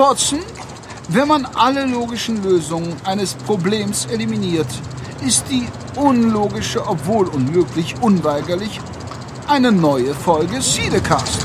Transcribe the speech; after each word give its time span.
Watson, 0.00 0.40
wenn 1.08 1.28
man 1.28 1.44
alle 1.44 1.84
logischen 1.84 2.42
Lösungen 2.42 2.96
eines 3.04 3.34
Problems 3.34 4.06
eliminiert, 4.06 4.66
ist 5.26 5.44
die 5.50 5.68
unlogische, 5.94 6.86
obwohl 6.88 7.28
unmöglich, 7.28 7.94
unweigerlich 8.00 8.80
eine 9.46 9.70
neue 9.70 10.14
Folge 10.14 10.62
Siedecast. 10.62 11.44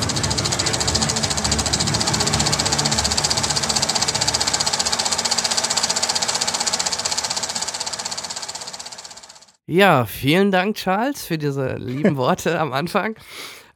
Ja, 9.68 10.06
vielen 10.06 10.52
Dank, 10.52 10.78
Charles, 10.78 11.26
für 11.26 11.38
diese 11.38 11.76
lieben 11.76 12.16
Worte 12.16 12.58
am 12.58 12.72
Anfang. 12.72 13.16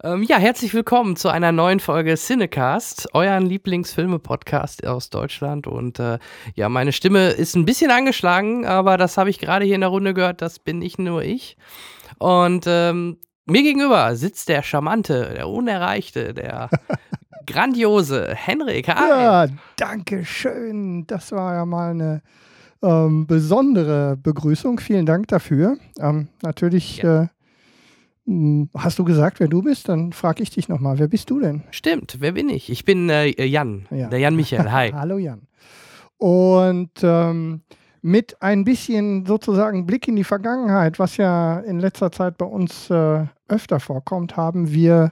Ähm, 0.02 0.24
ja, 0.24 0.38
herzlich 0.38 0.74
willkommen 0.74 1.18
zu 1.18 1.28
einer 1.28 1.52
neuen 1.52 1.82
Folge 1.82 2.16
Cinecast, 2.16 3.10
euren 3.14 3.46
Lieblingsfilme-Podcast 3.46 4.88
aus 4.88 5.10
Deutschland. 5.10 5.68
Und 5.68 6.00
äh, 6.00 6.20
ja, 6.56 6.70
meine 6.70 6.94
Stimme 6.94 7.32
ist 7.32 7.56
ein 7.56 7.66
bisschen 7.66 7.92
angeschlagen, 7.92 8.66
aber 8.66 8.96
das 8.96 9.18
habe 9.18 9.30
ich 9.30 9.40
gerade 9.40 9.66
hier 9.66 9.76
in 9.76 9.82
der 9.82 9.90
Runde 9.90 10.14
gehört, 10.14 10.42
das 10.42 10.60
bin 10.60 10.80
nicht 10.80 11.00
nur 11.00 11.22
ich. 11.24 11.58
Und 12.18 12.64
ähm, 12.68 13.18
mir 13.46 13.62
gegenüber 13.62 14.16
sitzt 14.16 14.48
der 14.48 14.64
charmante, 14.64 15.34
der 15.36 15.50
unerreichte, 15.50 16.34
der 16.34 16.70
grandiose 17.46 18.34
Henrik. 18.34 18.88
Hi. 18.88 19.10
Ja, 19.10 19.48
danke 19.76 20.24
schön. 20.24 21.08
Das 21.08 21.34
war 21.34 21.56
ja 21.56 21.66
mal 21.66 21.92
eine 21.92 22.22
ähm, 22.82 23.28
besondere 23.28 24.16
Begrüßung. 24.16 24.80
Vielen 24.80 25.06
Dank 25.06 25.28
dafür. 25.28 25.78
Ähm, 26.00 26.30
natürlich 26.42 27.00
Ja. 27.00 27.24
äh, 27.24 27.28
hast 28.76 29.00
du 29.00 29.04
gesagt, 29.06 29.40
wer 29.40 29.48
du 29.48 29.62
bist. 29.62 29.90
Dann 29.90 30.14
frage 30.14 30.44
ich 30.44 30.50
dich 30.52 30.70
nochmal. 30.70 31.00
Wer 31.00 31.08
bist 31.08 31.30
du 31.30 31.40
denn? 31.40 31.64
Stimmt, 31.72 32.18
wer 32.20 32.34
bin 32.34 32.50
ich? 32.50 32.70
Ich 32.70 32.86
bin 32.86 33.10
äh, 33.10 33.28
Jan, 33.46 33.88
Ja. 33.92 34.08
der 34.10 34.20
Jan 34.20 34.36
Michael. 34.36 34.72
Hi. 34.72 34.92
Hallo 34.94 35.18
Jan. 35.18 35.42
Und 36.18 36.92
ähm, 37.04 37.62
mit 38.02 38.42
ein 38.42 38.64
bisschen 38.66 39.26
sozusagen 39.26 39.86
Blick 39.86 40.08
in 40.08 40.16
die 40.16 40.24
Vergangenheit, 40.24 41.00
was 41.00 41.18
ja 41.18 41.60
in 41.60 41.80
letzter 41.80 42.12
Zeit 42.12 42.38
bei 42.38 42.46
uns 42.46 42.90
äh, 42.90 43.26
öfter 43.48 43.80
vorkommt, 43.80 44.38
haben 44.38 44.72
wir 44.72 45.12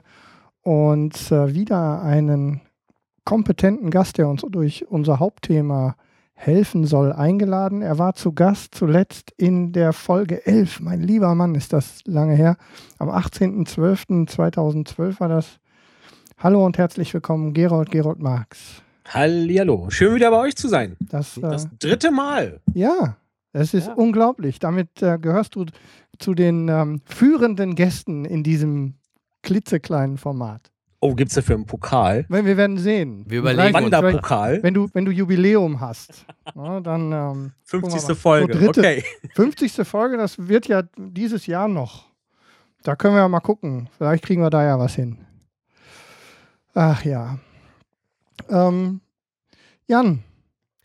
uns 0.62 1.30
äh, 1.30 1.54
wieder 1.54 2.02
einen 2.02 2.60
kompetenten 3.24 3.90
Gast, 3.90 4.18
der 4.18 4.28
uns 4.28 4.42
durch 4.48 4.86
unser 4.88 5.18
Hauptthema 5.18 5.96
helfen 6.42 6.84
soll, 6.86 7.12
eingeladen. 7.12 7.82
Er 7.82 7.98
war 7.98 8.14
zu 8.14 8.32
Gast 8.32 8.74
zuletzt 8.74 9.32
in 9.36 9.72
der 9.72 9.92
Folge 9.92 10.46
11. 10.46 10.80
Mein 10.80 11.02
lieber 11.02 11.34
Mann, 11.34 11.54
ist 11.56 11.72
das 11.72 12.00
lange 12.06 12.34
her. 12.34 12.56
Am 12.98 13.10
18.12.2012 13.10 15.18
war 15.20 15.28
das. 15.28 15.58
Hallo 16.38 16.64
und 16.64 16.78
herzlich 16.78 17.12
willkommen, 17.12 17.52
Gerold, 17.54 17.90
Gerold 17.90 18.20
Marx. 18.20 18.82
Hallihallo, 19.08 19.90
schön 19.90 20.14
wieder 20.14 20.30
bei 20.30 20.38
euch 20.38 20.54
zu 20.54 20.68
sein. 20.68 20.96
Das, 21.00 21.36
äh, 21.38 21.40
Das 21.40 21.66
dritte 21.80 22.12
Mal. 22.12 22.60
ja, 22.72 23.16
es 23.52 23.74
ist 23.74 23.88
Ja. 23.88 23.94
unglaublich. 23.94 24.60
Damit 24.60 25.02
äh, 25.02 25.18
gehörst 25.18 25.56
du 25.56 25.66
zu 26.18 26.34
den 26.34 26.68
ähm, 26.68 27.00
führenden 27.04 27.74
Gästen 27.74 28.24
in 28.24 28.44
diesem 28.44 28.94
klitzekleinen 29.42 30.18
Format. 30.18 30.70
Oh, 31.00 31.14
gibt's 31.14 31.34
dafür 31.34 31.54
einen 31.54 31.66
Pokal? 31.66 32.24
Wenn 32.28 32.44
wir 32.44 32.56
werden 32.56 32.76
sehen. 32.76 33.24
Wir 33.28 33.38
überlegen 33.38 33.68
Vielleicht- 33.68 33.92
Wanderpokal. 33.92 34.62
Wenn 34.64 34.74
du, 34.74 34.88
wenn 34.94 35.04
du 35.04 35.12
Jubiläum 35.12 35.80
hast, 35.80 36.24
ja, 36.56 36.80
dann 36.80 37.12
ähm, 37.12 37.52
50. 37.64 37.80
gucken 37.80 38.08
wir 38.08 38.08
mal. 38.08 38.14
Folge. 38.20 38.52
So, 38.54 38.58
dritte, 38.72 38.80
Okay. 38.80 39.04
50. 39.36 39.72
Folge, 39.86 40.16
das 40.16 40.48
wird 40.48 40.66
ja 40.66 40.82
dieses 40.96 41.46
Jahr 41.46 41.68
noch. 41.68 42.06
Da 42.82 42.96
können 42.96 43.14
wir 43.14 43.20
ja 43.20 43.28
mal 43.28 43.38
gucken. 43.40 43.88
Vielleicht 43.96 44.24
kriegen 44.24 44.42
wir 44.42 44.50
da 44.50 44.64
ja 44.64 44.78
was 44.78 44.94
hin. 44.96 45.18
Ach 46.74 47.04
ja. 47.04 47.38
Ähm, 48.48 49.00
Jan, 49.86 50.22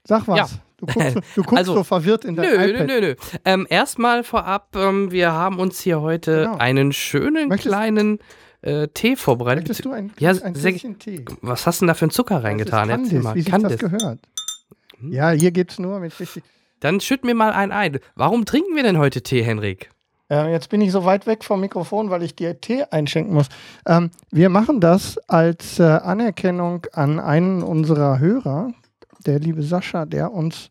sag 0.04 0.28
was. 0.28 0.38
Ja. 0.38 0.48
Du 0.78 0.86
guckst, 0.88 1.16
du 1.16 1.22
guckst 1.44 1.58
Also, 1.58 1.74
so 1.76 1.84
verwirrt 1.84 2.26
in 2.26 2.36
dein 2.36 2.50
Nö, 2.50 2.58
nö, 2.58 2.70
iPad. 2.74 2.88
nö, 2.88 3.02
nö. 3.02 3.16
Ähm, 3.46 3.68
Erstmal 3.70 4.24
vorab, 4.24 4.76
ähm, 4.76 5.12
wir 5.12 5.32
haben 5.32 5.60
uns 5.60 5.80
hier 5.80 6.02
heute 6.02 6.44
Genau. 6.46 6.58
einen 6.58 6.92
schönen 6.94 7.48
Möchtest- 7.50 7.70
kleinen 7.70 8.20
äh, 8.64 8.88
Tee 8.88 9.16
vorbereitet. 9.16 9.64
Möchtest 9.68 9.86
du 9.86 9.92
ein, 9.92 10.12
Ja, 10.20 10.32
ein 10.32 10.54
Tässchen 10.56 10.98
Tee? 11.00 11.24
Was 11.42 11.68
hast 11.68 11.82
du 11.82 11.86
denn 11.86 11.88
da 11.90 11.94
für 11.94 12.06
einen 12.06 12.12
Zucker 12.12 12.36
Das 12.36 12.44
reingetan? 12.46 12.90
ist 12.90 12.96
Erzähl 12.96 13.10
Candice, 13.22 13.24
mal. 13.24 13.36
wie 13.36 13.44
Candice. 13.44 13.78
das 13.78 13.80
gehört. 13.92 14.20
Hm? 15.00 15.12
Ja, 15.14 15.30
hier 15.32 15.52
geht 15.52 15.72
es 15.72 15.80
nur 15.80 16.00
mit 16.00 16.20
richtig. 16.20 16.44
Dann 16.80 17.00
schütt 17.00 17.24
mir 17.24 17.36
mal 17.36 17.52
einen 17.54 17.72
ein. 17.72 18.00
Warum 18.16 18.46
trinken 18.46 18.76
wir 18.76 18.84
denn 18.84 18.98
heute 18.98 19.22
Tee, 19.22 19.44
Henrik? 19.44 19.90
Äh, 20.30 20.52
jetzt 20.52 20.70
bin 20.70 20.82
ich 20.82 20.92
so 20.92 21.06
weit 21.06 21.28
weg 21.28 21.44
vom 21.44 21.60
Mikrofon, 21.62 22.10
weil 22.10 22.24
ich 22.24 22.36
dir 22.36 22.60
Tee 22.60 22.84
einschenken 22.92 23.34
muss. 23.34 23.48
Ähm, 23.86 24.10
wir 24.32 24.50
machen 24.50 24.80
das 24.80 25.18
als 25.30 25.80
äh, 25.80 25.84
Anerkennung 25.84 26.86
an 26.94 27.20
einen 27.20 27.62
unserer 27.64 28.20
Hörer, 28.20 28.74
der 29.26 29.40
liebe 29.40 29.64
Sascha, 29.64 30.06
der 30.06 30.32
uns 30.34 30.70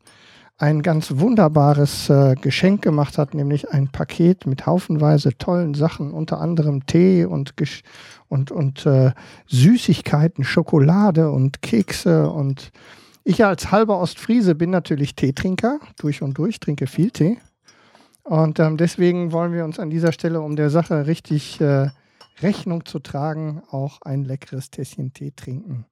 ein 0.58 0.82
ganz 0.82 1.18
wunderbares 1.18 2.08
äh, 2.08 2.36
Geschenk 2.40 2.82
gemacht 2.82 3.18
hat, 3.18 3.34
nämlich 3.34 3.70
ein 3.70 3.88
Paket 3.88 4.46
mit 4.46 4.66
haufenweise 4.66 5.36
tollen 5.36 5.74
Sachen, 5.74 6.12
unter 6.12 6.40
anderem 6.40 6.86
Tee 6.86 7.24
und, 7.24 7.56
Gesch 7.56 7.82
und, 8.28 8.50
und 8.50 8.86
äh, 8.86 9.12
Süßigkeiten, 9.46 10.44
Schokolade 10.44 11.30
und 11.30 11.62
Kekse. 11.62 12.30
Und 12.30 12.70
ich 13.24 13.44
als 13.44 13.72
halber 13.72 13.98
Ostfriese 13.98 14.54
bin 14.54 14.70
natürlich 14.70 15.16
Teetrinker, 15.16 15.80
durch 15.98 16.22
und 16.22 16.38
durch, 16.38 16.60
trinke 16.60 16.86
viel 16.86 17.10
Tee. 17.10 17.38
Und 18.24 18.60
ähm, 18.60 18.76
deswegen 18.76 19.32
wollen 19.32 19.52
wir 19.52 19.64
uns 19.64 19.80
an 19.80 19.90
dieser 19.90 20.12
Stelle, 20.12 20.40
um 20.40 20.54
der 20.54 20.70
Sache 20.70 21.06
richtig 21.06 21.60
äh, 21.60 21.90
Rechnung 22.40 22.84
zu 22.84 23.00
tragen, 23.00 23.62
auch 23.70 24.00
ein 24.02 24.24
leckeres 24.24 24.70
Tässchen 24.70 25.12
Tee 25.12 25.32
trinken. 25.32 25.86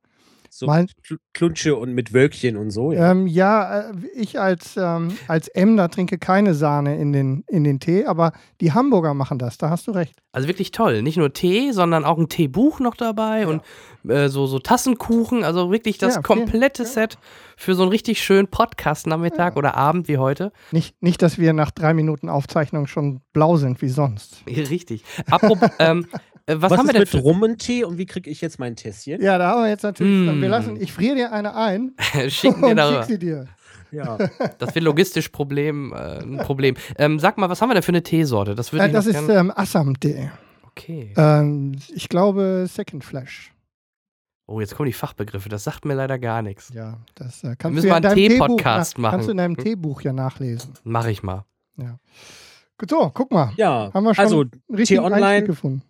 So 0.53 0.67
Mein- 0.67 0.89
Kl- 1.07 1.19
Klunsche 1.33 1.77
und 1.77 1.93
mit 1.95 2.13
Wölkchen 2.13 2.57
und 2.57 2.71
so. 2.73 2.91
Ja. 2.93 3.13
Ähm, 3.13 3.29
ja, 3.29 3.91
äh, 3.91 3.93
ich 4.17 4.41
als, 4.41 4.77
ähm, 4.77 5.13
als 5.29 5.47
Emder 5.47 5.89
trinke 5.89 6.19
keine 6.19 6.55
Sahne 6.55 6.99
in 6.99 7.13
den, 7.13 7.45
in 7.47 7.63
den 7.63 7.79
Tee, 7.79 8.05
aber 8.05 8.33
die 8.61 8.73
Hamburger 8.73 9.15
machen 9.15 9.39
das, 9.39 9.59
da 9.59 9.71
hast 9.71 9.87
du 9.87 9.93
recht. 9.93 10.15
Also 10.33 10.49
wirklich 10.49 10.73
toll. 10.73 11.03
Nicht 11.03 11.17
nur 11.19 11.33
Tee, 11.33 11.71
sondern 11.73 12.05
auch 12.05 12.19
ein 12.19 12.29
Teebuch 12.29 12.81
noch 12.81 12.97
dabei 12.97 13.47
und 13.47 13.63
äh, 14.09 14.29
so, 14.29 14.47
so 14.47 14.59
Tassenkuchen. 14.59 15.45
Also 15.45 15.71
wirklich 15.71 15.99
das 15.99 16.17
Ja, 16.17 16.23
komplette 16.23 16.85
Set 16.85 17.19
für 17.57 17.75
so 17.75 17.83
einen 17.83 17.91
richtig 17.91 18.23
schönen 18.23 18.49
Podcast-Nachmittag 18.49 19.55
Ja. 19.55 19.59
oder 19.59 19.77
Abend 19.77 20.09
wie 20.09 20.19
heute. 20.19 20.53
Nicht, 20.73 21.01
nicht, 21.03 21.23
dass 21.23 21.39
wir 21.39 21.53
nach 21.53 21.71
drei 21.71 21.95
Minuten 21.95 22.29
Aufzeichnung 22.29 22.87
schon 22.87 23.21
blau 23.33 23.57
sind 23.57 23.83
wie 23.83 23.89
sonst. 23.89 24.43
Richtig. 24.49 25.05
Apropos, 25.31 25.69
ähm, 25.79 26.07
äh, 26.13 26.19
was, 26.57 26.71
Was 26.71 26.79
haben 26.79 26.87
wir 26.87 26.91
ist 26.91 26.93
denn 26.95 27.01
mit 27.01 27.09
für. 27.09 27.19
Rummentee 27.19 27.85
und 27.85 27.99
wie 27.99 28.07
kriege 28.07 28.29
ich 28.31 28.41
jetzt 28.41 28.59
mein 28.59 28.77
Tässchen? 28.77 29.21
Ja, 29.23 29.39
da 29.39 29.51
haben 29.51 29.63
wir 29.63 29.69
jetzt 29.69 29.83
natürlich, 29.83 30.29
Mm. 30.29 30.41
wir 30.41 30.49
lassen, 30.49 30.81
ich 30.81 30.93
friere 30.93 31.15
dir 31.17 31.33
eine 31.33 31.55
ein 31.57 31.93
Schicken 32.29 32.61
wir 32.63 32.69
und 32.71 32.77
darüber. 32.77 33.03
schick 33.03 33.11
sie 33.13 33.19
dir. 33.19 33.47
Ja. 33.93 34.17
Das 34.59 34.75
wird 34.75 34.85
logistisch 34.85 35.29
Problem, 35.31 35.93
äh, 35.93 36.19
ein 36.23 36.37
Problem. 36.39 36.77
Ähm, 36.97 37.19
sag 37.19 37.39
mal, 37.39 37.49
was 37.49 37.61
haben 37.61 37.71
wir 37.71 37.75
denn 37.75 37.83
für 37.83 37.91
eine 37.93 38.03
Teesorte? 38.03 38.55
Das 38.55 38.73
würde 38.73 38.85
Äh, 38.85 38.87
ich 38.89 38.93
das 38.93 39.07
ist 39.07 39.27
gern- 39.27 39.47
ähm, 39.49 39.53
Assam-Tee. 39.55 40.31
Okay. 40.65 41.13
Ähm, 41.17 41.77
ich 41.95 42.09
glaube 42.09 42.67
Second 42.69 43.05
Flash. 43.05 43.53
Oh, 44.47 44.61
jetzt 44.61 44.75
kommen 44.77 44.87
die 44.89 44.93
Fachbegriffe. 44.93 45.49
Das 45.49 45.65
sagt 45.65 45.85
mir 45.85 45.95
leider 45.95 46.19
gar 46.19 46.43
nichts. 46.43 46.71
Ja, 46.75 46.99
das 47.15 47.43
äh, 47.45 47.55
kannst 47.59 47.75
müssen 47.75 47.89
du 47.89 47.89
ja 47.89 47.95
wir 47.95 47.99
in 47.99 48.05
einen 48.07 48.17
deinem 48.17 48.17
Teebuch 48.17 48.47
Tee-Podcast 48.57 48.99
machen. 48.99 49.13
Kannst 49.13 49.27
du 49.29 49.31
in 49.33 49.37
deinem 49.39 49.57
Hm? 49.57 49.65
Teebuch 49.65 50.03
ja 50.03 50.13
nachlesen. 50.13 50.73
Mach 50.85 51.07
ich 51.07 51.23
mal. 51.23 51.45
Gut, 52.79 52.91
so, 52.91 53.11
guck 53.13 53.31
mal. 53.31 53.53
ja. 53.57 53.91
Haben 53.93 54.05
wir 54.05 54.15
schon 54.15 54.25
Also, 54.25 54.45
T-Online. 54.45 55.25
Einstieg 55.27 55.47
gefunden. 55.47 55.83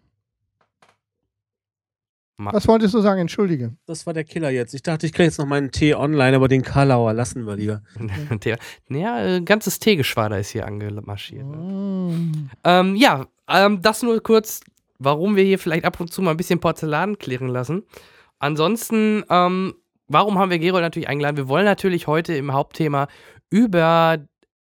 Ma- 2.41 2.55
Was 2.55 2.67
wolltest 2.67 2.95
du 2.95 3.01
sagen? 3.03 3.21
Entschuldige. 3.21 3.75
das 3.85 4.07
war 4.07 4.15
der 4.15 4.25
Killer 4.25 4.49
jetzt. 4.49 4.73
Ich 4.73 4.83
dachte, 4.83 5.05
ich 5.05 5.13
kriege 5.13 5.25
jetzt 5.27 5.39
noch 5.39 5.45
meinen 5.45 5.71
Tee 5.71 5.95
online, 5.95 6.35
aber 6.35 6.49
den 6.49 6.63
Karlauer 6.63 7.13
lassen 7.13 7.47
wir 7.47 7.57
lieber. 7.57 7.83
Naja, 8.89 9.37
äh, 9.37 9.41
ganzes 9.43 9.79
Teegeschwader 9.79 10.39
ist 10.39 10.49
hier 10.51 10.67
angemarschiert. 10.67 11.45
Mm. 11.45 12.49
Ähm, 12.65 12.97
ja, 12.97 13.27
ähm, 13.47 13.83
das 13.83 14.03
nur 14.03 14.23
kurz, 14.23 14.61
warum 14.99 15.37
wir 15.37 15.45
hier 15.45 15.59
vielleicht 15.59 15.85
ab 15.85 16.01
und 16.01 16.11
zu 16.11 16.23
mal 16.23 16.31
ein 16.31 16.39
bisschen 16.39 16.61
Porzellan 16.61 17.19
klären 17.19 17.49
lassen. 17.49 17.83
Ansonsten, 18.39 19.23
ähm, 19.29 19.75
warum 20.09 20.39
haben 20.39 20.51
wir 20.51 20.59
Gerold 20.59 20.83
natürlich 20.83 21.09
eingeladen? 21.11 21.37
Wir 21.37 21.49
wollen 21.49 21.67
natürlich 21.67 22.07
heute 22.07 22.33
im 22.35 22.55
Hauptthema 22.55 23.09
über 23.51 24.19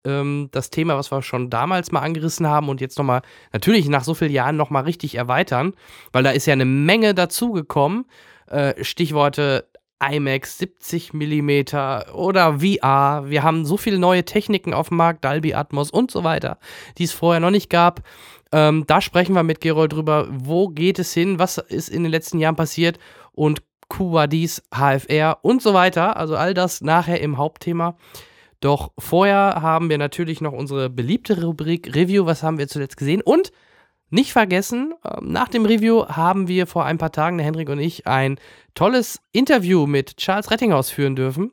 ähm, 0.05 0.49
das 0.51 0.69
Thema, 0.69 0.97
was 0.97 1.11
wir 1.11 1.21
schon 1.21 1.49
damals 1.49 1.91
mal 1.91 2.01
angerissen 2.01 2.47
haben 2.47 2.69
und 2.69 2.81
jetzt 2.81 2.97
nochmal, 2.97 3.21
natürlich 3.51 3.87
nach 3.87 4.03
so 4.03 4.13
vielen 4.13 4.31
Jahren 4.31 4.57
nochmal 4.57 4.83
richtig 4.83 5.15
erweitern, 5.15 5.73
weil 6.11 6.23
da 6.23 6.31
ist 6.31 6.45
ja 6.45 6.53
eine 6.53 6.65
Menge 6.65 7.13
dazugekommen. 7.13 8.05
Äh, 8.47 8.83
Stichworte 8.83 9.67
IMAX 10.03 10.57
70 10.57 11.13
mm 11.13 11.61
oder 12.13 12.59
VR. 12.59 13.23
Wir 13.25 13.43
haben 13.43 13.65
so 13.65 13.77
viele 13.77 13.99
neue 13.99 14.25
Techniken 14.25 14.73
auf 14.73 14.89
dem 14.89 14.97
Markt, 14.97 15.23
Dolby 15.23 15.53
Atmos 15.53 15.91
und 15.91 16.11
so 16.11 16.23
weiter, 16.23 16.57
die 16.97 17.05
es 17.05 17.13
vorher 17.13 17.39
noch 17.39 17.51
nicht 17.51 17.69
gab. 17.69 18.01
Ähm, 18.51 18.83
da 18.85 19.01
sprechen 19.01 19.33
wir 19.33 19.43
mit 19.43 19.61
Gerold 19.61 19.93
drüber, 19.93 20.27
wo 20.29 20.67
geht 20.67 20.99
es 20.99 21.13
hin, 21.13 21.39
was 21.39 21.57
ist 21.57 21.89
in 21.89 22.03
den 22.03 22.11
letzten 22.11 22.39
Jahren 22.39 22.55
passiert 22.55 22.99
und 23.31 23.63
QADs, 23.89 24.63
HFR 24.73 25.39
und 25.41 25.61
so 25.61 25.73
weiter. 25.73 26.17
Also 26.17 26.35
all 26.35 26.53
das 26.53 26.81
nachher 26.81 27.21
im 27.21 27.37
Hauptthema. 27.37 27.95
Doch 28.63 28.93
vorher 28.97 29.61
haben 29.61 29.89
wir 29.89 29.97
natürlich 29.97 30.39
noch 30.39 30.53
unsere 30.53 30.89
beliebte 30.89 31.43
Rubrik 31.43 31.93
Review, 31.93 32.25
was 32.25 32.43
haben 32.43 32.57
wir 32.57 32.69
zuletzt 32.69 32.95
gesehen 32.95 33.21
und 33.21 33.51
nicht 34.09 34.31
vergessen, 34.31 34.93
ähm, 35.03 35.33
nach 35.33 35.49
dem 35.49 35.65
Review 35.65 36.05
haben 36.07 36.47
wir 36.47 36.65
vor 36.65 36.85
ein 36.85 36.97
paar 36.97 37.11
Tagen, 37.11 37.37
der 37.37 37.45
Henrik 37.45 37.67
und 37.67 37.79
ich, 37.79 38.07
ein 38.07 38.39
tolles 38.73 39.19
Interview 39.33 39.85
mit 39.85 40.15
Charles 40.15 40.49
Rettinghaus 40.49 40.89
führen 40.89 41.17
dürfen, 41.17 41.51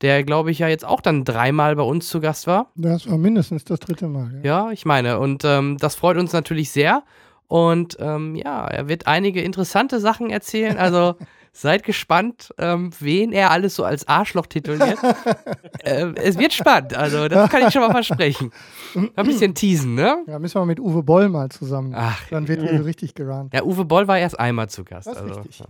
der, 0.00 0.24
glaube 0.24 0.50
ich, 0.50 0.60
ja 0.60 0.68
jetzt 0.68 0.86
auch 0.86 1.02
dann 1.02 1.24
dreimal 1.24 1.76
bei 1.76 1.82
uns 1.82 2.08
zu 2.08 2.20
Gast 2.20 2.46
war. 2.46 2.70
Das 2.74 3.06
war 3.10 3.18
mindestens 3.18 3.64
das 3.64 3.80
dritte 3.80 4.08
Mal. 4.08 4.40
Ja, 4.42 4.70
ich 4.70 4.86
meine, 4.86 5.18
und 5.18 5.44
ähm, 5.44 5.76
das 5.78 5.94
freut 5.94 6.16
uns 6.16 6.32
natürlich 6.32 6.70
sehr. 6.70 7.02
Und 7.48 7.98
ähm, 8.00 8.34
ja, 8.34 8.66
er 8.66 8.88
wird 8.88 9.06
einige 9.06 9.42
interessante 9.42 10.00
Sachen 10.00 10.30
erzählen. 10.30 10.78
Also 10.78 11.16
seid 11.60 11.82
gespannt, 11.82 12.50
ähm, 12.58 12.90
wen 13.00 13.32
er 13.32 13.50
alles 13.50 13.74
so 13.74 13.84
als 13.84 14.06
Arschloch 14.06 14.46
tituliert. 14.46 14.98
äh, 15.84 16.12
es 16.16 16.38
wird 16.38 16.52
spannend, 16.52 16.94
also 16.94 17.28
das 17.28 17.50
kann 17.50 17.66
ich 17.66 17.72
schon 17.72 17.82
mal 17.82 17.90
versprechen. 17.90 18.52
Ein 18.94 19.26
bisschen 19.26 19.54
teasen, 19.54 19.94
ne? 19.94 20.22
Ja, 20.26 20.38
müssen 20.38 20.60
wir 20.60 20.66
mit 20.66 20.80
Uwe 20.80 21.02
Boll 21.02 21.28
mal 21.28 21.48
zusammen. 21.50 21.94
Ach, 21.96 22.20
Dann 22.30 22.48
wird 22.48 22.60
hier 22.60 22.76
so 22.78 22.84
richtig 22.84 23.14
gerannt. 23.14 23.54
ja, 23.54 23.62
Uwe 23.62 23.84
Boll 23.84 24.06
war 24.06 24.18
erst 24.18 24.38
einmal 24.38 24.68
zu 24.68 24.84
Gast. 24.84 25.06
Das 25.06 25.16
ist 25.16 25.22
also, 25.22 25.40
richtig. 25.40 25.62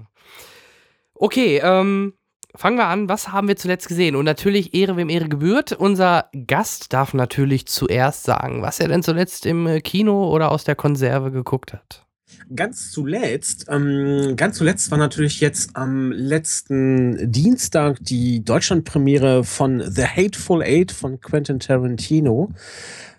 Okay, 1.15 1.61
ähm, 1.63 2.15
fangen 2.55 2.77
wir 2.77 2.87
an. 2.87 3.09
Was 3.09 3.33
haben 3.33 3.49
wir 3.49 3.57
zuletzt 3.57 3.89
gesehen? 3.89 4.17
Und 4.17 4.25
natürlich 4.25 4.75
Ehre, 4.75 4.97
wem 4.97 5.09
Ehre 5.09 5.29
gebührt. 5.29 5.73
Unser 5.73 6.29
Gast 6.47 6.93
darf 6.93 7.15
natürlich 7.15 7.67
zuerst 7.67 8.25
sagen, 8.25 8.63
was 8.63 8.81
er 8.81 8.89
denn 8.89 9.03
zuletzt 9.03 9.47
im 9.47 9.67
äh, 9.67 9.81
Kino 9.81 10.31
oder 10.31 10.51
aus 10.51 10.65
der 10.65 10.75
Konserve 10.75 11.31
geguckt 11.31 11.73
hat. 11.73 12.06
Ganz 12.55 12.91
zuletzt, 12.91 13.67
ähm, 13.69 14.35
ganz 14.37 14.59
zuletzt 14.59 14.91
war 14.91 14.99
natürlich 14.99 15.41
jetzt 15.41 15.77
am 15.77 16.11
letzten 16.11 17.31
Dienstag 17.31 17.99
die 18.01 18.45
Deutschlandpremiere 18.45 19.45
von 19.45 19.81
The 19.81 20.05
Hateful 20.05 20.63
Eight 20.63 20.93
von 20.93 21.21
Quentin 21.21 21.61
Tarantino. 21.61 22.51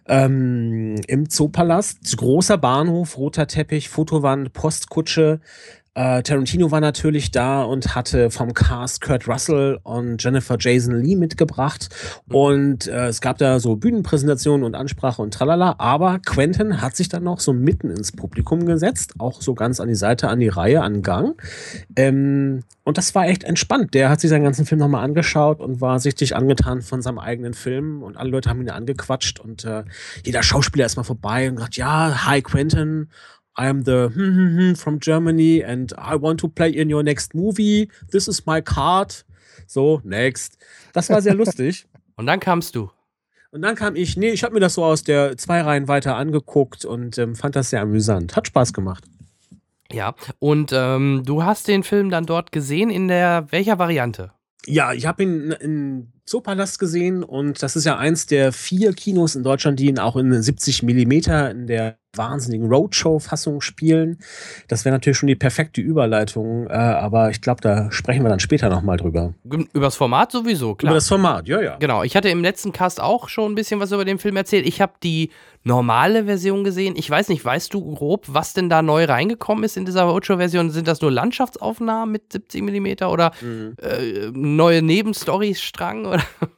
Ähm, 0.08 0.96
Im 1.08 1.30
Zoopalast, 1.30 2.16
großer 2.18 2.58
Bahnhof, 2.58 3.18
roter 3.18 3.48
Teppich, 3.48 3.90
Fotowand, 3.90 4.54
Postkutsche. 4.54 5.42
Äh, 5.98 6.22
Tarantino 6.22 6.70
war 6.70 6.80
natürlich 6.80 7.32
da 7.32 7.64
und 7.64 7.96
hatte 7.96 8.30
vom 8.30 8.54
Cast 8.54 9.02
Kurt 9.02 9.28
Russell 9.28 9.80
und 9.82 10.24
Jennifer 10.24 10.56
Jason 10.60 11.02
Lee 11.02 11.16
mitgebracht. 11.16 11.90
Und 12.30 12.86
äh, 12.86 13.08
es 13.08 13.20
gab 13.20 13.40
da 13.40 13.60
so 13.60 13.76
Bühnenpräsentationen 13.78 14.64
und 14.64 14.76
Ansprache 14.76 15.24
und 15.24 15.34
tralala. 15.34 15.74
Aber 15.80 16.20
Quentin 16.20 16.82
hat 16.82 16.96
sich 16.96 17.10
dann 17.10 17.24
noch 17.24 17.40
so 17.40 17.52
mitten 17.52 17.90
ins 17.90 18.12
Publikum 18.12 18.68
gesetzt, 18.68 19.16
auch 19.18 19.42
so 19.42 19.56
ganz 19.56 19.80
an 19.80 19.88
die 19.88 19.96
Seite, 19.96 20.30
an 20.30 20.40
die 20.40 20.50
Reihe, 20.50 20.84
an 20.84 21.02
Gang. 21.02 21.42
Ähm, 21.96 22.64
und 22.84 23.00
das 23.00 23.16
war 23.16 23.28
echt 23.28 23.44
entspannt. 23.44 23.96
Der 23.96 24.12
hat 24.12 24.22
sich 24.22 24.30
seinen 24.30 24.44
ganzen 24.44 24.68
Film 24.68 24.80
nochmal 24.80 25.04
angeschaut 25.04 25.60
und 25.60 25.82
war 25.82 26.00
sichtlich 26.00 26.36
angetan 26.36 26.84
von 26.84 27.02
seinem 27.02 27.18
eigenen 27.18 27.56
Film. 27.56 28.04
Und 28.04 28.18
alle 28.18 28.30
Leute 28.30 28.52
haben 28.52 28.62
ihn 28.62 28.70
angequatscht 28.70 29.40
und 29.40 29.66
äh, 29.66 29.84
jeder 30.24 30.44
Schauspieler 30.44 30.86
ist 30.86 30.96
mal 30.96 31.04
vorbei 31.04 31.50
und 31.50 31.56
gesagt, 31.56 31.76
ja, 31.76 32.28
hi 32.28 32.44
Quentin. 32.44 33.10
I'm 33.58 33.84
the 33.84 34.10
hm, 34.14 34.36
hm, 34.36 34.58
hm 34.58 34.76
from 34.76 35.00
Germany 35.00 35.64
and 35.64 35.94
I 35.98 36.16
want 36.16 36.40
to 36.42 36.48
play 36.48 36.70
in 36.70 36.94
your 36.94 37.04
next 37.04 37.34
movie. 37.34 37.90
This 38.12 38.28
is 38.28 38.46
my 38.46 38.62
card. 38.62 39.26
So, 39.66 40.02
next. 40.04 40.58
Das 40.94 41.10
war 41.10 41.22
sehr 41.22 41.34
lustig. 41.34 41.88
Und 42.16 42.28
dann 42.28 42.40
kamst 42.40 42.76
du. 42.76 42.90
Und 43.52 43.62
dann 43.62 43.76
kam 43.76 43.96
ich, 43.96 44.18
nee, 44.18 44.30
ich 44.30 44.44
habe 44.44 44.54
mir 44.54 44.60
das 44.60 44.76
so 44.76 44.84
aus 44.84 45.04
der 45.04 45.38
zwei 45.38 45.62
Reihen 45.62 45.88
weiter 45.88 46.16
angeguckt 46.16 46.84
und 46.84 47.18
ähm, 47.18 47.36
fand 47.36 47.56
das 47.56 47.70
sehr 47.70 47.82
amüsant. 47.82 48.36
Hat 48.36 48.48
Spaß 48.48 48.74
gemacht. 48.74 49.06
Ja, 49.92 50.16
und 50.40 50.72
ähm, 50.74 51.24
du 51.26 51.44
hast 51.44 51.68
den 51.68 51.84
Film 51.84 52.10
dann 52.10 52.26
dort 52.26 52.52
gesehen 52.52 52.90
in 52.90 53.08
der 53.08 53.48
welcher 53.52 53.80
Variante? 53.80 54.34
Ja, 54.66 54.92
ich 54.92 55.06
habe 55.06 55.24
ihn 55.24 55.52
in 55.52 56.12
Zoopalast 56.28 56.78
gesehen 56.78 57.24
und 57.24 57.64
das 57.64 57.76
ist 57.76 57.86
ja 57.86 57.98
eins 57.98 58.26
der 58.26 58.52
vier 58.52 58.94
Kinos 58.94 59.36
in 59.36 59.44
Deutschland, 59.44 59.80
die 59.80 59.86
ihn 59.88 59.98
auch 59.98 60.18
in 60.18 60.42
70 60.42 60.84
Millimeter 60.84 61.50
in 61.50 61.68
der 61.68 61.98
wahnsinnigen 62.16 62.68
Roadshow-Fassung 62.68 63.62
spielen. 63.62 64.18
Das 64.68 64.86
wäre 64.86 64.94
natürlich 64.96 65.18
schon 65.18 65.28
die 65.28 65.36
perfekte 65.36 65.82
Überleitung, 65.82 66.66
äh, 66.68 66.72
aber 66.74 67.30
ich 67.30 67.42
glaube, 67.42 67.62
da 67.62 67.92
sprechen 67.92 68.24
wir 68.24 68.30
dann 68.30 68.40
später 68.40 68.70
nochmal 68.70 68.98
drüber. 68.98 69.36
Übers 69.74 69.96
Format 69.96 70.32
sowieso, 70.32 70.74
klar. 70.74 70.92
Über 70.92 70.98
das 70.98 71.08
Format, 71.08 71.48
ja, 71.48 71.62
ja. 71.62 71.76
Genau, 71.78 72.04
ich 72.04 72.16
hatte 72.16 72.30
im 72.30 72.42
letzten 72.42 72.72
Cast 72.72 73.00
auch 73.00 73.30
schon 73.30 73.52
ein 73.52 73.56
bisschen 73.56 73.80
was 73.80 73.92
über 73.92 74.04
den 74.04 74.18
Film 74.18 74.36
erzählt. 74.36 74.66
Ich 74.66 74.82
habe 74.82 74.94
die 75.04 75.30
normale 75.64 76.26
Version 76.26 76.64
gesehen. 76.64 76.96
Ich 76.98 77.10
weiß 77.10 77.30
nicht, 77.30 77.44
weißt 77.46 77.72
du 77.74 77.94
grob, 77.94 78.26
was 78.28 78.54
denn 78.54 78.70
da 78.70 78.82
neu 78.82 79.06
reingekommen 79.06 79.64
ist 79.64 79.78
in 79.78 79.86
dieser 79.86 80.04
Roadshow-Version? 80.04 80.72
Sind 80.72 80.88
das 80.88 81.02
nur 81.02 81.12
Landschaftsaufnahmen 81.12 82.12
mit 82.12 82.32
70 82.34 82.64
mm 82.64 83.04
oder 83.06 83.32
Mhm. 83.42 83.76
äh, 83.80 84.32
neue 84.34 84.82
Nebenstories-Strang? 84.82 86.17
Oder? 86.18 86.52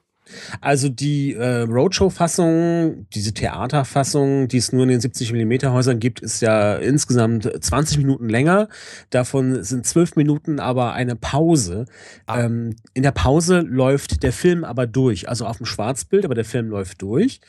Also 0.61 0.89
die 0.89 1.33
äh, 1.33 1.61
Roadshow-Fassung, 1.61 3.07
diese 3.13 3.33
Theaterfassung, 3.33 4.47
die 4.47 4.57
es 4.57 4.71
nur 4.71 4.83
in 4.83 4.89
den 4.89 5.01
70 5.01 5.33
mm 5.33 5.71
Häusern 5.71 5.99
gibt, 5.99 6.19
ist 6.19 6.41
ja 6.41 6.75
insgesamt 6.75 7.49
20 7.59 7.97
Minuten 7.97 8.29
länger. 8.29 8.69
Davon 9.09 9.63
sind 9.63 9.85
12 9.85 10.15
Minuten 10.15 10.59
aber 10.59 10.93
eine 10.93 11.15
Pause. 11.15 11.85
Ah. 12.25 12.45
Ähm, 12.45 12.75
in 12.93 13.03
der 13.03 13.11
Pause 13.11 13.61
läuft 13.61 14.23
der 14.23 14.33
Film 14.33 14.63
aber 14.63 14.87
durch, 14.87 15.29
also 15.29 15.45
auf 15.45 15.57
dem 15.57 15.65
Schwarzbild, 15.65 16.25
aber 16.25 16.35
der 16.35 16.45
Film 16.45 16.69
läuft 16.69 17.01
durch. 17.01 17.39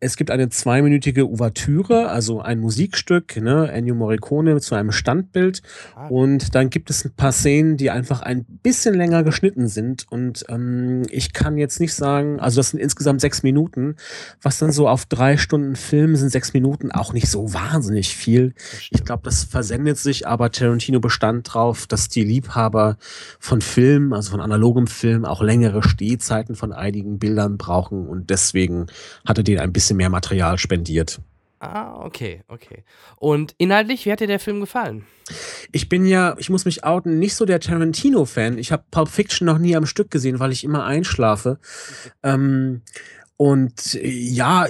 Es 0.00 0.16
gibt 0.16 0.30
eine 0.30 0.48
zweiminütige 0.48 1.28
Ouvertüre, 1.28 2.08
also 2.08 2.40
ein 2.40 2.58
Musikstück, 2.58 3.36
ne, 3.36 3.70
Ennio 3.70 3.94
Morricone 3.94 4.58
zu 4.60 4.74
einem 4.74 4.92
Standbild. 4.92 5.62
Ah. 5.94 6.08
Und 6.08 6.54
dann 6.54 6.70
gibt 6.70 6.90
es 6.90 7.04
ein 7.04 7.12
paar 7.14 7.32
Szenen, 7.32 7.76
die 7.76 7.90
einfach 7.90 8.22
ein 8.22 8.44
bisschen 8.44 8.94
länger 8.94 9.22
geschnitten 9.22 9.68
sind. 9.68 10.06
Und 10.10 10.44
ähm, 10.48 11.02
ich 11.10 11.32
kann 11.32 11.58
jetzt 11.58 11.80
nicht 11.80 11.94
sagen, 11.94 12.29
also 12.38 12.60
das 12.60 12.70
sind 12.70 12.80
insgesamt 12.80 13.20
sechs 13.20 13.42
Minuten, 13.42 13.96
was 14.42 14.58
dann 14.58 14.70
so 14.70 14.88
auf 14.88 15.06
drei 15.06 15.36
Stunden 15.36 15.74
Film 15.74 16.14
sind 16.16 16.30
sechs 16.30 16.52
Minuten 16.52 16.92
auch 16.92 17.12
nicht 17.12 17.28
so 17.28 17.52
wahnsinnig 17.52 18.14
viel. 18.14 18.54
Ich 18.90 19.04
glaube, 19.04 19.22
das 19.24 19.44
versendet 19.44 19.98
sich, 19.98 20.26
aber 20.26 20.50
Tarantino 20.50 21.00
bestand 21.00 21.52
drauf, 21.52 21.86
dass 21.86 22.08
die 22.08 22.22
Liebhaber 22.24 22.98
von 23.38 23.60
Film, 23.60 24.12
also 24.12 24.32
von 24.32 24.40
analogem 24.40 24.86
Film, 24.86 25.24
auch 25.24 25.42
längere 25.42 25.82
Stehzeiten 25.82 26.54
von 26.54 26.72
einigen 26.72 27.18
Bildern 27.18 27.56
brauchen 27.56 28.06
und 28.06 28.30
deswegen 28.30 28.86
hatte 29.26 29.42
den 29.42 29.58
ein 29.58 29.72
bisschen 29.72 29.96
mehr 29.96 30.10
Material 30.10 30.58
spendiert. 30.58 31.20
Ah, 31.62 32.06
okay, 32.06 32.42
okay. 32.48 32.84
Und 33.16 33.54
inhaltlich, 33.58 34.06
wie 34.06 34.12
hat 34.12 34.20
dir 34.20 34.26
der 34.26 34.40
Film 34.40 34.60
gefallen? 34.60 35.04
Ich 35.72 35.90
bin 35.90 36.06
ja, 36.06 36.34
ich 36.38 36.48
muss 36.48 36.64
mich 36.64 36.84
outen, 36.84 37.18
nicht 37.18 37.34
so 37.34 37.44
der 37.44 37.60
Tarantino-Fan. 37.60 38.56
Ich 38.56 38.72
habe 38.72 38.84
Pulp 38.90 39.10
Fiction 39.10 39.44
noch 39.44 39.58
nie 39.58 39.76
am 39.76 39.84
Stück 39.84 40.10
gesehen, 40.10 40.40
weil 40.40 40.52
ich 40.52 40.64
immer 40.64 40.86
einschlafe. 40.86 41.58
Ähm, 42.22 42.80
und 43.40 43.94
äh, 43.94 44.06
ja, 44.06 44.66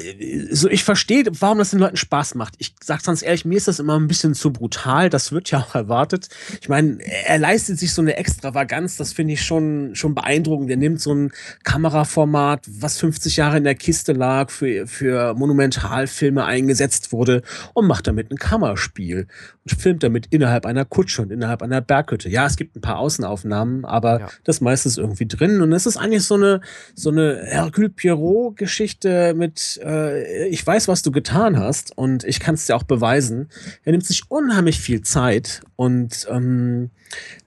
so 0.52 0.68
ich 0.68 0.84
verstehe, 0.84 1.24
warum 1.40 1.58
das 1.58 1.70
den 1.70 1.80
Leuten 1.80 1.96
Spaß 1.96 2.36
macht. 2.36 2.54
Ich 2.58 2.76
sag's 2.80 3.02
ganz 3.02 3.20
ehrlich, 3.20 3.44
mir 3.44 3.56
ist 3.56 3.66
das 3.66 3.80
immer 3.80 3.98
ein 3.98 4.06
bisschen 4.06 4.32
zu 4.32 4.52
brutal. 4.52 5.10
Das 5.10 5.32
wird 5.32 5.50
ja 5.50 5.58
auch 5.58 5.74
erwartet. 5.74 6.28
Ich 6.60 6.68
meine, 6.68 6.98
er 7.26 7.38
leistet 7.40 7.80
sich 7.80 7.92
so 7.92 8.00
eine 8.00 8.14
Extravaganz, 8.16 8.96
das 8.96 9.12
finde 9.12 9.32
ich 9.32 9.42
schon, 9.42 9.96
schon 9.96 10.14
beeindruckend. 10.14 10.70
Er 10.70 10.76
nimmt 10.76 11.00
so 11.00 11.12
ein 11.12 11.32
Kameraformat, 11.64 12.64
was 12.70 12.98
50 12.98 13.38
Jahre 13.38 13.56
in 13.56 13.64
der 13.64 13.74
Kiste 13.74 14.12
lag, 14.12 14.50
für, 14.50 14.86
für 14.86 15.34
Monumentalfilme 15.34 16.44
eingesetzt 16.44 17.10
wurde 17.10 17.42
und 17.74 17.88
macht 17.88 18.06
damit 18.06 18.30
ein 18.30 18.36
Kammerspiel 18.36 19.26
und 19.64 19.80
filmt 19.80 20.04
damit 20.04 20.28
innerhalb 20.30 20.64
einer 20.64 20.84
Kutsche 20.84 21.22
und 21.22 21.32
innerhalb 21.32 21.62
einer 21.62 21.80
Berghütte. 21.80 22.28
Ja, 22.28 22.46
es 22.46 22.54
gibt 22.56 22.76
ein 22.76 22.80
paar 22.82 22.98
Außenaufnahmen, 22.98 23.84
aber 23.84 24.20
Ja. 24.20 24.28
das 24.44 24.60
meiste 24.60 24.88
ist 24.88 24.98
irgendwie 24.98 25.26
drin 25.26 25.60
und 25.60 25.72
es 25.72 25.86
ist 25.86 25.96
eigentlich 25.96 26.22
so 26.22 26.36
eine, 26.36 26.60
so 26.94 27.10
eine 27.10 27.42
Hercule 27.46 27.88
Pierrot 27.88 28.59
Geschichte 28.60 29.34
mit, 29.34 29.80
äh, 29.82 30.46
ich 30.48 30.64
weiß, 30.66 30.86
was 30.86 31.00
du 31.02 31.10
getan 31.10 31.58
hast 31.58 31.96
und 31.96 32.22
ich 32.24 32.38
kann 32.40 32.54
es 32.54 32.66
dir 32.66 32.76
auch 32.76 32.82
beweisen. 32.84 33.48
Er 33.84 33.92
nimmt 33.92 34.04
sich 34.06 34.22
unheimlich 34.30 34.78
viel 34.78 35.00
Zeit 35.00 35.62
und 35.76 36.26
ähm, 36.30 36.90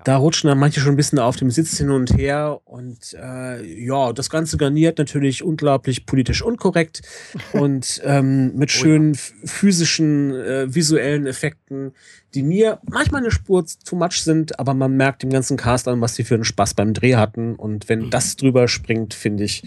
da 0.04 0.18
rutschen 0.18 0.50
dann 0.50 0.58
manche 0.58 0.82
schon 0.82 0.94
ein 0.94 0.98
bisschen 0.98 1.20
auf 1.20 1.38
dem 1.38 1.50
Sitz 1.52 1.78
hin 1.78 1.90
und 1.92 2.18
her 2.18 2.60
und 2.66 3.14
äh, 3.14 3.64
ja, 3.86 4.12
das 4.12 4.30
Ganze 4.30 4.58
garniert 4.58 4.98
natürlich 4.98 5.44
unglaublich 5.44 6.06
politisch 6.06 6.42
unkorrekt 6.42 7.02
und 7.54 8.02
ähm, 8.04 8.48
mit 8.56 8.72
Oh 8.72 8.74
ja. 8.74 8.82
schönen 8.82 9.14
f- 9.14 9.34
physischen, 9.46 10.34
äh, 10.36 10.74
visuellen 10.74 11.26
Effekten, 11.28 11.94
die 12.34 12.44
mir 12.44 12.80
manchmal 12.90 13.22
eine 13.22 13.32
Spur 13.32 13.64
too 13.86 13.96
much 13.96 14.24
sind, 14.24 14.60
aber 14.60 14.74
man 14.74 14.98
merkt 14.98 15.22
dem 15.24 15.30
ganzen 15.30 15.56
Cast 15.56 15.88
an, 15.88 16.02
was 16.02 16.16
die 16.16 16.24
für 16.24 16.34
einen 16.36 16.44
Spaß 16.44 16.74
beim 16.74 16.94
Dreh 16.94 17.16
hatten 17.16 17.56
und 17.56 17.88
wenn 17.88 18.00
Mhm. 18.06 18.10
das 18.10 18.36
drüber 18.36 18.68
springt, 18.68 19.14
finde 19.14 19.44
ich, 19.44 19.64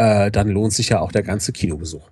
äh, 0.00 0.30
dann 0.30 0.48
lohnt 0.48 0.72
sich 0.72 0.88
ja 0.88 1.00
auch 1.00 1.12
der 1.12 1.22
ganze 1.22 1.52
Kinobesuch. 1.52 2.08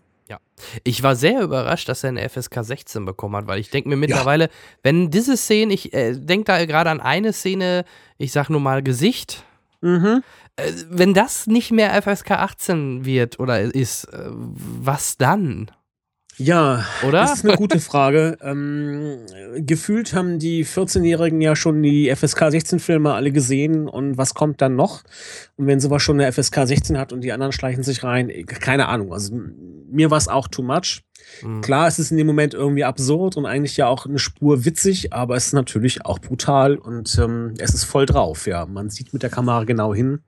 Ich 0.83 1.05
war 1.05 1.15
sehr 1.15 1.41
überrascht, 1.41 1.89
dass 1.89 2.03
er 2.03 2.09
eine 2.09 2.29
FSK 2.29 2.65
16 2.65 3.05
bekommen 3.05 3.37
hat, 3.37 3.47
weil 3.47 3.61
ich 3.61 3.71
denke 3.71 3.89
mir 3.89 3.97
mittlerweile, 3.97 4.51
wenn 4.83 5.09
diese 5.09 5.37
Szene, 5.37 5.73
ich 5.73 5.95
äh, 5.95 6.15
denke 6.17 6.45
da 6.47 6.65
gerade 6.67 6.91
an 6.91 7.01
eine 7.01 7.33
Szene, 7.33 7.85
ich 8.19 8.33
sag 8.33 8.51
nur 8.51 8.61
mal 8.61 8.83
Gesicht, 8.83 9.45
Mhm. 9.81 10.25
äh, 10.57 10.73
wenn 10.91 11.15
das 11.15 11.47
nicht 11.47 11.71
mehr 11.71 11.95
FSK 12.03 12.33
18 12.33 13.05
wird 13.05 13.39
oder 13.39 13.61
ist, 13.61 14.05
äh, 14.07 14.31
was 14.33 15.17
dann? 15.17 15.71
Ja, 16.39 16.85
Oder? 17.07 17.21
das 17.21 17.35
ist 17.35 17.45
eine 17.45 17.57
gute 17.57 17.81
Frage. 17.81 18.39
ähm, 18.41 19.19
gefühlt 19.57 20.15
haben 20.15 20.39
die 20.39 20.65
14-Jährigen 20.65 21.41
ja 21.41 21.57
schon 21.57 21.83
die 21.83 22.15
FSK 22.15 22.43
16-Filme 22.43 23.13
alle 23.13 23.33
gesehen 23.33 23.89
und 23.89 24.17
was 24.17 24.35
kommt 24.35 24.61
dann 24.63 24.77
noch? 24.77 25.03
Und 25.57 25.67
wenn 25.67 25.81
sowas 25.81 26.03
schon 26.03 26.21
eine 26.21 26.31
FSK 26.33 26.67
16 26.67 26.99
hat 26.99 27.13
und 27.13 27.23
die 27.23 27.33
anderen 27.33 27.53
schleichen 27.53 27.83
sich 27.83 28.05
rein, 28.05 28.31
äh, 28.31 28.45
keine 28.45 28.87
Ahnung. 28.87 29.13
Also 29.13 29.35
mir 29.91 30.11
war 30.11 30.19
es 30.19 30.29
auch 30.29 30.49
too 30.49 30.63
much. 30.63 31.03
Mhm. 31.43 31.61
Klar, 31.61 31.89
es 31.89 31.99
ist 31.99 32.13
in 32.13 32.17
dem 32.17 32.27
Moment 32.27 32.55
irgendwie 32.55 32.85
absurd 32.85 33.37
und 33.37 33.45
eigentlich 33.45 33.77
ja 33.77 33.89
auch 33.89 34.07
eine 34.07 34.19
Spur 34.19 34.65
witzig, 34.65 35.13
aber 35.13 35.37
es 35.37 35.47
ist 35.47 35.53
natürlich 35.55 36.05
auch 36.05 36.21
brutal 36.21 36.77
und 36.77 37.19
ähm, 37.19 37.55
es 37.59 37.75
ist 37.75 37.85
voll 37.85 38.07
drauf, 38.07 38.47
ja. 38.47 38.67
Man 38.67 38.91
sieht 38.91 39.13
mit 39.13 39.23
der 39.23 39.31
Kamera 39.31 39.65
genau 39.65 39.95
hin. 39.95 40.21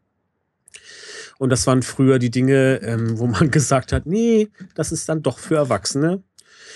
Und 1.40 1.48
das 1.48 1.66
waren 1.66 1.82
früher 1.82 2.18
die 2.18 2.30
Dinge, 2.30 2.80
ähm, 2.82 3.18
wo 3.18 3.26
man 3.26 3.50
gesagt 3.50 3.92
hat, 3.92 4.04
nee, 4.04 4.48
das 4.74 4.92
ist 4.92 5.08
dann 5.08 5.22
doch 5.22 5.38
für 5.38 5.56
Erwachsene. 5.56 6.22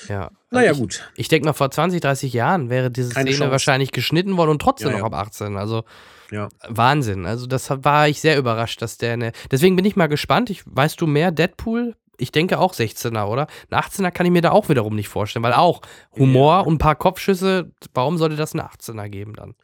Ja. 0.08 0.30
Naja, 0.50 0.70
Also 0.70 0.72
ich, 0.72 0.78
gut. 0.80 1.10
Ich 1.16 1.28
denke 1.28 1.46
mal, 1.46 1.52
vor 1.52 1.70
20, 1.70 2.00
30 2.00 2.32
Jahren 2.32 2.70
wäre 2.70 2.90
diese 2.90 3.10
Keine 3.10 3.26
Szene 3.30 3.38
Chance. 3.40 3.50
wahrscheinlich 3.52 3.92
geschnitten 3.92 4.38
worden 4.38 4.50
und 4.50 4.62
trotzdem 4.62 4.88
Ja, 4.88 4.94
noch 4.94 5.00
ja. 5.00 5.18
ab 5.18 5.26
18. 5.26 5.58
Also 5.58 5.84
Ja. 6.30 6.48
Wahnsinn. 6.66 7.26
Also 7.26 7.46
das 7.46 7.68
war 7.70 8.08
ich 8.08 8.22
sehr 8.22 8.38
überrascht, 8.38 8.80
dass 8.80 8.96
der 8.96 9.12
eine. 9.12 9.32
Deswegen 9.50 9.76
bin 9.76 9.84
ich 9.84 9.96
mal 9.96 10.06
gespannt. 10.08 10.48
Ich, 10.48 10.62
weißt 10.64 10.98
du 10.98 11.06
mehr, 11.06 11.30
Deadpool? 11.30 11.94
Ich 12.16 12.32
denke 12.32 12.58
auch 12.58 12.72
16er, 12.72 13.26
oder? 13.26 13.48
Ein 13.70 13.80
18er 13.80 14.12
kann 14.12 14.24
ich 14.24 14.32
mir 14.32 14.40
da 14.40 14.52
auch 14.52 14.70
wiederum 14.70 14.94
nicht 14.96 15.08
vorstellen, 15.08 15.42
weil 15.42 15.52
auch 15.52 15.82
Humor 16.16 16.66
und 16.66 16.76
ein 16.76 16.78
paar 16.78 16.94
Kopfschüsse, 16.96 17.70
warum 17.92 18.16
sollte 18.16 18.36
das 18.36 18.54
einen 18.54 18.62
18er 18.66 19.08
geben 19.10 19.34
dann? 19.34 19.54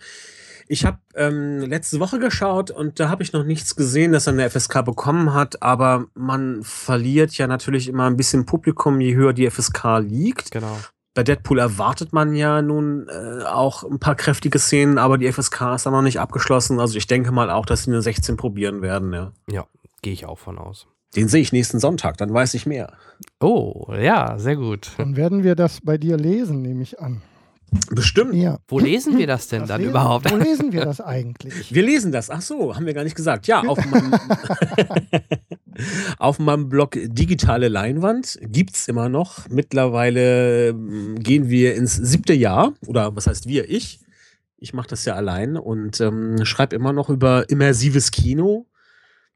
Ich 0.72 0.84
habe 0.84 0.98
ähm, 1.16 1.62
letzte 1.62 1.98
Woche 1.98 2.20
geschaut 2.20 2.70
und 2.70 3.00
da 3.00 3.08
habe 3.08 3.24
ich 3.24 3.32
noch 3.32 3.42
nichts 3.42 3.74
gesehen, 3.74 4.12
das 4.12 4.28
er 4.28 4.34
eine 4.34 4.48
FSK 4.48 4.84
bekommen 4.84 5.34
hat, 5.34 5.64
aber 5.64 6.04
man 6.14 6.62
verliert 6.62 7.36
ja 7.36 7.48
natürlich 7.48 7.88
immer 7.88 8.06
ein 8.06 8.16
bisschen 8.16 8.46
Publikum, 8.46 9.00
je 9.00 9.16
höher 9.16 9.32
die 9.32 9.50
FSK 9.50 9.98
liegt. 9.98 10.52
Genau. 10.52 10.78
Bei 11.12 11.24
Deadpool 11.24 11.58
erwartet 11.58 12.12
man 12.12 12.36
ja 12.36 12.62
nun 12.62 13.08
äh, 13.08 13.42
auch 13.46 13.82
ein 13.82 13.98
paar 13.98 14.14
kräftige 14.14 14.60
Szenen, 14.60 14.98
aber 14.98 15.18
die 15.18 15.32
FSK 15.32 15.74
ist 15.74 15.86
da 15.86 15.90
noch 15.90 16.02
nicht 16.02 16.20
abgeschlossen. 16.20 16.78
Also 16.78 16.98
ich 16.98 17.08
denke 17.08 17.32
mal 17.32 17.50
auch, 17.50 17.66
dass 17.66 17.82
sie 17.82 17.90
eine 17.90 18.00
16 18.00 18.36
probieren 18.36 18.80
werden. 18.80 19.12
Ja. 19.12 19.32
Ja, 19.50 19.66
gehe 20.02 20.12
ich 20.12 20.26
auch 20.26 20.38
von 20.38 20.56
aus. 20.56 20.86
Den 21.16 21.26
sehe 21.26 21.42
ich 21.42 21.50
nächsten 21.50 21.80
Sonntag, 21.80 22.16
dann 22.18 22.32
weiß 22.32 22.54
ich 22.54 22.64
mehr. 22.64 22.92
Oh, 23.40 23.92
ja, 24.00 24.38
sehr 24.38 24.54
gut. 24.54 24.92
Dann 24.98 25.16
werden 25.16 25.42
wir 25.42 25.56
das 25.56 25.80
bei 25.80 25.98
dir 25.98 26.16
lesen, 26.16 26.62
nehme 26.62 26.84
ich 26.84 27.00
an. 27.00 27.22
Bestimmt. 27.90 28.34
Ja. 28.34 28.58
Wo 28.68 28.78
lesen 28.78 29.18
wir 29.18 29.26
das 29.26 29.48
denn 29.48 29.60
Das 29.60 29.68
dann 29.68 29.80
lesen, 29.80 29.90
überhaupt? 29.90 30.30
Wo 30.30 30.36
lesen 30.36 30.72
wir 30.72 30.84
das 30.84 31.00
eigentlich? 31.00 31.70
Wir 31.74 31.82
lesen 31.82 32.12
das. 32.12 32.30
Ach 32.30 32.40
so, 32.40 32.74
haben 32.74 32.86
wir 32.86 32.94
gar 32.94 33.04
nicht 33.04 33.16
gesagt. 33.16 33.46
Ja, 33.46 33.60
auf 33.60 33.78
meinem, 33.86 34.14
auf 36.18 36.38
meinem 36.38 36.68
Blog 36.68 36.96
Digitale 36.96 37.68
Leinwand 37.68 38.38
gibt's 38.42 38.88
immer 38.88 39.08
noch. 39.08 39.48
Mittlerweile 39.48 40.68
ähm, 40.68 41.16
gehen 41.20 41.48
wir 41.48 41.74
ins 41.74 41.94
siebte 41.94 42.34
Jahr. 42.34 42.74
Oder 42.86 43.14
was 43.14 43.26
heißt 43.26 43.46
wir? 43.46 43.70
Ich. 43.70 44.00
Ich 44.62 44.74
mache 44.74 44.88
das 44.88 45.06
ja 45.06 45.14
allein 45.14 45.56
und 45.56 46.00
ähm, 46.00 46.44
schreibe 46.44 46.76
immer 46.76 46.92
noch 46.92 47.08
über 47.08 47.48
immersives 47.48 48.10
Kino. 48.10 48.66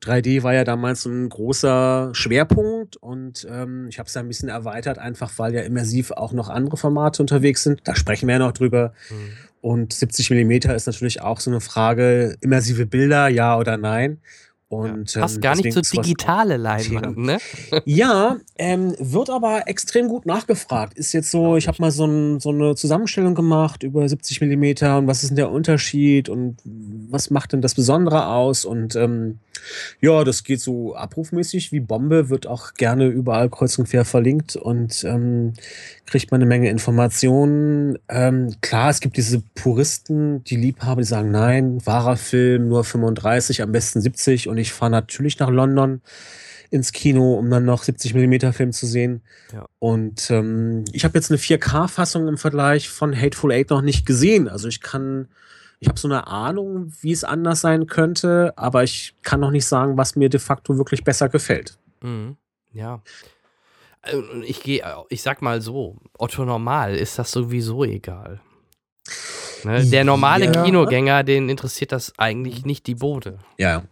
3D 0.05 0.43
war 0.43 0.55
ja 0.55 0.65
damals 0.65 1.07
ein 1.07 1.29
großer 1.29 2.11
Schwerpunkt 2.13 2.97
und 2.97 3.47
ähm, 3.51 3.87
ich 3.89 3.99
habe 3.99 4.07
es 4.07 4.15
ja 4.15 4.21
ein 4.21 4.29
bisschen 4.29 4.49
erweitert, 4.49 4.99
einfach 4.99 5.33
weil 5.39 5.55
ja 5.55 5.63
immersiv 5.63 6.11
auch 6.11 6.33
noch 6.33 6.49
andere 6.49 6.77
Formate 6.77 7.23
unterwegs 7.23 7.63
sind. 7.63 7.81
Da 7.85 7.95
sprechen 7.95 8.29
wir 8.29 8.35
ja 8.35 8.39
noch 8.39 8.53
drüber. 8.53 8.93
Hm. 9.09 9.17
Und 9.61 9.95
70 9.95 10.29
Millimeter 10.31 10.75
ist 10.75 10.87
natürlich 10.87 11.23
auch 11.23 11.41
so 11.41 11.51
eine 11.51 11.61
Frage, 11.61 12.37
immersive 12.43 12.85
Bilder, 12.85 13.29
ja 13.29 13.59
oder 13.59 13.79
nein. 13.79 14.21
Und, 14.69 15.15
ja. 15.15 15.23
Passt 15.23 15.37
ähm, 15.37 15.41
gar 15.41 15.57
nicht 15.57 15.73
sowas 15.73 15.91
digitale. 15.91 16.57
Leinwand, 16.57 17.17
ne? 17.17 17.39
Ja, 17.85 18.39
ähm, 18.59 18.95
wird 18.99 19.31
aber 19.31 19.69
extrem 19.69 20.09
gut 20.09 20.27
nachgefragt. 20.27 20.99
Ist 20.99 21.13
jetzt 21.13 21.31
so, 21.31 21.57
ich 21.57 21.69
habe 21.69 21.81
mal 21.81 21.91
so, 21.91 22.07
ein, 22.07 22.41
so 22.41 22.51
eine 22.51 22.75
Zusammenstellung 22.75 23.35
gemacht 23.35 23.83
über 23.83 24.09
70 24.09 24.41
Millimeter 24.41 24.99
und 24.99 25.07
was 25.07 25.23
ist 25.23 25.31
denn 25.31 25.37
der 25.37 25.51
Unterschied 25.51 26.29
und 26.29 26.59
was 26.65 27.31
macht 27.31 27.53
denn 27.53 27.63
das 27.63 27.75
Besondere 27.75 28.27
aus? 28.27 28.65
Und 28.65 28.97
ähm, 28.97 29.39
ja, 30.01 30.25
das 30.25 30.45
geht 30.45 30.61
so 30.61 30.95
abrufmäßig 30.95 31.73
wie 31.73 31.81
Bombe, 31.81 32.29
wird 32.31 32.47
auch 32.47 32.75
gerne 32.75 33.07
überall 33.07 33.51
kreuz 33.51 33.79
und 33.79 33.89
quer 33.89 34.05
verlinkt 34.05 34.57
und 34.57 35.05
ähm, 35.05 35.55
kriegt 36.07 36.31
man 36.31 36.41
eine 36.41 36.49
Menge 36.49 36.71
Informationen. 36.71 37.99
Ähm, 38.09 38.55
klar, 38.61 38.91
es 38.91 39.01
gibt 39.01 39.17
diese 39.17 39.43
Puristen, 39.55 40.45
die 40.45 40.57
Liebhaber, 40.57 41.01
die 41.01 41.07
sagen, 41.07 41.31
nein, 41.31 41.85
wahrer 41.87 42.17
Film, 42.17 42.69
nur 42.69 42.85
35, 42.85 43.63
am 43.63 43.73
besten 43.73 44.01
70 44.01 44.49
und 44.49 44.59
ich 44.59 44.73
fahre 44.73 44.91
natürlich 44.91 45.39
nach 45.39 45.51
London 45.51 46.03
ins 46.71 46.93
Kino, 46.93 47.35
um 47.35 47.49
dann 47.51 47.65
noch 47.65 47.85
70 47.85 48.15
mm 48.15 48.53
Film 48.53 48.73
zu 48.73 48.87
sehen. 48.87 49.23
Ja. 49.53 49.67
Und 49.79 50.29
ähm, 50.31 50.85
ich 50.93 51.05
habe 51.05 51.17
jetzt 51.17 51.31
eine 51.31 51.39
4K-Fassung 51.39 52.27
im 52.27 52.37
Vergleich 52.37 52.89
von 52.89 53.17
Hateful 53.17 53.53
Eight 53.53 53.71
noch 53.71 53.83
nicht 53.83 54.05
gesehen. 54.07 54.49
Also 54.49 54.67
ich 54.67 54.81
kann, 54.81 55.29
ich 55.85 55.89
habe 55.89 55.99
so 56.01 56.09
eine 56.09 56.27
Ahnung, 56.27 56.91
wie 57.03 57.13
es 57.13 57.25
anders 57.25 57.61
sein 57.61 57.87
könnte, 57.87 58.55
aber 58.57 58.85
ich 58.85 59.15
kann 59.23 59.41
noch 59.41 59.51
nicht 59.51 59.67
sagen, 59.67 59.99
was 59.99 60.17
mir 60.17 60.31
de 60.31 60.41
facto 60.41 60.79
wirklich 60.79 61.05
besser 61.05 61.29
gefällt. 61.29 61.79
Mhm. 62.01 62.39
Ja. 62.73 63.03
Äh, 64.03 64.17
Ich 64.47 64.63
gehe, 64.63 64.83
ich 65.11 65.21
sag 65.23 65.43
mal 65.43 65.61
so, 65.61 65.99
Otto 66.19 66.47
Normal 66.47 66.97
ist 66.97 67.19
das 67.19 67.31
sowieso 67.33 67.85
egal. 67.85 68.41
Ne? 69.65 69.85
Der 69.85 70.05
normale 70.05 70.47
Ja. 70.47 70.65
Kinogänger, 70.65 71.23
den 71.23 71.51
interessiert 71.51 71.93
das 71.93 72.15
eigentlich 72.19 72.65
nicht 72.65 72.87
die 72.87 72.95
Bode. 72.95 73.39
Ja, 73.59 73.83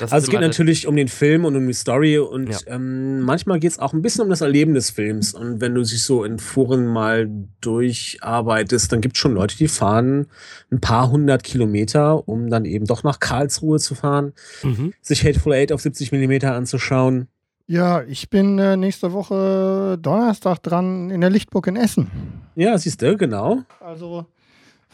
Das 0.00 0.12
Also 0.12 0.26
es 0.26 0.30
geht 0.30 0.40
natürlich 0.40 0.86
um 0.86 0.94
den 0.94 1.08
Film 1.08 1.44
und 1.44 1.56
um 1.56 1.66
die 1.66 1.72
Story 1.72 2.18
und 2.18 2.48
Ja. 2.48 2.58
ähm, 2.66 3.20
manchmal 3.22 3.58
geht 3.58 3.72
es 3.72 3.78
auch 3.78 3.92
ein 3.92 4.02
bisschen 4.02 4.22
um 4.22 4.28
das 4.30 4.40
Erleben 4.40 4.74
des 4.74 4.90
Films. 4.90 5.34
Und 5.34 5.60
wenn 5.60 5.74
du 5.74 5.82
dich 5.82 6.02
so 6.02 6.22
in 6.24 6.38
Foren 6.38 6.86
mal 6.86 7.28
durcharbeitest, 7.60 8.92
dann 8.92 9.00
gibt 9.00 9.16
es 9.16 9.20
schon 9.20 9.34
Leute, 9.34 9.56
die 9.56 9.68
fahren 9.68 10.26
ein 10.70 10.80
paar 10.80 11.10
hundert 11.10 11.42
Kilometer, 11.44 12.28
um 12.28 12.50
dann 12.50 12.64
eben 12.64 12.86
doch 12.86 13.02
nach 13.02 13.20
Karlsruhe 13.20 13.78
zu 13.78 13.94
fahren, 13.94 14.32
Mhm. 14.62 14.92
sich 15.00 15.24
Hateful 15.24 15.52
Eight 15.52 15.72
auf 15.72 15.80
70 15.80 16.12
Millimeter 16.12 16.54
anzuschauen. 16.54 17.28
Ja, 17.66 18.02
ich 18.02 18.28
bin 18.28 18.58
äh, 18.58 18.76
nächste 18.76 19.12
Woche 19.12 19.98
Donnerstag 20.00 20.62
dran 20.62 21.10
in 21.10 21.20
der 21.22 21.30
Lichtburg 21.30 21.66
in 21.66 21.76
Essen. 21.76 22.10
Ja, 22.56 22.76
siehst 22.76 23.00
du, 23.00 23.16
genau. 23.16 23.62
Also 23.80 24.26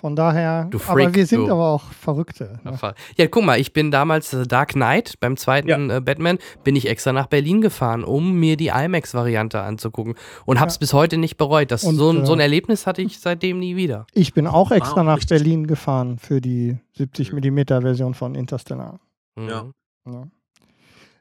von 0.00 0.16
daher, 0.16 0.64
Du 0.70 0.78
aber 0.78 0.94
Freak, 0.94 1.14
wir 1.14 1.26
sind 1.26 1.40
du. 1.46 1.52
aber 1.52 1.68
auch 1.68 1.84
Verrückte. 1.92 2.58
Ne? 2.64 2.78
Ja, 3.16 3.26
guck 3.28 3.44
mal, 3.44 3.60
ich 3.60 3.72
bin 3.74 3.90
damals 3.90 4.32
äh, 4.32 4.46
Dark 4.46 4.70
Knight 4.72 5.14
beim 5.20 5.36
zweiten 5.36 5.90
äh, 5.90 6.00
Batman, 6.00 6.38
bin 6.64 6.74
ich 6.74 6.88
extra 6.88 7.12
nach 7.12 7.26
Berlin 7.26 7.60
gefahren, 7.60 8.02
um 8.02 8.32
mir 8.32 8.56
die 8.56 8.68
IMAX-Variante 8.68 9.60
anzugucken 9.60 10.14
und 10.46 10.58
hab's 10.58 10.76
Ja. 10.76 10.78
bis 10.80 10.92
heute 10.94 11.18
nicht 11.18 11.36
bereut. 11.36 11.70
Das, 11.70 11.84
Und, 11.84 11.96
so, 11.96 12.10
ein- 12.10 12.24
so 12.24 12.32
ein 12.32 12.40
äh, 12.40 12.44
Erlebnis 12.44 12.86
hatte 12.86 13.02
ich 13.02 13.20
seitdem 13.20 13.58
nie 13.58 13.76
wieder. 13.76 14.06
Ich 14.14 14.32
bin 14.32 14.46
auch 14.46 14.70
extra 14.70 14.96
Wow, 15.00 15.04
nach 15.06 15.16
richtig. 15.18 15.28
Berlin 15.38 15.66
gefahren 15.66 16.18
für 16.18 16.40
die 16.40 16.78
70 16.96 17.32
mm 17.34 17.64
Version 17.82 18.14
von 18.14 18.34
Interstellar. 18.34 19.00
Mhm. 19.36 19.48
Ja. 19.48 19.64
Ja. 20.06 20.24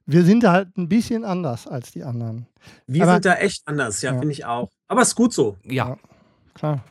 Wir 0.06 0.24
sind 0.24 0.44
halt 0.48 0.76
ein 0.78 0.88
bisschen 0.90 1.24
anders 1.26 1.68
als 1.68 1.92
die 1.92 2.04
anderen. 2.04 2.48
Wir 2.88 3.04
Aber- 3.04 3.14
sind 3.14 3.26
da 3.26 3.36
echt 3.36 3.62
anders, 3.68 4.02
ja, 4.02 4.14
Ja. 4.14 4.20
finde 4.20 4.32
ich 4.32 4.46
auch. 4.46 4.70
Aber 4.88 5.02
ist 5.02 5.16
gut 5.16 5.34
so. 5.34 5.58
ja. 5.66 5.98
Klar. 6.56 6.84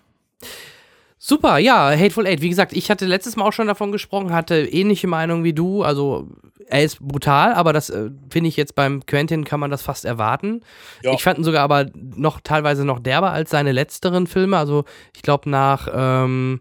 Super, 1.19 1.59
ja, 1.59 1.91
Hateful 1.91 2.27
Eight. 2.27 2.43
Wie 2.43 2.49
gesagt, 2.49 2.73
ich 2.73 2.91
hatte 2.91 3.05
letztes 3.05 3.35
Mal 3.35 3.45
auch 3.45 3.53
schon 3.53 3.67
davon 3.67 3.91
gesprochen, 3.91 4.33
hatte 4.33 4.57
ähnliche 4.61 5.09
Meinung 5.09 5.43
wie 5.43 5.53
du. 5.53 5.83
Also, 5.83 6.29
er 6.69 6.85
ist 6.85 7.01
brutal, 7.01 7.55
aber 7.55 7.73
das 7.73 7.91
äh, 7.91 8.11
finde 8.31 8.49
ich 8.49 8.57
jetzt 8.57 8.77
beim 8.77 9.05
Quentin 9.05 9.45
kann 9.45 9.59
man 9.59 9.71
das 9.71 9.83
fast 9.83 10.05
erwarten. 10.05 10.61
Ja. 11.03 11.13
Ich 11.13 11.23
fand 11.25 11.39
ihn 11.39 11.45
sogar 11.45 11.65
aber 11.65 11.87
noch 11.95 12.41
teilweise 12.41 12.85
noch 12.85 13.01
derber 13.01 13.33
als 13.33 13.51
seine 13.51 13.73
letzteren 13.73 14.29
Filme. 14.29 14.57
Also, 14.59 14.85
ich 15.15 15.23
glaube, 15.23 15.51
nach, 15.51 15.89
ähm, 15.93 16.61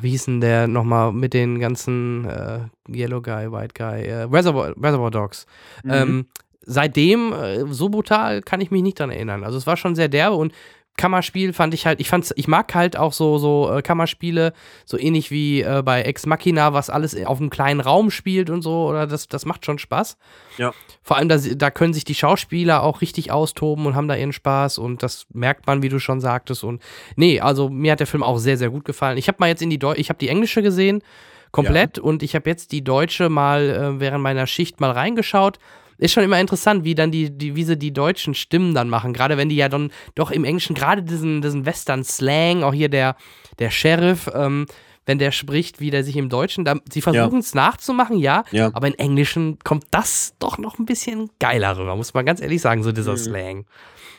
wie 0.00 0.10
hieß 0.10 0.26
denn 0.26 0.40
der 0.40 0.68
nochmal 0.68 1.12
mit 1.12 1.34
den 1.34 1.58
ganzen 1.58 2.26
äh, 2.26 2.60
Yellow 2.88 3.20
Guy, 3.20 3.50
White 3.50 3.74
Guy, 3.76 4.04
äh, 4.04 4.22
Reservoir, 4.22 4.72
Reservoir 4.80 5.10
Dogs. 5.10 5.46
Mhm. 5.82 5.90
Ähm, 5.90 6.26
seitdem, 6.62 7.32
äh, 7.32 7.66
so 7.66 7.88
brutal 7.88 8.40
kann 8.42 8.60
ich 8.60 8.70
mich 8.70 8.82
nicht 8.82 9.00
dran 9.00 9.10
erinnern. 9.10 9.42
Also 9.42 9.58
es 9.58 9.66
war 9.66 9.76
schon 9.76 9.96
sehr 9.96 10.08
derbe 10.08 10.36
und 10.36 10.52
Kammerspiel 11.00 11.54
fand 11.54 11.72
ich 11.72 11.86
halt, 11.86 11.98
ich 11.98 12.10
fand's, 12.10 12.30
ich 12.36 12.46
mag 12.46 12.74
halt 12.74 12.94
auch 12.94 13.14
so, 13.14 13.38
so 13.38 13.72
äh, 13.72 13.80
Kammerspiele, 13.80 14.52
so 14.84 14.98
ähnlich 14.98 15.30
wie 15.30 15.62
äh, 15.62 15.82
bei 15.82 16.02
Ex 16.02 16.26
Machina, 16.26 16.74
was 16.74 16.90
alles 16.90 17.16
auf 17.24 17.40
einem 17.40 17.48
kleinen 17.48 17.80
Raum 17.80 18.10
spielt 18.10 18.50
und 18.50 18.60
so, 18.60 18.86
oder 18.86 19.06
das, 19.06 19.26
das 19.26 19.46
macht 19.46 19.64
schon 19.64 19.78
Spaß. 19.78 20.18
Ja. 20.58 20.74
Vor 21.02 21.16
allem, 21.16 21.30
da, 21.30 21.38
da 21.38 21.70
können 21.70 21.94
sich 21.94 22.04
die 22.04 22.14
Schauspieler 22.14 22.82
auch 22.82 23.00
richtig 23.00 23.32
austoben 23.32 23.86
und 23.86 23.94
haben 23.94 24.08
da 24.08 24.14
ihren 24.14 24.34
Spaß 24.34 24.76
und 24.76 25.02
das 25.02 25.24
merkt 25.32 25.66
man, 25.66 25.82
wie 25.82 25.88
du 25.88 25.98
schon 26.00 26.20
sagtest. 26.20 26.64
Und 26.64 26.82
nee, 27.16 27.40
also 27.40 27.70
mir 27.70 27.92
hat 27.92 28.00
der 28.00 28.06
Film 28.06 28.22
auch 28.22 28.36
sehr, 28.36 28.58
sehr 28.58 28.68
gut 28.68 28.84
gefallen. 28.84 29.16
Ich 29.16 29.28
habe 29.28 29.36
mal 29.40 29.48
jetzt 29.48 29.62
in 29.62 29.70
die 29.70 29.78
Deu 29.78 29.94
ich 29.96 30.10
habe 30.10 30.18
die 30.18 30.28
englische 30.28 30.60
gesehen, 30.60 31.02
komplett, 31.50 31.98
und 31.98 32.22
ich 32.22 32.34
habe 32.34 32.50
jetzt 32.50 32.72
die 32.72 32.84
deutsche 32.84 33.30
mal 33.30 33.70
äh, 33.70 34.00
während 34.00 34.22
meiner 34.22 34.46
Schicht 34.46 34.80
mal 34.80 34.90
reingeschaut. 34.90 35.58
Ist 36.00 36.12
schon 36.12 36.24
immer 36.24 36.40
interessant, 36.40 36.82
wie 36.84 36.94
dann 36.94 37.10
die, 37.10 37.30
die, 37.30 37.54
wie 37.56 37.64
sie 37.64 37.76
die 37.76 37.92
deutschen 37.92 38.34
Stimmen 38.34 38.74
dann 38.74 38.88
machen. 38.88 39.12
Gerade 39.12 39.36
wenn 39.36 39.48
die 39.48 39.56
ja 39.56 39.68
dann 39.68 39.90
doch 40.14 40.30
im 40.30 40.44
Englischen, 40.44 40.74
gerade 40.74 41.02
diesen, 41.02 41.42
diesen 41.42 41.66
Western-Slang, 41.66 42.62
auch 42.62 42.72
hier 42.74 42.88
der, 42.88 43.16
der 43.58 43.70
Sheriff, 43.70 44.28
ähm, 44.34 44.66
wenn 45.06 45.18
der 45.18 45.30
spricht, 45.32 45.80
wie 45.80 45.90
der 45.90 46.02
sich 46.04 46.16
im 46.16 46.28
Deutschen, 46.28 46.64
da, 46.64 46.76
sie 46.90 47.00
versuchen 47.00 47.40
es 47.40 47.54
nachzumachen, 47.54 48.18
ja, 48.18 48.44
Ja. 48.50 48.70
aber 48.74 48.86
im 48.88 48.94
Englischen 48.94 49.58
kommt 49.64 49.84
das 49.90 50.34
doch 50.38 50.58
noch 50.58 50.78
ein 50.78 50.86
bisschen 50.86 51.30
geiler 51.38 51.76
rüber, 51.76 51.96
muss 51.96 52.14
man 52.14 52.24
ganz 52.26 52.40
ehrlich 52.40 52.60
sagen, 52.60 52.82
so 52.82 52.92
dieser 52.92 53.12
Mhm. 53.12 53.16
Slang. 53.16 53.66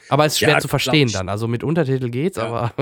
Aber 0.09 0.25
es 0.25 0.33
ist 0.33 0.39
schwer 0.39 0.49
Ja, 0.49 0.59
zu 0.59 0.67
verstehen 0.67 1.09
dann, 1.11 1.29
also 1.29 1.47
mit 1.47 1.63
Untertitel 1.63 2.09
geht's, 2.09 2.37
Ja. 2.37 2.43
aber 2.47 2.73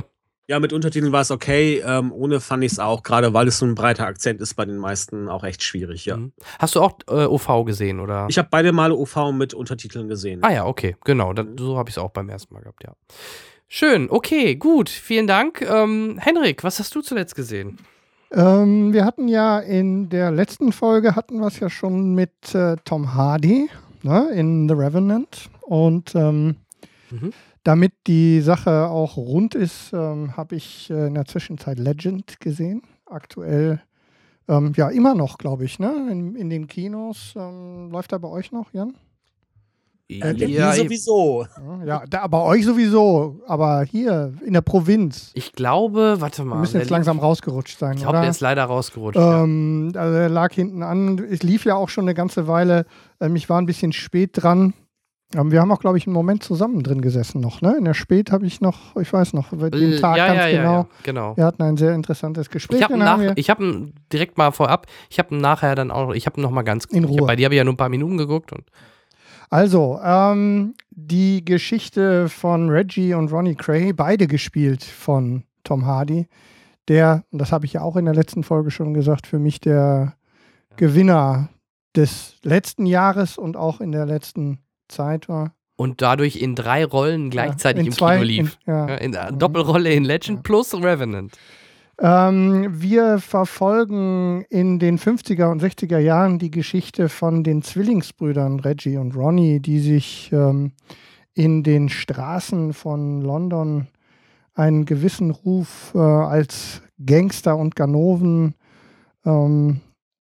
Ja, 0.49 0.59
mit 0.59 0.73
Untertiteln 0.73 1.11
war 1.11 1.21
es 1.21 1.29
okay. 1.29 1.79
Ähm, 1.85 2.11
ohne 2.11 2.39
fand 2.39 2.63
ich 2.63 2.71
es 2.71 2.79
auch, 2.79 3.03
gerade 3.03 3.35
weil 3.35 3.47
es 3.47 3.59
so 3.59 3.67
ein 3.67 3.75
breiter 3.75 4.07
Akzent 4.07 4.41
ist, 4.41 4.55
bei 4.55 4.65
den 4.65 4.77
meisten 4.77 5.29
auch 5.29 5.43
echt 5.43 5.61
schwierig, 5.61 6.07
ja. 6.07 6.17
Mhm. 6.17 6.31
hast 6.57 6.73
du 6.73 6.81
auch 6.81 6.93
äh, 7.07 7.25
OV 7.25 7.65
gesehen, 7.67 7.99
oder? 7.99 8.25
Ich 8.29 8.39
habe 8.39 8.47
beide 8.49 8.71
Male 8.71 8.95
OV 8.95 9.31
mit 9.31 9.53
Untertiteln 9.53 10.07
gesehen. 10.07 10.39
Ah 10.41 10.51
ja, 10.51 10.65
okay, 10.65 10.95
genau. 11.05 11.33
Da, 11.33 11.45
so 11.55 11.77
habe 11.77 11.91
ich 11.91 11.97
es 11.97 11.99
auch 11.99 12.09
beim 12.09 12.29
ersten 12.29 12.51
Mal 12.55 12.61
gehabt, 12.61 12.83
ja. 12.83 12.93
Schön, 13.67 14.09
okay, 14.09 14.55
gut, 14.55 14.89
vielen 14.89 15.27
Dank. 15.27 15.61
Ähm, 15.61 16.17
Henrik, 16.19 16.63
was 16.63 16.79
hast 16.79 16.95
du 16.95 17.01
zuletzt 17.01 17.35
gesehen? 17.35 17.77
Ähm, 18.31 18.91
wir 18.91 19.05
hatten 19.05 19.27
ja 19.27 19.59
in 19.59 20.09
der 20.09 20.31
letzten 20.31 20.71
Folge 20.71 21.15
hatten 21.15 21.37
wir 21.41 21.47
es 21.47 21.59
ja 21.59 21.69
schon 21.69 22.15
mit 22.15 22.55
äh, 22.55 22.75
Tom 22.85 23.13
Hardy 23.13 23.69
ne, 24.01 24.31
in 24.33 24.67
The 24.67 24.73
Revenant. 24.73 25.51
Und 25.61 26.15
ähm, 26.15 26.55
Mhm. 27.11 27.33
Damit 27.63 27.93
die 28.07 28.41
Sache 28.41 28.87
auch 28.87 29.17
rund 29.17 29.55
ist, 29.55 29.91
ähm, 29.93 30.35
habe 30.37 30.55
ich 30.55 30.89
äh, 30.89 31.07
in 31.07 31.13
der 31.15 31.25
Zwischenzeit 31.25 31.77
Legend 31.79 32.39
gesehen. 32.39 32.81
Aktuell 33.05 33.81
ähm, 34.47 34.73
ja 34.75 34.89
immer 34.89 35.13
noch, 35.15 35.37
glaube 35.37 35.65
ich, 35.65 35.79
ne? 35.79 36.07
In, 36.11 36.35
in 36.35 36.49
den 36.49 36.67
Kinos. 36.67 37.33
Ähm, 37.35 37.89
läuft 37.91 38.11
er 38.11 38.19
bei 38.19 38.27
euch 38.29 38.51
noch, 38.51 38.71
Jan? 38.73 38.95
Äh, 40.09 40.33
Ja, 40.47 40.73
sowieso. 40.73 41.45
Ja, 41.85 41.85
Ja, 41.85 42.03
da, 42.09 42.25
bei 42.25 42.41
euch 42.41 42.65
sowieso, 42.65 43.41
aber 43.45 43.83
hier 43.83 44.33
in 44.43 44.53
der 44.53 44.61
Provinz. 44.61 45.29
ich 45.35 45.53
glaube, 45.53 46.15
warte 46.19 46.39
Wir 46.41 46.45
mal. 46.45 46.59
müssen 46.61 46.73
der 46.73 46.81
jetzt 46.81 46.89
langsam 46.89 47.19
rausgerutscht 47.19 47.77
sein, 47.77 47.95
Ich 47.97 48.01
glaube, 48.01 48.21
der 48.21 48.29
ist 48.31 48.39
leider 48.39 48.63
rausgerutscht. 48.63 49.19
ja. 49.19 49.43
Ähm, 49.43 49.91
also 49.95 50.15
er 50.17 50.29
lag 50.29 50.51
hinten 50.53 50.81
an. 50.81 51.19
Es 51.29 51.43
lief 51.43 51.63
ja 51.65 51.75
auch 51.75 51.89
schon 51.89 52.05
eine 52.05 52.15
ganze 52.15 52.47
Weile. 52.47 52.85
Ähm, 53.21 53.35
ich 53.35 53.49
war 53.49 53.61
ein 53.61 53.67
bisschen 53.67 53.93
spät 53.93 54.31
dran. 54.33 54.73
Wir 55.31 55.61
haben 55.61 55.71
auch, 55.71 55.79
glaube 55.79 55.99
ich, 55.99 56.07
einen 56.07 56.15
Moment 56.15 56.41
zusammen 56.43 56.81
drin 56.81 57.01
gesessen 57.01 57.39
noch. 57.39 57.61
Ne? 57.61 57.75
In 57.77 57.85
der 57.85 57.93
Spät 57.93 58.31
habe 58.31 58.47
ich 58.47 58.61
noch, 58.61 58.95
ich 58.95 59.13
weiß 59.13 59.33
noch, 59.33 59.49
den 59.51 59.93
Äh, 59.93 59.99
Tag 59.99 60.17
ja, 60.17 60.27
ganz 60.27 60.39
ja, 60.39 60.49
genau. 60.57 60.73
Ja, 60.73 60.87
genau. 61.03 61.37
Wir 61.37 61.45
hatten 61.45 61.61
ein 61.61 61.77
sehr 61.77 61.93
interessantes 61.93 62.49
Gespräch. 62.49 62.79
Ich 62.79 62.83
habe 62.89 63.33
ich 63.35 63.49
hab 63.51 63.59
ihn 63.59 63.93
direkt 64.11 64.39
mal 64.39 64.51
vorab, 64.51 64.87
ich 65.11 65.19
habe 65.19 65.35
ihn 65.35 65.41
nachher 65.41 65.75
dann 65.75 65.91
auch, 65.91 66.13
ich 66.13 66.25
habe 66.25 66.41
noch 66.41 66.49
mal 66.49 66.63
ganz 66.63 66.85
In 66.85 67.03
ich 67.03 67.09
hab, 67.11 67.19
Ruhe. 67.19 67.27
bei 67.27 67.35
dir 67.35 67.45
habe 67.45 67.53
ich 67.53 67.59
ja 67.59 67.63
nur 67.63 67.73
ein 67.73 67.77
paar 67.77 67.89
Minuten 67.89 68.17
geguckt 68.17 68.51
Also, 69.51 69.99
ähm, 70.03 70.73
die 70.89 71.45
Geschichte 71.45 72.27
von 72.27 72.69
Reggie 72.71 73.13
und 73.13 73.31
Ronnie 73.31 73.55
Cray, 73.55 73.93
beide 73.93 74.25
gespielt 74.25 74.83
von 74.83 75.43
Tom 75.63 75.85
Hardy, 75.85 76.27
der, 76.87 77.23
und 77.29 77.37
das 77.39 77.51
habe 77.51 77.67
ich 77.67 77.73
ja 77.73 77.81
auch 77.81 77.97
in 77.97 78.05
der 78.05 78.15
letzten 78.15 78.41
Folge 78.43 78.71
schon 78.71 78.95
gesagt, 78.95 79.27
für 79.27 79.37
mich 79.37 79.59
der 79.59 80.13
Gewinner 80.75 81.49
des 81.95 82.37
letzten 82.41 82.87
Jahres 82.87 83.37
und 83.37 83.57
auch 83.57 83.79
in 83.79 83.91
der 83.91 84.07
letzten 84.07 84.57
Zeit 84.89 85.29
war. 85.29 85.53
und 85.77 86.01
dadurch 86.01 86.35
in 86.35 86.55
drei 86.55 86.83
Rollen 86.83 87.29
gleichzeitig 87.29 87.81
in 87.81 87.85
im 87.87 87.91
zwei- 87.93 88.15
Kino 88.17 88.25
lief. 88.27 88.57
In, 88.65 88.73
ja. 88.73 88.87
Ja, 88.89 88.95
in 88.95 89.11
der 89.13 89.31
Doppelrolle 89.31 89.93
in 89.93 90.03
Legend 90.03 90.39
Ja. 90.39 90.41
plus 90.43 90.73
Revenant. 90.73 91.37
Ähm, 92.01 92.67
wir 92.81 93.19
verfolgen 93.19 94.45
in 94.49 94.79
den 94.79 94.97
50er 94.97 95.49
und 95.51 95.61
60er 95.61 95.97
Jahren 95.99 96.39
die 96.39 96.51
Geschichte 96.51 97.09
von 97.09 97.43
den 97.43 97.61
Zwillingsbrüdern 97.61 98.59
Reggie 98.61 98.97
und 98.97 99.15
Ronnie, 99.15 99.59
die 99.59 99.79
sich 99.79 100.29
ähm, 100.33 100.71
in 101.33 101.63
den 101.63 101.89
Straßen 101.89 102.73
von 102.73 103.21
London 103.21 103.87
einen 104.53 104.85
gewissen 104.85 105.31
Ruf 105.31 105.91
äh, 105.95 105.99
als 105.99 106.81
Gangster 107.05 107.55
und 107.57 107.75
Ganoven 107.77 108.55
ähm, 109.25 109.81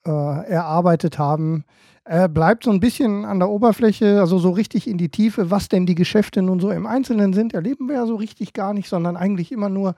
äh, 0.06 0.10
erarbeitet 0.10 1.18
haben. 1.18 1.64
Er 2.04 2.28
bleibt 2.28 2.64
so 2.64 2.70
ein 2.70 2.80
bisschen 2.80 3.24
an 3.24 3.38
der 3.38 3.50
Oberfläche, 3.50 4.20
also 4.20 4.38
so 4.38 4.50
richtig 4.50 4.88
in 4.88 4.98
die 4.98 5.10
Tiefe, 5.10 5.50
was 5.50 5.68
denn 5.68 5.86
die 5.86 5.94
Geschäfte 5.94 6.42
nun 6.42 6.58
so 6.58 6.70
im 6.70 6.86
Einzelnen 6.86 7.32
sind, 7.32 7.52
erleben 7.52 7.88
wir 7.88 7.96
ja 7.96 8.06
so 8.06 8.16
richtig 8.16 8.52
gar 8.52 8.72
nicht, 8.72 8.88
sondern 8.88 9.16
eigentlich 9.16 9.52
immer 9.52 9.68
nur, 9.68 9.94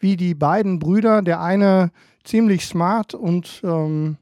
wie 0.00 0.16
die 0.16 0.34
beiden 0.34 0.78
Brüder, 0.78 1.22
der 1.22 1.40
eine 1.40 1.90
ziemlich 2.24 2.64
smart 2.64 3.14
und, 3.14 3.60
ähm, 3.64 4.16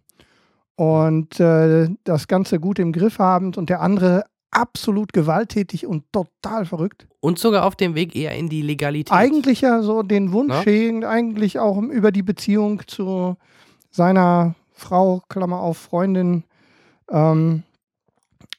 und 0.76 1.38
äh, 1.40 1.88
das 2.04 2.28
Ganze 2.28 2.58
gut 2.58 2.78
im 2.78 2.92
Griff 2.92 3.18
habend 3.18 3.56
und 3.56 3.70
der 3.70 3.80
andere 3.80 4.24
absolut 4.50 5.12
gewalttätig 5.12 5.86
und 5.86 6.04
total 6.12 6.64
verrückt. 6.64 7.06
Und 7.20 7.38
sogar 7.38 7.64
auf 7.64 7.76
dem 7.76 7.94
Weg 7.94 8.16
eher 8.16 8.34
in 8.36 8.48
die 8.48 8.62
Legalität. 8.62 9.12
Eigentlich 9.12 9.60
ja 9.60 9.82
so 9.82 10.02
den 10.02 10.32
Wunsch 10.32 10.64
hegend, 10.64 11.04
eigentlich 11.04 11.58
auch 11.58 11.78
über 11.78 12.10
die 12.12 12.22
Beziehung 12.22 12.82
zu 12.86 13.36
seiner 13.90 14.54
Frau, 14.72 15.22
Klammer 15.28 15.60
auf 15.60 15.78
Freundin, 15.78 16.44
ähm, 17.10 17.62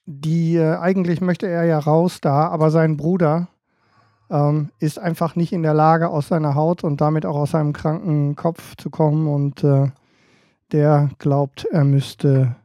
die 0.06 0.56
äh, 0.56 0.78
eigentlich 0.78 1.22
möchte 1.22 1.48
er 1.48 1.64
ja 1.66 1.80
raus 1.80 2.20
da, 2.22 2.48
aber 2.48 2.72
sein 2.72 2.98
Bruder 2.98 3.48
ähm, 4.30 4.70
ist 4.80 5.00
einfach 5.00 5.36
nicht 5.36 5.54
in 5.54 5.64
der 5.64 5.74
Lage, 5.74 6.10
aus 6.10 6.30
seiner 6.30 6.56
Haut 6.56 6.84
und 6.84 7.02
damit 7.02 7.26
auch 7.26 7.36
aus 7.36 7.52
seinem 7.52 7.74
kranken 7.74 8.36
Kopf 8.36 8.76
zu 8.78 8.90
kommen 8.90 9.28
und 9.28 9.64
äh, 9.64 9.88
der 10.72 11.10
glaubt, 11.20 11.66
er 11.72 11.84
müsste 11.84 12.56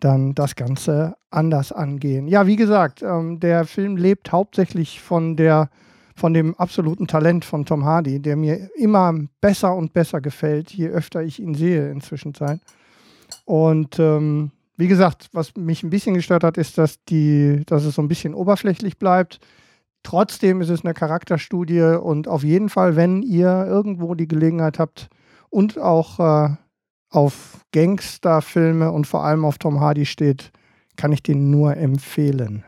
dann 0.00 0.34
das 0.34 0.56
Ganze 0.56 1.16
anders 1.30 1.72
angehen. 1.72 2.28
Ja, 2.28 2.46
wie 2.46 2.56
gesagt, 2.56 3.02
ähm, 3.02 3.40
der 3.40 3.64
Film 3.64 3.96
lebt 3.96 4.32
hauptsächlich 4.32 5.00
von 5.00 5.36
der 5.36 5.70
von 6.16 6.32
dem 6.32 6.54
absoluten 6.54 7.08
Talent 7.08 7.44
von 7.44 7.64
Tom 7.64 7.84
Hardy, 7.84 8.20
der 8.20 8.36
mir 8.36 8.70
immer 8.76 9.12
besser 9.40 9.74
und 9.74 9.92
besser 9.92 10.20
gefällt, 10.20 10.70
je 10.70 10.88
öfter 10.88 11.22
ich 11.24 11.40
ihn 11.40 11.54
sehe 11.54 11.90
inzwischen 11.90 12.34
Zeit. 12.34 12.60
Und 13.44 13.98
ähm, 13.98 14.52
wie 14.76 14.88
gesagt, 14.88 15.28
was 15.32 15.54
mich 15.56 15.82
ein 15.82 15.90
bisschen 15.90 16.14
gestört 16.14 16.44
hat, 16.44 16.58
ist, 16.58 16.78
dass, 16.78 17.02
die, 17.04 17.62
dass 17.66 17.84
es 17.84 17.94
so 17.94 18.02
ein 18.02 18.08
bisschen 18.08 18.34
oberflächlich 18.34 18.98
bleibt. 18.98 19.38
Trotzdem 20.02 20.60
ist 20.60 20.68
es 20.68 20.84
eine 20.84 20.94
Charakterstudie 20.94 21.98
und 22.00 22.28
auf 22.28 22.44
jeden 22.44 22.68
Fall, 22.68 22.96
wenn 22.96 23.22
ihr 23.22 23.66
irgendwo 23.66 24.14
die 24.14 24.28
Gelegenheit 24.28 24.78
habt 24.78 25.08
und 25.48 25.78
auch 25.78 26.20
äh, 26.20 26.56
auf 27.10 27.64
Gangsterfilme 27.72 28.90
und 28.90 29.06
vor 29.06 29.24
allem 29.24 29.44
auf 29.44 29.58
Tom 29.58 29.80
Hardy 29.80 30.04
steht, 30.04 30.50
kann 30.96 31.12
ich 31.12 31.22
den 31.22 31.50
nur 31.50 31.76
empfehlen. 31.76 32.64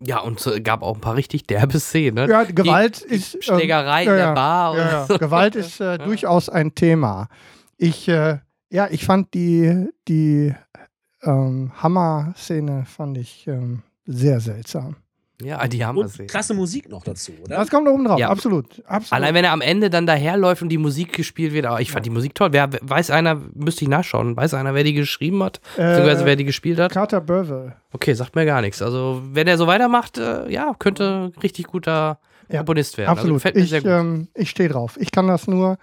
Ja, 0.00 0.20
und 0.20 0.44
es 0.44 0.62
gab 0.62 0.82
auch 0.82 0.94
ein 0.94 1.00
paar 1.00 1.16
richtig 1.16 1.46
derbe 1.46 1.78
Szenen. 1.78 2.14
Ne? 2.14 2.28
Ja, 2.28 2.44
Gewalt 2.44 3.04
die 3.08 3.14
ist. 3.14 3.34
ähm, 3.34 3.42
Schlägerei 3.42 4.04
ja, 4.04 4.10
in 4.12 4.16
der 4.16 4.26
ja. 4.26 4.34
Bar. 4.34 4.76
Ja, 4.76 5.02
und 5.02 5.10
ja. 5.10 5.16
Gewalt 5.16 5.56
ist 5.56 5.80
äh, 5.80 5.98
durchaus 5.98 6.48
ein 6.48 6.74
Thema. 6.74 7.28
Ich, 7.76 8.08
äh, 8.08 8.38
ja, 8.70 8.88
ich 8.90 9.04
fand 9.04 9.34
die, 9.34 9.88
die 10.08 10.54
ähm, 11.24 11.72
Hammer-Szene 11.76 12.84
fand 12.86 13.18
ich 13.18 13.46
ähm, 13.46 13.82
sehr 14.06 14.40
seltsam. 14.40 14.96
Ja, 15.42 15.66
die 15.66 15.84
haben 15.84 15.96
wir 15.96 16.04
Und 16.04 16.28
klasse 16.28 16.54
Musik 16.54 16.88
noch 16.88 17.02
dazu, 17.02 17.32
oder? 17.42 17.56
Das 17.56 17.68
kommt 17.68 17.88
da 17.88 17.90
oben 17.90 18.04
drauf, 18.04 18.20
Ja. 18.20 18.28
absolut. 18.28 18.82
absolut. 18.86 19.12
Allein 19.12 19.34
wenn 19.34 19.44
er 19.44 19.50
am 19.52 19.60
Ende 19.60 19.90
dann 19.90 20.06
daherläuft 20.06 20.62
und 20.62 20.68
die 20.68 20.78
Musik 20.78 21.12
gespielt 21.12 21.52
wird, 21.52 21.66
aber 21.66 21.80
ich 21.80 21.90
fand 21.90 22.06
die 22.06 22.10
Musik 22.10 22.36
toll. 22.36 22.50
Wer 22.52 22.70
weiß 22.82 23.10
einer, 23.10 23.40
müsste 23.52 23.84
ich 23.84 23.88
nachschauen, 23.88 24.36
weiß 24.36 24.54
einer, 24.54 24.74
wer 24.74 24.84
die 24.84 24.92
geschrieben 24.94 25.42
hat, 25.42 25.60
beziehungsweise 25.76 26.24
wer 26.24 26.34
äh, 26.34 26.36
die 26.36 26.44
gespielt 26.44 26.78
hat? 26.78 26.92
Carter 26.92 27.20
Burwell. 27.20 27.74
Okay, 27.92 28.14
sagt 28.14 28.36
mir 28.36 28.46
gar 28.46 28.60
nichts. 28.60 28.80
Also, 28.80 29.22
wenn 29.32 29.48
er 29.48 29.58
so 29.58 29.66
weitermacht, 29.66 30.18
äh, 30.18 30.48
ja, 30.50 30.72
könnte 30.78 31.32
richtig 31.42 31.66
guter 31.66 32.20
Ja, 32.48 32.58
Komponist 32.58 32.96
werden. 32.96 33.08
Also, 33.10 33.34
Absolut. 33.34 33.44
mir 33.44 33.56
ich 33.56 33.72
ähm, 33.84 34.28
ich 34.34 34.50
stehe 34.50 34.68
drauf. 34.68 34.96
Ich 35.00 35.10
kann 35.10 35.26
das 35.26 35.48
nur 35.48 35.78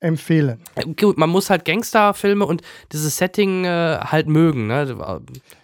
empfehlen. 0.00 0.60
Äh, 0.74 0.84
Gut, 0.94 1.18
man 1.18 1.30
muss 1.30 1.50
halt 1.50 1.64
Gangsterfilme 1.64 2.46
und 2.46 2.62
dieses 2.92 3.16
Setting 3.16 3.64
äh, 3.64 3.98
halt 4.00 4.28
mögen. 4.28 4.66
Ne? 4.66 5.22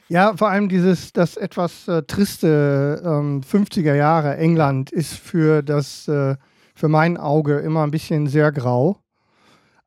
Ja, 0.08 0.36
vor 0.36 0.50
allem 0.50 0.68
dieses, 0.68 1.12
das 1.12 1.36
etwas 1.36 1.88
äh, 1.88 2.02
triste 2.02 3.02
ähm, 3.04 3.40
50er 3.42 3.94
Jahre 3.94 4.36
England 4.36 4.92
ist 4.92 5.14
für 5.14 5.62
das, 5.62 6.08
äh, 6.08 6.36
für 6.74 6.88
mein 6.88 7.16
Auge 7.16 7.58
immer 7.58 7.84
ein 7.84 7.90
bisschen 7.90 8.26
sehr 8.26 8.52
grau. 8.52 8.98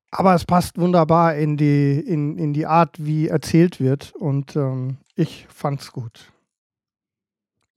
Aber 0.10 0.34
es 0.34 0.46
passt 0.46 0.78
wunderbar 0.78 1.36
in 1.36 1.58
die, 1.58 2.00
in, 2.00 2.38
in 2.38 2.54
die 2.54 2.66
Art, 2.66 2.96
wie 2.98 3.28
erzählt 3.28 3.80
wird. 3.80 4.14
Und 4.16 4.56
ähm, 4.56 4.98
ich 5.16 5.46
fand's 5.50 5.92
gut. 5.92 6.32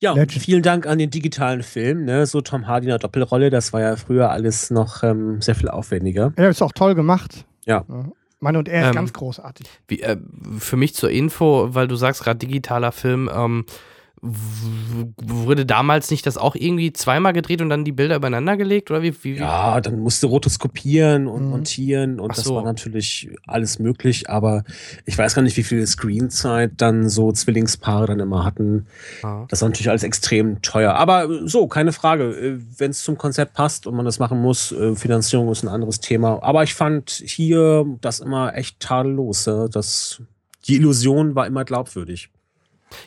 Ja, 0.02 0.12
und 0.12 0.18
Legend. 0.18 0.42
vielen 0.42 0.62
Dank 0.62 0.86
an 0.86 0.98
den 0.98 1.10
digitalen 1.10 1.62
Film, 1.62 2.04
ne? 2.04 2.26
So 2.26 2.40
Tom 2.40 2.66
Hardy 2.66 2.86
in 2.86 2.88
der 2.90 2.98
Doppelrolle, 2.98 3.50
das 3.50 3.72
war 3.72 3.80
ja 3.82 3.96
früher 3.96 4.30
alles 4.30 4.70
noch 4.70 5.02
ähm, 5.02 5.40
sehr 5.42 5.54
viel 5.54 5.68
aufwendiger. 5.68 6.32
Er 6.36 6.48
ist 6.48 6.62
auch 6.62 6.72
toll 6.72 6.94
gemacht. 6.94 7.44
Ja. 7.66 7.84
Mann, 8.40 8.56
und 8.56 8.68
er 8.68 8.80
ist 8.82 8.88
Ähm, 8.88 8.94
ganz 8.94 9.12
großartig. 9.12 9.66
Wie, 9.88 10.00
äh, 10.00 10.16
für 10.58 10.76
mich 10.78 10.94
zur 10.94 11.10
Info, 11.10 11.68
weil 11.74 11.86
du 11.86 11.96
sagst 11.96 12.24
gerade 12.24 12.38
digitaler 12.38 12.92
Film, 12.92 13.30
ähm, 13.34 13.66
wurde 14.22 15.64
damals 15.66 16.10
nicht 16.10 16.26
das 16.26 16.36
auch 16.36 16.54
irgendwie 16.54 16.92
zweimal 16.92 17.32
gedreht 17.32 17.62
und 17.62 17.70
dann 17.70 17.84
die 17.84 17.92
Bilder 17.92 18.16
übereinander 18.16 18.56
gelegt? 18.56 18.90
Oder 18.90 19.02
wie? 19.02 19.14
wie, 19.24 19.36
wie? 19.36 19.38
Ja, 19.38 19.80
dann 19.80 19.98
musste 20.00 20.26
rotoskopieren 20.26 21.26
und 21.26 21.44
Mhm. 21.44 21.50
montieren 21.50 22.20
und 22.20 22.30
Ach 22.32 22.36
das 22.36 22.44
so. 22.44 22.54
war 22.56 22.62
natürlich 22.64 23.30
alles 23.46 23.78
möglich, 23.78 24.28
aber 24.28 24.64
ich 25.06 25.16
weiß 25.16 25.34
gar 25.34 25.42
nicht, 25.42 25.56
wie 25.56 25.62
viel 25.62 25.86
Screenzeit 25.86 26.72
dann 26.76 27.08
so 27.08 27.32
Zwillingspaare 27.32 28.06
dann 28.06 28.20
immer 28.20 28.44
hatten. 28.44 28.86
Ah. 29.22 29.46
Das 29.48 29.62
war 29.62 29.68
natürlich 29.68 29.88
alles 29.90 30.02
extrem 30.02 30.60
teuer. 30.62 30.94
Aber 30.94 31.24
äh, 31.24 31.48
so, 31.48 31.66
keine 31.66 31.92
Frage. 31.92 32.60
Wenn 32.76 32.90
es 32.90 33.02
zum 33.02 33.16
Konzept 33.16 33.54
passt 33.54 33.86
und 33.86 33.94
man 33.94 34.04
das 34.04 34.18
machen 34.18 34.40
muss, 34.40 34.72
äh, 34.72 34.94
Finanzierung 34.96 35.50
ist 35.50 35.62
ein 35.62 35.68
anderes 35.68 36.00
Thema. 36.00 36.42
Aber 36.42 36.62
ich 36.62 36.74
fand 36.74 37.10
hier 37.10 37.86
das 38.00 38.20
immer 38.20 38.54
echt 38.54 38.80
tadellos. 38.80 39.46
ja. 39.46 39.68
Das, 39.68 40.20
die 40.66 40.76
Illusion 40.76 41.34
war 41.34 41.46
immer 41.46 41.64
glaubwürdig. 41.64 42.28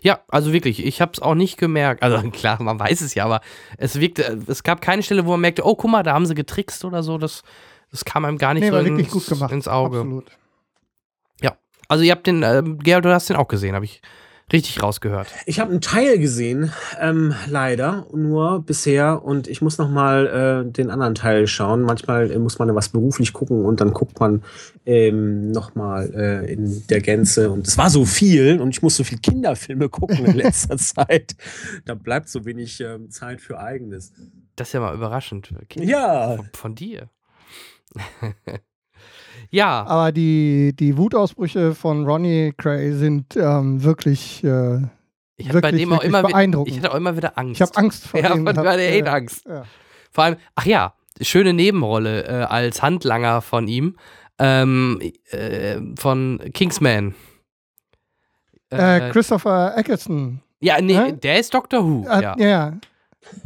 Ja, 0.01 0.21
also 0.29 0.53
wirklich, 0.53 0.85
ich 0.85 1.01
habe 1.01 1.11
es 1.13 1.21
auch 1.21 1.35
nicht 1.35 1.57
gemerkt. 1.57 2.03
Also 2.03 2.21
klar, 2.31 2.61
man 2.61 2.79
weiß 2.79 3.01
es 3.01 3.15
ja, 3.15 3.25
aber 3.25 3.41
es 3.77 3.99
wirkte, 3.99 4.39
es 4.47 4.63
gab 4.63 4.81
keine 4.81 5.03
Stelle, 5.03 5.25
wo 5.25 5.31
man 5.31 5.41
merkte, 5.41 5.65
oh, 5.65 5.75
guck 5.75 5.91
mal, 5.91 6.03
da 6.03 6.13
haben 6.13 6.25
sie 6.25 6.35
getrickst 6.35 6.85
oder 6.85 7.03
so. 7.03 7.17
Das, 7.17 7.43
das 7.91 8.05
kam 8.05 8.25
einem 8.25 8.37
gar 8.37 8.53
nicht 8.53 8.63
Nee, 8.63 8.69
so 8.71 8.77
ins, 8.77 8.85
wirklich 8.89 9.09
gut 9.09 9.27
gemacht. 9.27 9.51
ins 9.51 9.67
Auge. 9.67 9.97
Absolut. 9.99 10.25
Also 11.89 12.05
ihr 12.05 12.11
habt 12.11 12.25
den, 12.25 12.43
ähm, 12.43 12.79
Gerald, 12.79 13.05
du 13.05 13.13
hast 13.13 13.29
den 13.29 13.35
auch 13.35 13.47
gesehen, 13.49 13.75
habe 13.75 13.85
ich 13.85 14.01
richtig 14.53 14.81
rausgehört. 14.81 15.27
Ich 15.45 15.59
habe 15.59 15.71
einen 15.71 15.81
Teil 15.81 16.19
gesehen, 16.19 16.71
ähm, 16.99 17.33
leider 17.47 18.07
nur 18.13 18.61
bisher 18.61 19.23
und 19.23 19.47
ich 19.47 19.61
muss 19.61 19.77
noch 19.77 19.89
mal 19.89 20.63
äh, 20.67 20.71
den 20.71 20.91
anderen 20.91 21.15
Teil 21.15 21.47
schauen. 21.47 21.81
Manchmal 21.81 22.31
äh, 22.31 22.39
muss 22.39 22.59
man 22.59 22.73
was 22.75 22.89
beruflich 22.89 23.33
gucken 23.33 23.65
und 23.65 23.81
dann 23.81 23.91
guckt 23.91 24.19
man 24.19 24.43
ähm, 24.85 25.51
noch 25.51 25.75
mal 25.75 26.13
äh, 26.13 26.53
in 26.53 26.85
der 26.87 27.01
Gänze 27.01 27.49
und 27.49 27.67
es 27.67 27.77
war 27.77 27.89
so 27.89 28.05
viel 28.05 28.61
und 28.61 28.69
ich 28.69 28.81
muss 28.81 28.95
so 28.95 29.03
viel 29.03 29.17
Kinderfilme 29.17 29.89
gucken 29.89 30.25
in 30.25 30.35
letzter 30.35 30.77
Zeit. 30.77 31.35
Da 31.85 31.95
bleibt 31.95 32.29
so 32.29 32.45
wenig 32.45 32.79
ähm, 32.79 33.09
Zeit 33.09 33.41
für 33.41 33.59
eigenes. 33.59 34.13
Das 34.55 34.69
ist 34.69 34.73
ja 34.73 34.79
mal 34.79 34.93
überraschend. 34.93 35.53
Okay. 35.63 35.83
Ja, 35.83 36.35
Von, 36.37 36.49
von 36.53 36.75
dir. 36.75 37.09
ja, 39.53 39.85
Aber 39.85 40.11
die, 40.11 40.73
die 40.77 40.97
Wutausbrüche 40.97 41.75
von 41.75 42.05
Ronnie 42.05 42.53
Cray 42.57 42.91
sind 42.93 43.35
ähm, 43.35 43.83
wirklich. 43.83 44.43
Äh, 44.43 44.81
ich 45.35 45.49
hatte 45.49 45.61
bei 45.61 45.71
dem 45.71 45.93
auch 45.93 46.03
immer, 46.03 46.21
beeindruckend. 46.23 46.71
ich 46.75 46.79
hatte 46.81 46.91
auch 46.91 46.97
immer 46.97 47.15
wieder 47.17 47.37
Angst. 47.37 47.55
ich 47.55 47.61
habe 47.61 47.75
Angst 47.77 48.07
vor 48.07 48.19
Ja, 48.19 48.33
dem. 48.33 48.45
von 48.45 48.57
hab- 48.57 48.63
der 48.63 48.79
äh, 48.95 49.07
Angst. 49.07 49.45
Ja. 49.47 49.63
Vor 50.11 50.23
allem, 50.25 50.35
ach 50.55 50.65
ja, 50.65 50.93
schöne 51.21 51.53
Nebenrolle 51.53 52.25
äh, 52.27 52.43
als 52.45 52.81
Handlanger 52.81 53.41
von 53.41 53.67
ihm. 53.67 53.95
Ähm, 54.39 54.99
äh, 55.31 55.77
von 55.97 56.39
Kingsman. 56.53 57.13
Äh, 58.69 59.11
Christopher 59.11 59.77
Eccleston. 59.77 60.41
ja, 60.59 60.81
nee, 60.81 61.11
der 61.13 61.39
ist 61.39 61.53
Doctor 61.53 61.83
Who. 61.83 62.05
Äh, 62.09 62.21
ja. 62.23 62.35
ja. 62.37 62.73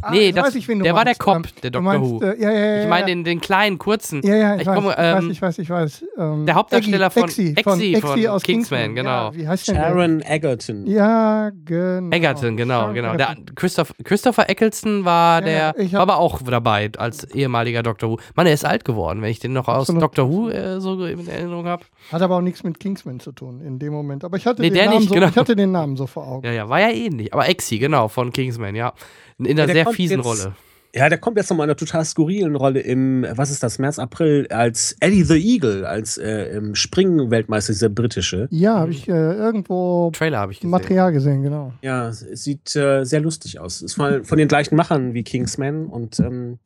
Ah, 0.02 0.12
Nee, 0.12 0.32
das- 0.32 0.48
weiß 0.48 0.56
ich, 0.56 0.68
wen 0.68 0.80
du 0.80 0.84
der 0.84 0.96
war 0.96 1.06
der. 1.06 1.16
Cop, 1.16 1.36
Ähm, 1.38 1.44
der 1.63 1.72
Dr. 1.72 1.82
meinst, 1.82 2.10
Who. 2.10 2.22
Äh, 2.24 2.42
ja, 2.42 2.52
ja, 2.52 2.60
ja, 2.78 2.82
Ich 2.84 2.88
meine 2.90 3.02
ja. 3.02 3.06
den, 3.08 3.24
den 3.24 3.42
kleinen, 3.42 3.78
kurzen. 3.78 4.22
Ja, 4.24 4.36
ja, 4.36 4.56
ich, 4.56 4.62
Ich 4.62 4.68
weiß, 4.68 4.76
komme, 4.76 4.92
ich 4.92 4.98
weiß, 4.98 5.24
ähm, 5.24 5.32
ich 5.32 5.42
weiß, 5.42 5.60
ich 5.60 5.70
weiß. 5.70 6.06
Ähm, 6.18 6.46
der 6.46 6.56
Hauptdarsteller 6.56 7.10
von- 7.10 7.24
Exi, 7.24 7.54
Exi 7.56 7.63
von, 7.63 7.74
von 8.02 8.12
Exi 8.18 8.28
aus 8.28 8.44
Kingsman, 8.44 8.80
Kingsman, 8.82 8.96
genau. 8.96 9.10
Ja, 9.32 9.36
wie 9.36 9.48
heißt 9.48 9.68
denn 9.68 9.76
der? 9.76 9.84
Sharon 9.86 10.22
Egerton. 10.22 10.86
Ja, 10.88 11.52
genau. 11.66 12.16
Egerton, 12.16 12.58
genau, 12.58 12.80
Sharon 12.82 12.94
genau. 12.96 13.16
Der. 13.16 13.36
Christoph, 13.56 13.94
Christopher 14.04 14.50
Eccleston 14.50 15.06
war 15.06 15.42
Ja, 15.48 15.72
der, 15.74 15.80
ich 15.84 15.94
war 15.94 16.02
aber 16.02 16.18
auch 16.18 16.42
dabei 16.42 16.92
als 16.98 17.24
ehemaliger 17.32 17.84
Doctor 17.84 18.10
Who. 18.12 18.20
Mann, 18.36 18.48
er 18.48 18.54
ist 18.54 18.66
alt 18.66 18.86
geworden, 18.86 19.22
wenn 19.22 19.30
ich 19.32 19.40
den 19.40 19.54
noch 19.54 19.68
aus 19.68 19.82
Absolut. 19.90 20.04
Doctor 20.04 20.30
Who 20.30 20.50
äh, 20.50 20.80
so 20.82 21.04
in 21.06 21.28
Erinnerung 21.28 21.66
habe. 21.68 21.84
Hat 22.12 22.22
aber 22.22 22.36
auch 22.38 22.42
nichts 22.42 22.63
mit 22.63 22.80
Kingsman 22.80 23.20
zu 23.20 23.32
tun 23.32 23.62
in 23.62 23.80
dem 23.80 23.94
Moment. 23.94 24.24
Aber 24.24 24.38
ich 24.38 24.46
hatte, 24.46 24.62
Nee, 24.62 24.70
den, 24.70 24.76
der 24.76 24.86
Namen 24.86 24.98
nicht, 25.00 25.10
so, 25.10 25.16
genau. 25.16 25.28
ich 25.28 25.36
hatte 25.38 25.56
den 25.56 25.72
Namen 25.72 25.96
so 25.98 26.08
vor 26.08 26.28
Augen. 26.28 26.46
Ja, 26.46 26.52
ja, 26.54 26.70
war 26.70 26.80
ja 26.80 26.90
ähnlich. 26.90 27.34
Aber 27.34 27.48
Exi, 27.50 27.78
genau, 27.80 28.08
von 28.08 28.32
Kingsman, 28.32 28.76
ja. 28.76 28.94
In 29.39 29.45
einer 29.47 29.62
Ja, 29.62 29.65
der 29.67 29.76
sehr 29.86 29.93
fiesen 29.93 30.17
jetzt- 30.17 30.26
Rolle. 30.26 30.56
Ja, 30.95 31.10
der 31.10 31.17
kommt 31.19 31.38
jetzt 31.38 31.50
noch 31.50 31.58
mal 31.58 31.65
in 31.65 31.69
einer 31.69 31.76
total 31.78 32.04
skurrilen 32.06 32.56
Rolle 32.56 32.80
im, 32.80 33.23
was 33.36 33.52
ist 33.52 33.62
das, 33.62 33.78
März, 33.78 34.00
April, 34.00 34.47
als 34.50 34.95
Eddie 35.02 35.23
the 35.23 35.36
Eagle, 35.36 35.86
als 35.86 36.17
äh, 36.17 36.45
im 36.56 36.73
Springen-Weltmeister, 36.73 37.73
dieser 37.73 37.89
britische. 37.89 38.47
Ja, 38.52 38.80
habe 38.80 38.91
ich 38.91 39.08
äh, 39.08 39.12
irgendwo 39.12 40.10
Trailer 40.12 40.39
habe 40.39 40.54
ich 40.54 40.60
gesehen. 40.60 40.71
Material 40.71 41.12
gesehen, 41.12 41.43
genau. 41.43 41.73
Ja, 41.82 42.08
es 42.08 42.21
sieht 42.21 42.76
äh, 42.76 43.04
sehr 43.04 43.19
lustig 43.19 43.60
aus. 43.60 43.82
Ist 43.84 43.95
von, 43.95 44.23
von 44.23 44.38
den 44.39 44.47
gleichen 44.47 44.76
Machern 44.76 45.13
wie 45.13 45.23
Kingsman 45.23 45.86
und 45.88 46.19
ähm, 46.19 46.58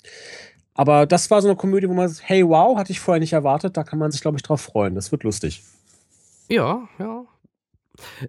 aber 0.75 1.05
das 1.07 1.29
war 1.29 1.41
so 1.41 1.49
eine 1.49 1.57
Komödie, 1.57 1.89
wo 1.89 1.93
man 1.93 2.07
sagt, 2.07 2.29
hey 2.29 2.47
wow, 2.47 2.77
hatte 2.77 2.91
ich 2.91 2.99
vorher 3.01 3.19
nicht 3.19 3.33
erwartet, 3.33 3.75
da 3.75 3.83
kann 3.83 3.99
man 3.99 4.11
sich, 4.11 4.21
glaube 4.21 4.37
ich, 4.37 4.43
drauf 4.43 4.61
freuen. 4.61 4.95
Das 4.95 5.11
wird 5.11 5.23
lustig. 5.23 5.61
Ja, 6.47 6.87
ja. 6.99 7.23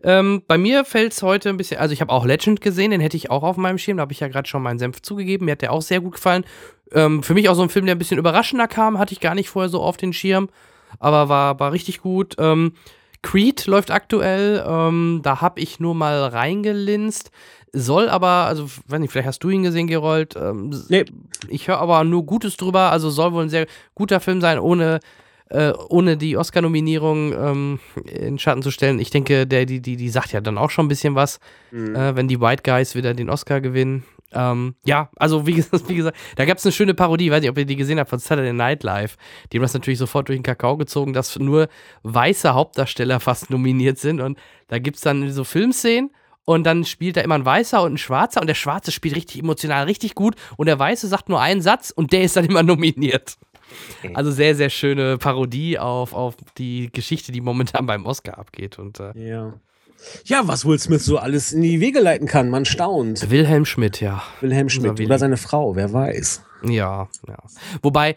Ähm, 0.02 0.42
bei 0.46 0.58
mir 0.58 0.84
fällt 0.84 1.12
es 1.12 1.22
heute 1.22 1.48
ein 1.48 1.56
bisschen, 1.56 1.78
also 1.78 1.92
ich 1.92 2.00
habe 2.00 2.12
auch 2.12 2.24
Legend 2.24 2.60
gesehen, 2.60 2.90
den 2.90 3.00
hätte 3.00 3.16
ich 3.16 3.30
auch 3.30 3.42
auf 3.42 3.56
meinem 3.56 3.78
Schirm, 3.78 3.96
da 3.96 4.02
habe 4.02 4.12
ich 4.12 4.20
ja 4.20 4.28
gerade 4.28 4.48
schon 4.48 4.62
meinen 4.62 4.78
Senf 4.78 5.02
zugegeben, 5.02 5.46
mir 5.46 5.52
hat 5.52 5.62
der 5.62 5.72
auch 5.72 5.82
sehr 5.82 6.00
gut 6.00 6.14
gefallen. 6.14 6.44
Ähm, 6.92 7.22
für 7.22 7.34
mich 7.34 7.48
auch 7.48 7.54
so 7.54 7.62
ein 7.62 7.68
Film, 7.68 7.86
der 7.86 7.94
ein 7.94 7.98
bisschen 7.98 8.18
überraschender 8.18 8.68
kam, 8.68 8.98
hatte 8.98 9.12
ich 9.12 9.20
gar 9.20 9.34
nicht 9.34 9.48
vorher 9.50 9.68
so 9.68 9.82
auf 9.82 9.96
den 9.96 10.12
Schirm, 10.12 10.48
aber 10.98 11.28
war, 11.28 11.58
war 11.60 11.72
richtig 11.72 12.00
gut. 12.02 12.36
Ähm, 12.38 12.74
Creed 13.22 13.66
läuft 13.66 13.90
aktuell, 13.90 14.64
ähm, 14.66 15.20
da 15.22 15.40
habe 15.40 15.60
ich 15.60 15.78
nur 15.78 15.94
mal 15.94 16.24
reingelinst, 16.24 17.30
soll 17.72 18.08
aber, 18.08 18.46
also 18.46 18.68
weiß 18.88 19.00
nicht, 19.00 19.12
vielleicht 19.12 19.28
hast 19.28 19.38
du 19.44 19.48
ihn 19.48 19.62
gesehen, 19.62 19.86
Gerold. 19.86 20.36
Ähm, 20.36 20.74
Nee. 20.88 21.04
Ich 21.48 21.68
höre 21.68 21.78
aber 21.78 22.04
nur 22.04 22.26
Gutes 22.26 22.56
drüber, 22.56 22.90
also 22.90 23.10
soll 23.10 23.32
wohl 23.32 23.44
ein 23.44 23.48
sehr 23.48 23.66
guter 23.94 24.20
Film 24.20 24.40
sein, 24.40 24.58
ohne 24.58 25.00
äh, 25.52 25.72
ohne 25.88 26.16
die 26.16 26.36
Oscar-Nominierung 26.38 27.32
ähm, 27.34 27.80
in 28.06 28.38
Schatten 28.38 28.62
zu 28.62 28.70
stellen. 28.70 28.98
Ich 28.98 29.10
denke, 29.10 29.46
der, 29.46 29.66
die, 29.66 29.80
die, 29.80 29.96
die 29.96 30.08
sagt 30.08 30.32
ja 30.32 30.40
dann 30.40 30.56
auch 30.56 30.70
schon 30.70 30.86
ein 30.86 30.88
bisschen 30.88 31.14
was, 31.14 31.40
äh, 31.72 32.14
wenn 32.14 32.26
die 32.26 32.40
White 32.40 32.62
Guys 32.64 32.94
wieder 32.94 33.12
den 33.12 33.28
Oscar 33.28 33.60
gewinnen. 33.60 34.02
Ähm, 34.32 34.76
ja, 34.86 35.10
also 35.16 35.46
wie 35.46 35.52
gesagt, 35.56 35.88
wie 35.90 35.96
gesagt 35.96 36.16
da 36.36 36.46
gab 36.46 36.56
es 36.56 36.64
eine 36.64 36.72
schöne 36.72 36.94
Parodie, 36.94 37.30
weiß 37.30 37.42
nicht, 37.42 37.50
ob 37.50 37.58
ihr 37.58 37.66
die 37.66 37.76
gesehen 37.76 37.98
habt, 37.98 38.08
von 38.08 38.18
Saturday 38.18 38.54
Night 38.54 38.82
Live. 38.82 39.16
Die 39.52 39.58
haben 39.58 39.62
das 39.62 39.74
natürlich 39.74 39.98
sofort 39.98 40.28
durch 40.28 40.38
den 40.38 40.42
Kakao 40.42 40.78
gezogen, 40.78 41.12
dass 41.12 41.38
nur 41.38 41.68
weiße 42.02 42.54
Hauptdarsteller 42.54 43.20
fast 43.20 43.50
nominiert 43.50 43.98
sind. 43.98 44.22
Und 44.22 44.38
da 44.68 44.78
gibt 44.78 44.96
es 44.96 45.02
dann 45.02 45.30
so 45.30 45.44
Filmszenen 45.44 46.12
und 46.46 46.64
dann 46.64 46.86
spielt 46.86 47.18
da 47.18 47.20
immer 47.20 47.34
ein 47.34 47.44
Weißer 47.44 47.82
und 47.82 47.94
ein 47.94 47.98
Schwarzer 47.98 48.40
und 48.40 48.46
der 48.46 48.54
Schwarze 48.54 48.90
spielt 48.90 49.16
richtig 49.16 49.42
emotional, 49.42 49.84
richtig 49.84 50.14
gut 50.14 50.34
und 50.56 50.64
der 50.64 50.78
Weiße 50.78 51.08
sagt 51.08 51.28
nur 51.28 51.42
einen 51.42 51.60
Satz 51.60 51.90
und 51.90 52.12
der 52.12 52.22
ist 52.22 52.36
dann 52.36 52.46
immer 52.46 52.62
nominiert. 52.62 53.36
Also 54.14 54.30
sehr, 54.30 54.54
sehr 54.54 54.70
schöne 54.70 55.18
Parodie 55.18 55.78
auf, 55.78 56.12
auf 56.12 56.34
die 56.58 56.90
Geschichte, 56.92 57.32
die 57.32 57.40
momentan 57.40 57.86
beim 57.86 58.06
Oscar 58.06 58.38
abgeht. 58.38 58.78
Und 58.78 59.00
äh, 59.00 59.12
Ja. 59.16 59.54
Ja, 60.24 60.42
was 60.48 60.64
Will 60.66 60.80
Smith 60.80 61.04
so 61.04 61.18
alles 61.18 61.52
in 61.52 61.62
die 61.62 61.78
Wege 61.80 62.00
leiten 62.00 62.26
kann, 62.26 62.50
man 62.50 62.64
staunt. 62.64 63.30
Wilhelm 63.30 63.64
Schmidt, 63.64 64.00
ja. 64.00 64.20
Wilhelm 64.40 64.68
Schmidt 64.68 64.98
oder 65.00 65.16
seine 65.16 65.36
Frau, 65.36 65.76
wer 65.76 65.92
weiß. 65.92 66.42
Ja, 66.64 67.08
ja. 67.28 67.36
Wobei, 67.82 68.16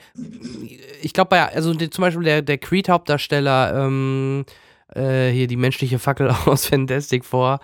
ich 1.03 1.13
glaube, 1.13 1.29
bei, 1.29 1.43
also 1.53 1.75
die, 1.75 1.91
zum 1.91 2.01
Beispiel 2.01 2.23
der, 2.23 2.41
der 2.41 2.57
Creed-Hauptdarsteller, 2.57 3.85
ähm, 3.85 4.45
äh, 4.95 5.29
hier 5.29 5.45
die 5.45 5.57
menschliche 5.57 5.99
Fackel 5.99 6.29
aus 6.47 6.65
Fantastic 6.65 7.23
Four, 7.23 7.59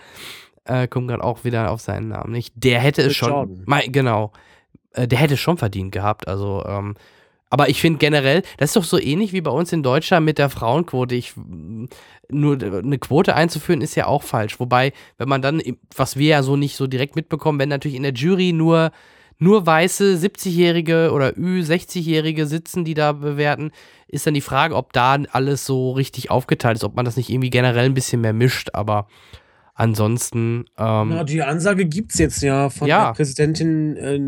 äh, 0.65 0.87
kommt 0.87 1.07
gerade 1.07 1.23
auch 1.23 1.43
wieder 1.43 1.71
auf 1.71 1.81
seinen 1.81 2.09
Namen 2.09 2.31
nicht. 2.31 2.53
Der 2.55 2.79
hätte 2.79 3.01
es 3.01 3.07
Chris 3.07 3.17
schon, 3.17 3.29
Jordan. 3.31 3.63
Mei- 3.65 3.87
genau, 3.87 4.33
äh, 4.93 5.07
der 5.07 5.17
hätte 5.17 5.33
es 5.33 5.39
schon 5.39 5.57
verdient 5.57 5.91
gehabt. 5.91 6.27
Also, 6.27 6.63
ähm, 6.67 6.95
aber 7.51 7.67
ich 7.67 7.81
finde 7.81 7.99
generell, 7.99 8.43
das 8.57 8.69
ist 8.69 8.77
doch 8.77 8.83
so 8.85 8.97
ähnlich 8.97 9.33
wie 9.33 9.41
bei 9.41 9.51
uns 9.51 9.73
in 9.73 9.83
Deutschland 9.83 10.25
mit 10.25 10.37
der 10.37 10.49
Frauenquote. 10.49 11.15
Ich, 11.15 11.33
nur 12.29 12.57
eine 12.63 12.97
Quote 12.97 13.35
einzuführen 13.35 13.81
ist 13.81 13.95
ja 13.95 14.07
auch 14.07 14.23
falsch. 14.23 14.59
Wobei, 14.59 14.93
wenn 15.17 15.27
man 15.27 15.41
dann, 15.41 15.61
was 15.95 16.15
wir 16.15 16.29
ja 16.29 16.43
so 16.43 16.55
nicht 16.55 16.77
so 16.77 16.87
direkt 16.87 17.17
mitbekommen, 17.17 17.59
wenn 17.59 17.67
natürlich 17.67 17.97
in 17.97 18.03
der 18.03 18.13
Jury 18.13 18.53
nur 18.53 18.91
nur 19.37 19.65
weiße 19.65 20.17
70-Jährige 20.17 21.11
oder 21.11 21.29
Ü60-Jährige 21.29 22.45
sitzen, 22.45 22.85
die 22.85 22.93
da 22.93 23.11
bewerten, 23.11 23.71
ist 24.07 24.27
dann 24.27 24.35
die 24.35 24.41
Frage, 24.41 24.75
ob 24.75 24.93
da 24.93 25.17
alles 25.31 25.65
so 25.65 25.91
richtig 25.93 26.29
aufgeteilt 26.29 26.77
ist, 26.77 26.83
ob 26.83 26.95
man 26.95 27.05
das 27.05 27.17
nicht 27.17 27.29
irgendwie 27.29 27.49
generell 27.49 27.85
ein 27.85 27.95
bisschen 27.95 28.21
mehr 28.21 28.33
mischt, 28.33 28.69
aber 28.73 29.07
ansonsten, 29.81 30.65
ähm, 30.77 31.09
Na, 31.09 31.23
die 31.23 31.41
Ansage 31.41 31.85
gibt 31.85 32.13
es 32.13 32.19
jetzt 32.19 32.41
ja 32.43 32.69
von 32.69 32.87
Ja. 32.87 33.05
der 33.07 33.13
Präsidentin, 33.13 33.97
äh, 33.97 34.19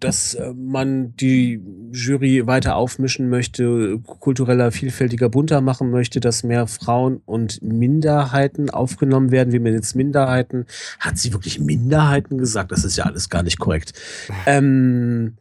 dass 0.00 0.34
äh, 0.34 0.52
man 0.54 1.14
die 1.16 1.60
Jury 1.92 2.46
weiter 2.46 2.76
aufmischen 2.76 3.28
möchte, 3.28 3.98
kultureller, 4.00 4.72
vielfältiger, 4.72 5.28
bunter 5.28 5.60
machen 5.60 5.90
möchte, 5.90 6.18
dass 6.20 6.42
mehr 6.42 6.66
Frauen 6.66 7.20
und 7.26 7.62
Minderheiten 7.62 8.70
aufgenommen 8.70 9.30
werden. 9.30 9.52
Wie 9.52 9.58
man 9.58 9.74
jetzt 9.74 9.94
Minderheiten, 9.94 10.66
hat 10.98 11.18
sie 11.18 11.32
wirklich 11.32 11.60
Minderheiten 11.60 12.38
gesagt? 12.38 12.72
Das 12.72 12.84
ist 12.84 12.96
ja 12.96 13.04
alles 13.04 13.28
gar 13.28 13.42
nicht 13.42 13.58
korrekt. 13.58 13.92
Ähm, 14.46 15.36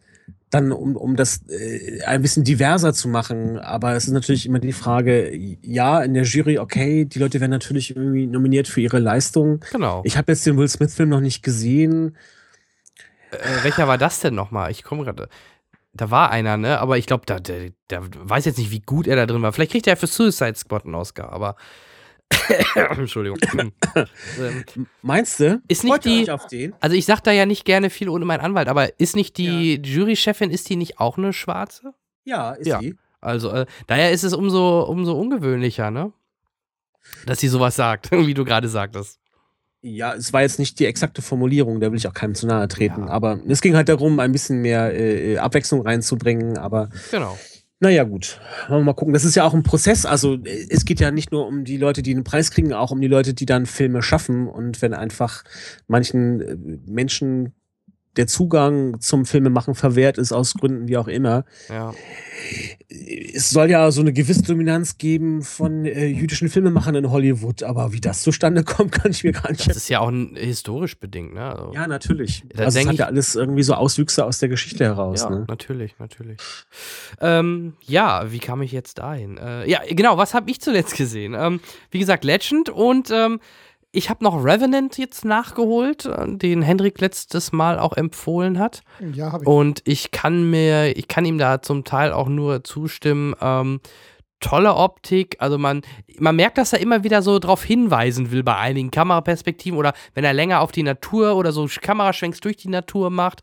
dann, 0.52 0.72
um, 0.72 0.96
um 0.96 1.16
das 1.16 1.42
äh, 1.50 2.04
ein 2.04 2.22
bisschen 2.22 2.44
diverser 2.44 2.94
zu 2.94 3.08
machen. 3.08 3.58
Aber 3.58 3.96
es 3.96 4.06
ist 4.06 4.14
natürlich 4.14 4.46
immer 4.46 4.60
die 4.60 4.74
Frage, 4.74 5.32
ja, 5.62 6.04
in 6.04 6.14
der 6.14 6.24
Jury, 6.24 6.60
okay, 6.60 7.06
die 7.06 7.20
Leute 7.20 7.40
werden 7.40 7.52
natürlich 7.52 7.96
irgendwie 7.96 8.28
nominiert 8.28 8.68
für 8.68 8.82
ihre 8.82 9.00
Leistung. 9.00 9.64
genau. 9.72 10.02
Ich 10.04 10.18
habe 10.18 10.32
jetzt 10.32 10.46
den 10.46 10.58
Will 10.58 10.68
Smith-Film 10.68 11.10
noch 11.10 11.22
nicht 11.22 11.42
gesehen. 11.42 12.18
äh, 13.32 13.64
welcher 13.64 13.88
war 13.88 13.98
das 13.98 14.20
denn 14.20 14.36
nochmal? 14.36 14.72
Ich 14.72 14.84
komme 14.84 15.06
gerade. 15.06 15.30
Da 15.94 16.10
war 16.12 16.32
einer, 16.32 16.56
ne? 16.58 16.80
Aber 16.80 16.98
ich 16.98 17.06
glaube, 17.06 17.24
da, 17.26 17.40
der, 17.40 17.72
der 17.90 18.02
weiß 18.04 18.46
jetzt 18.46 18.58
nicht, 18.58 18.72
wie 18.72 18.80
gut 18.80 19.08
er 19.08 19.16
da 19.16 19.26
drin 19.26 19.42
war. 19.42 19.52
Vielleicht 19.52 19.72
kriegt 19.72 19.88
er 19.88 19.98
für 19.98 20.08
Suicide 20.08 20.56
Squad 20.56 20.86
einen 20.86 20.96
Oscar, 20.96 21.32
aber 21.32 21.56
Entschuldigung. 22.98 23.38
ähm, 23.96 24.88
Meinst 25.02 25.39
du? 25.39 25.62
Ist 25.67 25.84
nicht 25.84 26.06
die- 26.06 26.24
euch 26.24 26.32
auf 26.32 26.48
den? 26.48 26.74
also 26.80 26.96
ich 26.96 27.06
sag 27.06 27.22
da 27.22 27.32
ja 27.32 27.46
nicht 27.46 27.65
gerne 27.65 27.89
viel 27.89 28.10
ohne 28.10 28.26
meinen 28.26 28.41
Anwalt, 28.41 28.67
aber 28.67 29.00
ist 29.00 29.15
nicht 29.15 29.38
die 29.38 29.82
Jurychefin, 29.84 30.50
ist 30.52 30.70
die 30.70 30.76
nicht 30.76 31.00
auch 31.00 31.17
eine 31.17 31.34
Schwarze? 31.34 31.94
Ja, 32.24 32.52
ist 32.54 32.67
Ja. 32.67 32.80
die. 32.80 32.96
Also 33.20 33.52
äh, 33.52 33.65
daher 33.88 34.12
ist 34.12 34.24
es 34.24 34.34
umso, 34.34 34.82
umso 34.84 35.13
ungewöhnlicher, 35.20 35.91
ne? 35.91 36.12
Dass 37.26 37.39
sie 37.39 37.48
sowas 37.48 37.76
sagt, 37.76 38.12
wie 38.12 38.34
du 38.34 38.46
gerade 38.46 38.67
sagtest. 38.67 39.20
Ja, 39.84 40.13
es 40.13 40.32
war 40.32 40.41
jetzt 40.44 40.60
nicht 40.60 40.80
die 40.80 40.86
exakte 40.86 41.24
Formulierung, 41.24 41.80
da 41.80 41.89
will 41.91 41.98
ich 41.98 42.08
auch 42.08 42.13
keinem 42.13 42.36
zu 42.36 42.46
nahe 42.46 42.67
treten. 42.67 43.02
Ja. 43.06 43.10
Aber 43.10 43.39
es 43.48 43.62
ging 43.62 43.76
halt 43.76 43.89
darum, 43.89 44.20
ein 44.20 44.32
bisschen 44.32 44.62
mehr 44.62 44.94
äh, 44.94 45.38
Abwechslung 45.39 45.82
reinzubringen. 45.82 46.60
Aber 46.60 46.89
Genau. 47.10 47.36
Naja, 47.82 48.04
gut. 48.04 48.39
Wollen 48.67 48.82
wir 48.82 48.86
mal 48.86 48.94
gucken. 48.94 49.13
Das 49.13 49.26
ist 49.26 49.34
ja 49.34 49.44
auch 49.44 49.56
ein 49.56 49.63
Prozess. 49.63 50.06
Also 50.06 50.36
äh, 50.36 50.67
es 50.70 50.86
geht 50.86 51.00
ja 51.00 51.10
nicht 51.10 51.32
nur 51.32 51.48
um 51.48 51.63
die 51.63 51.78
Leute, 51.78 52.04
die 52.04 52.12
einen 52.12 52.24
Preis 52.24 52.52
kriegen, 52.52 52.74
auch 52.74 52.91
um 52.91 53.02
die 53.02 53.08
Leute, 53.08 53.34
die 53.34 53.48
dann 53.48 53.65
Filme 53.65 54.04
schaffen. 54.04 54.48
Und 54.48 54.84
wenn 54.84 54.94
einfach 54.94 55.44
manchen 55.88 56.41
äh, 56.41 56.56
Menschen 56.86 57.54
der 58.17 58.28
Zugang 58.28 59.00
zum 59.00 59.26
Filmemachen 59.26 59.74
verwehrt 59.76 60.17
ist, 60.17 60.32
aus 60.34 60.54
Gründen 60.56 60.88
wie 60.88 60.97
auch 60.97 61.08
immer, 61.08 61.45
Ja. 61.69 61.93
es 63.34 63.50
soll 63.52 63.69
ja 63.69 63.89
so 63.91 64.02
eine 64.02 64.12
gewisse 64.12 64.41
Dominanz 64.43 64.97
geben 64.97 65.41
von 65.43 65.86
äh, 65.86 66.08
jüdischen 66.08 66.50
Filmemachern 66.50 66.95
in 66.95 67.10
Hollywood, 67.10 67.63
aber 67.63 67.93
wie 67.93 68.02
das 68.02 68.21
zustande 68.24 68.63
kommt, 68.65 68.91
kann 68.91 69.12
ich 69.12 69.24
mir 69.24 69.32
gar 69.32 69.50
nicht 69.50 69.69
Das 69.69 69.78
ist 69.78 69.89
ja 69.89 70.00
auch 70.02 70.10
ein, 70.10 70.36
historisch 70.36 71.00
bedingt, 71.00 71.34
ne? 71.34 71.41
Also, 71.56 71.71
Ja, 71.74 71.88
natürlich. 71.88 72.43
Da 72.54 72.65
also 72.65 72.78
denk 72.80 72.89
hat 72.89 72.97
ja 72.97 73.06
alles 73.06 73.36
irgendwie 73.36 73.63
so 73.63 73.74
Auswüchse 73.76 74.26
aus 74.26 74.39
der 74.39 74.50
Geschichte 74.50 74.84
heraus. 74.84 75.21
ja, 75.21 75.30
Ne? 75.30 75.45
natürlich, 75.47 75.97
natürlich. 76.00 76.38
Ähm, 77.21 77.74
ja, 77.84 78.32
wie 78.32 78.39
kam 78.39 78.62
ich 78.62 78.71
jetzt 78.71 78.97
dahin? 79.00 79.38
Äh, 79.38 79.69
ja, 79.69 79.80
genau, 79.89 80.17
was 80.17 80.34
habe 80.34 80.50
ich 80.52 80.60
zuletzt 80.60 80.97
gesehen? 80.97 81.34
Ähm, 81.38 81.60
wie 81.91 82.00
gesagt, 82.00 82.24
Legend 82.26 82.69
und 82.69 83.10
ähm, 83.12 83.39
ich 83.92 84.10
habe 84.10 84.24
noch 84.24 84.44
Revenant 84.44 84.98
jetzt 84.98 85.26
nachgeholt, 85.26 86.06
äh, 86.06 86.26
den 86.28 86.62
Hendrik 86.62 87.00
letztes 87.02 87.52
Mal 87.52 87.80
auch 87.80 87.94
empfohlen 87.94 88.60
hat. 88.60 88.82
Ja, 89.14 89.32
habe 89.32 89.44
ich. 89.44 89.48
Und 89.48 89.82
ich 89.86 90.12
kann 90.12 90.50
mir, 90.50 90.96
ich 90.98 91.08
kann 91.08 91.26
ihm 91.26 91.38
da 91.38 91.62
zum 91.62 91.84
Teil 91.84 92.14
auch 92.14 92.30
nur 92.30 92.64
zustimmen. 92.64 93.36
Ähm, 93.42 93.82
tolle 94.40 94.76
Optik, 94.76 95.38
also 95.40 95.58
man, 95.58 95.84
man 96.18 96.36
merkt, 96.36 96.58
dass 96.58 96.74
er 96.74 96.80
immer 96.80 97.04
wieder 97.04 97.22
so 97.22 97.38
drauf 97.38 97.64
hinweisen 97.64 98.32
will 98.32 98.44
bei 98.44 98.58
einigen 98.58 98.90
Kameraperspektiven 98.90 99.78
oder 99.78 99.94
wenn 100.16 100.24
er 100.24 100.34
länger 100.34 100.62
auf 100.62 100.72
die 100.72 100.84
Natur 100.84 101.36
oder 101.36 101.52
so 101.52 101.68
Kameraschwenks 101.80 102.40
durch 102.40 102.58
die 102.58 102.70
Natur 102.70 103.12
macht, 103.12 103.42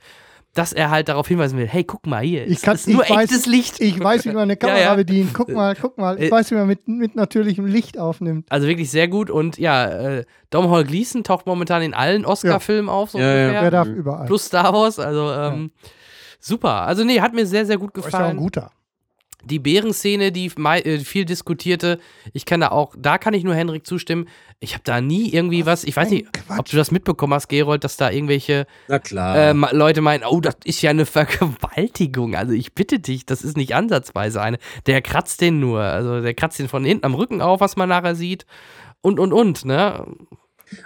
dass 0.55 0.73
er 0.73 0.91
halt 0.91 1.09
darauf 1.09 1.29
hinweisen 1.29 1.57
will, 1.59 1.69
hey, 1.69 1.85
guck 1.85 2.07
mal 2.07 2.23
hier, 2.25 2.47
Ich 2.47 2.63
kann- 2.63 2.75
ist 2.75 2.89
nur 2.89 3.05
ich 3.05 3.11
weiß- 3.11 3.23
echtes 3.25 3.47
Licht. 3.47 3.81
Ich 3.81 3.99
weiß, 4.01 4.25
wie 4.25 4.31
man 4.31 4.43
eine 4.45 4.57
Kamera 4.57 4.79
Ja, 4.79 4.85
ja. 4.87 4.95
bedient. 4.97 5.33
Guck 5.35 5.51
mal, 5.51 5.77
guck 5.81 5.99
mal. 5.99 6.19
Ich 6.19 6.29
Äh, 6.29 6.31
weiß, 6.33 6.51
wie 6.51 6.55
man 6.57 6.67
mit, 6.67 6.89
mit 6.89 7.15
natürlichem 7.15 7.67
Licht 7.67 7.99
aufnimmt. 7.99 8.47
Also 8.51 8.67
wirklich 8.67 8.91
sehr 8.91 9.07
gut 9.09 9.31
und 9.31 9.59
ja, 9.59 9.87
äh, 9.87 10.25
Dom 10.51 10.71
Hall 10.71 10.85
Gleason 10.85 11.23
taucht 11.23 11.47
momentan 11.47 11.83
in 11.83 11.95
allen 11.95 12.25
Oscar-Filmen 12.25 12.89
auf, 12.89 13.11
so 13.11 13.19
Ja, 13.19 13.25
ja. 13.27 13.41
ungefähr. 13.43 13.63
Wer 13.63 13.71
darf 13.71 13.89
Mhm. 13.89 13.95
überall. 13.95 14.27
Plus 14.27 14.47
Star 14.47 14.73
Wars, 14.73 14.99
also 14.99 15.31
ähm, 15.33 15.71
super. 16.41 16.83
Also 16.87 17.05
nee, 17.05 17.21
hat 17.21 17.35
mir 17.35 17.47
sehr, 17.47 17.65
sehr 17.67 17.79
gut 17.79 17.97
ist 17.97 18.05
ja 18.05 18.09
auch 18.11 18.15
ein 18.15 18.19
gefallen. 18.21 18.37
guter. 18.39 18.71
Die 19.49 19.59
Bärenszene, 19.59 20.31
die 20.31 20.47
äh, 20.47 20.99
viel 21.01 21.25
diskutierte, 21.25 21.99
ich 22.33 22.45
kann 22.45 22.61
da 22.61 22.69
auch, 22.69 22.95
da 22.97 23.19
kann 23.19 23.35
ich 23.35 23.45
nur 23.45 23.55
Henrik 23.55 23.87
zustimmen. 23.87 24.29
Ich 24.61 24.75
habe 24.75 24.83
da 24.85 25.01
nie 25.01 25.33
irgendwie 25.33 25.67
was, 25.67 25.85
ich 25.85 25.97
weiß 25.97 26.11
nicht, 26.11 26.33
Quatsch. 26.33 26.59
ob 26.59 26.69
du 26.69 26.77
das 26.77 26.91
mitbekommen 26.91 27.33
hast, 27.35 27.49
Gerold, 27.49 27.85
dass 27.85 27.97
da 27.97 28.11
irgendwelche 28.11 28.67
äh, 28.89 29.53
Leute 29.53 30.01
meinen, 30.01 30.25
oh, 30.25 30.41
das 30.41 30.57
ist 30.65 30.83
ja 30.83 30.91
eine 30.91 31.07
Vergewaltigung. 31.07 32.35
Also 32.35 32.53
ich 32.53 32.75
bitte 32.75 32.99
dich, 32.99 33.25
das 33.25 33.43
ist 33.43 33.57
nicht 33.57 33.75
ansatzweise 33.75 34.41
eine. 34.43 34.59
Der 34.87 35.01
kratzt 35.01 35.41
den 35.41 35.61
nur, 35.61 35.81
also 35.81 36.21
der 36.21 36.35
kratzt 36.35 36.59
den 36.59 36.69
von 36.69 36.85
hinten 36.85 37.05
am 37.05 37.15
Rücken 37.15 37.41
auf, 37.41 37.61
was 37.61 37.77
man 37.77 37.89
nachher 37.89 38.15
sieht. 38.15 38.47
Und, 39.01 39.21
und, 39.21 39.33
und, 39.33 39.65
ne? 39.65 40.07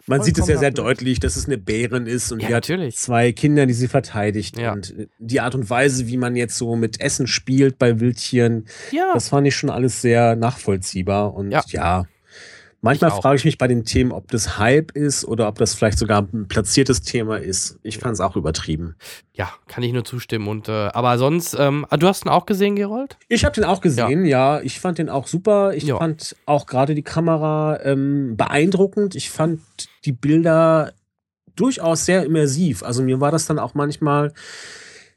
Man 0.07 0.23
sieht 0.23 0.39
es 0.39 0.47
ja 0.49 0.57
sehr 0.59 0.71
deutlich, 0.71 1.21
dass 1.21 1.37
es 1.37 1.47
eine 1.47 1.59
Bärin 1.59 2.07
ist 2.07 2.33
und 2.33 2.41
Ja, 2.41 2.49
die 2.49 2.55
hat 2.55 2.69
natürlich. 2.69 2.97
zwei 2.97 3.33
Kinder, 3.33 3.67
die 3.67 3.73
sie 3.75 3.89
verteidigt. 3.89 4.59
Ja. 4.59 4.73
Und 4.73 4.95
die 5.19 5.41
Art 5.41 5.55
und 5.55 5.69
Weise, 5.71 6.07
wie 6.09 6.17
man 6.17 6.37
jetzt 6.37 6.57
so 6.57 6.77
mit 6.77 7.01
Essen 7.01 7.27
spielt 7.27 7.79
bei 7.79 8.01
Wildtieren, 8.01 8.67
Ja. 8.91 9.11
das 9.15 9.29
fand 9.29 9.47
ich 9.47 9.57
schon 9.57 9.71
alles 9.71 10.01
sehr 10.03 10.37
nachvollziehbar. 10.37 11.35
Und 11.35 11.51
Ja. 11.51 11.63
ja, 11.69 12.05
manchmal 12.83 13.11
Ich 13.11 13.17
frage 13.17 13.37
ich 13.37 13.45
mich 13.47 13.57
bei 13.59 13.67
den 13.69 13.85
Themen, 13.85 14.13
ob 14.13 14.31
das 14.31 14.59
Hype 14.59 14.93
ist 14.93 15.25
oder 15.25 15.49
ob 15.49 15.57
das 15.57 15.75
vielleicht 15.75 15.99
sogar 15.99 16.21
ein 16.33 16.47
platziertes 16.49 17.01
Thema 17.03 17.37
ist. 17.39 17.79
Ich 17.83 17.97
fand 17.99 18.13
es 18.15 18.21
auch 18.21 18.37
übertrieben. 18.37 18.97
Ja, 19.33 19.51
kann 19.69 19.83
ich 19.83 19.93
nur 19.93 20.05
zustimmen. 20.05 20.47
Und, 20.49 20.69
äh, 20.69 20.73
aber 20.73 21.17
sonst, 21.17 21.57
ähm, 21.59 21.87
ah, 21.89 21.97
du 21.97 22.07
hast 22.07 22.27
ihn 22.27 22.29
auch 22.29 22.45
gesehen, 22.45 22.77
Gerold? 22.77 23.17
Ich 23.29 23.45
habe 23.47 23.55
den 23.55 23.65
auch 23.65 23.81
gesehen, 23.81 24.27
ja. 24.27 24.61
Ich 24.61 24.79
fand 24.81 24.99
den 24.99 25.09
auch 25.09 25.27
super. 25.27 25.73
Ich 25.75 25.85
Ja. 25.85 25.97
fand 25.97 26.37
auch 26.45 26.67
gerade 26.67 26.95
die 26.95 27.03
Kamera 27.03 27.81
ähm, 27.83 28.37
beeindruckend. 28.37 29.15
Ich 29.15 29.31
fand 29.31 29.61
die 30.05 30.13
Bilder 30.13 30.93
durchaus 31.57 32.05
sehr 32.05 32.25
immersiv. 32.25 32.83
Also 32.83 33.03
mir 33.03 33.21
war 33.21 33.31
das 33.31 33.47
dann 33.47 33.59
auch 33.59 33.75
manchmal. 33.75 34.33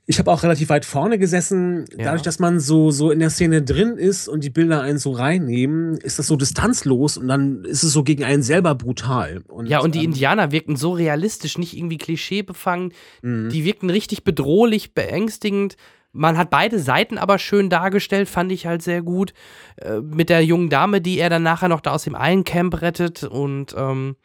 Ich 0.08 0.20
habe 0.20 0.32
auch 0.32 0.44
relativ 0.44 0.70
weit 0.70 0.86
vorne 0.86 1.18
gesessen. 1.18 1.86
Ja. 1.92 2.06
Dadurch, 2.06 2.22
dass 2.22 2.38
man 2.38 2.60
so, 2.60 2.92
so 2.92 3.10
in 3.10 3.20
der 3.20 3.32
Szene 3.32 3.64
drin 3.64 3.98
ist 3.98 4.28
und 4.28 4.44
die 4.44 4.52
Bilder 4.52 4.82
einen 4.82 5.00
so 5.00 5.12
reinnehmen, 5.12 5.98
ist 5.98 6.20
das 6.20 6.28
so 6.28 6.36
distanzlos 6.36 7.18
und 7.18 7.28
dann 7.28 7.66
ist 7.66 7.84
es 7.84 7.92
so 7.92 8.04
gegen 8.04 8.24
einen 8.24 8.44
selber 8.44 8.76
brutal. 8.76 9.42
Und, 9.48 9.68
Ja, 9.68 9.80
und 9.80 9.96
die 9.96 10.00
ähm, 10.00 10.12
Indianer 10.12 10.52
wirkten 10.52 10.76
so 10.76 10.92
realistisch, 10.92 11.58
nicht 11.58 11.76
irgendwie 11.76 11.98
klischeebefangen. 11.98 12.94
mh. 13.24 13.50
Die 13.50 13.66
wirkten 13.66 13.90
richtig 13.90 14.24
bedrohlich, 14.24 14.94
beängstigend. 14.94 15.76
Man 16.12 16.38
hat 16.38 16.50
beide 16.50 16.80
Seiten 16.80 17.18
aber 17.18 17.40
schön 17.40 17.70
dargestellt, 17.70 18.30
fand 18.30 18.52
ich 18.52 18.68
halt 18.68 18.82
sehr 18.82 19.02
gut. 19.02 19.34
Äh, 19.78 20.00
mit 20.00 20.30
der 20.30 20.46
jungen 20.46 20.70
Dame, 20.70 21.02
die 21.02 21.18
er 21.18 21.30
dann 21.30 21.44
nachher 21.44 21.68
noch 21.68 21.82
da 21.82 21.92
aus 21.92 22.04
dem 22.04 22.16
einen 22.16 22.44
Camp 22.44 22.82
rettet. 22.82 23.24
Und 23.24 23.76
ähm, 23.78 24.16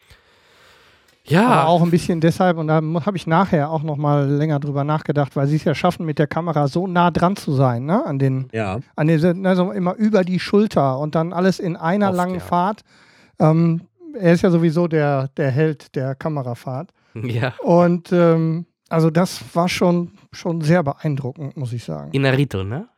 ja, 1.25 1.47
Aber 1.47 1.69
auch 1.69 1.83
ein 1.83 1.91
bisschen 1.91 2.21
deshalb, 2.21 2.57
und 2.57 2.67
da 2.69 2.77
habe 2.77 3.17
ich 3.17 3.27
nachher 3.27 3.71
auch 3.71 3.83
noch 3.83 3.97
mal 3.97 4.29
länger 4.29 4.59
drüber 4.59 4.85
nachgedacht, 4.85 5.37
weil 5.37 5.47
sie 5.47 5.57
es 5.57 5.65
ja 5.65 5.75
schaffen, 5.75 6.07
mit 6.07 6.19
der 6.19 6.27
Kamera 6.27 6.67
so 6.67 6.87
nah 6.87 7.11
dran 7.11 7.37
zu 7.37 7.53
sein, 7.53 7.85
ne? 7.85 8.05
An 8.05 8.19
den, 8.19 8.49
ja. 8.53 8.81
an 8.97 9.07
den, 9.07 9.47
also 9.47 9.71
immer 9.71 9.95
über 9.97 10.25
die 10.25 10.41
Schulter 10.41 10.99
und 10.99 11.15
dann 11.15 11.33
alles 11.33 11.59
in 11.59 11.77
einer 11.77 12.09
Oft, 12.09 12.17
langen 12.17 12.35
ja. 12.35 12.41
Fahrt. 12.41 12.81
Ähm, 13.39 13.83
er 14.19 14.33
ist 14.33 14.43
ja 14.43 14.51
sowieso 14.51 14.89
der, 14.89 15.29
der 15.37 15.51
Held 15.51 15.95
der 15.95 16.15
Kamerafahrt. 16.15 16.91
ja. 17.23 17.55
Und 17.63 18.11
ähm, 18.13 18.67
also 18.89 19.11
das 19.11 19.43
war 19.55 19.69
schon, 19.69 20.13
schon 20.33 20.63
sehr 20.63 20.83
beeindruckend, 20.83 21.57
muss 21.57 21.73
ich 21.73 21.85
sagen. 21.85 22.11
Inarito, 22.13 22.65
ne? 22.65 22.89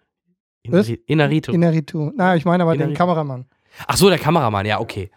Was? 0.69 0.89
Inari- 0.89 1.01
Inarito. 1.07 1.53
Inaritu. 1.53 2.13
Na, 2.17 2.37
ich 2.37 2.45
meine 2.45 2.63
aber 2.63 2.73
den 2.73 2.83
Inaritu. 2.83 2.99
Kameramann. 2.99 3.47
Ach 3.87 3.97
so, 3.97 4.09
der 4.09 4.19
Kameramann, 4.19 4.65
ja, 4.65 4.81
okay. 4.81 5.11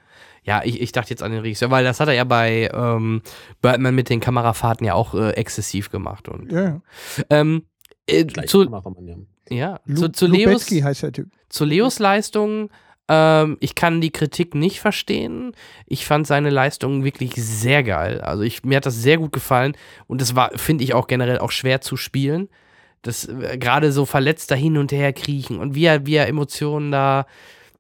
Ja, 0.46 0.62
ich, 0.64 0.80
ich 0.80 0.92
dachte 0.92 1.10
jetzt 1.10 1.24
an 1.24 1.32
den 1.32 1.42
Regisseur, 1.42 1.72
weil 1.72 1.84
das 1.84 2.00
hat 2.00 2.08
er 2.08 2.14
ja 2.14 2.24
bei 2.24 2.70
ähm, 2.72 3.22
Birdman 3.62 3.96
mit 3.96 4.10
den 4.10 4.20
Kamerafahrten 4.20 4.86
ja 4.86 4.94
auch 4.94 5.16
äh, 5.16 5.32
exzessiv 5.32 5.90
gemacht. 5.90 6.30
Und, 6.30 6.52
Ja, 6.52 6.64
ja. 6.64 6.82
ähm, 7.32 7.64
äh, 8.08 8.26
zu, 8.46 8.64
Kameramann, 8.64 9.28
ja. 9.50 9.56
ja, 9.56 9.80
Lu 9.86 10.02
zu, 10.02 10.12
zu 10.12 10.28
Leos, 10.28 10.70
heißt 10.70 11.04
der 11.04 11.12
Typ. 11.12 11.28
zu 11.50 11.66
Leos 11.66 11.98
Leistung, 11.98 12.70
ähm, 13.08 13.58
ich 13.60 13.74
kann 13.76 14.02
die 14.02 14.12
Kritik 14.12 14.56
nicht 14.56 14.80
verstehen. 14.80 15.54
Ich 15.88 16.06
fand 16.06 16.28
seine 16.28 16.50
Leistung 16.50 17.04
wirklich 17.04 17.34
sehr 17.36 17.84
geil. 17.84 18.22
Also 18.22 18.44
ich, 18.44 18.64
mir 18.64 18.78
hat 18.78 18.86
das 18.86 19.02
sehr 19.02 19.18
gut 19.18 19.32
gefallen 19.32 19.76
und 20.08 20.22
es 20.22 20.36
war, 20.36 20.52
finde 20.56 20.84
ich, 20.84 20.94
auch 20.94 21.08
generell 21.08 21.40
auch 21.40 21.52
schwer 21.52 21.82
zu 21.82 21.98
spielen. 21.98 22.50
Das 23.02 23.28
äh, 23.28 23.58
gerade 23.58 23.92
so 23.92 24.06
verletzt 24.06 24.52
da 24.52 24.56
hin 24.56 24.78
und 24.78 24.92
her 24.92 25.14
kriechen 25.14 25.60
und 25.60 25.76
wie 25.76 25.86
er, 25.86 26.06
wie 26.06 26.16
er 26.16 26.28
Emotionen 26.28 26.92
da 26.92 27.26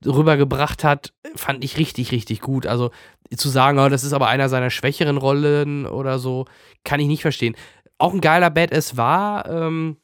rübergebracht 0.06 0.84
hat, 0.84 1.13
fand 1.36 1.63
ich 1.63 1.78
richtig, 1.78 2.12
richtig 2.12 2.41
gut. 2.41 2.65
Also 2.65 2.91
zu 3.36 3.50
sagen, 3.50 3.80
oh, 3.80 3.89
das 3.89 4.04
ist 4.04 4.13
aber 4.13 4.28
einer 4.28 4.50
seiner 4.50 4.70
schwächeren 4.70 5.18
Rollen 5.18 5.86
oder 5.86 6.20
so, 6.20 6.46
kann 6.84 7.00
ich 7.00 7.08
nicht 7.08 7.22
verstehen. 7.22 7.56
Auch 7.98 8.13
ein 8.13 8.22
geiler 8.22 8.50
Badass 8.50 8.98
war, 8.98 9.50
ähm, 9.50 9.98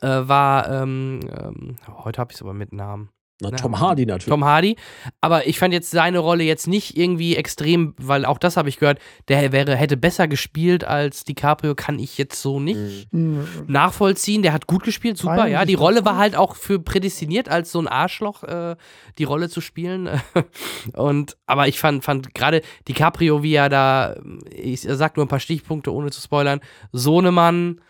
äh, 0.00 0.06
war, 0.06 0.70
ähm, 0.70 1.20
ähm, 1.30 1.76
heute 2.04 2.20
habe 2.20 2.32
ich 2.32 2.36
es 2.36 2.42
aber 2.42 2.54
mit 2.54 2.72
Namen. 2.72 3.10
Na. 3.40 3.50
Tom 3.52 3.78
Hardy 3.78 4.04
natürlich. 4.04 4.30
Tom 4.30 4.44
Hardy. 4.44 4.76
Aber 5.20 5.46
ich 5.46 5.58
fand 5.60 5.72
jetzt 5.72 5.92
seine 5.92 6.18
Rolle 6.18 6.42
jetzt 6.42 6.66
nicht 6.66 6.96
irgendwie 6.96 7.36
extrem, 7.36 7.94
weil 7.96 8.24
auch 8.24 8.38
das 8.38 8.56
habe 8.56 8.68
ich 8.68 8.78
gehört, 8.78 8.98
der 9.28 9.52
wäre, 9.52 9.76
hätte 9.76 9.96
besser 9.96 10.26
gespielt 10.26 10.82
als 10.82 11.22
DiCaprio, 11.22 11.76
kann 11.76 12.00
ich 12.00 12.18
jetzt 12.18 12.42
so 12.42 12.58
nicht 12.58 12.78
Mhm. 13.12 13.46
Hm, 13.46 13.46
nachvollziehen. 13.68 14.42
Der 14.42 14.52
hat 14.52 14.66
gut 14.66 14.82
gespielt, 14.82 15.18
super, 15.18 15.36
Feiern 15.36 15.50
ja. 15.52 15.64
Die 15.64 15.74
Rolle 15.74 16.04
war 16.04 16.16
halt 16.16 16.34
auch 16.34 16.56
für 16.56 16.80
prädestiniert, 16.80 17.48
als 17.48 17.70
so 17.70 17.80
ein 17.80 17.86
Arschloch 17.86 18.42
äh, 18.42 18.74
die 19.18 19.24
Rolle 19.24 19.48
zu 19.48 19.60
spielen. 19.60 20.08
Und 20.94 21.36
aber 21.46 21.68
ich 21.68 21.78
fand, 21.78 22.04
fand 22.04 22.34
gerade 22.34 22.62
DiCaprio, 22.88 23.42
wie 23.44 23.54
er 23.54 23.68
da, 23.68 24.16
ich 24.50 24.82
sag 24.82 25.16
nur 25.16 25.26
ein 25.26 25.28
paar 25.28 25.40
Stichpunkte, 25.40 25.92
ohne 25.92 26.10
zu 26.10 26.20
spoilern, 26.20 26.60
Sohnemann, 26.92 27.80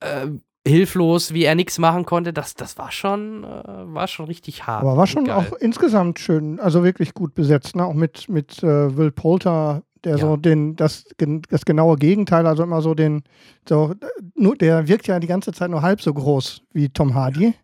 äh, 0.00 0.28
hilflos, 0.66 1.34
wie 1.34 1.44
er 1.44 1.54
nichts 1.54 1.78
machen 1.78 2.04
konnte, 2.06 2.32
das, 2.32 2.54
das 2.54 2.78
war 2.78 2.90
schon, 2.90 3.44
äh, 3.44 3.46
war 3.46 4.08
schon 4.08 4.26
richtig 4.26 4.66
hart. 4.66 4.82
Aber 4.82 4.96
war 4.96 5.06
schon 5.06 5.26
Geil. 5.26 5.36
auch 5.36 5.52
insgesamt 5.58 6.18
schön, 6.18 6.58
also 6.60 6.82
wirklich 6.82 7.12
gut 7.14 7.34
besetzt, 7.34 7.76
ne? 7.76 7.84
Auch 7.84 7.94
mit, 7.94 8.28
mit 8.28 8.62
äh, 8.62 8.96
Will 8.96 9.10
Poulter, 9.10 9.82
der 10.04 10.12
Ja. 10.12 10.18
so 10.18 10.36
den, 10.36 10.74
das, 10.76 11.04
das 11.50 11.64
genaue 11.64 11.96
Gegenteil, 11.96 12.46
also 12.46 12.62
immer 12.62 12.80
so 12.82 12.94
den, 12.94 13.22
so, 13.68 13.92
äh, 13.92 14.06
nur, 14.34 14.56
der 14.56 14.88
wirkt 14.88 15.06
ja 15.06 15.20
die 15.20 15.26
ganze 15.26 15.52
Zeit 15.52 15.70
nur 15.70 15.82
halb 15.82 16.00
so 16.00 16.12
groß 16.14 16.62
wie 16.72 16.88
Tom 16.88 17.14
Hardy. 17.14 17.54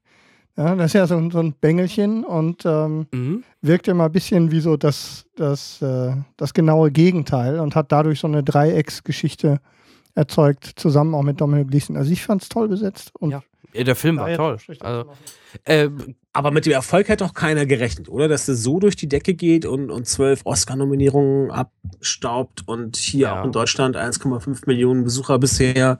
Ja, 0.56 0.74
das 0.74 0.86
ist 0.86 0.92
ja 0.94 1.06
so, 1.06 1.16
ein- 1.16 1.30
so 1.30 1.38
ein 1.38 1.54
Bengelchen 1.54 2.22
und 2.24 2.66
ähm, 2.66 3.06
Mhm. 3.12 3.44
wirkt 3.62 3.88
immer 3.88 4.04
ein 4.06 4.12
bisschen 4.12 4.50
wie 4.50 4.60
so 4.60 4.76
das, 4.76 5.24
das, 5.36 5.80
äh, 5.80 6.12
das 6.36 6.52
genaue 6.52 6.90
Gegenteil 6.90 7.60
und 7.60 7.74
hat 7.76 7.92
dadurch 7.92 8.20
so 8.20 8.26
eine 8.26 8.42
Dreiecksgeschichte 8.42 9.60
erzeugt, 10.14 10.72
zusammen 10.76 11.14
auch 11.14 11.22
mit 11.22 11.40
Dominic 11.40 11.68
Gleason. 11.68 11.96
Also 11.96 12.10
ich 12.12 12.22
fand 12.22 12.42
es 12.42 12.48
toll 12.48 12.68
besetzt. 12.68 13.12
Und 13.18 13.30
Ja, 13.30 13.42
Ja, 13.72 13.84
Der 13.84 13.94
Film 13.96 14.16
war 14.16 14.24
daher 14.24 14.36
toll. 14.36 14.56
Also, 14.80 15.10
äh, 15.64 15.88
Aber 16.32 16.50
mit 16.50 16.66
dem 16.66 16.72
Erfolg 16.72 17.08
hat 17.08 17.20
doch 17.20 17.34
keiner 17.34 17.66
gerechnet, 17.66 18.08
oder? 18.08 18.28
Dass 18.28 18.46
das 18.46 18.62
so 18.62 18.78
durch 18.80 18.96
die 18.96 19.08
Decke 19.08 19.34
geht 19.34 19.64
und, 19.66 19.90
und 19.90 20.06
zwölf 20.06 20.42
Oscar-Nominierungen 20.44 21.50
abstaubt 21.50 22.62
und 22.66 22.96
hier 22.96 23.20
Ja. 23.28 23.40
auch 23.40 23.44
in 23.44 23.52
Deutschland 23.52 23.96
1,5 23.96 24.62
Millionen 24.66 25.04
Besucher 25.04 25.38
bisher. 25.38 25.98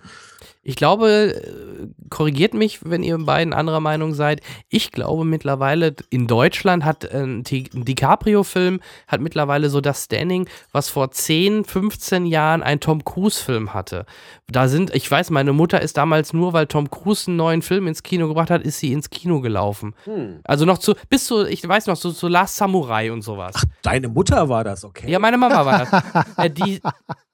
Ich 0.62 0.76
glaube, 0.76 1.08
äh, 1.42 1.86
korrigiert 2.10 2.52
mich, 2.52 2.80
wenn 2.84 3.02
ihr 3.02 3.16
beiden 3.16 3.54
anderer 3.54 3.80
Meinung 3.80 4.12
seid. 4.12 4.42
Ich 4.68 4.92
glaube 4.92 5.24
mittlerweile, 5.24 5.94
in 6.10 6.26
Deutschland 6.26 6.84
hat 6.84 7.04
äh, 7.04 7.22
ein 7.22 7.44
Di- 7.44 7.70
ein 7.74 7.86
DiCaprio-Film 7.86 8.80
hat 9.08 9.20
mittlerweile 9.22 9.70
so 9.70 9.80
das 9.80 10.04
Standing, 10.04 10.46
was 10.70 10.90
vor 10.90 11.10
10, 11.12 11.64
15 11.64 12.26
Jahren 12.26 12.62
ein 12.62 12.78
Tom 12.80 13.02
Cruise-Film 13.04 13.72
hatte. 13.72 14.04
Da 14.48 14.68
sind, 14.68 14.94
ich 14.94 15.10
weiß, 15.10 15.30
meine 15.30 15.54
Mutter 15.54 15.80
ist 15.80 15.96
damals 15.96 16.34
nur, 16.34 16.52
weil 16.52 16.66
Tom 16.66 16.90
Cruise 16.90 17.28
einen 17.30 17.36
neuen 17.38 17.62
Film 17.62 17.86
ins 17.86 18.02
Kino 18.02 18.28
gebracht 18.28 18.50
hat, 18.50 18.62
ist 18.62 18.80
sie 18.80 18.92
ins 18.92 19.08
Kino 19.08 19.40
gelaufen. 19.40 19.94
Hm. 20.04 20.40
Also 20.44 20.66
noch 20.66 20.76
zu, 20.78 20.94
bis 21.08 21.24
zu, 21.24 21.46
ich 21.46 21.66
weiß 21.66 21.86
noch, 21.86 21.96
so 21.96 22.12
zu 22.12 22.28
Last 22.28 22.56
Samurai 22.56 23.10
und 23.12 23.22
sowas. 23.22 23.54
Ach, 23.56 23.64
deine 23.80 24.08
Mutter 24.08 24.50
war 24.50 24.62
das, 24.64 24.84
okay? 24.84 25.10
Ja, 25.10 25.18
meine 25.20 25.38
Mama 25.38 25.64
war 25.64 25.86
das. 25.86 26.26
äh, 26.36 26.50
die, 26.50 26.80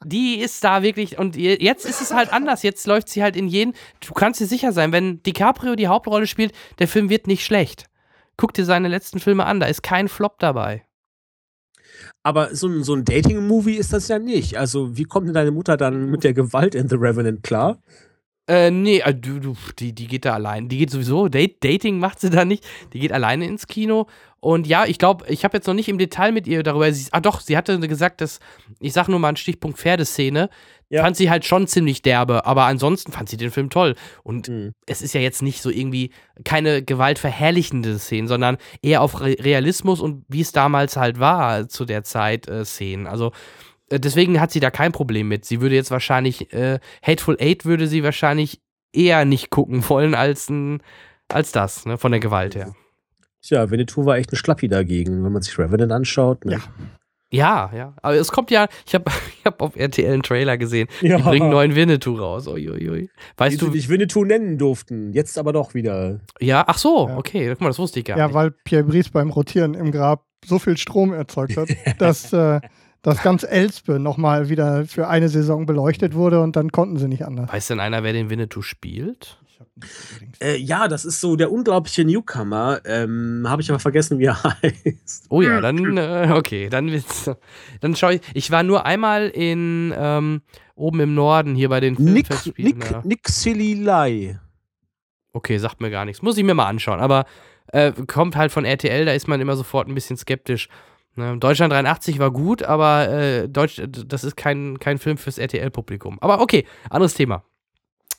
die 0.04 0.36
ist 0.36 0.62
da 0.62 0.82
wirklich, 0.84 1.18
und 1.18 1.34
je- 1.34 1.58
jetzt 1.60 1.84
ist 1.86 2.00
es 2.00 2.12
halt 2.14 2.32
anders. 2.32 2.62
Jetzt 2.62 2.86
läuft 2.86 3.08
sie 3.08 3.22
halt 3.22 3.25
in 3.34 3.48
jeden. 3.48 3.72
Du 4.06 4.14
kannst 4.14 4.40
dir 4.40 4.46
sicher 4.46 4.70
sein, 4.72 4.92
wenn 4.92 5.22
DiCaprio 5.24 5.74
die 5.74 5.88
Hauptrolle 5.88 6.28
spielt, 6.28 6.52
der 6.78 6.86
Film 6.86 7.08
wird 7.10 7.26
nicht 7.26 7.44
schlecht. 7.44 7.86
Guck 8.36 8.52
dir 8.54 8.64
seine 8.64 8.88
letzten 8.88 9.18
Filme 9.18 9.46
an, 9.46 9.58
da 9.58 9.66
ist 9.66 9.82
kein 9.82 10.08
Flop 10.08 10.38
dabei. 10.38 10.84
Aber 12.22 12.54
so, 12.54 12.66
ein- 12.68 12.82
so 12.84 12.94
ein 12.94 13.04
Dating-Movie 13.04 13.76
ist 13.76 13.92
das 13.92 14.08
ja 14.08 14.18
nicht. 14.18 14.56
Also, 14.58 14.96
wie 14.96 15.04
kommt 15.04 15.26
denn 15.28 15.34
deine 15.34 15.50
Mutter 15.52 15.76
dann 15.76 16.10
mit 16.10 16.24
der 16.24 16.34
Gewalt 16.34 16.74
in 16.74 16.88
The 16.88 16.96
Revenant 16.96 17.42
klar? 17.42 17.78
Äh, 18.48 18.70
nee, 18.70 19.00
äh, 19.00 19.14
du, 19.14 19.40
du, 19.40 19.56
die, 19.78 19.92
die 19.92 20.06
geht 20.06 20.24
da 20.24 20.34
allein. 20.34 20.68
Die 20.68 20.78
geht 20.78 20.90
sowieso, 20.90 21.28
Date, 21.28 21.62
Dating 21.64 21.98
macht 21.98 22.20
sie 22.20 22.30
da 22.30 22.44
nicht. 22.44 22.64
Die 22.92 23.00
geht 23.00 23.12
alleine 23.12 23.46
ins 23.46 23.66
Kino. 23.66 24.06
Und 24.38 24.68
ja, 24.68 24.84
ich 24.84 24.98
glaube, 24.98 25.26
ich 25.28 25.44
habe 25.44 25.56
jetzt 25.56 25.66
noch 25.66 25.74
nicht 25.74 25.88
im 25.88 25.98
Detail 25.98 26.30
mit 26.30 26.46
ihr 26.46 26.62
darüber. 26.62 26.92
Sie, 26.92 27.08
ah, 27.10 27.20
doch, 27.20 27.40
sie 27.40 27.56
hatte 27.56 27.80
gesagt, 27.80 28.20
dass, 28.20 28.38
ich 28.78 28.92
sag 28.92 29.08
nur 29.08 29.18
mal 29.18 29.28
einen 29.28 29.36
Stichpunkt 29.36 29.78
Pferdeszene. 29.78 30.48
Ja. 30.88 31.02
Fand 31.02 31.16
sie 31.16 31.28
halt 31.30 31.44
schon 31.44 31.66
ziemlich 31.66 32.02
derbe, 32.02 32.46
aber 32.46 32.66
ansonsten 32.66 33.10
fand 33.10 33.28
sie 33.28 33.36
den 33.36 33.50
Film 33.50 33.70
toll. 33.70 33.96
Und 34.22 34.46
Hm. 34.46 34.72
es 34.86 35.02
ist 35.02 35.14
ja 35.14 35.20
jetzt 35.20 35.42
nicht 35.42 35.60
so 35.60 35.68
irgendwie 35.68 36.12
keine 36.44 36.84
gewaltverherrlichende 36.84 37.98
Szene, 37.98 38.28
sondern 38.28 38.56
eher 38.82 39.02
auf 39.02 39.20
Re 39.20 39.34
Realismus 39.40 40.00
und 40.00 40.24
wie 40.28 40.42
es 40.42 40.52
damals 40.52 40.96
halt 40.96 41.18
war 41.18 41.68
zu 41.68 41.84
der 41.84 42.04
Zeit 42.04 42.46
äh, 42.46 42.64
Szenen. 42.64 43.08
Also 43.08 43.32
deswegen 43.90 44.40
hat 44.40 44.50
sie 44.50 44.60
da 44.60 44.70
kein 44.70 44.92
Problem 44.92 45.28
mit. 45.28 45.44
Sie 45.44 45.60
würde 45.60 45.74
jetzt 45.74 45.90
wahrscheinlich, 45.90 46.52
äh, 46.52 46.78
Hateful 47.02 47.36
Eight 47.40 47.64
würde 47.64 47.86
sie 47.86 48.02
wahrscheinlich 48.02 48.60
eher 48.92 49.24
nicht 49.24 49.50
gucken 49.50 49.86
wollen 49.88 50.14
als, 50.14 50.48
ein, 50.48 50.82
als 51.28 51.52
das, 51.52 51.86
ne, 51.86 51.98
von 51.98 52.12
der 52.12 52.20
Gewalt 52.20 52.54
her. 52.54 52.74
Tja, 53.42 53.70
Winnetou 53.70 54.06
war 54.06 54.16
echt 54.16 54.32
ein 54.32 54.36
Schlappi 54.36 54.68
dagegen, 54.68 55.22
wenn 55.24 55.32
man 55.32 55.42
sich 55.42 55.58
Revenant 55.58 55.92
anschaut. 55.92 56.44
Ne? 56.44 56.52
Ja. 56.52 56.60
Ja, 57.30 57.70
ja. 57.74 57.94
Aber 58.02 58.14
es 58.14 58.30
kommt 58.30 58.52
ja, 58.52 58.68
ich 58.86 58.94
habe 58.94 59.04
ich 59.40 59.44
hab 59.44 59.60
auf 59.60 59.76
RTL 59.76 60.12
einen 60.12 60.22
Trailer 60.22 60.56
gesehen. 60.56 60.88
Ja. 61.02 61.16
Die 61.16 61.22
bringen 61.24 61.42
einen 61.42 61.50
neuen 61.52 61.74
Winnetou 61.74 62.14
raus. 62.14 62.46
Uiuiui. 62.46 63.02
Die 63.02 63.10
Weißt 63.36 63.58
sie 63.58 63.64
du, 63.64 63.70
nicht 63.72 63.88
Winnetou 63.88 64.24
nennen 64.24 64.58
durften. 64.58 65.12
Jetzt 65.12 65.36
aber 65.36 65.52
doch 65.52 65.74
wieder. 65.74 66.20
ja, 66.40 66.64
ach 66.66 66.78
so, 66.78 67.08
Ja. 67.08 67.16
okay, 67.18 67.48
guck 67.50 67.60
mal, 67.60 67.66
das 67.68 67.78
wusste 67.80 67.98
ich 67.98 68.04
gar 68.06 68.16
Ja, 68.16 68.26
nicht. 68.26 68.34
weil 68.34 68.52
Pierre 68.52 68.84
Brice 68.84 69.10
beim 69.10 69.30
Rotieren 69.30 69.74
im 69.74 69.90
Grab 69.90 70.24
so 70.44 70.58
viel 70.60 70.76
Strom 70.76 71.12
erzeugt 71.12 71.56
hat, 71.56 71.68
dass 71.98 72.32
äh, 72.32 72.60
das 73.06 73.22
ganz 73.22 73.44
Elspe 73.44 74.00
nochmal 74.00 74.48
wieder 74.48 74.84
für 74.84 75.06
eine 75.06 75.28
Saison 75.28 75.64
beleuchtet 75.64 76.14
wurde 76.14 76.40
und 76.40 76.56
dann 76.56 76.72
konnten 76.72 76.96
sie 76.98 77.06
nicht 77.06 77.24
anders. 77.24 77.52
Weiß 77.52 77.68
denn 77.68 77.78
einer, 77.78 78.02
wer 78.02 78.12
den 78.12 78.30
Winnetou 78.30 78.62
spielt? 78.62 79.38
Äh, 80.42 80.56
ja, 80.56 80.88
das 80.88 81.04
ist 81.04 81.20
so 81.20 81.36
der 81.36 81.52
unglaubliche 81.52 82.04
Newcomer. 82.04 82.80
Ähm, 82.84 83.44
Habe 83.46 83.62
ich 83.62 83.70
aber 83.70 83.78
vergessen, 83.78 84.18
wie 84.18 84.24
er 84.24 84.42
heißt. 84.62 85.26
Oh 85.28 85.40
ja, 85.40 85.60
dann, 85.60 85.96
äh, 85.96 86.32
okay, 86.34 86.68
dann 86.68 86.90
wird's. 86.90 87.30
Dann 87.80 87.94
schaue 87.94 88.14
ich. 88.14 88.22
Ich 88.34 88.50
war 88.50 88.64
nur 88.64 88.84
einmal 88.86 89.28
in 89.28 89.94
ähm, 89.96 90.42
oben 90.74 90.98
im 90.98 91.14
Norden 91.14 91.54
hier 91.54 91.68
bei 91.68 91.78
den 91.78 91.94
Nick, 91.94 92.26
Filmfestspielen. 92.26 92.78
Nick, 92.78 92.90
ja. 92.90 93.02
Nick 93.04 93.28
Sililai. 93.28 94.40
Okay, 95.32 95.58
sagt 95.58 95.80
mir 95.80 95.90
gar 95.90 96.06
nichts. 96.06 96.22
Muss 96.22 96.36
ich 96.38 96.44
mir 96.44 96.54
mal 96.54 96.66
anschauen. 96.66 96.98
Aber 96.98 97.24
äh, 97.68 97.92
kommt 97.92 98.34
halt 98.34 98.50
von 98.50 98.64
RTL, 98.64 99.04
da 99.04 99.12
ist 99.12 99.28
man 99.28 99.40
immer 99.40 99.54
sofort 99.54 99.86
ein 99.86 99.94
bisschen 99.94 100.16
skeptisch. 100.16 100.68
Ne? 101.16 101.38
Deutschland 101.38 101.72
83 101.72 102.18
war 102.18 102.30
gut, 102.30 102.62
aber 102.62 103.08
äh, 103.08 103.48
Deutsch, 103.48 103.80
das 103.86 104.24
ist 104.24 104.36
kein, 104.36 104.78
kein 104.78 104.98
Film 104.98 105.16
fürs 105.16 105.38
RTL-Publikum. 105.38 106.18
Aber 106.20 106.40
okay, 106.40 106.66
anderes 106.90 107.14
Thema. 107.14 107.42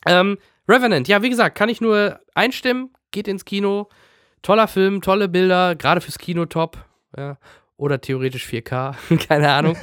Ähm, 0.05 0.37
Revenant, 0.67 1.07
ja, 1.07 1.21
wie 1.21 1.29
gesagt, 1.29 1.57
kann 1.57 1.69
ich 1.69 1.79
nur 1.81 2.19
einstimmen. 2.33 2.89
Geht 3.11 3.27
ins 3.27 3.45
Kino. 3.45 3.89
Toller 4.41 4.67
Film, 4.67 5.01
tolle 5.01 5.29
Bilder, 5.29 5.75
gerade 5.75 6.01
fürs 6.01 6.17
Kino 6.17 6.45
top. 6.45 6.77
Ja. 7.15 7.37
Oder 7.77 8.01
theoretisch 8.01 8.45
4K, 8.45 8.95
keine 9.27 9.51
Ahnung. 9.51 9.77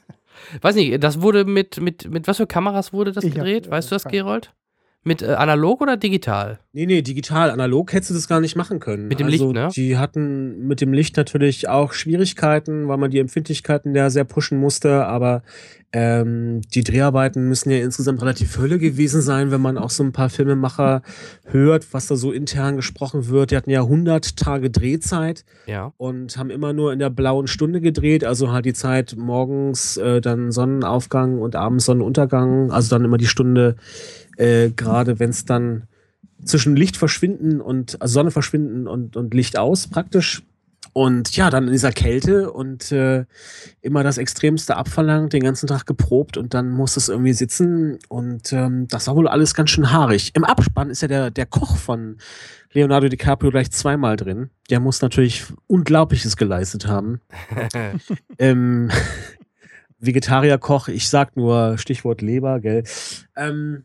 Weiß 0.60 0.74
nicht, 0.74 1.02
das 1.02 1.20
wurde 1.20 1.44
mit, 1.44 1.80
mit, 1.80 2.08
mit 2.10 2.28
was 2.28 2.36
für 2.38 2.46
Kameras 2.46 2.92
wurde 2.92 3.12
das 3.12 3.24
Ich 3.24 3.30
hab, 3.30 3.36
gedreht? 3.36 3.66
äh, 3.66 3.70
weißt 3.70 3.90
du 3.90 3.94
das, 3.94 4.04
Gerold? 4.04 4.52
Mit 5.06 5.22
äh, 5.22 5.26
analog 5.26 5.80
oder 5.82 5.96
digital? 5.96 6.58
Nee, 6.72 6.84
nee, 6.84 7.00
digital, 7.00 7.52
analog 7.52 7.92
hättest 7.92 8.10
du 8.10 8.14
das 8.14 8.26
gar 8.26 8.40
nicht 8.40 8.56
machen 8.56 8.80
können. 8.80 9.06
Mit 9.06 9.20
dem 9.20 9.28
also, 9.28 9.52
Licht, 9.52 9.54
ne? 9.54 9.68
Die 9.72 9.96
hatten 9.98 10.66
mit 10.66 10.80
dem 10.80 10.92
Licht 10.92 11.16
natürlich 11.16 11.68
auch 11.68 11.92
Schwierigkeiten, 11.92 12.88
weil 12.88 12.96
man 12.96 13.12
die 13.12 13.20
Empfindlichkeiten 13.20 13.94
ja 13.94 14.10
sehr 14.10 14.24
pushen 14.24 14.58
musste, 14.58 15.06
aber 15.06 15.44
ähm, 15.92 16.60
die 16.74 16.82
Dreharbeiten 16.84 17.48
müssen 17.48 17.70
ja 17.70 17.78
insgesamt 17.78 18.20
relativ 18.20 18.58
Hölle 18.58 18.78
gewesen 18.78 19.20
sein, 19.22 19.50
wenn 19.50 19.60
man 19.60 19.78
auch 19.78 19.90
so 19.90 20.02
ein 20.02 20.12
paar 20.12 20.28
Filmemacher 20.28 21.02
hört, 21.44 21.92
was 21.92 22.06
da 22.06 22.16
so 22.16 22.32
intern 22.32 22.76
gesprochen 22.76 23.28
wird. 23.28 23.50
Die 23.50 23.56
hatten 23.56 23.70
ja 23.70 23.82
100 23.82 24.36
Tage 24.36 24.70
Drehzeit 24.70 25.44
Ja. 25.66 25.92
und 25.96 26.36
haben 26.36 26.50
immer 26.50 26.72
nur 26.72 26.92
in 26.92 26.98
der 26.98 27.10
blauen 27.10 27.46
Stunde 27.46 27.80
gedreht, 27.80 28.24
also 28.24 28.50
halt 28.52 28.64
die 28.64 28.74
Zeit 28.74 29.14
morgens 29.16 29.96
äh, 29.96 30.20
dann 30.20 30.52
Sonnenaufgang 30.52 31.38
und 31.38 31.56
abends 31.56 31.84
Sonnenuntergang, 31.86 32.70
also 32.70 32.90
dann 32.90 33.04
immer 33.04 33.16
die 33.18 33.26
Stunde, 33.26 33.76
äh, 34.36 34.70
gerade 34.70 35.18
wenn 35.18 35.30
es 35.30 35.44
dann 35.44 35.84
zwischen 36.44 36.76
Licht 36.76 36.96
verschwinden 36.96 37.60
und 37.60 38.00
also 38.02 38.14
Sonne 38.14 38.30
verschwinden 38.30 38.86
und, 38.86 39.16
und 39.16 39.32
Licht 39.32 39.58
aus 39.58 39.86
praktisch. 39.88 40.42
Und 40.96 41.36
ja, 41.36 41.50
dann 41.50 41.66
in 41.66 41.72
dieser 41.72 41.92
Kälte 41.92 42.50
und 42.50 42.90
äh, 42.90 43.26
immer 43.82 44.02
das 44.02 44.16
Extremste 44.16 44.78
abverlangt, 44.78 45.34
den 45.34 45.42
ganzen 45.42 45.66
Tag 45.66 45.84
geprobt 45.84 46.38
und 46.38 46.54
dann 46.54 46.70
muss 46.70 46.96
es 46.96 47.10
irgendwie 47.10 47.34
sitzen. 47.34 47.98
Und 48.08 48.50
ähm, 48.54 48.88
das 48.88 49.06
war 49.06 49.14
wohl 49.14 49.28
alles 49.28 49.52
ganz 49.52 49.68
schön 49.68 49.92
haarig. 49.92 50.30
Im 50.32 50.42
Abspann 50.42 50.88
ist 50.88 51.02
ja 51.02 51.08
der, 51.08 51.30
der 51.30 51.44
Koch 51.44 51.76
von 51.76 52.16
Leonardo 52.72 53.10
DiCaprio 53.10 53.50
gleich 53.50 53.70
zweimal 53.72 54.16
drin. 54.16 54.48
Der 54.70 54.80
muss 54.80 55.02
natürlich 55.02 55.44
Unglaubliches 55.66 56.38
geleistet 56.38 56.86
haben. 56.86 57.20
ähm, 58.38 58.90
Vegetarierkoch, 59.98 60.88
ich 60.88 61.10
sag 61.10 61.36
nur 61.36 61.76
Stichwort 61.76 62.22
Leber, 62.22 62.58
gell. 62.60 62.84
Ähm, 63.36 63.84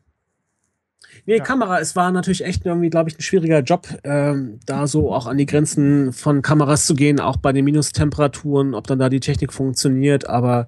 nee, 1.32 1.38
Ja. 1.38 1.44
Kamera, 1.44 1.80
es 1.80 1.96
war 1.96 2.12
natürlich 2.12 2.44
echt 2.46 2.66
irgendwie, 2.66 2.90
glaube 2.90 3.10
ich, 3.10 3.18
ein 3.18 3.22
schwieriger 3.22 3.60
Job, 3.62 3.88
ähm, 4.04 4.60
da 4.66 4.88
so 4.88 5.12
auch 5.14 5.28
an 5.28 5.38
die 5.38 5.46
Grenzen 5.46 6.14
von 6.14 6.42
Kameras 6.42 6.86
zu 6.86 6.94
gehen, 6.96 7.20
auch 7.20 7.38
bei 7.38 7.54
den 7.54 7.66
Minustemperaturen, 7.66 8.74
ob 8.74 8.88
dann 8.88 9.00
da 9.00 9.10
die 9.10 9.20
Technik 9.20 9.54
funktioniert, 9.54 10.28
aber 10.28 10.68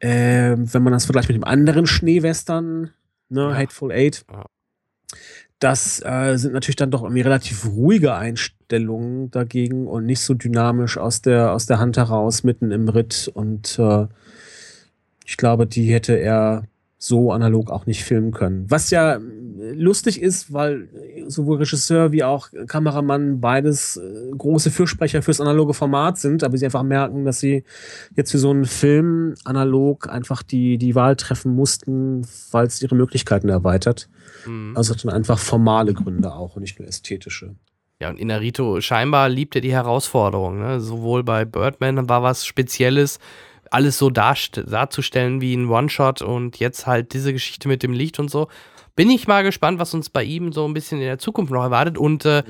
ähm, 0.00 0.72
wenn 0.72 0.82
man 0.82 0.92
das 0.92 1.06
vergleicht 1.06 1.28
mit 1.28 1.36
dem 1.36 1.44
anderen 1.44 1.86
Schneewestern, 1.86 2.90
ne, 3.28 3.40
Ja. 3.50 3.54
Hateful 3.56 3.90
Eight, 3.92 4.24
Ja. 4.30 4.46
das 5.58 6.00
äh, 6.04 6.36
sind 6.36 6.52
natürlich 6.54 6.76
dann 6.76 6.90
doch 6.92 7.02
irgendwie 7.02 7.22
relativ 7.22 7.66
ruhige 7.66 8.14
Einstellungen 8.14 9.30
dagegen 9.32 9.86
und 9.88 10.06
nicht 10.06 10.20
so 10.20 10.34
dynamisch 10.34 10.98
aus 10.98 11.20
der, 11.20 11.52
aus 11.52 11.66
der 11.66 11.80
Hand 11.80 11.96
heraus, 11.96 12.44
mitten 12.44 12.70
im 12.70 12.88
Ritt. 12.88 13.28
Und 13.34 13.76
äh, 13.80 14.06
ich 15.26 15.36
glaube, 15.36 15.66
die 15.66 15.92
hätte 15.92 16.14
er 16.14 16.62
so 16.98 17.30
analog 17.30 17.70
auch 17.70 17.86
nicht 17.86 18.02
filmen 18.02 18.32
können. 18.32 18.66
Was 18.68 18.90
ja 18.90 19.16
äh, 19.16 19.72
lustig 19.72 20.20
ist, 20.20 20.52
weil 20.52 20.88
sowohl 21.28 21.58
Regisseur 21.58 22.10
wie 22.10 22.24
auch 22.24 22.48
Kameramann 22.66 23.40
beides 23.40 23.96
äh, 23.96 24.30
große 24.36 24.72
Fürsprecher 24.72 25.22
fürs 25.22 25.40
analoge 25.40 25.74
Format 25.74 26.18
sind, 26.18 26.42
aber 26.42 26.58
sie 26.58 26.64
einfach 26.64 26.82
merken, 26.82 27.24
dass 27.24 27.38
sie 27.38 27.62
jetzt 28.16 28.32
für 28.32 28.38
so 28.38 28.50
einen 28.50 28.64
Film 28.64 29.34
analog 29.44 30.08
einfach 30.08 30.42
die, 30.42 30.76
die 30.76 30.96
Wahl 30.96 31.14
treffen 31.14 31.54
mussten, 31.54 32.26
weil 32.50 32.66
es 32.66 32.82
ihre 32.82 32.96
Möglichkeiten 32.96 33.48
erweitert. 33.48 34.08
Mhm. 34.44 34.72
Also 34.76 34.94
dann 34.94 35.12
einfach 35.12 35.38
formale 35.38 35.94
Gründe 35.94 36.34
auch 36.34 36.56
und 36.56 36.62
nicht 36.62 36.80
nur 36.80 36.88
ästhetische. 36.88 37.54
Ja, 38.00 38.10
und 38.10 38.18
Inarito 38.18 38.80
scheinbar 38.80 39.28
liebt 39.28 39.56
er 39.56 39.60
die 39.60 39.72
Herausforderung. 39.72 40.60
Ne? 40.60 40.80
Sowohl 40.80 41.24
bei 41.24 41.44
Birdman 41.44 42.08
war 42.08 42.22
was 42.22 42.46
Spezielles, 42.46 43.18
alles 43.70 43.98
so 43.98 44.10
darzustellen 44.10 45.40
wie 45.40 45.54
ein 45.54 45.68
One-Shot 45.68 46.22
und 46.22 46.58
jetzt 46.58 46.86
halt 46.86 47.12
diese 47.12 47.32
Geschichte 47.32 47.68
mit 47.68 47.82
dem 47.82 47.92
Licht 47.92 48.18
und 48.18 48.30
so. 48.30 48.48
Bin 48.96 49.10
ich 49.10 49.28
mal 49.28 49.44
gespannt, 49.44 49.78
was 49.78 49.94
uns 49.94 50.10
bei 50.10 50.24
ihm 50.24 50.52
so 50.52 50.64
ein 50.64 50.74
bisschen 50.74 50.98
in 50.98 51.04
der 51.04 51.18
Zukunft 51.18 51.52
noch 51.52 51.62
erwartet. 51.62 51.96
Und 51.96 52.24
äh, 52.24 52.42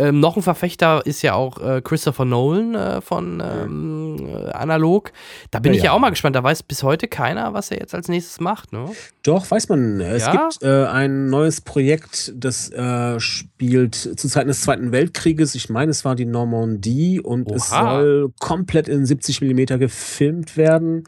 Ähm, 0.00 0.20
noch 0.20 0.36
ein 0.36 0.42
Verfechter 0.42 1.02
ist 1.04 1.22
ja 1.22 1.34
auch 1.34 1.60
äh, 1.60 1.80
Christopher 1.82 2.24
Nolan 2.24 2.74
äh, 2.74 3.00
von 3.00 3.42
ähm, 3.44 4.16
äh, 4.26 4.50
Analog. 4.52 5.12
Da 5.50 5.58
bin 5.58 5.72
Ja, 5.72 5.76
ich 5.76 5.82
ja 5.82 5.90
ja. 5.90 5.92
auch 5.92 5.98
mal 6.00 6.10
gespannt. 6.10 6.36
Da 6.36 6.42
weiß 6.42 6.62
bis 6.62 6.82
heute 6.82 7.06
keiner, 7.08 7.52
was 7.54 7.70
er 7.70 7.78
jetzt 7.78 7.94
als 7.94 8.08
nächstes 8.08 8.40
macht. 8.40 8.72
Ne? 8.72 8.86
Doch, 9.22 9.50
weiß 9.50 9.68
man. 9.68 10.00
Es 10.00 10.24
Ja? 10.26 10.32
gibt 10.32 10.62
äh, 10.62 10.86
ein 10.86 11.28
neues 11.28 11.60
Projekt, 11.60 12.32
das 12.36 12.70
äh, 12.70 13.20
spielt 13.20 13.94
zu 13.94 14.28
Zeiten 14.28 14.48
des 14.48 14.62
Zweiten 14.62 14.92
Weltkrieges. 14.92 15.54
Ich 15.54 15.68
meine, 15.68 15.90
es 15.90 16.04
war 16.04 16.14
die 16.14 16.24
Normandie 16.24 17.20
und 17.20 17.50
es 17.50 17.70
Oha. 17.72 17.92
soll 18.00 18.32
komplett 18.40 18.88
in 18.88 19.04
70 19.04 19.40
mm 19.42 19.78
gefilmt 19.78 20.56
werden. 20.56 21.04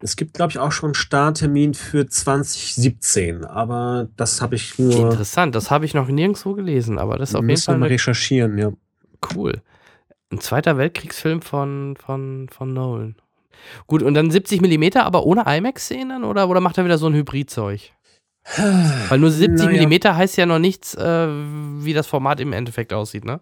Es 0.00 0.16
gibt, 0.16 0.34
glaube 0.34 0.50
ich, 0.52 0.58
auch 0.58 0.72
schon 0.72 0.88
einen 0.88 0.94
Starttermin 0.94 1.74
für 1.74 2.06
2017, 2.06 3.44
aber 3.44 4.08
das 4.16 4.40
habe 4.40 4.54
ich 4.54 4.78
nur. 4.78 5.10
Interessant, 5.10 5.54
das 5.54 5.70
habe 5.70 5.84
ich 5.84 5.94
noch 5.94 6.08
nirgendwo 6.08 6.54
gelesen, 6.54 6.98
aber 6.98 7.18
das 7.18 7.30
ist 7.30 7.34
auf 7.34 7.46
jeden 7.46 7.60
Fall 7.60 7.74
eine 7.74 7.90
recherchieren, 7.90 8.29
ja. 8.30 8.72
Cool. 9.34 9.62
Ein 10.30 10.40
zweiter 10.40 10.76
Weltkriegsfilm 10.78 11.42
von, 11.42 11.96
von, 11.96 12.48
von 12.50 12.72
Nolan. 12.72 13.16
Gut, 13.86 14.02
und 14.02 14.14
dann 14.14 14.30
70 14.30 14.60
mm, 14.62 14.98
aber 14.98 15.24
ohne 15.26 15.44
IMAX-Szenen 15.46 16.24
oder, 16.24 16.48
oder 16.48 16.60
macht 16.60 16.78
er 16.78 16.84
wieder 16.84 16.98
so 16.98 17.06
ein 17.08 17.14
Hybridzeug? 17.14 17.92
Weil 19.08 19.18
nur 19.18 19.30
70 19.30 19.66
Naja. 19.66 19.86
mm 19.86 20.16
heißt 20.16 20.36
ja 20.38 20.46
noch 20.46 20.58
nichts, 20.58 20.94
äh, 20.94 21.28
wie 21.28 21.92
das 21.92 22.06
Format 22.06 22.40
im 22.40 22.52
Endeffekt 22.52 22.92
aussieht, 22.92 23.24
ne? 23.24 23.40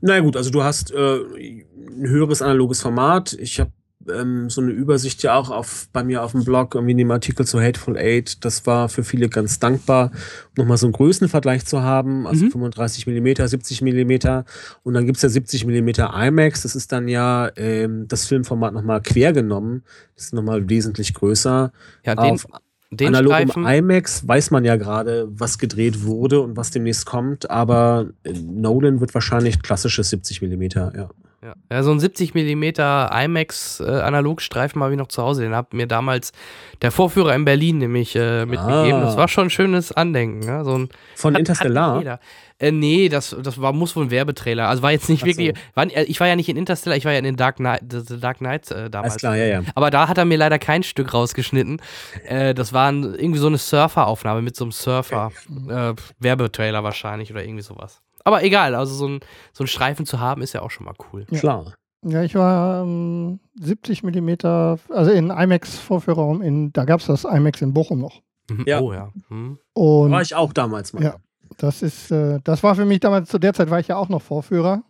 Na 0.00 0.18
gut, 0.20 0.36
also 0.36 0.50
du 0.50 0.64
hast 0.64 0.90
äh, 0.90 0.96
ein 0.96 2.08
höheres 2.08 2.42
analoges 2.42 2.82
Format. 2.82 3.34
Ich 3.34 3.60
habe 3.60 3.70
ähm, 4.12 4.50
so 4.50 4.60
eine 4.60 4.70
Übersicht 4.70 5.22
ja 5.22 5.34
auch 5.36 5.50
auf, 5.50 5.88
bei 5.92 6.02
mir 6.04 6.22
auf 6.22 6.32
dem 6.32 6.44
Blog, 6.44 6.74
irgendwie 6.74 6.92
in 6.92 6.98
dem 6.98 7.10
Artikel 7.10 7.46
zu 7.46 7.60
Hateful 7.60 7.96
Eight. 7.96 8.44
Das 8.44 8.66
war 8.66 8.88
für 8.88 9.04
viele 9.04 9.28
ganz 9.28 9.58
dankbar, 9.58 10.10
nochmal 10.56 10.76
so 10.76 10.86
einen 10.86 10.92
Größenvergleich 10.92 11.64
zu 11.64 11.82
haben. 11.82 12.26
Also 12.26 12.46
Mhm. 12.46 12.50
35 12.52 13.06
mm, 13.06 13.46
70 13.46 13.82
mm. 13.82 14.44
Und 14.82 14.94
dann 14.94 15.06
gibt's 15.06 15.22
ja 15.22 15.28
70 15.28 15.66
mm 15.66 15.88
IMAX. 16.14 16.62
Das 16.62 16.76
ist 16.76 16.92
dann 16.92 17.08
ja 17.08 17.50
ähm, 17.56 18.06
das 18.08 18.26
Filmformat 18.26 18.74
nochmal 18.74 19.00
quer 19.02 19.32
genommen. 19.32 19.82
Das 20.14 20.26
ist 20.26 20.34
nochmal 20.34 20.68
wesentlich 20.68 21.14
größer. 21.14 21.72
Ja, 22.04 22.14
den, 22.14 22.32
auf 22.32 22.46
den 22.90 23.08
analogem 23.08 23.50
Streifen. 23.50 23.66
IMAX 23.66 24.26
weiß 24.26 24.50
man 24.50 24.64
ja 24.64 24.76
gerade, 24.76 25.26
was 25.30 25.58
gedreht 25.58 26.04
wurde 26.04 26.40
und 26.40 26.56
was 26.56 26.70
demnächst 26.70 27.06
kommt, 27.06 27.50
aber 27.50 28.10
äh, 28.24 28.32
Nolan 28.32 29.00
wird 29.00 29.14
wahrscheinlich 29.14 29.62
klassisches 29.62 30.10
70 30.10 30.42
mm, 30.42 30.62
ja. 30.74 31.10
Ja. 31.44 31.52
ja, 31.70 31.82
so 31.82 31.90
ein 31.90 32.00
70 32.00 32.32
mm 32.34 32.62
IMAX 32.64 33.80
äh, 33.80 33.84
Analogstreifen 33.84 34.82
habe 34.82 34.94
ich 34.94 34.98
noch 34.98 35.08
zu 35.08 35.22
Hause. 35.22 35.42
Den 35.42 35.54
hat 35.54 35.74
mir 35.74 35.86
damals 35.86 36.32
der 36.80 36.90
Vorführer 36.90 37.34
in 37.34 37.44
Berlin 37.44 37.76
nämlich 37.78 38.16
äh, 38.16 38.46
mitgegeben. 38.46 38.94
Ah. 38.94 39.04
Das 39.04 39.18
war 39.18 39.28
schon 39.28 39.48
ein 39.48 39.50
schönes 39.50 39.92
Andenken. 39.92 40.42
Ja? 40.42 40.64
So 40.64 40.78
ein, 40.78 40.88
Von 41.14 41.34
hat- 41.34 41.40
Interstellar. 41.40 42.02
Hat. 42.02 42.20
Äh, 42.58 42.70
nee, 42.70 43.10
das, 43.10 43.36
das 43.42 43.60
war, 43.60 43.74
muss 43.74 43.94
wohl 43.94 44.04
ein 44.06 44.10
Werbetrailer. 44.10 44.66
Also 44.68 44.82
war 44.82 44.92
jetzt 44.92 45.10
nicht 45.10 45.22
Ach 45.22 45.26
so. 45.26 45.36
wirklich. 45.36 45.52
War, 45.74 45.84
äh, 45.94 46.04
ich 46.04 46.18
war 46.20 46.26
ja 46.28 46.36
nicht 46.36 46.48
in 46.48 46.56
Interstellar, 46.56 46.96
ich 46.96 47.04
war 47.04 47.12
ja 47.12 47.18
in 47.18 47.24
den 47.24 47.36
Dark 47.36 47.56
Knight, 47.56 47.82
The, 47.90 48.18
Dark 48.18 48.38
Knight 48.38 48.70
äh, 48.70 48.88
damals. 48.88 49.12
Alles 49.12 49.20
klar, 49.20 49.36
ja, 49.36 49.44
ja. 49.44 49.60
Aber 49.74 49.90
da 49.90 50.08
hat 50.08 50.16
er 50.16 50.24
mir 50.24 50.38
leider 50.38 50.58
kein 50.58 50.82
Stück 50.82 51.12
rausgeschnitten. 51.12 51.82
Äh, 52.24 52.54
das 52.54 52.72
war 52.72 52.90
ein, 52.90 53.02
irgendwie 53.02 53.40
so 53.40 53.48
eine 53.48 53.58
Surfer-Aufnahme 53.58 54.40
mit 54.40 54.56
so 54.56 54.64
einem 54.64 54.72
Surfer-Werbetrailer 54.72 56.82
wahrscheinlich 56.84 57.30
oder 57.32 57.44
irgendwie 57.44 57.62
sowas. 57.62 58.00
Aber 58.24 58.42
egal, 58.42 58.74
also 58.74 58.94
so 58.94 59.06
ein, 59.06 59.20
so 59.52 59.64
ein 59.64 59.66
Streifen 59.66 60.06
zu 60.06 60.18
haben, 60.18 60.42
ist 60.42 60.52
ja 60.54 60.62
auch 60.62 60.70
schon 60.70 60.86
mal 60.86 60.94
cool. 61.12 61.26
Ja. 61.30 61.38
Klar. 61.38 61.74
Ja, 62.06 62.22
ich 62.22 62.34
war 62.34 62.82
ähm, 62.82 63.40
70 63.58 64.02
Millimeter, 64.02 64.78
also 64.90 65.10
in 65.10 65.30
IMAX-Vorführraum, 65.30 66.42
in, 66.42 66.72
da 66.72 66.84
gab 66.84 67.00
es 67.00 67.06
das 67.06 67.24
IMAX 67.24 67.62
in 67.62 67.72
Bochum 67.72 68.00
noch. 68.00 68.20
Mhm. 68.50 68.64
Ja. 68.66 68.80
Oh 68.80 68.92
ja. 68.92 69.10
Mhm. 69.28 69.58
Und 69.72 70.10
War 70.10 70.20
ich 70.22 70.34
auch 70.34 70.52
damals 70.52 70.92
mal. 70.92 71.02
Ja. 71.02 71.16
das 71.56 71.82
ist, 71.82 72.10
äh, 72.10 72.40
das 72.44 72.62
war 72.62 72.74
für 72.74 72.84
mich 72.84 73.00
damals, 73.00 73.30
zu 73.30 73.38
der 73.38 73.54
Zeit 73.54 73.70
war 73.70 73.80
ich 73.80 73.88
ja 73.88 73.96
auch 73.96 74.08
noch 74.08 74.20
Vorführer. 74.20 74.82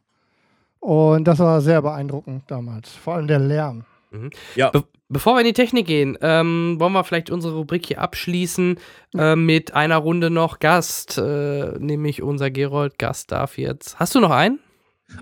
Und 0.81 1.25
das 1.25 1.39
war 1.39 1.61
sehr 1.61 1.81
beeindruckend 1.81 2.45
damals. 2.49 2.91
Vor 2.91 3.15
allem 3.15 3.27
der 3.27 3.39
Lärm. 3.39 3.85
Ja. 4.55 4.71
Be 4.71 4.85
bevor 5.15 5.37
wir 5.37 5.41
in 5.41 5.47
die 5.47 5.55
Technik 5.55 5.87
gehen, 5.87 6.19
ähm, 6.21 6.77
wollen 6.79 6.93
wir 6.93 7.05
vielleicht 7.05 7.31
unsere 7.31 7.55
Rubrik 7.55 7.87
hier 7.87 8.01
abschließen 8.01 8.77
äh, 9.17 9.37
mit 9.37 9.73
einer 9.73 9.97
Runde 9.97 10.29
noch 10.29 10.59
Gast, 10.59 11.17
äh, 11.17 11.79
nämlich 11.79 12.23
unser 12.23 12.51
Gerold 12.51 12.99
Gast 12.99 13.33
darf 13.33 13.57
jetzt. 13.57 13.99
Hast 13.99 14.15
du 14.15 14.21
noch 14.21 14.33
einen? 14.33 14.59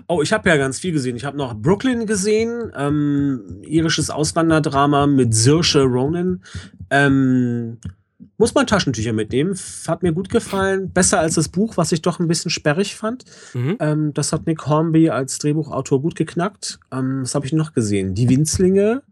Oh, 0.07 0.21
ich 0.21 0.33
habe 0.33 0.49
ja 0.49 0.57
ganz 0.57 0.79
viel 0.79 0.91
gesehen. 0.91 1.15
Ich 1.15 1.25
habe 1.25 1.37
noch 1.37 1.53
Brooklyn 1.55 2.05
gesehen, 2.05 2.71
ähm, 2.75 3.61
irisches 3.61 4.09
Auswanderdrama 4.09 5.07
mit 5.07 5.33
Saoirse 5.35 5.83
Ronan. 5.83 6.43
Ähm, 6.89 7.77
muss 8.37 8.55
man 8.55 8.65
Taschentücher 8.65 9.13
mitnehmen. 9.13 9.55
Hat 9.87 10.01
mir 10.01 10.11
gut 10.11 10.29
gefallen. 10.29 10.91
Besser 10.91 11.19
als 11.19 11.35
das 11.35 11.49
Buch, 11.49 11.77
was 11.77 11.91
ich 11.91 12.01
doch 12.01 12.19
ein 12.19 12.27
bisschen 12.27 12.49
sperrig 12.51 12.95
fand. 12.95 13.25
Mhm. 13.53 13.77
Ähm, 13.79 14.13
das 14.13 14.33
hat 14.33 14.47
Nick 14.47 14.65
Hornby 14.65 15.09
als 15.09 15.37
Drehbuchautor 15.37 16.01
gut 16.01 16.15
geknackt. 16.15 16.79
Ähm, 16.91 17.21
was 17.21 17.35
habe 17.35 17.45
ich 17.45 17.53
noch 17.53 17.73
gesehen? 17.73 18.15
Die 18.15 18.29
Winzlinge. 18.29 19.03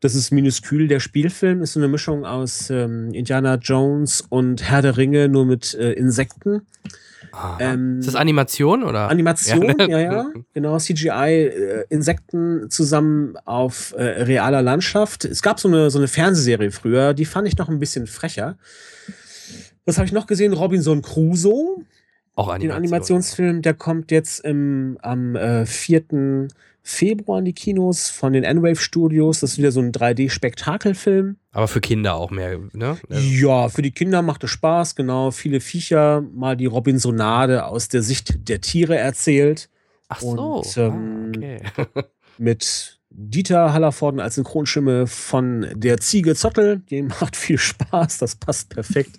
Das 0.00 0.14
ist 0.14 0.30
Minuskül, 0.30 0.88
der 0.88 1.00
Spielfilm. 1.00 1.62
Ist 1.62 1.72
so 1.72 1.80
eine 1.80 1.88
Mischung 1.88 2.24
aus 2.24 2.68
ähm, 2.70 3.12
Indiana 3.14 3.54
Jones 3.56 4.22
und 4.28 4.62
Herr 4.62 4.82
der 4.82 4.96
Ringe, 4.96 5.28
nur 5.28 5.46
mit 5.46 5.74
äh, 5.74 5.92
Insekten. 5.92 6.62
Ähm, 7.58 7.98
ist 7.98 8.08
das 8.08 8.14
Animation 8.14 8.82
oder? 8.82 9.08
Animation, 9.08 9.74
Ja, 9.78 9.86
ja, 9.86 9.98
ne? 9.98 10.02
ja, 10.02 10.32
genau, 10.54 10.78
CGI, 10.78 11.10
äh, 11.10 11.84
Insekten 11.90 12.70
zusammen 12.70 13.36
auf 13.44 13.94
äh, 13.96 14.02
realer 14.22 14.62
Landschaft. 14.62 15.24
Es 15.24 15.42
gab 15.42 15.60
so 15.60 15.68
eine, 15.68 15.90
so 15.90 15.98
eine 15.98 16.08
Fernsehserie 16.08 16.70
früher, 16.70 17.12
die 17.14 17.24
fand 17.24 17.48
ich 17.48 17.56
noch 17.58 17.68
ein 17.68 17.78
bisschen 17.78 18.06
frecher. 18.06 18.56
Was 19.84 19.98
habe 19.98 20.06
ich 20.06 20.12
noch 20.12 20.26
gesehen? 20.26 20.52
Robinson 20.52 21.02
Crusoe, 21.02 21.84
Auch 22.34 22.46
den 22.46 22.54
Animation. 22.54 22.76
Animationsfilm, 22.76 23.62
der 23.62 23.74
kommt 23.74 24.10
jetzt 24.10 24.44
im, 24.44 24.98
am 25.02 25.36
äh, 25.36 25.66
4. 25.66 26.48
Februar 26.88 27.40
in 27.40 27.44
die 27.44 27.52
Kinos 27.52 28.08
von 28.10 28.32
den 28.32 28.44
N-Wave 28.44 28.76
Studios. 28.76 29.40
Das 29.40 29.52
ist 29.52 29.58
wieder 29.58 29.72
so 29.72 29.80
ein 29.80 29.90
3D-Spektakelfilm. 29.90 31.34
Aber 31.50 31.66
für 31.66 31.80
Kinder 31.80 32.14
auch 32.14 32.30
mehr, 32.30 32.60
ne? 32.74 32.96
Ja, 33.08 33.68
für 33.68 33.82
die 33.82 33.90
Kinder 33.90 34.22
macht 34.22 34.44
es 34.44 34.50
Spaß, 34.50 34.94
genau. 34.94 35.32
Viele 35.32 35.58
Viecher, 35.58 36.20
mal 36.20 36.56
die 36.56 36.66
Robinsonade 36.66 37.66
aus 37.66 37.88
der 37.88 38.02
Sicht 38.02 38.48
der 38.48 38.60
Tiere 38.60 38.96
erzählt. 38.96 39.68
Ach 40.06 40.20
so. 40.20 40.28
Und, 40.28 40.76
ähm, 40.76 41.32
ah, 41.34 41.36
okay. 41.36 41.60
mit 42.38 43.00
Dieter 43.10 43.72
Hallervorden 43.72 44.20
als 44.20 44.36
Synchronstimme 44.36 45.08
von 45.08 45.66
der 45.74 45.98
Ziege 45.98 46.36
Zottel. 46.36 46.82
Die 46.88 47.02
macht 47.02 47.34
viel 47.34 47.58
Spaß, 47.58 48.18
das 48.18 48.36
passt 48.36 48.70
perfekt. 48.70 49.18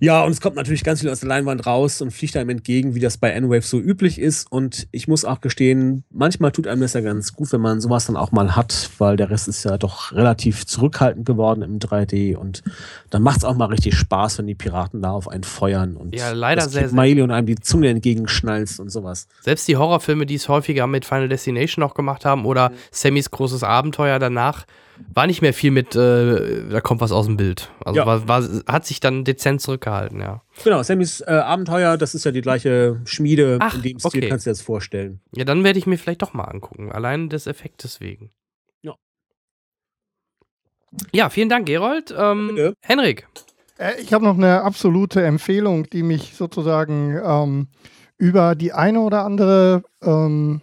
Ja, 0.00 0.24
und 0.24 0.32
es 0.32 0.40
kommt 0.40 0.56
natürlich 0.56 0.84
ganz 0.84 1.00
viel 1.00 1.10
aus 1.10 1.20
der 1.20 1.28
Leinwand 1.28 1.66
raus 1.66 2.00
und 2.00 2.10
fliegt 2.10 2.36
einem 2.36 2.50
entgegen, 2.50 2.94
wie 2.94 3.00
das 3.00 3.16
bei 3.16 3.30
N-Wave 3.30 3.62
so 3.62 3.78
üblich 3.78 4.18
ist. 4.18 4.50
Und 4.50 4.88
ich 4.90 5.08
muss 5.08 5.24
auch 5.24 5.40
gestehen, 5.40 6.04
manchmal 6.10 6.52
tut 6.52 6.66
einem 6.66 6.80
das 6.80 6.92
ja 6.92 7.00
ganz 7.00 7.32
gut, 7.32 7.52
wenn 7.52 7.60
man 7.60 7.80
sowas 7.80 8.06
dann 8.06 8.16
auch 8.16 8.32
mal 8.32 8.56
hat, 8.56 8.90
weil 8.98 9.16
der 9.16 9.30
Rest 9.30 9.48
ist 9.48 9.64
ja 9.64 9.78
doch 9.78 10.12
relativ 10.12 10.66
zurückhaltend 10.66 11.26
geworden 11.26 11.62
im 11.62 11.78
3D. 11.78 12.36
Und 12.36 12.62
dann 13.10 13.22
macht 13.22 13.38
es 13.38 13.44
auch 13.44 13.56
mal 13.56 13.66
richtig 13.66 13.96
Spaß, 13.96 14.38
wenn 14.38 14.46
die 14.46 14.54
Piraten 14.54 15.02
da 15.02 15.10
auf 15.10 15.28
einen 15.28 15.44
feuern 15.44 15.96
und 15.96 16.14
Ja, 16.14 16.32
leider 16.32 16.62
das 16.62 16.72
sehr, 16.72 16.88
sehr- 16.88 17.24
und 17.24 17.30
einem 17.30 17.46
die 17.46 17.56
Zunge 17.56 17.88
entgegenschnalzt 17.88 18.80
und 18.80 18.90
sowas. 18.90 19.28
Selbst 19.42 19.68
die 19.68 19.76
Horrorfilme, 19.76 20.26
die 20.26 20.36
es 20.36 20.48
häufiger 20.48 20.86
mit 20.86 21.04
Final 21.04 21.28
Destination 21.28 21.82
noch 21.82 21.94
gemacht 21.94 22.24
haben 22.24 22.44
oder 22.44 22.72
Sammys 22.90 23.30
großes 23.30 23.62
Abenteuer 23.62 24.18
danach, 24.18 24.64
war 25.14 25.26
nicht 25.26 25.42
mehr 25.42 25.52
viel 25.54 25.70
mit, 25.70 25.94
äh, 25.96 26.68
da 26.68 26.80
kommt 26.80 27.00
was 27.00 27.12
aus 27.12 27.26
dem 27.26 27.36
Bild. 27.36 27.70
Also 27.84 27.98
Ja. 28.00 28.06
war, 28.06 28.28
war, 28.28 28.42
hat 28.66 28.86
sich 28.86 29.00
dann 29.00 29.24
dezent 29.24 29.60
zurückgehalten, 29.60 30.20
ja. 30.20 30.42
Genau, 30.64 30.82
Sammys 30.82 31.20
äh, 31.20 31.30
Abenteuer, 31.32 31.96
das 31.96 32.14
ist 32.14 32.24
ja 32.24 32.30
die 32.30 32.40
gleiche 32.40 33.00
Schmiede. 33.04 33.58
Ach, 33.60 33.74
in 33.76 33.82
dem 33.82 33.98
Stil 33.98 34.20
okay. 34.20 34.28
kannst 34.28 34.46
du 34.46 34.50
dir 34.50 34.52
das 34.52 34.62
vorstellen. 34.62 35.20
Ja, 35.34 35.44
dann 35.44 35.64
werde 35.64 35.78
ich 35.78 35.86
mir 35.86 35.98
vielleicht 35.98 36.22
doch 36.22 36.34
mal 36.34 36.44
angucken. 36.44 36.92
Allein 36.92 37.28
des 37.28 37.46
Effektes 37.46 38.00
wegen. 38.00 38.30
Ja. 38.82 38.94
Ja, 41.12 41.30
vielen 41.30 41.48
Dank, 41.48 41.66
Gerold. 41.66 42.14
Ähm, 42.16 42.48
Bitte. 42.48 42.74
Henrik. 42.80 43.26
Äh, 43.78 44.00
Ich 44.00 44.12
habe 44.12 44.24
noch 44.24 44.36
eine 44.36 44.62
absolute 44.62 45.22
Empfehlung, 45.24 45.88
die 45.90 46.02
mich 46.02 46.34
sozusagen 46.36 47.18
ähm, 47.24 47.68
über 48.18 48.54
die 48.54 48.72
eine 48.72 49.00
oder 49.00 49.24
andere 49.24 49.82
ähm, 50.02 50.60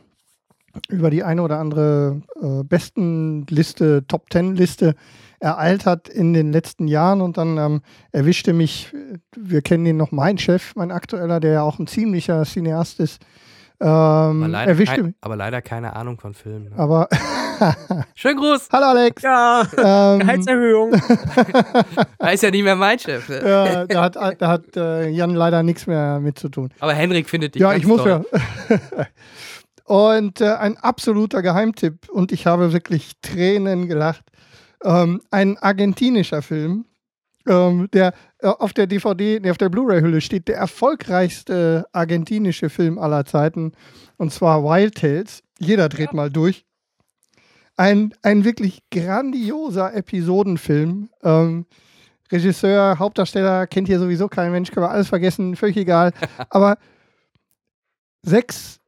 über 0.89 1.09
die 1.09 1.23
eine 1.23 1.41
oder 1.41 1.59
andere 1.59 2.21
äh, 2.41 2.63
Bestenliste, 2.63 4.05
Top 4.07 4.29
Ten 4.29 4.55
Liste 4.55 4.95
ereilt 5.39 5.85
hat 5.85 6.09
in 6.09 6.33
den 6.33 6.51
letzten 6.51 6.87
Jahren 6.87 7.21
und 7.21 7.37
dann 7.37 7.57
ähm, 7.57 7.81
erwischte 8.11 8.53
mich, 8.53 8.93
wir 9.37 9.61
kennen 9.61 9.85
ihn 9.85 9.97
noch, 9.97 10.11
mein 10.11 10.37
Chef, 10.37 10.75
mein 10.75 10.91
aktueller, 10.91 11.39
der 11.39 11.51
ja 11.53 11.61
auch 11.61 11.79
ein 11.79 11.87
ziemlicher 11.87 12.43
Cineast 12.43 12.99
ist, 12.99 13.21
Aber 13.79 14.31
ähm, 14.31 14.51
leider, 14.51 14.71
erwischte 14.71 14.95
kein, 14.97 15.05
mich. 15.05 15.15
aber 15.21 15.35
leider 15.37 15.61
keine 15.61 15.95
Ahnung 15.95 16.19
von 16.19 16.33
Filmen. 16.33 16.65
Ne? 16.65 16.77
Aber 16.77 17.07
Schönen 18.15 18.37
Gruß. 18.37 18.67
hallo 18.71 18.85
Alex. 18.87 19.21
Ja, 19.21 19.63
Ähm, 19.77 20.19
Gehaltserhöhung. 20.19 20.91
Er 22.19 22.33
ist 22.33 22.43
ja 22.43 22.51
nicht 22.51 22.63
mehr 22.63 22.75
mein 22.75 22.99
Chef. 22.99 23.27
Ne? 23.29 23.41
ja, 23.49 23.85
da 23.85 24.01
hat, 24.03 24.15
da 24.41 24.47
hat 24.47 24.75
äh, 24.77 25.07
Jan 25.09 25.31
leider 25.31 25.63
nichts 25.63 25.87
mehr 25.87 26.19
mit 26.19 26.37
zu 26.37 26.49
tun. 26.49 26.69
Aber 26.79 26.93
Henrik 26.93 27.29
findet 27.29 27.55
dich 27.55 27.61
Ja, 27.61 27.71
ganz 27.71 27.81
ich 27.81 27.87
muss 27.87 28.01
toll. 28.03 28.25
ja. 28.69 28.77
Und 29.89 30.39
äh, 30.39 30.53
ein 30.53 30.77
absoluter 30.77 31.41
Geheimtipp 31.41 32.09
und 32.09 32.31
ich 32.31 32.45
habe 32.45 32.73
wirklich 32.73 33.13
Tränen 33.23 33.87
gelacht. 33.87 34.23
Ähm, 34.83 35.19
ein 35.31 35.57
argentinischer 35.57 36.43
Film, 36.43 36.85
ähm, 37.47 37.89
der 37.91 38.13
äh, 38.37 38.49
auf 38.49 38.73
der 38.73 38.85
DVD, 38.85 39.39
nee, 39.39 39.49
auf 39.49 39.57
der 39.57 39.69
Blu-ray-Hülle 39.69 40.21
steht 40.21 40.47
der 40.47 40.57
erfolgreichste 40.57 41.87
argentinische 41.91 42.69
Film 42.69 42.99
aller 42.99 43.25
Zeiten 43.25 43.71
und 44.17 44.31
zwar 44.31 44.63
Wild 44.63 44.93
Tales. 44.93 45.41
Jeder 45.57 45.89
dreht 45.89 46.13
mal 46.13 46.29
durch. 46.29 46.67
Ein, 47.75 48.13
ein 48.21 48.45
wirklich 48.45 48.83
grandioser 48.91 49.95
Episodenfilm. 49.95 51.09
Ähm, 51.23 51.65
Regisseur, 52.31 52.99
Hauptdarsteller 52.99 53.65
kennt 53.65 53.87
hier 53.87 53.97
sowieso 53.97 54.27
kein 54.27 54.51
Mensch, 54.51 54.69
können 54.69 54.85
wir 54.85 54.91
alles 54.91 55.07
vergessen, 55.07 55.55
völlig 55.55 55.77
egal. 55.77 56.13
Aber 56.51 56.77
sechs 58.21 58.78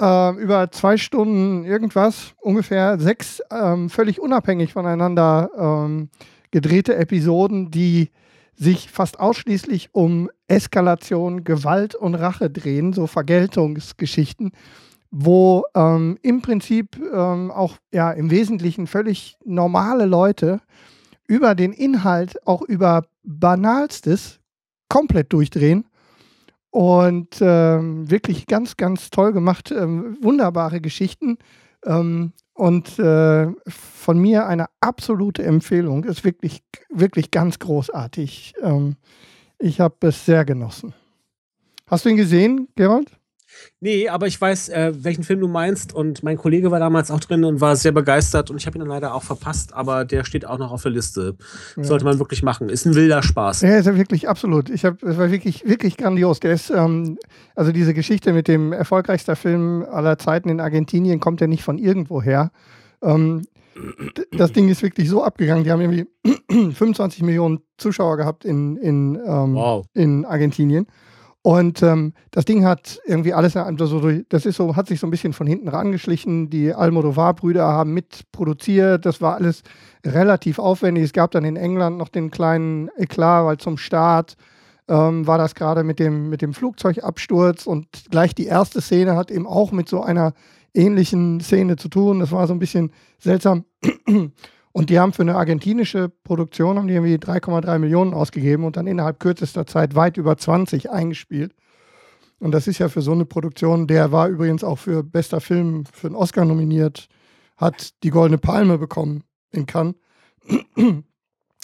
äh, 0.00 0.36
über 0.36 0.70
zwei 0.70 0.96
Stunden 0.96 1.64
irgendwas, 1.64 2.34
ungefähr 2.40 2.98
sechs 2.98 3.42
ähm, 3.50 3.90
völlig 3.90 4.20
unabhängig 4.20 4.72
voneinander 4.72 5.50
ähm, 5.56 6.10
gedrehte 6.50 6.96
Episoden, 6.96 7.70
die 7.70 8.10
sich 8.56 8.90
fast 8.90 9.18
ausschließlich 9.18 9.90
um 9.92 10.30
Eskalation, 10.46 11.44
Gewalt 11.44 11.94
und 11.94 12.14
Rache 12.14 12.50
drehen, 12.50 12.92
so 12.92 13.06
Vergeltungsgeschichten, 13.06 14.52
wo 15.10 15.64
ähm, 15.74 16.18
im 16.22 16.42
Prinzip 16.42 16.96
ähm, 17.12 17.50
auch 17.50 17.76
ja 17.92 18.12
im 18.12 18.30
Wesentlichen 18.30 18.86
völlig 18.86 19.36
normale 19.44 20.06
Leute 20.06 20.60
über 21.26 21.54
den 21.54 21.72
Inhalt, 21.72 22.46
auch 22.46 22.62
über 22.62 23.06
Banalstes, 23.22 24.40
komplett 24.88 25.32
durchdrehen. 25.32 25.86
Und 26.74 27.36
ähm, 27.40 28.10
wirklich 28.10 28.48
ganz, 28.48 28.76
ganz 28.76 29.10
toll 29.10 29.32
gemacht. 29.32 29.70
Ähm, 29.70 30.16
wunderbare 30.20 30.80
Geschichten. 30.80 31.38
Ähm, 31.86 32.32
und 32.52 32.98
äh, 32.98 33.46
von 33.68 34.18
mir 34.18 34.48
eine 34.48 34.66
absolute 34.80 35.44
Empfehlung. 35.44 36.02
Ist 36.02 36.24
wirklich, 36.24 36.64
wirklich 36.90 37.30
ganz 37.30 37.60
großartig. 37.60 38.54
Ähm, 38.60 38.96
ich 39.60 39.78
habe 39.78 40.08
es 40.08 40.26
sehr 40.26 40.44
genossen. 40.44 40.94
Hast 41.86 42.06
du 42.06 42.08
ihn 42.08 42.16
gesehen, 42.16 42.66
Gerald? 42.74 43.20
Nee, 43.80 44.08
aber 44.08 44.26
ich 44.26 44.40
weiß, 44.40 44.70
äh, 44.70 44.92
welchen 44.96 45.24
Film 45.24 45.40
du 45.40 45.48
meinst. 45.48 45.94
Und 45.94 46.22
mein 46.22 46.36
Kollege 46.36 46.70
war 46.70 46.80
damals 46.80 47.10
auch 47.10 47.20
drin 47.20 47.44
und 47.44 47.60
war 47.60 47.76
sehr 47.76 47.92
begeistert. 47.92 48.50
Und 48.50 48.56
ich 48.56 48.66
habe 48.66 48.78
ihn 48.78 48.80
dann 48.80 48.88
leider 48.88 49.14
auch 49.14 49.22
verpasst, 49.22 49.74
aber 49.74 50.04
der 50.04 50.24
steht 50.24 50.46
auch 50.46 50.58
noch 50.58 50.72
auf 50.72 50.82
der 50.82 50.92
Liste. 50.92 51.36
Ja. 51.76 51.84
Sollte 51.84 52.04
man 52.04 52.18
wirklich 52.18 52.42
machen. 52.42 52.68
Ist 52.68 52.86
ein 52.86 52.94
wilder 52.94 53.22
Spaß. 53.22 53.62
Ja, 53.62 53.76
ist 53.76 53.86
ja 53.86 53.96
wirklich 53.96 54.28
absolut. 54.28 54.70
Ich 54.70 54.84
habe, 54.84 55.06
es 55.06 55.18
war 55.18 55.30
wirklich, 55.30 55.66
wirklich 55.66 55.96
grandios. 55.96 56.40
Der 56.40 56.54
ist, 56.54 56.70
ähm, 56.70 57.18
also 57.54 57.72
diese 57.72 57.94
Geschichte 57.94 58.32
mit 58.32 58.48
dem 58.48 58.72
erfolgreichsten 58.72 59.36
Film 59.36 59.84
aller 59.90 60.18
Zeiten 60.18 60.48
in 60.48 60.60
Argentinien 60.60 61.20
kommt 61.20 61.40
ja 61.40 61.46
nicht 61.46 61.62
von 61.62 61.78
irgendwoher. 61.78 62.50
Ähm, 63.02 63.42
das 64.32 64.52
Ding 64.52 64.68
ist 64.68 64.82
wirklich 64.82 65.08
so 65.08 65.22
abgegangen. 65.22 65.64
Die 65.64 65.70
haben 65.70 65.80
irgendwie 65.80 66.06
25 66.74 67.22
Millionen 67.22 67.60
Zuschauer 67.76 68.16
gehabt 68.16 68.44
in, 68.44 68.76
in, 68.76 69.16
ähm, 69.26 69.54
wow. 69.54 69.84
in 69.94 70.24
Argentinien. 70.24 70.86
Und 71.46 71.82
ähm, 71.82 72.14
das 72.30 72.46
Ding 72.46 72.64
hat 72.64 73.02
irgendwie 73.04 73.34
alles, 73.34 73.54
also 73.54 74.10
das 74.30 74.46
ist 74.46 74.56
so, 74.56 74.76
hat 74.76 74.86
sich 74.86 74.98
so 74.98 75.06
ein 75.06 75.10
bisschen 75.10 75.34
von 75.34 75.46
hinten 75.46 75.68
rangeschlichen. 75.68 76.48
Die 76.48 76.72
Almodovar-Brüder 76.72 77.66
haben 77.66 77.92
mitproduziert. 77.92 79.04
Das 79.04 79.20
war 79.20 79.34
alles 79.34 79.62
relativ 80.06 80.58
aufwendig. 80.58 81.04
Es 81.04 81.12
gab 81.12 81.32
dann 81.32 81.44
in 81.44 81.56
England 81.56 81.98
noch 81.98 82.08
den 82.08 82.30
kleinen 82.30 82.88
Eklat, 82.96 83.44
weil 83.44 83.58
zum 83.58 83.76
Start 83.76 84.38
ähm, 84.88 85.26
war 85.26 85.36
das 85.36 85.54
gerade 85.54 85.84
mit 85.84 85.98
dem, 85.98 86.30
mit 86.30 86.40
dem 86.40 86.54
Flugzeugabsturz 86.54 87.66
und 87.66 87.88
gleich 88.10 88.34
die 88.34 88.46
erste 88.46 88.80
Szene 88.80 89.14
hat 89.14 89.30
eben 89.30 89.46
auch 89.46 89.70
mit 89.70 89.86
so 89.86 90.02
einer 90.02 90.32
ähnlichen 90.72 91.40
Szene 91.40 91.76
zu 91.76 91.90
tun. 91.90 92.20
Das 92.20 92.32
war 92.32 92.46
so 92.46 92.54
ein 92.54 92.58
bisschen 92.58 92.90
seltsam. 93.18 93.66
Und 94.76 94.90
die 94.90 94.98
haben 94.98 95.12
für 95.12 95.22
eine 95.22 95.36
argentinische 95.36 96.08
Produktion 96.08 96.76
haben 96.76 96.88
die 96.88 96.94
irgendwie 96.94 97.14
3,3 97.14 97.78
Millionen 97.78 98.12
ausgegeben 98.12 98.64
und 98.64 98.76
dann 98.76 98.88
innerhalb 98.88 99.20
kürzester 99.20 99.68
Zeit 99.68 99.94
weit 99.94 100.16
über 100.16 100.36
20 100.36 100.90
eingespielt. 100.90 101.54
Und 102.40 102.50
das 102.50 102.66
ist 102.66 102.78
ja 102.78 102.88
für 102.88 103.00
so 103.00 103.12
eine 103.12 103.24
Produktion, 103.24 103.86
der 103.86 104.10
war 104.10 104.26
übrigens 104.26 104.64
auch 104.64 104.80
für 104.80 105.04
bester 105.04 105.40
Film 105.40 105.84
für 105.92 106.08
einen 106.08 106.16
Oscar 106.16 106.44
nominiert, 106.44 107.06
hat 107.56 107.94
die 108.02 108.10
Goldene 108.10 108.38
Palme 108.38 108.76
bekommen 108.76 109.22
in 109.52 109.66
Cannes. 109.66 109.94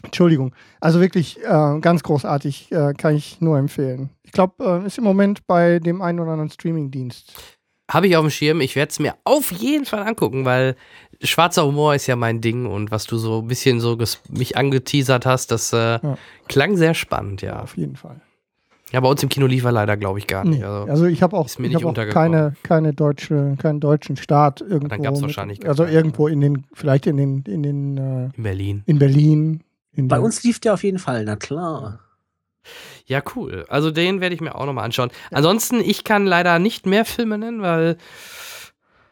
Entschuldigung. 0.04 0.54
Also 0.78 1.00
wirklich 1.00 1.42
äh, 1.42 1.80
ganz 1.80 2.04
großartig, 2.04 2.70
äh, 2.70 2.94
kann 2.94 3.16
ich 3.16 3.40
nur 3.40 3.58
empfehlen. 3.58 4.10
Ich 4.22 4.30
glaube, 4.30 4.82
äh, 4.82 4.86
ist 4.86 4.98
im 4.98 5.04
Moment 5.04 5.48
bei 5.48 5.80
dem 5.80 6.00
einen 6.00 6.20
oder 6.20 6.30
anderen 6.30 6.50
Streamingdienst. 6.50 7.34
Habe 7.90 8.06
ich 8.06 8.16
auf 8.16 8.24
dem 8.24 8.30
Schirm. 8.30 8.60
Ich 8.60 8.76
werde 8.76 8.90
es 8.90 9.00
mir 9.00 9.14
auf 9.24 9.50
jeden 9.50 9.84
Fall 9.84 10.04
angucken, 10.06 10.44
weil 10.44 10.76
schwarzer 11.20 11.66
Humor 11.66 11.94
ist 11.94 12.06
ja 12.06 12.16
mein 12.16 12.40
Ding 12.40 12.66
und 12.66 12.90
was 12.90 13.04
du 13.04 13.18
so 13.18 13.40
ein 13.40 13.48
bisschen 13.48 13.80
so 13.80 13.98
mich 14.30 14.56
angeteasert 14.56 15.26
hast, 15.26 15.50
das 15.50 15.72
äh, 15.72 15.98
ja. 16.02 16.18
klang 16.48 16.76
sehr 16.76 16.94
spannend, 16.94 17.42
ja. 17.42 17.60
Auf 17.60 17.76
jeden 17.76 17.96
Fall. 17.96 18.20
Ja, 18.92 19.00
bei 19.00 19.08
uns 19.08 19.22
im 19.22 19.28
Kino 19.28 19.46
lief 19.46 19.64
er 19.64 19.72
leider, 19.72 19.96
glaube 19.96 20.18
ich, 20.18 20.26
gar 20.26 20.44
nicht. 20.44 20.60
Nee. 20.60 20.64
Also, 20.64 20.90
also, 20.90 21.04
ich 21.06 21.22
habe 21.22 21.36
auch, 21.36 21.46
ich 21.46 21.74
hab 21.74 21.84
auch 21.84 21.94
keine, 22.10 22.54
keine 22.62 22.92
deutsche, 22.92 23.56
keinen 23.60 23.80
deutschen 23.80 24.16
Start 24.16 24.60
irgendwo. 24.60 24.88
Dann 24.88 25.02
gab 25.02 25.14
es 25.14 25.22
wahrscheinlich. 25.22 25.66
Also 25.66 25.84
irgendwo 25.84 26.26
in 26.26 26.40
den, 26.40 26.66
vielleicht 26.72 27.06
in 27.06 27.16
den, 27.16 27.42
in 27.46 27.62
den 27.62 27.98
äh, 27.98 28.30
in 28.36 28.42
Berlin. 28.42 28.82
In 28.86 28.98
Berlin. 28.98 29.60
In 29.92 30.08
bei 30.08 30.18
uns 30.18 30.42
lief 30.42 30.60
der 30.60 30.74
auf 30.74 30.82
jeden 30.82 30.98
Fall, 30.98 31.24
na 31.24 31.36
klar. 31.36 32.00
Ja, 33.10 33.20
cool. 33.34 33.66
Also 33.68 33.90
den 33.90 34.20
werde 34.20 34.36
ich 34.36 34.40
mir 34.40 34.54
auch 34.54 34.66
nochmal 34.66 34.84
anschauen. 34.84 35.10
Ansonsten, 35.32 35.80
ich 35.80 36.04
kann 36.04 36.26
leider 36.26 36.60
nicht 36.60 36.86
mehr 36.86 37.04
Filme 37.04 37.38
nennen, 37.38 37.60
weil 37.60 37.96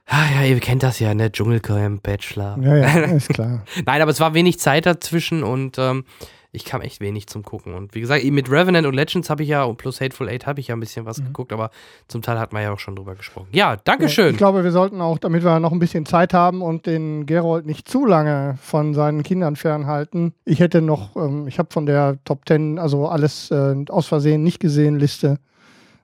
Ah, 0.06 0.24
ja, 0.36 0.44
ihr 0.44 0.60
kennt 0.60 0.84
das 0.84 1.00
ja, 1.00 1.12
ne? 1.14 1.32
Dschungelcamp, 1.32 2.04
Bachelor. 2.04 2.56
Ja, 2.62 2.76
ja, 2.76 2.88
ist 3.16 3.28
klar. 3.30 3.64
Nein, 3.84 4.00
aber 4.00 4.12
es 4.12 4.20
war 4.20 4.34
wenig 4.34 4.60
Zeit 4.60 4.86
dazwischen 4.86 5.42
und 5.42 5.78
ähm, 5.78 6.04
ich 6.52 6.64
kam 6.64 6.80
echt 6.80 7.00
wenig 7.00 7.26
zum 7.26 7.42
Gucken. 7.42 7.74
Und 7.74 7.94
wie 7.94 8.00
gesagt, 8.00 8.24
mit 8.24 8.50
Revenant 8.50 8.86
und 8.86 8.94
Legends 8.94 9.30
habe 9.30 9.42
ich 9.42 9.48
ja 9.48 9.64
und 9.64 9.76
plus 9.76 10.00
Hateful 10.00 10.28
Eight 10.28 10.46
habe 10.46 10.60
ich 10.60 10.68
ja 10.68 10.76
ein 10.76 10.80
bisschen 10.80 11.04
was 11.06 11.18
mhm. 11.18 11.26
geguckt, 11.26 11.52
aber 11.52 11.70
zum 12.08 12.22
Teil 12.22 12.38
hat 12.38 12.52
man 12.52 12.62
ja 12.62 12.72
auch 12.72 12.78
schon 12.78 12.96
drüber 12.96 13.14
gesprochen. 13.14 13.48
Ja, 13.52 13.76
Dankeschön. 13.76 14.26
Ja, 14.26 14.30
ich 14.30 14.36
glaube, 14.38 14.64
wir 14.64 14.72
sollten 14.72 15.00
auch, 15.00 15.18
damit 15.18 15.44
wir 15.44 15.60
noch 15.60 15.72
ein 15.72 15.78
bisschen 15.78 16.06
Zeit 16.06 16.32
haben 16.32 16.62
und 16.62 16.86
den 16.86 17.26
Gerold 17.26 17.66
nicht 17.66 17.88
zu 17.88 18.06
lange 18.06 18.56
von 18.60 18.94
seinen 18.94 19.22
Kindern 19.22 19.56
fernhalten. 19.56 20.34
Ich 20.44 20.60
hätte 20.60 20.80
noch, 20.80 21.16
ähm, 21.16 21.46
ich 21.48 21.58
habe 21.58 21.68
von 21.72 21.86
der 21.86 22.18
Top 22.24 22.44
Ten, 22.46 22.78
also 22.78 23.08
alles 23.08 23.50
äh, 23.50 23.74
aus 23.88 24.06
Versehen 24.06 24.42
nicht 24.42 24.60
gesehen, 24.60 24.98
Liste 24.98 25.38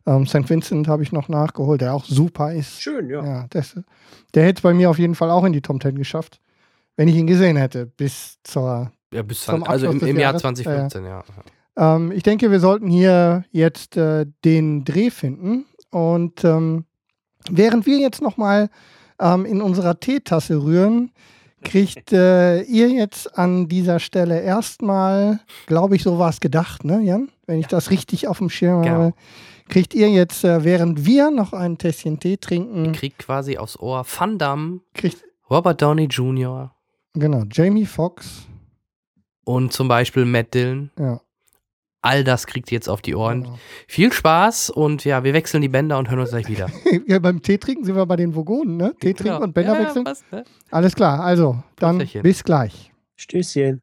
ähm, 0.07 0.27
St. 0.27 0.49
Vincent 0.49 0.89
habe 0.89 1.03
ich 1.03 1.13
noch 1.13 1.29
nachgeholt, 1.29 1.81
der 1.81 1.95
auch 1.95 2.05
super 2.05 2.53
ist. 2.53 2.83
Schön, 2.83 3.09
ja. 3.09 3.25
ja 3.25 3.47
das, 3.51 3.79
der 4.35 4.45
hätte 4.45 4.59
es 4.59 4.63
bei 4.63 4.75
mir 4.75 4.91
auf 4.91 4.99
jeden 4.99 5.15
Fall 5.15 5.31
auch 5.31 5.45
in 5.45 5.53
die 5.53 5.63
Top 5.63 5.83
10 5.83 5.97
geschafft, 5.97 6.41
wenn 6.97 7.09
ich 7.09 7.17
ihn 7.17 7.27
gesehen 7.27 7.57
hätte, 7.57 7.87
bis 7.87 8.39
zur. 8.43 8.93
Ja, 9.15 9.23
bis 9.23 9.45
zum 9.45 9.65
also 9.65 9.89
im, 9.91 10.01
im 10.01 10.19
Jahr 10.19 10.37
2015, 10.37 11.05
ja. 11.05 11.25
ja. 11.77 11.95
Ähm, 11.97 12.13
ich 12.13 12.23
denke, 12.23 12.51
wir 12.51 12.61
sollten 12.61 12.89
hier 12.89 13.45
jetzt 13.53 13.97
äh, 13.97 14.27
den 14.45 14.85
Dreh 14.85 15.11
finden. 15.11 15.67
Und 15.91 16.45
ähm, 16.45 16.85
während 17.49 17.87
wir 17.87 17.99
jetzt 17.99 18.21
nochmal 18.21 18.71
ähm, 19.21 19.45
in 19.47 19.63
unserer 19.63 20.01
Teetasse 20.01 20.63
rühren, 20.63 21.13
kriegt 21.63 22.13
äh, 22.13 22.63
ihr 22.63 22.91
jetzt 22.91 23.39
an 23.39 23.69
dieser 23.69 24.01
Stelle 24.01 24.41
erstmal, 24.41 25.41
glaube 25.67 25.97
ich, 25.97 26.03
so 26.03 26.19
war 26.19 26.31
es 26.31 26.41
gedacht, 26.41 26.85
ne, 26.85 27.01
Jan? 27.03 27.31
Wenn 27.47 27.61
ich 27.61 27.69
das 27.69 27.91
richtig 27.91 28.27
auf 28.29 28.39
dem 28.39 28.51
Schirm 28.51 28.83
genau. 28.83 28.95
habe 28.95 29.15
kriegt 29.69 29.95
ihr 29.95 30.11
jetzt, 30.11 30.45
äh, 30.45 30.65
während 30.65 31.07
wir 31.07 31.31
noch 31.31 31.53
ein 31.53 31.79
Tässchen 31.79 32.21
Tee 32.21 32.37
trinken. 32.37 32.93
Kriegt 32.93 33.19
quasi 33.19 33.57
aufs 33.57 33.79
Ohr 33.79 34.05
Van 34.07 34.39
Damme, 34.39 34.81
kriegt, 34.95 35.25
Robert 35.51 35.81
Downey 35.81 36.05
Jr. 36.05 36.73
Genau, 37.15 37.45
Jamie 37.51 37.87
Foxx. 37.87 38.47
Und 39.45 39.73
zum 39.73 39.89
Beispiel 39.89 40.25
Matt 40.25 40.55
Dillon. 40.55 40.91
Ja. 40.99 41.21
All 42.01 42.23
das 42.23 42.47
kriegt 42.47 42.71
ihr 42.71 42.77
jetzt 42.77 42.89
auf 42.89 43.01
die 43.01 43.15
Ohren. 43.15 43.45
Genau. 43.45 43.59
Viel 43.89 44.13
Spaß 44.13 44.69
und 44.69 45.07
ja, 45.07 45.25
wir 45.25 45.33
wechseln 45.33 45.63
die 45.63 45.69
Bänder 45.69 45.99
und 45.99 46.11
hören 46.11 46.19
uns 46.21 46.31
gleich 46.31 46.49
wieder. 46.49 46.71
ja, 47.07 47.19
beim 47.19 47.41
Tee 47.41 47.57
trinken 47.57 47.85
sind 47.85 47.97
wir 47.97 48.05
bei 48.05 48.17
den 48.17 48.35
Vogonen, 48.35 48.77
ne? 48.77 48.95
Tee 49.01 49.15
trinken 49.15 49.35
genau. 49.35 49.43
und 49.43 49.55
Bänder 49.55 49.75
ja, 49.75 49.87
wechseln. 49.87 50.05
Was, 50.05 50.23
ne? 50.31 50.45
Alles 50.71 50.95
klar, 50.95 51.21
also 51.21 51.63
dann 51.77 52.07
bis 52.23 52.45
gleich. 52.45 52.93
Stößchen. 53.17 53.81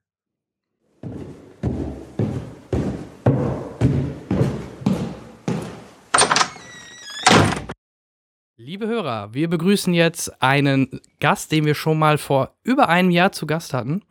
Liebe 8.55 8.87
Hörer, 8.87 9.33
wir 9.33 9.49
begrüßen 9.49 9.95
jetzt 9.95 10.43
einen 10.43 11.01
Gast, 11.19 11.51
den 11.51 11.65
wir 11.65 11.73
schon 11.73 11.97
mal 11.97 12.19
vor 12.19 12.55
über 12.63 12.87
einem 12.87 13.09
Jahr 13.09 13.31
zu 13.31 13.47
Gast 13.47 13.73
hatten. 13.73 14.03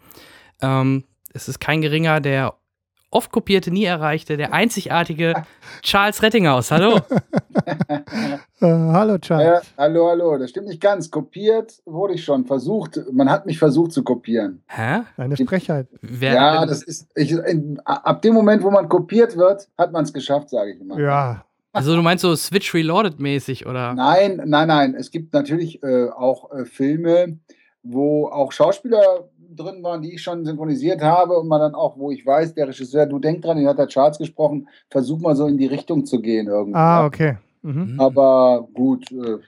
Ähm, 0.60 1.04
es 1.32 1.48
ist 1.48 1.60
kein 1.60 1.80
geringer, 1.80 2.20
der 2.20 2.54
oft 3.10 3.32
kopierte, 3.32 3.70
nie 3.70 3.84
erreichte, 3.84 4.36
der 4.36 4.52
einzigartige 4.52 5.34
Charles 5.82 6.22
Rettinghaus. 6.22 6.70
Hallo. 6.70 7.00
äh, 8.60 8.66
hallo, 8.66 9.18
Charles. 9.18 9.46
Ja, 9.46 9.60
hallo, 9.76 10.08
hallo. 10.08 10.38
Das 10.38 10.50
stimmt 10.50 10.68
nicht 10.68 10.80
ganz. 10.80 11.10
Kopiert 11.10 11.82
wurde 11.84 12.14
ich 12.14 12.24
schon. 12.24 12.44
Versucht, 12.46 13.00
man 13.12 13.28
hat 13.30 13.46
mich 13.46 13.58
versucht 13.58 13.92
zu 13.92 14.04
kopieren. 14.04 14.62
Hä? 14.68 15.00
Eine 15.16 15.36
Frechheit. 15.36 15.88
Wer 16.00 16.34
ja, 16.34 16.66
das 16.66 16.82
ist. 16.82 17.08
Ich, 17.16 17.32
in, 17.32 17.80
ab 17.84 18.22
dem 18.22 18.34
Moment, 18.34 18.62
wo 18.62 18.70
man 18.70 18.88
kopiert 18.88 19.36
wird, 19.36 19.68
hat 19.76 19.92
man 19.92 20.04
es 20.04 20.12
geschafft, 20.12 20.50
sage 20.50 20.72
ich 20.72 20.80
immer. 20.80 20.98
Ja, 20.98 21.44
also 21.72 21.94
du 21.94 22.02
meinst 22.02 22.22
so 22.22 22.34
Switch 22.34 22.74
Reloaded 22.74 23.20
mäßig, 23.20 23.66
oder? 23.66 23.94
Nein, 23.94 24.42
nein, 24.44 24.68
nein. 24.68 24.94
Es 24.94 25.10
gibt 25.10 25.32
natürlich 25.32 25.82
äh, 25.82 26.08
auch 26.08 26.50
äh, 26.52 26.64
Filme, 26.64 27.38
wo 27.82 28.26
auch 28.26 28.52
Schauspieler 28.52 29.28
drin 29.56 29.82
waren, 29.82 30.02
die 30.02 30.14
ich 30.14 30.22
schon 30.22 30.44
synchronisiert 30.44 31.02
habe 31.02 31.38
und 31.38 31.48
man 31.48 31.60
dann 31.60 31.74
auch, 31.74 31.96
wo 31.98 32.10
ich 32.10 32.24
weiß, 32.24 32.54
der 32.54 32.68
Regisseur, 32.68 33.06
du 33.06 33.18
denk 33.18 33.42
dran, 33.42 33.56
den 33.56 33.66
hat 33.66 33.78
der 33.78 33.88
Charles 33.88 34.18
gesprochen, 34.18 34.68
versuch 34.88 35.20
mal 35.20 35.36
so 35.36 35.46
in 35.46 35.58
die 35.58 35.66
Richtung 35.66 36.04
zu 36.06 36.20
gehen 36.20 36.46
irgendwie. 36.46 36.76
Ah, 36.76 37.04
okay. 37.04 37.38
Mhm. 37.62 37.94
Mhm. 37.94 38.00
Aber 38.00 38.68
gut, 38.72 39.10
äh, 39.12 39.38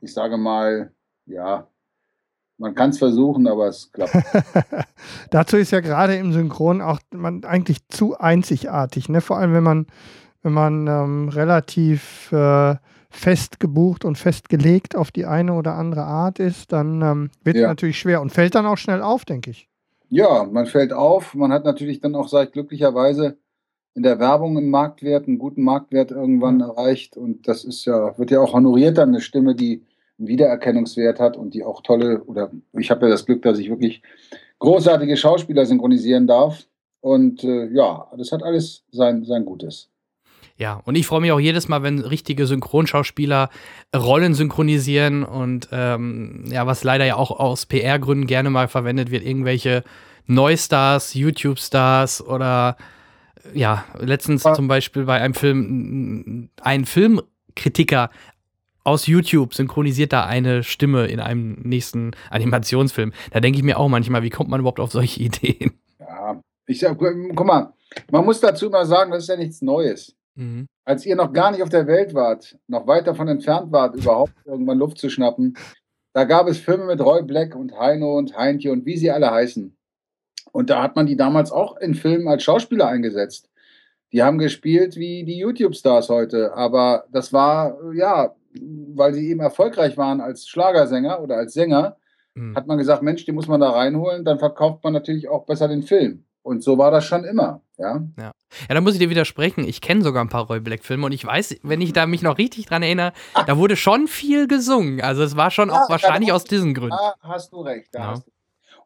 ich 0.00 0.12
sage 0.12 0.36
mal, 0.36 0.92
ja, 1.26 1.66
man 2.58 2.74
kann 2.74 2.90
es 2.90 2.98
versuchen, 2.98 3.46
aber 3.46 3.68
es 3.68 3.92
klappt. 3.92 4.14
Dazu 5.30 5.56
ist 5.56 5.72
ja 5.72 5.80
gerade 5.80 6.16
im 6.16 6.32
Synchron 6.32 6.80
auch 6.80 7.00
man 7.14 7.44
eigentlich 7.44 7.86
zu 7.88 8.18
einzigartig, 8.18 9.08
ne? 9.08 9.20
Vor 9.20 9.38
allem 9.38 9.52
wenn 9.52 9.62
man, 9.62 9.86
wenn 10.42 10.52
man 10.52 10.86
ähm, 10.86 11.28
relativ 11.28 12.32
äh, 12.32 12.76
fest 13.10 13.60
gebucht 13.60 14.04
und 14.04 14.18
festgelegt 14.18 14.96
auf 14.96 15.10
die 15.10 15.26
eine 15.26 15.54
oder 15.54 15.74
andere 15.74 16.02
Art 16.04 16.38
ist, 16.38 16.72
dann 16.72 17.02
ähm, 17.02 17.30
wird 17.44 17.56
es 17.56 17.62
Ja. 17.62 17.68
natürlich 17.68 17.98
schwer 17.98 18.20
und 18.20 18.30
fällt 18.30 18.54
dann 18.54 18.66
auch 18.66 18.78
schnell 18.78 19.02
auf, 19.02 19.24
denke 19.24 19.50
ich. 19.50 19.68
Ja, 20.10 20.44
man 20.44 20.66
fällt 20.66 20.92
auf. 20.92 21.34
Man 21.34 21.52
hat 21.52 21.64
natürlich 21.64 22.00
dann 22.00 22.14
auch 22.14 22.28
seit 22.28 22.52
glücklicherweise 22.52 23.38
in 23.94 24.02
der 24.02 24.18
Werbung 24.18 24.56
einen 24.56 24.70
Marktwert, 24.70 25.26
einen 25.26 25.38
guten 25.38 25.62
Marktwert 25.62 26.10
irgendwann 26.10 26.60
erreicht. 26.60 27.16
Und 27.16 27.48
das 27.48 27.64
ist 27.64 27.84
ja, 27.86 28.16
wird 28.18 28.30
ja 28.30 28.40
auch 28.40 28.52
honoriert 28.52 28.98
dann 28.98 29.08
eine 29.08 29.20
Stimme, 29.20 29.54
die 29.54 29.82
einen 30.18 30.28
Wiedererkennungswert 30.28 31.18
hat 31.18 31.36
und 31.36 31.54
die 31.54 31.64
auch 31.64 31.82
tolle, 31.82 32.22
oder 32.24 32.50
ich 32.74 32.90
habe 32.90 33.06
ja 33.06 33.10
das 33.10 33.26
Glück, 33.26 33.42
dass 33.42 33.58
ich 33.58 33.68
wirklich 33.70 34.02
großartige 34.58 35.16
Schauspieler 35.16 35.66
synchronisieren 35.66 36.26
darf. 36.26 36.66
Und 37.00 37.42
äh, 37.44 37.66
ja, 37.72 38.06
das 38.16 38.32
hat 38.32 38.42
alles 38.42 38.84
sein, 38.90 39.24
sein 39.24 39.44
Gutes. 39.44 39.88
Ja, 40.58 40.80
und 40.84 40.94
ich 40.94 41.06
freue 41.06 41.20
mich 41.20 41.32
auch 41.32 41.40
jedes 41.40 41.68
Mal, 41.68 41.82
wenn 41.82 41.98
richtige 41.98 42.46
Synchronschauspieler 42.46 43.50
Rollen 43.94 44.32
synchronisieren 44.32 45.22
und 45.22 45.68
ähm, 45.70 46.44
ja, 46.48 46.66
was 46.66 46.82
leider 46.82 47.04
ja 47.04 47.16
auch 47.16 47.30
aus 47.30 47.66
PR-Gründen 47.66 48.26
gerne 48.26 48.48
mal 48.48 48.66
verwendet 48.68 49.10
wird, 49.10 49.22
irgendwelche 49.24 49.84
Neustars, 50.26 51.14
YouTube-Stars 51.14 52.22
oder 52.26 52.76
ja, 53.54 53.84
letztens 53.98 54.44
Ja. 54.44 54.54
zum 54.54 54.66
Beispiel 54.66 55.04
bei 55.04 55.20
einem 55.20 55.34
Film, 55.34 56.48
ein 56.62 56.84
Filmkritiker 56.84 58.10
aus 58.82 59.06
YouTube 59.06 59.52
synchronisiert 59.54 60.12
da 60.12 60.24
eine 60.24 60.62
Stimme 60.62 61.06
in 61.06 61.20
einem 61.20 61.60
nächsten 61.62 62.12
Animationsfilm. 62.30 63.12
Da 63.32 63.40
denke 63.40 63.58
ich 63.58 63.64
mir 63.64 63.78
auch 63.78 63.88
manchmal, 63.88 64.22
wie 64.22 64.30
kommt 64.30 64.48
man 64.48 64.60
überhaupt 64.60 64.80
auf 64.80 64.92
solche 64.92 65.20
Ideen? 65.24 65.72
Ja, 65.98 66.40
ich 66.66 66.80
sag, 66.80 66.96
guck 66.98 67.46
mal, 67.46 67.72
man 68.10 68.24
muss 68.24 68.40
dazu 68.40 68.70
mal 68.70 68.86
sagen, 68.86 69.10
das 69.10 69.24
ist 69.24 69.28
ja 69.28 69.36
nichts 69.36 69.60
Neues. 69.62 70.14
Mhm. 70.36 70.66
als 70.84 71.04
ihr 71.06 71.16
noch 71.16 71.32
gar 71.32 71.50
nicht 71.50 71.62
auf 71.62 71.68
der 71.70 71.86
Welt 71.86 72.14
wart, 72.14 72.58
noch 72.68 72.86
weit 72.86 73.06
davon 73.06 73.26
entfernt 73.28 73.72
wart, 73.72 73.96
überhaupt 73.96 74.32
irgendwann 74.44 74.78
Luft 74.78 74.98
zu 74.98 75.08
schnappen, 75.10 75.56
da 76.12 76.24
gab 76.24 76.46
es 76.48 76.58
Filme 76.58 76.84
mit 76.86 77.00
Roy 77.00 77.22
Black 77.22 77.54
und 77.56 77.76
Heino 77.78 78.16
und 78.16 78.36
Heintje 78.36 78.70
und 78.72 78.86
wie 78.86 78.96
sie 78.96 79.10
alle 79.10 79.30
heißen. 79.30 79.76
Und 80.52 80.70
da 80.70 80.82
hat 80.82 80.96
man 80.96 81.06
die 81.06 81.16
damals 81.16 81.52
auch 81.52 81.76
in 81.78 81.94
Filmen 81.94 82.28
als 82.28 82.42
Schauspieler 82.42 82.86
eingesetzt. 82.86 83.50
Die 84.12 84.22
haben 84.22 84.38
gespielt 84.38 84.96
wie 84.96 85.24
die 85.24 85.38
YouTube-Stars 85.38 86.08
heute, 86.08 86.54
aber 86.54 87.04
das 87.10 87.32
war, 87.32 87.76
ja, 87.94 88.34
weil 88.94 89.12
sie 89.12 89.28
eben 89.28 89.40
erfolgreich 89.40 89.96
waren 89.98 90.20
als 90.20 90.46
Schlagersänger 90.48 91.20
oder 91.20 91.36
als 91.36 91.52
Sänger, 91.54 91.96
Mhm. 92.34 92.54
hat 92.54 92.66
man 92.66 92.76
gesagt, 92.76 93.02
Mensch, 93.02 93.24
die 93.24 93.32
muss 93.32 93.48
man 93.48 93.60
da 93.60 93.70
reinholen, 93.70 94.22
dann 94.24 94.38
verkauft 94.38 94.84
man 94.84 94.92
natürlich 94.92 95.26
auch 95.28 95.46
besser 95.46 95.68
den 95.68 95.82
Film. 95.82 96.24
Und 96.42 96.62
so 96.62 96.76
war 96.76 96.90
das 96.90 97.04
schon 97.06 97.24
immer, 97.24 97.62
ja. 97.78 98.02
Ja, 98.18 98.32
da 98.68 98.80
muss 98.80 98.94
ich 98.94 98.98
dir 98.98 99.10
widersprechen. 99.10 99.64
Ich 99.64 99.80
kenne 99.80 100.02
sogar 100.02 100.24
ein 100.24 100.28
paar 100.28 100.46
Roy 100.46 100.60
Black-Filme 100.60 101.04
und 101.06 101.12
ich 101.12 101.24
weiß, 101.24 101.56
wenn 101.62 101.80
ich 101.80 101.92
da 101.92 102.06
mich 102.06 102.22
noch 102.22 102.38
richtig 102.38 102.66
dran 102.66 102.82
erinnere, 102.82 103.12
da 103.46 103.58
wurde 103.58 103.76
schon 103.76 104.06
viel 104.08 104.46
gesungen. 104.48 105.00
Also 105.02 105.22
es 105.22 105.36
war 105.36 105.50
schon 105.50 105.68
Ja, 105.68 105.82
auch 105.82 105.90
wahrscheinlich 105.90 106.28
ja, 106.28 106.34
aus 106.34 106.44
diesen 106.44 106.74
Gründen. 106.74 106.96
Da 106.96 107.14
hast 107.22 107.52
du 107.52 107.60
recht. 107.60 107.88
Da 107.92 107.98
Ja. 108.00 108.06
hast 108.12 108.26
du. 108.26 108.30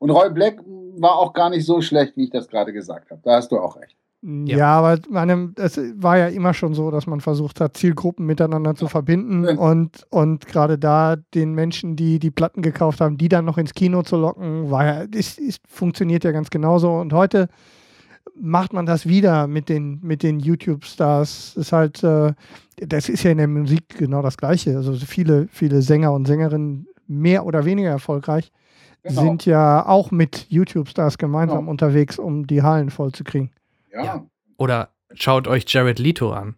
Und 0.00 0.10
Roy 0.10 0.30
Black 0.30 0.58
war 0.98 1.16
auch 1.18 1.32
gar 1.34 1.50
nicht 1.50 1.66
so 1.66 1.80
schlecht, 1.82 2.16
wie 2.16 2.24
ich 2.24 2.30
das 2.30 2.48
gerade 2.48 2.72
gesagt 2.72 3.10
habe. 3.10 3.20
Da 3.22 3.36
hast 3.36 3.52
du 3.52 3.58
auch 3.58 3.76
recht. 3.76 3.94
Ja, 4.22 4.78
aber 4.78 4.98
meine, 5.08 5.52
es 5.56 5.80
war 5.96 6.18
ja 6.18 6.26
immer 6.28 6.52
schon 6.52 6.74
so, 6.74 6.90
dass 6.90 7.06
man 7.06 7.20
versucht 7.22 7.58
hat, 7.58 7.76
Zielgruppen 7.78 8.26
miteinander 8.26 8.74
zu 8.74 8.86
verbinden 8.86 9.44
Ja. 9.44 9.54
und, 9.56 10.06
und 10.10 10.46
gerade 10.46 10.78
da 10.78 11.16
den 11.34 11.54
Menschen, 11.54 11.96
die 11.96 12.18
die 12.18 12.30
Platten 12.30 12.60
gekauft 12.60 13.00
haben, 13.00 13.16
die 13.16 13.30
dann 13.30 13.46
noch 13.46 13.56
ins 13.56 13.72
Kino 13.72 14.02
zu 14.02 14.16
locken, 14.18 14.70
war 14.70 14.84
ja, 14.84 14.92
ist, 15.14 15.38
ist, 15.38 15.62
funktioniert 15.66 16.22
ja 16.24 16.32
ganz 16.32 16.50
genauso. 16.50 16.92
Und 16.92 17.14
heute 17.14 17.48
macht 18.40 18.72
man 18.72 18.86
das 18.86 19.06
wieder 19.06 19.46
mit 19.46 19.68
den, 19.68 19.98
mit 20.02 20.22
den 20.22 20.40
YouTube-Stars. 20.40 21.56
Ist 21.56 21.72
halt, 21.72 22.02
äh, 22.02 22.32
das 22.76 23.08
ist 23.08 23.22
ja 23.22 23.30
in 23.32 23.38
der 23.38 23.48
Musik 23.48 23.84
genau 23.98 24.22
das 24.22 24.36
Gleiche. 24.36 24.76
Also 24.76 24.94
viele, 24.94 25.48
viele 25.52 25.82
Sänger 25.82 26.12
und 26.12 26.26
Sängerinnen 26.26 26.86
mehr 27.06 27.44
oder 27.44 27.64
weniger 27.64 27.90
erfolgreich 27.90 28.52
Genau. 29.02 29.22
sind 29.22 29.46
ja 29.46 29.86
auch 29.86 30.10
mit 30.10 30.46
YouTube-Stars 30.50 31.16
gemeinsam 31.16 31.60
Genau. 31.60 31.70
unterwegs, 31.70 32.18
um 32.18 32.46
die 32.46 32.62
Hallen 32.62 32.90
voll 32.90 33.12
zu 33.12 33.24
kriegen. 33.24 33.50
Ja. 33.92 34.04
Ja. 34.04 34.24
Oder 34.58 34.90
schaut 35.14 35.48
euch 35.48 35.64
Jared 35.66 35.98
Leto 35.98 36.32
an. 36.32 36.54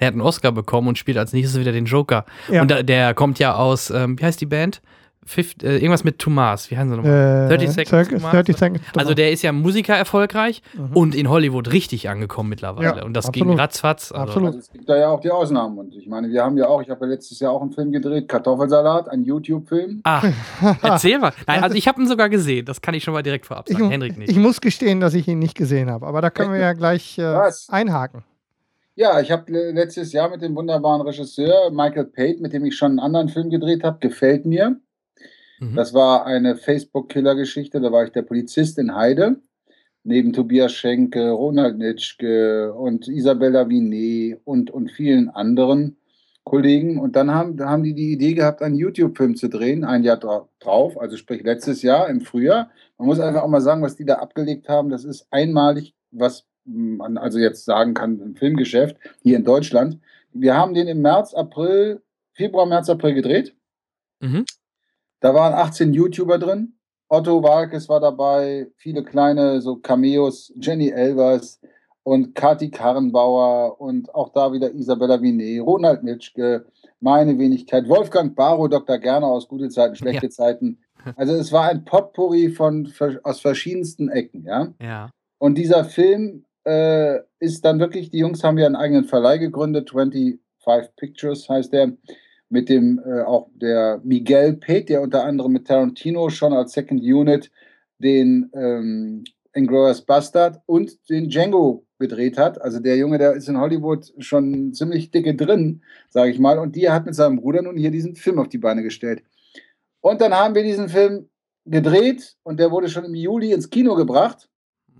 Der 0.00 0.06
hat 0.06 0.14
einen 0.14 0.22
Oscar 0.22 0.52
bekommen 0.52 0.88
und 0.88 0.96
spielt 0.98 1.18
als 1.18 1.34
nächstes 1.34 1.60
wieder 1.60 1.70
den 1.72 1.84
Joker. 1.84 2.24
Ja. 2.50 2.62
Und 2.62 2.70
da, 2.70 2.82
der 2.82 3.12
kommt 3.12 3.38
ja 3.38 3.54
aus, 3.56 3.90
ähm, 3.90 4.18
wie 4.18 4.24
heißt 4.24 4.40
die 4.40 4.46
Band? 4.46 4.80
Fif 5.24 5.54
äh, 5.62 5.74
irgendwas 5.76 6.02
mit 6.02 6.18
Thomas. 6.18 6.70
Wie 6.70 6.76
heißen 6.76 6.90
sie 6.90 6.96
nochmal? 6.96 7.46
Äh, 7.46 7.56
30 7.56 7.70
Seconds 7.70 7.90
Circus- 7.90 8.08
to 8.16 8.22
Mars. 8.22 8.32
30 8.32 8.56
Seconds 8.56 8.80
Also 8.96 9.14
der 9.14 9.30
ist 9.30 9.42
ja 9.42 9.52
Musiker 9.52 9.94
erfolgreich 9.94 10.62
Mhm. 10.74 10.96
und 10.96 11.14
in 11.14 11.28
Hollywood 11.30 11.72
richtig 11.72 12.08
angekommen 12.08 12.48
mittlerweile. 12.48 12.98
Ja, 12.98 13.04
und 13.04 13.14
das 13.14 13.26
absolut. 13.26 13.48
ging 13.50 13.58
ratzfatz. 13.58 14.10
Also, 14.10 14.22
Absolut. 14.24 14.46
Also 14.48 14.58
es 14.58 14.70
gibt 14.72 14.88
da 14.88 14.96
ja 14.96 15.08
auch 15.08 15.20
die 15.20 15.30
Ausnahmen. 15.30 15.78
Und 15.78 15.94
ich 15.94 16.08
meine, 16.08 16.28
wir 16.28 16.42
haben 16.42 16.56
ja 16.58 16.66
auch, 16.66 16.82
ich 16.82 16.90
habe 16.90 17.04
ja 17.06 17.12
letztes 17.12 17.38
Jahr 17.40 17.52
auch 17.52 17.62
einen 17.62 17.70
Film 17.72 17.92
gedreht, 17.92 18.26
Kartoffelsalat, 18.28 19.08
ein 19.08 19.22
YouTube-Film. 19.22 20.00
Ah, 20.04 20.22
erzähl 20.82 21.18
mal. 21.18 21.32
Nein, 21.46 21.62
also 21.62 21.76
ich 21.76 21.86
habe 21.86 22.00
ihn 22.02 22.08
sogar 22.08 22.28
gesehen. 22.28 22.64
Das 22.66 22.80
kann 22.80 22.94
ich 22.94 23.04
schon 23.04 23.14
mal 23.14 23.22
direkt 23.22 23.46
vorab 23.46 23.66
Ich, 23.68 23.76
sagen. 23.78 23.90
Henrik 23.90 24.18
nicht. 24.18 24.30
ich 24.30 24.36
muss 24.38 24.60
gestehen, 24.60 25.00
dass 25.00 25.14
ich 25.14 25.28
ihn 25.28 25.38
nicht 25.38 25.56
gesehen 25.56 25.90
habe, 25.90 26.06
aber 26.06 26.20
da 26.20 26.30
können 26.30 26.52
wir 26.52 26.58
ja 26.60 26.72
gleich 26.72 27.16
äh, 27.18 27.50
einhaken. 27.68 28.24
Ja, 28.94 29.20
ich 29.20 29.30
habe 29.30 29.50
letztes 29.72 30.12
Jahr 30.12 30.28
mit 30.28 30.42
dem 30.42 30.54
wunderbaren 30.54 31.00
Regisseur 31.00 31.70
Michael 31.70 32.04
Pate, 32.06 32.42
mit 32.42 32.52
dem 32.52 32.64
ich 32.66 32.76
schon 32.76 32.90
einen 32.90 32.98
anderen 32.98 33.28
Film 33.30 33.48
gedreht 33.48 33.84
habe, 33.84 33.98
gefällt 34.00 34.44
mir. 34.44 34.76
Mhm. 35.62 35.76
Das 35.76 35.94
war 35.94 36.26
eine 36.26 36.56
Facebook-Killer-Geschichte. 36.56 37.80
Da 37.80 37.92
war 37.92 38.04
ich 38.04 38.10
der 38.10 38.22
Polizist 38.22 38.78
in 38.78 38.94
Heide. 38.94 39.36
Neben 40.04 40.32
Tobias 40.32 40.72
Schenke, 40.72 41.30
Ronald 41.30 41.78
Nitschke 41.78 42.74
und 42.74 43.06
Isabella 43.06 43.68
Vinet 43.68 44.40
und, 44.44 44.72
und 44.72 44.90
vielen 44.90 45.30
anderen 45.30 45.96
Kollegen. 46.42 46.98
Und 46.98 47.14
dann 47.14 47.30
haben, 47.30 47.60
haben 47.60 47.84
die 47.84 47.94
die 47.94 48.12
Idee 48.12 48.34
gehabt, 48.34 48.62
einen 48.62 48.74
YouTube-Film 48.74 49.36
zu 49.36 49.48
drehen, 49.48 49.84
ein 49.84 50.02
Jahr 50.02 50.16
dra 50.16 50.48
drauf, 50.58 51.00
also 51.00 51.16
sprich 51.16 51.44
letztes 51.44 51.82
Jahr 51.82 52.08
im 52.08 52.20
Frühjahr. 52.20 52.70
Man 52.98 53.06
muss 53.06 53.20
einfach 53.20 53.42
auch 53.42 53.48
mal 53.48 53.60
sagen, 53.60 53.82
was 53.82 53.94
die 53.94 54.04
da 54.04 54.14
abgelegt 54.14 54.68
haben. 54.68 54.90
Das 54.90 55.04
ist 55.04 55.28
einmalig, 55.30 55.94
was 56.10 56.46
man 56.64 57.16
also 57.16 57.38
jetzt 57.38 57.64
sagen 57.64 57.94
kann 57.94 58.20
im 58.20 58.34
Filmgeschäft 58.34 58.96
hier 59.22 59.36
in 59.36 59.44
Deutschland. 59.44 60.00
Wir 60.32 60.56
haben 60.56 60.74
den 60.74 60.88
im 60.88 61.00
März, 61.00 61.32
April, 61.32 62.02
Februar, 62.32 62.66
März, 62.66 62.90
April 62.90 63.14
gedreht. 63.14 63.54
Mhm. 64.20 64.44
Da 65.22 65.32
waren 65.34 65.54
18 65.54 65.94
YouTuber 65.94 66.38
drin. 66.38 66.74
Otto 67.08 67.42
Walkes 67.42 67.88
war 67.88 68.00
dabei, 68.00 68.66
viele 68.76 69.04
kleine 69.04 69.60
so 69.60 69.76
Cameos, 69.76 70.52
Jenny 70.56 70.88
Elvers 70.88 71.60
und 72.02 72.34
Kati 72.34 72.70
Karrenbauer 72.70 73.80
und 73.80 74.12
auch 74.14 74.30
da 74.30 74.52
wieder 74.52 74.72
Isabella 74.72 75.22
Vinet, 75.22 75.62
Ronald 75.64 76.02
Nitschke, 76.02 76.66
meine 76.98 77.38
Wenigkeit, 77.38 77.88
Wolfgang 77.88 78.34
Barrow, 78.34 78.68
Dr. 78.68 78.98
Gerner 78.98 79.28
aus 79.28 79.46
Gute 79.46 79.68
Zeiten, 79.68 79.94
Schlechte 79.96 80.28
Zeiten. 80.28 80.78
Also 81.16 81.34
es 81.34 81.50
war 81.50 81.68
ein 81.68 81.84
Potpourri 81.84 82.50
von, 82.50 82.92
aus 83.24 83.40
verschiedensten 83.40 84.08
Ecken, 84.08 84.44
ja. 84.44 84.72
Ja. 84.80 85.10
Und 85.38 85.58
dieser 85.58 85.84
Film 85.84 86.44
äh, 86.64 87.18
ist 87.40 87.64
dann 87.64 87.80
wirklich, 87.80 88.10
die 88.10 88.18
Jungs 88.18 88.44
haben 88.44 88.56
ja 88.56 88.66
einen 88.66 88.76
eigenen 88.76 89.02
Verleih 89.02 89.38
gegründet, 89.38 89.90
25 89.90 90.38
Pictures 90.94 91.48
heißt 91.48 91.72
der, 91.72 91.94
mit 92.52 92.68
dem 92.68 93.00
äh, 93.04 93.22
auch 93.22 93.48
der 93.54 94.00
Miguel 94.04 94.52
Pate, 94.52 94.84
der 94.84 95.02
unter 95.02 95.24
anderem 95.24 95.52
mit 95.52 95.66
Tarantino 95.66 96.28
schon 96.28 96.52
als 96.52 96.72
Second 96.72 97.02
Unit 97.02 97.50
den 97.98 98.50
ähm, 98.54 99.24
Inglourious 99.54 100.02
Bastard 100.02 100.60
und 100.66 101.08
den 101.08 101.28
Django 101.28 101.86
gedreht 101.98 102.36
hat. 102.36 102.60
Also 102.60 102.78
der 102.78 102.96
Junge, 102.96 103.16
der 103.16 103.32
ist 103.32 103.48
in 103.48 103.58
Hollywood 103.58 104.12
schon 104.18 104.74
ziemlich 104.74 105.10
dicke 105.10 105.34
drin, 105.34 105.82
sage 106.10 106.30
ich 106.30 106.38
mal. 106.38 106.58
Und 106.58 106.76
die 106.76 106.90
hat 106.90 107.06
mit 107.06 107.14
seinem 107.14 107.36
Bruder 107.36 107.62
nun 107.62 107.76
hier 107.76 107.90
diesen 107.90 108.16
Film 108.16 108.38
auf 108.38 108.48
die 108.48 108.58
Beine 108.58 108.82
gestellt. 108.82 109.22
Und 110.00 110.20
dann 110.20 110.34
haben 110.34 110.54
wir 110.54 110.62
diesen 110.62 110.90
Film 110.90 111.30
gedreht 111.64 112.36
und 112.42 112.60
der 112.60 112.70
wurde 112.70 112.88
schon 112.88 113.04
im 113.04 113.14
Juli 113.14 113.52
ins 113.52 113.70
Kino 113.70 113.94
gebracht. 113.94 114.50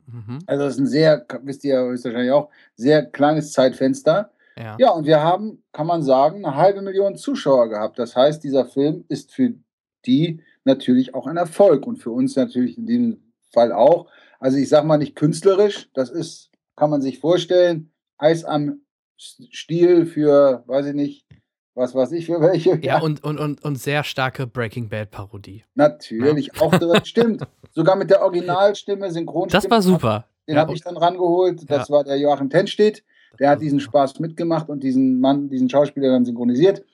Mhm. 0.07 0.38
Also 0.46 0.64
das 0.64 0.74
ist 0.74 0.80
ein 0.80 0.86
sehr, 0.86 1.26
wisst 1.42 1.64
ihr 1.64 1.82
höchstwahrscheinlich 1.82 2.32
auch, 2.32 2.48
sehr 2.76 3.05
kleines 3.05 3.53
Zeitfenster. 3.53 4.30
Ja. 4.57 4.76
Ja, 4.78 4.90
und 4.90 5.07
wir 5.07 5.22
haben, 5.22 5.62
kann 5.72 5.86
man 5.86 6.03
sagen, 6.03 6.44
eine 6.44 6.57
halbe 6.57 6.82
Million 6.82 7.16
Zuschauer 7.16 7.68
gehabt. 7.68 7.98
Das 7.98 8.16
heißt, 8.16 8.42
dieser 8.44 8.66
Film 8.66 9.05
ist 9.09 9.32
für 9.32 9.55
die 10.07 10.42
natürlich 10.64 11.14
auch 11.14 11.26
ein 11.26 11.36
Erfolg 11.36 11.86
und 11.86 11.96
für 11.96 12.11
uns 12.11 12.36
natürlich 12.36 12.78
in 12.78 12.86
diesem 12.86 13.32
Fall 13.53 13.72
auch. 13.72 14.07
Also 14.40 14.59
ich 14.59 14.68
sage 14.68 14.86
mal 14.86 14.98
nicht 14.98 15.16
künstlerisch, 15.16 15.88
das 15.94 16.11
ist, 16.11 16.50
kann 16.76 16.90
man 16.90 17.00
sich 17.00 17.20
vorstellen, 17.20 17.92
Eis 18.18 18.44
am 18.44 18.80
Stiel 19.16 20.07
für, 20.07 20.64
weiß 20.66 20.86
ich 20.86 20.94
nicht, 20.94 21.26
was 21.74 21.94
weiß 21.94 22.12
ich 22.12 22.26
für 22.26 22.40
welche. 22.40 22.76
Ja, 22.82 23.00
und, 23.00 23.22
und, 23.24 23.38
und, 23.38 23.64
und 23.64 23.76
sehr 23.76 24.05
starke 24.05 24.46
Breaking 24.46 24.88
Bad-Parodie. 24.88 25.64
Natürlich, 25.74 26.50
ja. 26.55 26.61
auch 26.61 26.74
drin. 26.74 27.05
Stimmt. 27.05 27.46
Sogar 27.70 27.96
mit 27.96 28.11
der 28.11 28.22
Originalstimme, 28.22 29.11
Synchronstimme. 29.11 29.62
Das 29.62 29.70
war 29.70 29.82
super. 29.82 30.26
Den 30.48 30.57
ja, 30.57 30.62
habe 30.62 30.74
ich 30.74 30.82
dann 30.82 30.96
rangeholt. 30.96 31.70
Das 31.70 31.88
ja. 31.88 31.94
war 31.94 32.05
der 32.05 32.18
Joachim 32.18 32.50
Tenstedt. 32.50 33.05
Der 33.39 33.51
hat 33.51 33.61
diesen 33.61 33.80
Spaß 33.80 34.20
mitgemacht 34.20 34.68
und 34.68 34.83
diesen 34.83 35.20
Mann, 35.20 35.49
diesen 35.49 35.68
Schauspieler 35.68 36.11
dann 36.11 36.24
synchronisiert. 36.24 36.85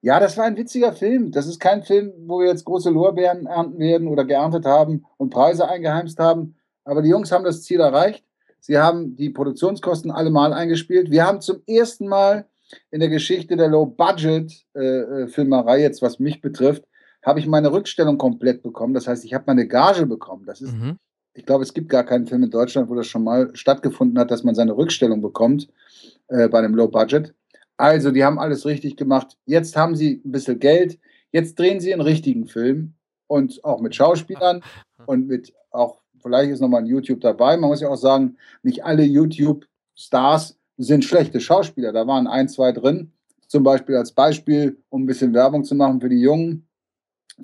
Ja, 0.00 0.20
das 0.20 0.36
war 0.36 0.44
ein 0.44 0.56
witziger 0.56 0.92
Film. 0.92 1.30
Das 1.30 1.46
ist 1.46 1.60
kein 1.60 1.82
Film, 1.82 2.12
wo 2.26 2.40
wir 2.40 2.48
jetzt 2.48 2.64
große 2.64 2.90
Lorbeeren 2.90 3.46
ernten 3.46 3.78
werden 3.78 4.08
oder 4.08 4.24
geerntet 4.24 4.66
haben 4.66 5.04
und 5.16 5.30
Preise 5.30 5.68
eingeheimst 5.68 6.18
haben. 6.18 6.56
Aber 6.84 7.00
die 7.00 7.08
Jungs 7.08 7.32
haben 7.32 7.44
das 7.44 7.62
Ziel 7.62 7.80
erreicht. 7.80 8.24
Sie 8.60 8.78
haben 8.78 9.16
die 9.16 9.30
Produktionskosten 9.30 10.10
allemal 10.10 10.52
eingespielt. 10.52 11.10
Wir 11.10 11.26
haben 11.26 11.40
zum 11.40 11.62
ersten 11.66 12.06
Mal 12.06 12.46
in 12.90 13.00
der 13.00 13.08
Geschichte 13.08 13.56
der 13.56 13.68
Low-Budget-Filmerei, 13.68 15.78
äh, 15.78 15.82
jetzt 15.82 16.02
was 16.02 16.18
mich 16.18 16.40
betrifft, 16.40 16.84
habe 17.22 17.40
ich 17.40 17.46
meine 17.46 17.72
Rückstellung 17.72 18.18
komplett 18.18 18.62
bekommen. 18.62 18.94
Das 18.94 19.06
heißt, 19.06 19.24
ich 19.24 19.34
habe 19.34 19.44
meine 19.46 19.66
Gage 19.66 20.06
bekommen. 20.06 20.44
Das 20.46 20.60
ist, 20.60 20.74
mhm. 20.74 20.98
Ich 21.34 21.44
glaube, 21.44 21.64
es 21.64 21.74
gibt 21.74 21.88
gar 21.88 22.04
keinen 22.04 22.26
Film 22.26 22.44
in 22.44 22.50
Deutschland, 22.50 22.88
wo 22.88 22.94
das 22.94 23.08
schon 23.08 23.24
mal 23.24 23.50
stattgefunden 23.54 24.18
hat, 24.18 24.30
dass 24.30 24.44
man 24.44 24.54
seine 24.54 24.76
Rückstellung 24.76 25.20
bekommt 25.20 25.68
äh, 26.28 26.48
bei 26.48 26.58
einem 26.58 26.74
Low-Budget. 26.74 27.34
Also, 27.76 28.12
die 28.12 28.24
haben 28.24 28.38
alles 28.38 28.64
richtig 28.66 28.96
gemacht. 28.96 29.36
Jetzt 29.44 29.76
haben 29.76 29.96
sie 29.96 30.22
ein 30.24 30.30
bisschen 30.30 30.60
Geld. 30.60 30.98
Jetzt 31.32 31.58
drehen 31.58 31.80
sie 31.80 31.92
einen 31.92 32.02
richtigen 32.02 32.46
Film 32.46 32.94
und 33.26 33.64
auch 33.64 33.80
mit 33.80 33.96
Schauspielern 33.96 34.62
und 35.06 35.26
mit 35.26 35.52
auch, 35.70 36.00
vielleicht 36.22 36.52
ist 36.52 36.60
nochmal 36.60 36.82
ein 36.82 36.86
YouTube 36.86 37.20
dabei. 37.20 37.56
Man 37.56 37.68
muss 37.68 37.80
ja 37.80 37.88
auch 37.88 37.96
sagen, 37.96 38.36
nicht 38.62 38.84
alle 38.84 39.02
YouTube-Stars 39.02 40.56
sind 40.76 41.04
schlechte 41.04 41.40
Schauspieler. 41.40 41.92
Da 41.92 42.06
waren 42.06 42.28
ein, 42.28 42.48
zwei 42.48 42.70
drin. 42.70 43.12
Zum 43.48 43.64
Beispiel 43.64 43.96
als 43.96 44.12
Beispiel, 44.12 44.78
um 44.88 45.02
ein 45.02 45.06
bisschen 45.06 45.34
Werbung 45.34 45.64
zu 45.64 45.74
machen 45.74 46.00
für 46.00 46.08
die 46.08 46.20
Jungen. 46.20 46.66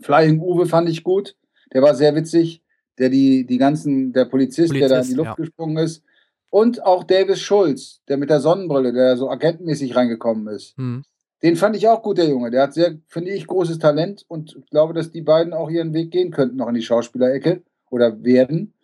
Flying 0.00 0.40
Uwe 0.40 0.66
fand 0.66 0.88
ich 0.88 1.02
gut. 1.02 1.36
Der 1.72 1.82
war 1.82 1.94
sehr 1.94 2.14
witzig. 2.14 2.62
Der 3.00 3.08
die, 3.08 3.44
die 3.44 3.58
ganzen, 3.58 4.12
der 4.12 4.26
Polizist, 4.26 4.68
Polizist 4.68 4.90
der 4.90 4.96
da 4.96 5.02
in 5.02 5.08
die 5.08 5.14
Luft 5.14 5.30
ja. 5.30 5.34
gesprungen 5.34 5.78
ist. 5.78 6.04
Und 6.50 6.84
auch 6.84 7.02
Davis 7.04 7.40
Schulz, 7.40 8.00
der 8.08 8.16
mit 8.16 8.30
der 8.30 8.40
Sonnenbrille, 8.40 8.92
der 8.92 9.16
so 9.16 9.28
agentmäßig 9.30 9.96
reingekommen 9.96 10.46
ist. 10.54 10.76
Hm. 10.76 11.02
Den 11.42 11.56
fand 11.56 11.74
ich 11.74 11.88
auch 11.88 12.02
gut, 12.02 12.18
der 12.18 12.28
Junge. 12.28 12.50
Der 12.50 12.62
hat 12.62 12.74
sehr, 12.74 12.98
finde 13.08 13.30
ich, 13.30 13.46
großes 13.46 13.78
Talent 13.78 14.24
und 14.28 14.56
ich 14.56 14.70
glaube, 14.70 14.92
dass 14.92 15.10
die 15.10 15.22
beiden 15.22 15.54
auch 15.54 15.70
ihren 15.70 15.94
Weg 15.94 16.10
gehen 16.10 16.30
könnten, 16.30 16.56
noch 16.56 16.68
in 16.68 16.74
die 16.74 16.82
Schauspielerecke 16.82 17.62
oder 17.88 18.22
werden. 18.22 18.74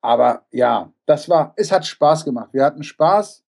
Aber 0.00 0.46
ja, 0.50 0.90
das 1.06 1.28
war, 1.28 1.52
es 1.56 1.70
hat 1.70 1.86
Spaß 1.86 2.24
gemacht. 2.24 2.48
Wir 2.52 2.64
hatten 2.64 2.82
Spaß 2.82 3.42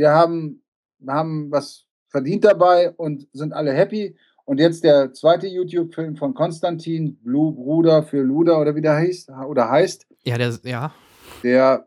wir 0.00 0.10
haben, 0.12 0.62
haben 1.06 1.50
was 1.50 1.84
verdient 2.08 2.44
dabei 2.44 2.90
und 2.92 3.28
sind 3.32 3.52
alle 3.52 3.72
happy. 3.72 4.16
Und 4.50 4.58
jetzt 4.58 4.82
der 4.82 5.12
zweite 5.12 5.46
YouTube-Film 5.46 6.16
von 6.16 6.34
Konstantin, 6.34 7.14
Blue 7.22 7.52
Bruder 7.52 8.02
für 8.02 8.20
Luder 8.20 8.60
oder 8.60 8.74
wie 8.74 8.80
der 8.80 8.96
heißt, 8.96 9.30
oder 9.46 9.70
heißt. 9.70 10.08
Ja, 10.24 10.38
der, 10.38 10.58
ja. 10.64 10.92
Der 11.44 11.86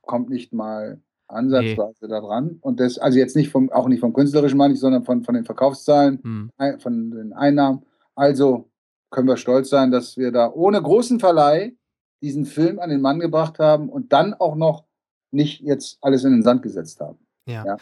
kommt 0.00 0.28
nicht 0.28 0.52
mal 0.52 1.00
ansatzweise 1.28 2.06
nee. 2.06 2.08
da 2.08 2.20
dran. 2.20 2.58
Und 2.62 2.80
das, 2.80 2.98
also 2.98 3.16
jetzt 3.16 3.36
nicht 3.36 3.50
vom, 3.50 3.70
auch 3.70 3.86
nicht 3.86 4.00
vom 4.00 4.12
künstlerischen 4.12 4.58
meine 4.58 4.74
ich, 4.74 4.80
sondern 4.80 5.04
von, 5.04 5.22
von 5.22 5.36
den 5.36 5.44
Verkaufszahlen, 5.44 6.18
hm. 6.20 6.80
von 6.80 7.12
den 7.12 7.32
Einnahmen. 7.32 7.86
Also 8.16 8.68
können 9.10 9.28
wir 9.28 9.36
stolz 9.36 9.70
sein, 9.70 9.92
dass 9.92 10.16
wir 10.16 10.32
da 10.32 10.50
ohne 10.50 10.82
großen 10.82 11.20
Verleih 11.20 11.76
diesen 12.22 12.44
Film 12.44 12.80
an 12.80 12.90
den 12.90 13.02
Mann 13.02 13.20
gebracht 13.20 13.60
haben 13.60 13.88
und 13.88 14.12
dann 14.12 14.34
auch 14.34 14.56
noch 14.56 14.82
nicht 15.30 15.60
jetzt 15.60 15.98
alles 16.00 16.24
in 16.24 16.32
den 16.32 16.42
Sand 16.42 16.62
gesetzt 16.62 17.00
haben. 17.00 17.20
Ja. 17.46 17.64
ja. 17.64 17.76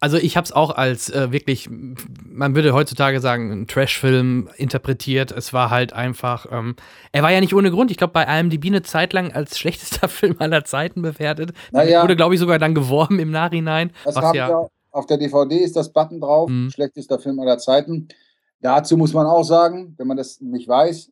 Also 0.00 0.16
ich 0.16 0.36
habe 0.36 0.46
es 0.46 0.52
auch 0.52 0.70
als 0.70 1.10
äh, 1.10 1.30
wirklich, 1.30 1.68
man 1.70 2.54
würde 2.54 2.72
heutzutage 2.72 3.20
sagen, 3.20 3.52
ein 3.52 3.66
Trash-Film 3.66 4.48
interpretiert. 4.56 5.30
Es 5.30 5.52
war 5.52 5.68
halt 5.68 5.92
einfach, 5.92 6.46
ähm, 6.50 6.74
er 7.12 7.22
war 7.22 7.30
ja 7.30 7.40
nicht 7.40 7.54
ohne 7.54 7.70
Grund. 7.70 7.90
Ich 7.90 7.98
glaube, 7.98 8.14
bei 8.14 8.24
IMDb 8.24 8.66
eine 8.66 8.82
Zeit 8.82 9.12
lang 9.12 9.32
als 9.32 9.58
schlechtester 9.58 10.08
Film 10.08 10.36
aller 10.38 10.64
Zeiten 10.64 11.02
bewertet. 11.02 11.52
Naja. 11.70 12.02
Wurde, 12.02 12.16
glaube 12.16 12.34
ich, 12.34 12.40
sogar 12.40 12.58
dann 12.58 12.74
geworben 12.74 13.18
im 13.18 13.30
Nachhinein. 13.30 13.92
Das 14.04 14.16
was 14.16 14.34
ja 14.34 14.68
auf 14.92 15.06
der 15.06 15.18
DVD 15.18 15.56
ist 15.58 15.76
das 15.76 15.92
Button 15.92 16.20
drauf, 16.20 16.50
mhm. 16.50 16.70
schlechtester 16.70 17.18
Film 17.18 17.40
aller 17.40 17.58
Zeiten. 17.58 18.08
Dazu 18.60 18.96
muss 18.96 19.12
man 19.12 19.26
auch 19.26 19.44
sagen, 19.44 19.94
wenn 19.96 20.06
man 20.06 20.16
das 20.16 20.40
nicht 20.40 20.68
weiß, 20.68 21.10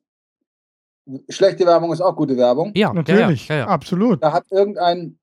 schlechte 1.28 1.64
Werbung 1.64 1.92
ist 1.92 2.00
auch 2.00 2.14
gute 2.14 2.36
Werbung. 2.36 2.72
Ja, 2.74 2.92
natürlich, 2.92 3.48
ja, 3.48 3.54
ja, 3.54 3.60
ja. 3.62 3.68
absolut. 3.68 4.22
Da 4.22 4.32
hat 4.32 4.44
irgendein, 4.50 5.18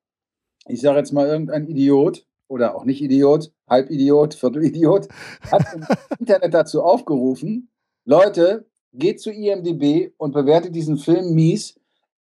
ich 0.68 0.82
sage 0.82 0.97
jetzt 0.97 1.13
mal 1.13 1.28
irgendein 1.28 1.68
Idiot, 1.68 2.26
oder 2.48 2.76
auch 2.76 2.86
nicht 2.86 3.02
Idiot, 3.02 3.52
Halbidiot, 3.68 4.34
Viertelidiot, 4.34 5.08
hat 5.52 5.66
im 5.74 5.86
Internet 6.20 6.54
dazu 6.54 6.84
aufgerufen, 6.84 7.70
Leute, 8.06 8.66
geht 8.93 9.20
zu 9.20 9.32
IMDB 9.32 10.12
und 10.18 10.34
bewertet 10.34 10.76
diesen 10.76 10.98
Film 10.98 11.34
mies, 11.34 11.80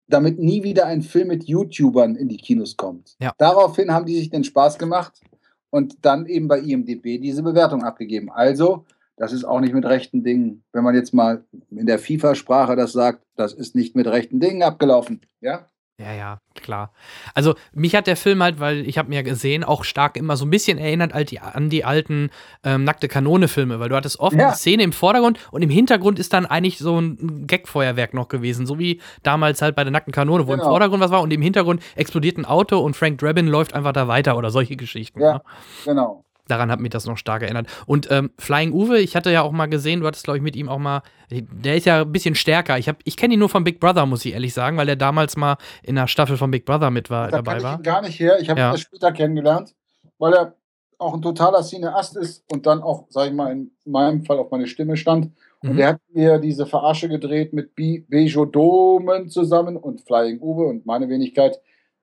damit 0.08 0.40
nie 0.40 0.64
wieder 0.64 0.86
ein 0.86 1.02
Film 1.02 1.30
mit 1.30 1.46
YouTubern 1.46 2.16
in 2.16 2.28
die 2.28 2.38
Kinos 2.38 2.78
kommt. 2.78 3.16
Ja. 3.20 3.34
Daraufhin 3.38 3.92
haben 3.92 4.06
die 4.06 4.16
sich 4.16 4.30
den 4.30 4.44
Spaß 4.44 4.78
gemacht 4.78 5.22
und 5.70 6.06
dann 6.06 6.26
eben 6.26 6.48
bei 6.48 6.60
IMDB 6.60 7.18
diese 7.20 7.44
Bewertung 7.44 7.84
abgegeben. 7.84 8.30
Also, 8.30 8.86
das 9.18 9.34
ist 9.34 9.44
auch 9.44 9.60
nicht 9.60 9.74
mit 9.74 9.86
rechten 9.86 10.24
Dingen. 10.24 10.64
Wenn 10.72 10.84
man 10.84 10.96
jetzt 10.96 11.14
mal 11.14 11.44
in 11.70 11.86
der 11.86 12.00
FIFA-Sprache 12.00 12.76
das 12.76 12.92
sagt, 12.92 13.24
das 13.36 13.54
ist 13.54 13.76
nicht 13.76 13.96
mit 13.96 14.08
rechten 14.08 14.40
Dingen 14.40 14.64
abgelaufen. 14.64 15.22
Ja? 15.42 15.68
Ja, 16.02 16.14
ja, 16.14 16.40
klar. 16.56 16.92
Also 17.34 17.56
mich 17.74 17.96
hat 17.96 18.08
der 18.08 18.18
Film 18.18 18.42
halt, 18.42 18.60
weil 18.60 18.88
ich 18.88 18.98
habe 18.98 19.10
mir 19.10 19.24
gesehen, 19.24 19.64
auch 19.64 19.84
stark 19.84 20.18
immer 20.18 20.36
so 20.36 20.46
ein 20.46 20.50
bisschen 20.50 20.78
erinnert 20.78 21.14
an 21.14 21.70
die 21.70 21.86
alten 21.86 22.30
ähm, 22.64 22.84
nackte 22.84 23.08
Kanone-Filme, 23.08 23.80
weil 23.80 23.90
du 23.90 23.96
hattest 23.96 24.20
oft 24.20 24.36
ja. 24.36 24.48
eine 24.48 24.56
Szene 24.56 24.84
im 24.84 24.94
Vordergrund 24.94 25.40
und 25.52 25.62
im 25.62 25.70
Hintergrund 25.70 26.18
ist 26.18 26.34
dann 26.34 26.46
eigentlich 26.46 26.80
so 26.80 27.00
ein 27.00 27.46
Gagfeuerwerk 27.48 28.14
noch 28.14 28.28
gewesen, 28.28 28.66
so 28.66 28.80
wie 28.80 29.02
damals 29.24 29.62
halt 29.62 29.76
bei 29.76 29.84
der 29.84 29.92
nackten 29.92 30.14
Kanone, 30.14 30.48
wo 30.48 30.52
genau. 30.52 30.64
im 30.64 30.70
Vordergrund 30.70 31.02
was 31.02 31.12
war 31.12 31.22
und 31.22 31.32
im 31.32 31.42
Hintergrund 31.42 31.84
explodiert 31.96 32.38
ein 32.38 32.46
Auto 32.46 32.80
und 32.80 32.96
Frank 32.96 33.20
Drabin 33.20 33.48
läuft 33.48 33.74
einfach 33.74 33.94
da 33.94 34.08
weiter 34.08 34.38
oder 34.38 34.50
solche 34.50 34.76
Geschichten. 34.76 35.22
Ja, 35.22 35.34
ne? 35.34 35.42
genau. 35.86 36.26
Daran 36.52 36.70
hat 36.70 36.82
mich 36.82 36.90
das 36.90 37.06
noch 37.06 37.18
stark 37.18 37.44
erinnert. 37.44 37.68
Und 37.86 38.12
ähm, 38.12 38.32
Flying 38.38 38.74
Uwe, 38.74 39.00
ich 39.00 39.16
hatte 39.16 39.32
ja 39.32 39.42
auch 39.42 39.54
mal 39.54 39.68
gesehen, 39.68 40.02
du 40.02 40.08
hattest, 40.08 40.26
glaube 40.26 40.38
ich, 40.38 40.44
mit 40.44 40.58
ihm 40.58 40.68
auch 40.68 40.80
mal, 40.80 41.02
der 41.30 41.78
ist 41.78 41.86
ja 41.86 42.02
ein 42.02 42.12
bisschen 42.12 42.36
stärker. 42.36 42.78
Ich, 42.78 42.92
ich 43.06 43.16
kenne 43.16 43.36
ihn 43.36 43.40
nur 43.40 43.48
von 43.48 43.64
Big 43.64 43.80
Brother, 43.80 44.06
muss 44.06 44.26
ich 44.26 44.34
ehrlich 44.34 44.54
sagen, 44.54 44.76
weil 44.76 44.90
er 44.90 44.98
damals 44.98 45.38
mal 45.38 45.56
in 45.82 45.96
der 45.96 46.08
Staffel 46.08 46.36
von 46.36 46.52
Big 46.52 46.66
Brother 46.66 46.92
mit 46.92 47.10
war, 47.10 47.32
da 47.32 47.38
dabei 47.38 47.64
war. 47.64 47.76
Ich 47.76 47.80
ihn 47.80 47.84
gar 47.84 48.02
nicht 48.02 48.20
her. 48.20 48.38
Ich 48.42 48.50
habe 48.50 48.60
ja. 48.60 48.74
ihn 48.74 48.78
später 48.78 49.14
kennengelernt, 49.14 49.74
weil 50.20 50.34
er 50.34 50.56
auch 50.98 51.14
ein 51.14 51.22
totaler 51.22 51.64
Cineast 51.64 52.18
ist 52.18 52.44
und 52.52 52.66
dann 52.66 52.82
auch, 52.84 53.06
sage 53.10 53.30
ich 53.30 53.36
mal, 53.36 53.52
in 53.52 53.72
meinem 53.86 54.24
Fall 54.26 54.38
auf 54.38 54.52
meine 54.52 54.68
Stimme 54.68 54.98
stand. 54.98 55.32
Und 55.62 55.74
mhm. 55.74 55.80
er 55.80 55.88
hat 55.90 56.02
mir 56.14 56.38
diese 56.40 56.66
Verarsche 56.66 57.08
gedreht 57.08 57.54
mit 57.54 57.76
Bejo 57.76 58.46
Domen 58.46 59.30
zusammen 59.30 59.78
und 59.78 60.02
Flying 60.02 60.42
Uwe 60.42 60.66
und 60.66 60.86
meine 60.86 61.08
Wenigkeit 61.08 61.60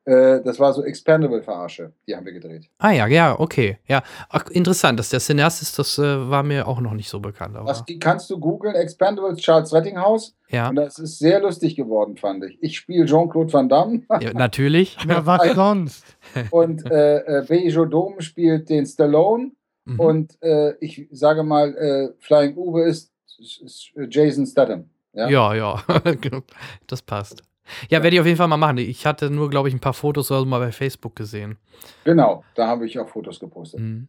äh, 0.09 0.43
das 0.43 0.59
war 0.59 0.73
so 0.73 0.83
Expandable-Verarsche, 0.83 1.93
die 2.07 2.17
haben 2.17 2.25
wir 2.25 2.33
gedreht. 2.33 2.71
Ah 2.79 2.93
ja, 2.93 3.07
ja, 3.07 3.39
okay. 3.39 3.79
Ja, 3.87 4.03
Ach, 4.31 4.47
interessant, 4.51 4.99
dass 4.99 5.11
der 5.11 5.21
Cineast 5.21 5.61
ist, 5.61 5.79
das 5.79 5.99
äh, 5.99 6.31
war 6.31 6.43
mir 6.43 6.67
auch 6.67 6.81
noch 6.81 6.95
nicht 6.95 7.11
so 7.11 7.21
bekannt. 7.21 7.57
Aber. 7.57 7.69
Das 7.69 7.85
kannst 8.01 8.31
du 8.31 8.39
googeln, 8.39 8.75
Expandables 8.75 9.39
Charles 9.39 9.73
Rettinghaus. 9.73 10.35
Ja. 10.49 10.71
Und 10.71 10.77
das 10.77 10.99
ist 10.99 11.19
sehr 11.19 11.41
lustig 11.41 11.77
geworden, 11.77 12.17
fand 12.17 12.43
ich. 12.45 12.57
Ich 12.63 12.79
spiele 12.79 13.05
Jean-Claude 13.05 13.53
Van 13.53 13.69
Damme. 13.69 14.03
Ja, 14.21 14.33
natürlich. 14.33 14.97
ja, 15.07 15.25
was 15.27 15.55
sonst? 15.55 16.05
Und 16.51 16.91
äh, 16.91 17.19
äh, 17.19 17.45
Bejo 17.47 17.85
Dom 17.85 18.21
spielt 18.21 18.69
den 18.71 18.87
Stallone. 18.87 19.53
Mhm. 19.85 20.01
Und 20.01 20.43
äh, 20.43 20.75
ich 20.81 21.07
sage 21.13 21.43
mal, 21.43 21.77
äh, 21.77 22.09
Flying 22.19 22.57
Uwe 22.57 22.85
ist, 22.85 23.13
ist 23.39 23.93
Jason 24.09 24.47
Statham. 24.47 24.89
Ja, 25.13 25.29
ja, 25.29 25.55
ja. 25.55 25.83
das 26.87 27.03
passt. 27.03 27.43
Ja, 27.89 28.03
werde 28.03 28.17
ich 28.17 28.21
auf 28.21 28.27
jeden 28.27 28.39
Fall 28.39 28.49
mal 28.49 28.57
machen. 28.57 28.79
Ich 28.79 29.07
hatte 29.07 29.31
nur, 29.31 29.51
glaube 29.51 29.69
ich, 29.69 29.75
ein 29.75 29.81
paar 29.81 29.95
Fotos 29.95 30.31
oder 30.31 30.41
so 30.41 30.47
mal 30.47 30.59
bei 30.59 30.73
Facebook 30.73 31.17
gesehen. 31.17 31.57
Genau, 32.05 32.45
da 32.55 32.67
habe 32.67 32.87
ich 32.87 32.99
auch 32.99 33.09
Fotos 33.09 33.41
gepostet. 33.41 33.81
Mhm. 33.81 34.09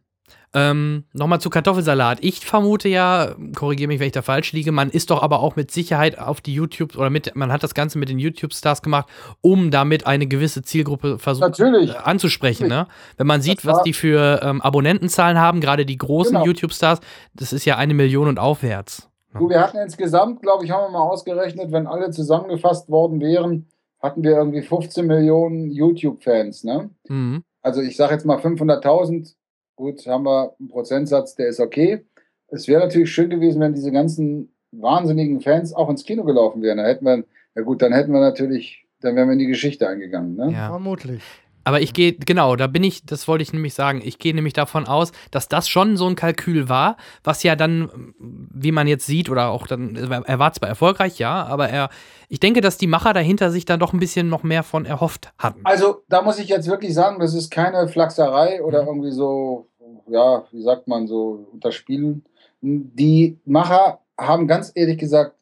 Ähm, 0.52 1.04
Nochmal 1.12 1.40
zu 1.40 1.48
Kartoffelsalat. 1.48 2.18
Ich 2.22 2.44
vermute 2.44 2.88
ja, 2.88 3.34
korrigiere 3.54 3.88
mich, 3.88 4.00
wenn 4.00 4.08
ich 4.08 4.12
da 4.12 4.22
falsch 4.22 4.52
liege, 4.52 4.72
man 4.72 4.90
ist 4.90 5.10
doch 5.10 5.22
aber 5.22 5.40
auch 5.40 5.54
mit 5.54 5.70
Sicherheit 5.70 6.18
auf 6.18 6.40
die 6.40 6.54
YouTube 6.54 6.96
oder 6.96 7.10
mit, 7.10 7.36
man 7.36 7.52
hat 7.52 7.62
das 7.62 7.74
Ganze 7.74 7.98
mit 7.98 8.08
den 8.08 8.18
YouTube-Stars 8.18 8.82
gemacht, 8.82 9.08
um 9.40 9.70
damit 9.70 10.06
eine 10.06 10.26
gewisse 10.26 10.62
Zielgruppe 10.62 11.18
versuchen 11.18 11.74
äh, 11.74 11.92
anzusprechen. 12.02 12.68
Ne? 12.68 12.88
Wenn 13.16 13.26
man 13.26 13.42
sieht, 13.42 13.64
was 13.64 13.82
die 13.82 13.92
für 13.92 14.40
ähm, 14.42 14.60
Abonnentenzahlen 14.60 15.38
haben, 15.38 15.60
gerade 15.60 15.86
die 15.86 15.98
großen 15.98 16.32
genau. 16.32 16.46
YouTube-Stars, 16.46 17.00
das 17.34 17.52
ist 17.52 17.64
ja 17.64 17.76
eine 17.76 17.94
Million 17.94 18.26
und 18.26 18.38
aufwärts. 18.38 19.09
Du, 19.38 19.48
wir 19.48 19.60
hatten 19.60 19.78
insgesamt, 19.78 20.42
glaube 20.42 20.64
ich, 20.64 20.70
haben 20.70 20.92
wir 20.92 20.98
mal 20.98 21.08
ausgerechnet, 21.08 21.70
wenn 21.72 21.86
alle 21.86 22.10
zusammengefasst 22.10 22.90
worden 22.90 23.20
wären, 23.20 23.68
hatten 24.00 24.24
wir 24.24 24.32
irgendwie 24.32 24.62
15 24.62 25.06
Millionen 25.06 25.70
YouTube-Fans. 25.70 26.64
Ne? 26.64 26.90
Mhm. 27.08 27.44
Also 27.62 27.80
ich 27.80 27.96
sage 27.96 28.14
jetzt 28.14 28.24
mal 28.24 28.38
500.000. 28.38 29.34
Gut, 29.76 30.06
haben 30.06 30.24
wir 30.24 30.54
einen 30.58 30.68
Prozentsatz, 30.68 31.36
der 31.36 31.48
ist 31.48 31.60
okay. 31.60 32.04
Es 32.48 32.66
wäre 32.66 32.80
natürlich 32.80 33.10
schön 33.10 33.30
gewesen, 33.30 33.60
wenn 33.60 33.74
diese 33.74 33.92
ganzen 33.92 34.52
wahnsinnigen 34.72 35.40
Fans 35.40 35.72
auch 35.72 35.88
ins 35.88 36.04
Kino 36.04 36.24
gelaufen 36.24 36.62
wären. 36.62 36.78
Da 36.78 36.84
hätten 36.84 37.04
wir, 37.04 37.24
ja 37.54 37.62
gut, 37.62 37.82
dann 37.82 37.92
hätten 37.92 38.12
wir 38.12 38.20
natürlich, 38.20 38.86
dann 39.00 39.16
wären 39.16 39.28
wir 39.28 39.34
in 39.34 39.38
die 39.38 39.46
Geschichte 39.46 39.88
eingegangen. 39.88 40.36
Ne? 40.36 40.52
Ja. 40.52 40.68
Vermutlich. 40.68 41.22
Aber 41.64 41.80
ich 41.80 41.92
gehe, 41.92 42.14
genau, 42.14 42.56
da 42.56 42.66
bin 42.66 42.82
ich, 42.82 43.04
das 43.04 43.28
wollte 43.28 43.42
ich 43.42 43.52
nämlich 43.52 43.74
sagen, 43.74 44.00
ich 44.02 44.18
gehe 44.18 44.34
nämlich 44.34 44.54
davon 44.54 44.86
aus, 44.86 45.12
dass 45.30 45.48
das 45.48 45.68
schon 45.68 45.96
so 45.96 46.06
ein 46.06 46.16
Kalkül 46.16 46.68
war, 46.68 46.96
was 47.22 47.42
ja 47.42 47.56
dann, 47.56 48.14
wie 48.18 48.72
man 48.72 48.86
jetzt 48.86 49.06
sieht, 49.06 49.28
oder 49.28 49.48
auch 49.48 49.66
dann, 49.66 49.94
er 49.96 50.38
war 50.38 50.52
zwar 50.52 50.68
erfolgreich, 50.68 51.18
ja, 51.18 51.44
aber 51.44 51.68
er, 51.68 51.90
ich 52.28 52.40
denke, 52.40 52.60
dass 52.60 52.78
die 52.78 52.86
Macher 52.86 53.12
dahinter 53.12 53.50
sich 53.50 53.64
da 53.64 53.76
doch 53.76 53.92
ein 53.92 54.00
bisschen 54.00 54.28
noch 54.28 54.42
mehr 54.42 54.62
von 54.62 54.86
erhofft 54.86 55.32
hatten. 55.38 55.60
Also, 55.64 56.02
da 56.08 56.22
muss 56.22 56.38
ich 56.38 56.48
jetzt 56.48 56.68
wirklich 56.68 56.94
sagen, 56.94 57.20
das 57.20 57.34
ist 57.34 57.50
keine 57.50 57.88
Flachserei 57.88 58.62
oder 58.62 58.82
mhm. 58.82 58.88
irgendwie 58.88 59.12
so, 59.12 59.68
ja, 60.08 60.44
wie 60.50 60.62
sagt 60.62 60.88
man, 60.88 61.06
so 61.06 61.48
unterspielen. 61.52 62.24
Die 62.62 63.38
Macher 63.44 64.00
haben 64.18 64.46
ganz 64.46 64.72
ehrlich 64.74 64.98
gesagt, 64.98 65.34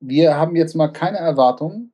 wir 0.00 0.36
haben 0.36 0.56
jetzt 0.56 0.74
mal 0.74 0.88
keine 0.88 1.18
Erwartungen. 1.18 1.92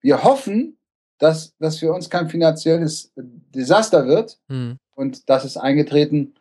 Wir 0.00 0.22
hoffen, 0.22 0.77
dass 1.18 1.54
das 1.58 1.78
für 1.78 1.92
uns 1.92 2.10
kein 2.10 2.28
finanzielles 2.28 3.12
Desaster 3.16 4.06
wird. 4.06 4.38
Mhm. 4.48 4.76
Und 4.94 5.28
das 5.28 5.44
ist 5.44 5.56
eingetreten. 5.56 6.34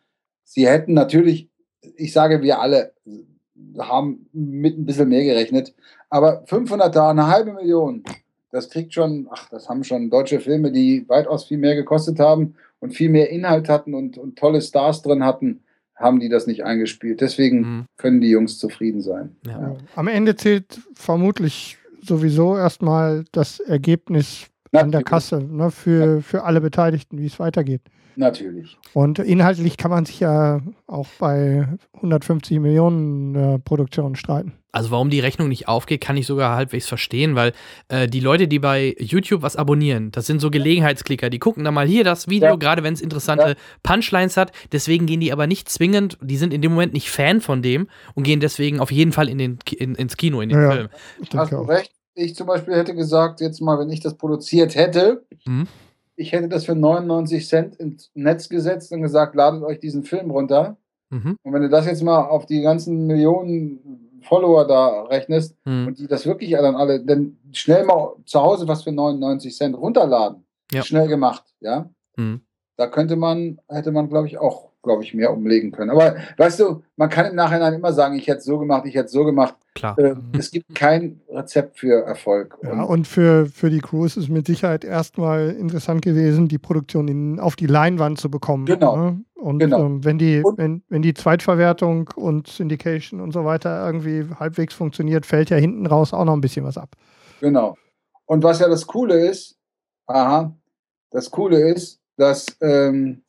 Sie 0.43 0.67
hätten 0.67 0.93
natürlich, 0.93 1.49
ich 1.82 2.13
sage, 2.13 2.41
wir 2.41 2.59
alle 2.59 2.93
haben 3.78 4.28
mit 4.34 4.78
ein 4.78 4.86
bisschen 4.86 5.09
mehr 5.09 5.23
gerechnet, 5.23 5.73
aber 6.09 6.43
500 6.45 6.95
da, 6.95 7.09
eine 7.09 7.28
halbe 7.28 7.53
Million, 7.53 8.03
das 8.51 8.69
kriegt 8.69 8.93
schon, 8.93 9.28
ach, 9.30 9.49
das 9.49 9.67
haben 9.67 9.84
schon 9.84 10.09
deutsche 10.09 10.39
Filme, 10.39 10.71
die 10.71 11.07
weitaus 11.09 11.45
viel 11.45 11.57
mehr 11.57 11.75
gekostet 11.75 12.19
haben 12.19 12.55
und 12.80 12.93
viel 12.93 13.09
mehr 13.09 13.30
Inhalt 13.30 13.67
hatten 13.67 13.93
und, 13.93 14.17
und 14.17 14.38
tolle 14.38 14.61
Stars 14.61 15.01
drin 15.01 15.23
hatten, 15.23 15.61
haben 15.95 16.19
die 16.19 16.30
das 16.30 16.47
nicht 16.47 16.63
eingespielt. 16.63 17.21
Deswegen 17.21 17.59
mhm. 17.59 17.86
können 17.97 18.21
die 18.21 18.30
Jungs 18.30 18.59
zufrieden 18.59 19.01
sein. 19.01 19.36
Ja. 19.45 19.51
Ja. 19.51 19.78
Am 19.95 20.07
Ende 20.07 20.36
zählt 20.36 20.80
vermutlich 20.93 21.78
sowieso 22.01 22.55
erstmal 22.55 23.25
das 23.32 23.59
Ergebnis 23.59 24.47
an 24.74 24.91
der 24.91 25.03
Kasse 25.03 25.39
ne, 25.39 25.72
für, 25.72 26.22
für 26.22 26.43
alle 26.43 26.61
Beteiligten, 26.61 27.20
wie 27.20 27.26
es 27.26 27.39
weitergeht. 27.39 27.82
Natürlich. 28.18 28.78
Und 28.93 29.20
inhaltlich 29.20 29.78
kann 29.78 29.91
man 29.91 30.05
sich 30.05 30.20
ja 30.20 30.59
auch 30.88 31.05
bei 31.20 31.68
150 31.93 32.59
Millionen 32.59 33.36
äh, 33.36 33.59
Produktionen 33.59 34.15
streiten. 34.15 34.53
Also 34.72 34.89
warum 34.89 35.11
die 35.11 35.20
Rechnung 35.20 35.49
nicht 35.49 35.68
aufgeht, 35.68 36.01
kann 36.01 36.18
ich 36.18 36.26
sogar 36.26 36.55
halbwegs 36.55 36.88
verstehen, 36.88 37.36
weil 37.36 37.53
äh, 37.89 38.07
die 38.07 38.20
Leute, 38.20 38.47
die 38.47 38.57
bei 38.57 38.95
YouTube 38.99 39.43
was 39.43 39.55
abonnieren, 39.55 40.11
das 40.11 40.26
sind 40.26 40.39
so 40.39 40.49
Gelegenheitsklicker, 40.49 41.30
die 41.30 41.38
gucken 41.38 41.63
dann 41.63 41.76
mal 41.76 41.88
hier 41.88 42.03
das 42.03 42.28
Video, 42.28 42.49
ja. 42.49 42.55
gerade 42.55 42.84
wenn 42.84 42.93
es 42.93 43.01
interessante 43.01 43.49
ja. 43.49 43.55
Punchlines 43.84 44.36
hat. 44.36 44.51
Deswegen 44.72 45.05
gehen 45.05 45.20
die 45.20 45.32
aber 45.32 45.45
nicht 45.45 45.70
zwingend, 45.70 46.18
die 46.22 46.38
sind 46.38 46.53
in 46.53 46.61
dem 46.63 46.72
Moment 46.72 46.93
nicht 46.93 47.11
Fan 47.11 47.39
von 47.39 47.61
dem 47.61 47.88
und 48.15 48.24
gehen 48.24 48.39
deswegen 48.39 48.80
auf 48.80 48.91
jeden 48.91 49.11
Fall 49.11 49.30
in 49.30 49.38
den, 49.38 49.59
in, 49.78 49.93
ins 49.93 50.18
Kino, 50.18 50.41
in 50.41 50.49
den 50.49 50.61
ja, 50.61 50.72
Film. 50.72 50.88
Hast 51.36 51.51
du 51.51 51.57
recht. 51.61 51.96
Ich 52.18 52.36
zum 52.36 52.47
Beispiel 52.47 52.76
hätte 52.76 52.95
gesagt, 52.95 53.41
jetzt 53.41 53.61
mal, 53.61 53.80
wenn 53.80 53.89
ich 53.89 54.01
das 54.01 54.15
produziert 54.15 54.76
hätte, 54.76 55.24
mhm 55.45 55.68
ich 56.18 56.32
hätte 56.32 56.49
das 56.49 56.65
für 56.65 56.76
99 56.76 57.47
Cent 57.47 57.76
ins 57.76 58.11
Netz 58.15 58.49
gesetzt 58.49 58.91
und 58.91 59.01
gesagt, 59.01 59.36
ladet 59.36 59.63
euch 59.63 59.80
diesen 59.80 60.03
Film 60.03 60.32
runter. 60.32 60.78
Mhm. 61.09 61.38
Und 61.41 61.53
wenn 61.53 61.61
du 61.61 61.70
das 61.70 61.86
jetzt 61.86 62.03
mal 62.03 62.26
auf 62.26 62.47
die 62.47 62.61
ganzen 62.61 63.05
Millionen 63.05 64.20
Follower 64.24 64.68
da 64.68 65.03
rechnest 65.03 65.55
mhm. 65.63 65.88
und 65.88 65.99
die 65.99 66.07
das 66.07 66.26
wirklich 66.26 66.51
dann 66.51 66.76
alle, 66.76 66.99
dann 66.99 67.38
schnell 67.53 67.86
mal 67.86 68.15
zu 68.26 68.41
Hause 68.41 68.68
was 68.68 68.84
für 68.84 68.91
99 68.91 69.55
Cent 69.55 69.78
runterladen. 69.78 70.43
Ja. 70.72 70.84
Schnell 70.84 71.07
gemacht, 71.07 71.45
ja. 71.61 71.89
Mhm. 72.18 72.41
Da 72.76 72.88
könnte 72.88 73.15
man, 73.15 73.59
hätte 73.70 73.91
man, 73.91 74.09
glaube 74.09 74.28
ich, 74.28 74.38
auch 74.38 74.66
glaube 74.84 75.03
ich, 75.03 75.13
mehr 75.13 75.34
umlegen 75.34 75.71
können. 75.71 75.89
Aber 75.89 76.15
weißt 76.38 76.59
du, 76.59 76.84
man 76.95 77.09
kann 77.09 77.25
im 77.25 77.36
Nachhinein 77.36 77.73
immer 77.73 77.93
sagen, 77.93 78.15
ich 78.15 78.28
hätte 78.28 78.39
es 78.39 78.45
so 78.45 78.57
gemacht, 78.57 78.86
ich 78.86 78.95
hätte 78.95 79.05
es 79.05 79.11
so 79.11 79.25
gemacht. 79.25 79.55
Klar. 79.75 79.97
Äh, 79.99 80.15
es 80.38 80.51
gibt 80.51 80.73
kein 80.73 81.21
Rezept 81.30 81.78
für 81.78 82.03
Erfolg. 82.05 82.57
Ja, 82.63 82.84
und, 82.84 83.07
für, 83.07 83.47
für 83.47 83.69
die 83.69 83.80
Crew 83.80 84.05
ist 84.05 84.17
es 84.17 84.30
mit 84.30 84.47
Sicherheit 84.47 84.84
erstmal 84.84 85.49
interessant 85.49 86.01
gewesen, 86.01 86.47
die 86.47 86.57
Produktion 86.57 87.07
in, 87.07 87.39
auf 87.39 87.55
die 87.55 87.67
Leinwand 87.67 88.19
zu 88.19 88.32
bekommen. 88.32 88.65
Genau. 88.65 88.95
Ne? 88.95 89.23
Und 89.36 89.59
genau. 89.59 89.86
Ähm, 89.86 90.03
wenn, 90.03 90.17
die, 90.17 90.41
und, 90.43 90.57
wenn, 90.57 90.84
wenn 90.89 91.01
die 91.01 91.13
Zweitverwertung 91.13 92.09
und 92.15 92.47
Syndication 92.47 93.21
und 93.21 93.34
so 93.34 93.45
weiter 93.45 93.86
irgendwie 93.86 94.25
halbwegs 94.39 94.73
funktioniert, 94.73 95.25
fällt 95.25 95.49
ja 95.49 95.57
hinten 95.57 95.86
raus 95.86 96.13
auch 96.13 96.25
noch 96.25 96.34
ein 96.34 96.41
bisschen 96.41 96.65
was 96.65 96.78
ab. 96.78 96.95
Genau. 97.41 97.75
Und 98.25 98.43
was 98.43 98.59
ja 98.59 98.67
das 98.67 98.88
Coole 98.88 99.28
ist, 99.28 99.57
aha, 100.07 100.55
das 101.11 101.30
Coole 101.30 101.71
ist, 101.71 101.99
dass 102.17 102.47
ähm, 102.61 103.21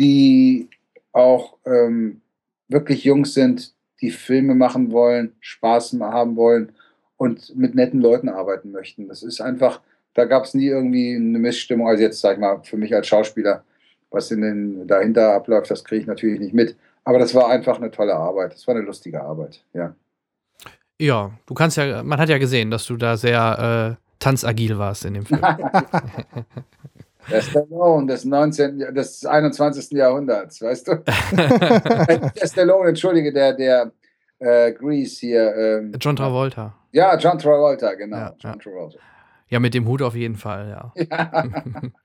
die 0.00 0.70
auch 1.12 1.58
ähm, 1.66 2.22
wirklich 2.68 3.04
Jungs 3.04 3.34
sind, 3.34 3.74
die 4.00 4.10
Filme 4.10 4.54
machen 4.54 4.92
wollen, 4.92 5.34
Spaß 5.40 5.94
haben 6.00 6.36
wollen 6.36 6.72
und 7.18 7.54
mit 7.54 7.74
netten 7.74 8.00
Leuten 8.00 8.30
arbeiten 8.30 8.72
möchten. 8.72 9.08
Das 9.08 9.22
ist 9.22 9.42
einfach, 9.42 9.80
da 10.14 10.24
gab 10.24 10.44
es 10.44 10.54
nie 10.54 10.68
irgendwie 10.68 11.14
eine 11.14 11.38
Missstimmung. 11.38 11.86
Also 11.86 12.02
jetzt 12.02 12.20
sag 12.20 12.34
ich 12.34 12.40
mal, 12.40 12.62
für 12.62 12.78
mich 12.78 12.94
als 12.94 13.08
Schauspieler, 13.08 13.62
was 14.10 14.30
in 14.30 14.40
den 14.40 14.86
dahinter 14.86 15.34
abläuft, 15.34 15.70
das 15.70 15.84
kriege 15.84 16.00
ich 16.00 16.06
natürlich 16.06 16.40
nicht 16.40 16.54
mit. 16.54 16.76
Aber 17.04 17.18
das 17.18 17.34
war 17.34 17.50
einfach 17.50 17.76
eine 17.76 17.90
tolle 17.90 18.14
Arbeit. 18.14 18.54
Das 18.54 18.66
war 18.66 18.74
eine 18.74 18.84
lustige 18.84 19.20
Arbeit, 19.20 19.62
ja. 19.74 19.94
Ja, 20.98 21.30
du 21.46 21.54
kannst 21.54 21.76
ja, 21.76 22.02
man 22.02 22.18
hat 22.18 22.28
ja 22.30 22.38
gesehen, 22.38 22.70
dass 22.70 22.86
du 22.86 22.96
da 22.96 23.16
sehr 23.18 23.98
äh, 23.98 24.02
tanzagil 24.18 24.78
warst 24.78 25.04
in 25.04 25.14
dem 25.14 25.26
Film. 25.26 25.40
Der 27.30 27.42
Stallone 27.42 28.06
des, 28.06 28.24
19, 28.24 28.94
des 28.94 29.26
21. 29.26 29.90
Jahrhunderts, 29.90 30.62
weißt 30.62 30.88
du? 30.88 30.94
der 31.36 32.46
Stallone, 32.46 32.88
entschuldige, 32.90 33.32
der, 33.32 33.52
der 33.54 33.92
äh, 34.38 34.72
Grease 34.72 35.20
hier. 35.20 35.54
Ähm, 35.54 35.92
John 36.00 36.16
Travolta. 36.16 36.74
Ja, 36.92 37.16
John 37.16 37.38
Travolta, 37.38 37.94
genau. 37.94 38.16
Ja, 38.16 38.34
John 38.38 38.58
Travolta. 38.58 38.98
Ja, 39.48 39.60
mit 39.60 39.74
dem 39.74 39.86
Hut 39.86 40.02
auf 40.02 40.14
jeden 40.14 40.36
Fall, 40.36 40.68
ja. 40.68 40.92
ja. 40.96 41.44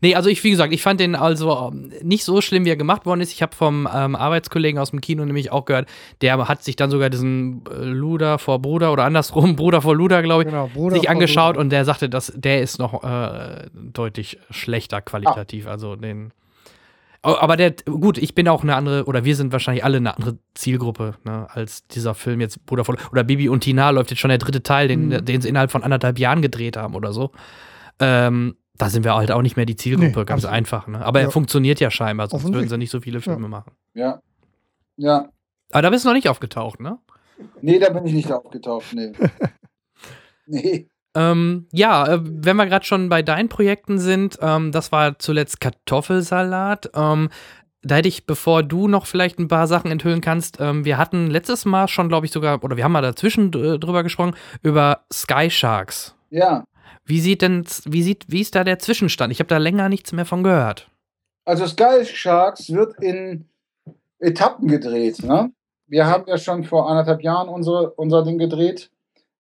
nee, 0.00 0.14
also 0.14 0.28
ich, 0.28 0.42
wie 0.44 0.50
gesagt, 0.50 0.72
ich 0.72 0.82
fand 0.82 1.00
den 1.00 1.14
also 1.14 1.70
ähm, 1.72 1.92
nicht 2.02 2.24
so 2.24 2.40
schlimm, 2.40 2.64
wie 2.64 2.70
er 2.70 2.76
gemacht 2.76 3.06
worden 3.06 3.20
ist. 3.20 3.32
Ich 3.32 3.42
habe 3.42 3.54
vom 3.54 3.88
ähm, 3.92 4.16
Arbeitskollegen 4.16 4.80
aus 4.80 4.90
dem 4.90 5.00
Kino 5.00 5.24
nämlich 5.24 5.52
auch 5.52 5.64
gehört, 5.64 5.88
der 6.20 6.48
hat 6.48 6.62
sich 6.62 6.76
dann 6.76 6.90
sogar 6.90 7.10
diesen 7.10 7.64
äh, 7.66 7.84
Luder 7.84 8.38
vor 8.38 8.60
Bruder 8.60 8.92
oder 8.92 9.04
andersrum, 9.04 9.56
Bruder 9.56 9.82
vor 9.82 9.94
Luder, 9.94 10.22
glaube 10.22 10.44
ich, 10.44 10.48
genau, 10.48 10.90
sich 10.90 11.08
angeschaut 11.08 11.54
Bruder. 11.54 11.60
und 11.60 11.70
der 11.70 11.84
sagte, 11.84 12.08
dass 12.08 12.32
der 12.34 12.62
ist 12.62 12.78
noch 12.78 13.02
äh, 13.04 13.66
deutlich 13.72 14.38
schlechter 14.50 15.00
qualitativ. 15.00 15.66
Ah. 15.66 15.70
Also 15.70 15.96
den. 15.96 16.32
Aber 17.22 17.56
der, 17.56 17.72
gut, 17.72 18.16
ich 18.16 18.36
bin 18.36 18.46
auch 18.46 18.62
eine 18.62 18.76
andere, 18.76 19.04
oder 19.04 19.24
wir 19.24 19.34
sind 19.34 19.50
wahrscheinlich 19.50 19.84
alle 19.84 19.96
eine 19.96 20.16
andere 20.16 20.38
Zielgruppe, 20.54 21.16
ne, 21.24 21.48
als 21.50 21.86
dieser 21.88 22.14
Film 22.14 22.40
jetzt 22.40 22.64
Bruder 22.64 22.84
vor 22.84 22.96
Oder 23.10 23.24
Bibi 23.24 23.48
und 23.48 23.60
Tina 23.60 23.90
läuft 23.90 24.10
jetzt 24.10 24.20
schon 24.20 24.28
der 24.28 24.38
dritte 24.38 24.62
Teil, 24.62 24.86
den, 24.86 25.08
mhm. 25.08 25.24
den 25.24 25.40
sie 25.40 25.48
innerhalb 25.48 25.72
von 25.72 25.82
anderthalb 25.82 26.18
Jahren 26.20 26.42
gedreht 26.42 26.76
haben 26.76 26.94
oder 26.94 27.12
so. 27.12 27.32
Ähm, 27.98 28.54
da 28.78 28.88
sind 28.88 29.04
wir 29.04 29.14
halt 29.14 29.30
auch 29.30 29.42
nicht 29.42 29.56
mehr 29.56 29.66
die 29.66 29.76
Zielgruppe, 29.76 30.20
nee, 30.20 30.24
ganz 30.24 30.44
absolut. 30.44 30.54
einfach. 30.54 30.86
Ne? 30.86 31.04
Aber 31.04 31.20
ja. 31.20 31.26
er 31.26 31.30
funktioniert 31.30 31.80
ja 31.80 31.90
scheinbar, 31.90 32.28
sonst 32.28 32.44
würden 32.44 32.68
sie 32.68 32.78
nicht 32.78 32.90
so 32.90 33.00
viele 33.00 33.20
Filme 33.20 33.42
ja. 33.42 33.48
machen. 33.48 33.72
Ja. 33.94 34.22
Ja. 34.96 35.28
Aber 35.72 35.82
da 35.82 35.90
bist 35.90 36.04
du 36.04 36.08
noch 36.08 36.14
nicht 36.14 36.28
aufgetaucht, 36.28 36.80
ne? 36.80 36.98
Nee, 37.60 37.78
da 37.78 37.90
bin 37.90 38.06
ich 38.06 38.14
nicht 38.14 38.32
aufgetaucht, 38.32 38.86
nee. 38.94 39.12
nee. 40.46 40.88
Ähm, 41.14 41.66
ja, 41.72 42.06
äh, 42.06 42.20
wenn 42.22 42.56
wir 42.56 42.66
gerade 42.66 42.84
schon 42.84 43.08
bei 43.08 43.22
deinen 43.22 43.48
Projekten 43.48 43.98
sind, 43.98 44.38
ähm, 44.40 44.72
das 44.72 44.92
war 44.92 45.18
zuletzt 45.18 45.60
Kartoffelsalat. 45.60 46.90
Ähm, 46.94 47.28
da 47.82 47.96
hätte 47.96 48.08
ich, 48.08 48.26
bevor 48.26 48.62
du 48.62 48.88
noch 48.88 49.06
vielleicht 49.06 49.38
ein 49.38 49.48
paar 49.48 49.66
Sachen 49.66 49.90
enthüllen 49.90 50.20
kannst, 50.20 50.58
ähm, 50.60 50.84
wir 50.84 50.98
hatten 50.98 51.28
letztes 51.28 51.64
Mal 51.64 51.88
schon, 51.88 52.08
glaube 52.08 52.26
ich, 52.26 52.32
sogar, 52.32 52.62
oder 52.62 52.76
wir 52.76 52.84
haben 52.84 52.92
mal 52.92 53.02
dazwischen 53.02 53.50
drüber 53.50 54.02
gesprochen, 54.02 54.34
über 54.62 55.04
Sky 55.12 55.50
Sharks. 55.50 56.14
Ja. 56.30 56.64
Wie 57.08 57.20
sieht 57.20 57.40
denn, 57.40 57.64
wie 57.86 58.02
sieht, 58.02 58.26
wie 58.28 58.42
ist 58.42 58.54
da 58.54 58.64
der 58.64 58.78
Zwischenstand? 58.78 59.32
Ich 59.32 59.38
habe 59.38 59.48
da 59.48 59.56
länger 59.56 59.88
nichts 59.88 60.12
mehr 60.12 60.26
von 60.26 60.42
gehört. 60.42 60.90
Also 61.46 61.66
Sky 61.66 62.04
Sharks 62.04 62.70
wird 62.70 63.02
in 63.02 63.48
Etappen 64.18 64.68
gedreht. 64.68 65.22
Ne? 65.22 65.50
Wir 65.86 66.06
haben 66.06 66.24
ja 66.26 66.36
schon 66.36 66.64
vor 66.64 66.90
anderthalb 66.90 67.22
Jahren 67.22 67.48
unsere, 67.48 67.92
unser 67.92 68.24
Ding 68.24 68.36
gedreht 68.36 68.90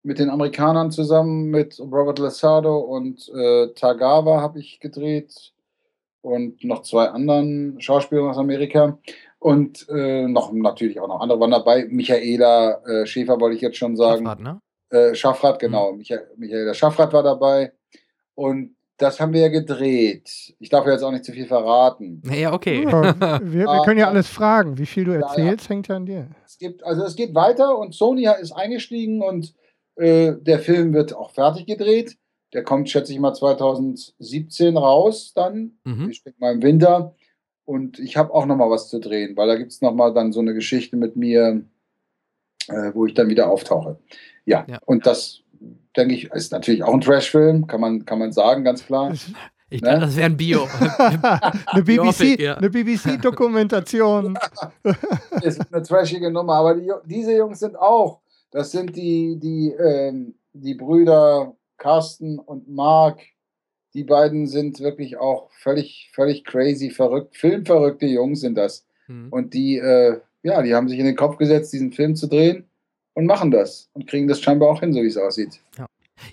mit 0.02 0.18
den 0.18 0.30
Amerikanern 0.30 0.92
zusammen, 0.92 1.50
mit 1.50 1.78
Robert 1.82 2.20
Lasardo 2.20 2.78
und 2.78 3.30
äh, 3.36 3.74
Tagawa 3.74 4.40
habe 4.40 4.60
ich 4.60 4.80
gedreht 4.80 5.52
und 6.22 6.64
noch 6.64 6.84
zwei 6.84 7.08
anderen 7.08 7.82
Schauspielern 7.82 8.30
aus 8.30 8.38
Amerika. 8.38 8.98
Und 9.40 9.88
äh, 9.90 10.28
noch 10.28 10.54
natürlich 10.54 11.02
auch 11.02 11.10
noch 11.10 11.20
andere 11.20 11.40
waren 11.42 11.52
dabei. 11.52 11.86
Michaela 11.90 12.82
äh, 12.86 13.06
Schäfer 13.06 13.40
wollte 13.42 13.58
ich 13.58 13.62
jetzt 13.62 13.78
schon 13.78 13.98
sagen. 13.98 14.26
Schaffrat, 14.26 14.40
ne? 14.40 14.62
Äh, 14.90 15.16
Schaffrath, 15.16 15.60
genau. 15.60 15.92
Mhm. 15.92 15.98
Michael, 16.00 16.28
Michael 16.38 16.74
Schaffrath 16.74 17.14
war 17.14 17.24
dabei. 17.24 17.74
Und 18.36 18.76
das 18.98 19.20
haben 19.20 19.34
wir 19.34 19.42
ja 19.42 19.48
gedreht. 19.50 20.56
Ich 20.60 20.70
darf 20.70 20.86
ja 20.86 20.94
jetzt 20.94 21.04
auch 21.04 21.12
nicht 21.12 21.26
zu 21.26 21.32
viel 21.32 21.46
verraten. 21.46 22.22
Ja, 22.32 22.54
okay. 22.54 22.84
Ja, 22.84 23.02
wir, 23.44 23.66
wir, 23.66 23.82
können 23.84 24.00
ja 24.00 24.08
alles 24.08 24.28
fragen. 24.28 24.78
Wie 24.78 24.86
viel 24.86 25.06
du 25.06 25.12
erzählst, 25.12 25.66
ja, 25.66 25.70
ja. 25.70 25.76
hängt 25.76 25.88
ja 25.88 25.96
an 25.96 26.06
dir. 26.06 26.30
Es 26.46 26.58
gibt, 26.58 26.84
also 26.84 27.04
es 27.04 27.16
geht 27.16 27.36
weiter 27.36 27.78
und 27.78 27.94
Sony 27.94 28.28
ist 28.42 28.52
eingestiegen 28.54 29.22
und 29.22 29.54
äh, 29.96 30.34
der 30.40 30.60
Film 30.60 30.94
wird 30.94 31.14
auch 31.14 31.32
fertig 31.32 31.68
gedreht. 31.68 32.18
Der 32.54 32.64
kommt, 32.64 32.90
schätze 32.90 33.12
ich 33.12 33.20
mal, 33.20 33.34
2017 33.34 34.78
raus 34.78 35.34
dann. 35.36 35.78
Mhm. 35.84 36.10
Ich 36.10 36.24
denke 36.24 36.40
mal 36.40 36.54
im 36.54 36.64
Winter. 36.64 37.16
Und 37.66 38.00
ich 38.00 38.16
habe 38.16 38.34
auch 38.34 38.46
noch 38.46 38.56
mal 38.56 38.70
was 38.70 38.88
zu 38.88 39.00
drehen, 39.00 39.36
weil 39.36 39.48
da 39.48 39.56
gibt 39.56 39.74
es 39.74 39.82
noch 39.82 39.94
mal 39.94 40.14
dann 40.14 40.32
so 40.32 40.40
eine 40.40 40.54
Geschichte 40.54 40.96
mit 40.96 41.18
mir, 41.18 41.64
äh, 42.70 42.92
wo 42.94 43.06
ich 43.06 43.14
dann 43.14 43.30
wieder 43.30 43.50
auftauche. 43.50 43.98
Ja, 44.46 44.66
ja. 44.70 44.80
und 44.86 45.06
das, 45.06 45.42
denke 45.96 46.16
ich, 46.16 46.32
ist 46.32 46.52
natürlich 46.52 46.84
auch 46.84 46.94
ein 46.94 47.02
Trash-Film, 47.02 47.68
kann 47.68 47.82
man, 47.82 48.06
kann 48.06 48.20
man 48.20 48.32
sagen, 48.32 48.64
ganz 48.64 48.86
klar. 48.86 49.12
Ich 49.14 49.34
Ne? 49.70 49.80
dachte, 49.82 50.00
das 50.00 50.16
wäre 50.16 50.28
ein 50.28 50.38
Bio. 50.38 50.62
eine 51.66 51.84
Biopic, 51.84 52.38
BBC, 52.38 52.40
ja. 52.40 52.56
eine 52.56 52.70
BBC-Dokumentation. 52.70 54.40
ist 55.42 55.74
eine 55.74 55.84
trashige 55.84 56.32
Nummer, 56.32 56.54
aber 56.56 56.76
die, 56.76 56.90
diese 57.06 57.36
Jungs 57.36 57.60
sind 57.60 57.78
auch. 57.78 58.22
Das 58.52 58.72
sind 58.72 58.96
die, 58.96 59.38
die, 59.38 59.72
ähm, 59.72 60.36
die 60.54 60.74
Brüder 60.74 61.54
Carsten 61.78 62.40
und 62.40 62.70
Mark. 62.70 63.20
Die 63.94 64.04
beiden 64.04 64.48
sind 64.48 64.80
wirklich 64.80 65.18
auch 65.18 65.50
völlig, 65.52 66.12
völlig 66.14 66.46
crazy, 66.46 66.90
verrückt. 66.90 67.36
Filmverrückte 67.36 68.06
Jungs 68.06 68.42
sind 68.42 68.58
das. 68.58 68.86
Hm. 69.08 69.28
Und 69.32 69.54
die, 69.54 69.78
äh, 69.78 70.22
ja, 70.44 70.62
die 70.62 70.74
haben 70.76 70.88
sich 70.90 71.00
in 71.00 71.06
den 71.06 71.16
Kopf 71.16 71.38
gesetzt, 71.38 71.74
diesen 71.74 71.92
Film 71.92 72.16
zu 72.16 72.28
drehen 72.28 72.66
und 73.14 73.26
machen 73.26 73.52
das. 73.52 73.90
Und 73.94 74.08
kriegen 74.08 74.28
das 74.28 74.40
scheinbar 74.42 74.70
auch 74.70 74.80
hin, 74.80 74.94
so 74.94 75.02
wie 75.02 75.08
es 75.08 75.18
aussieht. 75.18 75.60
Ja, 75.78 75.86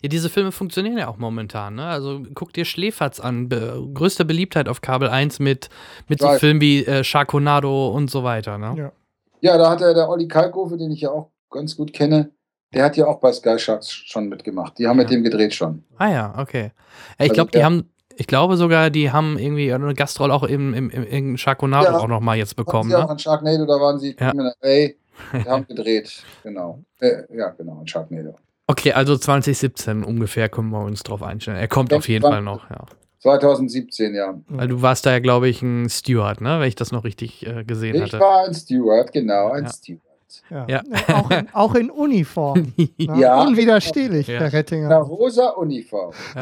diese 0.09 0.31
Filme 0.31 0.53
funktionieren 0.53 0.99
ja 0.99 1.09
auch 1.09 1.17
momentan. 1.19 1.75
Ne? 1.75 1.85
Also 1.87 2.23
guck 2.35 2.53
dir 2.53 2.65
Schläferz 2.65 3.21
an. 3.21 3.49
Be 3.49 3.87
größte 3.93 4.25
Beliebtheit 4.25 4.69
auf 4.69 4.81
Kabel 4.81 5.09
1 5.09 5.41
mit, 5.41 5.69
mit 6.09 6.21
so. 6.21 6.29
Filmen 6.35 6.61
wie 6.61 6.85
äh, 6.87 7.05
Sharknado 7.05 7.89
und 7.89 8.11
so 8.11 8.25
weiter. 8.25 8.59
Ne? 8.59 8.75
Ja. 8.77 8.93
Ja, 9.41 9.59
da 9.59 9.69
hat 9.71 9.83
er 9.83 9.93
der 9.93 10.09
Olli 10.09 10.27
Kalkofe, 10.27 10.79
den 10.79 10.91
ich 10.91 11.03
ja 11.03 11.11
auch 11.11 11.31
ganz 11.51 11.77
gut 11.77 11.93
kenne, 11.93 12.31
der 12.73 12.85
hat 12.85 12.97
ja 12.97 13.07
auch 13.07 13.21
bei 13.21 13.31
Sky 13.31 13.59
Sharks 13.59 13.93
schon 13.93 14.29
mitgemacht. 14.31 14.79
Die 14.79 14.87
haben 14.89 14.97
mit 14.97 15.11
Ja. 15.11 15.17
dem 15.17 15.23
gedreht 15.23 15.55
schon. 15.55 15.85
Ah 15.99 16.11
ja, 16.11 16.35
okay. 16.39 16.63
Ja, 16.63 16.71
ich 16.71 17.21
Also 17.21 17.35
glaube, 17.35 17.51
die 17.51 17.59
der- 17.59 17.67
haben, 17.67 17.91
ich 18.17 18.27
glaube 18.27 18.57
sogar, 18.57 18.91
die 18.91 19.11
haben 19.11 19.39
irgendwie 19.39 19.73
eine 19.73 19.95
Gastrolle 19.95 20.33
auch 20.35 20.43
im, 20.45 20.73
im, 20.75 20.91
im, 20.91 21.37
Sharknado 21.37 21.85
Ja. 21.87 21.99
auch 21.99 22.09
noch 22.09 22.21
mal 22.21 22.37
jetzt 22.37 22.57
bekommen. 22.57 22.91
sie 22.91 22.97
auch 22.97 23.05
Ne? 23.05 23.11
an 23.11 23.19
Sharknado, 23.19 23.67
da 23.67 23.81
waren 23.81 23.99
sie 23.99 24.17
Ja. 24.19 24.31
in 24.31 24.39
LA, 24.39 24.53
die 24.63 24.97
haben 25.49 25.67
gedreht. 25.67 26.23
Genau. 26.43 26.83
Äh, 27.01 27.23
ja, 27.37 27.51
genau, 27.51 27.79
an 27.81 27.87
Sharknado. 27.87 28.37
Okay, 28.67 28.93
also 28.93 29.17
2017 29.17 30.05
ungefähr 30.05 30.49
können 30.49 30.71
wir 30.71 30.83
uns 30.83 31.03
drauf 31.03 31.23
einstellen. 31.23 31.59
Er 31.59 31.69
kommt 31.69 31.93
auf 31.93 32.09
jeden 32.09 32.23
wann- 32.23 32.33
Fall 32.33 32.43
noch, 32.43 32.71
ja. 32.71 32.85
2017, 33.21 34.15
ja. 34.15 34.35
Weil 34.49 34.69
du 34.69 34.83
warst 34.83 35.07
da 35.07 35.13
ja, 35.13 35.19
glaube 35.19 35.49
ich, 35.49 35.63
ein 35.63 35.89
Steward, 35.89 36.41
ne? 36.43 36.61
Wenn 36.61 36.69
ich 36.69 36.75
das 36.75 36.93
noch 36.93 37.05
richtig 37.05 37.47
äh, 37.47 37.65
gesehen 37.65 37.95
Ich 37.97 38.03
hatte. 38.03 38.21
war 38.21 38.45
ein 38.47 38.55
Steward, 38.55 39.13
genau, 39.13 39.51
ein 39.51 39.65
Ja. 39.65 39.71
Steward. 39.73 40.03
Ja. 40.51 40.67
Ja. 40.69 40.83
Auch, 41.15 41.31
in, 41.31 41.49
auch 41.55 41.75
in 41.75 41.91
Uniform. 41.91 42.73
Ne? 42.77 42.89
Ja. 42.99 43.43
Unwiderstehlich, 43.43 44.27
Ja. 44.27 44.39
der 44.39 44.41
In 44.41 44.43
einer 44.47 44.53
Rettinger. 44.59 44.97
rosa 44.99 45.49
Uniform. 45.51 46.13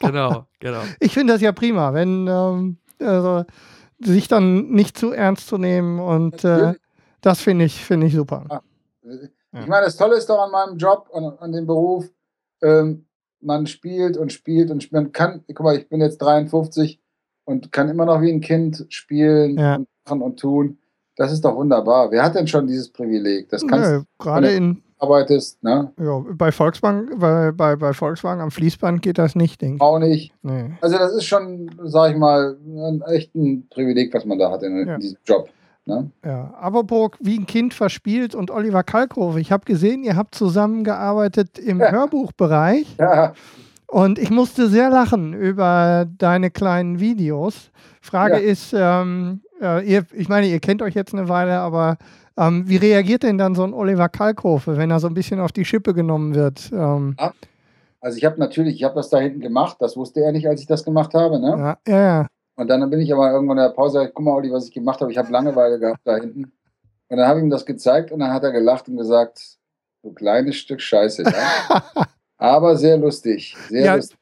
genau, 0.00 0.46
genau. 0.60 0.80
Ich 1.00 1.14
finde 1.14 1.32
das 1.34 1.42
ja 1.42 1.52
prima, 1.52 1.94
wenn 1.94 2.26
ähm, 2.28 2.78
also, 3.00 3.44
sich 4.00 4.28
dann 4.28 4.70
nicht 4.70 4.98
zu 4.98 5.12
ernst 5.12 5.46
zu 5.48 5.58
nehmen 5.58 6.00
und 6.00 6.44
äh, 6.44 6.74
das 7.20 7.40
finde 7.40 7.64
ich, 7.64 7.84
finde 7.84 8.06
ich 8.06 8.14
super. 8.14 8.44
Ja. 8.50 8.62
Ich 9.60 9.66
meine, 9.68 9.84
das 9.86 9.96
Tolle 9.96 10.16
ist 10.16 10.28
doch 10.28 10.40
an 10.40 10.50
meinem 10.50 10.76
Job, 10.78 11.08
an, 11.14 11.24
an 11.38 11.52
dem 11.52 11.66
Beruf, 11.66 12.10
ähm, 12.62 13.06
man 13.40 13.66
spielt 13.66 14.16
und 14.16 14.32
spielt 14.32 14.70
und 14.70 14.82
spielt. 14.82 15.02
Man 15.04 15.12
kann, 15.12 15.44
guck 15.46 15.60
mal, 15.60 15.76
ich 15.76 15.88
bin 15.88 16.00
jetzt 16.00 16.18
53 16.18 17.00
und 17.44 17.70
kann 17.72 17.88
immer 17.88 18.06
noch 18.06 18.20
wie 18.22 18.32
ein 18.32 18.40
Kind 18.40 18.86
spielen 18.88 19.58
Ja. 19.58 19.76
und 19.76 19.88
machen 20.06 20.22
und 20.22 20.40
tun. 20.40 20.78
Das 21.16 21.32
ist 21.32 21.44
doch 21.44 21.54
wunderbar. 21.56 22.10
Wer 22.10 22.22
hat 22.24 22.34
denn 22.34 22.46
schon 22.46 22.66
dieses 22.66 22.88
Privileg? 22.90 23.48
Das 23.48 23.66
kannst 23.66 23.90
Nö, 23.90 24.02
Gerade 24.18 24.50
in 24.50 24.74
du 24.74 24.80
arbeitest, 25.06 25.62
ne? 25.62 25.92
ja, 26.00 26.24
bei 26.32 26.50
Volkswagen, 26.50 27.18
bei, 27.18 27.52
bei, 27.52 27.76
bei 27.76 27.92
Volkswagen 27.92 28.40
am 28.40 28.50
Fließband 28.50 29.02
geht 29.02 29.18
das 29.18 29.34
nicht, 29.36 29.60
denke 29.60 29.76
ich. 29.76 29.80
Auch 29.82 29.98
nicht. 29.98 30.32
Nee. 30.42 30.70
Also 30.80 30.96
das 30.98 31.12
ist 31.12 31.24
schon, 31.24 31.70
sag 31.84 32.12
ich 32.12 32.16
mal, 32.16 32.56
ein 32.66 33.02
echt 33.12 33.34
ein 33.34 33.66
Privileg, 33.70 34.14
was 34.14 34.24
man 34.24 34.38
da 34.38 34.50
hat 34.50 34.62
in, 34.62 34.86
Ja. 34.86 34.94
in 34.94 35.00
diesem 35.00 35.18
Job. 35.26 35.48
Ne? 35.86 36.10
Ja, 36.24 36.54
apropos 36.58 37.10
wie 37.20 37.38
ein 37.38 37.46
Kind 37.46 37.74
verspielt 37.74 38.34
und 38.34 38.50
Oliver 38.50 38.82
Kalkofe. 38.82 39.38
Ich 39.40 39.52
habe 39.52 39.66
gesehen, 39.66 40.02
ihr 40.02 40.16
habt 40.16 40.34
zusammengearbeitet 40.34 41.58
im 41.58 41.78
Ja. 41.80 41.90
Hörbuchbereich 41.92 42.96
Ja, 42.98 43.34
und 43.86 44.18
ich 44.18 44.30
musste 44.30 44.68
sehr 44.68 44.88
lachen 44.90 45.34
über 45.34 46.06
deine 46.18 46.50
kleinen 46.50 47.00
Videos. 47.00 47.70
Frage 48.00 48.34
Ja. 48.42 48.50
ist, 48.50 48.74
ähm, 48.76 49.42
äh, 49.64 49.80
ihr, 49.80 50.06
ich 50.12 50.28
meine, 50.28 50.46
ihr 50.46 50.60
kennt 50.60 50.82
euch 50.82 50.94
jetzt 50.94 51.12
eine 51.14 51.28
Weile, 51.28 51.58
aber 51.58 51.96
ähm, 52.36 52.68
wie 52.68 52.76
reagiert 52.76 53.22
denn 53.22 53.38
dann 53.38 53.54
so 53.54 53.64
ein 53.64 53.74
Oliver 53.74 54.08
Kalkofe, 54.08 54.76
wenn 54.76 54.90
er 54.90 55.00
so 55.00 55.06
ein 55.06 55.14
bisschen 55.14 55.40
auf 55.40 55.52
die 55.52 55.64
Schippe 55.64 55.94
genommen 55.94 56.34
wird? 56.34 56.70
Ähm, 56.72 57.16
also 58.00 58.18
ich 58.18 58.24
habe 58.24 58.38
natürlich, 58.38 58.76
ich 58.76 58.84
habe 58.84 58.94
das 58.96 59.08
da 59.08 59.18
hinten 59.18 59.40
gemacht, 59.40 59.78
das 59.80 59.96
wusste 59.96 60.20
er 60.20 60.32
nicht, 60.32 60.46
als 60.46 60.60
ich 60.60 60.66
das 60.66 60.84
gemacht 60.84 61.14
habe. 61.14 61.40
Ne? 61.40 61.48
ja, 61.58 61.78
ja, 61.88 62.02
ja. 62.02 62.26
Und 62.56 62.68
dann 62.68 62.88
bin 62.88 63.00
ich 63.00 63.12
aber 63.12 63.32
irgendwann 63.32 63.58
in 63.58 63.64
der 63.64 63.70
Pause, 63.70 64.10
guck 64.14 64.24
mal, 64.24 64.34
Olli, 64.34 64.52
was 64.52 64.66
ich 64.66 64.72
gemacht 64.72 65.00
habe. 65.00 65.10
Ich 65.10 65.18
habe 65.18 65.32
Langeweile 65.32 65.78
gehabt 65.78 66.00
da 66.04 66.16
hinten. 66.16 66.52
Und 67.08 67.16
dann 67.16 67.26
habe 67.26 67.40
ich 67.40 67.44
ihm 67.44 67.50
das 67.50 67.66
gezeigt 67.66 68.12
und 68.12 68.20
dann 68.20 68.32
hat 68.32 68.44
er 68.44 68.52
gelacht 68.52 68.88
und 68.88 68.96
gesagt, 68.96 69.58
du 70.02 70.12
kleines 70.12 70.56
Stück 70.56 70.80
Scheiße. 70.80 71.22
Ja? 71.24 71.82
aber 72.38 72.76
sehr 72.76 72.96
lustig, 72.96 73.56
sehr 73.68 73.84
Ja. 73.84 73.94
lustig. 73.96 74.18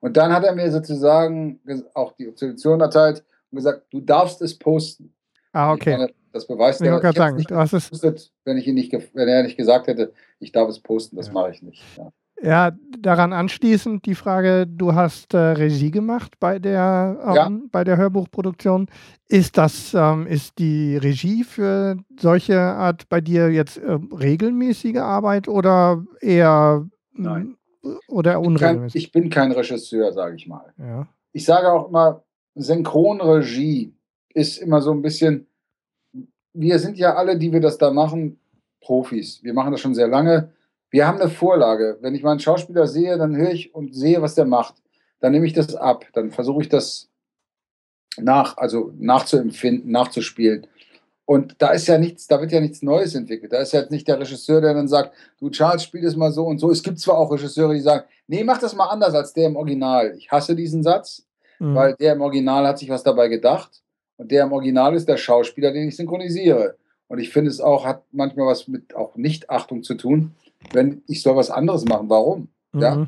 Und 0.00 0.16
dann 0.16 0.32
hat 0.32 0.44
er 0.44 0.54
mir 0.54 0.70
sozusagen 0.70 1.60
auch 1.94 2.12
die 2.12 2.28
Option 2.28 2.80
erteilt 2.80 3.24
und 3.52 3.56
gesagt, 3.56 3.86
du 3.90 4.00
darfst 4.00 4.40
es 4.42 4.58
posten. 4.58 5.14
Ah, 5.52 5.72
okay. 5.72 5.92
meine, 5.96 6.10
das 6.32 6.46
beweist 6.46 6.80
er. 6.80 6.92
wollte 6.94 7.08
Ich 7.10 7.16
sagen, 7.16 7.34
es 7.36 7.38
nicht 7.38 7.48
gepostet, 7.48 8.32
wenn, 8.44 8.56
ich 8.56 8.66
ihn 8.66 8.74
nicht, 8.74 8.92
wenn 9.14 9.28
er 9.28 9.42
nicht 9.42 9.56
gesagt 9.58 9.86
hätte, 9.86 10.12
ich 10.40 10.50
darf 10.50 10.68
es 10.68 10.80
posten. 10.80 11.16
Das 11.16 11.26
Ja. 11.28 11.32
mache 11.34 11.50
ich 11.50 11.62
nicht. 11.62 11.82
Ja. 11.96 12.10
Ja, 12.44 12.72
daran 12.98 13.32
anschließend 13.32 14.04
die 14.04 14.16
Frage, 14.16 14.66
du 14.66 14.94
hast 14.94 15.32
äh, 15.32 15.36
Regie 15.38 15.92
gemacht 15.92 16.40
bei 16.40 16.58
der, 16.58 17.16
ähm, 17.24 17.34
Ja. 17.36 17.50
bei 17.70 17.84
der 17.84 17.98
Hörbuchproduktion. 17.98 18.88
Ist 19.28 19.56
das, 19.58 19.94
ähm, 19.94 20.26
ist 20.26 20.58
die 20.58 20.96
Regie 20.96 21.44
für 21.44 21.98
solche 22.18 22.58
Art 22.58 23.08
bei 23.08 23.20
dir 23.20 23.48
jetzt 23.50 23.76
äh, 23.76 23.92
regelmäßige 24.12 24.96
Arbeit 24.96 25.46
oder 25.46 26.02
eher 26.20 26.84
Nein. 27.12 27.56
oder 28.08 28.32
Ich 28.32 28.36
bin 28.38 28.42
kein, 28.42 28.46
unregelmäßig? 28.46 29.04
ich 29.04 29.12
bin 29.12 29.30
kein 29.30 29.52
Regisseur, 29.52 30.12
sage 30.12 30.34
ich 30.34 30.48
mal. 30.48 30.72
Ja. 30.78 31.06
ich 31.32 31.44
sage 31.44 31.70
auch 31.70 31.88
immer, 31.90 32.24
Synchronregie 32.54 33.94
ist 34.34 34.58
immer 34.58 34.80
so 34.82 34.92
ein 34.92 35.02
bisschen, 35.02 35.46
wir 36.52 36.78
sind 36.78 36.96
ja 36.98 37.14
alle, 37.14 37.38
die 37.38 37.52
wir 37.52 37.60
das 37.60 37.78
da 37.78 37.90
machen, 37.90 38.38
Profis. 38.80 39.42
Wir 39.42 39.54
machen 39.54 39.72
das 39.72 39.80
schon 39.80 39.94
sehr 39.94 40.08
lange. 40.08 40.52
Wir 40.90 41.06
haben 41.06 41.20
eine 41.20 41.30
Vorlage. 41.30 41.98
Wenn 42.00 42.14
ich 42.14 42.22
mal 42.22 42.32
einen 42.32 42.40
Schauspieler 42.40 42.86
sehe, 42.86 43.16
dann 43.16 43.36
höre 43.36 43.52
ich 43.52 43.74
und 43.74 43.94
sehe, 43.94 44.20
was 44.20 44.34
der 44.34 44.44
macht. 44.44 44.74
Dann 45.20 45.32
nehme 45.32 45.46
ich 45.46 45.52
das 45.52 45.74
ab. 45.74 46.04
Dann 46.12 46.30
versuche 46.30 46.62
ich 46.62 46.68
das 46.68 47.08
nach, 48.18 48.58
also 48.58 48.92
nachzuempfinden, 48.98 49.90
nachzuspielen. 49.90 50.66
Und 51.24 51.54
da 51.62 51.68
ist 51.68 51.86
ja 51.86 51.98
nichts, 51.98 52.26
da 52.26 52.40
wird 52.40 52.52
ja 52.52 52.60
nichts 52.60 52.82
Neues 52.82 53.14
entwickelt. 53.14 53.52
Da 53.52 53.58
ist 53.58 53.72
ja 53.72 53.80
jetzt 53.80 53.90
nicht 53.90 54.08
der 54.08 54.20
Regisseur, 54.20 54.60
der 54.60 54.74
dann 54.74 54.88
sagt, 54.88 55.14
du 55.38 55.48
Charles, 55.50 55.84
spiel 55.84 56.02
das 56.02 56.16
mal 56.16 56.32
so 56.32 56.44
und 56.44 56.58
so. 56.58 56.70
Es 56.70 56.82
gibt 56.82 56.98
zwar 56.98 57.16
auch 57.16 57.32
Regisseure, 57.32 57.74
die 57.74 57.80
sagen, 57.80 58.04
nee, 58.26 58.44
mach 58.44 58.58
das 58.58 58.74
mal 58.74 58.88
anders 58.88 59.14
als 59.14 59.32
der 59.32 59.46
im 59.46 59.56
Original. 59.56 60.14
Ich 60.18 60.30
hasse 60.30 60.56
diesen 60.56 60.82
Satz, 60.82 61.24
Mhm. 61.62 61.74
weil 61.74 61.94
der 61.94 62.12
im 62.14 62.20
Original 62.20 62.66
hat 62.66 62.78
sich 62.78 62.88
was 62.90 63.02
dabei 63.02 63.28
gedacht 63.28 63.82
und 64.16 64.30
der 64.30 64.44
im 64.44 64.52
Original 64.52 64.94
ist 64.94 65.08
der 65.08 65.16
Schauspieler, 65.16 65.72
den 65.72 65.88
ich 65.88 65.96
synchronisiere. 65.96 66.76
Und 67.08 67.18
ich 67.18 67.30
finde 67.30 67.50
es 67.50 67.60
auch, 67.60 67.84
hat 67.84 68.02
manchmal 68.10 68.46
was 68.46 68.68
mit 68.68 68.94
auch 68.96 69.16
Nichtachtung 69.16 69.82
zu 69.82 69.94
tun, 69.94 70.32
wenn 70.72 71.02
ich 71.06 71.22
soll 71.22 71.36
was 71.36 71.50
anderes 71.50 71.84
machen. 71.84 72.08
Warum? 72.08 72.48
Ja. 72.74 72.96
Mhm. 72.96 73.06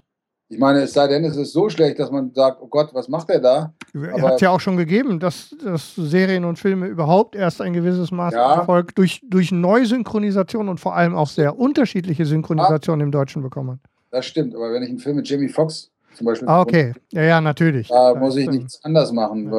Ich 0.51 0.59
meine, 0.59 0.83
es 0.83 0.93
sei 0.93 1.09
denn, 1.09 1.25
es 1.25 1.37
ist 1.37 1.53
so 1.53 1.71
schlecht, 1.71 1.99
dass 1.99 2.11
man 2.11 2.33
sagt, 2.35 2.61
oh 2.61 2.67
Gott, 2.69 2.91
was 2.93 3.09
macht 3.09 3.31
er 3.31 3.41
da? 3.41 3.73
Hat 3.95 4.23
Aber- 4.23 4.35
es 4.35 4.41
ja 4.43 4.51
auch 4.51 4.61
schon 4.61 4.77
gegeben, 4.77 5.19
dass, 5.19 5.57
dass 5.65 5.95
Serien 5.97 6.45
und 6.45 6.59
Filme 6.59 6.87
überhaupt 6.87 7.35
erst 7.35 7.63
ein 7.63 7.73
gewisses 7.73 8.11
Maß 8.13 8.35
Ja. 8.35 8.57
Erfolg 8.57 8.95
durch, 8.95 9.21
durch 9.29 9.51
Neusynchronisation 9.53 10.69
und 10.69 10.79
vor 10.81 10.95
allem 10.95 11.15
auch 11.15 11.29
sehr 11.29 11.59
unterschiedliche 11.59 12.27
Synchronisation 12.27 13.01
im 13.01 13.11
Deutschen 13.11 13.43
bekommen. 13.43 13.81
Das 14.11 14.27
stimmt, 14.27 14.55
aber 14.55 14.71
wenn 14.73 14.83
ich 14.83 14.91
einen 14.91 14.99
Film 14.99 15.17
mit 15.17 15.29
Jamie 15.29 15.49
Foxx 15.49 15.91
zum 16.15 16.27
Beispiel 16.27 16.49
Ah, 16.49 16.61
okay. 16.61 16.93
Ja, 17.13 17.23
ja, 17.23 17.41
natürlich. 17.41 17.89
Da 17.89 18.13
Das 18.15 18.21
muss 18.23 18.37
ich 18.37 18.49
nichts 18.49 18.83
anders 18.85 19.13
machen. 19.13 19.51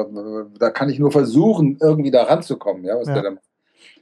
Da 0.60 0.70
kann 0.70 0.89
ich 0.89 0.99
nur 0.99 1.12
versuchen, 1.12 1.78
irgendwie 1.82 2.12
da 2.12 2.24
ranzukommen. 2.24 2.84
Ja, 2.84 2.97
was 2.97 3.08
Ja. 3.08 3.14
Der 3.16 3.24
da 3.24 3.32
macht. 3.32 3.43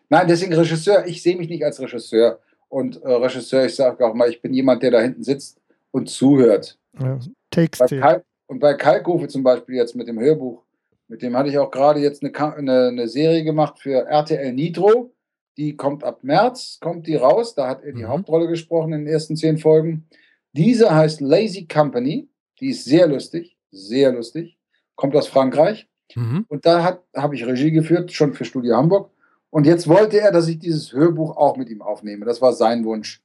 Nein, 0.10 0.28
deswegen 0.28 0.54
Regisseur. 0.54 1.06
Ich 1.08 1.22
sehe 1.24 1.36
mich 1.38 1.50
nicht 1.50 1.64
als 1.66 1.80
Regisseur. 1.80 2.40
Und 2.70 3.02
äh, 3.04 3.08
Regisseur, 3.12 3.66
ich 3.66 3.76
sage 3.76 4.06
auch 4.06 4.14
mal, 4.14 4.30
ich 4.30 4.42
bin 4.42 4.54
jemand, 4.54 4.82
der 4.84 4.92
da 4.92 5.00
hinten 5.02 5.24
sitzt 5.24 5.60
und 5.92 6.10
zuhört. 6.10 6.78
Ja, 7.00 7.20
Takes 7.52 7.80
Bei. 7.80 7.88
Kalk, 7.88 8.24
und 8.48 8.60
bei 8.60 8.74
Kalkofe 8.74 9.28
zum 9.28 9.44
Beispiel 9.44 9.76
jetzt 9.76 9.96
mit 9.96 10.08
dem 10.08 10.20
Hörbuch, 10.20 10.64
mit 11.08 11.22
dem 11.22 11.36
hatte 11.38 11.50
ich 11.50 11.58
auch 11.58 11.72
gerade 11.72 12.00
jetzt 12.00 12.24
eine, 12.24 12.34
eine, 12.58 12.88
eine 12.88 13.08
Serie 13.08 13.44
gemacht 13.44 13.80
für 13.80 14.06
RTL 14.08 14.54
Nitro. 14.54 15.12
Die 15.58 15.76
kommt 15.78 16.04
ab 16.04 16.24
März, 16.24 16.80
kommt 16.82 17.06
die 17.06 17.16
raus. 17.16 17.54
Da 17.54 17.68
hat 17.68 17.84
er 17.84 17.94
die 17.94 18.04
Mhm. 18.04 18.08
Hauptrolle 18.08 18.48
gesprochen 18.48 18.94
in 18.94 19.06
den 19.06 19.14
ersten 19.14 19.36
zehn 19.36 19.58
Folgen. 19.60 20.06
Diese 20.54 20.94
heißt 20.94 21.22
Lazy 21.22 21.68
Company. 21.68 22.28
Die 22.60 22.70
ist 22.70 22.86
sehr 22.86 23.08
lustig, 23.08 23.58
sehr 23.72 24.12
lustig. 24.12 24.58
Kommt 24.96 25.16
aus 25.16 25.28
Frankreich. 25.28 25.88
Mhm. 26.16 26.46
Und 26.48 26.66
da 26.66 27.00
habe 27.16 27.36
ich 27.36 27.46
Regie 27.46 27.72
geführt, 27.72 28.12
schon 28.12 28.34
für 28.34 28.46
Studio 28.46 28.76
Hamburg. 28.76 29.10
Und 29.50 29.66
jetzt 29.66 29.88
wollte 29.88 30.20
er, 30.20 30.32
dass 30.32 30.48
ich 30.48 30.60
dieses 30.60 30.94
Hörbuch 30.94 31.38
auch 31.38 31.58
mit 31.58 31.70
ihm 31.70 31.82
aufnehme. 31.82 32.26
Das 32.26 32.42
war 32.42 32.54
sein 32.54 32.86
Wunsch. 32.86 33.22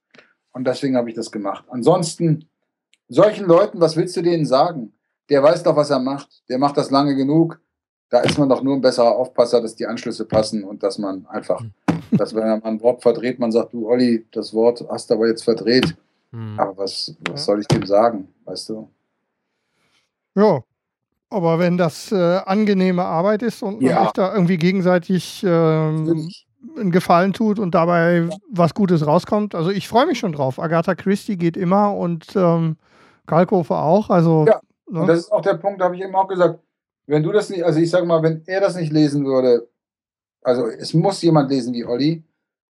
Und 0.53 0.67
deswegen 0.67 0.97
habe 0.97 1.09
ich 1.09 1.15
das 1.15 1.31
gemacht. 1.31 1.65
Ansonsten, 1.69 2.49
solchen 3.09 3.47
Leuten, 3.47 3.81
was 3.81 3.97
willst 3.97 4.17
du 4.17 4.23
denen 4.23 4.45
sagen? 4.45 4.93
Der 5.31 5.43
weiß 5.43 5.63
doch, 5.63 5.77
was 5.77 5.91
er 5.91 6.01
macht. 6.01 6.43
Der 6.49 6.59
macht 6.59 6.77
das 6.77 6.91
lange 6.91 7.15
genug. 7.15 7.61
Da 8.11 8.21
ist 8.21 8.39
man 8.39 8.49
doch 8.49 8.63
nur 8.63 8.75
ein 8.75 8.81
besserer 8.81 9.17
Aufpasser, 9.17 9.61
dass 9.61 9.75
die 9.75 9.87
Anschlüsse 9.87 10.25
passen 10.25 10.65
und 10.65 10.83
dass 10.83 10.99
man 10.99 11.27
einfach, 11.27 11.63
dass 12.13 12.35
wenn 12.35 12.49
man 12.49 12.63
ein 12.63 12.81
Wort 12.81 13.03
verdreht, 13.03 13.39
man 13.39 13.53
sagt, 13.53 13.75
du 13.75 13.89
Olli, 13.89 14.27
das 14.33 14.55
Wort 14.55 14.85
hast 14.89 15.11
du 15.11 15.15
aber 15.15 15.29
jetzt 15.29 15.45
verdreht. 15.45 15.95
Mhm. 16.31 16.59
Aber 16.59 16.77
was, 16.79 17.15
was 17.31 17.45
soll 17.45 17.61
ich 17.61 17.69
dem 17.69 17.85
sagen? 17.85 18.29
Weißt 18.45 18.71
du? 18.71 18.89
Ja. 20.37 20.61
Aber 21.31 21.59
wenn 21.59 21.77
das 21.77 22.11
äh, 22.11 22.39
angenehme 22.47 23.05
Arbeit 23.05 23.43
ist 23.43 23.63
und 23.63 23.83
man 23.83 23.91
Ja. 23.91 24.03
sich 24.05 24.13
da 24.13 24.33
irgendwie 24.33 24.57
gegenseitig 24.57 25.45
ähm, 25.47 26.29
einen 26.77 26.91
Gefallen 26.91 27.33
tut 27.35 27.59
und 27.59 27.75
dabei 27.75 28.29
was 28.51 28.73
Gutes 28.73 29.07
rauskommt, 29.07 29.55
also 29.55 29.71
ich 29.71 29.89
freue 29.89 30.07
mich 30.07 30.19
schon 30.19 30.33
drauf. 30.33 30.59
Agatha 30.59 30.95
Christie 30.95 31.37
geht 31.37 31.57
immer 31.57 31.95
und 31.95 32.35
ähm, 32.35 32.77
Kalkofe 33.27 33.75
auch. 33.77 34.09
Also 34.09 34.47
Ja. 34.47 34.61
ne? 34.91 35.01
Und 35.03 35.07
das 35.09 35.19
ist 35.21 35.33
auch 35.33 35.43
der 35.43 35.55
Punkt, 35.55 35.81
da 35.81 35.87
habe 35.87 35.97
ich 35.97 36.03
eben 36.03 36.15
auch 36.15 36.29
gesagt, 36.29 36.61
wenn 37.07 37.23
du 37.23 37.31
das 37.33 37.51
nicht, 37.51 37.63
also 37.63 37.79
ich 37.79 37.91
sage 37.91 38.07
mal, 38.07 38.23
wenn 38.23 38.43
er 38.47 38.61
das 38.61 38.75
nicht 38.77 38.93
lesen 38.93 39.27
würde, 39.27 39.69
also 40.43 40.67
es 40.67 40.95
muss 40.95 41.21
jemand 41.21 41.51
lesen 41.51 41.75
wie 41.75 41.85
Olli, 41.85 42.23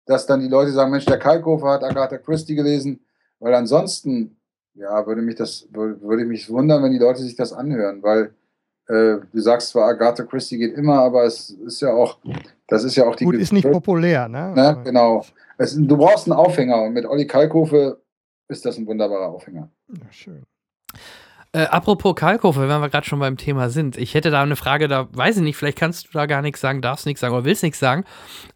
dass 0.05 0.27
dann 0.27 0.41
die 0.41 0.49
Leute 0.49 0.73
sagen, 0.73 0.91
Mensch, 0.91 1.05
der 1.07 1.19
Kalkofer 1.19 1.71
hat 1.71 1.85
Agatha 1.85 2.19
Christie 2.19 2.55
gelesen, 2.55 3.01
weil 3.39 3.55
ansonsten, 3.55 4.37
ja, 4.75 5.07
würde 5.07 5.23
mich 5.23 5.37
das, 5.37 5.69
würde 5.73 6.25
mich 6.25 6.49
wundern, 6.49 6.83
wenn 6.83 6.93
die 6.93 6.99
Leute 6.99 7.23
sich 7.23 7.37
das 7.37 7.53
anhören, 7.53 8.03
weil 8.03 8.35
äh, 8.89 9.19
du 9.33 9.41
sagst 9.41 9.71
zwar, 9.71 9.89
Agatha 9.89 10.25
Christie 10.25 10.59
geht 10.59 10.75
immer, 10.75 11.01
aber 11.01 11.25
es 11.25 11.51
ist 11.51 11.81
ja 11.81 11.93
auch, 11.93 12.19
das 12.67 12.85
ist 12.85 12.97
ja 12.97 13.05
auch 13.07 13.17
die 13.17 13.25
gut, 13.25 13.37
ist 13.37 13.53
nicht 13.53 13.71
populär, 13.71 14.29
ne? 14.29 14.53
Ne? 14.55 14.81
Genau. 14.85 15.25
Es, 15.59 15.77
du 15.77 15.97
brauchst 15.97 16.27
einen 16.27 16.37
Aufhänger 16.37 16.83
und 16.83 16.93
mit 16.93 17.05
Olli 17.05 17.27
Kalkofe 17.27 18.01
ist 18.49 18.65
das 18.65 18.77
ein 18.79 18.87
wunderbarer 18.87 19.29
Aufhänger. 19.29 19.71
Ja, 19.89 20.13
schön. 20.13 20.43
Äh, 21.55 21.65
apropos 21.65 22.15
Kalkofe, 22.15 22.61
wenn 22.67 22.81
wir 22.81 22.89
gerade 22.89 23.07
schon 23.07 23.19
beim 23.19 23.37
Thema 23.37 23.69
sind. 23.69 23.99
Ich 23.99 24.15
hätte 24.15 24.31
da 24.31 24.43
eine 24.43 24.57
Frage, 24.57 24.89
da 24.89 25.09
weiß 25.13 25.37
ich 25.37 25.43
nicht, 25.43 25.57
vielleicht 25.57 25.77
kannst 25.77 26.07
du 26.07 26.09
da 26.13 26.25
gar 26.25 26.41
nichts 26.41 26.63
sagen, 26.63 26.81
darfst 26.81 27.05
nichts 27.05 27.21
sagen 27.21 27.35
oder 27.35 27.45
willst 27.45 27.63
nichts 27.63 27.79
sagen. 27.79 28.05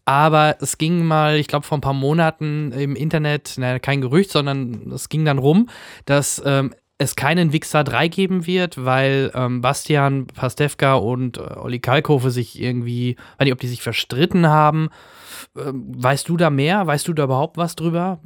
Aber 0.05 0.55
es 0.61 0.79
ging 0.79 1.05
mal, 1.05 1.35
ich 1.35 1.47
glaube, 1.47 1.65
vor 1.65 1.77
ein 1.77 1.81
paar 1.81 1.93
Monaten 1.93 2.71
im 2.71 2.95
Internet, 2.95 3.53
naja, 3.57 3.77
kein 3.77 4.01
Gerücht, 4.01 4.31
sondern 4.31 4.91
es 4.91 5.09
ging 5.09 5.25
dann 5.25 5.37
rum, 5.37 5.69
dass 6.05 6.41
ähm, 6.43 6.73
es 6.97 7.15
keinen 7.15 7.53
Wixer 7.53 7.83
3 7.83 8.07
geben 8.07 8.47
wird, 8.47 8.83
weil 8.83 9.31
ähm, 9.35 9.61
Bastian 9.61 10.25
Pastewka 10.25 10.95
und 10.95 11.37
äh, 11.37 11.41
Olli 11.41 11.79
Kalkofe 11.79 12.31
sich 12.31 12.59
irgendwie, 12.59 13.15
weiß 13.37 13.45
nicht, 13.45 13.53
ob 13.53 13.59
die 13.59 13.67
sich 13.67 13.83
verstritten 13.83 14.47
haben. 14.47 14.89
Ähm, 15.55 15.85
weißt 15.95 16.27
du 16.27 16.35
da 16.35 16.49
mehr? 16.49 16.87
Weißt 16.87 17.07
du 17.07 17.13
da 17.13 17.25
überhaupt 17.25 17.57
was 17.57 17.75
drüber? 17.75 18.19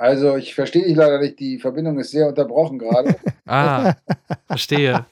Also 0.00 0.36
ich 0.36 0.54
verstehe 0.54 0.84
dich 0.84 0.94
leider 0.96 1.18
nicht, 1.18 1.38
die 1.40 1.58
Verbindung 1.58 1.98
ist 1.98 2.12
sehr 2.12 2.28
unterbrochen 2.28 2.78
gerade. 2.78 3.16
Ah, 3.50 3.94
verstehe. 4.46 5.06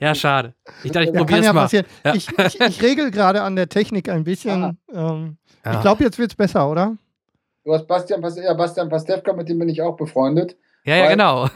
Ja, 0.00 0.12
schade. 0.16 0.52
Ich 0.82 0.90
dachte, 0.90 1.04
ich 1.04 1.14
Ja, 1.14 1.18
Kann 1.18 1.26
probier's 1.26 1.44
ja 1.46 1.52
mal. 1.52 1.62
passieren. 1.62 1.86
Ja. 2.04 2.14
Ich, 2.16 2.28
ich, 2.36 2.60
ich 2.60 2.82
regel 2.82 3.12
gerade 3.12 3.42
an 3.42 3.54
der 3.54 3.68
Technik 3.68 4.08
ein 4.08 4.24
bisschen. 4.24 4.76
Ähm, 4.92 5.36
Ja. 5.64 5.74
Ich 5.74 5.80
glaube, 5.82 6.02
jetzt 6.02 6.18
wird 6.18 6.32
es 6.32 6.36
besser, 6.36 6.68
oder? 6.68 6.96
Du 7.64 7.72
hast 7.72 7.86
Bastian, 7.86 8.20
ja, 8.42 8.54
Bastian 8.54 8.88
Pastewka, 8.88 9.32
mit 9.34 9.48
dem 9.48 9.60
bin 9.60 9.68
ich 9.68 9.82
auch 9.82 9.96
befreundet. 9.96 10.56
Ja, 10.84 10.96
ja, 10.96 11.10
genau. 11.10 11.46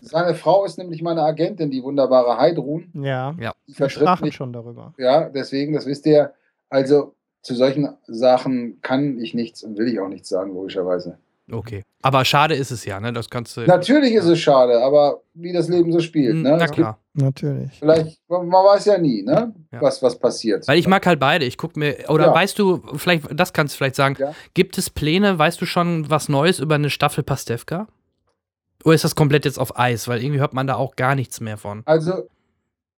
Seine 0.00 0.34
Frau 0.36 0.64
ist 0.64 0.78
nämlich 0.78 1.02
meine 1.02 1.22
Agentin, 1.22 1.72
die 1.72 1.82
wunderbare 1.82 2.38
Heidrun. 2.38 2.88
Ja. 2.94 3.34
Ja. 3.40 3.52
Die 3.66 3.76
Wir 3.76 3.88
sprachen 3.90 4.24
mich. 4.26 4.34
schon 4.36 4.52
darüber. 4.52 4.94
Ja, 4.96 5.28
deswegen, 5.28 5.72
das 5.74 5.86
wisst 5.86 6.06
ihr. 6.06 6.32
Also 6.68 7.14
zu 7.42 7.56
solchen 7.56 7.96
Sachen 8.06 8.80
kann 8.80 9.18
ich 9.18 9.34
nichts 9.34 9.64
und 9.64 9.76
will 9.76 9.88
ich 9.88 9.98
auch 9.98 10.08
nichts 10.08 10.28
sagen, 10.28 10.54
logischerweise. 10.54 11.18
Okay. 11.52 11.82
Aber 12.02 12.24
schade 12.24 12.54
ist 12.54 12.70
es 12.70 12.84
ja, 12.84 13.00
ne? 13.00 13.12
Das 13.12 13.28
kannst 13.28 13.56
du. 13.56 13.62
Natürlich 13.62 14.14
ist 14.14 14.24
es 14.24 14.38
schade, 14.38 14.80
aber 14.82 15.22
wie 15.34 15.52
das 15.52 15.68
Leben 15.68 15.92
so 15.92 16.00
spielt. 16.00 16.32
Hm, 16.34 16.42
Ne? 16.42 16.50
Na 16.50 16.64
gibt 16.66 16.74
klar. 16.76 16.98
Natürlich. 17.14 17.72
Vielleicht, 17.78 18.20
man 18.28 18.46
man 18.46 18.64
weiß 18.64 18.84
ja 18.84 18.98
nie, 18.98 19.22
ne? 19.22 19.52
Ja. 19.72 19.82
was, 19.82 20.02
was 20.02 20.18
passiert. 20.18 20.66
Weil 20.68 20.78
ich 20.78 20.86
mag 20.86 21.04
halt 21.06 21.18
beide. 21.20 21.44
Ich 21.44 21.56
guck 21.58 21.76
mir. 21.76 21.96
Oder 22.08 22.26
Ja. 22.26 22.34
weißt 22.34 22.58
du, 22.58 22.82
vielleicht, 22.94 23.28
das 23.38 23.52
kannst 23.52 23.74
du 23.74 23.78
vielleicht 23.78 23.96
sagen. 23.96 24.16
Ja. 24.18 24.32
Gibt 24.54 24.78
es 24.78 24.90
Pläne, 24.90 25.38
weißt 25.38 25.60
du 25.60 25.66
schon 25.66 26.08
was 26.08 26.28
Neues 26.28 26.60
über 26.60 26.76
eine 26.76 26.88
Staffel 26.90 27.24
Pastewka? 27.24 27.88
Oder 28.84 28.94
ist 28.94 29.04
das 29.04 29.14
komplett 29.16 29.44
jetzt 29.44 29.58
auf 29.58 29.78
Eis? 29.78 30.08
Weil 30.08 30.22
irgendwie 30.22 30.40
hört 30.40 30.54
man 30.54 30.66
da 30.66 30.76
auch 30.76 30.96
gar 30.96 31.14
nichts 31.14 31.40
mehr 31.40 31.56
von. 31.58 31.82
Also, 31.84 32.28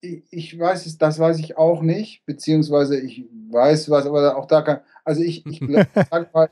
ich, 0.02 0.24
ich 0.30 0.60
weiß 0.60 0.86
es, 0.86 0.98
das 0.98 1.18
weiß 1.20 1.40
ich 1.40 1.58
auch 1.58 1.82
nicht, 1.82 2.26
beziehungsweise 2.26 3.00
ich 3.00 3.26
weiß 3.50 3.90
was, 3.90 4.06
aber 4.06 4.36
auch 4.38 4.46
da 4.48 4.62
kann. 4.62 4.80
Also 5.06 5.22
ich, 5.22 5.46
ich 5.46 5.60
sag 6.12 6.34
mal, 6.34 6.50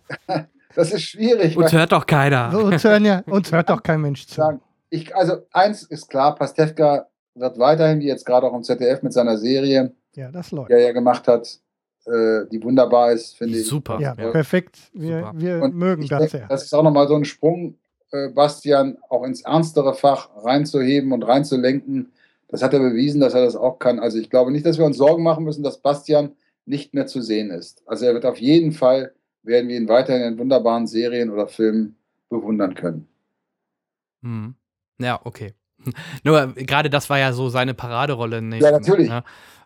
das 0.75 0.91
ist 0.91 1.03
schwierig. 1.03 1.57
Uns 1.57 1.71
hört 1.73 1.91
doch 1.91 2.05
keiner. 2.05 2.57
Uns, 2.57 2.83
hören 2.83 3.05
ja, 3.05 3.23
uns 3.27 3.51
hört 3.51 3.69
doch 3.69 3.81
kein 3.83 4.01
Mensch 4.01 4.27
zu. 4.27 4.35
sagen, 4.35 4.61
ich, 4.89 5.15
also 5.15 5.37
eins 5.51 5.83
ist 5.83 6.09
klar, 6.09 6.35
Pastewka 6.35 7.07
wird 7.35 7.57
weiterhin, 7.59 7.99
wie 7.99 8.07
jetzt 8.07 8.25
gerade 8.25 8.47
auch 8.47 8.53
im 8.55 8.63
ZDF 8.63 9.01
mit 9.03 9.13
seiner 9.13 9.37
Serie, 9.37 9.93
Ja, 10.15 10.31
das 10.31 10.51
läuft. 10.51 10.69
die 10.69 10.73
er 10.73 10.81
ja 10.81 10.91
gemacht 10.91 11.27
hat, 11.27 11.47
äh, 12.05 12.45
die 12.51 12.61
wunderbar 12.63 13.11
ist, 13.11 13.37
finde 13.37 13.57
ich. 13.59 13.67
Super. 13.67 13.99
Ja, 13.99 14.15
Ja. 14.17 14.31
perfekt. 14.31 14.77
Wir, 14.93 15.19
Super. 15.19 15.31
wir 15.35 15.61
Und 15.61 15.75
mögen 15.75 16.01
ich 16.03 16.09
das 16.09 16.31
sehr. 16.31 16.47
das 16.47 16.63
ist 16.63 16.73
auch 16.73 16.83
nochmal 16.83 17.07
so 17.07 17.15
ein 17.15 17.25
Sprung, 17.25 17.75
äh, 18.11 18.29
Bastian 18.29 18.97
auch 19.09 19.23
ins 19.23 19.41
ernstere 19.41 19.93
Fach 19.93 20.29
reinzuheben 20.43 21.11
und 21.11 21.23
reinzulenken. 21.23 22.11
Das 22.47 22.63
hat 22.63 22.73
er 22.73 22.79
bewiesen, 22.79 23.21
dass 23.21 23.35
er 23.35 23.43
das 23.45 23.55
auch 23.55 23.77
kann. 23.77 23.99
Also 23.99 24.17
ich 24.17 24.29
glaube 24.31 24.51
nicht, 24.51 24.65
dass 24.65 24.79
wir 24.79 24.85
uns 24.85 24.97
Sorgen 24.97 25.21
machen 25.21 25.43
müssen, 25.43 25.61
dass 25.63 25.77
Bastian 25.81 26.31
nicht 26.65 26.95
mehr 26.95 27.05
zu 27.05 27.21
sehen 27.21 27.51
ist. 27.51 27.83
Also 27.85 28.05
er 28.05 28.13
wird 28.15 28.25
auf 28.25 28.37
jeden 28.39 28.71
Fall, 28.71 29.13
werden 29.49 29.67
wir 29.67 29.75
ihn 29.75 29.89
weiterhin 29.89 30.21
in 30.23 30.37
wunderbaren 30.39 30.87
Serien 30.87 31.29
oder 31.29 31.47
Filmen 31.47 31.97
bewundern 32.29 32.75
können. 32.75 33.07
Hm. 34.23 34.55
Ja, 34.99 35.19
okay. 35.23 35.53
Nur 36.23 36.53
gerade 36.55 36.89
das 36.89 37.09
war 37.09 37.19
ja 37.19 37.33
so 37.33 37.49
seine 37.49 37.73
Paraderolle. 37.73 38.41
Nicht, 38.41 38.63
Ja, 38.63 38.71
natürlich. 38.71 39.09
Ne? 39.09 39.23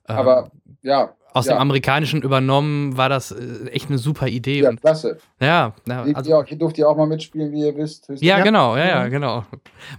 Ähm, 0.07 0.15
Aber 0.15 0.51
ja, 0.81 1.13
aus 1.33 1.47
ja, 1.47 1.53
dem 1.55 1.59
Amerikanischen 1.61 2.21
übernommen 2.21 2.95
war 2.97 3.09
das 3.09 3.31
äh, 3.31 3.67
echt 3.71 3.89
eine 3.89 3.97
super 3.97 4.27
Idee. 4.27 4.61
ja 4.61 4.69
und, 4.69 4.79
klasse. 4.81 5.17
ja, 5.41 5.73
ja, 5.87 6.03
also, 6.13 6.29
ihr 6.29 6.37
auch, 6.37 6.45
hier 6.45 6.57
durft 6.59 6.77
ihr 6.77 6.87
auch 6.87 6.95
mal 6.95 7.07
mitspielen, 7.07 7.51
wie 7.51 7.61
ihr 7.65 7.75
wisst. 7.75 8.07
Ja, 8.09 8.37
Ja. 8.37 8.43
genau, 8.43 8.77
ja, 8.77 8.85
ja, 8.87 9.05
Mhm. 9.05 9.09
genau. 9.11 9.45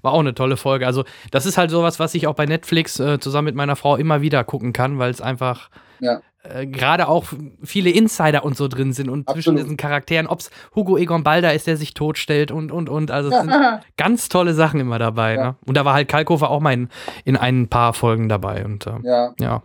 War 0.02 0.12
auch 0.12 0.20
eine 0.20 0.34
tolle 0.34 0.56
Folge. 0.56 0.86
Also, 0.86 1.04
das 1.32 1.46
ist 1.46 1.58
halt 1.58 1.70
sowas, 1.70 1.98
was 1.98 2.14
ich 2.14 2.26
auch 2.28 2.34
bei 2.34 2.46
Netflix 2.46 3.00
äh, 3.00 3.18
zusammen 3.18 3.46
mit 3.46 3.54
meiner 3.56 3.74
Frau 3.76 3.96
immer 3.96 4.20
wieder 4.20 4.44
gucken 4.44 4.72
kann, 4.72 4.98
weil 4.98 5.10
es 5.10 5.20
einfach 5.20 5.70
Ja. 6.00 6.20
Äh, 6.44 6.66
gerade 6.66 7.08
auch 7.08 7.24
viele 7.62 7.90
Insider 7.90 8.44
und 8.44 8.56
so 8.56 8.68
drin 8.68 8.92
sind 8.92 9.08
und 9.08 9.24
zwischen 9.30 9.50
Absolut. 9.50 9.60
diesen 9.60 9.76
Charakteren, 9.76 10.26
ob 10.26 10.40
es 10.40 10.50
Hugo 10.74 10.98
Egon 10.98 11.24
Balder 11.24 11.54
ist, 11.54 11.66
der 11.66 11.76
sich 11.76 11.94
totstellt 11.94 12.50
und, 12.50 12.70
und, 12.70 12.88
und. 12.88 13.10
Also, 13.10 13.30
es 13.30 13.40
sind 13.40 13.52
ganz 13.96 14.28
tolle 14.28 14.52
Sachen 14.54 14.78
immer 14.78 14.98
dabei. 14.98 15.34
Ja. 15.34 15.44
Ne? 15.44 15.56
Und 15.66 15.76
da 15.76 15.84
war 15.84 15.94
halt 15.94 16.08
Kalkofer 16.08 16.50
auch 16.50 16.60
mal 16.60 16.74
in, 16.74 16.88
in 17.24 17.36
ein 17.36 17.68
paar 17.68 17.94
Folgen 17.94 18.28
dabei. 18.28 18.64
Und 18.64 18.86
äh, 18.86 18.92
ja, 19.02 19.34
ja. 19.38 19.62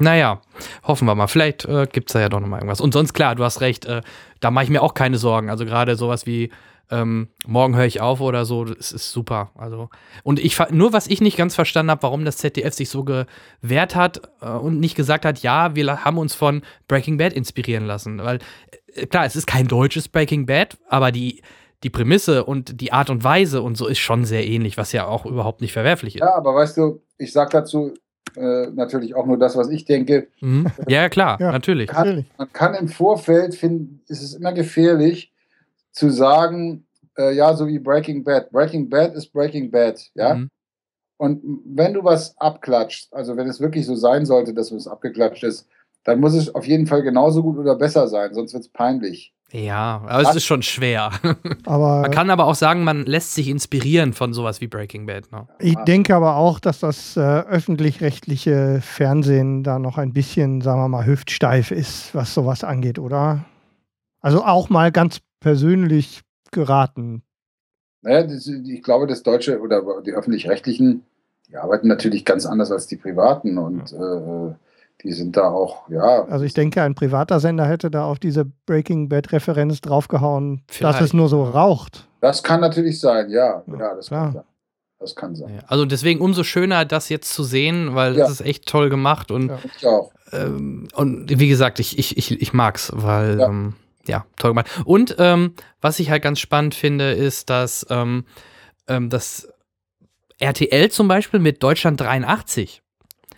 Naja, 0.00 0.40
hoffen 0.84 1.08
wir 1.08 1.14
mal. 1.16 1.26
Vielleicht 1.26 1.64
äh, 1.64 1.86
gibt 1.90 2.10
es 2.10 2.12
da 2.12 2.20
ja 2.20 2.28
doch 2.28 2.38
noch 2.38 2.46
mal 2.46 2.58
irgendwas. 2.58 2.80
Und 2.80 2.92
sonst, 2.92 3.14
klar, 3.14 3.34
du 3.34 3.42
hast 3.42 3.60
recht, 3.60 3.84
äh, 3.86 4.02
da 4.38 4.50
mache 4.50 4.64
ich 4.64 4.70
mir 4.70 4.82
auch 4.82 4.94
keine 4.94 5.18
Sorgen. 5.18 5.50
Also 5.50 5.64
gerade 5.64 5.96
sowas 5.96 6.24
wie 6.24 6.50
ähm, 6.90 7.28
Morgen 7.46 7.76
höre 7.76 7.84
ich 7.86 8.00
auf 8.00 8.20
oder 8.20 8.44
so, 8.44 8.64
das 8.64 8.92
ist 8.92 9.10
super. 9.12 9.50
Also, 9.56 9.88
und 10.22 10.38
ich 10.40 10.58
nur 10.70 10.92
was 10.92 11.06
ich 11.06 11.20
nicht 11.20 11.36
ganz 11.36 11.54
verstanden 11.54 11.90
habe, 11.90 12.02
warum 12.02 12.24
das 12.24 12.38
ZDF 12.38 12.72
sich 12.74 12.88
so 12.88 13.04
gewehrt 13.04 13.94
hat 13.94 14.22
äh, 14.40 14.48
und 14.48 14.80
nicht 14.80 14.94
gesagt 14.94 15.24
hat, 15.24 15.40
ja, 15.40 15.74
wir 15.74 16.04
haben 16.04 16.18
uns 16.18 16.34
von 16.34 16.62
Breaking 16.86 17.18
Bad 17.18 17.32
inspirieren 17.32 17.84
lassen. 17.84 18.18
Weil, 18.22 18.38
äh, 18.94 19.06
klar, 19.06 19.24
es 19.26 19.36
ist 19.36 19.46
kein 19.46 19.68
deutsches 19.68 20.08
Breaking 20.08 20.46
Bad, 20.46 20.78
aber 20.88 21.12
die, 21.12 21.42
die 21.82 21.90
Prämisse 21.90 22.44
und 22.44 22.80
die 22.80 22.92
Art 22.92 23.10
und 23.10 23.22
Weise 23.22 23.62
und 23.62 23.76
so 23.76 23.86
ist 23.86 23.98
schon 23.98 24.24
sehr 24.24 24.46
ähnlich, 24.46 24.76
was 24.78 24.92
ja 24.92 25.06
auch 25.06 25.26
überhaupt 25.26 25.60
nicht 25.60 25.72
verwerflich 25.72 26.16
ist. 26.16 26.20
ja, 26.20 26.34
aber 26.34 26.54
weißt 26.54 26.76
du, 26.76 27.02
ich 27.18 27.32
sage 27.32 27.50
dazu 27.52 27.94
äh, 28.36 28.66
natürlich 28.68 29.14
auch 29.14 29.26
nur 29.26 29.38
das, 29.38 29.56
was 29.56 29.68
ich 29.68 29.84
denke. 29.84 30.28
Mhm. 30.40 30.66
Ja, 30.88 31.08
klar, 31.08 31.38
Ja. 31.40 31.52
natürlich. 31.52 31.88
Kann, 31.88 32.06
Natürlich. 32.06 32.26
man 32.36 32.52
kann 32.52 32.74
im 32.74 32.88
Vorfeld, 32.88 33.54
finden, 33.54 34.00
ist 34.08 34.22
es 34.22 34.34
immer 34.34 34.52
gefährlich 34.52 35.32
zu 35.92 36.10
sagen, 36.10 36.86
äh, 37.16 37.34
ja, 37.34 37.54
so 37.54 37.66
wie 37.66 37.78
Breaking 37.78 38.24
Bad. 38.24 38.50
Breaking 38.50 38.88
Bad 38.88 39.14
ist 39.14 39.32
Breaking 39.32 39.70
Bad, 39.70 40.00
ja. 40.14 40.34
Mhm. 40.34 40.50
Und 41.16 41.42
wenn 41.64 41.94
du 41.94 42.04
was 42.04 42.38
abklatscht, 42.38 43.12
also 43.12 43.36
wenn 43.36 43.48
es 43.48 43.60
wirklich 43.60 43.86
so 43.86 43.96
sein 43.96 44.24
sollte, 44.24 44.54
dass 44.54 44.70
es 44.70 44.86
abgeklatscht 44.86 45.42
ist, 45.42 45.66
dann 46.04 46.20
muss 46.20 46.34
es 46.34 46.54
auf 46.54 46.64
jeden 46.66 46.86
Fall 46.86 47.02
genauso 47.02 47.42
gut 47.42 47.58
oder 47.58 47.74
besser 47.74 48.06
sein, 48.06 48.32
sonst 48.32 48.52
wird 48.52 48.62
es 48.62 48.68
peinlich. 48.68 49.34
Ja, 49.50 50.02
aber 50.06 50.28
es 50.28 50.36
ist 50.36 50.44
schon 50.44 50.62
schwer. 50.62 51.10
Aber 51.64 52.02
Man 52.02 52.10
kann 52.10 52.28
aber 52.28 52.44
auch 52.44 52.54
sagen, 52.54 52.84
man 52.84 53.06
lässt 53.06 53.34
sich 53.34 53.48
inspirieren 53.48 54.12
von 54.12 54.34
sowas 54.34 54.60
wie 54.60 54.66
Breaking 54.66 55.06
Bad. 55.06 55.32
Ne? 55.32 55.48
ich 55.58 55.74
denke 55.86 56.14
aber 56.14 56.36
auch, 56.36 56.60
dass 56.60 56.80
das 56.80 57.16
äh, 57.16 57.20
öffentlich-rechtliche 57.20 58.80
Fernsehen 58.82 59.62
da 59.62 59.78
noch 59.78 59.96
ein 59.96 60.12
bisschen, 60.12 60.60
sagen 60.60 60.80
wir 60.80 60.88
mal, 60.88 61.06
hüftsteif 61.06 61.70
ist, 61.70 62.14
was 62.14 62.34
sowas 62.34 62.62
angeht, 62.62 62.98
oder? 62.98 63.46
Also 64.20 64.44
auch 64.44 64.68
mal 64.68 64.92
ganz 64.92 65.20
persönlich 65.40 66.22
geraten. 66.50 67.22
Naja, 68.02 68.22
das, 68.22 68.46
ich 68.46 68.82
glaube, 68.82 69.06
das 69.06 69.22
Deutsche 69.22 69.60
oder 69.60 69.82
die 70.04 70.12
Öffentlich-Rechtlichen, 70.12 71.02
die 71.48 71.56
arbeiten 71.56 71.88
natürlich 71.88 72.24
ganz 72.24 72.46
anders 72.46 72.70
als 72.70 72.86
die 72.86 72.96
Privaten 72.96 73.58
und 73.58 73.92
äh, 73.92 74.54
die 75.02 75.12
sind 75.12 75.36
da 75.36 75.48
auch, 75.50 75.88
ja. 75.88 76.24
Also 76.24 76.44
ich 76.44 76.54
denke, 76.54 76.82
ein 76.82 76.94
privater 76.94 77.40
Sender 77.40 77.66
hätte 77.66 77.90
da 77.90 78.04
auf 78.04 78.18
diese 78.18 78.44
Breaking 78.66 79.08
Bad-Referenz 79.08 79.80
draufgehauen, 79.80 80.62
dass 80.66 80.76
Vielleicht. 80.76 81.00
es 81.00 81.12
nur 81.12 81.28
so 81.28 81.42
raucht. 81.44 82.08
Das 82.20 82.42
kann 82.42 82.60
natürlich 82.60 83.00
sein, 83.00 83.30
ja. 83.30 83.62
Ja, 83.66 83.78
Ja, 83.78 83.94
das 83.94 84.06
klar. 84.08 84.24
kann 84.24 84.32
sein. 84.34 84.42
Das 85.00 85.14
kann 85.14 85.34
sein. 85.36 85.54
Ja. 85.54 85.60
Also 85.68 85.84
deswegen 85.84 86.20
umso 86.20 86.42
schöner, 86.42 86.84
das 86.84 87.08
jetzt 87.08 87.32
zu 87.32 87.44
sehen, 87.44 87.94
weil 87.94 88.14
Ja. 88.16 88.24
das 88.24 88.32
ist 88.32 88.40
echt 88.40 88.66
toll 88.66 88.90
gemacht 88.90 89.30
und, 89.30 89.48
Ja. 89.50 89.58
Ich 89.76 89.86
auch. 89.86 90.12
ähm, 90.32 90.88
und 90.94 91.38
wie 91.38 91.48
gesagt, 91.48 91.78
ich, 91.78 91.98
ich, 91.98 92.16
ich, 92.18 92.40
ich 92.42 92.52
mag's, 92.52 92.90
weil 92.94 93.38
Ja. 93.38 93.46
ähm, 93.48 93.74
ja, 94.08 94.24
toll 94.36 94.50
gemacht. 94.50 94.68
Und 94.84 95.14
ähm, 95.18 95.54
was 95.80 95.98
ich 96.00 96.10
halt 96.10 96.22
ganz 96.22 96.40
spannend 96.40 96.74
finde, 96.74 97.12
ist, 97.12 97.50
dass 97.50 97.86
ähm, 97.90 98.24
ähm, 98.88 99.08
das 99.10 99.48
RTL 100.38 100.90
zum 100.90 101.08
Beispiel 101.08 101.40
mit 101.40 101.62
Deutschland 101.62 102.00
83 102.00 102.82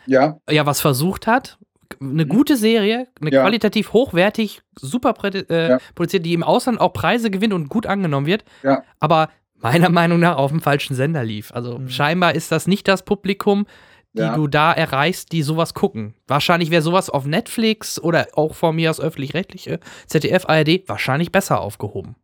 Ja, 0.06 0.38
ja 0.48 0.66
was 0.66 0.80
versucht 0.80 1.26
hat. 1.26 1.59
Eine 2.01 2.24
gute 2.26 2.56
Serie, 2.56 3.09
eine 3.20 3.30
Ja. 3.32 3.42
qualitativ 3.42 3.92
hochwertig, 3.92 4.62
super 4.78 5.14
äh, 5.24 5.68
Ja. 5.70 5.78
produziert, 5.94 6.24
die 6.24 6.34
im 6.34 6.42
Ausland 6.44 6.80
auch 6.80 6.92
Preise 6.92 7.30
gewinnt 7.30 7.52
und 7.52 7.68
gut 7.68 7.86
angenommen 7.86 8.26
wird. 8.26 8.44
Ja. 8.62 8.84
Aber 9.01 9.28
meiner 9.56 9.88
Meinung 9.90 10.20
nach 10.20 10.36
auf 10.36 10.51
dem 10.52 10.60
falschen 10.60 10.94
Sender 10.94 11.24
lief. 11.24 11.52
Also 11.52 11.78
Mhm. 11.78 11.88
scheinbar 11.88 12.34
ist 12.34 12.52
das 12.52 12.66
nicht 12.66 12.86
das 12.88 13.05
Publikum, 13.05 13.66
die 14.12 14.20
Ja. 14.22 14.34
du 14.34 14.46
da 14.48 14.72
erreichst, 14.72 15.32
die 15.32 15.42
sowas 15.42 15.72
gucken. 15.74 16.14
Wahrscheinlich 16.26 16.70
wäre 16.70 16.82
sowas 16.82 17.10
auf 17.10 17.26
Netflix 17.26 18.00
oder 18.00 18.26
auch 18.34 18.54
von 18.54 18.74
mir 18.76 18.90
aus 18.90 19.00
öffentlich-rechtliche, 19.00 19.78
ZDF, 20.06 20.46
ARD, 20.48 20.88
wahrscheinlich 20.88 21.30
besser 21.32 21.60
aufgehoben. 21.60 22.16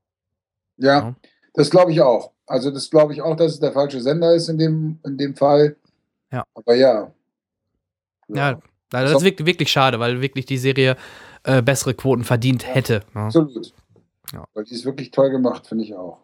ja, 0.78 0.98
Ja. 0.98 1.14
das 1.54 1.70
glaube 1.70 1.92
ich 1.92 2.00
auch. 2.00 2.32
Also 2.46 2.70
das 2.70 2.90
glaube 2.90 3.12
ich 3.12 3.22
auch, 3.22 3.36
dass 3.36 3.52
es 3.54 3.60
der 3.60 3.72
falsche 3.72 4.00
Sender 4.00 4.34
ist 4.34 4.48
in 4.48 4.58
dem, 4.58 4.98
in 5.04 5.16
dem 5.18 5.34
Fall. 5.36 5.76
Ja. 6.32 6.44
Aber 6.54 6.74
ja. 6.74 7.10
Ja, 8.28 8.58
das 8.90 9.12
ist 9.12 9.22
wirklich, 9.24 9.46
wirklich 9.46 9.70
schade, 9.70 9.98
weil 10.00 10.20
wirklich 10.20 10.46
die 10.46 10.58
Serie 10.58 10.96
äh, 11.44 11.62
bessere 11.62 11.94
Quoten 11.94 12.24
verdient 12.24 12.66
hätte. 12.72 13.02
Ja. 13.14 13.26
Absolut. 13.26 13.72
Ja. 14.32 14.44
Weil 14.54 14.64
die 14.64 14.74
ist 14.74 14.84
wirklich 14.84 15.12
toll 15.12 15.30
gemacht, 15.30 15.66
finde 15.66 15.84
ich 15.84 15.94
auch. 15.94 16.18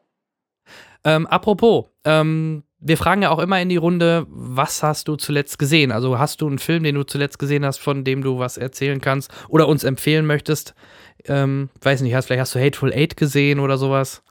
Ähm, 1.05 1.27
apropos, 1.29 1.87
ähm, 2.05 2.63
wir 2.85 2.97
fragen 2.97 3.23
ja 3.23 3.31
auch 3.31 3.39
immer 3.39 3.61
in 3.61 3.69
die 3.69 3.77
Runde, 3.77 4.27
was 4.29 4.83
hast 4.83 5.09
du 5.09 5.17
zuletzt 5.17 5.59
gesehen? 5.59 5.93
Also 5.93 6.19
hast 6.19 6.41
du 6.41 6.49
einen 6.49 6.59
Film, 6.59 6.83
den 6.83 6.97
du 6.97 7.05
zuletzt 7.05 7.39
gesehen 7.39 7.65
hast, 7.65 7.79
von 7.79 8.05
dem 8.05 8.23
du 8.23 8.39
was 8.39 8.57
erzählen 8.57 9.01
kannst 9.01 9.31
oder 9.49 9.69
uns 9.69 9.85
empfehlen 9.85 10.27
möchtest? 10.27 10.75
Ähm, 11.27 11.71
weiß 11.81 12.01
nicht, 12.01 12.15
hast, 12.15 12.27
vielleicht 12.27 12.41
hast 12.41 12.55
du 12.55 12.61
Hateful 12.61 12.93
Eight 12.93 13.17
gesehen 13.17 13.61
oder 13.61 13.79
sowas. 13.79 14.23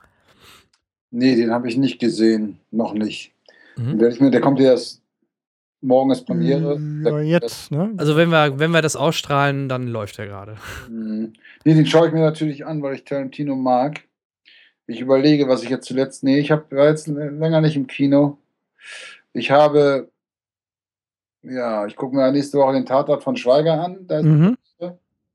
Nee, 1.10 1.36
den 1.36 1.50
habe 1.50 1.68
ich 1.68 1.76
nicht 1.76 1.98
gesehen. 1.98 2.58
Noch 2.70 2.92
nicht. 2.92 3.32
Mhm. 3.76 3.90
Den 3.92 4.00
werde 4.00 4.14
ich 4.14 4.20
mir, 4.20 4.30
der 4.30 4.40
kommt 4.40 4.60
ja 4.60 4.70
erst 4.72 5.02
morgen 5.80 6.10
ist 6.10 6.26
Premiere. 6.26 6.78
Mm, 6.78 7.06
Ja, 7.06 7.20
jetzt, 7.20 7.70
ne? 7.70 7.92
Also 7.96 8.16
wenn 8.16 8.30
wir, 8.30 8.58
wenn 8.58 8.70
wir 8.70 8.82
das 8.82 8.96
ausstrahlen, 8.96 9.68
dann 9.68 9.88
läuft 9.88 10.18
er 10.18 10.26
gerade. 10.26 10.56
Mhm. 10.88 11.32
Nee, 11.64 11.74
den 11.74 11.86
schaue 11.86 12.08
ich 12.08 12.12
mir 12.12 12.20
natürlich 12.20 12.66
an, 12.66 12.82
weil 12.82 12.94
ich 12.94 13.04
Tarantino 13.04 13.56
mag. 13.56 14.02
Ich 14.86 15.00
überlege, 15.00 15.48
was 15.48 15.62
ich 15.62 15.70
jetzt 15.70 15.86
zuletzt. 15.86 16.22
Nee, 16.22 16.38
ich 16.38 16.50
hab, 16.50 16.70
war 16.72 16.88
jetzt 16.88 17.06
länger 17.06 17.60
nicht 17.60 17.76
im 17.76 17.86
Kino. 17.86 18.38
Ich 19.32 19.50
habe. 19.50 20.10
Ja, 21.42 21.86
ich 21.86 21.96
gucke 21.96 22.14
mir 22.14 22.30
nächste 22.30 22.58
Woche 22.58 22.72
den 22.74 22.86
Tatort 22.86 23.22
von 23.22 23.36
Schweiger 23.36 23.80
an. 23.82 24.06
Mhm. 24.08 24.56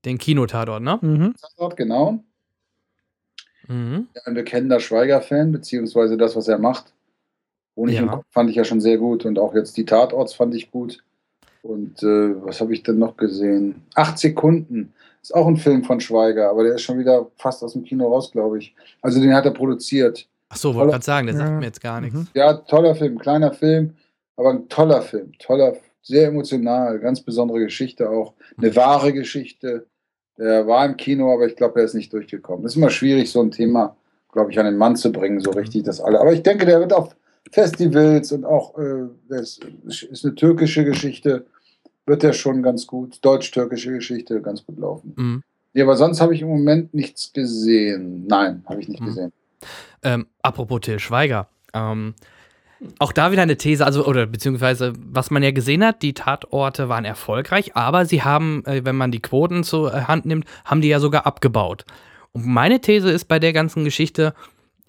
Den 0.05 0.17
Kinotatort, 0.17 0.81
ne? 0.81 0.99
Mhm. 1.01 1.35
Tatort, 1.41 1.75
genau. 1.75 2.23
Mhm. 3.67 4.07
Ein 4.25 4.33
bekennender 4.33 4.79
Schweiger-Fan, 4.79 5.51
beziehungsweise 5.51 6.15
das, 6.15 6.35
was 6.35 6.47
er 6.47 6.59
macht. 6.59 6.93
Honig 7.75 7.95
Ja. 7.95 8.01
im 8.03 8.09
Kopf 8.09 8.25
fand 8.29 8.49
ich 8.49 8.55
ja 8.55 8.63
schon 8.63 8.79
sehr 8.79 8.97
gut 8.97 9.25
und 9.25 9.37
auch 9.37 9.53
jetzt 9.53 9.75
die 9.75 9.85
Tatorts 9.85 10.33
fand 10.33 10.55
ich 10.55 10.71
gut. 10.71 11.03
Und 11.61 12.01
äh, 12.03 12.45
was 12.45 12.61
habe 12.61 12.73
ich 12.73 12.83
denn 12.83 12.97
noch 12.99 13.17
gesehen? 13.17 13.83
Acht 13.95 14.17
Sekunden. 14.17 14.93
Ist 15.21 15.35
auch 15.35 15.47
ein 15.47 15.57
Film 15.57 15.83
von 15.83 15.99
Schweiger, 15.99 16.49
aber 16.49 16.63
der 16.63 16.75
ist 16.75 16.83
schon 16.83 16.99
wieder 16.99 17.29
fast 17.35 17.61
aus 17.63 17.73
dem 17.73 17.83
Kino 17.83 18.07
raus, 18.07 18.31
glaube 18.31 18.59
ich. 18.59 18.73
Also 19.01 19.19
den 19.19 19.33
hat 19.33 19.43
er 19.45 19.51
produziert. 19.51 20.27
Achso, 20.49 20.73
wollte 20.75 20.91
gerade 20.91 21.03
sagen, 21.05 21.27
der 21.27 21.35
sagt 21.35 21.49
Ja. 21.49 21.57
mir 21.59 21.65
jetzt 21.65 21.81
gar 21.81 22.01
nichts. 22.01 22.17
Mhm. 22.17 22.27
Ja, 22.33 22.53
toller 22.53 22.95
Film, 22.95 23.19
kleiner 23.19 23.51
Film, 23.53 23.93
aber 24.37 24.51
ein 24.51 24.69
toller 24.69 25.01
Film. 25.01 25.31
Toller, 25.39 25.75
sehr 26.01 26.27
emotional, 26.29 26.99
ganz 26.99 27.21
besondere 27.21 27.59
Geschichte 27.59 28.09
auch. 28.09 28.33
Eine 28.57 28.75
wahre 28.75 29.11
Geschichte. 29.13 29.87
Der 30.37 30.67
war 30.67 30.85
im 30.85 30.95
Kino, 30.97 31.33
aber 31.33 31.47
ich 31.47 31.55
glaube, 31.55 31.79
er 31.79 31.85
ist 31.85 31.95
nicht 31.95 32.13
durchgekommen. 32.13 32.63
Das 32.63 32.73
ist 32.73 32.77
immer 32.77 32.91
schwierig, 32.91 33.31
so 33.31 33.41
ein 33.41 33.51
Thema, 33.51 33.97
glaube 34.31 34.51
ich, 34.51 34.59
an 34.59 34.65
den 34.65 34.77
Mann 34.77 34.95
zu 34.95 35.11
bringen, 35.11 35.39
so 35.41 35.49
richtig 35.51 35.83
das 35.83 35.99
alle. 35.99 36.19
Aber 36.21 36.31
ich 36.31 36.43
denke, 36.43 36.65
der 36.65 36.79
wird 36.79 36.93
auf 36.93 37.15
Festivals 37.51 38.31
und 38.31 38.45
auch, 38.45 38.77
äh, 38.77 39.07
das 39.29 39.59
ist 39.85 40.23
eine 40.25 40.35
türkische 40.35 40.85
Geschichte, 40.85 41.45
wird 42.05 42.23
der 42.23 42.33
schon 42.33 42.61
ganz 42.61 42.87
gut, 42.87 43.17
deutsch-türkische 43.25 43.91
Geschichte, 43.93 44.41
ganz 44.41 44.65
gut 44.65 44.77
laufen. 44.79 45.13
Mhm. 45.17 45.43
Ja, 45.73 45.83
aber 45.83 45.97
sonst 45.97 46.21
habe 46.21 46.33
ich 46.35 46.41
im 46.41 46.47
Moment 46.47 46.93
nichts 46.93 47.33
gesehen. 47.33 48.25
Nein, 48.27 48.63
habe 48.67 48.79
ich 48.81 48.87
nicht 48.87 49.01
Mhm. 49.01 49.05
gesehen. 49.05 49.33
Ähm, 50.03 50.27
apropos 50.41 50.81
Till 50.81 50.99
Schweiger. 50.99 51.47
Ähm, 51.73 52.15
auch 52.99 53.11
da 53.11 53.31
wieder 53.31 53.41
eine 53.41 53.57
These, 53.57 53.85
also, 53.85 54.05
oder 54.05 54.25
beziehungsweise, 54.27 54.93
was 54.97 55.31
man 55.31 55.41
ja 55.41 55.51
gesehen 55.51 55.83
hat, 55.83 56.01
die 56.01 56.13
Tatorte 56.13 56.89
waren 56.89 57.05
erfolgreich, 57.05 57.75
aber 57.75 58.05
sie 58.05 58.23
haben, 58.23 58.63
äh, 58.65 58.85
wenn 58.85 58.95
man 58.95 59.11
die 59.11 59.21
Quoten 59.21 59.63
zur 59.63 59.93
äh, 59.93 60.01
Hand 60.03 60.25
nimmt, 60.25 60.45
haben 60.65 60.81
die 60.81 60.89
ja 60.89 60.99
sogar 60.99 61.25
abgebaut. 61.25 61.85
Und 62.33 62.45
meine 62.45 62.79
These 62.79 63.09
ist 63.09 63.25
bei 63.25 63.39
der 63.39 63.53
ganzen 63.53 63.83
Geschichte, 63.83 64.33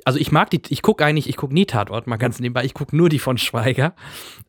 also 0.04 0.18
ich 0.18 0.32
mag 0.32 0.50
die, 0.50 0.62
ich 0.68 0.82
gucke 0.82 1.04
eigentlich, 1.04 1.28
ich 1.28 1.36
gucke 1.36 1.52
nie 1.52 1.66
Tatort, 1.66 2.06
mal 2.06 2.16
ganz 2.16 2.40
nebenbei, 2.40 2.64
ich 2.64 2.72
gucke 2.74 2.96
nur 2.96 3.08
die 3.08 3.18
von 3.18 3.36
Schweiger, 3.38 3.94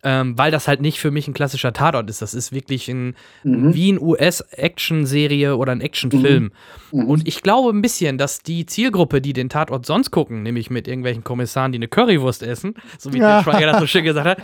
ähm, 0.04 0.38
weil 0.38 0.52
das 0.52 0.68
halt 0.68 0.80
nicht 0.82 1.00
für 1.00 1.12
mich 1.12 1.28
ein 1.28 1.34
klassischer 1.34 1.74
Tatort 1.74 2.10
ist. 2.10 2.22
Das 2.22 2.34
ist 2.34 2.52
wirklich 2.52 2.88
ein, 2.88 3.16
Mhm. 3.44 3.74
wie 3.74 3.92
ein 3.92 4.00
US-Action-Serie 4.00 5.58
oder 5.58 5.72
ein 5.72 5.82
Actionfilm. 5.82 6.52
Mhm. 6.92 7.06
Und 7.06 7.28
ich 7.28 7.42
glaube 7.42 7.70
ein 7.76 7.82
bisschen, 7.82 8.18
dass 8.18 8.40
die 8.40 8.66
Zielgruppe, 8.66 9.22
die 9.22 9.34
den 9.34 9.50
Tatort 9.50 9.86
sonst 9.86 10.12
gucken, 10.12 10.44
nämlich 10.44 10.70
mit 10.70 10.88
irgendwelchen 10.88 11.24
Kommissaren, 11.24 11.72
die 11.72 11.78
eine 11.78 11.88
Currywurst 11.88 12.44
essen, 12.44 12.76
so 12.98 13.14
wie 13.14 13.18
Ja. 13.20 13.38
der 13.38 13.44
Schweiger 13.44 13.72
das 13.72 13.80
so 13.80 13.88
schön 13.88 14.04
gesagt 14.04 14.28
hat, 14.28 14.38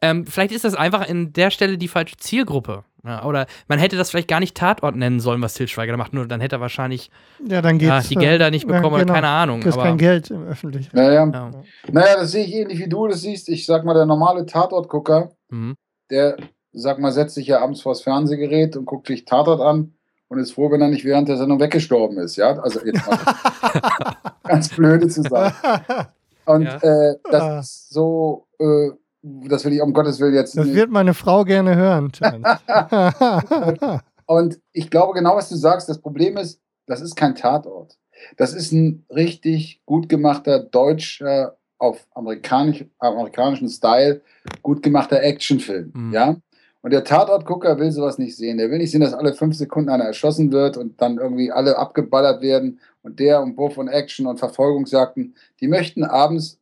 ähm, 0.00 0.26
vielleicht 0.26 0.52
ist 0.52 0.64
das 0.64 0.74
einfach 0.74 1.06
in 1.08 1.32
der 1.32 1.50
Stelle 1.50 1.78
die 1.78 1.88
falsche 1.88 2.16
Zielgruppe. 2.16 2.84
Ja, 3.04 3.24
oder 3.24 3.46
man 3.66 3.80
hätte 3.80 3.96
das 3.96 4.10
vielleicht 4.10 4.28
gar 4.28 4.38
nicht 4.38 4.56
Tatort 4.56 4.94
nennen 4.94 5.18
sollen, 5.18 5.42
was 5.42 5.54
Til 5.54 5.66
Schweiger 5.66 5.92
da 5.92 5.96
macht, 5.96 6.12
nur 6.12 6.26
dann 6.28 6.40
hätte 6.40 6.56
er 6.56 6.60
wahrscheinlich 6.60 7.10
Ja, 7.44 7.60
dann 7.60 7.78
geht's. 7.78 7.88
ja, 7.88 8.00
die 8.00 8.14
äh, 8.14 8.18
Gelder 8.20 8.50
nicht 8.52 8.68
ja, 8.68 8.76
bekommen 8.76 8.94
oder 8.94 9.02
genau. 9.04 9.14
keine 9.14 9.28
Ahnung. 9.28 9.58
Du 9.60 9.64
kriegst 9.64 9.78
Aber, 9.78 9.88
kein 9.88 9.98
Geld 9.98 10.30
im 10.30 10.44
öffentlichen. 10.46 10.90
Naja, 10.94 11.12
ja. 11.26 11.50
Naja, 11.90 12.14
das 12.16 12.30
sehe 12.30 12.44
ich 12.44 12.54
ähnlich 12.54 12.78
wie 12.78 12.88
du 12.88 13.08
das 13.08 13.22
siehst. 13.22 13.48
Ich 13.48 13.66
sag 13.66 13.84
mal, 13.84 13.94
der 13.94 14.06
normale 14.06 14.46
Tatortgucker, 14.46 15.32
Mhm. 15.50 15.74
der, 16.10 16.36
sag 16.72 16.98
mal, 17.00 17.10
setzt 17.12 17.34
sich 17.34 17.48
ja 17.48 17.60
abends 17.60 17.82
vors 17.82 18.02
Fernsehgerät 18.02 18.76
und 18.76 18.84
guckt 18.84 19.08
sich 19.08 19.24
Tatort 19.24 19.60
an 19.60 19.94
und 20.28 20.38
ist 20.38 20.52
froh, 20.52 20.70
wenn 20.70 20.80
er 20.80 20.88
nicht 20.88 21.04
während 21.04 21.28
der 21.28 21.36
Sendung 21.38 21.58
weggestorben 21.60 22.18
ist. 22.18 22.36
Ja, 22.36 22.52
also 22.60 22.80
jetzt 22.84 23.04
mal 23.06 23.18
ganz 24.44 24.68
blöde 24.68 25.08
zu 25.08 25.22
sagen. 25.22 25.54
Und 26.44 26.62
Ja. 26.64 26.76
äh, 26.82 27.14
Ah. 27.24 27.30
das 27.30 27.66
ist 27.66 27.90
so, 27.90 28.46
äh, 28.58 28.90
das 29.22 29.64
will 29.64 29.72
ich 29.72 29.80
um 29.80 29.92
Gottes 29.92 30.20
Willen 30.20 30.34
jetzt 30.34 30.56
Das 30.56 30.66
nicht. 30.66 30.74
wird 30.74 30.90
meine 30.90 31.14
Frau 31.14 31.44
gerne 31.44 31.76
hören. 31.76 32.10
Und 34.26 34.60
ich 34.72 34.90
glaube 34.90 35.14
genau, 35.14 35.36
was 35.36 35.48
du 35.48 35.56
sagst. 35.56 35.88
Das 35.88 35.98
Problem 36.00 36.36
ist, 36.36 36.60
das 36.86 37.00
ist 37.00 37.16
kein 37.16 37.34
Tatort. 37.34 37.98
Das 38.36 38.54
ist 38.54 38.72
ein 38.72 39.04
richtig 39.10 39.80
gut 39.84 40.08
gemachter 40.08 40.60
deutscher, 40.60 41.56
auf 41.78 42.06
amerikanisch, 42.14 42.84
amerikanischen 42.98 43.68
Style, 43.68 44.22
gut 44.62 44.82
gemachter 44.82 45.20
Actionfilm. 45.22 45.90
Mhm. 45.94 46.12
Ja? 46.12 46.36
Und 46.80 46.92
der 46.92 47.04
Tatortgucker 47.04 47.78
will 47.78 47.90
sowas 47.90 48.18
nicht 48.18 48.36
sehen. 48.36 48.58
Der 48.58 48.70
will 48.70 48.78
nicht 48.78 48.90
sehen, 48.90 49.00
dass 49.00 49.14
alle 49.14 49.34
fünf 49.34 49.56
Sekunden 49.56 49.88
einer 49.90 50.04
erschossen 50.04 50.52
wird 50.52 50.76
und 50.76 51.00
dann 51.00 51.18
irgendwie 51.18 51.50
alle 51.50 51.78
abgeballert 51.78 52.40
werden 52.42 52.80
und 53.02 53.18
der 53.20 53.40
und 53.42 53.56
Buff 53.56 53.78
und 53.78 53.88
Action 53.88 54.26
und 54.26 54.38
Verfolgungsjagden. 54.38 55.36
Die 55.60 55.68
möchten 55.68 56.04
abends, 56.04 56.58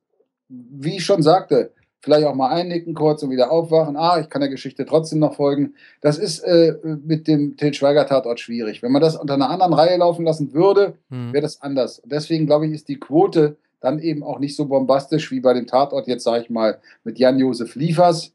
wie 0.48 0.96
ich 0.96 1.04
schon 1.04 1.22
sagte, 1.22 1.72
vielleicht 2.02 2.26
auch 2.26 2.34
mal 2.34 2.48
einnicken 2.48 2.94
kurz 2.94 3.22
und 3.22 3.30
wieder 3.30 3.50
aufwachen. 3.50 3.96
Ah, 3.96 4.18
ich 4.20 4.28
kann 4.30 4.40
der 4.40 4.48
Geschichte 4.50 4.84
trotzdem 4.86 5.18
noch 5.18 5.34
folgen. 5.34 5.74
Das 6.00 6.18
ist 6.18 6.40
äh, 6.40 6.74
mit 7.04 7.26
dem 7.28 7.56
Til 7.56 7.74
Schweiger 7.74 8.06
Tatort 8.06 8.40
schwierig. 8.40 8.82
Wenn 8.82 8.92
man 8.92 9.02
das 9.02 9.16
unter 9.16 9.34
einer 9.34 9.50
anderen 9.50 9.74
Reihe 9.74 9.98
laufen 9.98 10.24
lassen 10.24 10.52
würde, 10.54 10.94
Mhm. 11.10 11.32
wäre 11.32 11.42
das 11.42 11.60
anders. 11.62 11.98
Und 11.98 12.12
deswegen 12.12 12.46
glaube 12.46 12.66
ich, 12.66 12.72
ist 12.72 12.88
die 12.88 12.98
Quote 12.98 13.56
dann 13.80 13.98
eben 13.98 14.22
auch 14.22 14.38
nicht 14.38 14.56
so 14.56 14.66
bombastisch 14.66 15.30
wie 15.30 15.40
bei 15.40 15.52
dem 15.54 15.66
Tatort, 15.66 16.06
jetzt 16.06 16.24
sage 16.24 16.42
ich 16.42 16.50
mal, 16.50 16.78
mit 17.04 17.18
Jan-Josef 17.18 17.74
Liefers 17.74 18.32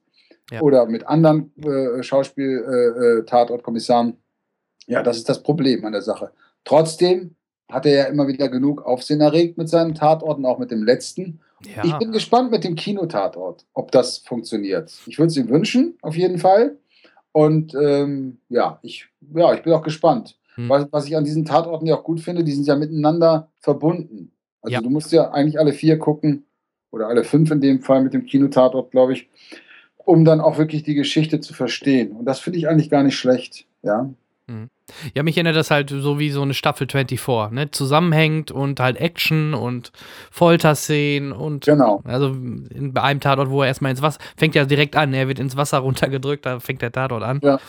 Ja. 0.52 0.62
oder 0.62 0.86
mit 0.86 1.08
anderen 1.08 1.52
äh, 1.64 2.04
Schauspiel-Tatortkommissaren. 2.04 4.18
ja, 4.88 5.02
das 5.04 5.18
ist 5.18 5.30
das 5.30 5.42
Problem 5.42 5.84
an 5.86 5.94
der 5.94 6.02
Sache. 6.02 6.32
Trotzdem 6.64 7.36
hat 7.72 7.86
er 7.88 7.94
ja 7.96 8.04
immer 8.06 8.28
wieder 8.28 8.50
genug 8.50 8.86
Aufsehen 8.86 9.22
erregt 9.22 9.58
mit 9.58 9.70
seinen 9.70 9.96
Tatorten, 9.96 10.46
auch 10.46 10.60
mit 10.60 10.70
dem 10.72 10.84
letzten. 10.84 11.40
Ja. 11.66 11.84
Ich 11.84 11.98
bin 11.98 12.12
gespannt 12.12 12.52
mit 12.52 12.64
dem 12.64 12.76
Kinotatort, 12.76 13.66
ob 13.74 13.92
das 13.92 14.20
funktioniert. 14.20 14.92
Ich 15.08 15.18
würde 15.18 15.28
es 15.28 15.38
ihm 15.38 15.50
wünschen, 15.50 15.98
auf 16.02 16.16
jeden 16.16 16.38
Fall. 16.38 16.78
Und 17.32 17.74
ähm, 17.76 18.38
ja, 18.50 18.80
ich, 18.82 19.08
ja, 19.34 19.54
ich 19.54 19.64
bin 19.64 19.74
auch 19.74 19.84
gespannt. 19.84 20.38
Hm. 20.56 20.70
Was, 20.70 20.88
was 20.92 21.06
ich 21.08 21.18
an 21.18 21.26
diesen 21.26 21.46
Tatorten 21.46 21.86
ja 21.86 21.96
auch 21.96 22.04
gut 22.04 22.22
finde, 22.22 22.44
die 22.44 22.54
sind 22.54 22.68
ja 22.68 22.76
miteinander 22.76 23.50
verbunden. 23.60 24.32
Also 24.62 24.74
Ja. 24.74 24.82
du 24.82 24.90
musst 24.90 25.12
ja 25.12 25.32
eigentlich 25.32 25.60
alle 25.60 25.74
vier 25.74 26.00
gucken, 26.00 26.46
oder 26.96 27.08
alle 27.10 27.26
fünf 27.26 27.52
in 27.52 27.60
dem 27.60 27.82
Fall 27.82 28.02
mit 28.02 28.14
dem 28.14 28.26
Kinotatort, 28.26 28.90
glaube 28.92 29.14
ich, 29.14 29.30
um 29.98 30.24
dann 30.24 30.40
auch 30.40 30.58
wirklich 30.58 30.84
die 30.84 30.96
Geschichte 30.96 31.42
zu 31.42 31.54
verstehen. 31.54 32.14
Und 32.14 32.26
das 32.26 32.40
finde 32.40 32.58
ich 32.58 32.70
eigentlich 32.70 32.90
gar 32.90 33.04
nicht 33.04 33.18
schlecht. 33.18 33.66
Ja, 33.84 34.10
Ja, 35.16 35.24
mich 35.24 35.36
erinnert 35.36 35.56
das 35.56 35.72
halt 35.72 35.90
so 35.90 36.20
wie 36.20 36.30
so 36.30 36.44
eine 36.44 36.53
Staffel 36.53 36.88
24, 36.90 37.52
ne? 37.52 37.72
Zusammenhängt 37.72 38.52
und 38.52 38.80
halt 38.80 38.98
Action 38.98 39.53
und 39.53 39.91
Folterszenen 40.32 41.32
und 41.32 41.66
genau. 41.66 42.02
also 42.06 42.28
in, 42.28 42.91
bei 42.94 43.02
einem 43.02 43.20
Tatort, 43.20 43.49
wo 43.49 43.62
er 43.62 43.68
erstmal 43.68 43.91
ins 43.91 44.02
Wasser, 44.02 44.20
fängt 44.38 44.53
ja 44.53 44.66
direkt 44.66 44.95
an, 44.95 45.14
er 45.14 45.28
wird 45.28 45.40
ins 45.40 45.57
Wasser 45.57 45.80
runtergedrückt, 45.80 46.45
da 46.45 46.60
fängt 46.60 46.82
der 46.84 46.91
Tatort 46.91 47.24
an. 47.24 47.40
Ja, 47.41 47.60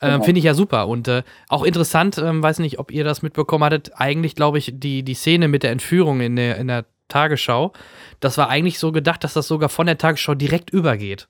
Ähm, 0.00 0.12
genau. 0.12 0.24
Finde 0.24 0.38
ich 0.38 0.44
ja 0.44 0.54
super 0.54 0.88
und 0.88 1.08
äh, 1.08 1.22
auch 1.48 1.62
interessant, 1.62 2.18
ähm, 2.18 2.42
weiß 2.42 2.58
nicht, 2.60 2.78
ob 2.78 2.90
ihr 2.90 3.04
das 3.04 3.22
mitbekommen 3.22 3.64
hattet, 3.64 3.92
eigentlich 3.94 4.34
glaube 4.34 4.58
ich, 4.58 4.72
die, 4.74 5.02
die 5.02 5.14
Szene 5.14 5.48
mit 5.48 5.62
der 5.62 5.72
Entführung 5.72 6.20
in 6.20 6.36
der, 6.36 6.56
in 6.56 6.68
der 6.68 6.86
Tagesschau, 7.08 7.72
das 8.20 8.38
war 8.38 8.48
eigentlich 8.48 8.78
so 8.78 8.92
gedacht, 8.92 9.22
dass 9.24 9.34
das 9.34 9.46
sogar 9.46 9.68
von 9.68 9.86
der 9.86 9.98
Tagesschau 9.98 10.34
direkt 10.34 10.70
übergeht. 10.70 11.28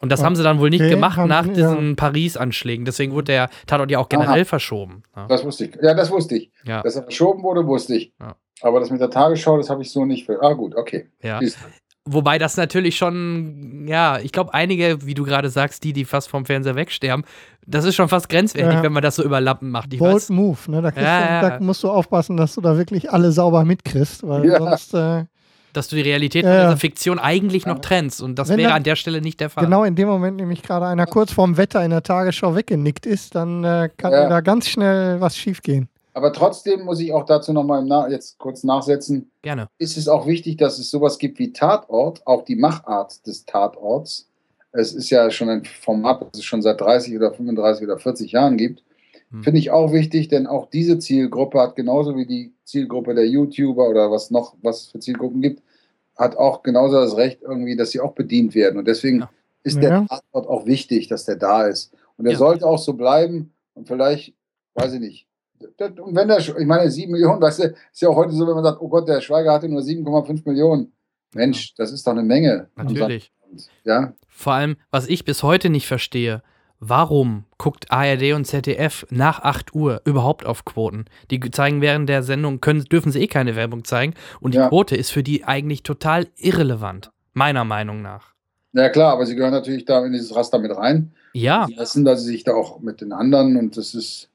Und 0.00 0.10
das 0.10 0.24
haben 0.24 0.34
sie 0.34 0.42
dann 0.42 0.58
wohl 0.60 0.70
nicht 0.70 0.80
okay, 0.80 0.90
gemacht 0.90 1.16
haben 1.18 1.28
nach 1.28 1.46
diesen 1.46 1.94
Paris-Anschlägen. 1.96 2.84
Deswegen 2.86 3.12
wurde 3.12 3.26
der 3.26 3.50
Tatort 3.66 3.90
ja 3.90 3.98
auch 3.98 4.08
generell 4.08 4.40
Aha. 4.40 4.44
verschoben. 4.44 5.02
Ja. 5.14 5.26
Das 5.28 5.44
wusste 5.44 5.66
ich. 5.66 5.76
Ja, 5.82 5.94
das 5.94 6.10
wusste 6.10 6.36
ich. 6.36 6.50
Ja. 6.64 6.82
Dass 6.82 6.96
er 6.96 7.02
verschoben 7.02 7.42
wurde, 7.42 7.66
wusste 7.66 7.94
ich. 7.96 8.12
Ja. 8.18 8.34
Aber 8.62 8.80
das 8.80 8.90
mit 8.90 9.00
der 9.00 9.10
Tagesschau, 9.10 9.56
das 9.58 9.70
habe 9.70 9.82
ich 9.82 9.90
so 9.90 10.04
nicht. 10.04 10.26
Für. 10.26 10.42
Ah, 10.42 10.54
gut, 10.54 10.74
okay. 10.74 11.08
Ja. 11.22 11.40
Wobei 12.06 12.38
das 12.38 12.56
natürlich 12.56 12.96
schon, 12.96 13.84
ja, 13.86 14.18
ich 14.18 14.32
glaube, 14.32 14.54
einige, 14.54 15.04
wie 15.04 15.12
du 15.12 15.22
gerade 15.24 15.50
sagst, 15.50 15.84
die, 15.84 15.92
die 15.92 16.06
fast 16.06 16.30
vom 16.30 16.46
Fernseher 16.46 16.74
wegsterben, 16.74 17.26
das 17.66 17.84
ist 17.84 17.94
schon 17.94 18.08
fast 18.08 18.30
grenzwertig, 18.30 18.76
Ja. 18.76 18.82
wenn 18.82 18.92
man 18.92 19.02
das 19.02 19.16
so 19.16 19.22
überlappen 19.22 19.70
macht. 19.70 19.92
Ich 19.92 19.98
Bold 19.98 20.14
weiß, 20.14 20.30
Move, 20.30 20.58
ne? 20.68 20.80
Da, 20.82 20.90
du, 20.90 21.00
ja. 21.00 21.50
da 21.50 21.60
musst 21.60 21.84
du 21.84 21.90
aufpassen, 21.90 22.38
dass 22.38 22.54
du 22.54 22.62
da 22.62 22.78
wirklich 22.78 23.12
alle 23.12 23.32
sauber 23.32 23.64
mitkriegst, 23.64 24.26
weil 24.26 24.46
Ja. 24.46 24.58
sonst 24.58 24.94
äh, 24.94 25.24
dass 25.72 25.88
du 25.88 25.96
die 25.96 26.02
Realität 26.02 26.44
Ja, 26.44 26.50
von 26.50 26.58
ja. 26.58 26.64
dieser 26.68 26.76
Fiktion 26.78 27.18
eigentlich 27.18 27.66
noch 27.66 27.78
trennst. 27.80 28.22
Und 28.22 28.38
das 28.38 28.48
Wenn 28.48 28.58
wäre 28.58 28.72
an 28.72 28.82
der 28.82 28.96
Stelle 28.96 29.20
nicht 29.20 29.40
der 29.40 29.50
Fall. 29.50 29.64
genau 29.64 29.84
in 29.84 29.94
dem 29.94 30.08
Moment 30.08 30.36
nämlich 30.36 30.62
gerade 30.62 30.86
einer 30.86 31.06
kurz 31.06 31.32
vorm 31.32 31.56
Wetter 31.56 31.84
in 31.84 31.90
der 31.90 32.02
Tagesschau 32.02 32.54
weggenickt 32.54 33.06
ist, 33.06 33.34
dann 33.34 33.64
äh, 33.64 33.88
kann 33.96 34.12
Ja. 34.12 34.28
da 34.28 34.40
ganz 34.40 34.68
schnell 34.68 35.20
was 35.20 35.36
schiefgehen. 35.36 35.88
Aber 36.12 36.32
trotzdem 36.32 36.82
muss 36.84 36.98
ich 37.00 37.12
auch 37.12 37.24
dazu 37.24 37.52
nochmal 37.52 37.86
jetzt 38.10 38.36
kurz 38.38 38.64
nachsetzen. 38.64 39.30
Gerne. 39.42 39.68
Ist 39.78 39.96
es 39.96 40.08
auch 40.08 40.26
wichtig, 40.26 40.56
dass 40.56 40.78
es 40.78 40.90
sowas 40.90 41.18
gibt 41.18 41.38
wie 41.38 41.52
Tatort, 41.52 42.26
auch 42.26 42.44
die 42.44 42.56
Machart 42.56 43.24
des 43.26 43.44
Tatorts. 43.46 44.28
Es 44.72 44.92
ist 44.92 45.10
ja 45.10 45.30
schon 45.30 45.48
ein 45.48 45.64
Format, 45.64 46.20
das 46.20 46.40
es 46.40 46.44
schon 46.44 46.62
seit 46.62 46.80
30 46.80 47.16
oder 47.16 47.32
35 47.32 47.84
oder 47.84 47.98
40 47.98 48.32
Jahren 48.32 48.56
gibt. 48.56 48.82
Hm. 49.30 49.44
Finde 49.44 49.60
ich 49.60 49.70
auch 49.70 49.92
wichtig, 49.92 50.28
denn 50.28 50.46
auch 50.46 50.68
diese 50.70 50.98
Zielgruppe 50.98 51.60
hat 51.60 51.76
genauso 51.76 52.16
wie 52.16 52.26
die 52.26 52.52
Zielgruppe 52.70 53.14
der 53.14 53.26
YouTuber 53.26 53.88
oder 53.88 54.10
was 54.10 54.30
noch, 54.30 54.54
was 54.62 54.82
es 54.82 54.86
für 54.88 54.98
Zielgruppen 55.00 55.40
gibt, 55.42 55.62
hat 56.16 56.36
auch 56.36 56.62
genauso 56.62 56.96
das 56.96 57.16
Recht 57.16 57.42
irgendwie, 57.42 57.76
dass 57.76 57.90
sie 57.90 58.00
auch 58.00 58.12
bedient 58.12 58.54
werden. 58.54 58.78
Und 58.78 58.86
deswegen 58.86 59.20
Ja. 59.20 59.30
ist 59.62 59.76
Ja. 59.76 59.80
der 59.80 60.06
Tatort 60.06 60.48
auch 60.48 60.66
wichtig, 60.66 61.08
dass 61.08 61.24
der 61.24 61.36
da 61.36 61.66
ist. 61.66 61.92
Und 62.16 62.26
er 62.26 62.32
Ja. 62.32 62.38
sollte 62.38 62.66
auch 62.66 62.78
so 62.78 62.92
bleiben 62.94 63.52
und 63.74 63.88
vielleicht, 63.88 64.34
weiß 64.74 64.94
ich 64.94 65.00
nicht. 65.00 65.26
Und 65.80 66.14
wenn 66.16 66.28
der, 66.28 66.38
ich 66.38 66.66
meine, 66.66 66.90
sieben 66.90 67.12
Millionen, 67.12 67.40
weißt 67.42 67.58
du, 67.60 67.64
ist 67.92 68.00
ja 68.00 68.08
auch 68.08 68.16
heute 68.16 68.32
so, 68.32 68.46
wenn 68.46 68.54
man 68.54 68.64
sagt, 68.64 68.80
oh 68.80 68.88
Gott, 68.88 69.08
der 69.08 69.20
Schweiger 69.20 69.52
hatte 69.52 69.68
nur 69.68 69.82
7,5 69.82 70.42
Millionen. 70.46 70.92
Mensch, 71.34 71.74
das 71.74 71.92
ist 71.92 72.06
doch 72.06 72.12
eine 72.12 72.22
Menge. 72.22 72.68
Natürlich. 72.76 73.32
Ja, 73.84 74.14
Vor 74.28 74.52
allem, 74.54 74.76
was 74.90 75.06
ich 75.08 75.24
bis 75.24 75.42
heute 75.42 75.70
nicht 75.70 75.86
verstehe, 75.86 76.42
warum 76.80 77.44
guckt 77.58 77.90
ARD 77.92 78.32
und 78.32 78.46
ZDF 78.46 79.06
nach 79.10 79.40
8 79.40 79.74
Uhr 79.74 80.00
überhaupt 80.04 80.44
auf 80.44 80.64
Quoten? 80.64 81.04
Die 81.30 81.38
zeigen 81.50 81.80
während 81.80 82.08
der 82.08 82.22
Sendung, 82.22 82.60
können, 82.60 82.84
dürfen 82.84 83.12
sie 83.12 83.20
eh 83.20 83.26
keine 83.26 83.54
Werbung 83.56 83.84
zeigen. 83.84 84.14
Und 84.40 84.54
die 84.54 84.58
Ja. 84.58 84.68
Quote 84.68 84.96
ist 84.96 85.10
für 85.10 85.22
die 85.22 85.44
eigentlich 85.44 85.82
total 85.82 86.26
irrelevant. 86.36 87.10
Meiner 87.32 87.64
Meinung 87.64 88.02
nach. 88.02 88.32
ja 88.72 88.88
klar, 88.88 89.12
aber 89.12 89.26
sie 89.26 89.34
gehören 89.36 89.52
natürlich 89.52 89.84
da 89.84 90.04
in 90.04 90.12
dieses 90.12 90.34
Raster 90.34 90.58
mit 90.58 90.74
rein. 90.76 91.12
Ja, 91.32 91.66
Sie 91.68 91.76
wissen, 91.78 92.04
dass 92.04 92.22
sie 92.22 92.32
sich 92.32 92.44
da 92.44 92.54
auch 92.54 92.80
mit 92.80 93.00
den 93.00 93.12
anderen 93.12 93.56
und 93.56 93.76
das 93.76 93.94
ist 93.94 94.28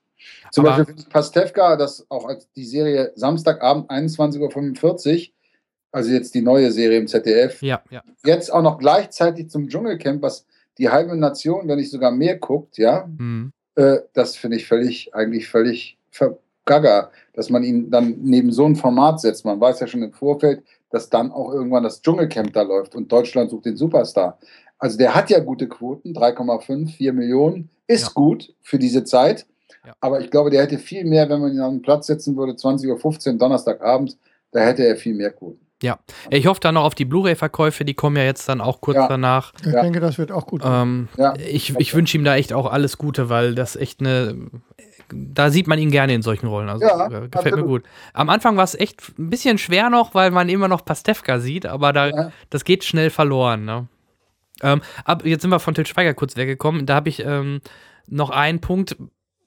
zum 0.51 0.65
Aber- 0.65 0.83
Beispiel 0.83 1.03
Pastewka, 1.09 1.75
das 1.75 2.05
auch 2.09 2.25
als 2.25 2.49
die 2.53 2.63
Serie 2.65 3.11
Samstagabend 3.15 3.89
21.45 3.89 5.29
Uhr, 5.29 5.33
also 5.91 6.11
jetzt 6.11 6.33
die 6.35 6.41
neue 6.41 6.71
Serie 6.71 6.97
im 6.99 7.07
ZDF, 7.07 7.61
ja, 7.61 7.81
ja. 7.89 8.01
jetzt 8.25 8.51
auch 8.53 8.61
noch 8.61 8.77
gleichzeitig 8.77 9.49
zum 9.49 9.67
Dschungelcamp, 9.67 10.21
was 10.21 10.45
die 10.77 10.89
halbe 10.89 11.15
Nation, 11.15 11.67
wenn 11.67 11.77
nicht 11.77 11.91
sogar 11.91 12.11
mehr 12.11 12.37
guckt, 12.37 12.77
ja, 12.77 13.05
Hm. 13.17 13.51
äh, 13.75 13.97
das 14.13 14.35
finde 14.35 14.57
ich 14.57 14.67
völlig, 14.67 15.13
eigentlich 15.15 15.47
völlig 15.47 15.97
vergagger, 16.11 17.11
dass 17.33 17.49
man 17.49 17.63
ihn 17.63 17.89
dann 17.91 18.17
neben 18.21 18.51
so 18.51 18.65
ein 18.65 18.75
Format 18.75 19.19
setzt. 19.21 19.45
Man 19.45 19.59
weiß 19.59 19.79
ja 19.79 19.87
schon 19.87 20.03
im 20.03 20.13
Vorfeld, 20.13 20.63
dass 20.89 21.09
dann 21.09 21.31
auch 21.31 21.51
irgendwann 21.53 21.83
das 21.83 22.01
Dschungelcamp 22.01 22.53
da 22.53 22.61
läuft 22.61 22.95
und 22.95 23.11
Deutschland 23.11 23.49
sucht 23.49 23.65
den 23.65 23.77
Superstar. 23.77 24.37
Also 24.77 24.97
der 24.97 25.15
hat 25.15 25.29
ja 25.29 25.39
gute 25.39 25.67
Quoten, 25.67 26.13
3,5, 26.13 26.89
4 26.95 27.13
Millionen, 27.13 27.69
ist 27.87 28.07
Ja. 28.07 28.11
gut 28.13 28.53
für 28.61 28.77
diese 28.79 29.03
Zeit. 29.03 29.45
Ja. 29.85 29.93
Aber 30.01 30.19
ich 30.19 30.29
glaube, 30.31 30.49
der 30.49 30.63
hätte 30.63 30.77
viel 30.77 31.05
mehr, 31.05 31.29
wenn 31.29 31.39
man 31.41 31.53
ihn 31.53 31.59
an 31.59 31.75
den 31.75 31.81
Platz 31.81 32.07
setzen 32.07 32.35
würde, 32.35 32.53
20.15 32.55 33.33
Uhr 33.33 33.37
Donnerstagabend, 33.37 34.17
da 34.51 34.61
hätte 34.61 34.85
er 34.85 34.95
viel 34.95 35.13
mehr 35.13 35.31
Quoten. 35.31 35.64
Ich 36.29 36.47
hoffe 36.47 36.59
dann 36.61 36.73
noch 36.75 36.83
auf 36.83 36.95
die 36.95 37.05
Blu-ray-Verkäufe, 37.05 37.85
die 37.85 37.93
kommen 37.93 38.15
ja 38.17 38.23
jetzt 38.23 38.49
dann 38.49 38.59
auch 38.61 38.81
kurz 38.81 38.97
Ja. 38.97 39.07
danach. 39.07 39.53
Ich 39.59 39.71
Ja. 39.71 39.81
denke, 39.83 39.99
das 39.99 40.17
wird 40.17 40.31
auch 40.31 40.47
gut. 40.47 40.61
Ähm, 40.65 41.09
Ja. 41.17 41.33
ich 41.37 41.75
ich 41.77 41.93
wünsche 41.93 42.17
ihm 42.17 42.23
da 42.23 42.35
echt 42.35 42.53
auch 42.53 42.71
alles 42.71 42.97
Gute, 42.97 43.29
weil 43.29 43.53
das 43.55 43.75
echt 43.75 43.99
eine. 43.99 44.47
Da 45.13 45.51
sieht 45.51 45.67
man 45.67 45.77
ihn 45.77 45.91
gerne 45.91 46.15
in 46.15 46.23
solchen 46.23 46.47
Rollen. 46.47 46.67
Also 46.69 46.83
Ja, 46.85 47.05
äh, 47.05 47.09
gefällt 47.27 47.33
mir 47.33 47.39
absolut. 47.61 47.67
gut. 47.67 47.83
Am 48.13 48.29
Anfang 48.29 48.57
war 48.57 48.63
es 48.63 48.73
echt 48.73 49.01
ein 49.19 49.29
bisschen 49.29 49.57
schwer 49.59 49.91
noch, 49.91 50.15
weil 50.15 50.31
man 50.31 50.49
immer 50.49 50.67
noch 50.67 50.83
Pastewka 50.83 51.39
sieht, 51.39 51.67
aber 51.67 51.93
da, 51.93 52.07
Ja. 52.07 52.31
das 52.49 52.63
geht 52.63 52.83
schnell 52.83 53.11
verloren. 53.11 53.65
Ne? 53.65 53.87
Ähm, 54.63 54.81
ab, 55.03 55.23
jetzt 55.25 55.41
sind 55.43 55.51
wir 55.51 55.59
von 55.59 55.75
Til 55.75 55.85
Schweiger 55.85 56.15
kurz 56.15 56.35
weggekommen. 56.37 56.87
Da 56.87 56.95
habe 56.95 57.09
ich 57.09 57.23
ähm, 57.23 57.61
noch 58.07 58.31
einen 58.31 58.61
Punkt, 58.61 58.95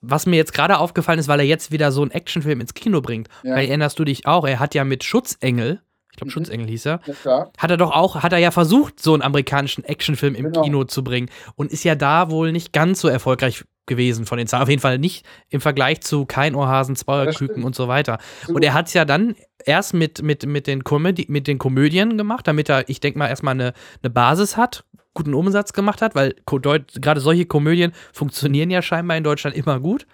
was 0.01 0.25
mir 0.25 0.37
jetzt 0.37 0.53
gerade 0.53 0.77
aufgefallen 0.77 1.19
ist, 1.19 1.27
weil 1.27 1.39
er 1.41 1.45
jetzt 1.45 1.71
wieder 1.73 1.91
so 1.91 2.03
einen 2.03 2.11
Actionfilm 2.11 2.61
ins 2.61 2.73
Kino 2.73 3.01
bringt. 3.01 3.27
Ja. 3.43 3.55
Weil 3.55 3.67
erinnerst 3.67 3.99
du 3.99 4.05
dich 4.05 4.25
auch, 4.27 4.47
er 4.47 4.59
hat 4.59 4.75
ja 4.75 4.85
mit 4.85 5.03
Schutzengel, 5.03 5.81
glaube 6.19 6.29
Mhm. 6.29 6.33
Schutzengel 6.33 6.67
hieß 6.67 6.85
er, 6.85 6.99
Ja, 7.25 7.49
hat 7.57 7.71
er 7.71 7.77
doch 7.77 7.91
auch, 7.91 8.17
hat 8.17 8.31
er 8.33 8.39
ja 8.39 8.51
versucht, 8.51 9.01
so 9.01 9.13
einen 9.13 9.21
amerikanischen 9.23 9.83
Actionfilm 9.83 10.35
im 10.35 10.45
Genau. 10.45 10.61
Kino 10.61 10.83
zu 10.83 11.03
bringen 11.03 11.29
und 11.55 11.71
ist 11.71 11.83
ja 11.83 11.95
da 11.95 12.29
wohl 12.29 12.51
nicht 12.51 12.71
ganz 12.73 13.01
so 13.01 13.07
erfolgreich 13.07 13.63
gewesen 13.85 14.25
von 14.25 14.37
den 14.37 14.47
Zahlen. 14.47 14.63
Auf 14.63 14.69
jeden 14.69 14.81
Fall 14.81 14.99
nicht 14.99 15.25
im 15.49 15.61
Vergleich 15.61 16.01
zu 16.01 16.25
Kein 16.25 16.55
Ohrhasen, 16.55 16.95
Zweier-Küken 16.95 17.63
und 17.63 17.75
so 17.75 17.87
weiter. 17.87 18.13
Absolut. 18.13 18.55
Und 18.57 18.63
er 18.63 18.73
hat 18.73 18.87
es 18.87 18.93
ja 18.93 19.03
dann 19.03 19.35
erst 19.65 19.93
mit, 19.93 20.21
mit, 20.21 20.45
mit, 20.45 20.67
den 20.67 20.83
mit 21.27 21.47
den 21.47 21.57
Komödien 21.57 22.17
gemacht, 22.17 22.47
damit 22.47 22.69
er, 22.69 22.87
ich 22.87 22.99
denke 22.99 23.19
mal, 23.19 23.27
erstmal 23.27 23.55
eine, 23.55 23.73
eine 24.01 24.09
Basis 24.11 24.55
hat, 24.57 24.85
guten 25.15 25.33
Umsatz 25.33 25.73
gemacht 25.73 26.01
hat, 26.01 26.15
weil 26.15 26.35
gerade 26.45 27.19
solche 27.19 27.45
Komödien 27.45 27.91
funktionieren 28.13 28.69
ja 28.69 28.81
scheinbar 28.81 29.17
in 29.17 29.23
Deutschland 29.23 29.55
immer 29.57 29.79
gut. 29.79 30.05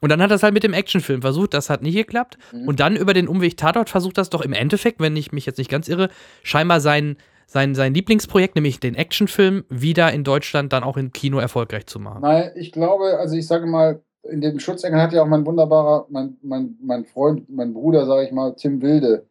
Und 0.00 0.10
dann 0.10 0.20
hat 0.22 0.30
er 0.30 0.36
es 0.36 0.42
halt 0.42 0.54
mit 0.54 0.64
dem 0.64 0.72
Actionfilm 0.72 1.22
versucht, 1.22 1.54
das 1.54 1.70
hat 1.70 1.82
nicht 1.82 1.96
geklappt. 1.96 2.38
Mhm. 2.52 2.68
Und 2.68 2.80
dann 2.80 2.96
über 2.96 3.14
den 3.14 3.28
Umweg 3.28 3.56
Tatort 3.56 3.90
versucht 3.90 4.18
das 4.18 4.30
doch 4.30 4.40
im 4.40 4.52
Endeffekt, 4.52 5.00
wenn 5.00 5.16
ich 5.16 5.32
mich 5.32 5.46
jetzt 5.46 5.58
nicht 5.58 5.70
ganz 5.70 5.88
irre, 5.88 6.08
scheinbar 6.42 6.80
sein, 6.80 7.16
sein, 7.46 7.74
sein 7.74 7.94
Lieblingsprojekt, 7.94 8.54
nämlich 8.54 8.80
den 8.80 8.94
Actionfilm, 8.94 9.64
wieder 9.68 10.12
in 10.12 10.24
Deutschland 10.24 10.72
dann 10.72 10.82
auch 10.82 10.96
im 10.96 11.12
Kino 11.12 11.38
erfolgreich 11.38 11.86
zu 11.86 12.00
machen. 12.00 12.22
Nein, 12.22 12.50
ich 12.56 12.72
glaube, 12.72 13.18
also 13.18 13.36
ich 13.36 13.46
sage 13.46 13.66
mal, 13.66 14.00
in 14.22 14.40
dem 14.40 14.58
Schutzengel 14.58 15.00
hat 15.00 15.12
ja 15.12 15.22
auch 15.22 15.26
mein 15.26 15.44
wunderbarer, 15.44 16.06
mein, 16.08 16.36
mein, 16.42 16.76
mein 16.82 17.04
Freund, 17.04 17.48
mein 17.50 17.74
Bruder, 17.74 18.06
sage 18.06 18.26
ich 18.26 18.32
mal, 18.32 18.54
Tim 18.56 18.80
Wilde 18.80 19.26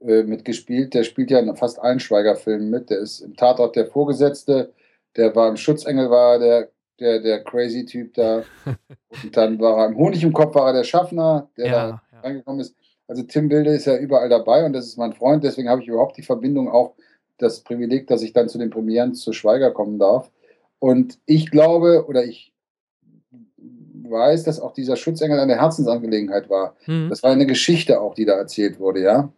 äh, 0.00 0.24
mitgespielt. 0.24 0.94
Der 0.94 1.04
spielt 1.04 1.30
ja 1.30 1.38
in 1.38 1.54
fast 1.56 1.80
allen 1.80 2.00
Schweiger-Filmen 2.00 2.68
mit. 2.68 2.90
Der 2.90 2.98
ist 2.98 3.20
im 3.20 3.36
Tatort 3.36 3.76
der 3.76 3.86
Vorgesetzte, 3.86 4.72
der 5.16 5.34
war 5.36 5.48
im 5.48 5.56
Schutzengel, 5.56 6.10
war 6.10 6.34
er 6.34 6.38
der, 6.38 6.68
der, 7.02 7.20
der 7.20 7.44
crazy 7.44 7.84
Typ 7.84 8.14
da. 8.14 8.44
Und 9.22 9.36
dann 9.36 9.60
war 9.60 9.78
er 9.78 9.86
im 9.88 9.96
Honig 9.96 10.22
im 10.22 10.32
Kopf, 10.32 10.54
war 10.54 10.68
er 10.68 10.72
der 10.72 10.84
Schaffner, 10.84 11.48
der 11.56 11.64
da 11.64 11.70
Ja, 11.70 11.88
ja. 12.12 12.20
reingekommen 12.20 12.60
ist. 12.60 12.74
Also 13.08 13.24
Tim 13.24 13.50
Wilde 13.50 13.74
ist 13.74 13.84
ja 13.84 13.96
überall 13.96 14.28
dabei 14.28 14.64
und 14.64 14.72
das 14.72 14.86
ist 14.86 14.96
mein 14.96 15.12
Freund, 15.12 15.44
deswegen 15.44 15.68
habe 15.68 15.82
ich 15.82 15.88
überhaupt 15.88 16.16
die 16.16 16.22
Verbindung 16.22 16.70
auch, 16.70 16.94
das 17.38 17.60
Privileg, 17.60 18.06
dass 18.06 18.22
ich 18.22 18.32
dann 18.32 18.48
zu 18.48 18.56
den 18.56 18.70
Premieren 18.70 19.14
zu 19.14 19.32
Schweiger 19.32 19.72
kommen 19.72 19.98
darf. 19.98 20.30
Und 20.78 21.18
ich 21.26 21.50
glaube 21.50 22.06
oder 22.06 22.24
ich 22.24 22.52
weiß, 23.60 24.44
dass 24.44 24.60
auch 24.60 24.72
dieser 24.72 24.96
Schutzengel 24.96 25.40
eine 25.40 25.56
Herzensangelegenheit 25.56 26.48
war. 26.48 26.76
Hm. 26.84 27.08
Das 27.08 27.22
war 27.22 27.32
eine 27.32 27.46
Geschichte 27.46 28.00
auch, 28.00 28.14
die 28.14 28.24
da 28.24 28.34
erzählt 28.34 28.78
wurde, 28.78 29.02
ja. 29.02 29.32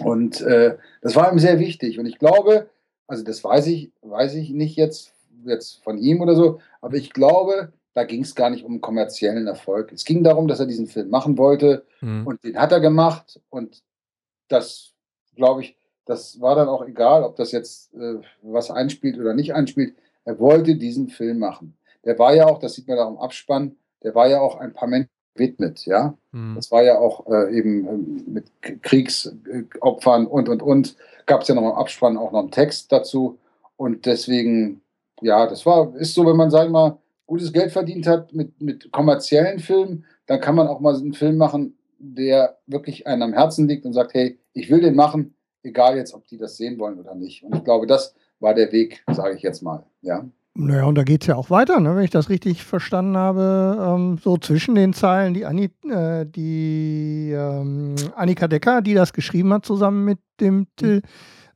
Und 0.00 0.40
äh, 0.40 0.76
das 1.02 1.14
war 1.14 1.30
ihm 1.32 1.38
sehr 1.38 1.58
wichtig. 1.58 1.98
Und 1.98 2.06
ich 2.06 2.18
glaube, 2.18 2.68
also 3.06 3.22
das 3.22 3.44
weiß 3.44 3.66
ich, 3.68 3.92
weiß 4.02 4.34
ich 4.34 4.50
nicht 4.50 4.76
jetzt, 4.76 5.13
jetzt 5.46 5.82
von 5.84 5.98
ihm 5.98 6.20
oder 6.20 6.34
so, 6.34 6.60
aber 6.80 6.96
ich 6.96 7.12
glaube, 7.12 7.72
da 7.94 8.04
ging 8.04 8.22
es 8.22 8.34
gar 8.34 8.50
nicht 8.50 8.64
um 8.64 8.80
kommerziellen 8.80 9.46
Erfolg. 9.46 9.92
Es 9.92 10.04
ging 10.04 10.24
darum, 10.24 10.48
dass 10.48 10.60
er 10.60 10.66
diesen 10.66 10.88
Film 10.88 11.10
machen 11.10 11.38
wollte 11.38 11.84
Hm. 12.00 12.26
und 12.26 12.42
den 12.44 12.58
hat 12.58 12.72
er 12.72 12.80
gemacht. 12.80 13.40
Und 13.50 13.82
das, 14.48 14.92
glaube 15.36 15.62
ich, 15.62 15.76
das 16.04 16.40
war 16.40 16.54
dann 16.54 16.68
auch 16.68 16.84
egal, 16.84 17.22
ob 17.22 17.36
das 17.36 17.52
jetzt 17.52 17.94
äh, 17.94 18.16
was 18.42 18.70
einspielt 18.70 19.18
oder 19.18 19.32
nicht 19.32 19.54
einspielt. 19.54 19.94
Er 20.24 20.38
wollte 20.38 20.76
diesen 20.76 21.08
Film 21.08 21.38
machen. 21.38 21.76
Der 22.04 22.18
war 22.18 22.34
ja 22.34 22.46
auch, 22.46 22.58
das 22.58 22.74
sieht 22.74 22.88
man 22.88 22.96
da 22.98 23.08
im 23.08 23.16
Abspann, 23.16 23.76
der 24.02 24.14
war 24.14 24.28
ja 24.28 24.40
auch 24.40 24.56
ein 24.56 24.72
paar 24.74 24.88
Menschen 24.88 25.08
gewidmet, 25.34 25.86
ja. 25.86 26.14
Hm. 26.32 26.54
Das 26.56 26.70
war 26.70 26.82
ja 26.82 26.98
auch 26.98 27.26
äh, 27.26 27.56
eben 27.56 27.88
ähm, 27.88 28.24
mit 28.26 28.50
Kriegsopfern 28.82 30.26
und, 30.26 30.48
und, 30.48 30.62
und. 30.62 30.96
Gab 31.26 31.42
es 31.42 31.48
ja 31.48 31.54
noch 31.54 31.62
im 31.62 31.72
Abspann 31.72 32.18
auch 32.18 32.32
noch 32.32 32.40
einen 32.40 32.50
Text 32.50 32.92
dazu. 32.92 33.38
Und 33.76 34.04
deswegen, 34.04 34.82
ja, 35.24 35.46
das 35.46 35.64
war, 35.64 35.94
ist 35.96 36.14
so, 36.14 36.26
wenn 36.26 36.36
man, 36.36 36.50
sagen 36.50 36.70
wir 36.70 36.88
mal, 36.88 36.98
gutes 37.26 37.52
Geld 37.52 37.72
verdient 37.72 38.06
hat 38.06 38.32
mit, 38.34 38.60
mit 38.60 38.92
kommerziellen 38.92 39.58
Filmen, 39.58 40.04
dann 40.26 40.40
kann 40.40 40.54
man 40.54 40.68
auch 40.68 40.80
mal 40.80 40.94
einen 40.94 41.14
Film 41.14 41.36
machen, 41.36 41.78
der 41.98 42.58
wirklich 42.66 43.06
einem 43.06 43.22
am 43.22 43.32
Herzen 43.32 43.66
liegt 43.66 43.86
und 43.86 43.94
sagt, 43.94 44.14
hey, 44.14 44.38
ich 44.52 44.70
will 44.70 44.80
den 44.80 44.94
machen, 44.94 45.34
egal 45.62 45.96
jetzt, 45.96 46.12
ob 46.12 46.26
die 46.26 46.36
das 46.36 46.56
sehen 46.56 46.78
wollen 46.78 46.98
oder 46.98 47.14
nicht. 47.14 47.42
Und 47.42 47.56
ich 47.56 47.64
glaube, 47.64 47.86
das 47.86 48.14
war 48.40 48.54
der 48.54 48.70
Weg, 48.72 49.02
sage 49.10 49.34
ich 49.34 49.42
jetzt 49.42 49.62
mal, 49.62 49.84
ja. 50.02 50.24
Naja, 50.56 50.84
und 50.84 50.94
da 50.94 51.02
geht 51.02 51.22
es 51.22 51.26
ja 51.26 51.34
auch 51.34 51.50
weiter, 51.50 51.80
ne? 51.80 51.96
wenn 51.96 52.04
ich 52.04 52.10
das 52.10 52.28
richtig 52.28 52.62
verstanden 52.62 53.16
habe. 53.16 53.76
Ähm, 53.80 54.18
so 54.22 54.36
zwischen 54.36 54.76
den 54.76 54.92
Zeilen, 54.92 55.34
die, 55.34 55.46
Anni, 55.46 55.70
äh, 55.90 56.26
die 56.26 57.32
ähm, 57.32 57.96
Annika 58.14 58.46
Decker, 58.46 58.80
die 58.80 58.94
das 58.94 59.12
geschrieben 59.12 59.52
hat, 59.52 59.64
zusammen 59.64 60.04
mit 60.04 60.18
dem 60.40 60.68
Till, 60.76 61.02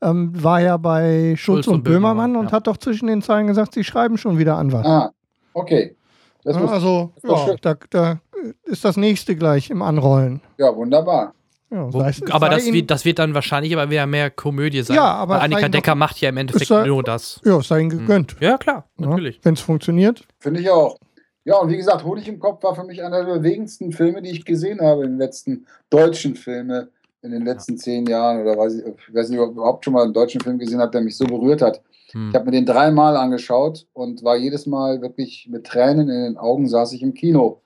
ähm, 0.03 0.31
war 0.43 0.61
ja 0.61 0.77
bei 0.77 1.35
Schulz, 1.37 1.65
Schulz 1.65 1.67
und, 1.69 1.75
und 1.77 1.83
Böhmermann, 1.85 2.33
Böhmermann, 2.33 2.37
und 2.37 2.47
ja. 2.47 2.53
hat 2.53 2.67
doch 2.67 2.77
zwischen 2.77 3.07
den 3.09 3.23
Zeilen 3.23 3.47
gesagt, 3.47 3.75
sie 3.75 3.85
schreiben 3.85 4.19
schon 4.19 4.39
wieder 4.39 4.57
an 4.57 4.73
was. 4.73 4.87
Ah, 4.87 5.11
okay. 5.55 5.97
Das 6.45 6.57
Ja, 6.57 6.63
muss, 6.63 6.71
also, 6.71 7.13
das 7.23 7.41
ist 7.43 7.47
ja, 7.49 7.57
da, 7.61 7.75
da 7.91 8.21
ist 8.65 8.85
das 8.85 8.97
nächste 8.97 9.35
gleich 9.37 9.71
im 9.71 9.83
Anrollen. 9.83 10.41
ja, 10.57 10.75
wunderbar. 10.75 11.35
Ja, 11.71 11.93
Wo, 11.93 12.01
sei 12.01 12.09
es- 12.09 12.23
aber 12.31 12.49
das 12.49 12.65
wird, 12.73 12.91
das 12.91 13.05
wird 13.05 13.19
dann 13.19 13.35
wahrscheinlich 13.35 13.75
aber 13.77 13.91
wieder 13.91 14.07
mehr 14.07 14.31
Komödie 14.31 14.81
sein. 14.83 14.97
Ja, 14.97 15.13
aber 15.15 15.43
Annika 15.43 15.69
Decker 15.69 15.91
doch- 15.93 15.99
macht 15.99 16.19
ja 16.21 16.31
im 16.31 16.39
Endeffekt 16.39 16.69
sei- 16.69 16.87
nur 16.87 17.03
das. 17.03 17.43
Ja, 17.45 17.61
sei 17.61 17.81
Ihnen 17.81 17.91
gegönnt. 17.91 18.37
Ja, 18.41 18.57
klar, 18.57 18.89
natürlich. 18.97 19.39
Wenn 19.43 19.53
es 19.53 19.61
funktioniert. 19.61 20.27
Finde 20.39 20.61
ich 20.61 20.71
auch. 20.71 20.97
Ja, 21.45 21.57
und 21.59 21.69
wie 21.71 21.77
gesagt, 21.77 22.05
Honig 22.05 22.27
im 22.29 22.39
Kopf 22.39 22.63
war 22.63 22.75
für 22.75 22.85
mich 22.85 23.03
einer 23.03 23.23
der 23.25 23.35
bewegendsten 23.35 23.93
Filme, 23.93 24.23
die 24.23 24.31
ich 24.31 24.45
gesehen 24.47 24.81
habe 24.81 25.05
in 25.05 25.11
den 25.13 25.19
letzten 25.19 25.67
deutschen 25.91 26.37
Filme 26.37 26.89
in 27.23 27.33
den 27.33 27.45
letzten 27.45 27.77
zehn 27.77 28.07
Jahren 28.07 28.41
oder 28.43 28.57
weiß 28.57 28.75
ich, 28.77 28.85
ich 28.87 29.15
weiß 29.15 29.29
nicht, 29.31 29.41
ob 29.41 29.51
ich 29.51 29.57
überhaupt 29.57 29.85
schon 29.85 29.95
mal 29.95 30.05
einen 30.05 30.13
deutschen 30.13 30.41
Film 30.41 30.59
gesehen 30.59 30.81
habe, 30.81 30.93
der 30.93 31.01
mich 31.01 31.17
so 31.17 31.27
berührt 31.27 31.63
hat. 31.63 31.83
Hm. 32.13 32.29
Ich 32.31 32.35
habe 32.35 32.45
mir 32.47 32.53
den 32.53 32.67
dreimal 32.67 33.17
angeschaut 33.17 33.87
und 33.93 34.23
war 34.23 34.37
jedes 34.37 34.67
Mal 34.67 35.03
wirklich 35.03 35.49
mit 35.51 35.67
Tränen 35.67 36.09
in 36.09 36.23
den 36.25 36.37
Augen 36.39 36.69
saß 36.69 36.93
ich 36.93 37.03
im 37.03 37.15
Kino. 37.15 37.61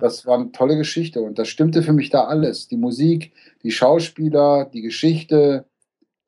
Das 0.00 0.26
war 0.26 0.38
eine 0.38 0.52
tolle 0.52 0.76
Geschichte 0.76 1.20
und 1.22 1.38
das 1.38 1.48
stimmte 1.48 1.82
für 1.82 1.92
mich 1.92 2.10
da 2.10 2.24
alles. 2.26 2.68
Die 2.68 2.76
Musik, 2.76 3.32
die 3.64 3.72
Schauspieler, 3.72 4.66
die 4.66 4.82
Geschichte. 4.82 5.64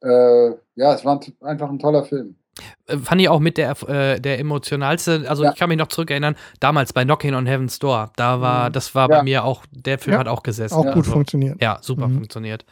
Äh, 0.02 0.51
ja, 0.74 0.94
es 0.94 1.05
war 1.05 1.20
ein- 1.20 1.35
einfach 1.47 1.69
ein 1.70 1.78
toller 1.78 2.02
Film. 2.05 2.35
Äh, 2.86 2.98
Fand 2.98 3.20
ich 3.20 3.28
auch 3.28 3.40
mit 3.40 3.56
der, 3.59 3.70
äh, 3.89 4.20
der 4.20 4.39
emotionalste, 4.39 5.24
also 5.28 5.44
Ja. 5.44 5.52
ich 5.52 5.59
kann 5.59 5.68
mich 5.68 5.78
noch 5.78 5.89
zurückerinnern, 5.89 6.36
damals 6.59 6.93
bei 6.93 7.05
Knocking 7.05 7.35
on 7.35 7.47
Heaven's 7.47 7.78
Door, 7.78 8.12
da 8.16 8.40
war, 8.40 8.68
Mhm. 8.68 8.72
das 8.72 8.94
war 8.94 9.09
Ja. 9.10 9.18
bei 9.18 9.22
mir 9.22 9.44
auch, 9.44 9.64
der 9.70 9.98
Film 9.98 10.14
Ja. 10.14 10.20
hat 10.20 10.28
auch 10.28 10.43
gesessen. 10.43 10.74
Auch 10.74 10.85
gut 10.85 10.97
also, 10.97 11.12
funktioniert. 11.12 11.60
Ja, 11.62 11.78
super 11.81 12.09
Mhm. 12.09 12.14
funktioniert. 12.14 12.64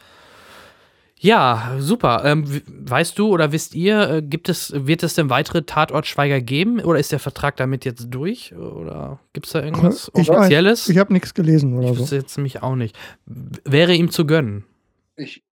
Ja, 1.21 1.73
super. 1.79 2.21
Ähm, 2.23 2.61
weißt 2.65 3.19
du 3.19 3.27
oder 3.27 3.51
wisst 3.51 3.75
ihr, 3.75 4.09
äh, 4.09 4.21
gibt 4.21 4.47
es, 4.47 4.71
wird 4.73 5.03
es 5.03 5.15
denn 5.15 5.29
weitere 5.29 5.63
Tatortschweiger 5.63 6.39
geben 6.39 6.79
oder 6.79 6.97
ist 6.97 7.11
der 7.11 7.19
Vertrag 7.19 7.57
damit 7.57 7.83
jetzt 7.83 8.07
durch? 8.09 8.55
Oder 8.55 9.19
gibt 9.33 9.45
es 9.47 9.51
da 9.51 9.61
irgendwas 9.61 10.09
Ich 10.15 10.29
weiß- 10.29 10.37
Offizielles? 10.37 10.87
Ich 10.87 10.97
habe 10.97 11.11
nichts 11.11 11.33
gelesen 11.33 11.77
oder 11.77 11.89
Ich 11.89 11.95
so. 11.95 11.99
wüsste 12.03 12.15
jetzt 12.15 12.37
mich 12.37 12.63
auch 12.63 12.75
nicht. 12.75 12.97
W- 13.25 13.57
Wäre 13.65 13.93
ihm 13.95 14.11
zu 14.11 14.25
gönnen. 14.25 14.63
Ich, 15.17 15.43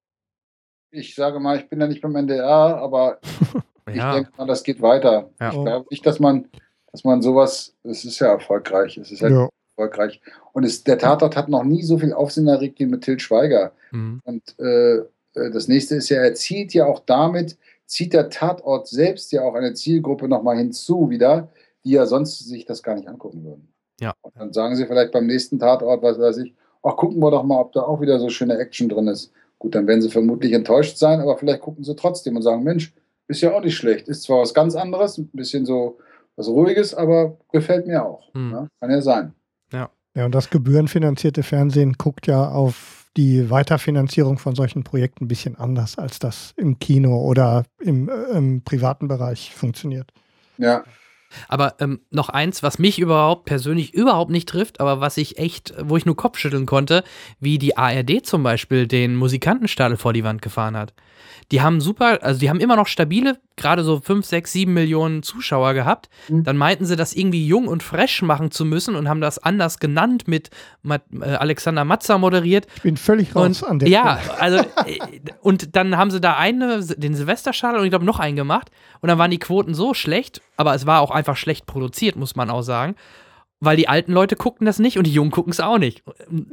ich 0.89 1.15
sage 1.15 1.37
mal, 1.41 1.57
ich 1.59 1.67
bin 1.67 1.81
ja 1.81 1.87
nicht 1.87 2.01
beim 2.01 2.15
NDR, 2.15 2.77
aber 2.77 3.19
ich 3.91 3.97
Ja, 3.97 4.13
denke 4.15 4.31
mal, 4.37 4.47
das 4.47 4.63
geht 4.63 4.81
weiter. 4.81 5.29
Ja. 5.39 5.49
Ich 5.51 5.61
glaube 5.61 5.85
nicht, 5.89 6.05
dass 6.05 6.19
man, 6.19 6.47
dass 6.91 7.03
man 7.03 7.21
sowas, 7.21 7.73
es 7.83 8.05
ist 8.05 8.19
ja 8.19 8.27
erfolgreich, 8.27 8.97
es 8.97 9.11
ist 9.11 9.21
ja, 9.21 9.29
Ja. 9.29 9.49
erfolgreich. 9.75 10.21
Und 10.53 10.63
es, 10.63 10.83
der 10.83 10.97
Tatort 10.97 11.35
hat 11.35 11.49
noch 11.49 11.63
nie 11.63 11.83
so 11.83 11.97
viel 11.97 12.13
Aufsehen 12.13 12.47
erregt 12.47 12.79
wie 12.79 12.85
mit 12.85 13.03
Til 13.03 13.19
Schweiger. 13.19 13.71
mhm. 13.91 14.21
Und 14.25 14.55
äh, 14.59 14.97
äh, 14.97 15.51
das 15.51 15.67
nächste 15.67 15.95
ist 15.95 16.09
ja, 16.09 16.21
er 16.21 16.33
zieht 16.33 16.73
ja 16.73 16.85
auch 16.85 16.99
damit, 17.05 17.57
zieht 17.85 18.13
der 18.13 18.29
Tatort 18.29 18.87
selbst 18.87 19.31
ja 19.31 19.43
auch 19.43 19.53
eine 19.55 19.73
Zielgruppe 19.73 20.27
nochmal 20.27 20.57
hinzu 20.57 21.09
wieder, 21.09 21.49
die 21.83 21.91
ja 21.91 22.05
sonst 22.05 22.39
sich 22.39 22.65
das 22.65 22.83
gar 22.83 22.95
nicht 22.95 23.07
angucken 23.07 23.43
würden. 23.43 23.67
Ja. 24.01 24.13
Und 24.21 24.35
dann 24.37 24.53
sagen 24.53 24.75
sie 24.75 24.85
vielleicht 24.85 25.11
beim 25.11 25.25
nächsten 25.25 25.59
Tatort, 25.59 26.03
was 26.03 26.19
weiß 26.19 26.37
ich, 26.37 26.53
ach, 26.83 26.95
gucken 26.97 27.19
wir 27.21 27.31
doch 27.31 27.43
mal, 27.43 27.59
ob 27.59 27.71
da 27.73 27.81
auch 27.81 28.01
wieder 28.01 28.19
so 28.19 28.29
schöne 28.29 28.57
Action 28.57 28.89
drin 28.89 29.07
ist. 29.07 29.31
Gut, 29.59 29.73
dann 29.73 29.87
werden 29.87 30.01
sie 30.01 30.09
vermutlich 30.09 30.53
enttäuscht 30.53 30.97
sein, 30.97 31.19
aber 31.19 31.37
vielleicht 31.37 31.61
gucken 31.61 31.83
sie 31.83 31.95
trotzdem 31.95 32.35
und 32.35 32.43
sagen, 32.43 32.63
Mensch, 32.63 32.93
ist 33.27 33.41
ja 33.41 33.53
auch 33.53 33.61
nicht 33.61 33.75
schlecht. 33.75 34.07
Ist 34.07 34.23
zwar 34.23 34.41
was 34.41 34.53
ganz 34.53 34.75
anderes, 34.75 35.17
ein 35.17 35.29
bisschen 35.33 35.65
so 35.65 35.99
was 36.35 36.47
Ruhiges, 36.47 36.93
aber 36.93 37.37
gefällt 37.51 37.87
mir 37.87 38.05
auch. 38.05 38.33
Hm. 38.33 38.51
Ja, 38.51 38.67
kann 38.79 38.91
ja 38.91 39.01
sein. 39.01 39.33
Ja, 40.17 40.25
und 40.25 40.33
das 40.33 40.49
gebührenfinanzierte 40.49 41.43
Fernsehen 41.43 41.93
guckt 41.93 42.25
ja 42.25 42.49
auf 42.49 43.05
die 43.17 43.51
Weiterfinanzierung 43.51 44.39
von 44.39 44.55
solchen 44.55 44.83
Projekten 44.83 45.25
ein 45.25 45.27
bisschen 45.27 45.55
anders, 45.55 45.99
als 45.99 46.17
das 46.17 46.53
im 46.57 46.79
Kino 46.79 47.21
oder 47.21 47.65
im, 47.79 48.09
äh, 48.09 48.35
im 48.35 48.63
privaten 48.63 49.07
Bereich 49.07 49.53
funktioniert. 49.53 50.11
Ja, 50.57 50.83
Aber 51.47 51.75
ähm, 51.79 51.99
noch 52.09 52.29
eins, 52.29 52.63
was 52.63 52.79
mich 52.79 52.97
überhaupt 52.97 53.45
persönlich 53.45 53.93
überhaupt 53.93 54.31
nicht 54.31 54.49
trifft, 54.49 54.79
aber 54.79 55.01
was 55.01 55.17
ich 55.17 55.37
echt, 55.37 55.75
wo 55.83 55.97
ich 55.97 56.05
nur 56.07 56.15
Kopfschütteln 56.15 56.65
konnte, 56.65 57.03
wie 57.39 57.59
die 57.59 57.77
ARD 57.77 58.25
zum 58.25 58.41
Beispiel 58.41 58.87
den 58.87 59.15
Musikantenstadel 59.15 59.97
vor 59.97 60.13
die 60.13 60.23
Wand 60.23 60.41
gefahren 60.41 60.75
hat. 60.77 60.93
Die 61.51 61.61
haben 61.61 61.81
super, 61.81 62.19
also 62.21 62.39
die 62.39 62.49
haben 62.49 62.59
immer 62.59 62.75
noch 62.75 62.87
stabile, 62.87 63.39
gerade 63.55 63.83
so 63.83 63.99
5, 63.99 64.25
6, 64.25 64.51
7 64.51 64.73
Millionen 64.73 65.23
Zuschauer 65.23 65.73
gehabt. 65.73 66.09
Mhm. 66.29 66.43
Dann 66.43 66.57
meinten 66.57 66.85
sie, 66.85 66.95
das 66.95 67.13
irgendwie 67.13 67.45
jung 67.45 67.67
und 67.67 67.83
fresh 67.83 68.21
machen 68.21 68.51
zu 68.51 68.65
müssen 68.65 68.95
und 68.95 69.07
haben 69.09 69.21
das 69.21 69.39
anders 69.39 69.79
genannt 69.79 70.27
mit, 70.27 70.49
mit 70.83 71.01
äh, 71.21 71.25
Alexander 71.25 71.85
Matzer 71.85 72.17
moderiert. 72.17 72.67
Ich 72.75 72.81
bin 72.83 72.97
völlig 72.97 73.35
raus 73.35 73.63
Und 73.63 73.69
an 73.69 73.79
der 73.79 73.89
ja, 73.89 74.19
Stelle. 74.19 74.41
also 74.41 74.57
äh, 74.85 74.99
und 75.41 75.75
dann 75.75 75.97
haben 75.97 76.11
sie 76.11 76.21
da 76.21 76.37
eine, 76.37 76.83
den 76.83 77.15
Silvesterschadel 77.15 77.79
und 77.79 77.85
ich 77.85 77.91
glaube 77.91 78.05
noch 78.05 78.19
einen 78.19 78.35
gemacht 78.35 78.69
und 79.01 79.09
dann 79.09 79.17
waren 79.17 79.31
die 79.31 79.39
Quoten 79.39 79.73
so 79.73 79.93
schlecht, 79.93 80.41
aber 80.57 80.75
es 80.75 80.85
war 80.85 81.01
auch 81.01 81.11
einfach 81.11 81.37
schlecht 81.37 81.65
produziert, 81.65 82.15
muss 82.15 82.35
man 82.35 82.49
auch 82.49 82.61
sagen, 82.61 82.95
weil 83.59 83.77
die 83.77 83.87
alten 83.87 84.11
Leute 84.11 84.35
guckten 84.35 84.65
das 84.65 84.79
nicht 84.79 84.97
und 84.97 85.07
die 85.07 85.13
Jungen 85.13 85.31
gucken 85.31 85.51
es 85.51 85.59
auch 85.59 85.77
nicht. 85.79 86.03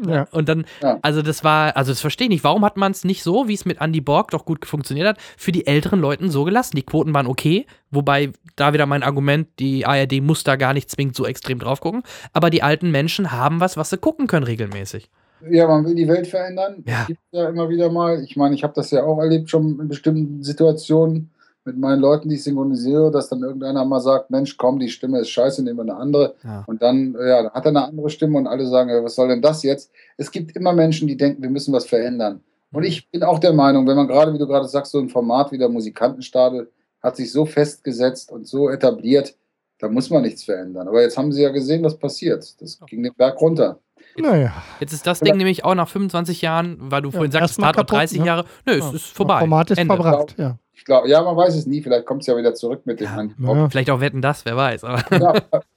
Ja. 0.07 0.27
Und 0.31 0.49
dann, 0.49 0.65
Ja. 0.83 0.99
also 1.03 1.23
das 1.23 1.45
war, 1.45 1.77
also 1.77 1.93
das 1.93 2.01
verstehe 2.01 2.27
ich 2.27 2.31
nicht. 2.31 2.45
Warum 2.45 2.65
hat 2.65 2.77
man 2.77 2.93
es 2.93 3.05
nicht 3.05 3.23
so, 3.23 3.47
wie 3.49 3.55
es 3.55 3.65
mit 3.65 3.81
Andy 3.81 4.01
Borg 4.01 4.31
doch 4.31 4.45
gut 4.45 4.65
funktioniert 4.67 5.07
hat, 5.07 5.19
für 5.37 5.53
die 5.53 5.67
älteren 5.67 6.01
Leuten 6.01 6.31
so 6.31 6.45
gelassen? 6.45 6.77
Die 6.77 6.83
Quoten 6.83 7.13
waren 7.13 7.27
okay, 7.27 7.67
wobei 7.91 8.31
da 8.57 8.73
wieder 8.73 8.87
mein 8.87 9.03
Argument, 9.03 9.49
die 9.59 9.85
ARD 9.85 10.23
muss 10.23 10.45
da 10.45 10.57
gar 10.57 10.73
nicht 10.73 10.91
zwingend 10.91 11.17
so 11.17 11.27
extrem 11.27 11.59
drauf 11.59 11.81
gucken, 11.81 12.03
aber 12.33 12.51
die 12.51 12.63
alten 12.63 12.91
Menschen 12.91 13.33
haben 13.33 13.61
was, 13.61 13.77
was 13.77 13.91
sie 13.91 13.99
gucken 13.99 14.27
können 14.27 14.47
regelmäßig. 14.47 15.11
Ja, 15.51 15.67
man 15.69 15.85
will 15.85 15.95
die 15.95 16.09
Welt 16.09 16.27
verändern. 16.27 16.85
Ja. 16.87 17.03
Es 17.03 17.07
gibt 17.09 17.21
ja 17.33 17.49
immer 17.51 17.69
wieder 17.69 17.91
mal, 17.91 18.23
ich 18.25 18.35
meine, 18.37 18.55
ich 18.55 18.65
habe 18.65 18.73
das 18.75 18.91
ja 18.93 19.03
auch 19.03 19.19
erlebt 19.19 19.51
schon 19.51 19.79
in 19.79 19.89
bestimmten 19.89 20.43
Situationen 20.43 21.34
mit 21.65 21.79
meinen 21.79 22.01
Leuten, 22.01 22.29
die 22.29 22.35
ich 22.35 22.43
synchronisiere, 22.45 23.11
dass 23.11 23.29
dann 23.29 23.43
irgendeiner 23.43 23.85
mal 23.85 24.01
sagt, 24.01 24.31
Mensch, 24.31 24.57
komm, 24.57 24.79
die 24.79 24.89
Stimme 24.89 25.21
ist 25.21 25.31
scheiße, 25.31 25.63
nehmen 25.63 25.79
wir 25.79 25.83
eine 25.83 25.97
andere. 25.97 26.35
Ja. 26.45 26.65
Und 26.67 26.83
dann, 26.83 27.15
ja, 27.19 27.43
dann 27.45 27.53
hat 27.53 27.65
er 27.65 27.71
eine 27.71 27.85
andere 27.85 28.11
Stimme 28.11 28.39
und 28.39 28.47
alle 28.47 28.67
sagen, 28.67 28.91
ja, 28.91 29.03
was 29.03 29.15
soll 29.15 29.29
denn 29.29 29.41
das 29.43 29.63
jetzt? 29.63 29.91
Es 30.17 30.31
gibt 30.31 30.55
immer 30.57 30.73
Menschen, 30.73 31.09
die 31.09 31.17
denken, 31.17 31.43
wir 31.43 31.51
müssen 31.51 31.73
was 31.73 31.87
verändern. 31.87 32.41
Und 32.73 32.83
ich 32.85 33.09
bin 33.11 33.23
auch 33.23 33.39
der 33.39 33.53
Meinung, 33.53 33.87
wenn 33.87 33.97
man 33.97 34.09
gerade, 34.09 34.35
wie 34.35 34.39
du 34.39 34.47
gerade 34.47 34.67
sagst, 34.69 34.93
so 34.93 34.99
ein 34.99 35.09
Format 35.09 35.53
wie 35.53 35.59
der 35.59 35.69
Musikantenstadel 35.69 36.71
hat 37.03 37.17
sich 37.17 37.31
so 37.31 37.45
festgesetzt 37.47 38.33
und 38.33 38.47
so 38.47 38.69
etabliert, 38.69 39.35
da 39.79 39.89
muss 39.89 40.11
man 40.11 40.23
nichts 40.23 40.45
verändern. 40.45 40.89
Aber 40.89 41.03
jetzt 41.03 41.17
haben 41.17 41.33
sie 41.33 41.43
ja 41.43 41.51
gesehen, 41.51 41.85
was 41.85 41.97
passiert. 41.97 42.61
Das 42.61 42.81
ging 42.87 43.03
den 43.03 43.15
Berg 43.15 43.41
runter. 43.41 43.79
Naja, 44.17 44.53
Jetzt 44.81 44.93
ist 44.93 45.07
das 45.07 45.21
Ding 45.21 45.37
nämlich 45.37 45.65
auch 45.65 45.75
nach 45.75 45.89
25 45.89 46.43
Jahren, 46.43 46.77
weil 46.79 47.03
du 47.03 47.09
Ja, 47.09 47.13
vorhin 47.17 47.33
sagst, 47.33 47.59
es 47.59 47.65
kaputt, 47.65 47.91
30 47.91 48.21
ne? 48.21 48.27
Jahre. 48.27 48.45
Nö, 48.67 48.73
es 48.75 48.79
Ja. 48.85 48.93
ist 48.93 49.07
vorbei. 49.07 49.39
Format 49.41 49.71
ist 49.71 49.79
Ende. 49.79 49.95
verbracht, 49.95 50.35
ja. 50.39 50.59
Ich 50.75 50.85
glaube, 50.85 51.09
ja, 51.09 51.23
man 51.23 51.37
weiß 51.37 51.55
es 51.55 51.67
nie. 51.67 51.83
Vielleicht 51.83 52.07
kommt 52.07 52.23
es 52.23 52.27
ja 52.27 52.37
wieder 52.37 52.55
zurück 52.55 52.83
mit 52.85 53.01
dem 53.01 53.07
Ja, 53.07 53.21
Andy 53.21 53.35
ja. 53.39 53.69
Vielleicht 53.69 53.91
auch 53.91 54.01
wetten 54.01 54.23
das, 54.23 54.45
wer 54.45 54.57
weiß. 54.57 54.85
Aber 54.85 55.03
Ja, 55.17 55.35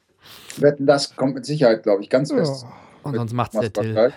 wetten, 0.58 0.86
das 0.86 1.16
kommt 1.16 1.36
mit 1.36 1.46
Sicherheit, 1.46 1.84
glaube 1.84 2.04
ich, 2.04 2.10
ganz 2.10 2.32
fest. 2.32 2.64
ja. 2.64 2.70
und 3.04 3.16
sonst 3.16 3.34
macht's 3.34 3.60
der 3.60 3.72
Thomas 3.72 3.94
Till. 3.94 4.14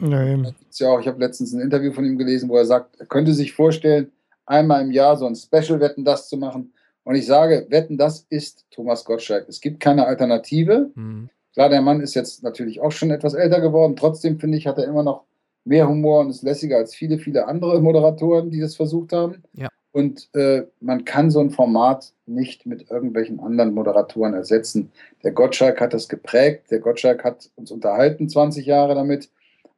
Ja, 0.00 0.88
auch, 0.88 1.00
ich 1.00 1.08
habe 1.08 1.18
letztens 1.18 1.52
ein 1.52 1.60
Interview 1.60 1.92
von 1.92 2.04
ihm 2.04 2.18
gelesen, 2.18 2.48
wo 2.48 2.56
er 2.56 2.66
sagt, 2.66 3.00
er 3.00 3.06
könnte 3.06 3.34
sich 3.34 3.52
vorstellen, 3.52 4.12
einmal 4.46 4.82
im 4.82 4.92
Jahr 4.92 5.16
so 5.16 5.26
ein 5.26 5.34
Special 5.34 5.80
Wetten 5.80 6.04
das 6.04 6.28
zu 6.28 6.36
machen. 6.36 6.72
Und 7.04 7.14
ich 7.14 7.26
sage, 7.26 7.66
Wetten 7.70 7.96
das 7.96 8.26
ist 8.28 8.66
Thomas 8.70 9.04
Gottschalk. 9.04 9.48
Es 9.48 9.60
gibt 9.60 9.80
keine 9.80 10.06
Alternative. 10.06 10.90
Hm. 10.94 11.30
Klar, 11.54 11.70
der 11.70 11.80
Mann 11.80 12.00
ist 12.00 12.14
jetzt 12.14 12.42
natürlich 12.42 12.80
auch 12.80 12.92
schon 12.92 13.10
etwas 13.10 13.34
älter 13.34 13.60
geworden. 13.60 13.96
Trotzdem 13.96 14.38
finde 14.38 14.58
ich, 14.58 14.66
hat 14.66 14.78
er 14.78 14.84
immer 14.84 15.02
noch 15.02 15.24
mehr 15.64 15.88
Humor 15.88 16.20
und 16.20 16.30
ist 16.30 16.42
lässiger 16.42 16.76
als 16.76 16.94
viele, 16.94 17.18
viele 17.18 17.46
andere 17.46 17.80
Moderatoren, 17.80 18.50
die 18.50 18.60
das 18.60 18.76
versucht 18.76 19.12
haben. 19.12 19.42
Ja. 19.54 19.68
Und 19.92 20.28
äh, 20.34 20.64
man 20.80 21.04
kann 21.04 21.30
so 21.30 21.40
ein 21.40 21.50
Format 21.50 22.12
nicht 22.26 22.66
mit 22.66 22.90
irgendwelchen 22.90 23.40
anderen 23.40 23.72
Moderatoren 23.74 24.34
ersetzen. 24.34 24.92
Der 25.24 25.32
Gottschalk 25.32 25.80
hat 25.80 25.94
das 25.94 26.08
geprägt. 26.08 26.70
Der 26.70 26.80
Gottschalk 26.80 27.24
hat 27.24 27.50
uns 27.56 27.70
unterhalten 27.70 28.28
20 28.28 28.66
Jahre 28.66 28.94
damit. 28.94 29.30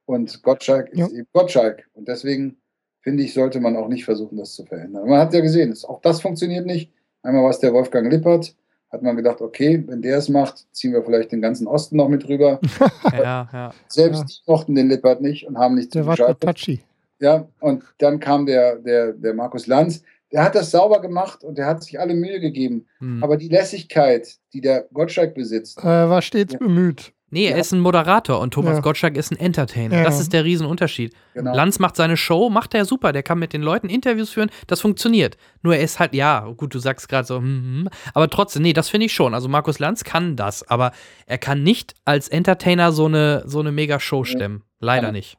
Und 0.06 0.42
Gottschalk 0.42 0.90
Ja. 0.94 1.06
ist 1.06 1.12
eben 1.12 1.28
Gottschalk. 1.32 1.88
Und 1.94 2.08
deswegen 2.08 2.56
finde 3.02 3.22
ich, 3.22 3.32
sollte 3.32 3.60
man 3.60 3.76
auch 3.76 3.88
nicht 3.88 4.04
versuchen, 4.04 4.36
das 4.36 4.54
zu 4.54 4.66
verändern. 4.66 5.08
Man 5.08 5.18
hat 5.20 5.32
ja 5.32 5.40
gesehen, 5.40 5.70
es- 5.70 5.84
auch 5.84 6.00
das 6.02 6.20
funktioniert 6.20 6.66
nicht. 6.66 6.92
Einmal 7.22 7.44
war 7.44 7.50
es 7.50 7.60
der 7.60 7.72
Wolfgang 7.72 8.10
Lippert. 8.10 8.54
Hat 8.90 9.02
man 9.02 9.16
gedacht, 9.16 9.40
okay, 9.40 9.84
wenn 9.86 10.02
der 10.02 10.18
es 10.18 10.28
macht, 10.28 10.66
ziehen 10.74 10.92
wir 10.92 11.04
vielleicht 11.04 11.30
den 11.30 11.40
ganzen 11.40 11.68
Osten 11.68 11.96
noch 11.96 12.08
mit 12.08 12.28
rüber. 12.28 12.58
Ja, 13.12 13.48
ja. 13.52 13.74
Selbst 13.86 14.18
Ja. 14.18 14.24
die 14.26 14.50
mochten 14.50 14.74
den 14.74 14.88
Lippert 14.88 15.20
nicht 15.20 15.46
und 15.46 15.56
haben 15.56 15.76
nicht 15.76 15.94
Der 15.94 16.04
war 16.06 16.16
zugeschaltet. 16.16 16.40
touchy. 16.42 16.80
Ja, 17.20 17.48
und 17.60 17.84
dann 17.98 18.18
kam 18.20 18.46
der, 18.46 18.76
der, 18.76 19.12
der 19.12 19.34
Markus 19.34 19.66
Lanz. 19.66 20.02
Der 20.32 20.44
hat 20.44 20.54
das 20.54 20.70
sauber 20.70 21.00
gemacht 21.00 21.42
und 21.42 21.58
der 21.58 21.66
hat 21.66 21.82
sich 21.82 21.98
alle 21.98 22.14
Mühe 22.14 22.38
gegeben. 22.40 22.86
Hm. 22.98 23.22
Aber 23.22 23.36
die 23.36 23.48
Lässigkeit, 23.48 24.28
die 24.52 24.60
der 24.60 24.86
Gottschalk 24.92 25.34
besitzt, 25.34 25.78
Äh, 25.80 25.84
war 25.84 26.22
stets 26.22 26.52
Ja. 26.54 26.58
bemüht. 26.60 27.12
Nee, 27.32 27.44
er 27.46 27.52
Ja. 27.52 27.56
ist 27.58 27.72
ein 27.72 27.80
Moderator 27.80 28.40
und 28.40 28.52
Thomas 28.54 28.76
Ja. 28.76 28.80
Gottschalk 28.80 29.16
ist 29.16 29.30
ein 29.32 29.38
Entertainer. 29.38 29.98
Ja. 29.98 30.04
Das 30.04 30.18
ist 30.20 30.32
der 30.32 30.44
Riesenunterschied. 30.44 31.12
genau. 31.34 31.54
Lanz 31.54 31.78
macht 31.78 31.94
seine 31.96 32.16
Show, 32.16 32.48
macht 32.50 32.74
er 32.74 32.84
super. 32.84 33.12
Der 33.12 33.22
kann 33.22 33.38
mit 33.38 33.52
den 33.52 33.62
Leuten 33.62 33.88
Interviews 33.88 34.30
führen, 34.30 34.50
das 34.66 34.80
funktioniert. 34.80 35.36
Nur 35.62 35.76
er 35.76 35.82
ist 35.82 35.98
halt, 36.00 36.12
ja, 36.14 36.40
gut, 36.56 36.74
du 36.74 36.78
sagst 36.80 37.08
gerade 37.08 37.26
so, 37.26 37.36
hm, 37.36 37.44
hm, 37.84 37.88
aber 38.14 38.28
trotzdem, 38.30 38.62
nee, 38.62 38.72
das 38.72 38.88
finde 38.88 39.06
ich 39.06 39.12
schon. 39.12 39.34
Also 39.34 39.48
Markus 39.48 39.78
Lanz 39.78 40.02
kann 40.04 40.34
das, 40.36 40.68
aber 40.68 40.90
er 41.26 41.38
kann 41.38 41.62
nicht 41.62 41.94
als 42.04 42.28
Entertainer 42.28 42.90
so 42.92 43.06
eine, 43.06 43.42
so 43.46 43.60
eine 43.60 43.70
Mega-Show 43.72 44.24
stemmen. 44.24 44.62
Leider 44.80 45.08
Ja. 45.08 45.12
nicht. 45.12 45.36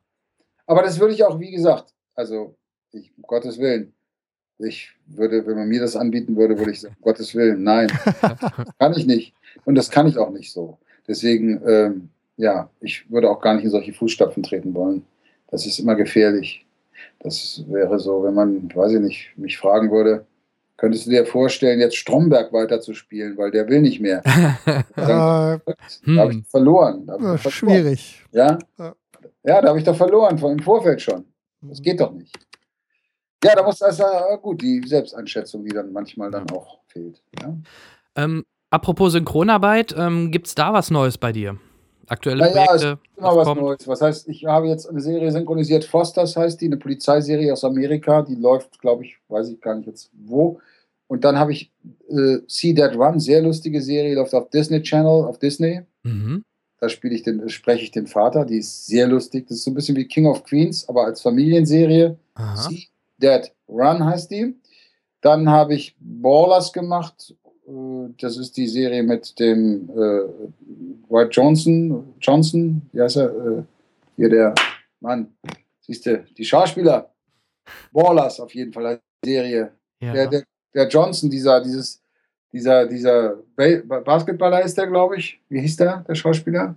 Aber 0.72 0.84
das 0.84 1.02
würde 1.02 1.14
ich 1.14 1.22
auch, 1.26 1.38
wie 1.38 1.52
gesagt, 1.52 1.94
also 2.16 2.56
ich, 2.94 3.12
um 3.18 3.24
Gottes 3.24 3.60
Willen, 3.60 3.92
ich 4.58 4.90
würde, 5.06 5.46
wenn 5.46 5.58
man 5.58 5.68
mir 5.68 5.82
das 5.82 5.98
anbieten 5.98 6.38
würde, 6.38 6.58
würde 6.58 6.72
ich 6.72 6.80
sagen, 6.80 6.96
um 6.98 7.02
Gottes 7.04 7.36
Willen, 7.36 7.62
nein, 7.62 7.92
kann 8.80 8.94
ich 8.96 9.06
nicht. 9.06 9.34
Und 9.66 9.76
das 9.76 9.90
kann 9.92 10.08
ich 10.08 10.18
auch 10.18 10.30
nicht 10.30 10.54
so. 10.54 10.78
Deswegen, 11.06 11.62
ähm, 11.68 12.10
ja, 12.38 12.70
ich 12.80 13.12
würde 13.12 13.30
auch 13.30 13.42
gar 13.42 13.56
nicht 13.56 13.66
in 13.66 13.70
solche 13.70 13.92
Fußstapfen 13.92 14.44
treten 14.44 14.74
wollen. 14.74 15.06
Das 15.50 15.66
ist 15.66 15.78
immer 15.78 15.96
gefährlich. 15.96 16.66
Das 17.20 17.66
wäre 17.68 18.00
so, 18.00 18.24
wenn 18.24 18.34
man, 18.34 18.74
weiß 18.74 18.94
ich 18.94 19.02
nicht, 19.02 19.34
mich 19.36 19.58
fragen 19.58 19.92
würde, 19.92 20.26
könntest 20.78 21.06
du 21.06 21.10
dir 21.10 21.26
vorstellen, 21.26 21.82
jetzt 21.82 21.98
Stromberg 21.98 22.54
weiterzuspielen, 22.54 23.38
weil 23.38 23.52
der 23.52 23.68
will 23.68 23.82
nicht 23.82 24.00
mehr. 24.00 24.22
da 24.96 25.56
Äh, 25.66 26.18
habe 26.18 26.32
ich 26.34 26.48
verloren. 26.48 27.06
Da 27.08 27.14
hab 27.14 27.20
ich 27.20 27.26
äh, 27.26 27.38
verloren. 27.38 27.52
schwierig. 27.52 28.24
Ja? 28.32 28.58
Ja. 28.80 28.96
Ja, 29.44 29.62
da 29.62 29.70
habe 29.70 29.80
ich 29.80 29.86
doch 29.86 29.96
verloren, 29.96 30.38
von, 30.38 30.52
im 30.52 30.60
Vorfeld 30.60 31.02
schon. 31.02 31.26
Das 31.62 31.82
geht 31.82 32.00
doch 32.00 32.12
nicht. 32.12 32.38
Ja, 33.44 33.56
da 33.56 33.64
muss 33.64 33.80
das, 33.80 34.00
äh, 34.00 34.04
gut, 34.42 34.62
die 34.62 34.82
Selbsteinschätzung, 34.86 35.64
die 35.64 35.72
dann 35.72 35.92
manchmal 35.92 36.30
dann 36.30 36.50
auch 36.52 36.80
fehlt. 36.88 37.22
Ja? 37.42 37.58
Ähm, 38.16 38.46
apropos 38.70 39.14
Synchronarbeit, 39.14 39.96
ähm, 39.98 40.32
gibt 40.32 40.48
es 40.48 40.56
da 40.56 40.74
was 40.74 40.92
Neues 40.92 41.18
bei 41.18 41.32
dir? 41.32 41.58
Aktuelle 42.08 42.44
Naja, 42.44 42.66
es 42.76 42.82
Projekte? 42.82 43.00
Immer 43.18 43.36
was 43.36 43.48
kommt? 43.48 43.62
Neues. 43.62 43.88
Was 43.88 44.02
heißt, 44.02 44.28
ich 44.28 44.46
habe 44.46 44.68
jetzt 44.68 44.88
eine 44.88 45.00
Serie 45.00 45.32
synchronisiert, 45.32 45.86
Fosters 45.86 46.36
heißt 46.36 46.62
die, 46.62 46.66
eine 46.66 46.78
Polizeiserie 46.78 47.52
aus 47.52 47.64
Amerika, 47.64 48.22
die 48.22 48.36
läuft, 48.36 48.80
glaube 48.80 49.06
ich, 49.06 49.18
weiß 49.30 49.50
ich 49.50 49.62
gar 49.62 49.76
nicht 49.76 49.88
jetzt 49.88 50.12
wo. 50.14 50.60
Und 51.08 51.24
dann 51.24 51.38
habe 51.38 51.52
ich 51.52 51.72
äh, 52.10 52.38
See 52.48 52.74
That 52.74 52.96
Run, 52.96 53.20
sehr 53.20 53.42
lustige 53.42 53.82
Serie, 53.82 54.16
läuft 54.16 54.34
auf 54.34 54.50
Disney 54.50 54.82
Channel, 54.82 55.26
auf 55.26 55.40
Disney. 55.40 55.82
Mhm. 56.04 56.44
Da 56.82 56.90
spiele 56.90 57.14
ich 57.14 57.22
den, 57.22 57.48
spreche 57.48 57.84
ich 57.84 57.92
den 57.92 58.08
Vater, 58.08 58.44
die 58.44 58.58
ist 58.58 58.88
sehr 58.88 59.08
lustig. 59.08 59.46
Das 59.48 59.58
ist 59.60 59.66
so 59.66 59.72
ein 59.72 59.76
bisschen 59.76 59.96
wie 59.96 60.06
King 60.08 60.26
of 60.26 60.44
Queens, 60.44 60.90
aber 60.90 61.06
als 61.06 61.22
Familienserie. 61.22 62.18
Aha. 62.34 62.56
See 62.56 62.88
That 63.20 63.54
Run 63.70 64.04
heißt 64.04 64.32
die. 64.32 64.56
Dann 65.22 65.48
habe 65.48 65.76
ich 65.76 65.96
Ballers 66.00 66.74
gemacht. 66.74 67.36
Äh, 67.68 67.72
Das 68.20 68.36
ist 68.36 68.58
die 68.58 68.68
Serie 68.68 69.04
mit 69.04 69.40
dem 69.40 69.90
äh, 69.92 70.24
White 71.08 71.30
Johnson. 71.32 72.16
Johnson, 72.20 72.82
wie 72.92 73.02
heißt 73.02 73.18
er? 73.18 73.30
Äh, 73.30 73.64
hier 74.16 74.30
der 74.30 74.56
Mann. 75.02 75.28
Siehst 75.82 76.08
du, 76.08 76.26
die 76.36 76.46
Schauspieler. 76.46 77.12
Ballers 77.92 78.40
auf 78.40 78.56
jeden 78.56 78.74
Fall 78.74 78.88
als 78.88 79.02
Serie. 79.24 79.72
Ja. 80.02 80.14
Der, 80.14 80.28
der, 80.28 80.44
der 80.74 80.88
Johnson, 80.88 81.30
dieser, 81.30 81.62
dieses, 81.62 82.02
dieser, 82.54 82.86
dieser 82.88 83.36
Ba- 83.56 84.00
Basketballer 84.04 84.62
ist 84.64 84.78
der, 84.78 84.88
glaube 84.88 85.18
ich. 85.18 85.40
Wie 85.50 85.62
hieß 85.62 85.78
der, 85.78 86.04
der 86.08 86.16
Schauspieler? 86.16 86.76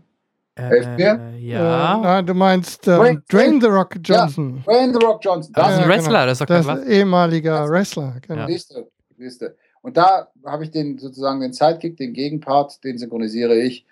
helft 0.57 0.97
mir? 0.97 1.21
Äh, 1.33 1.37
Äh, 1.37 1.39
ja. 1.49 1.99
nein, 2.01 2.27
du 2.27 2.33
meinst 2.35 2.87
ähm, 2.87 2.95
Dwayne- 2.95 3.23
Dwayne 3.29 3.61
The 3.61 3.67
Rock 3.67 3.95
Johnson. 4.05 4.63
Wayne 4.67 4.93
The 4.99 5.05
Rock 5.05 5.25
Johnson. 5.25 5.53
das 5.53 5.69
ist 5.73 5.75
ein 5.79 5.83
ja, 5.83 5.89
Wrestler, 5.89 6.13
genau. 6.13 6.27
das 6.27 6.33
ist 6.33 6.41
doch 6.41 6.47
Das 6.47 6.67
kein 6.67 6.77
ist 6.79 6.83
was. 6.85 6.89
ehemaliger 6.91 7.69
Wrestler. 7.69 8.15
Genau. 8.27 8.47
Siehst 8.47 9.43
du. 9.43 9.55
Und 9.83 9.97
da 9.97 10.29
habe 10.47 10.65
ich 10.65 10.71
den 10.71 10.97
sozusagen 10.99 11.41
den 11.41 11.53
Sidekick, 11.53 11.97
den 11.97 12.13
Gegenpart, 12.13 12.83
den 12.85 12.97
synchronisiere 12.99 13.57
ich. 13.57 13.85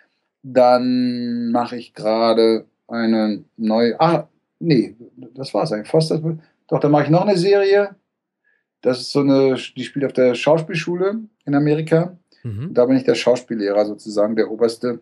Dann 0.43 1.51
mache 1.53 1.77
ich 1.77 1.95
gerade 1.95 2.65
eine 2.89 3.43
neue. 3.57 4.01
Ah, 4.01 4.29
nee, 4.59 4.97
das 5.35 5.53
war 5.55 5.65
es 5.65 5.73
eigentlich. 5.73 5.89
Foster. 5.89 6.21
Doch, 6.69 6.81
dann 6.81 6.91
mache 6.91 7.05
ich 7.05 7.11
noch 7.11 7.23
eine 7.27 7.37
Serie. 7.37 7.95
Das 8.83 9.01
ist 9.01 9.13
so 9.13 9.21
eine, 9.21 9.57
die 9.77 9.85
spielt 9.85 10.05
auf 10.05 10.13
der 10.13 10.35
Schauspielschule 10.35 11.21
in 11.47 11.55
Amerika. 11.55 12.17
Mhm. 12.43 12.75
Da 12.75 12.85
bin 12.87 12.97
ich 12.97 13.05
der 13.05 13.15
Schauspiellehrer 13.15 13.87
sozusagen, 13.87 14.37
der 14.37 14.51
Oberste. 14.51 15.01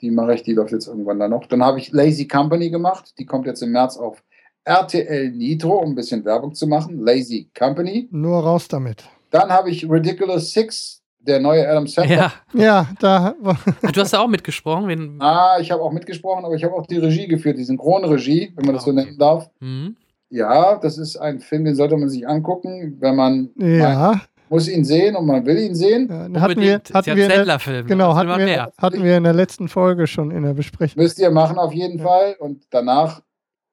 Die 0.00 0.10
mache 0.10 0.34
ich, 0.34 0.42
die 0.42 0.52
läuft 0.52 0.72
jetzt 0.72 0.86
irgendwann 0.88 1.18
da 1.18 1.28
noch. 1.28 1.46
Dann 1.46 1.62
habe 1.64 1.78
ich 1.78 1.92
Lazy 1.92 2.26
Company 2.28 2.70
gemacht. 2.70 3.14
Die 3.18 3.24
kommt 3.26 3.46
jetzt 3.46 3.62
im 3.62 3.72
März 3.72 3.96
auf 3.96 4.22
RTL 4.64 5.30
Nitro, 5.30 5.78
um 5.78 5.92
ein 5.92 5.94
bisschen 5.94 6.24
Werbung 6.24 6.54
zu 6.54 6.66
machen. 6.66 6.98
Lazy 7.00 7.48
Company. 7.58 8.08
Nur 8.10 8.40
raus 8.42 8.68
damit. 8.68 9.04
Dann 9.30 9.48
habe 9.50 9.70
ich 9.70 9.88
Ridiculous 9.88 10.52
Six, 10.52 11.02
der 11.20 11.40
neue 11.40 11.66
Adam 11.68 11.86
Sandler. 11.86 12.16
Ja. 12.16 12.32
Ja, 12.52 12.88
da 13.00 13.34
Ach, 13.44 13.92
Du 13.92 14.00
hast 14.00 14.12
da 14.12 14.20
auch 14.20 14.28
mitgesprochen. 14.28 14.88
Wen, 14.88 15.16
Ah, 15.20 15.56
ich 15.60 15.70
habe 15.70 15.80
auch 15.82 15.92
mitgesprochen, 15.92 16.44
aber 16.44 16.54
ich 16.54 16.64
habe 16.64 16.74
auch 16.74 16.86
die 16.86 16.98
Regie 16.98 17.26
geführt, 17.28 17.56
die 17.56 17.64
Synchronregie, 17.64 18.52
wenn 18.56 18.66
man 18.66 18.74
das 18.74 18.82
Ah, 18.82 18.86
so 18.86 18.90
okay. 18.92 19.04
nennen 19.04 19.18
darf. 19.18 19.48
Mhm. 19.60 19.96
Ja, 20.34 20.76
das 20.78 20.96
ist 20.96 21.16
ein 21.16 21.40
Film, 21.40 21.66
den 21.66 21.74
sollte 21.74 21.94
man 21.96 22.08
sich 22.08 22.26
angucken, 22.26 22.96
wenn 23.00 23.14
man 23.16 23.50
ja, 23.56 24.18
muss 24.48 24.66
ihn 24.66 24.82
sehen 24.84 25.14
und 25.14 25.26
man 25.26 25.44
will 25.44 25.58
ihn 25.58 25.74
sehen. 25.74 26.08
ja, 26.08 26.40
hatten 26.40 26.60
wir, 26.60 26.74
hatten 26.74 26.96
Ist 26.96 27.06
wir 27.16 27.28
ja 27.28 27.44
der, 27.58 27.82
genau, 27.84 28.14
hatten 28.16 28.28
wir, 28.30 28.36
mehr? 28.38 28.72
hatten 28.78 29.04
wir 29.04 29.16
in 29.18 29.24
der 29.24 29.34
letzten 29.34 29.68
Folge 29.68 30.06
schon 30.06 30.30
in 30.30 30.42
der 30.42 30.54
Besprechung. 30.54 31.02
Müsst 31.02 31.18
ihr 31.18 31.30
machen 31.30 31.58
auf 31.58 31.74
jeden 31.74 31.98
Fall 31.98 32.36
und 32.38 32.64
danach 32.70 33.22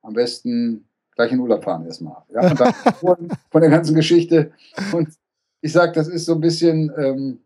am 0.02 0.14
besten 0.14 0.86
gleich 1.16 1.32
in 1.32 1.40
Urlaub 1.40 1.64
fahren 1.64 1.86
erstmal. 1.86 2.18
Ja, 2.34 2.50
und 2.52 2.60
dann 2.60 2.74
von- 3.00 3.30
von 3.50 3.62
der 3.62 3.70
ganzen 3.70 3.96
Geschichte. 3.96 4.52
Und 4.92 5.08
ich 5.62 5.72
sage, 5.72 5.94
das 5.94 6.10
ist 6.10 6.26
so 6.26 6.34
ein 6.34 6.42
bisschen 6.42 6.92
ähm, 6.98 7.40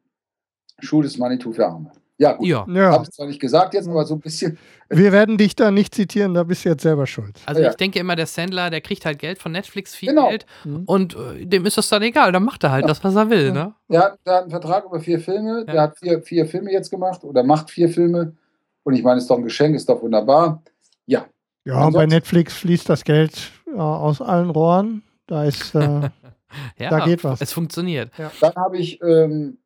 Schuh 0.80 1.04
des 1.04 1.20
Manitou 1.20 1.52
für 1.52 1.68
Arme. 1.68 1.92
Ja, 2.20 2.34
gut. 2.34 2.48
Ja. 2.48 2.66
Ja, 2.70 2.92
Habe 2.92 3.04
ich 3.04 3.12
zwar 3.12 3.26
nicht 3.28 3.40
gesagt 3.40 3.74
jetzt, 3.74 3.88
aber 3.88 4.06
so 4.06 4.14
ein 4.14 4.20
bisschen. 4.20 4.58
wir 4.90 5.12
werden 5.12 5.38
dich 5.38 5.56
da 5.56 5.72
nicht 5.72 5.96
zitieren, 5.96 6.34
da 6.36 6.44
bist 6.44 6.64
du 6.64 6.70
jetzt 6.70 6.84
selber 6.84 7.08
schuld. 7.08 7.40
Also 7.48 7.62
Ja. 7.62 7.72
ich 7.72 7.76
denke 7.76 7.98
immer, 8.00 8.16
der 8.16 8.28
Sandler, 8.28 8.70
der 8.70 8.82
kriegt 8.82 9.06
halt 9.06 9.18
Geld 9.20 9.40
von 9.40 9.52
Netflix, 9.52 9.96
viel 9.96 10.10
Genau. 10.10 10.30
Geld. 10.30 10.46
Mhm. 10.64 10.84
Und 10.86 11.16
äh, 11.16 11.46
dem 11.46 11.66
ist 11.66 11.78
das 11.78 11.90
dann 11.90 12.04
egal. 12.04 12.32
Dann 12.32 12.44
macht 12.44 12.64
er 12.64 12.72
halt 12.72 12.88
das, 12.88 13.04
was 13.04 13.16
er 13.16 13.30
will, 13.30 13.48
Ja. 13.48 13.54
ne? 13.54 13.74
Der 13.90 14.02
hat, 14.04 14.20
der 14.26 14.34
hat 14.36 14.42
einen 14.44 14.52
Vertrag 14.52 14.86
über 14.86 15.00
vier 15.00 15.20
Filme. 15.20 15.64
Ja. 15.68 15.74
Der 15.74 15.82
hat 15.82 15.98
vier, 15.98 16.22
vier 16.22 16.46
Filme 16.46 16.72
jetzt 16.72 16.92
gemacht 16.92 17.24
oder 17.24 17.44
macht 17.44 17.72
vier 17.72 17.90
Filme. 17.90 18.34
Und 18.84 18.94
ich 18.94 19.02
meine, 19.04 19.18
es 19.18 19.24
ist 19.24 19.30
doch 19.30 19.38
ein 19.38 19.44
Geschenk, 19.44 19.76
ist 19.76 19.90
doch 19.90 20.02
wunderbar. 20.02 20.62
Ja, 21.08 21.26
Ja, 21.66 21.86
und 21.88 21.94
bei 21.94 22.06
Netflix 22.06 22.54
fließt 22.54 22.88
das 22.90 23.04
Geld 23.06 23.52
äh, 23.74 23.78
aus 23.80 24.22
allen 24.22 24.50
Rohren. 24.52 25.02
Da 25.26 25.46
ist, 25.46 25.74
äh, 25.74 26.10
Ja, 26.78 26.90
Da 26.92 27.00
geht 27.06 27.24
was. 27.24 27.42
Es 27.42 27.52
funktioniert. 27.52 28.12
dann 28.40 28.54
habe 28.56 28.78
ich, 28.78 29.02
ähm, 29.02 29.58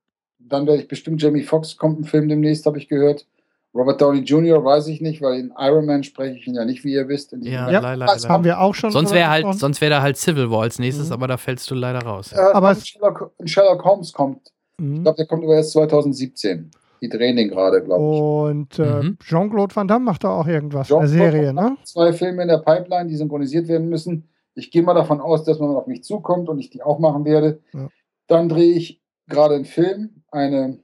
dann 0.50 0.66
werde 0.68 0.82
ich 0.82 0.88
bestimmt, 0.88 1.22
Jamie 1.22 1.44
Foxx 1.44 1.78
kommt 1.78 2.00
ein 2.00 2.04
Film 2.04 2.28
demnächst, 2.30 2.66
habe 2.66 2.78
ich 2.78 2.88
gehört. 2.88 3.26
Robert 3.74 4.02
Downey 4.02 4.22
Jr. 4.22 4.64
weiß 4.64 4.88
ich 4.88 5.02
nicht, 5.02 5.22
weil 5.22 5.40
in 5.40 5.54
Iron 5.58 5.86
Man 5.86 6.04
spreche 6.04 6.36
ich 6.38 6.48
ihn 6.48 6.56
ja 6.56 6.66
nicht, 6.66 6.84
wie 6.84 6.94
ihr 6.94 7.08
wisst. 7.08 7.34
In 7.34 7.44
Ja, 7.44 7.70
Ja, 7.70 7.80
leider. 7.80 8.06
das 8.06 8.24
leider. 8.24 8.34
haben 8.34 8.44
wir 8.44 8.60
auch 8.60 8.74
schon. 8.74 8.92
Sonst 8.92 9.14
wäre 9.14 9.30
halt, 9.30 9.46
sonst 9.56 9.82
wäre 9.82 9.92
da 9.92 10.02
halt 10.02 10.18
Civil 10.18 10.50
War 10.50 10.62
als 10.64 10.80
nächstes, 10.80 11.08
Mhm. 11.08 11.14
aber 11.14 11.28
da 11.28 11.38
fällst 11.38 11.70
du 11.70 11.76
leider 11.76 12.00
raus. 12.00 12.32
Äh, 12.34 12.38
Aber 12.54 12.74
Sherlock, 12.76 13.32
Sherlock 13.46 13.84
Holmes 13.86 14.14
kommt. 14.14 14.52
Ich 14.80 14.86
Mhm. 14.86 15.04
glaube, 15.04 15.18
der 15.18 15.26
kommt 15.28 15.44
aber 15.44 15.56
erst 15.56 15.72
2017. 15.74 16.72
Die 17.02 17.10
drehen 17.10 17.36
den 17.36 17.50
gerade, 17.50 17.84
glaube 17.84 18.04
ich. 18.04 18.22
Und 18.22 18.80
äh, 18.80 19.04
Mhm. 19.04 19.18
Jean-Claude 19.20 19.76
Van 19.76 19.88
Damme 19.88 20.06
macht 20.06 20.24
da 20.24 20.30
auch 20.30 20.48
irgendwas. 20.48 20.88
Jean-Claude 20.88 21.12
Eine 21.14 21.32
Serie, 21.32 21.54
ne? 21.54 21.78
Zwei 21.84 22.14
Filme 22.14 22.42
in 22.42 22.48
der 22.48 22.58
Pipeline, 22.60 23.08
die 23.10 23.16
synchronisiert 23.16 23.68
werden 23.68 23.90
müssen. 23.90 24.28
Ich 24.56 24.72
gehe 24.72 24.82
mal 24.82 24.96
davon 24.96 25.22
aus, 25.22 25.44
dass 25.44 25.60
man 25.60 25.76
auf 25.76 25.86
mich 25.86 26.04
zukommt 26.04 26.50
und 26.50 26.58
ich 26.58 26.72
die 26.72 26.82
auch 26.82 26.98
machen 26.98 27.26
werde. 27.26 27.60
Ja. 27.74 27.90
Dann 28.26 28.50
drehe 28.50 28.74
ich 28.74 29.00
gerade 29.28 29.54
einen 29.54 29.66
Film, 29.66 30.17
eine, 30.32 30.80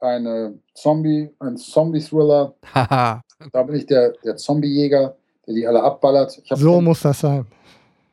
eine 0.00 0.58
Zombie, 0.74 1.30
ein 1.38 1.56
Zombie-Thriller. 1.56 2.54
Da 2.74 3.62
bin 3.64 3.76
ich 3.76 3.86
der, 3.86 4.12
der 4.24 4.36
Zombie-Jäger, 4.36 5.16
der 5.46 5.54
die 5.54 5.66
alle 5.66 5.82
abballert. 5.82 6.40
Ich 6.42 6.50
habe 6.50 6.60
So 6.60 6.80
muss 6.80 7.00
das 7.02 7.20
sein. 7.20 7.46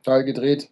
Teil 0.02 0.24
gedreht. 0.24 0.70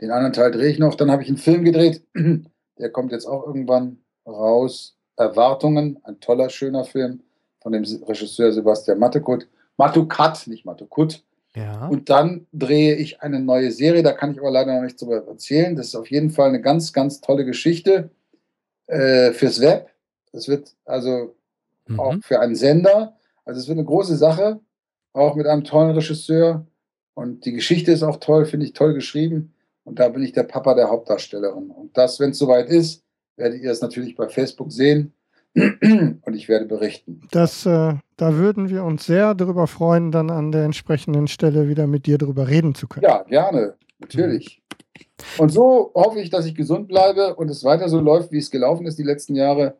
Den 0.00 0.10
anderen 0.10 0.32
Teil 0.32 0.50
drehe 0.50 0.68
ich 0.70 0.78
noch. 0.78 0.94
Dann 0.96 1.10
habe 1.10 1.22
ich 1.22 1.28
einen 1.28 1.38
Film 1.38 1.64
gedreht. 1.64 2.02
Der 2.78 2.90
kommt 2.90 3.12
jetzt 3.12 3.26
auch 3.26 3.46
irgendwann 3.46 3.98
raus. 4.26 4.96
Erwartungen, 5.16 6.00
ein 6.04 6.18
toller, 6.20 6.50
schöner 6.50 6.84
Film 6.84 7.22
von 7.60 7.72
dem 7.72 7.84
Regisseur 7.84 8.50
Sebastian 8.52 8.98
Mattekut. 8.98 9.46
Matukat, 9.76 10.46
nicht 10.46 10.64
Matukut. 10.64 11.22
ja. 11.54 11.86
Und 11.86 12.10
dann 12.10 12.46
drehe 12.52 12.96
ich 12.96 13.20
eine 13.22 13.38
neue 13.40 13.70
Serie, 13.70 14.02
da 14.02 14.12
kann 14.12 14.32
ich 14.32 14.40
aber 14.40 14.50
leider 14.50 14.74
noch 14.74 14.82
nichts 14.82 15.00
darüber 15.00 15.26
erzählen. 15.28 15.76
Das 15.76 15.88
ist 15.88 15.94
auf 15.94 16.10
jeden 16.10 16.30
Fall 16.30 16.48
eine 16.48 16.60
ganz, 16.62 16.92
ganz 16.92 17.20
tolle 17.20 17.44
Geschichte 17.44 18.10
äh, 18.86 19.32
fürs 19.32 19.60
Web. 19.60 19.88
Es 20.32 20.48
wird 20.48 20.74
also 20.84 21.34
auch 21.96 22.14
Mhm. 22.14 22.22
für 22.22 22.40
einen 22.40 22.54
Sender. 22.54 23.16
Also 23.44 23.60
es 23.60 23.68
wird 23.68 23.78
eine 23.78 23.86
große 23.86 24.16
Sache, 24.16 24.60
auch 25.12 25.34
mit 25.34 25.46
einem 25.46 25.64
tollen 25.64 25.94
Regisseur. 25.94 26.66
Und 27.14 27.44
die 27.44 27.52
Geschichte 27.52 27.92
ist 27.92 28.02
auch 28.02 28.16
toll, 28.16 28.44
finde 28.46 28.66
ich 28.66 28.72
toll 28.72 28.94
geschrieben. 28.94 29.52
Und 29.84 29.98
da 29.98 30.08
bin 30.08 30.22
ich 30.22 30.32
der 30.32 30.44
Papa 30.44 30.74
der 30.74 30.88
Hauptdarstellerin. 30.88 31.70
Und 31.70 31.96
das, 31.96 32.20
wenn 32.20 32.30
es 32.30 32.38
soweit 32.38 32.68
ist, 32.68 33.02
werdet 33.36 33.60
ihr 33.60 33.70
es 33.70 33.82
natürlich 33.82 34.14
bei 34.16 34.28
Facebook 34.28 34.72
sehen. 34.72 35.12
Und 35.54 36.34
ich 36.34 36.48
werde 36.48 36.64
berichten. 36.64 37.20
Das, 37.30 37.66
äh, 37.66 37.94
da 38.16 38.34
würden 38.36 38.70
wir 38.70 38.84
uns 38.84 39.04
sehr 39.04 39.34
darüber 39.34 39.66
freuen, 39.66 40.10
dann 40.10 40.30
an 40.30 40.50
der 40.50 40.64
entsprechenden 40.64 41.26
Stelle 41.28 41.68
wieder 41.68 41.86
mit 41.86 42.06
dir 42.06 42.16
darüber 42.16 42.48
reden 42.48 42.74
zu 42.74 42.86
können. 42.88 43.04
Ja, 43.04 43.22
gerne, 43.24 43.74
natürlich. 43.98 44.61
Und 45.38 45.50
so 45.50 45.92
hoffe 45.94 46.20
ich, 46.20 46.30
dass 46.30 46.46
ich 46.46 46.54
gesund 46.54 46.88
bleibe 46.88 47.34
und 47.34 47.48
es 47.50 47.64
weiter 47.64 47.88
so 47.88 48.00
läuft, 48.00 48.32
wie 48.32 48.38
es 48.38 48.50
gelaufen 48.50 48.86
ist 48.86 48.98
die 48.98 49.02
letzten 49.02 49.34
Jahre. 49.34 49.76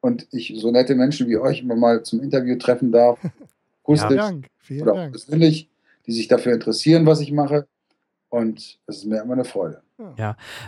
Und 0.00 0.26
ich 0.30 0.52
so 0.56 0.70
nette 0.70 0.94
Menschen 0.94 1.28
wie 1.28 1.36
euch 1.36 1.60
immer 1.60 1.76
mal 1.76 2.02
zum 2.02 2.22
Interview 2.22 2.56
treffen 2.56 2.92
darf. 2.92 3.18
Vielen 3.20 3.32
Kustisch 3.82 4.16
Dank. 4.16 4.46
Vielen 4.58 4.82
oder 4.82 4.94
Dank. 4.94 5.12
persönlich, 5.12 5.68
die 6.06 6.12
sich 6.12 6.28
dafür 6.28 6.52
interessieren, 6.52 7.06
was 7.06 7.20
ich 7.20 7.32
mache. 7.32 7.66
Und 8.28 8.78
es 8.86 8.98
ist 8.98 9.04
mir 9.06 9.22
immer 9.22 9.34
eine 9.34 9.44
Freude. 9.44 9.82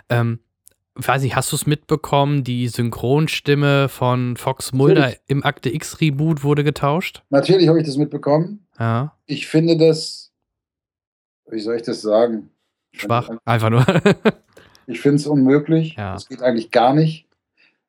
Ähm, 0.08 0.38
weiß 0.94 1.22
ich, 1.24 1.36
hast 1.36 1.52
du 1.52 1.56
es 1.56 1.66
mitbekommen? 1.66 2.44
Die 2.44 2.68
Synchronstimme 2.68 3.88
von 3.88 4.36
Fox 4.36 4.72
Mulder 4.72 5.00
Natürlich. 5.00 5.20
im 5.26 5.44
Akte 5.44 5.74
X 5.74 6.00
Reboot 6.00 6.44
wurde 6.44 6.64
getauscht. 6.64 7.22
Natürlich 7.30 7.68
habe 7.68 7.80
ich 7.80 7.86
das 7.86 7.96
mitbekommen. 7.96 8.66
Ja. 8.78 9.16
Ich 9.26 9.46
finde 9.46 9.76
das, 9.76 10.32
wie 11.50 11.60
soll 11.60 11.76
ich 11.76 11.82
das 11.82 12.00
sagen? 12.00 12.50
Schwach. 12.98 13.30
Einfach 13.44 13.70
nur. 13.70 13.84
Ich 14.90 15.00
finde 15.02 15.16
es 15.16 15.26
unmöglich. 15.26 15.96
Ja. 15.96 16.14
Das 16.14 16.26
geht 16.30 16.40
eigentlich 16.40 16.70
gar 16.70 16.94
nicht. 16.94 17.26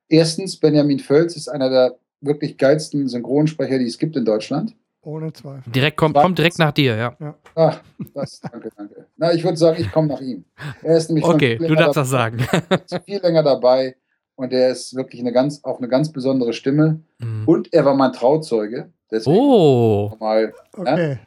Erstens, 0.10 0.58
Benjamin 0.58 1.00
Völz 1.00 1.38
ist 1.38 1.48
einer 1.48 1.70
der 1.70 1.96
wirklich 2.20 2.58
geilsten 2.58 3.08
Synchronsprecher, 3.08 3.80
die 3.80 3.86
es 3.86 3.98
gibt 3.98 4.18
in 4.18 4.26
Deutschland. 4.26 4.76
Ohne 5.02 5.32
Zweifel. 5.32 5.72
Direkt 5.72 5.96
kommt, 5.96 6.18
kommt 6.18 6.38
direkt 6.38 6.60
nach 6.60 6.74
dir, 6.74 6.98
ja. 6.98 7.36
Ach, 7.56 7.80
das, 8.14 8.42
danke, 8.42 8.70
danke. 8.76 9.06
Na, 9.16 9.34
ich 9.34 9.46
würde 9.46 9.56
sagen, 9.56 9.82
ich 9.82 9.90
komme 9.94 10.10
nach 10.10 10.20
ihm. 10.20 10.44
Er 10.84 10.98
ist 10.98 11.10
nämlich 11.10 11.24
Okay, 11.24 11.58
viel 11.58 11.68
du 11.70 11.74
länger 11.76 11.86
darfst 11.86 11.98
das 11.98 12.10
sagen. 12.10 12.46
dabei, 12.52 13.02
viel 13.06 13.20
länger 13.22 13.44
dabei 13.44 13.96
und 14.36 14.52
er 14.52 14.70
ist 14.72 14.94
wirklich 14.94 15.22
eine 15.22 15.32
ganz, 15.32 15.64
auch 15.64 15.78
eine 15.78 15.88
ganz 15.88 16.12
besondere 16.12 16.52
Stimme. 16.52 17.00
Mhm. 17.20 17.44
Und 17.48 17.74
er 17.74 17.86
war 17.86 17.96
mein 17.96 18.12
Trauzeuge. 18.12 18.92
Deswegen 19.10 19.38
Oh, 19.38 20.18
mal, 20.20 20.54
Okay. 20.76 21.20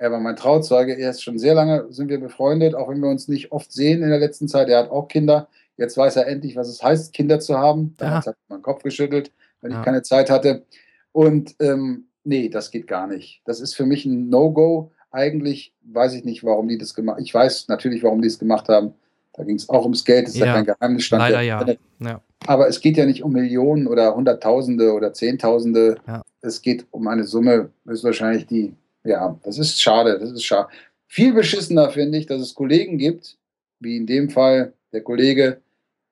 Er 0.00 0.10
war 0.10 0.18
mein 0.18 0.34
Trauzeuge. 0.36 0.94
Er 0.98 1.10
ist 1.10 1.22
schon 1.22 1.38
sehr 1.38 1.54
lange, 1.54 1.86
sind 1.90 2.08
wir 2.08 2.18
befreundet, 2.18 2.74
auch 2.74 2.88
wenn 2.88 3.00
wir 3.00 3.10
uns 3.10 3.28
nicht 3.28 3.52
oft 3.52 3.70
sehen 3.70 4.02
in 4.02 4.08
der 4.08 4.18
letzten 4.18 4.48
Zeit. 4.48 4.68
Er 4.70 4.78
hat 4.78 4.90
auch 4.90 5.08
Kinder. 5.08 5.48
Jetzt 5.76 5.96
weiß 5.96 6.16
er 6.16 6.26
endlich, 6.26 6.56
was 6.56 6.68
es 6.68 6.82
heißt, 6.82 7.12
Kinder 7.12 7.38
zu 7.38 7.58
haben. 7.58 7.94
Damals 7.98 8.26
hat 8.26 8.34
er 8.48 8.54
meinen 8.54 8.62
Kopf 8.62 8.82
geschüttelt, 8.82 9.30
wenn 9.60 9.72
Ja. 9.72 9.78
ich 9.78 9.84
keine 9.84 10.02
Zeit 10.02 10.30
hatte. 10.30 10.64
Und 11.12 11.54
ähm, 11.60 12.04
nee, 12.24 12.48
das 12.48 12.70
geht 12.70 12.86
gar 12.86 13.06
nicht. 13.06 13.42
Das 13.44 13.60
ist 13.60 13.74
für 13.74 13.84
mich 13.84 14.06
ein 14.06 14.30
No-Go. 14.30 14.90
Eigentlich 15.10 15.74
weiß 15.82 16.14
ich 16.14 16.24
nicht, 16.24 16.44
warum 16.44 16.68
die 16.68 16.78
das 16.78 16.94
gemacht 16.94 17.16
haben. 17.16 17.24
Ich 17.24 17.34
weiß 17.34 17.68
natürlich, 17.68 18.02
warum 18.02 18.22
die 18.22 18.28
es 18.28 18.38
gemacht 18.38 18.68
haben. 18.70 18.94
Da 19.34 19.44
ging 19.44 19.56
es 19.56 19.68
auch 19.68 19.82
ums 19.82 20.04
Geld, 20.04 20.26
das 20.26 20.34
ist 20.34 20.40
ja, 20.40 20.46
Ja, 20.46 20.54
kein 20.54 20.64
Geheimnis. 20.66 21.10
leider 21.10 21.40
ja. 21.42 21.62
ja. 21.66 21.74
ja. 22.00 22.20
Aber 22.46 22.68
es 22.68 22.80
geht 22.80 22.96
ja 22.96 23.04
nicht 23.06 23.22
um 23.22 23.32
Millionen 23.32 23.86
oder 23.86 24.14
Hunderttausende 24.14 24.92
oder 24.94 25.12
Zehntausende. 25.12 25.96
Ja. 26.06 26.22
Es 26.40 26.62
geht 26.62 26.86
um 26.90 27.06
eine 27.06 27.24
Summe, 27.24 27.70
ist 27.86 28.02
wahrscheinlich 28.02 28.46
die, 28.46 28.74
ja, 29.04 29.38
das 29.42 29.58
ist 29.58 29.80
schade, 29.80 30.18
das 30.18 30.30
ist 30.30 30.44
schade. 30.44 30.68
Viel 31.06 31.32
beschissener 31.32 31.90
finde 31.90 32.18
ich, 32.18 32.26
dass 32.26 32.40
es 32.40 32.54
Kollegen 32.54 32.98
gibt, 32.98 33.36
wie 33.80 33.96
in 33.96 34.06
dem 34.06 34.30
Fall 34.30 34.72
der 34.92 35.02
Kollege, 35.02 35.60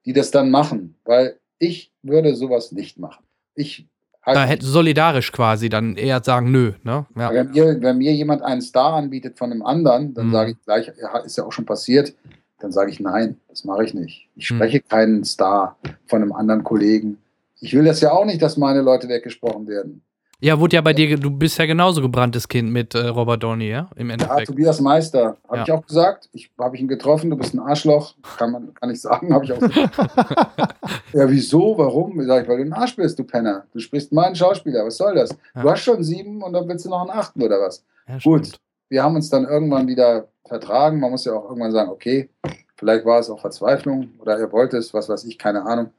die 0.04 0.12
das 0.12 0.30
dann 0.30 0.50
machen, 0.50 0.94
weil 1.04 1.38
ich 1.58 1.92
würde 2.02 2.34
sowas 2.34 2.72
nicht 2.72 2.98
machen. 2.98 3.24
Ich 3.54 3.86
Da 4.24 4.44
hätte 4.44 4.66
solidarisch 4.66 5.32
quasi 5.32 5.68
dann 5.68 5.96
eher 5.96 6.22
sagen, 6.22 6.50
nö, 6.50 6.72
ne? 6.82 7.06
Ja. 7.16 7.32
wenn, 7.32 7.50
mir, 7.50 7.80
wenn 7.80 7.98
mir 7.98 8.12
jemand 8.12 8.42
einen 8.42 8.60
Star 8.62 8.94
anbietet 8.94 9.38
von 9.38 9.50
einem 9.52 9.62
anderen, 9.62 10.14
dann 10.14 10.28
Mhm. 10.28 10.32
sage 10.32 10.50
ich 10.52 10.62
gleich, 10.64 10.92
ja, 11.00 11.18
ist 11.18 11.36
ja 11.38 11.44
auch 11.44 11.52
schon 11.52 11.64
passiert, 11.66 12.14
dann 12.60 12.72
sage 12.72 12.90
ich 12.90 13.00
nein, 13.00 13.38
das 13.48 13.64
mache 13.64 13.84
ich 13.84 13.94
nicht. 13.94 14.28
Ich 14.36 14.50
Mhm. 14.50 14.56
spreche 14.56 14.80
keinen 14.80 15.24
Star 15.24 15.76
von 16.06 16.22
einem 16.22 16.32
anderen 16.32 16.64
Kollegen. 16.64 17.18
Ich 17.60 17.74
will 17.74 17.84
das 17.84 18.00
ja 18.00 18.12
auch 18.12 18.24
nicht, 18.24 18.40
dass 18.42 18.56
meine 18.56 18.82
Leute 18.82 19.08
weggesprochen 19.08 19.66
werden. 19.66 20.02
Ja, 20.40 20.60
wurde 20.60 20.76
ja 20.76 20.82
bei 20.82 20.92
dir, 20.92 21.18
du 21.18 21.30
bist 21.30 21.58
ja 21.58 21.66
genauso 21.66 22.00
gebranntes 22.00 22.46
Kind 22.46 22.70
mit 22.70 22.94
äh, 22.94 23.08
Robert 23.08 23.42
Downey, 23.42 23.70
ja? 23.70 23.90
Im 23.96 24.06
Ja, 24.08 24.12
Endeffekt. 24.14 24.46
Tobias 24.46 24.80
Meister, 24.80 25.36
habe 25.48 25.56
Ja. 25.56 25.62
ich 25.64 25.72
auch 25.72 25.84
gesagt. 25.84 26.28
Ich 26.32 26.48
habe 26.58 26.76
ich 26.76 26.82
ihn 26.82 26.86
getroffen, 26.86 27.28
du 27.30 27.36
bist 27.36 27.54
ein 27.54 27.58
Arschloch. 27.58 28.14
Kann 28.36 28.52
man 28.52 28.72
kann 28.74 28.88
ich 28.90 29.00
sagen, 29.00 29.34
habe 29.34 29.44
ich 29.44 29.52
auch 29.52 29.58
gesagt. 29.58 29.96
ja, 31.12 31.28
wieso? 31.28 31.76
Warum? 31.76 32.24
Sag 32.24 32.42
ich, 32.44 32.48
weil 32.48 32.58
du 32.58 32.62
ein 32.64 32.72
Arsch 32.72 32.94
bist, 32.94 33.18
du 33.18 33.24
Penner. 33.24 33.64
Du 33.72 33.80
sprichst 33.80 34.12
meinen 34.12 34.36
Schauspieler, 34.36 34.84
was 34.86 34.96
soll 34.96 35.16
das? 35.16 35.30
Ja. 35.56 35.62
Du 35.62 35.70
hast 35.70 35.80
schon 35.82 36.04
sieben 36.04 36.40
und 36.42 36.52
dann 36.52 36.68
willst 36.68 36.84
du 36.84 36.90
noch 36.90 37.00
einen 37.00 37.10
achten 37.10 37.42
oder 37.42 37.60
was? 37.60 37.84
Ja, 38.06 38.18
Gut. 38.22 38.60
wir 38.90 39.02
haben 39.02 39.16
uns 39.16 39.30
dann 39.30 39.44
irgendwann 39.44 39.88
wieder 39.88 40.28
vertragen. 40.46 41.00
Man 41.00 41.10
muss 41.10 41.24
ja 41.24 41.32
auch 41.32 41.48
irgendwann 41.48 41.72
sagen, 41.72 41.90
okay, 41.90 42.30
vielleicht 42.76 43.04
war 43.04 43.18
es 43.18 43.28
auch 43.28 43.40
Verzweiflung 43.40 44.10
oder 44.20 44.38
er 44.38 44.52
wollte 44.52 44.76
es, 44.76 44.94
was 44.94 45.08
weiß 45.08 45.24
ich, 45.24 45.36
keine 45.36 45.66
Ahnung. 45.66 45.90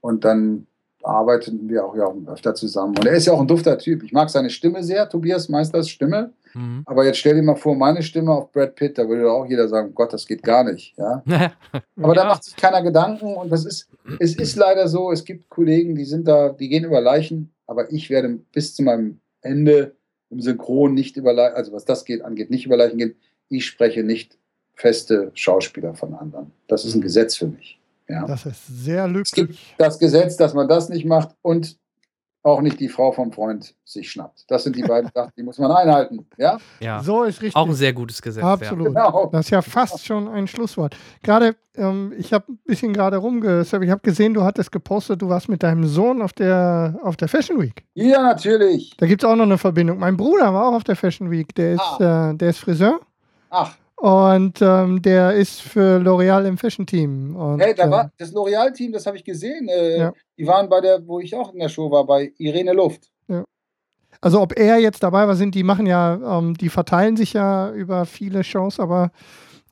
Und 0.00 0.24
dann 0.24 0.68
arbeiteten 1.08 1.68
wir 1.68 1.84
auch 1.84 1.96
ja 1.96 2.12
öfter 2.26 2.54
zusammen. 2.54 2.96
Und 2.98 3.06
er 3.06 3.14
ist 3.14 3.26
ja 3.26 3.32
auch 3.32 3.40
ein 3.40 3.48
dufter 3.48 3.78
Typ. 3.78 4.02
Ich 4.02 4.12
mag 4.12 4.30
seine 4.30 4.50
Stimme 4.50 4.84
sehr, 4.84 5.08
Tobias 5.08 5.48
Meisters 5.48 5.88
Stimme. 5.88 6.32
Mhm. 6.54 6.82
Aber 6.86 7.04
jetzt 7.04 7.18
stell 7.18 7.34
dir 7.34 7.42
mal 7.42 7.56
vor, 7.56 7.74
meine 7.74 8.02
Stimme 8.02 8.32
auf 8.32 8.52
Brad 8.52 8.74
Pitt, 8.74 8.98
da 8.98 9.08
würde 9.08 9.30
auch 9.30 9.46
jeder 9.46 9.68
sagen, 9.68 9.94
Gott, 9.94 10.12
das 10.12 10.26
geht 10.26 10.42
gar 10.42 10.64
nicht. 10.64 10.94
Ja? 10.96 11.22
Aber 12.00 12.14
da 12.14 12.24
macht 12.24 12.44
sich 12.44 12.56
keiner 12.56 12.82
Gedanken 12.82 13.34
und 13.34 13.50
das 13.50 13.64
ist, 13.64 13.88
es 14.18 14.36
ist 14.36 14.56
leider 14.56 14.88
so, 14.88 15.10
es 15.10 15.24
gibt 15.24 15.48
Kollegen, 15.48 15.94
die 15.94 16.04
sind 16.04 16.28
da, 16.28 16.50
die 16.50 16.68
gehen 16.68 16.84
über 16.84 17.00
Leichen, 17.00 17.52
aber 17.66 17.92
ich 17.92 18.08
werde 18.08 18.38
bis 18.52 18.74
zu 18.74 18.82
meinem 18.82 19.20
Ende 19.42 19.94
im 20.30 20.40
Synchron 20.40 20.94
nicht 20.94 21.16
über 21.16 21.32
Leichen, 21.32 21.56
also 21.56 21.72
was 21.72 21.84
das 21.84 22.04
geht, 22.04 22.22
angeht, 22.22 22.50
nicht 22.50 22.66
über 22.66 22.76
Leichen 22.76 22.98
gehen. 22.98 23.16
Ich 23.48 23.66
spreche 23.66 24.02
nicht 24.02 24.38
feste 24.74 25.30
Schauspieler 25.34 25.94
von 25.94 26.14
anderen. 26.14 26.52
Das 26.66 26.84
ist 26.84 26.94
ein. 26.94 27.00
Gesetz 27.00 27.36
für 27.36 27.46
mich. 27.46 27.77
Ja. 28.08 28.26
Das 28.26 28.46
ist 28.46 28.66
sehr 28.66 29.04
Es 29.06 29.32
gibt 29.32 29.58
das 29.76 29.98
Gesetz, 29.98 30.36
dass 30.36 30.54
man 30.54 30.66
das 30.68 30.88
nicht 30.88 31.04
macht 31.04 31.30
und 31.42 31.76
auch 32.44 32.60
nicht 32.62 32.80
die 32.80 32.88
Frau 32.88 33.12
vom 33.12 33.32
Freund 33.32 33.74
sich 33.84 34.10
schnappt. 34.10 34.44
Das 34.48 34.62
sind 34.64 34.76
die 34.76 34.82
beiden 34.82 35.10
Sachen, 35.14 35.32
die 35.36 35.42
muss 35.42 35.58
man 35.58 35.70
einhalten. 35.72 36.26
Ja, 36.38 36.56
ja. 36.80 37.02
So 37.02 37.24
ist 37.24 37.42
richtig. 37.42 37.56
Auch 37.56 37.66
ein 37.66 37.74
sehr 37.74 37.92
gutes 37.92 38.22
Gesetz. 38.22 38.42
Absolut. 38.42 38.86
genau. 38.88 39.28
Das 39.32 39.46
ist 39.46 39.50
ja 39.50 39.60
fast 39.60 40.06
schon 40.06 40.28
ein 40.28 40.46
Schlusswort. 40.46 40.96
Gerade, 41.22 41.56
ähm, 41.76 42.14
ich 42.16 42.32
habe 42.32 42.50
ein 42.52 42.58
bisschen 42.64 42.92
gerade 42.94 43.18
rumgesurft. 43.18 43.84
Ich 43.84 43.90
habe 43.90 44.00
gesehen, 44.00 44.32
du 44.34 44.44
hattest 44.44 44.72
gepostet, 44.72 45.20
du 45.20 45.28
warst 45.28 45.48
mit 45.48 45.62
deinem 45.62 45.86
Sohn 45.86 46.22
auf 46.22 46.32
der, 46.32 46.98
auf 47.02 47.16
der 47.16 47.28
Fashion 47.28 47.60
Week. 47.60 47.84
Ja, 47.94 48.22
natürlich. 48.22 48.94
Da 48.96 49.06
gibt 49.06 49.22
es 49.22 49.28
auch 49.28 49.36
noch 49.36 49.44
eine 49.44 49.58
Verbindung. 49.58 49.98
Mein 49.98 50.16
Bruder 50.16 50.54
war 50.54 50.68
auch 50.68 50.74
auf 50.74 50.84
der 50.84 50.96
Fashion 50.96 51.30
Week. 51.30 51.54
Der 51.56 51.74
ist, 51.74 51.80
Ah. 52.00 52.30
äh, 52.30 52.36
der 52.36 52.50
ist 52.50 52.58
Friseur 52.58 53.00
Ach, 53.50 53.74
und 54.00 54.60
ähm, 54.60 55.02
der 55.02 55.32
ist 55.34 55.60
für 55.60 55.98
L'Oreal 55.98 56.44
im 56.46 56.56
Fashion-Team. 56.58 57.56
Hey, 57.58 57.74
da 57.74 57.86
äh, 57.86 57.90
war 57.90 58.12
das 58.18 58.32
L'Oreal-Team, 58.32 58.92
das 58.92 59.06
habe 59.06 59.16
ich 59.16 59.24
gesehen. 59.24 59.68
Äh, 59.68 59.98
Ja. 59.98 60.12
Die 60.36 60.46
waren 60.46 60.68
bei 60.68 60.80
der, 60.80 61.06
wo 61.06 61.18
ich 61.20 61.34
auch 61.34 61.52
in 61.52 61.58
der 61.58 61.68
Show 61.68 61.90
war, 61.90 62.04
bei 62.06 62.32
Irene 62.38 62.72
Luft. 62.72 63.10
Also 64.20 64.40
ob 64.40 64.58
er 64.58 64.78
jetzt 64.78 65.02
dabei 65.02 65.28
war, 65.28 65.36
sind 65.36 65.54
die 65.54 65.62
machen 65.62 65.86
ja, 65.86 66.38
ähm, 66.38 66.54
die 66.54 66.70
verteilen 66.70 67.16
sich 67.16 67.34
ja 67.34 67.70
über 67.70 68.04
viele 68.04 68.42
Shows, 68.42 68.80
aber 68.80 69.12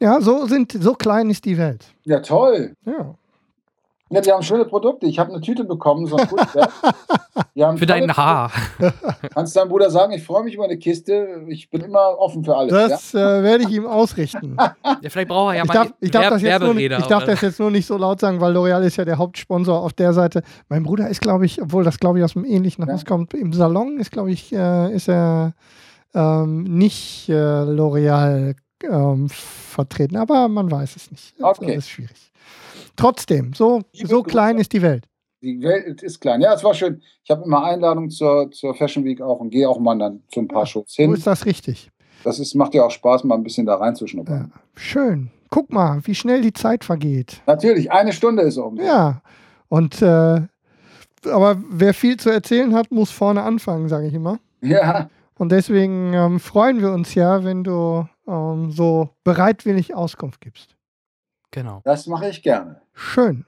ja, 0.01 0.21
so 0.21 0.47
sind, 0.47 0.71
so 0.73 0.93
klein 0.95 1.31
ist 1.31 1.45
die 1.47 1.59
Welt. 1.59 1.85
Ja, 2.05 2.21
toll. 2.21 2.75
Ja. 2.85 3.15
Ja, 4.09 4.21
die 4.21 4.31
haben 4.31 4.43
schöne 4.43 4.65
Produkte. 4.65 5.07
Ich 5.07 5.19
habe 5.19 5.33
eine 5.33 5.41
Tüte 5.41 5.65
bekommen, 5.65 6.07
so 6.07 6.17
ein 6.17 6.29
Für 7.79 7.87
dein 7.87 8.17
Haar. 8.17 8.53
Produkte. 8.79 8.95
Kannst 9.35 9.57
deinem 9.57 9.69
Bruder 9.69 9.91
sagen, 9.91 10.13
ich 10.13 10.23
freue 10.25 10.45
mich 10.45 10.55
über 10.55 10.65
eine 10.65 10.79
Kiste. 10.79 11.43
Ich 11.49 11.69
bin 11.71 11.81
immer 11.81 12.17
offen 12.19 12.45
für 12.45 12.57
alles. 12.57 12.73
Ja? 12.73 12.89
Das 12.89 13.15
äh, 13.15 13.43
werde 13.43 13.65
ich 13.65 13.71
ihm 13.71 13.87
ausrichten. 13.87 14.57
Ja, 15.03 15.11
vielleicht 15.11 15.29
braucht 15.29 15.53
er 15.53 15.57
ja 15.59 15.63
ich 15.65 15.69
mal 15.69 15.75
darf, 15.75 15.93
ich, 16.01 16.11
darf 16.11 16.29
das 16.31 16.43
jetzt 16.43 16.63
nur, 16.63 16.77
ich 16.77 16.89
darf 16.89 17.23
oder- 17.25 17.27
das 17.33 17.41
jetzt 17.43 17.61
nur 17.61 17.71
nicht 17.71 17.87
so 17.87 17.99
laut 17.99 18.19
sagen, 18.21 18.41
weil 18.41 18.57
L'Oreal 18.57 18.83
ist 18.83 18.97
ja 18.97 19.05
der 19.05 19.19
Hauptsponsor 19.19 19.79
auf 19.83 19.93
der 19.93 20.13
Seite. 20.15 20.43
Mein 20.69 20.85
Bruder 20.85 21.09
ist, 21.09 21.21
glaube 21.21 21.45
ich, 21.45 21.61
obwohl 21.61 21.85
das, 21.85 21.99
glaube 21.99 22.19
ich, 22.19 22.25
aus 22.25 22.35
einem 22.35 22.47
ähnlichen 22.47 22.87
Ja. 22.87 22.93
Haus 22.95 23.05
kommt, 23.05 23.35
im 23.35 23.53
Salon 23.53 23.99
ist, 23.99 24.11
glaube 24.13 24.31
ich, 24.31 24.53
äh, 24.55 24.93
ist 24.95 25.09
er 25.09 25.53
ähm, 26.15 26.63
nicht 26.63 27.29
äh, 27.29 27.33
L'Oreal 27.35 28.55
ähm, 28.85 29.29
vertreten. 29.29 30.17
Aber 30.17 30.49
man 30.49 30.71
weiß 30.71 30.97
es 30.97 31.11
nicht. 31.11 31.35
Das 31.39 31.59
Okay. 31.59 31.75
ist 31.75 31.91
schwierig. 31.91 32.33
Trotzdem, 32.97 33.53
so, 33.53 33.83
Liebe 33.93 34.09
so 34.09 34.23
Grüße. 34.23 34.31
klein 34.33 34.59
ist 34.59 34.73
die 34.73 34.83
Welt. 34.83 35.07
Die 35.43 35.61
Welt 35.63 36.03
ist 36.03 36.21
klein. 36.21 36.41
Ja, 36.41 36.55
es 36.55 36.65
war 36.65 36.75
schön. 36.75 37.03
Ich 37.23 37.31
habe 37.31 37.45
immer 37.45 37.63
Einladungen 37.65 38.11
zur, 38.11 38.51
zur 38.51 38.75
Fashion 38.75 39.05
Week 39.05 39.21
auch 39.21 39.39
und 39.41 39.51
gehe 39.51 39.69
auch 39.69 39.79
mal 39.79 39.97
dann 39.99 40.23
zu 40.33 40.41
ein 40.41 40.49
paar 40.49 40.67
Shows 40.67 40.87
So 40.95 41.03
hin. 41.03 41.13
ist 41.15 41.27
das 41.27 41.45
richtig. 41.47 41.91
Das 42.25 42.39
ist, 42.41 42.55
macht 42.55 42.75
ja 42.75 42.85
auch 42.85 42.91
Spaß, 42.91 43.23
mal 43.25 43.37
ein 43.37 43.45
bisschen 43.45 43.67
da 43.67 43.77
reinzuschnuppern. 43.77 44.51
Ja. 44.53 44.61
Schön. 44.75 45.31
Guck 45.51 45.71
mal, 45.73 46.01
wie 46.05 46.15
schnell 46.15 46.41
die 46.41 46.53
Zeit 46.53 46.85
vergeht. 46.85 47.43
Natürlich, 47.47 47.93
eine 47.93 48.13
Stunde 48.13 48.43
ist 48.43 48.57
um. 48.57 48.77
Ja. 48.79 49.23
Und 49.69 50.03
äh, 50.03 50.41
aber 51.25 51.63
wer 51.71 51.95
viel 51.95 52.17
zu 52.17 52.31
erzählen 52.31 52.75
hat, 52.75 52.91
muss 52.91 53.11
vorne 53.11 53.43
anfangen, 53.43 53.89
sage 53.89 54.09
ich 54.09 54.15
immer. 54.15 54.39
Ja, 54.63 55.09
Und 55.39 55.53
deswegen 55.53 56.15
ähm, 56.15 56.41
freuen 56.41 56.81
wir 56.81 56.91
uns 56.93 57.15
ja, 57.15 57.45
wenn 57.45 57.63
du 57.63 58.09
ähm, 58.27 58.71
so 58.71 59.11
bereitwillig 59.23 59.95
Auskunft 59.95 60.41
gibst. 60.41 60.77
Genau. 61.53 61.81
das 61.85 62.07
mache 62.07 62.29
ich 62.29 62.43
gerne. 62.43 62.81
Schön. 62.97 63.45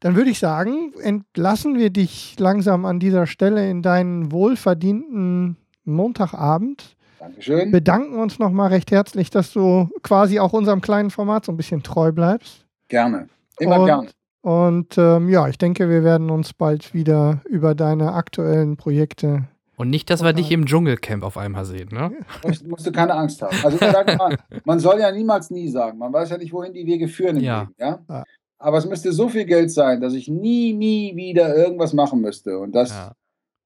Dann 0.00 0.14
würde 0.14 0.30
ich 0.30 0.38
sagen, 0.38 0.92
entlassen 1.02 1.76
wir 1.76 1.90
dich 1.90 2.36
langsam 2.38 2.84
an 2.84 3.00
dieser 3.00 3.26
Stelle 3.26 3.68
in 3.68 3.82
deinen 3.82 4.30
wohlverdienten 4.30 5.56
Montagabend. 5.84 6.96
Dankeschön. 7.18 7.72
Bedanken 7.72 8.16
uns 8.20 8.38
nochmal 8.38 8.68
recht 8.68 8.92
herzlich, 8.92 9.30
dass 9.30 9.52
du 9.52 9.88
quasi 10.02 10.38
auch 10.38 10.52
unserem 10.52 10.80
kleinen 10.80 11.10
Format 11.10 11.44
so 11.46 11.52
ein 11.52 11.56
bisschen 11.56 11.82
treu 11.82 12.12
bleibst. 12.12 12.64
Gerne. 12.88 13.28
Immer 13.58 13.80
Und- 13.80 13.86
gerne. 13.86 14.08
Und 14.40 14.96
ähm, 14.98 15.28
ja, 15.28 15.48
ich 15.48 15.58
denke, 15.58 15.88
wir 15.90 16.04
werden 16.04 16.30
uns 16.30 16.52
bald 16.54 16.94
wieder 16.94 17.42
über 17.48 17.74
deine 17.74 18.12
aktuellen 18.12 18.76
Projekte. 18.76 19.48
Und 19.76 19.90
nicht, 19.90 20.10
dass 20.10 20.22
wir 20.22 20.32
dich 20.32 20.52
im 20.52 20.64
Dschungelcamp 20.64 21.24
auf 21.24 21.36
einmal 21.36 21.64
sehen, 21.64 21.88
ne? 21.92 22.12
Musst, 22.44 22.66
musst 22.66 22.86
du 22.86 22.92
keine 22.92 23.14
Angst 23.14 23.42
haben. 23.42 23.56
Also 23.64 23.78
mal, 24.16 24.36
man 24.64 24.78
soll 24.78 25.00
ja 25.00 25.10
niemals 25.10 25.50
nie 25.50 25.68
sagen. 25.68 25.98
Man 25.98 26.12
weiß 26.12 26.30
ja 26.30 26.38
nicht, 26.38 26.52
wohin 26.52 26.72
die 26.72 26.86
Wege 26.86 27.08
führen 27.08 27.36
im 27.36 27.42
Ja. 27.42 27.60
Leben. 27.62 27.74
Ja? 27.78 27.98
Aber 28.58 28.78
es 28.78 28.86
müsste 28.86 29.12
so 29.12 29.28
viel 29.28 29.44
Geld 29.44 29.70
sein, 29.70 30.00
dass 30.00 30.14
ich 30.14 30.28
nie, 30.28 30.72
nie 30.72 31.14
wieder 31.16 31.54
irgendwas 31.56 31.92
machen 31.92 32.20
müsste. 32.20 32.58
Und 32.58 32.72
das 32.72 32.90
Ja. 32.90 33.12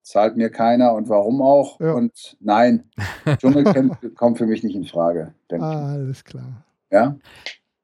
zahlt 0.02 0.36
mir 0.36 0.50
keiner. 0.50 0.92
Und 0.94 1.08
warum 1.08 1.40
auch? 1.40 1.80
Ja. 1.80 1.92
Und 1.94 2.36
nein, 2.40 2.90
Dschungelcamp 3.38 4.14
kommt 4.16 4.38
für 4.38 4.46
mich 4.46 4.62
nicht 4.62 4.74
in 4.76 4.84
Frage. 4.84 5.34
Denke 5.50 5.64
Ah, 5.64 5.92
alles 5.92 6.24
klar. 6.24 6.64
Ja? 6.90 7.16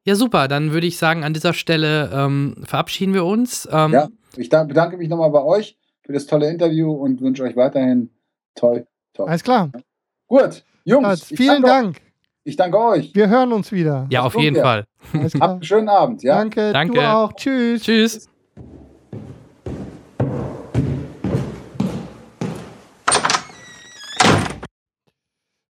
Ja, 0.04 0.14
super. 0.14 0.48
Dann 0.48 0.72
würde 0.72 0.86
ich 0.86 0.98
sagen, 0.98 1.24
an 1.24 1.32
dieser 1.34 1.54
Stelle 1.54 2.10
ähm, 2.12 2.56
verabschieden 2.64 3.14
wir 3.14 3.24
uns. 3.24 3.66
Ähm, 3.70 3.92
Ja. 3.92 4.08
Ich 4.36 4.48
da- 4.50 4.64
bedanke 4.64 4.96
mich 4.98 5.08
nochmal 5.08 5.30
bei 5.30 5.42
euch 5.42 5.76
für 6.02 6.12
das 6.12 6.26
tolle 6.26 6.50
Interview 6.50 6.92
und 6.92 7.20
wünsche 7.22 7.42
euch 7.42 7.56
weiterhin 7.56 8.10
toll, 8.54 8.86
toll. 9.14 9.28
Alles 9.28 9.42
klar. 9.42 9.70
Gut, 10.26 10.62
Jungs, 10.84 11.06
Also, 11.06 11.34
vielen 11.36 11.62
Dank. 11.62 12.00
Ich 12.48 12.56
danke 12.56 12.78
euch. 12.78 13.14
Wir 13.14 13.28
hören 13.28 13.52
uns 13.52 13.70
wieder. 13.72 14.06
ja 14.08 14.20
Das 14.24 14.34
auf 14.34 14.40
jeden 14.40 14.56
wir. 14.56 14.62
Fall. 14.62 14.84
Habt 15.12 15.34
einen 15.42 15.62
schönen 15.62 15.90
Abend, 15.90 16.22
ja? 16.22 16.36
Danke, 16.38 16.72
Danke. 16.72 16.94
du 16.94 17.00
auch. 17.06 17.34
Tschüss. 17.34 17.82
Tschüss. 17.82 18.26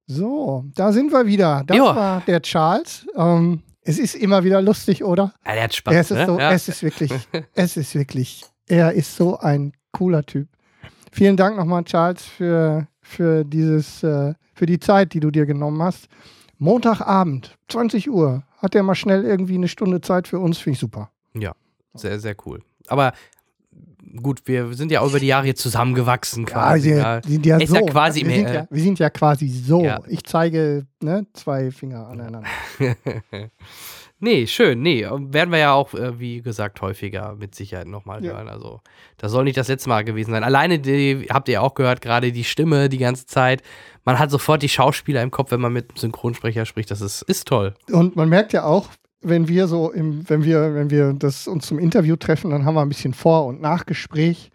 So, 0.07 0.65
da 0.75 0.93
sind 0.93 1.13
wir 1.13 1.27
wieder. 1.27 1.63
Das 1.67 1.77
Ja. 1.77 1.97
war 1.97 2.23
der 2.27 2.41
Charles. 2.43 3.07
Ähm, 3.17 3.63
es 3.83 3.99
ist 3.99 4.15
immer 4.15 4.45
wieder 4.45 4.63
lustig, 4.63 5.05
oder? 5.05 5.35
Ja, 5.45 5.55
der 5.55 5.63
hat 5.65 5.75
Spaß. 5.75 5.95
es, 5.95 6.11
ist 6.11 6.17
ne? 6.17 6.27
so, 6.27 6.39
ja. 6.39 6.53
es 6.53 6.69
ist 6.69 6.83
wirklich, 6.83 7.13
es 7.55 7.77
ist 7.77 7.95
wirklich, 7.95 8.45
er 8.67 8.93
ist 8.93 9.17
so 9.17 9.39
ein 9.39 9.73
cooler 9.93 10.25
Typ. 10.25 10.49
Vielen 11.13 11.37
Dank 11.37 11.57
nochmal, 11.57 11.85
Charles, 11.85 12.25
für, 12.25 12.87
für 13.03 13.45
dieses, 13.45 14.03
äh, 14.03 14.35
für 14.55 14.67
die 14.67 14.79
Zeit, 14.79 15.13
die 15.13 15.21
du 15.21 15.31
dir 15.31 15.45
genommen 15.47 15.83
hast. 15.83 16.07
Montagabend, 16.59 17.57
20 17.69 18.11
Uhr, 18.11 18.43
hat 18.59 18.75
er 18.75 18.83
mal 18.83 18.95
schnell 18.95 19.25
irgendwie 19.25 19.55
eine 19.55 19.69
Stunde 19.69 20.01
Zeit 20.01 20.29
für 20.29 20.39
uns, 20.39 20.59
finde 20.59 20.75
ich 20.75 20.81
super. 20.81 21.11
Sehr, 21.95 22.21
sehr 22.21 22.37
cool. 22.47 22.63
Aber 22.87 23.13
gut, 24.23 24.43
wir 24.47 24.73
sind 24.75 24.93
ja 24.93 25.01
auch 25.01 25.09
über 25.09 25.21
die 25.21 25.27
Jahre 25.27 25.47
jetzt 25.47 25.61
zusammengewachsen 25.63 26.45
Ja, 26.45 26.53
quasi. 26.53 26.91
wir, 26.91 26.97
ja. 26.97 27.23
sind 27.23 27.47
ja 27.47 27.57
Ist 27.59 27.71
so. 27.71 27.75
ja 27.77 27.83
quasi 27.83 28.25
wir, 28.25 28.35
sind 28.35 28.49
ja, 28.51 28.67
wir 28.71 28.83
sind 28.83 28.99
ja 28.99 29.11
quasi 29.11 29.49
so. 29.49 29.85
Ja. 29.85 30.01
Ich 30.09 30.25
zeige 30.25 30.87
ne, 31.03 31.27
zwei 31.33 31.71
Finger 31.71 32.07
aneinander. 32.09 32.45
nee, 34.20 34.47
schön. 34.47 34.82
Nee, 34.82 35.05
werden 35.05 35.51
wir 35.51 35.59
ja 35.59 35.73
auch, 35.73 35.95
äh, 35.95 36.19
wie 36.19 36.43
gesagt, 36.43 36.81
häufiger 36.81 37.35
mit 37.36 37.55
Sicherheit 37.55 37.86
nochmal 37.86 38.24
Ja. 38.24 38.32
hören. 38.32 38.49
Also, 38.49 38.81
das 39.16 39.32
soll 39.32 39.45
nicht 39.45 39.57
das 39.57 39.69
letzte 39.69 39.89
Mal 39.89 40.05
gewesen 40.05 40.31
sein. 40.32 40.45
Alleine, 40.45 40.78
die, 40.78 41.27
habt 41.31 41.49
ihr 41.49 41.62
auch 41.62 41.74
gehört, 41.74 42.01
gerade 42.01 42.32
die 42.32 42.45
Stimme 42.45 42.89
die 42.89 42.99
ganze 42.99 43.27
Zeit. 43.27 43.62
Man 44.05 44.19
hat 44.19 44.31
sofort 44.31 44.62
die 44.62 44.69
Schauspieler 44.69 45.23
im 45.23 45.31
Kopf, 45.31 45.51
wenn 45.51 45.61
man 45.61 45.73
mit 45.73 45.90
einem 45.90 45.97
Synchronsprecher 45.97 46.65
spricht. 46.66 46.90
Das 46.90 47.01
ist, 47.01 47.23
ist 47.23 47.47
toll. 47.49 47.74
Und 47.93 48.16
man 48.16 48.28
merkt 48.28 48.53
ja 48.53 48.65
auch, 48.65 48.89
wenn 49.20 49.49
wir 49.49 49.66
so 49.66 49.90
im, 49.90 50.28
wenn 50.31 50.45
wir, 50.45 50.74
wenn 50.74 50.90
wir 50.90 51.12
das 51.12 51.49
uns 51.49 51.66
zum 51.66 51.78
Interview 51.78 52.16
treffen, 52.16 52.51
dann 52.51 52.65
haben 52.65 52.74
wir 52.74 52.82
ein 52.82 52.89
bisschen 52.89 53.15
Vor- 53.15 53.47
und 53.47 53.61
Nachgespräch. 53.61 54.51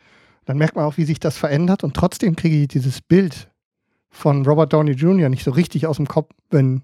Dann 0.45 0.57
merkt 0.57 0.75
man 0.75 0.85
auch, 0.85 0.97
wie 0.97 1.03
sich 1.05 1.19
das 1.19 1.37
verändert. 1.37 1.83
Und 1.83 1.95
trotzdem 1.95 2.35
kriege 2.35 2.55
ich 2.61 2.67
dieses 2.69 3.01
Bild 3.01 3.49
von 4.09 4.45
Robert 4.45 4.71
Downey 4.73 4.91
Jr. 4.91 5.29
nicht 5.29 5.43
so 5.43 5.51
richtig 5.51 5.87
aus 5.87 5.97
dem 5.97 6.07
Kopf, 6.07 6.29
wenn, 6.49 6.83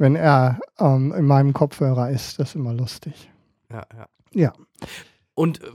wenn 0.00 0.16
er 0.16 0.58
ähm, 0.78 1.12
in 1.16 1.26
meinem 1.26 1.52
Kopfhörer 1.52 2.10
ist. 2.10 2.38
Das 2.38 2.48
ist 2.50 2.54
immer 2.56 2.72
lustig. 2.72 3.30
Ja, 3.70 3.82
ja. 3.96 4.06
Ja. 4.32 4.52
Und 5.34 5.62
äh, 5.62 5.66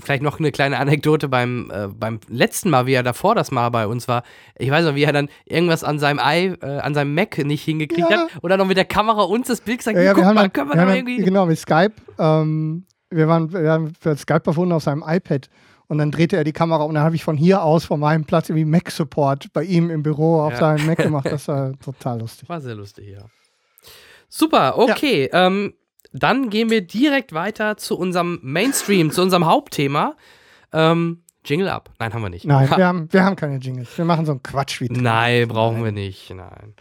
vielleicht 0.00 0.22
noch 0.22 0.38
eine 0.38 0.52
kleine 0.52 0.78
Anekdote 0.78 1.28
beim, 1.28 1.70
äh, 1.74 1.88
beim 1.88 2.20
letzten 2.28 2.70
Mal, 2.70 2.86
wie 2.86 2.92
er 2.94 3.02
davor 3.02 3.34
das 3.34 3.50
Mal 3.50 3.68
bei 3.70 3.86
uns 3.86 4.08
war. 4.08 4.22
Ich 4.58 4.70
weiß 4.70 4.84
noch, 4.84 4.94
wie 4.94 5.04
er 5.04 5.12
dann 5.12 5.28
irgendwas 5.46 5.84
an 5.84 5.98
seinem 5.98 6.18
i, 6.18 6.54
äh, 6.60 6.78
an 6.80 6.94
seinem 6.94 7.14
Mac 7.14 7.38
nicht 7.38 7.62
hingekriegt 7.64 8.10
Ja. 8.10 8.26
hat 8.32 8.42
dann 8.50 8.58
noch 8.58 8.66
mit 8.66 8.76
der 8.76 8.84
Kamera 8.84 9.22
uns 9.22 9.48
das 9.48 9.60
Bild 9.60 9.78
gesagt, 9.78 9.96
Ja, 9.96 10.02
ja, 10.04 10.12
guck 10.14 10.24
mal, 10.24 10.34
dann, 10.34 10.52
können 10.52 10.68
wir 10.70 10.74
wir 10.74 10.80
haben 10.82 10.94
irgendwie. 10.94 11.16
genau, 11.24 11.46
mit 11.46 11.58
Skype. 11.58 11.94
Ähm, 12.18 12.84
wir, 13.10 13.26
waren, 13.28 13.52
wir 13.52 13.70
haben 13.70 13.92
für 13.98 14.16
Skype 14.16 14.42
verbunden 14.44 14.72
auf 14.72 14.82
seinem 14.82 15.02
iPad. 15.06 15.48
Und 15.88 15.98
dann 15.98 16.10
drehte 16.10 16.36
er 16.36 16.44
die 16.44 16.52
Kamera 16.52 16.84
und 16.84 16.94
dann 16.94 17.04
habe 17.04 17.14
ich 17.16 17.24
von 17.24 17.36
hier 17.36 17.62
aus, 17.62 17.84
von 17.84 18.00
meinem 18.00 18.24
Platz, 18.24 18.48
irgendwie 18.48 18.64
Mac-Support 18.64 19.52
bei 19.52 19.62
ihm 19.64 19.90
im 19.90 20.02
Büro 20.02 20.40
auf 20.40 20.52
Ja. 20.54 20.58
seinem 20.58 20.86
Mac 20.86 20.98
gemacht. 20.98 21.26
Das 21.30 21.48
war 21.48 21.72
total 21.80 22.20
lustig. 22.20 22.48
War 22.48 22.60
sehr 22.60 22.74
lustig, 22.74 23.08
ja. 23.08 23.24
Super, 24.34 24.78
okay. 24.78 25.28
Ähm, 25.30 25.74
dann 26.14 26.48
gehen 26.48 26.70
wir 26.70 26.80
direkt 26.80 27.34
weiter 27.34 27.76
zu 27.76 27.98
unserem 27.98 28.38
Mainstream, 28.42 29.10
zu 29.10 29.20
unserem 29.20 29.44
Hauptthema. 29.44 30.16
Ähm, 30.72 31.22
Jingle 31.44 31.68
ab. 31.68 31.90
Nein, 31.98 32.14
haben 32.14 32.22
wir 32.22 32.30
nicht. 32.30 32.46
Nein, 32.46 32.70
Ha 32.70 32.78
wir 32.78 32.86
haben, 32.86 33.12
wir 33.12 33.24
haben 33.24 33.36
keine 33.36 33.56
Jingles. 33.56 33.98
Wir 33.98 34.06
machen 34.06 34.24
so 34.24 34.32
einen 34.32 34.42
Quatsch 34.42 34.80
wie 34.80 34.88
Nein, 34.88 35.48
brauchen 35.48 35.84
wir 35.84 35.92
nicht. 35.92 36.32
Nein. 36.34 36.74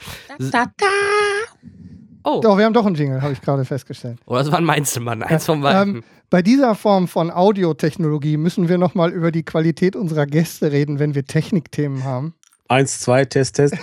Oh, 2.24 2.40
Doch, 2.42 2.58
wir 2.58 2.64
haben 2.64 2.74
doch 2.74 2.86
einen 2.86 2.96
Jingle, 2.96 3.22
habe 3.22 3.34
ich 3.34 3.42
gerade 3.42 3.66
festgestellt. 3.66 4.20
oh, 4.28 4.36
das 4.36 4.50
war 4.50 4.60
ein 4.60 4.64
Mainzelmann. 4.64 5.22
Eins 5.22 5.46
von 5.46 5.60
beiden. 5.62 5.96
Ähm, 5.96 6.04
bei 6.30 6.42
dieser 6.42 6.76
Form 6.76 7.10
von 7.10 7.32
Audiotechnologie 7.32 8.38
müssen 8.38 8.70
wir 8.70 8.78
nochmal 8.78 9.12
über 9.12 9.32
die 9.32 9.44
Qualität 9.44 9.98
unserer 9.98 10.26
Gäste 10.26 10.72
reden, 10.72 11.00
wenn 11.00 11.16
wir 11.16 11.26
Technikthemen 11.26 12.06
haben. 12.06 12.36
Eins, 12.72 13.02
zwei, 13.02 13.26
Test, 13.26 13.58
Test. 13.58 13.76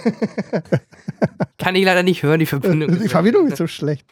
Kann 1.59 1.74
ich 1.74 1.85
leider 1.85 2.02
nicht 2.02 2.23
hören, 2.23 2.40
die 2.40 2.47
Verbindung. 2.47 2.89
Die 2.89 3.05
ist 3.05 3.10
Verbindung 3.10 3.47
ist 3.48 3.59
so 3.59 3.66
schlecht. 3.66 4.06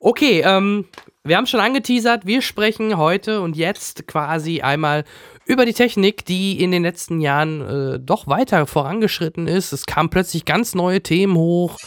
Okay, 0.00 0.42
ähm, 0.44 0.86
wir 1.22 1.36
haben 1.36 1.46
schon 1.46 1.60
angeteasert, 1.60 2.26
wir 2.26 2.42
sprechen 2.42 2.96
heute 2.96 3.40
und 3.40 3.56
jetzt 3.56 4.08
quasi 4.08 4.60
einmal 4.60 5.04
über 5.44 5.64
die 5.64 5.72
Technik, 5.72 6.24
die 6.24 6.60
in 6.60 6.72
den 6.72 6.82
letzten 6.82 7.20
Jahren 7.20 7.60
äh, 7.60 8.00
doch 8.00 8.26
weiter 8.26 8.66
vorangeschritten 8.66 9.46
ist. 9.46 9.70
Es 9.70 9.86
kamen 9.86 10.10
plötzlich 10.10 10.44
ganz 10.44 10.74
neue 10.74 11.00
Themen 11.00 11.36
hoch, 11.36 11.78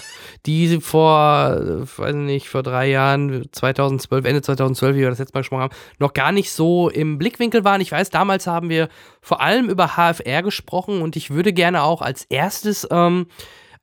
die 0.45 0.79
vor, 0.79 1.57
äh, 1.57 1.99
weiß 1.99 2.15
nicht, 2.15 2.49
vor 2.49 2.63
drei 2.63 2.89
Jahren, 2.89 3.47
2012, 3.51 4.25
Ende 4.25 4.41
2012, 4.41 4.95
wie 4.95 5.01
wir 5.01 5.09
das 5.09 5.19
letzte 5.19 5.33
Mal 5.35 5.41
gesprochen 5.41 5.63
haben, 5.63 5.75
noch 5.99 6.13
gar 6.13 6.31
nicht 6.31 6.51
so 6.51 6.89
im 6.89 7.17
Blickwinkel 7.17 7.63
waren. 7.63 7.81
Ich 7.81 7.91
weiß, 7.91 8.09
damals 8.09 8.47
haben 8.47 8.69
wir 8.69 8.89
vor 9.21 9.41
allem 9.41 9.69
über 9.69 9.95
HFR 9.95 10.43
gesprochen 10.43 11.01
und 11.01 11.15
ich 11.15 11.31
würde 11.31 11.53
gerne 11.53 11.83
auch 11.83 12.01
als 12.01 12.23
erstes 12.25 12.87
ähm, 12.91 13.27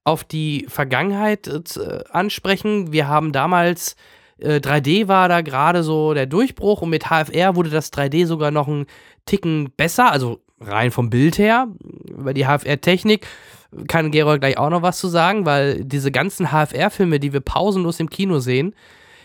auf 0.04 0.22
die 0.24 0.66
Vergangenheit 0.68 1.48
äh, 1.48 1.60
äh, 1.80 2.04
ansprechen. 2.10 2.92
Wir 2.92 3.08
haben 3.08 3.32
damals, 3.32 3.96
äh, 4.38 4.60
3D 4.60 5.08
war 5.08 5.28
da 5.28 5.40
gerade 5.40 5.82
so 5.82 6.14
der 6.14 6.26
Durchbruch 6.26 6.82
und 6.82 6.90
mit 6.90 7.06
HFR 7.10 7.56
wurde 7.56 7.70
das 7.70 7.92
3D 7.92 8.26
sogar 8.26 8.50
noch 8.50 8.68
ein 8.68 8.86
Ticken 9.24 9.72
besser, 9.76 10.12
also 10.12 10.40
rein 10.60 10.90
vom 10.90 11.10
Bild 11.10 11.38
her, 11.38 11.68
über 12.08 12.34
die 12.34 12.44
HFR-Technik. 12.46 13.26
Kann 13.88 14.10
Gerold 14.10 14.40
gleich 14.40 14.56
auch 14.58 14.70
noch 14.70 14.82
was 14.82 14.98
zu 14.98 15.08
sagen, 15.08 15.44
weil 15.44 15.84
diese 15.84 16.10
ganzen 16.10 16.46
HFR-Filme, 16.50 17.18
die 17.20 17.32
wir 17.32 17.40
pausenlos 17.40 18.00
im 18.00 18.08
Kino 18.08 18.38
sehen, 18.38 18.74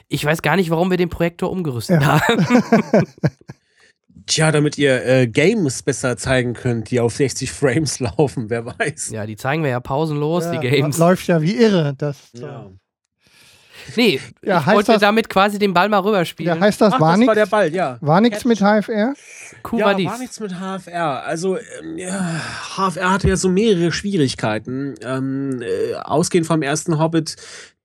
ich 0.08 0.26
weiß 0.26 0.42
gar 0.42 0.56
nicht, 0.58 0.70
warum 0.72 0.90
wir 0.90 0.98
den 0.98 1.10
Projektor 1.10 1.50
umgerüstet 1.52 2.02
Ja. 2.02 2.20
haben. 2.28 2.46
Tja, 4.28 4.52
damit 4.52 4.78
ihr 4.78 5.06
äh, 5.06 5.28
Games 5.28 5.82
besser 5.84 6.16
zeigen 6.18 6.54
könnt, 6.54 6.92
die 6.92 7.00
auf 7.00 7.16
60 7.16 7.52
Frames 7.52 8.00
laufen, 8.02 8.50
wer 8.50 8.66
weiß. 8.66 9.10
ja, 9.12 9.26
die 9.26 9.36
zeigen 9.36 9.64
wir 9.64 9.70
ja 9.72 9.80
pausenlos, 9.80 10.46
Ja, 10.46 10.60
die 10.60 10.70
Games. 10.70 10.98
Läuft 10.98 11.28
ja 11.28 11.42
wie 11.42 11.56
irre. 11.56 11.94
Das, 11.98 12.30
Ja. 12.34 12.70
Nee, 13.96 14.20
Ja, 14.44 14.60
ich 14.60 14.68
wollte 14.68 14.92
das- 14.94 15.02
damit 15.02 15.30
quasi 15.30 15.60
den 15.60 15.74
Ball 15.74 15.90
mal 15.90 15.98
ja, 15.98 16.04
rüberspielen. 16.04 16.60
heißt 16.60 16.82
das, 16.82 16.94
Ach, 16.94 17.00
war 17.00 17.18
das 17.18 17.28
war 17.28 17.36
der 17.36 17.44
nichts 17.44 17.52
Ball, 17.52 17.74
ja. 17.74 17.98
war 18.02 18.22
nichts 18.22 18.46
mit 18.46 18.60
HFR? 18.60 19.14
Cool 19.72 19.80
ja, 19.80 19.86
war 19.86 19.96
dies. 19.96 20.10
war 20.10 20.18
nichts 20.18 20.40
mit 20.40 20.54
HFR. 20.60 21.24
Also 21.26 21.58
ähm, 21.58 21.98
ja, 21.98 22.42
HFR 22.78 23.12
hatte 23.12 23.28
ja 23.30 23.36
so 23.36 23.50
mehrere 23.50 23.92
Schwierigkeiten. 23.92 24.96
Ähm, 25.04 25.62
äh, 25.62 25.96
ausgehend 25.96 26.48
vom 26.48 26.62
ersten 26.62 27.00
Hobbit, 27.00 27.36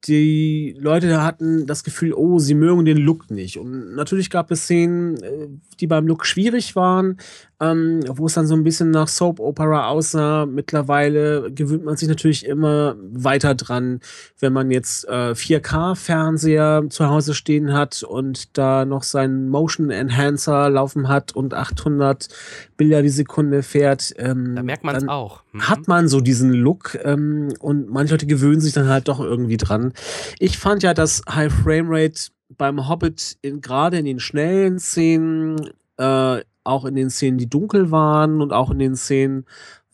die 0.06 0.74
Leute 0.78 1.22
hatten 1.22 1.66
das 1.66 1.84
Gefühl, 1.84 2.12
oh, 2.12 2.38
sie 2.38 2.54
mögen 2.54 2.84
den 2.84 2.98
Look 2.98 3.30
nicht. 3.30 3.58
Und 3.58 3.94
natürlich 3.94 4.30
gab 4.30 4.50
es 4.50 4.62
Szenen, 4.62 5.22
äh, 5.22 5.48
die 5.80 5.86
beim 5.86 6.06
Look 6.06 6.26
schwierig 6.26 6.76
waren, 6.76 7.18
ähm, 7.60 8.00
wo 8.08 8.26
es 8.26 8.34
dann 8.34 8.46
so 8.46 8.54
ein 8.54 8.64
bisschen 8.64 8.90
nach 8.90 9.08
Soap 9.08 9.40
Opera 9.40 9.88
aussah. 9.88 10.46
Mittlerweile 10.46 11.50
gewöhnt 11.52 11.84
man 11.84 11.96
sich 11.96 12.08
natürlich 12.08 12.46
immer 12.46 12.96
weiter 13.00 13.54
dran, 13.54 14.00
wenn 14.38 14.52
man 14.52 14.70
jetzt 14.70 15.06
äh, 15.08 15.32
4K-Fernseher 15.32 16.84
zu 16.90 17.08
Hause 17.08 17.34
stehen 17.34 17.72
hat 17.72 18.02
und 18.02 18.56
da 18.58 18.84
noch 18.84 19.02
seinen 19.02 19.48
Motion 19.48 19.90
Enhancer 19.90 20.70
laufen 20.70 21.08
hat 21.08 21.34
und 21.34 21.54
800 21.54 22.28
Bilder 22.76 23.02
die 23.02 23.08
Sekunde 23.08 23.62
fährt. 23.62 24.12
Ähm, 24.16 24.54
Da 24.54 24.62
merkt 24.62 24.84
man 24.84 24.96
es 24.96 25.08
auch. 25.08 25.42
Mhm. 25.52 25.68
Hat 25.68 25.88
man 25.88 26.08
so 26.08 26.20
diesen 26.20 26.52
Look 26.52 26.98
ähm, 27.02 27.48
und 27.60 27.90
manche 27.90 28.14
Leute 28.14 28.26
gewöhnen 28.26 28.60
sich 28.60 28.72
dann 28.72 28.88
halt 28.88 29.08
doch 29.08 29.20
irgendwie 29.20 29.56
dran. 29.56 29.92
Ich 30.38 30.58
fand 30.58 30.82
ja 30.82 30.94
das 30.94 31.22
High 31.28 31.52
Frame 31.52 31.86
Rate 31.88 32.30
beim 32.48 32.88
Hobbit 32.88 33.38
in, 33.42 33.60
gerade 33.60 33.98
in 33.98 34.04
den 34.04 34.20
schnellen 34.20 34.78
Szenen, 34.78 35.56
äh, 35.96 36.40
auch 36.64 36.84
in 36.84 36.94
den 36.94 37.10
Szenen, 37.10 37.38
die 37.38 37.48
dunkel 37.48 37.90
waren 37.90 38.40
und 38.40 38.52
auch 38.52 38.70
in 38.70 38.78
den 38.78 38.96
Szenen, 38.96 39.46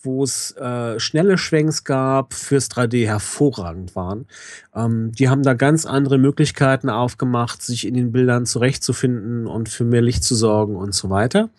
wo 0.04 0.24
es 0.24 0.52
äh, 0.56 0.98
schnelle 0.98 1.38
Schwenks 1.38 1.84
gab, 1.84 2.34
fürs 2.34 2.70
3D 2.70 3.06
hervorragend 3.06 3.94
waren. 3.94 4.26
Ähm, 4.74 5.12
die 5.12 5.28
haben 5.28 5.42
da 5.42 5.54
ganz 5.54 5.86
andere 5.86 6.18
Möglichkeiten 6.18 6.90
aufgemacht, 6.90 7.62
sich 7.62 7.86
in 7.86 7.94
den 7.94 8.10
Bildern 8.10 8.46
zurechtzufinden 8.46 9.46
und 9.46 9.68
für 9.68 9.84
mehr 9.84 10.02
Licht 10.02 10.24
zu 10.24 10.34
sorgen 10.34 10.76
und 10.76 10.94
so 10.94 11.08
weiter. 11.08 11.50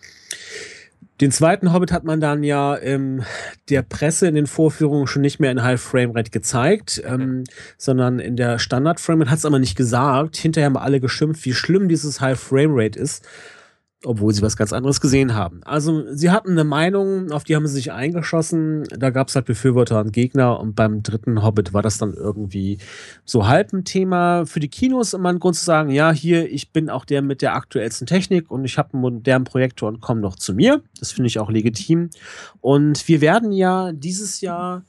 Den 1.20 1.30
zweiten 1.30 1.72
Hobbit 1.72 1.92
hat 1.92 2.02
man 2.02 2.20
dann 2.20 2.42
ja 2.42 2.76
ähm, 2.78 3.22
der 3.68 3.82
Presse 3.82 4.26
in 4.26 4.34
den 4.34 4.48
Vorführungen 4.48 5.06
schon 5.06 5.22
nicht 5.22 5.38
mehr 5.38 5.52
in 5.52 5.62
High 5.62 5.80
Frame 5.80 6.10
Rate 6.10 6.32
gezeigt, 6.32 7.00
ähm, 7.06 7.44
sondern 7.78 8.18
in 8.18 8.34
der 8.36 8.58
Standard 8.58 8.98
Frame 8.98 9.20
Rate. 9.20 9.30
Hat 9.30 9.38
es 9.38 9.44
aber 9.44 9.60
nicht 9.60 9.76
gesagt. 9.76 10.36
Hinterher 10.36 10.66
haben 10.66 10.76
alle 10.76 11.00
geschimpft, 11.00 11.44
wie 11.44 11.52
schlimm 11.52 11.88
dieses 11.88 12.20
High 12.20 12.38
Frame 12.38 12.72
Rate 12.72 12.98
ist, 12.98 13.24
obwohl 14.04 14.32
sie 14.32 14.42
was 14.42 14.56
ganz 14.56 14.72
anderes 14.72 15.00
gesehen 15.00 15.34
haben. 15.34 15.60
Also 15.64 16.04
sie 16.14 16.30
hatten 16.30 16.52
eine 16.52 16.64
Meinung, 16.64 17.30
auf 17.32 17.44
die 17.44 17.56
haben 17.56 17.66
sie 17.66 17.74
sich 17.74 17.92
eingeschossen. 17.92 18.84
Da 18.84 19.10
gab 19.10 19.28
es 19.28 19.34
halt 19.34 19.46
Befürworter 19.46 20.00
und 20.00 20.12
Gegner 20.12 20.60
und 20.60 20.74
beim 20.74 21.02
dritten 21.02 21.42
Hobbit 21.42 21.72
war 21.72 21.82
das 21.82 21.98
dann 21.98 22.14
irgendwie 22.14 22.78
so 23.24 23.46
halb 23.46 23.72
ein 23.72 23.84
Thema. 23.84 24.46
Für 24.46 24.60
die 24.60 24.68
Kinos 24.68 25.14
immer 25.14 25.30
ein 25.30 25.38
Grund 25.38 25.56
zu 25.56 25.64
sagen, 25.64 25.90
ja, 25.90 26.12
hier, 26.12 26.50
ich 26.50 26.72
bin 26.72 26.90
auch 26.90 27.04
der 27.04 27.22
mit 27.22 27.42
der 27.42 27.54
aktuellsten 27.54 28.06
Technik 28.06 28.50
und 28.50 28.64
ich 28.64 28.78
habe 28.78 28.92
einen 28.92 29.02
modernen 29.02 29.44
Projektor 29.44 29.88
und 29.88 30.00
komm 30.00 30.22
doch 30.22 30.36
zu 30.36 30.54
mir. 30.54 30.82
Das 30.98 31.12
finde 31.12 31.28
ich 31.28 31.38
auch 31.38 31.50
legitim. 31.50 32.10
Und 32.60 33.08
wir 33.08 33.20
werden 33.20 33.52
ja 33.52 33.92
dieses 33.92 34.40
Jahr 34.40 34.84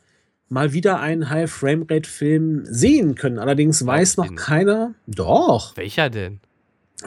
mal 0.50 0.74
wieder 0.74 1.00
einen 1.00 1.30
High-Frame-Rate-Film 1.30 2.66
sehen 2.66 3.16
können. 3.16 3.40
Allerdings 3.40 3.86
weiß 3.86 4.18
noch 4.18 4.36
keiner. 4.36 4.94
Doch. 5.08 5.76
Welcher 5.76 6.10
denn? 6.10 6.40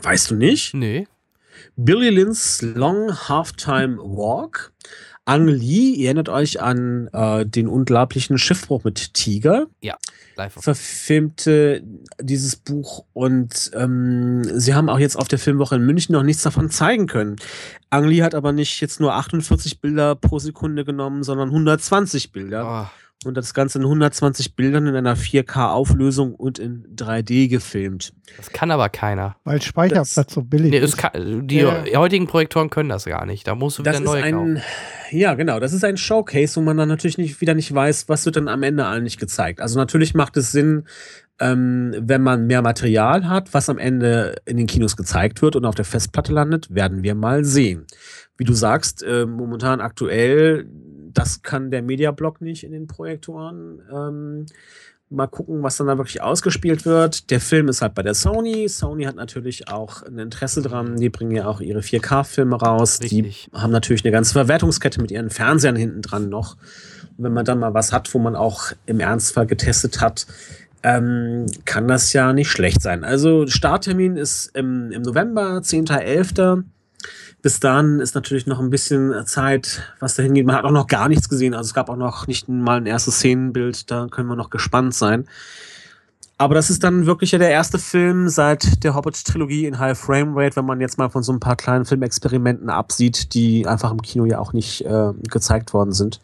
Weißt 0.02 0.30
du 0.30 0.34
nicht? 0.34 0.74
Nee. 0.74 1.06
Billy 1.76 2.10
Lynn's 2.10 2.62
Long 2.62 3.12
Halftime 3.28 3.98
Walk. 3.98 4.72
Ang 5.24 5.46
Lee, 5.46 5.92
ihr 5.92 6.06
erinnert 6.06 6.30
euch 6.30 6.62
an 6.62 7.08
äh, 7.12 7.44
den 7.44 7.68
unglaublichen 7.68 8.38
Schiffbruch 8.38 8.84
mit 8.84 9.12
Tiger, 9.12 9.66
Live 10.38 10.54
verfilmte 10.54 11.82
dieses 12.20 12.56
Buch 12.56 13.04
und 13.12 13.70
ähm, 13.74 14.42
sie 14.44 14.74
haben 14.74 14.88
auch 14.88 15.00
jetzt 15.00 15.16
auf 15.16 15.28
der 15.28 15.38
Filmwoche 15.38 15.74
in 15.74 15.84
München 15.84 16.14
noch 16.14 16.22
nichts 16.22 16.44
davon 16.44 16.70
zeigen 16.70 17.06
können. 17.06 17.36
Ang 17.90 18.06
Lee 18.06 18.22
hat 18.22 18.34
aber 18.34 18.52
nicht 18.52 18.80
jetzt 18.80 19.00
nur 19.00 19.14
48 19.14 19.80
Bilder 19.80 20.14
pro 20.14 20.38
Sekunde 20.38 20.84
genommen, 20.84 21.24
sondern 21.24 21.48
120 21.48 22.32
Bilder. 22.32 22.88
Oh, 22.88 23.07
Und 23.24 23.36
das 23.36 23.52
Ganze 23.52 23.78
in 23.78 23.84
120 23.84 24.54
Bildern 24.54 24.86
in 24.86 24.94
einer 24.94 25.16
4K-Auflösung 25.16 26.34
und 26.36 26.60
in 26.60 26.84
3D 26.94 27.48
gefilmt. 27.48 28.12
das 28.36 28.50
kann 28.52 28.70
aber 28.70 28.88
keiner. 28.90 29.34
Weil 29.42 29.60
Speicherplatz 29.60 30.32
so 30.32 30.42
billig 30.42 30.70
Nee, 30.70 30.78
das 30.80 30.90
ist. 30.90 30.96
kann, 30.98 31.48
die 31.48 31.56
Ja. 31.56 31.84
heutigen 31.96 32.28
Projektoren 32.28 32.70
können 32.70 32.88
das 32.88 33.06
gar 33.06 33.26
nicht. 33.26 33.46
Da 33.48 33.56
musst 33.56 33.78
du 33.78 33.82
wieder 33.82 33.90
Das 33.90 34.00
ist 34.00 34.06
neue 34.06 34.22
kaufen. 34.30 34.56
ein, 34.58 34.62
ja, 35.10 35.34
genau. 35.34 35.58
Das 35.58 35.72
ist 35.72 35.82
ein 35.84 35.96
Showcase, 35.96 36.54
wo 36.56 36.60
man 36.60 36.76
dann 36.76 36.88
natürlich 36.88 37.18
nicht, 37.18 37.40
wieder 37.40 37.54
nicht 37.54 37.74
weiß, 37.74 38.08
was 38.08 38.24
wird 38.24 38.36
dann 38.36 38.46
am 38.46 38.62
Ende 38.62 38.86
eigentlich 38.86 39.18
gezeigt. 39.18 39.60
Also 39.60 39.80
natürlich 39.80 40.14
macht 40.14 40.36
es 40.36 40.52
Sinn, 40.52 40.84
ähm, 41.40 41.94
wenn 41.98 42.22
man 42.22 42.46
mehr 42.46 42.62
Material 42.62 43.28
hat, 43.28 43.52
was 43.52 43.68
am 43.68 43.78
Ende 43.78 44.36
in 44.44 44.56
den 44.56 44.66
Kinos 44.68 44.96
gezeigt 44.96 45.42
wird 45.42 45.56
und 45.56 45.64
auf 45.64 45.74
der 45.74 45.84
Festplatte 45.84 46.32
landet, 46.32 46.72
werden 46.72 47.02
wir 47.02 47.16
mal 47.16 47.44
sehen. 47.44 47.86
Wie 48.36 48.44
du 48.44 48.52
sagst, 48.52 49.02
äh, 49.02 49.26
momentan 49.26 49.80
aktuell, 49.80 50.66
das 51.14 51.42
kann 51.42 51.70
der 51.70 51.82
Mediablock 51.82 52.40
nicht 52.40 52.64
in 52.64 52.72
den 52.72 52.86
Projektoren. 52.86 53.80
Ähm, 53.92 54.46
mal 55.10 55.26
gucken, 55.26 55.62
was 55.62 55.76
dann 55.76 55.86
da 55.86 55.96
wirklich 55.96 56.20
ausgespielt 56.20 56.84
wird. 56.84 57.30
Der 57.30 57.40
Film 57.40 57.68
ist 57.68 57.82
halt 57.82 57.94
bei 57.94 58.02
der 58.02 58.14
Sony. 58.14 58.68
Sony 58.68 59.04
hat 59.04 59.16
natürlich 59.16 59.68
auch 59.68 60.02
ein 60.02 60.18
Interesse 60.18 60.62
dran. 60.62 60.96
Die 60.96 61.08
bringen 61.08 61.32
ja 61.32 61.46
auch 61.46 61.60
ihre 61.60 61.80
4K-Filme 61.80 62.56
raus. 62.56 63.00
Richtig. 63.02 63.48
Die 63.52 63.58
haben 63.58 63.72
natürlich 63.72 64.04
eine 64.04 64.12
ganze 64.12 64.34
Verwertungskette 64.34 65.00
mit 65.00 65.10
ihren 65.10 65.30
Fernsehern 65.30 65.76
hinten 65.76 66.02
dran 66.02 66.28
noch. 66.28 66.56
Und 67.16 67.24
wenn 67.24 67.32
man 67.32 67.44
dann 67.44 67.58
mal 67.58 67.74
was 67.74 67.92
hat, 67.92 68.12
wo 68.12 68.18
man 68.18 68.36
auch 68.36 68.72
im 68.86 69.00
Ernstfall 69.00 69.46
getestet 69.46 70.00
hat, 70.00 70.26
ähm, 70.82 71.46
kann 71.64 71.88
das 71.88 72.12
ja 72.12 72.32
nicht 72.32 72.50
schlecht 72.50 72.82
sein. 72.82 73.02
Also 73.02 73.46
Starttermin 73.46 74.16
ist 74.16 74.54
im, 74.54 74.92
im 74.92 75.02
November, 75.02 75.58
10.11. 75.58 76.64
Bis 77.40 77.60
dann 77.60 78.00
ist 78.00 78.14
natürlich 78.14 78.46
noch 78.46 78.58
ein 78.58 78.70
bisschen 78.70 79.24
Zeit, 79.26 79.82
was 80.00 80.16
dahin 80.16 80.34
geht. 80.34 80.44
Man 80.44 80.56
hat 80.56 80.64
auch 80.64 80.72
noch 80.72 80.88
gar 80.88 81.08
nichts 81.08 81.28
gesehen. 81.28 81.54
Also 81.54 81.68
es 81.68 81.74
gab 81.74 81.88
auch 81.88 81.96
noch 81.96 82.26
nicht 82.26 82.48
mal 82.48 82.78
ein 82.78 82.86
erstes 82.86 83.16
Szenenbild. 83.16 83.90
Da 83.90 84.08
können 84.10 84.28
wir 84.28 84.36
noch 84.36 84.50
gespannt 84.50 84.94
sein. 84.94 85.28
Aber 86.40 86.54
das 86.54 86.70
ist 86.70 86.84
dann 86.84 87.06
wirklich 87.06 87.32
ja 87.32 87.38
der 87.38 87.50
erste 87.50 87.80
Film 87.80 88.28
seit 88.28 88.84
der 88.84 88.94
Hobbit-Trilogie 88.94 89.66
in 89.66 89.80
High 89.80 89.98
Frame 89.98 90.36
Rate, 90.36 90.54
wenn 90.56 90.66
man 90.66 90.80
jetzt 90.80 90.96
mal 90.96 91.08
von 91.08 91.24
so 91.24 91.32
ein 91.32 91.40
paar 91.40 91.56
kleinen 91.56 91.84
Filmexperimenten 91.84 92.70
absieht, 92.70 93.34
die 93.34 93.66
einfach 93.66 93.90
im 93.90 94.02
Kino 94.02 94.24
ja 94.24 94.38
auch 94.38 94.52
nicht 94.52 94.84
äh, 94.84 95.12
gezeigt 95.28 95.74
worden 95.74 95.92
sind. 95.92 96.20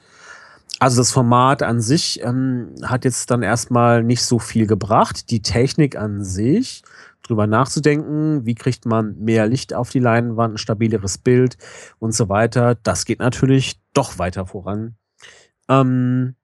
Also 0.79 1.01
das 1.01 1.11
Format 1.11 1.63
an 1.65 1.81
sich 1.81 2.23
ähm, 2.23 2.69
hat 2.83 3.05
jetzt 3.05 3.31
dann 3.31 3.43
erstmal 3.43 4.05
nicht 4.05 4.23
so 4.23 4.39
viel 4.39 4.67
gebracht. 4.67 5.31
Die 5.31 5.43
Technik 5.43 5.97
an 5.97 6.23
sich, 6.25 6.83
drüber 7.25 7.47
nachzudenken, 7.47 8.47
wie 8.47 8.55
kriegt 8.55 8.87
man 8.87 9.19
mehr 9.19 9.47
Licht 9.47 9.75
auf 9.75 9.91
die 9.91 9.99
Leinwand, 9.99 10.55
ein 10.55 10.59
stabileres 10.59 11.19
Bild 11.19 11.57
und 11.99 12.15
so 12.15 12.29
weiter, 12.29 12.77
das 12.77 13.05
geht 13.05 13.19
natürlich 13.19 13.81
doch 13.93 14.19
weiter 14.19 14.47
voran. 14.47 14.97
Ähm, 15.69 16.37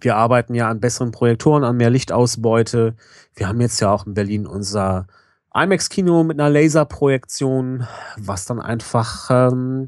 wir 0.00 0.16
arbeiten 0.16 0.54
ja 0.54 0.68
an 0.68 0.80
besseren 0.80 1.12
Projektoren, 1.12 1.64
an 1.64 1.76
mehr 1.76 1.90
Lichtausbeute. 1.90 2.94
Wir 3.34 3.48
haben 3.48 3.60
jetzt 3.60 3.80
ja 3.80 3.90
auch 3.90 4.06
in 4.06 4.14
Berlin 4.14 4.46
unser 4.46 5.06
IMAX-Kino 5.54 6.24
mit 6.24 6.38
einer 6.38 6.50
Laserprojektion, 6.50 7.86
was 8.18 8.44
dann 8.44 8.60
einfach 8.60 9.30
ähm, 9.30 9.86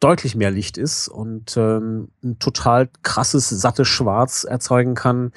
deutlich 0.00 0.34
mehr 0.34 0.50
Licht 0.50 0.78
ist 0.78 1.08
und 1.08 1.56
ähm, 1.56 2.08
ein 2.24 2.38
total 2.38 2.88
krasses, 3.02 3.50
sattes 3.50 3.86
Schwarz 3.86 4.44
erzeugen 4.44 4.94
kann. 4.94 5.32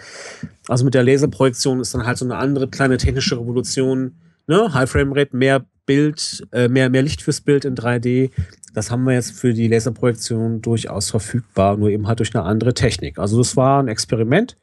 Also 0.68 0.86
mit 0.86 0.94
der 0.94 1.04
Laserprojektion 1.04 1.82
ist 1.82 1.94
dann 1.94 2.06
halt 2.06 2.18
so 2.18 2.26
eine 2.26 2.38
andere 2.38 2.70
kleine 2.70 2.98
technische 2.98 3.38
Revolution. 3.38 4.16
Ne? 4.48 4.74
High 4.74 4.90
Frame 4.90 5.12
Rate, 5.14 5.36
mehr 5.36 5.66
Bild, 5.86 6.48
äh, 6.54 6.70
mehr, 6.70 6.90
mehr 6.90 7.02
Licht 7.02 7.22
fürs 7.22 7.42
Bild 7.42 7.66
in 7.66 7.76
3D. 7.76 8.32
Das 8.74 8.90
haben 8.90 9.04
wir 9.04 9.14
jetzt 9.14 9.34
für 9.34 9.54
die 9.54 9.68
Laserprojektion 9.68 10.62
durchaus 10.62 11.12
verfügbar, 11.12 11.78
nur 11.78 11.90
eben 11.90 12.08
halt 12.08 12.20
durch 12.20 12.34
eine 12.34 12.46
andere 12.46 12.74
Technik. 12.74 13.20
Also 13.20 13.38
das 13.38 13.58
war 13.58 13.84
ein 13.84 13.90
Experiment. 13.90 14.58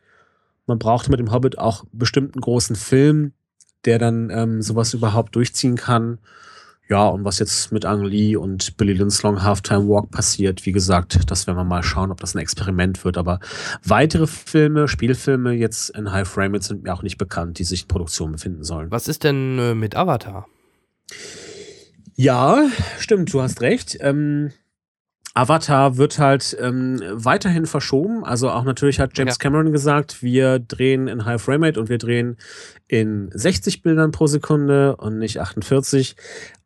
Man 0.67 0.79
brauchte 0.79 1.11
mit 1.11 1.21
dem 1.21 1.31
Hobbit 1.31 1.59
auch 1.59 1.85
bestimmt 1.93 2.35
einen 2.35 2.41
großen 2.41 2.75
Film, 2.75 3.33
der 3.85 3.99
dann 3.99 4.31
ähm, 4.31 4.63
sowas 4.63 4.95
überhaupt 4.95 5.37
durchziehen 5.37 5.77
kann. 5.77 6.19
Ja, 6.91 7.07
und 7.07 7.25
was 7.25 7.39
jetzt 7.39 7.71
mit 7.71 7.85
Ang 7.85 8.05
Lee 8.05 8.35
und 8.35 8.77
Billy 8.77 8.93
Lynn's 8.93 9.23
Long 9.23 9.45
Halftime 9.45 9.87
Walk 9.89 10.11
passiert, 10.11 10.67
wie 10.67 10.73
gesagt, 10.73 11.31
das 11.31 11.47
werden 11.47 11.57
wir 11.57 11.65
mal 11.65 11.85
schauen, 11.85 12.11
ob 12.11 12.19
das 12.19 12.35
ein 12.35 12.39
Experiment 12.41 13.05
wird. 13.05 13.17
Aber 13.17 13.39
weitere 13.85 14.27
Filme, 14.27 14.89
Spielfilme 14.89 15.53
jetzt 15.53 15.91
in 15.91 16.11
High 16.11 16.27
Frame 16.27 16.61
sind 16.61 16.83
mir 16.83 16.93
auch 16.93 17.05
nicht 17.05 17.17
bekannt, 17.17 17.61
die 17.61 17.65
sich 17.65 17.83
in 17.83 17.89
Produktion 17.89 18.33
befinden 18.33 18.65
sollen. 18.65 18.91
Was 18.91 19.07
ist 19.07 19.23
denn 19.23 19.59
äh, 19.61 19.75
mit 19.77 19.95
Avatar? 19.95 20.47
Ja, 22.17 22.67
stimmt, 22.99 23.33
du 23.33 23.41
hast 23.41 23.61
recht. 23.61 23.97
Ähm, 24.01 24.51
Avatar 25.33 25.97
wird 25.97 26.19
halt 26.19 26.57
ähm, 26.61 27.01
weiterhin 27.13 27.67
verschoben. 27.67 28.25
Also 28.25 28.51
auch 28.51 28.65
natürlich 28.65 28.99
hat 28.99 29.17
James 29.17 29.35
Ja. 29.35 29.39
Cameron 29.39 29.71
gesagt, 29.71 30.25
wir 30.25 30.59
drehen 30.59 31.07
in 31.07 31.25
High 31.25 31.41
Frame 31.41 31.63
Rate 31.65 31.81
und 31.81 31.89
wir 31.89 31.99
drehen 31.99 32.37
in 32.91 33.31
60 33.33 33.83
Bildern 33.83 34.11
pro 34.11 34.27
Sekunde 34.27 34.97
und 34.97 35.19
nicht 35.19 35.39
48. 35.39 36.17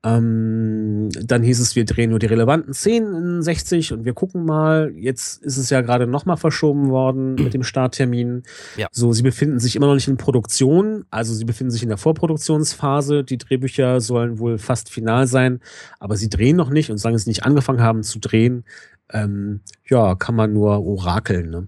Ähm, 0.03 1.11
dann 1.11 1.43
hieß 1.43 1.61
es, 1.61 1.77
wir 1.77 1.85
drehen 1.85 2.09
nur 2.09 2.19
die 2.19 2.27
relevanten 2.27 2.73
Szenen 2.73 3.15
in 3.15 3.43
60 3.43 3.93
und 3.93 4.07
wir 4.07 4.15
gucken 4.15 4.47
mal. 4.47 4.91
Jetzt 4.97 5.43
ist 5.43 5.59
es 5.59 5.69
ja 5.69 5.83
gerade 5.83 6.07
nochmal 6.07 6.39
verschoben 6.39 6.89
worden 6.89 7.35
mit 7.35 7.53
dem 7.53 7.63
Starttermin. 7.63 8.43
Ja. 8.79 8.87
So, 8.91 9.13
sie 9.13 9.23
befinden 9.23 9.59
sich 9.59 9.77
immer 9.77 9.87
noch 9.87 9.95
nicht 9.95 10.09
in 10.09 10.17
Produktion, 10.17 11.05
also 11.11 11.35
sie 11.35 11.45
befinden 11.45 11.71
sich 11.71 11.83
in 11.83 11.91
der 11.91 11.99
Vorproduktionsphase. 11.99 13.23
Die 13.23 13.37
Drehbücher 13.37 14.01
sollen 14.01 14.39
wohl 14.39 14.57
fast 14.57 14.89
final 14.89 15.27
sein, 15.27 15.61
aber 16.01 16.17
sie 16.17 16.31
drehen 16.31 16.57
noch 16.57 16.71
nicht 16.71 16.91
und 16.91 16.97
solange 16.97 17.19
sie 17.19 17.29
nicht 17.29 17.45
angefangen 17.45 17.83
haben 17.83 18.03
zu 18.03 18.19
drehen, 18.19 18.65
ähm, 19.13 19.61
ja, 19.87 20.15
kann 20.15 20.35
man 20.35 20.55
nur 20.55 20.87
orakeln. 20.87 21.51
Ne? 21.51 21.67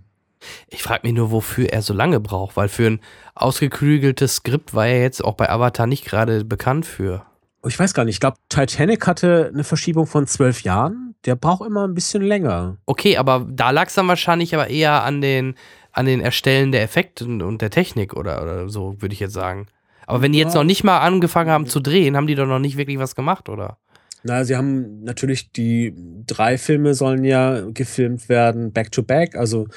Ich 0.69 0.83
frage 0.83 1.01
mich 1.05 1.15
nur, 1.15 1.31
wofür 1.31 1.71
er 1.73 1.83
so 1.83 1.95
lange 1.95 2.21
braucht, 2.21 2.57
weil 2.57 2.69
für 2.69 2.87
ein 2.87 3.01
ausgeklügeltes 3.35 4.37
Skript 4.37 4.75
war 4.75 4.87
er 4.87 5.03
jetzt 5.03 5.25
auch 5.25 5.35
bei 5.35 5.49
Avatar 5.51 5.87
nicht 5.87 6.05
gerade 6.05 6.45
bekannt 6.45 6.87
für. 6.87 7.25
Oh, 7.63 7.69
Ich 7.69 7.79
weiß 7.79 7.95
gar 7.95 8.05
nicht, 8.05 8.17
ich 8.17 8.21
glaube, 8.21 8.37
Titanic 8.49 9.07
hatte 9.07 9.51
eine 9.53 9.65
Verschiebung 9.65 10.07
von 10.07 10.27
zwölf 10.27 10.63
Jahren. 10.63 11.15
Der 11.25 11.35
braucht 11.35 11.67
immer 11.67 11.87
ein 11.87 11.95
bisschen 11.95 12.23
länger. 12.23 12.77
Okay, 12.87 13.17
aber 13.17 13.47
da 13.51 13.71
lag 13.71 13.89
es 13.89 13.95
dann 13.95 14.07
wahrscheinlich 14.09 14.55
aber 14.55 14.69
eher 14.69 15.03
an 15.03 15.21
den, 15.21 15.57
an 15.93 16.07
den 16.07 16.21
Erstellen 16.21 16.71
der 16.73 16.83
Effekte 16.83 17.25
und, 17.25 17.59
der 17.59 17.71
Technik 17.71 18.15
oder, 18.15 18.43
oder 18.43 18.69
so, 18.69 19.01
würde 19.01 19.13
ich 19.13 19.21
jetzt 19.21 19.33
sagen. 19.33 19.67
Aber 20.07 20.23
wenn 20.23 20.33
die 20.33 20.39
jetzt 20.39 20.55
noch 20.55 20.63
nicht 20.63 20.85
mal 20.85 21.01
angefangen 21.01 21.51
haben 21.51 21.67
zu 21.67 21.81
drehen, 21.81 22.17
haben 22.17 22.29
die 22.29 22.37
doch 22.37 22.47
noch 22.47 22.61
nicht 22.61 22.77
wirklich 22.77 22.99
was 22.99 23.17
gemacht, 23.17 23.49
oder? 23.49 23.79
Na, 24.23 24.45
sie 24.45 24.57
haben 24.57 25.05
natürlich 25.05 25.53
die 25.53 25.95
drei 26.27 26.59
Filme 26.59 26.95
sollen 26.95 27.25
ja 27.25 27.61
gefilmt 27.71 28.29
werden, 28.29 28.73
back 28.73 28.91
to 28.91 29.03
back. 29.03 29.37
Also 29.37 29.69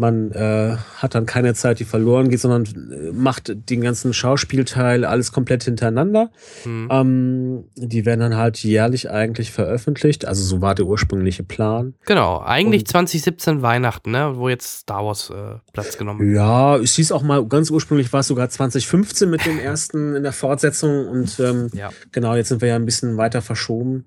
man 0.00 0.32
äh, 0.32 0.76
hat 0.96 1.14
dann 1.14 1.26
keine 1.26 1.54
Zeit, 1.54 1.78
die 1.78 1.84
verloren 1.84 2.28
geht, 2.28 2.40
sondern 2.40 2.64
äh, 2.92 3.12
macht 3.12 3.52
den 3.70 3.80
ganzen 3.80 4.12
Schauspielteil 4.12 5.04
alles 5.04 5.30
komplett 5.30 5.62
hintereinander. 5.64 6.30
Hm. 6.64 6.88
Ähm, 6.90 7.64
die 7.76 8.04
werden 8.06 8.20
dann 8.20 8.36
halt 8.36 8.58
jährlich 8.64 9.10
eigentlich 9.10 9.52
veröffentlicht. 9.52 10.24
Also 10.24 10.42
so 10.42 10.60
war 10.60 10.74
der 10.74 10.86
ursprüngliche 10.86 11.44
Plan. 11.44 11.94
Genau, 12.06 12.40
eigentlich 12.44 12.82
Und- 12.82 12.88
2017 12.88 13.62
Weihnachten, 13.62 14.10
ne, 14.10 14.32
wo 14.36 14.48
jetzt 14.48 14.80
Star 14.80 15.04
Wars 15.04 15.30
äh, 15.30 15.58
Platz 15.72 15.96
genommen 15.98 16.20
hat. 16.30 16.34
Ja, 16.34 16.76
es 16.76 16.94
hieß 16.94 17.12
auch 17.12 17.22
mal, 17.22 17.46
ganz 17.46 17.70
ursprünglich 17.70 18.12
war 18.12 18.20
es 18.20 18.26
sogar 18.28 18.48
2015 18.48 19.28
mit 19.30 19.44
dem 19.46 19.58
ersten 19.58 20.16
in 20.16 20.22
der 20.22 20.32
Fortsetzung 20.32 21.06
und 21.08 21.38
ähm, 21.38 21.68
Ja. 21.74 21.90
genau, 22.10 22.34
jetzt 22.34 22.48
sind 22.48 22.60
wir 22.62 22.68
ja 22.70 22.76
ein 22.76 22.86
bisschen 22.86 23.16
weiter 23.16 23.42
verschoben. 23.42 24.06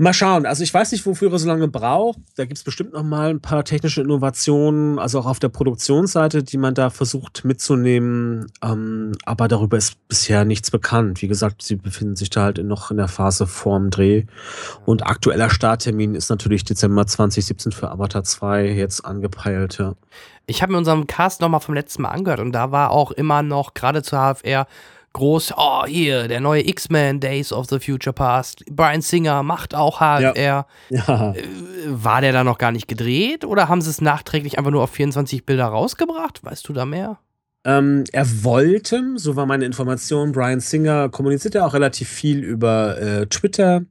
Mal 0.00 0.14
schauen. 0.14 0.46
Also 0.46 0.62
ich 0.62 0.72
weiß 0.72 0.92
nicht, 0.92 1.04
wofür 1.04 1.30
er 1.30 1.38
so 1.38 1.46
lange 1.46 1.68
braucht. 1.68 2.18
Da 2.36 2.46
gibt 2.46 2.56
es 2.56 2.64
bestimmt 2.64 2.94
noch 2.94 3.02
mal 3.02 3.28
ein 3.28 3.40
paar 3.40 3.64
technische 3.64 4.00
Innovationen, 4.00 4.98
also 4.98 5.20
auch 5.20 5.26
auf 5.26 5.40
der 5.40 5.50
Produktionsseite, 5.50 6.42
die 6.42 6.56
man 6.56 6.72
da 6.72 6.88
versucht 6.88 7.44
mitzunehmen. 7.44 8.50
Ähm, 8.62 9.12
aber 9.26 9.46
darüber 9.46 9.76
ist 9.76 10.08
bisher 10.08 10.46
nichts 10.46 10.70
bekannt. 10.70 11.20
Wie 11.20 11.28
gesagt, 11.28 11.60
sie 11.60 11.76
befinden 11.76 12.16
sich 12.16 12.30
da 12.30 12.44
halt 12.44 12.64
noch 12.64 12.90
in 12.90 12.96
der 12.96 13.08
Phase 13.08 13.46
vorm 13.46 13.90
Dreh. 13.90 14.24
Und 14.86 15.06
aktueller 15.06 15.50
Starttermin 15.50 16.14
ist 16.14 16.30
natürlich 16.30 16.64
Dezember 16.64 17.06
2017 17.06 17.70
für 17.70 17.90
Avatar 17.90 18.24
2 18.24 18.70
jetzt 18.70 19.04
angepeilt. 19.04 19.82
Ich 20.46 20.62
habe 20.62 20.72
mir 20.72 20.78
unseren 20.78 21.08
Cast 21.08 21.42
nochmal 21.42 21.60
vom 21.60 21.74
letzten 21.74 22.02
Mal 22.02 22.08
angehört 22.08 22.40
und 22.40 22.52
da 22.52 22.72
war 22.72 22.90
auch 22.90 23.10
immer 23.10 23.42
noch, 23.42 23.74
gerade 23.74 24.02
zur 24.02 24.18
HFR, 24.18 24.66
groß, 25.12 25.54
oh, 25.56 25.84
hier, 25.86 26.28
der 26.28 26.40
neue 26.40 26.66
X-Men 26.68 27.20
Days 27.20 27.52
of 27.52 27.66
the 27.68 27.78
Future 27.80 28.12
Past. 28.12 28.64
Brian 28.70 29.00
Singer 29.02 29.42
macht 29.42 29.74
auch 29.74 29.98
HFR. 30.00 30.66
Ja. 30.90 31.34
Äh, 31.34 31.42
War 31.86 32.20
der 32.20 32.32
da 32.32 32.44
noch 32.44 32.58
gar 32.58 32.72
nicht 32.72 32.88
gedreht 32.88 33.44
oder 33.44 33.68
haben 33.68 33.80
sie 33.82 33.90
es 33.90 34.00
nachträglich 34.00 34.58
einfach 34.58 34.70
nur 34.70 34.82
auf 34.82 34.90
24 34.90 35.44
Bilder 35.46 35.66
rausgebracht? 35.66 36.44
Weißt 36.44 36.68
du 36.68 36.72
da 36.72 36.84
mehr? 36.86 37.18
Ähm, 37.62 38.04
er 38.12 38.26
wollte, 38.42 39.02
so 39.16 39.36
war 39.36 39.44
meine 39.44 39.66
Information, 39.66 40.32
Brian 40.32 40.60
Singer 40.60 41.10
kommuniziert 41.10 41.54
ja 41.54 41.66
auch 41.66 41.74
relativ 41.74 42.08
viel 42.08 42.38
über 42.42 42.98
äh, 42.98 43.26
Twitter. 43.26 43.82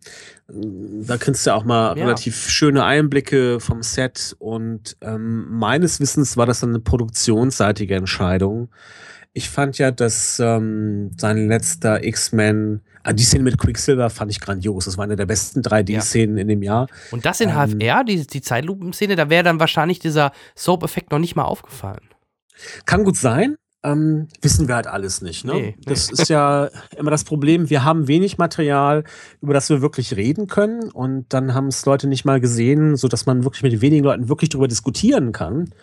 Da 0.48 1.18
kriegst 1.18 1.46
du 1.46 1.54
auch 1.54 1.64
mal 1.66 1.96
Ja. 1.96 2.04
relativ 2.06 2.50
schöne 2.50 2.84
Einblicke 2.84 3.60
vom 3.60 3.84
Set 3.84 4.36
und 4.40 4.98
ähm, 5.02 5.46
meines 5.52 6.00
Wissens 6.00 6.36
war 6.36 6.48
das 6.48 6.62
dann 6.62 6.70
eine 6.70 6.80
produktionsseitige 6.80 7.94
Entscheidung. 7.96 8.70
Ich 9.34 9.50
fand 9.50 9.78
ja, 9.78 9.92
dass 9.92 10.40
ähm, 10.40 11.12
sein 11.18 11.48
letzter 11.48 12.04
X-Men, 12.04 12.82
ah, 13.04 13.14
die 13.14 13.24
Szene 13.24 13.44
mit 13.44 13.58
Quicksilver 13.58 14.10
fand 14.10 14.32
ich 14.32 14.40
grandios. 14.40 14.86
Das 14.86 14.98
war 14.98 15.04
eine 15.04 15.16
der 15.16 15.28
besten 15.28 15.62
3D-Szenen 15.62 16.38
in 16.38 16.48
dem 16.48 16.64
Jahr. 16.64 16.88
Und 17.12 17.26
das 17.26 17.40
in 17.40 17.50
Ähm. 17.50 17.80
HFR, 17.80 18.04
die, 18.04 18.26
die 18.26 18.42
Zeitlupenszene, 18.42 19.16
da 19.16 19.30
wäre 19.30 19.44
dann 19.44 19.60
wahrscheinlich 19.60 20.00
dieser 20.00 20.32
Soap-Effekt 20.56 21.12
noch 21.12 21.20
nicht 21.20 21.36
mal 21.36 21.44
aufgefallen. 21.44 22.10
Kann 22.86 23.04
gut 23.04 23.18
sein. 23.18 23.56
Ähm, 23.82 24.28
wissen 24.42 24.68
wir 24.68 24.76
halt 24.76 24.88
alles 24.88 25.22
nicht. 25.22 25.46
Ne? 25.46 25.54
Nee, 25.54 25.62
nee. 25.62 25.76
Das 25.86 26.12
ist 26.12 26.28
ja 26.28 26.70
immer 26.98 27.12
das 27.12 27.24
Problem. 27.24 27.70
Wir 27.70 27.86
haben 27.86 28.10
wenig 28.10 28.38
Material, 28.38 29.06
über 29.42 29.54
das 29.54 29.70
wir 29.70 29.82
wirklich 29.82 30.18
reden 30.18 30.48
können. 30.48 30.92
Und 30.92 31.28
dann 31.34 31.54
haben 31.54 31.68
es 31.68 31.86
Leute 31.86 32.08
nicht 32.08 32.26
mal 32.26 32.42
gesehen, 32.42 32.98
sodass 32.98 33.26
man 33.26 33.46
wirklich 33.46 33.64
mit 33.64 33.80
wenigen 33.80 34.04
Leuten 34.04 34.28
wirklich 34.28 34.50
darüber 34.50 34.68
diskutieren 34.68 35.32
kann. 35.32 35.74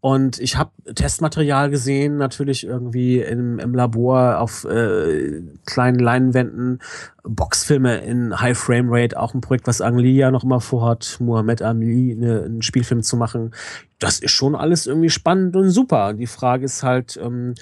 Und 0.00 0.38
ich 0.38 0.58
habe 0.58 0.70
Testmaterial 0.94 1.70
gesehen, 1.70 2.18
natürlich 2.18 2.66
irgendwie 2.66 3.20
im, 3.20 3.58
im 3.58 3.74
Labor 3.74 4.38
auf 4.38 4.64
äh, 4.64 5.40
kleinen 5.64 5.98
Leinwänden, 5.98 6.80
Boxfilme 7.22 7.98
in 7.98 8.38
High 8.38 8.58
Frame 8.58 8.88
Rate, 8.90 9.18
auch 9.18 9.32
ein 9.32 9.40
Projekt, 9.40 9.66
was 9.66 9.80
Ang 9.80 9.98
Lee 9.98 10.12
ja 10.12 10.30
noch 10.30 10.44
immer 10.44 10.60
vorhat, 10.60 11.16
Muhammad 11.20 11.62
Ali 11.62 12.12
eine, 12.12 12.42
einen 12.42 12.62
Spielfilm 12.62 13.02
zu 13.02 13.16
machen. 13.16 13.54
Das 13.98 14.18
ist 14.18 14.32
schon 14.32 14.54
alles 14.54 14.86
irgendwie 14.86 15.08
spannend 15.08 15.56
und 15.56 15.70
super. 15.70 16.12
Die 16.12 16.26
Frage 16.26 16.66
ist 16.66 16.82
halt, 16.82 17.16
ähm, 17.16 17.54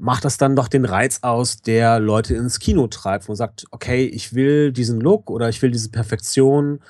macht 0.00 0.24
das 0.24 0.38
dann 0.38 0.56
doch 0.56 0.68
den 0.68 0.86
Reiz 0.86 1.18
aus, 1.20 1.60
der 1.60 2.00
Leute 2.00 2.34
ins 2.34 2.58
Kino 2.58 2.86
treibt, 2.86 3.28
man 3.28 3.36
sagt, 3.36 3.66
okay, 3.70 4.06
ich 4.06 4.34
will 4.34 4.72
diesen 4.72 5.00
Look 5.00 5.30
oder 5.30 5.50
ich 5.50 5.60
will 5.60 5.70
diese 5.70 5.90
Perfektion 5.90 6.80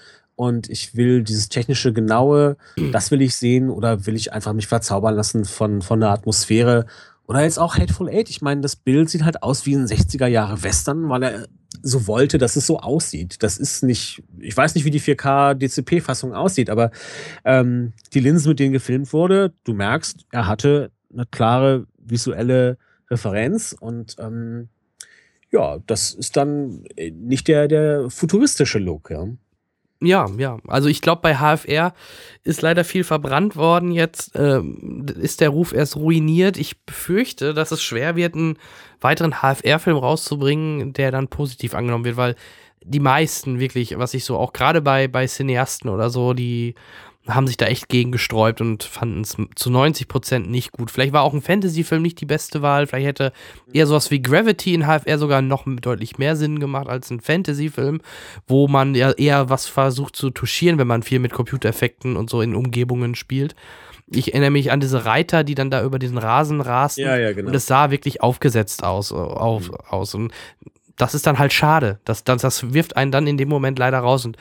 und 0.40 0.70
ich 0.70 0.96
will 0.96 1.22
dieses 1.22 1.50
technische 1.50 1.92
Genaue, 1.92 2.56
das 2.92 3.10
will 3.10 3.20
ich 3.20 3.36
sehen 3.36 3.68
oder 3.68 4.06
will 4.06 4.16
ich 4.16 4.32
einfach 4.32 4.54
mich 4.54 4.68
verzaubern 4.68 5.14
lassen 5.14 5.44
von, 5.44 5.82
von 5.82 6.00
der 6.00 6.08
Atmosphäre 6.08 6.86
oder 7.26 7.42
jetzt 7.42 7.58
auch 7.58 7.76
Hateful 7.76 8.08
Eight. 8.08 8.30
Ich 8.30 8.40
meine, 8.40 8.62
das 8.62 8.74
Bild 8.74 9.10
sieht 9.10 9.22
halt 9.22 9.42
aus 9.42 9.66
wie 9.66 9.74
ein 9.74 9.84
60er 9.84 10.28
Jahre 10.28 10.62
Western, 10.62 11.10
weil 11.10 11.22
er 11.24 11.48
so 11.82 12.06
wollte, 12.06 12.38
dass 12.38 12.56
es 12.56 12.66
so 12.66 12.80
aussieht. 12.80 13.42
Das 13.42 13.58
ist 13.58 13.82
nicht, 13.82 14.22
ich 14.38 14.56
weiß 14.56 14.74
nicht, 14.74 14.86
wie 14.86 14.90
die 14.90 15.02
4K 15.02 15.56
DCP-Fassung 15.56 16.32
aussieht, 16.32 16.70
aber 16.70 16.90
ähm, 17.44 17.92
die 18.14 18.20
Linsen, 18.20 18.48
mit 18.48 18.60
denen 18.60 18.72
gefilmt 18.72 19.12
wurde, 19.12 19.52
du 19.64 19.74
merkst, 19.74 20.24
er 20.30 20.46
hatte 20.46 20.90
eine 21.12 21.26
klare 21.26 21.86
visuelle 21.98 22.78
Referenz 23.10 23.76
und 23.78 24.16
ähm, 24.18 24.70
ja, 25.50 25.80
das 25.86 26.14
ist 26.14 26.38
dann 26.38 26.86
äh, 26.96 27.10
nicht 27.10 27.46
der, 27.46 27.68
der 27.68 28.08
futuristische 28.08 28.78
Look, 28.78 29.10
ja. 29.10 29.26
Ja, 30.02 30.26
ja. 30.38 30.58
Also 30.66 30.88
ich 30.88 31.02
glaube, 31.02 31.20
bei 31.20 31.36
HFR 31.36 31.92
ist 32.42 32.62
leider 32.62 32.84
viel 32.84 33.04
verbrannt 33.04 33.54
worden. 33.56 33.92
Jetzt 33.92 34.32
ähm, 34.34 35.04
ist 35.20 35.42
der 35.42 35.50
Ruf 35.50 35.74
erst 35.74 35.96
ruiniert. 35.96 36.56
Ich 36.56 36.80
befürchte, 36.84 37.52
dass 37.52 37.70
es 37.70 37.82
schwer 37.82 38.16
wird, 38.16 38.34
einen 38.34 38.58
weiteren 39.00 39.34
HFR-Film 39.42 39.98
rauszubringen, 39.98 40.94
der 40.94 41.10
dann 41.10 41.28
positiv 41.28 41.74
angenommen 41.74 42.04
wird, 42.04 42.16
weil 42.16 42.34
die 42.82 43.00
meisten 43.00 43.60
wirklich, 43.60 43.98
was 43.98 44.14
ich 44.14 44.24
so 44.24 44.38
auch 44.38 44.54
gerade 44.54 44.80
bei, 44.80 45.06
bei 45.06 45.26
Cineasten 45.26 45.90
oder 45.90 46.08
so, 46.08 46.32
die 46.32 46.74
haben 47.28 47.46
sich 47.46 47.58
da 47.58 47.66
echt 47.66 47.88
gegen 47.88 48.12
gesträubt 48.12 48.60
und 48.60 48.82
fanden 48.82 49.20
es 49.20 49.36
zu 49.54 49.70
90 49.70 50.08
Prozent 50.08 50.50
nicht 50.50 50.72
gut. 50.72 50.90
Vielleicht 50.90 51.12
war 51.12 51.22
auch 51.22 51.34
ein 51.34 51.42
Fantasy-Film 51.42 52.00
nicht 52.02 52.20
die 52.20 52.26
beste 52.26 52.62
Wahl. 52.62 52.86
Vielleicht 52.86 53.06
hätte 53.06 53.32
eher 53.72 53.86
sowas 53.86 54.10
wie 54.10 54.22
Gravity 54.22 54.74
in 54.74 54.86
HFR 54.86 55.18
sogar 55.18 55.42
noch 55.42 55.64
deutlich 55.66 56.18
mehr 56.18 56.34
Sinn 56.34 56.60
gemacht 56.60 56.88
als 56.88 57.10
ein 57.10 57.20
Fantasy-Film, 57.20 58.00
wo 58.46 58.68
man 58.68 58.94
ja 58.94 59.10
eher 59.12 59.50
was 59.50 59.66
versucht 59.66 60.16
zu 60.16 60.30
touchieren, 60.30 60.78
wenn 60.78 60.86
man 60.86 61.02
viel 61.02 61.18
mit 61.18 61.32
Computereffekten 61.32 62.16
und 62.16 62.30
so 62.30 62.40
in 62.40 62.54
Umgebungen 62.54 63.14
spielt. 63.14 63.54
Ich 64.12 64.32
erinnere 64.32 64.50
mich 64.50 64.72
an 64.72 64.80
diese 64.80 65.04
Reiter, 65.04 65.44
die 65.44 65.54
dann 65.54 65.70
da 65.70 65.84
über 65.84 65.98
diesen 66.00 66.18
Rasen 66.18 66.60
rasten. 66.60 67.02
Ja, 67.02 67.16
ja, 67.16 67.32
genau. 67.32 67.48
Und 67.48 67.54
es 67.54 67.66
sah 67.66 67.90
wirklich 67.92 68.22
aufgesetzt 68.22 68.82
aus. 68.82 69.12
Auf, 69.12 69.68
Mhm. 69.68 69.74
aus. 69.88 70.14
Und 70.14 70.32
das 70.96 71.14
ist 71.14 71.26
dann 71.26 71.38
halt 71.38 71.52
schade. 71.52 72.00
Das, 72.04 72.24
das, 72.24 72.42
das 72.42 72.72
wirft 72.72 72.96
einen 72.96 73.12
dann 73.12 73.26
in 73.26 73.36
dem 73.36 73.48
Moment 73.48 73.78
leider 73.78 73.98
raus. 73.98 74.24
Und, 74.24 74.36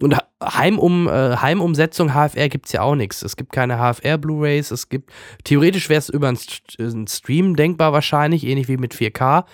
und 0.00 0.16
Heimum, 0.42 1.08
äh, 1.08 1.36
Heimumsetzung 1.36 2.10
HFR 2.14 2.48
gibt 2.48 2.66
es 2.66 2.72
ja 2.72 2.82
auch 2.82 2.94
nichts. 2.94 3.22
Es 3.22 3.36
gibt 3.36 3.52
keine 3.52 3.78
HFR-Blu-Rays. 3.78 4.70
Es 4.70 4.88
gibt, 4.88 5.10
theoretisch 5.44 5.88
wäre 5.88 5.98
es 5.98 6.08
über 6.08 6.28
einen, 6.28 6.36
St 6.36 6.76
einen 6.78 7.08
Stream 7.08 7.56
denkbar 7.56 7.92
wahrscheinlich, 7.92 8.46
ähnlich 8.46 8.68
wie 8.68 8.76
mit 8.76 8.94
4K. 8.94 9.44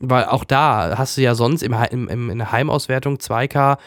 Weil 0.00 0.26
auch 0.26 0.44
da 0.44 0.96
hast 0.96 1.16
du 1.16 1.22
ja 1.22 1.34
sonst 1.34 1.62
im, 1.62 1.74
im, 1.90 2.08
im, 2.08 2.30
in 2.30 2.38
der 2.38 2.52
Heimauswertung 2.52 3.16
2K 3.16 3.78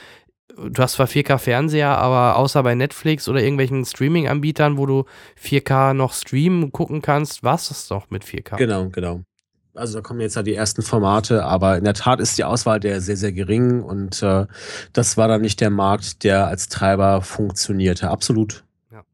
du 0.57 0.81
hast 0.81 0.93
zwar 0.93 1.07
4K-Fernseher, 1.07 1.97
aber 1.97 2.35
außer 2.37 2.61
bei 2.63 2.75
Netflix 2.75 3.27
oder 3.27 3.41
irgendwelchen 3.41 3.85
Streaming-Anbietern, 3.85 4.77
wo 4.77 4.85
du 4.85 5.05
4K 5.41 5.93
noch 5.93 6.13
streamen 6.13 6.71
gucken 6.71 7.01
kannst, 7.01 7.43
was 7.43 7.71
ist 7.71 7.91
doch 7.91 8.09
mit 8.09 8.23
4K? 8.23 8.57
Genau, 8.57 8.89
genau. 8.89 9.21
Also 9.73 9.99
da 9.99 10.01
kommen 10.01 10.19
jetzt 10.19 10.35
ja 10.35 10.43
die 10.43 10.53
ersten 10.53 10.81
Formate, 10.81 11.45
aber 11.45 11.77
in 11.77 11.85
der 11.85 11.93
Tat 11.93 12.19
ist 12.19 12.37
die 12.37 12.43
Auswahl 12.43 12.79
der 12.79 12.99
sehr, 12.99 13.15
sehr 13.15 13.31
gering 13.31 13.81
und 13.81 14.21
äh, 14.21 14.45
das 14.91 15.15
war 15.15 15.27
dann 15.27 15.41
nicht 15.41 15.61
der 15.61 15.69
Markt, 15.69 16.23
der 16.23 16.47
als 16.47 16.67
Treiber 16.67 17.21
funktionierte. 17.21 18.09
Absolut. 18.09 18.63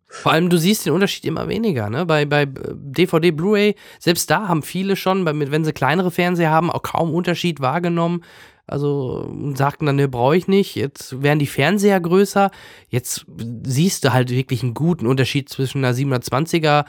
Vor 0.09 0.31
allem, 0.31 0.49
du 0.49 0.57
siehst 0.57 0.85
den 0.85 0.93
Unterschied 0.93 1.25
immer 1.25 1.49
weniger, 1.49 1.89
ne? 1.89 2.05
Bei, 2.05 2.25
bei 2.25 2.47
DVD, 2.47 3.31
Blu-ray, 3.31 3.75
selbst 3.99 4.29
da 4.31 4.47
haben 4.47 4.63
viele 4.63 4.95
schon, 4.95 5.25
wenn 5.25 5.65
sie 5.65 5.73
kleinere 5.73 6.11
Fernseher 6.11 6.49
haben, 6.49 6.71
auch 6.71 6.81
kaum 6.81 7.13
Unterschied 7.13 7.59
wahrgenommen. 7.59 8.23
Also 8.65 9.33
sagten 9.53 9.85
dann, 9.85 9.95
ne, 9.95 10.07
brauche 10.07 10.35
ich 10.35 10.47
nicht. 10.47 10.75
Jetzt 10.75 11.21
werden 11.21 11.39
die 11.39 11.47
Fernseher 11.47 11.99
größer. 11.99 12.51
Jetzt 12.89 13.25
siehst 13.63 14.03
du 14.03 14.13
halt 14.13 14.29
wirklich 14.29 14.63
einen 14.63 14.73
guten 14.73 15.07
Unterschied 15.07 15.49
zwischen 15.49 15.83
einer 15.83 15.95
720er 15.95 16.85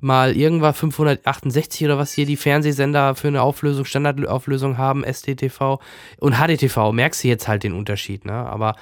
mal 0.00 0.36
irgendwas 0.36 0.78
568 0.78 1.84
oder 1.86 1.98
was 1.98 2.12
hier 2.12 2.26
die 2.26 2.36
Fernsehsender 2.36 3.14
für 3.14 3.28
eine 3.28 3.42
Auflösung, 3.42 3.84
Standardauflösung 3.84 4.78
haben, 4.78 5.04
STTV 5.04 5.78
und 6.20 6.34
HDTV. 6.34 6.92
Merkst 6.92 7.24
du 7.24 7.28
jetzt 7.28 7.48
halt 7.48 7.62
den 7.62 7.72
Unterschied, 7.74 8.24
ne? 8.24 8.32
Aber 8.32 8.74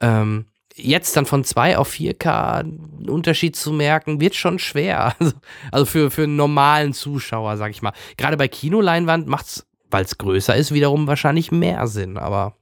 ähm, 0.00 0.46
jetzt 0.74 1.16
dann 1.16 1.26
von 1.26 1.44
2 1.44 1.78
auf 1.78 1.92
4K 1.92 2.60
einen 2.60 3.08
Unterschied 3.08 3.56
zu 3.56 3.72
merken, 3.72 4.20
wird 4.20 4.34
schon 4.34 4.58
schwer. 4.58 5.14
Also, 5.20 5.32
also 5.70 5.86
für, 5.86 6.10
für 6.10 6.24
einen 6.24 6.36
normalen 6.36 6.92
Zuschauer, 6.92 7.56
sag 7.56 7.70
ich 7.70 7.82
mal. 7.82 7.92
Gerade 8.16 8.36
bei 8.36 8.48
Kinoleinwand 8.48 9.28
macht's, 9.28 9.66
weil 9.90 10.04
es 10.04 10.18
größer 10.18 10.56
ist, 10.56 10.72
wiederum 10.72 11.06
wahrscheinlich 11.06 11.52
mehr 11.52 11.86
Sinn, 11.86 12.18
aber. 12.18 12.56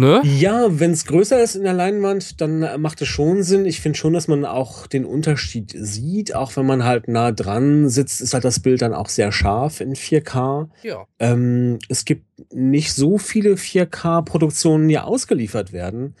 Ne? 0.00 0.22
Ja, 0.24 0.80
wenn 0.80 0.92
es 0.92 1.04
größer 1.04 1.42
ist 1.42 1.56
in 1.56 1.64
der 1.64 1.74
Leinwand, 1.74 2.40
dann 2.40 2.80
macht 2.80 3.02
es 3.02 3.08
schon 3.08 3.42
Sinn. 3.42 3.66
Ich 3.66 3.82
finde 3.82 3.98
schon, 3.98 4.14
dass 4.14 4.28
man 4.28 4.46
auch 4.46 4.86
den 4.86 5.04
Unterschied 5.04 5.74
sieht. 5.76 6.34
Auch 6.34 6.56
wenn 6.56 6.64
man 6.64 6.84
halt 6.84 7.06
nah 7.06 7.32
dran 7.32 7.90
sitzt, 7.90 8.22
ist 8.22 8.32
halt 8.32 8.44
das 8.44 8.60
Bild 8.60 8.80
dann 8.80 8.94
auch 8.94 9.10
sehr 9.10 9.30
scharf 9.30 9.82
in 9.82 9.94
4K. 9.94 10.70
Ja. 10.82 11.04
Ähm, 11.18 11.80
es 11.90 12.06
gibt 12.06 12.24
nicht 12.50 12.94
so 12.94 13.18
viele 13.18 13.56
4K-Produktionen, 13.56 14.88
die 14.88 14.98
ausgeliefert 14.98 15.74
werden. 15.74 16.14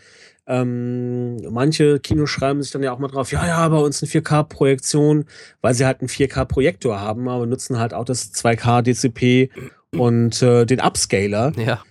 Ähm, 0.46 1.36
manche 1.50 2.00
Kinos 2.00 2.28
schreiben 2.28 2.62
sich 2.62 2.72
dann 2.72 2.82
ja 2.82 2.92
auch 2.92 2.98
mal 2.98 3.08
drauf, 3.08 3.32
ja, 3.32 3.46
ja, 3.46 3.66
bei 3.66 3.78
uns 3.78 4.02
eine 4.02 4.10
4K-Projektion, 4.10 5.24
weil 5.62 5.72
sie 5.72 5.86
halt 5.86 6.00
einen 6.00 6.10
4K-Projektor 6.10 7.00
haben, 7.00 7.30
aber 7.30 7.46
nutzen 7.46 7.78
halt 7.78 7.94
auch 7.94 8.04
das 8.04 8.34
2K 8.34 8.82
DCP 8.82 9.50
und 9.96 10.42
äh, 10.42 10.66
den 10.66 10.80
Upscaler, 10.80 11.52
Ja. 11.56 11.82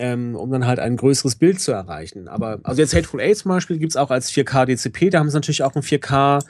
Ähm, 0.00 0.34
um 0.34 0.50
dann 0.50 0.66
halt 0.66 0.78
ein 0.80 0.96
größeres 0.96 1.36
Bild 1.36 1.60
zu 1.60 1.70
erreichen. 1.72 2.26
Aber, 2.26 2.58
also 2.64 2.80
jetzt 2.80 2.94
Hateful 2.94 3.20
Eight 3.20 3.36
zum 3.36 3.50
Beispiel 3.50 3.78
gibt's 3.78 3.96
auch 3.96 4.10
als 4.10 4.32
4K 4.32 4.64
DCP, 4.66 5.10
da 5.10 5.18
haben 5.20 5.28
sie 5.30 5.36
natürlich 5.36 5.62
auch 5.62 5.74
ein 5.76 5.82
4K 5.82 6.42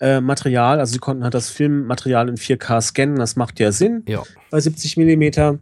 äh, 0.00 0.20
Material, 0.20 0.78
also 0.80 0.92
sie 0.92 0.98
konnten 0.98 1.22
halt 1.24 1.32
das 1.34 1.48
Filmmaterial 1.48 2.28
in 2.28 2.36
4K 2.36 2.80
scannen, 2.82 3.16
das 3.16 3.36
macht 3.36 3.60
ja 3.60 3.72
Sinn 3.72 4.02
Ja. 4.08 4.22
bei 4.50 4.60
70 4.60 4.96
Millimeter. 4.98 5.58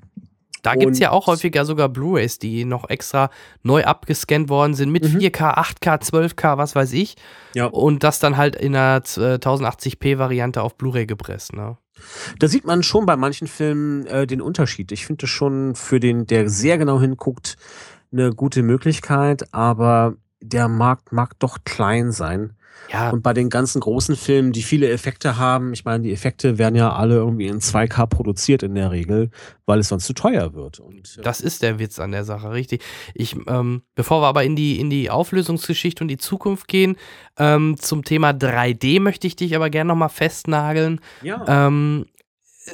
Da 0.65 0.75
gibt 0.75 0.93
es 0.93 0.99
ja 0.99 1.11
auch 1.11 1.27
häufiger 1.27 1.65
sogar 1.65 1.89
Blu-Rays, 1.89 2.39
die 2.39 2.65
noch 2.65 2.89
extra 2.89 3.31
neu 3.63 3.85
abgescannt 3.85 4.49
worden 4.49 4.75
sind 4.75 4.91
mit 4.91 5.05
Mhm. 5.05 5.19
4K, 5.19 5.57
8K, 5.57 6.01
12K, 6.03 6.57
was 6.57 6.75
weiß 6.75 6.93
ich. 6.95 7.17
Ja. 7.55 7.67
Und 7.67 8.03
das 8.03 8.19
dann 8.19 8.37
halt 8.37 8.57
in 8.57 8.75
einer 8.75 8.97
äh, 8.97 9.39
1080p-Variante 9.39 10.63
auf 10.63 10.77
Blu-ray 10.77 11.07
gepresst. 11.07 11.53
Ne? 11.53 11.77
Da 12.39 12.49
sieht 12.49 12.65
man 12.65 12.83
schon 12.83 13.07
bei 13.07 13.17
manchen 13.17 13.47
Filmen 13.47 14.07
äh, 14.07 14.27
den 14.27 14.41
Unterschied. 14.41 14.91
Ich 14.91 15.07
finde 15.07 15.23
das 15.23 15.31
schon 15.31 15.75
für 15.75 16.01
den, 16.01 16.27
der 16.27 16.49
sehr 16.49 16.79
genau 16.79 17.01
hinguckt, 17.01 17.57
eine 18.11 18.31
gute 18.31 18.63
Möglichkeit. 18.63 19.53
Aber 19.53 20.15
der 20.41 20.69
Markt 20.69 21.13
mag 21.13 21.39
doch 21.39 21.59
klein 21.65 22.11
sein. 22.11 22.55
Ja, 22.93 23.11
Und 23.11 23.23
bei 23.23 23.33
den 23.33 23.51
ganzen 23.51 23.81
großen 23.81 24.15
Filmen, 24.15 24.53
die 24.53 24.63
viele 24.63 24.89
Effekte 24.91 25.39
haben, 25.39 25.73
ich 25.73 25.85
meine, 25.85 26.05
die 26.05 26.13
Effekte 26.13 26.59
werden 26.59 26.75
ja 26.77 26.93
alle 26.93 27.17
irgendwie 27.17 27.47
in 27.47 27.61
2K 27.61 28.07
produziert 28.07 28.63
in 28.63 28.75
der 28.75 28.91
Regel, 28.91 29.31
weil 29.67 29.79
es 29.81 29.89
sonst 29.89 30.07
zu 30.07 30.13
teuer 30.13 30.55
wird. 30.55 30.81
Und, 30.81 31.17
äh, 31.19 31.23
Das 31.23 31.41
ist 31.41 31.63
der 31.63 31.79
Witz 31.79 31.99
an 31.99 32.13
der 32.13 32.25
Sache, 32.25 32.53
richtig. 32.53 32.83
Ich, 33.15 33.37
ähm, 33.49 33.83
bevor 33.95 34.23
wir 34.23 34.27
aber 34.27 34.45
in 34.45 34.55
die, 34.55 34.79
in 34.79 34.91
die 34.91 35.11
Auflösungsgeschichte 35.11 36.05
und 36.05 36.09
die 36.09 36.19
Zukunft 36.19 36.69
gehen, 36.69 36.97
ähm, 37.39 37.77
zum 37.79 38.05
Thema 38.05 38.31
3D 38.31 39.01
möchte 39.01 39.27
ich 39.27 39.35
dich 39.37 39.57
aber 39.57 39.71
gerne 39.71 39.89
nochmal 39.89 40.11
festnageln. 40.11 41.01
ja, 41.23 41.67
Ähm, 41.67 42.07
äh, 42.67 42.71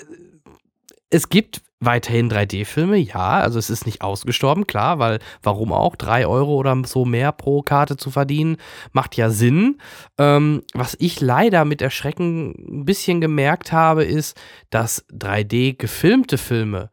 es 1.10 1.28
gibt 1.28 1.62
weiterhin 1.80 2.30
3D-Filme, 2.30 2.98
ja, 2.98 3.40
also 3.40 3.58
es 3.58 3.70
ist 3.70 3.86
nicht 3.86 4.02
ausgestorben, 4.02 4.66
klar, 4.66 4.98
weil 4.98 5.18
warum 5.42 5.72
auch? 5.72 5.96
3 5.96 6.26
Euro 6.26 6.54
oder 6.54 6.76
so 6.84 7.06
mehr 7.06 7.32
pro 7.32 7.62
Karte 7.62 7.96
zu 7.96 8.10
verdienen, 8.10 8.58
macht 8.92 9.16
ja 9.16 9.30
Sinn. 9.30 9.78
Ähm, 10.18 10.62
was 10.74 10.96
ich 11.00 11.20
leider 11.20 11.64
mit 11.64 11.80
Erschrecken 11.80 12.54
ein 12.68 12.84
bisschen 12.84 13.20
gemerkt 13.22 13.72
habe, 13.72 14.04
ist, 14.04 14.38
dass 14.68 15.06
3D 15.08 15.76
gefilmte 15.76 16.36
Filme 16.36 16.90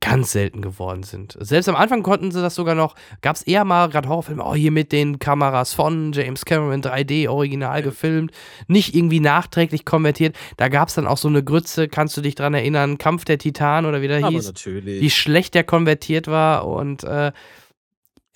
ganz 0.00 0.32
selten 0.32 0.62
geworden 0.62 1.02
sind. 1.02 1.36
Selbst 1.40 1.68
am 1.68 1.76
Anfang 1.76 2.02
konnten 2.02 2.30
sie 2.30 2.42
das 2.42 2.54
sogar 2.54 2.74
noch, 2.74 2.94
gab 3.22 3.36
es 3.36 3.42
eher 3.42 3.64
mal 3.64 3.88
gerade 3.88 4.08
Horrorfilme, 4.08 4.44
oh, 4.44 4.54
hier 4.54 4.72
mit 4.72 4.92
den 4.92 5.18
Kameras 5.18 5.72
von 5.72 6.12
James 6.12 6.44
Cameron 6.44 6.82
3D 6.82 7.28
original 7.28 7.82
gefilmt, 7.82 8.32
nicht 8.66 8.94
irgendwie 8.94 9.20
nachträglich 9.20 9.84
konvertiert. 9.84 10.36
Da 10.56 10.68
gab 10.68 10.88
es 10.88 10.94
dann 10.94 11.06
auch 11.06 11.18
so 11.18 11.28
eine 11.28 11.42
Grütze, 11.42 11.88
kannst 11.88 12.16
du 12.16 12.20
dich 12.20 12.34
dran 12.34 12.54
erinnern, 12.54 12.98
Kampf 12.98 13.24
der 13.24 13.38
Titan 13.38 13.86
oder 13.86 14.02
wie 14.02 14.08
der 14.08 14.18
aber 14.18 14.30
hieß, 14.30 14.46
natürlich. 14.46 15.00
wie 15.00 15.10
schlecht 15.10 15.54
der 15.54 15.64
konvertiert 15.64 16.28
war 16.28 16.66
und 16.66 17.04
äh, 17.04 17.32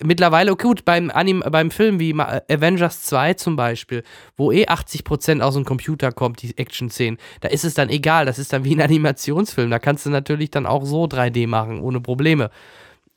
mittlerweile, 0.03 0.51
okay, 0.51 0.67
gut, 0.67 0.85
beim, 0.85 1.09
Anim 1.09 1.43
beim 1.49 1.71
Film 1.71 1.99
wie 1.99 2.13
Avengers 2.13 3.03
2 3.03 3.33
zum 3.35 3.55
Beispiel, 3.55 4.03
wo 4.37 4.51
eh 4.51 4.65
80% 4.65 5.41
aus 5.41 5.55
dem 5.55 5.65
Computer 5.65 6.11
kommt, 6.11 6.41
die 6.41 6.57
Action-Szenen, 6.57 7.17
da 7.41 7.49
ist 7.49 7.63
es 7.63 7.73
dann 7.73 7.89
egal, 7.89 8.25
das 8.25 8.39
ist 8.39 8.53
dann 8.53 8.63
wie 8.63 8.75
ein 8.75 8.81
Animationsfilm, 8.91 9.69
da 9.69 9.79
kannst 9.79 10.05
du 10.05 10.09
natürlich 10.09 10.51
dann 10.51 10.65
auch 10.65 10.85
so 10.85 11.05
3D 11.05 11.47
machen, 11.47 11.81
ohne 11.81 12.01
Probleme. 12.01 12.49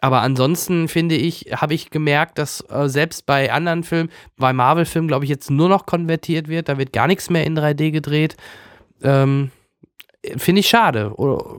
Aber 0.01 0.21
ansonsten 0.21 0.89
finde 0.89 1.15
ich, 1.15 1.47
habe 1.57 1.73
ich 1.73 1.91
gemerkt, 1.91 2.39
dass 2.39 2.61
äh, 2.69 2.89
selbst 2.89 3.25
bei 3.25 3.51
anderen 3.51 3.85
Filmen, 3.85 4.11
bei 4.37 4.53
Marvel-Filmen, 4.53 5.09
glaube 5.09 5.25
ich, 5.25 5.31
jetzt 5.31 5.51
nur 5.51 5.69
noch 5.69 5.87
konvertiert 5.87 6.49
wird, 6.49 6.69
da 6.69 6.77
wird 6.77 6.93
gar 6.93 7.07
nichts 7.07 7.31
mehr 7.31 7.45
in 7.45 7.57
3D 7.59 7.91
gedreht. 7.91 8.37
Ähm, 9.03 9.51
Finde 10.37 10.61
ich 10.61 10.69
schade. 10.69 11.13
Oder 11.17 11.59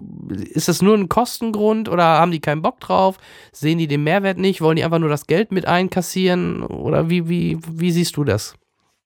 ist 0.49 0.67
das 0.67 0.81
nur 0.81 0.95
ein 0.95 1.09
Kostengrund 1.09 1.89
oder 1.89 2.03
haben 2.03 2.31
die 2.31 2.39
keinen 2.39 2.61
Bock 2.61 2.79
drauf? 2.79 3.17
Sehen 3.51 3.77
die 3.77 3.87
den 3.87 4.03
Mehrwert 4.03 4.37
nicht? 4.37 4.61
Wollen 4.61 4.77
die 4.77 4.83
einfach 4.83 4.99
nur 4.99 5.09
das 5.09 5.27
Geld 5.27 5.51
mit 5.51 5.67
einkassieren? 5.67 6.63
Oder 6.63 7.09
wie, 7.09 7.29
wie, 7.29 7.59
wie 7.67 7.91
siehst 7.91 8.17
du 8.17 8.23
das? 8.23 8.55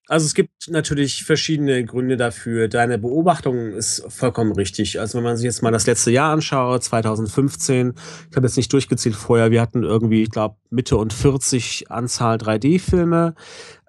Also 0.10 0.26
es 0.26 0.34
gibt 0.34 0.68
natürlich 0.70 1.24
verschiedene 1.24 1.86
Gründe 1.86 2.18
dafür. 2.18 2.68
Deine 2.68 2.98
Beobachtung 2.98 3.74
ist 3.74 4.04
vollkommen 4.08 4.54
richtig. 4.54 5.00
Also 5.00 5.20
wenn 5.20 5.24
man 5.24 5.38
sich 5.38 5.46
jetzt 5.46 5.62
mal 5.62 5.72
das 5.72 5.86
letzte 5.86 6.10
Jahr 6.10 6.34
anschaut, 6.34 6.84
2015, 6.84 7.94
ich 8.32 8.36
habe 8.36 8.48
jetzt 8.48 8.58
nicht 8.58 8.74
durchgezählt 8.74 9.16
vorher, 9.16 9.52
wir 9.52 9.62
hatten 9.62 9.84
irgendwie, 9.84 10.24
ich 10.24 10.32
glaube, 10.32 10.56
Mitte 10.72 10.98
und 10.98 11.14
40 11.14 11.92
Anzahl 11.92 12.38
3D-Filme. 12.38 13.36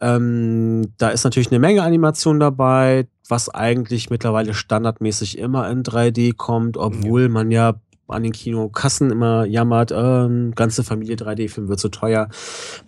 Ähm, 0.02 0.92
da 0.98 1.08
ist 1.08 1.24
natürlich 1.24 1.50
eine 1.50 1.58
Menge 1.58 1.82
Animation 1.82 2.38
dabei, 2.38 3.06
was 3.30 3.48
eigentlich 3.48 4.10
mittlerweile 4.10 4.54
standardmäßig 4.54 5.38
immer 5.38 5.70
in 5.70 5.82
3D 5.82 6.34
kommt, 6.36 6.76
obwohl 6.76 7.28
man 7.28 7.50
ja 7.50 7.74
an 8.10 8.22
den 8.22 8.32
Kinokassen 8.32 9.10
immer 9.10 9.44
jammert, 9.44 9.92
ähm, 9.94 10.52
ganze 10.54 10.84
Familie 10.84 11.16
3D-Film 11.16 11.68
wird 11.68 11.80
zu 11.80 11.88
teuer. 11.88 12.28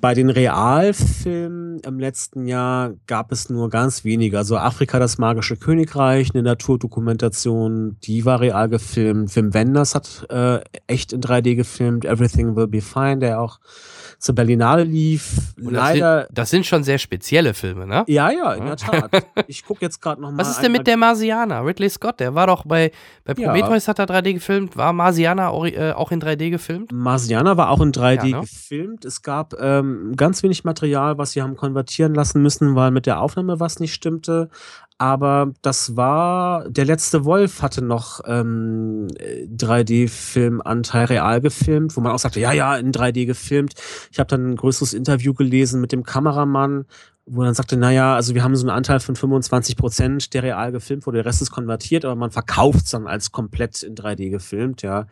Bei 0.01 0.15
den 0.15 0.31
Realfilmen 0.31 1.81
im 1.81 1.99
letzten 1.99 2.47
Jahr 2.47 2.93
gab 3.07 3.33
es 3.33 3.49
nur 3.49 3.71
ganz 3.71 4.05
wenige. 4.05 4.39
Also 4.39 4.57
Afrika, 4.57 4.99
das 4.99 5.19
magische 5.19 5.57
Königreich, 5.57 6.31
eine 6.35 6.43
Naturdokumentation, 6.43 7.97
die 8.03 8.25
war 8.25 8.41
real 8.41 8.69
gefilmt. 8.69 9.35
Wim 9.37 9.55
Wenders 9.55 9.95
hat 9.95 10.27
äh, 10.31 10.61
echt 10.87 11.13
in 11.13 11.21
3D 11.21 11.55
gefilmt. 11.55 12.05
Everything 12.05 12.57
Will 12.57 12.69
Be 12.69 12.81
Fine, 12.81 13.19
der 13.19 13.41
auch 13.41 13.61
zur 14.23 14.37
Berlinale 14.37 14.85
lief. 14.85 15.53
Und 15.61 15.73
Leider. 15.73 16.21
Das 16.21 16.27
sind, 16.29 16.39
das 16.39 16.51
sind 16.51 16.67
schon 16.67 16.85
sehr 16.85 16.99
spezielle 16.99 17.55
Filme, 17.55 17.89
ne? 17.89 18.05
Ja, 18.07 18.31
ja, 18.31 18.53
in 18.55 18.67
der 18.67 18.77
Tat. 18.77 19.11
Ich 19.49 19.65
gucke 19.65 19.85
jetzt 19.85 20.01
gerade 20.01 20.21
noch 20.21 20.31
mal. 20.31 20.39
Was 20.39 20.51
ist 20.51 20.63
denn 20.63 20.71
mit 20.71 20.87
der 20.87 20.97
Marsianer? 20.97 21.67
Ridley 21.67 21.91
Scott, 21.91 22.21
der 22.21 22.33
war 22.35 22.47
doch 22.47 22.65
bei, 22.65 22.93
bei 23.25 23.35
Ja. 23.37 23.49
Prometheus 23.49 23.89
hat 23.89 23.99
er 23.99 24.07
3D 24.07 24.35
gefilmt. 24.35 24.77
War 24.77 24.93
Marsianer 24.93 25.53
äh, 25.65 25.93
auch 25.93 26.13
in 26.13 26.23
3D 26.23 26.51
gefilmt? 26.51 26.93
Marsianer 26.93 27.57
war 27.57 27.71
auch 27.71 27.81
in 27.81 27.91
3D 27.91 28.29
Ja, 28.29 28.37
ne? 28.37 28.41
gefilmt. 28.43 29.05
Es 29.05 29.23
gab 29.23 29.55
ähm, 29.61 30.15
ganz 30.17 30.45
wenig 30.45 30.63
Material, 30.63 31.19
was 31.19 31.33
sie 31.33 31.43
haben 31.43 31.57
konvertieren 31.57 32.15
lassen 32.15 32.43
müssen, 32.43 32.77
weil 32.77 32.93
mit 32.93 33.07
der 33.07 33.21
Aufnahme 33.21 33.59
was 33.59 33.81
nicht 33.81 33.93
stimmte. 33.93 34.51
Aber 35.03 35.53
das 35.63 35.97
war, 35.97 36.69
der 36.71 36.85
letzte 36.85 37.25
Wolf 37.25 37.61
hatte 37.61 37.83
noch 37.83 38.21
ähm, 38.25 39.09
3D-Filmanteil 39.09 41.07
real 41.07 41.41
gefilmt, 41.41 41.97
wo 41.97 42.01
man 42.01 42.13
auch 42.13 42.21
sagte, 42.21 42.39
ja, 42.39 42.53
ja, 42.53 42.77
in 42.77 42.93
3D 42.93 43.27
gefilmt. 43.27 43.75
Ich 44.13 44.21
habe 44.21 44.29
dann 44.29 44.53
ein 44.53 44.55
größeres 44.55 44.95
Interview 44.95 45.35
gelesen 45.35 45.81
mit 45.81 45.91
dem 45.91 46.05
Kameramann, 46.05 46.85
wo 47.27 47.43
er 47.43 47.47
dann 47.47 47.55
sagte, 47.55 47.77
naja, 47.77 48.15
also 48.15 48.37
wir 48.37 48.45
haben 48.45 48.55
so 48.55 48.63
einen 48.63 48.77
Anteil 48.77 49.01
von 49.01 49.17
25 49.17 49.77
Prozent, 49.77 50.35
der 50.35 50.45
real 50.45 50.71
gefilmt 50.71 51.05
wurde, 51.05 51.17
der 51.19 51.27
Rest 51.27 51.43
ist 51.43 51.51
konvertiert, 51.51 52.05
aber 52.05 52.15
man 52.15 52.31
verkauft 52.31 52.85
es 52.85 52.91
dann 52.91 53.09
als 53.09 53.33
komplett 53.33 53.83
in 53.83 53.97
3D 53.97 54.31
gefilmt, 54.31 54.83
ja. 54.83 55.09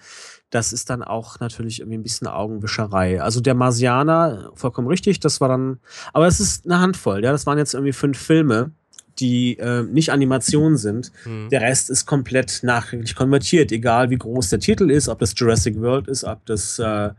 Das 0.51 0.73
ist 0.73 0.89
dann 0.89 1.03
auch 1.03 1.41
natürlich 1.41 1.81
irgendwie 1.81 1.99
ein 1.99 2.05
bisschen 2.05 2.29
Augenwischerei. 2.29 3.21
Also 3.21 3.41
der 3.41 3.57
Marsianer, 3.57 4.53
vollkommen 4.55 4.87
richtig, 4.87 5.19
das 5.19 5.41
war 5.41 5.49
dann, 5.49 5.81
aber 6.13 6.29
es 6.29 6.39
ist 6.39 6.65
eine 6.65 6.79
Handvoll, 6.79 7.25
ja, 7.25 7.33
das 7.33 7.45
waren 7.47 7.59
jetzt 7.59 7.75
irgendwie 7.75 7.93
fünf 7.93 8.17
Filme, 8.19 8.71
die 9.19 9.59
äh, 9.59 9.83
nicht 9.83 10.11
Animation 10.11 10.77
sind. 10.77 11.13
Hm. 11.25 11.49
Der 11.51 11.61
Rest 11.61 11.91
ist 11.91 12.07
komplett 12.07 12.61
nachträglich 12.63 13.15
konvertiert, 13.15 13.73
egal 13.73 14.11
wie 14.11 14.19
groß 14.19 14.51
der 14.51 14.61
Titel 14.61 14.91
ist, 14.91 15.09
ob 15.09 15.19
das 15.19 15.35
Jurassic 15.37 15.81
World 15.81 16.09
ist, 16.09 16.25
ob 16.25 16.45
das 16.47 16.79
äh, 16.79 17.11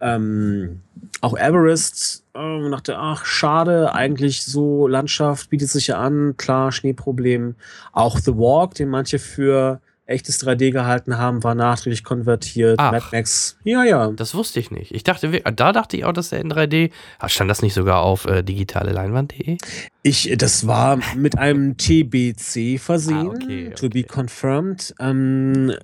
ähm, 0.00 0.80
auch 1.20 1.36
Everest. 1.36 2.24
Äh, 2.34 2.38
und 2.38 2.70
dachte, 2.70 2.98
ach, 2.98 3.24
schade, 3.24 3.94
eigentlich 3.94 4.44
so 4.44 4.86
Landschaft 4.86 5.50
bietet 5.50 5.70
sich 5.70 5.88
ja 5.88 5.98
an, 5.98 6.36
klar, 6.36 6.72
Schneeproblem. 6.72 7.54
Auch 7.92 8.18
The 8.18 8.36
Walk, 8.36 8.74
den 8.74 8.88
manche 8.88 9.18
für 9.18 9.80
echtes 10.10 10.44
3D 10.44 10.70
gehalten 10.72 11.16
haben, 11.18 11.42
war 11.42 11.54
nachträglich 11.54 12.04
konvertiert. 12.04 12.78
Ach. 12.78 12.92
Mad 12.92 13.06
Max, 13.12 13.56
ja, 13.64 13.84
ja. 13.84 14.10
Das 14.12 14.34
wusste 14.34 14.60
ich 14.60 14.70
nicht. 14.70 14.92
Ich 14.94 15.04
dachte, 15.04 15.30
da 15.30 15.72
dachte 15.72 15.96
ich 15.96 16.04
auch, 16.04 16.12
dass 16.12 16.32
er 16.32 16.40
in 16.40 16.52
3D. 16.52 16.90
Ah, 17.18 17.28
Stand 17.28 17.50
das 17.50 17.62
nicht 17.62 17.74
sogar 17.74 18.00
auf 18.00 18.26
äh, 18.26 18.42
digitale 18.42 18.92
Leinwand.de? 18.92 19.58
Ich, 20.02 20.32
das 20.38 20.66
war 20.66 20.98
mit 21.14 21.36
einem 21.38 21.76
TBC 21.76 22.78
versehen, 22.80 23.28
Ah, 23.28 23.34
okay, 23.34 23.70
to 23.76 23.88
be 23.90 24.00
okay. 24.00 24.02
confirmed. 24.04 24.94
Ähm, 24.98 25.74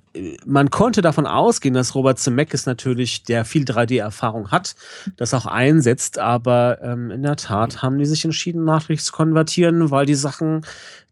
man 0.45 0.71
konnte 0.71 1.01
davon 1.01 1.27
ausgehen, 1.27 1.75
dass 1.75 1.93
Robert 1.93 2.17
Zemeckis 2.17 2.65
natürlich, 2.65 3.23
der 3.23 3.45
viel 3.45 3.63
3D-Erfahrung 3.63 4.49
hat, 4.49 4.75
das 5.17 5.33
auch 5.35 5.45
einsetzt, 5.45 6.17
aber 6.17 6.79
ähm, 6.81 7.11
in 7.11 7.21
der 7.21 7.35
Tat 7.35 7.83
haben 7.83 7.99
die 7.99 8.05
sich 8.05 8.25
entschieden, 8.25 8.65
nachträglich 8.65 9.03
zu 9.03 9.11
konvertieren, 9.13 9.91
weil 9.91 10.07
die 10.07 10.15
Sachen, 10.15 10.65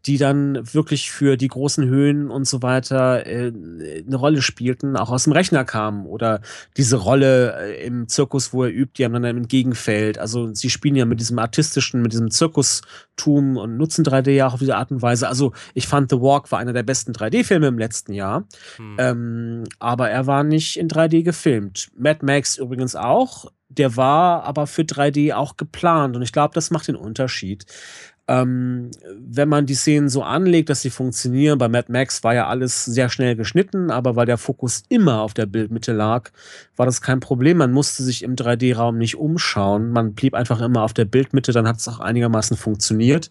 die 0.06 0.18
dann 0.18 0.72
wirklich 0.72 1.10
für 1.10 1.36
die 1.36 1.48
großen 1.48 1.84
Höhen 1.84 2.30
und 2.30 2.46
so 2.46 2.62
weiter 2.62 3.26
äh, 3.26 3.52
eine 4.06 4.16
Rolle 4.16 4.40
spielten, 4.40 4.96
auch 4.96 5.10
aus 5.10 5.24
dem 5.24 5.32
Rechner 5.32 5.64
kamen 5.64 6.06
oder 6.06 6.40
diese 6.76 6.96
Rolle 6.96 7.56
äh, 7.58 7.86
im 7.86 8.06
Zirkus, 8.08 8.52
wo 8.52 8.62
er 8.62 8.70
übt, 8.70 8.92
die 8.96 9.04
haben 9.04 9.14
dann 9.14 9.24
im 9.36 9.48
Gegenfeld. 9.48 10.18
Also 10.18 10.54
sie 10.54 10.70
spielen 10.70 10.94
ja 10.94 11.04
mit 11.06 11.18
diesem 11.18 11.38
artistischen, 11.38 12.02
mit 12.02 12.12
diesem 12.12 12.30
Zirkustum 12.30 13.56
und 13.56 13.76
nutzen 13.76 14.04
3D 14.04 14.30
ja 14.30 14.46
auch 14.46 14.54
auf 14.54 14.60
diese 14.60 14.76
Art 14.76 14.92
und 14.92 15.02
Weise. 15.02 15.28
Also 15.28 15.52
ich 15.74 15.88
fand 15.88 16.10
The 16.10 16.20
Walk 16.20 16.52
war 16.52 16.60
einer 16.60 16.72
der 16.72 16.84
besten 16.84 17.12
3D-Filme 17.12 17.66
im 17.66 17.78
letzten 17.78 18.12
Jahr, 18.12 18.44
Hm. 18.76 18.96
ähm, 18.98 19.64
aber 19.78 20.08
er 20.10 20.26
war 20.26 20.44
nicht 20.44 20.78
in 20.78 20.88
3D 20.88 21.22
gefilmt. 21.24 21.90
Mad 21.96 22.24
Max 22.24 22.58
übrigens 22.58 22.94
auch. 22.94 23.46
Der 23.68 23.96
war 23.96 24.44
aber 24.44 24.68
für 24.68 24.82
3D 24.82 25.34
auch 25.34 25.56
geplant 25.56 26.14
und 26.14 26.22
ich 26.22 26.32
glaube, 26.32 26.54
das 26.54 26.70
macht 26.70 26.86
den 26.86 26.94
Unterschied. 26.94 27.66
Ähm, 28.28 28.90
wenn 29.18 29.48
man 29.48 29.66
die 29.66 29.74
Szenen 29.74 30.08
so 30.08 30.22
anlegt, 30.22 30.68
dass 30.68 30.82
sie 30.82 30.90
funktionieren, 30.90 31.58
bei 31.58 31.68
Mad 31.68 31.92
Max 31.92 32.24
war 32.24 32.34
ja 32.34 32.48
alles 32.48 32.84
sehr 32.84 33.08
schnell 33.08 33.36
geschnitten, 33.36 33.90
aber 33.90 34.16
weil 34.16 34.26
der 34.26 34.38
Fokus 34.38 34.82
immer 34.88 35.20
auf 35.20 35.32
der 35.32 35.46
Bildmitte 35.46 35.92
lag, 35.92 36.30
war 36.74 36.86
das 36.86 37.00
kein 37.00 37.20
Problem. 37.20 37.58
Man 37.58 37.72
musste 37.72 38.02
sich 38.02 38.24
im 38.24 38.34
3D-Raum 38.34 38.98
nicht 38.98 39.16
umschauen. 39.16 39.90
Man 39.90 40.14
blieb 40.14 40.34
einfach 40.34 40.60
immer 40.60 40.82
auf 40.82 40.92
der 40.92 41.04
Bildmitte, 41.04 41.52
dann 41.52 41.68
hat 41.68 41.78
es 41.78 41.86
auch 41.86 42.00
einigermaßen 42.00 42.56
funktioniert. 42.56 43.30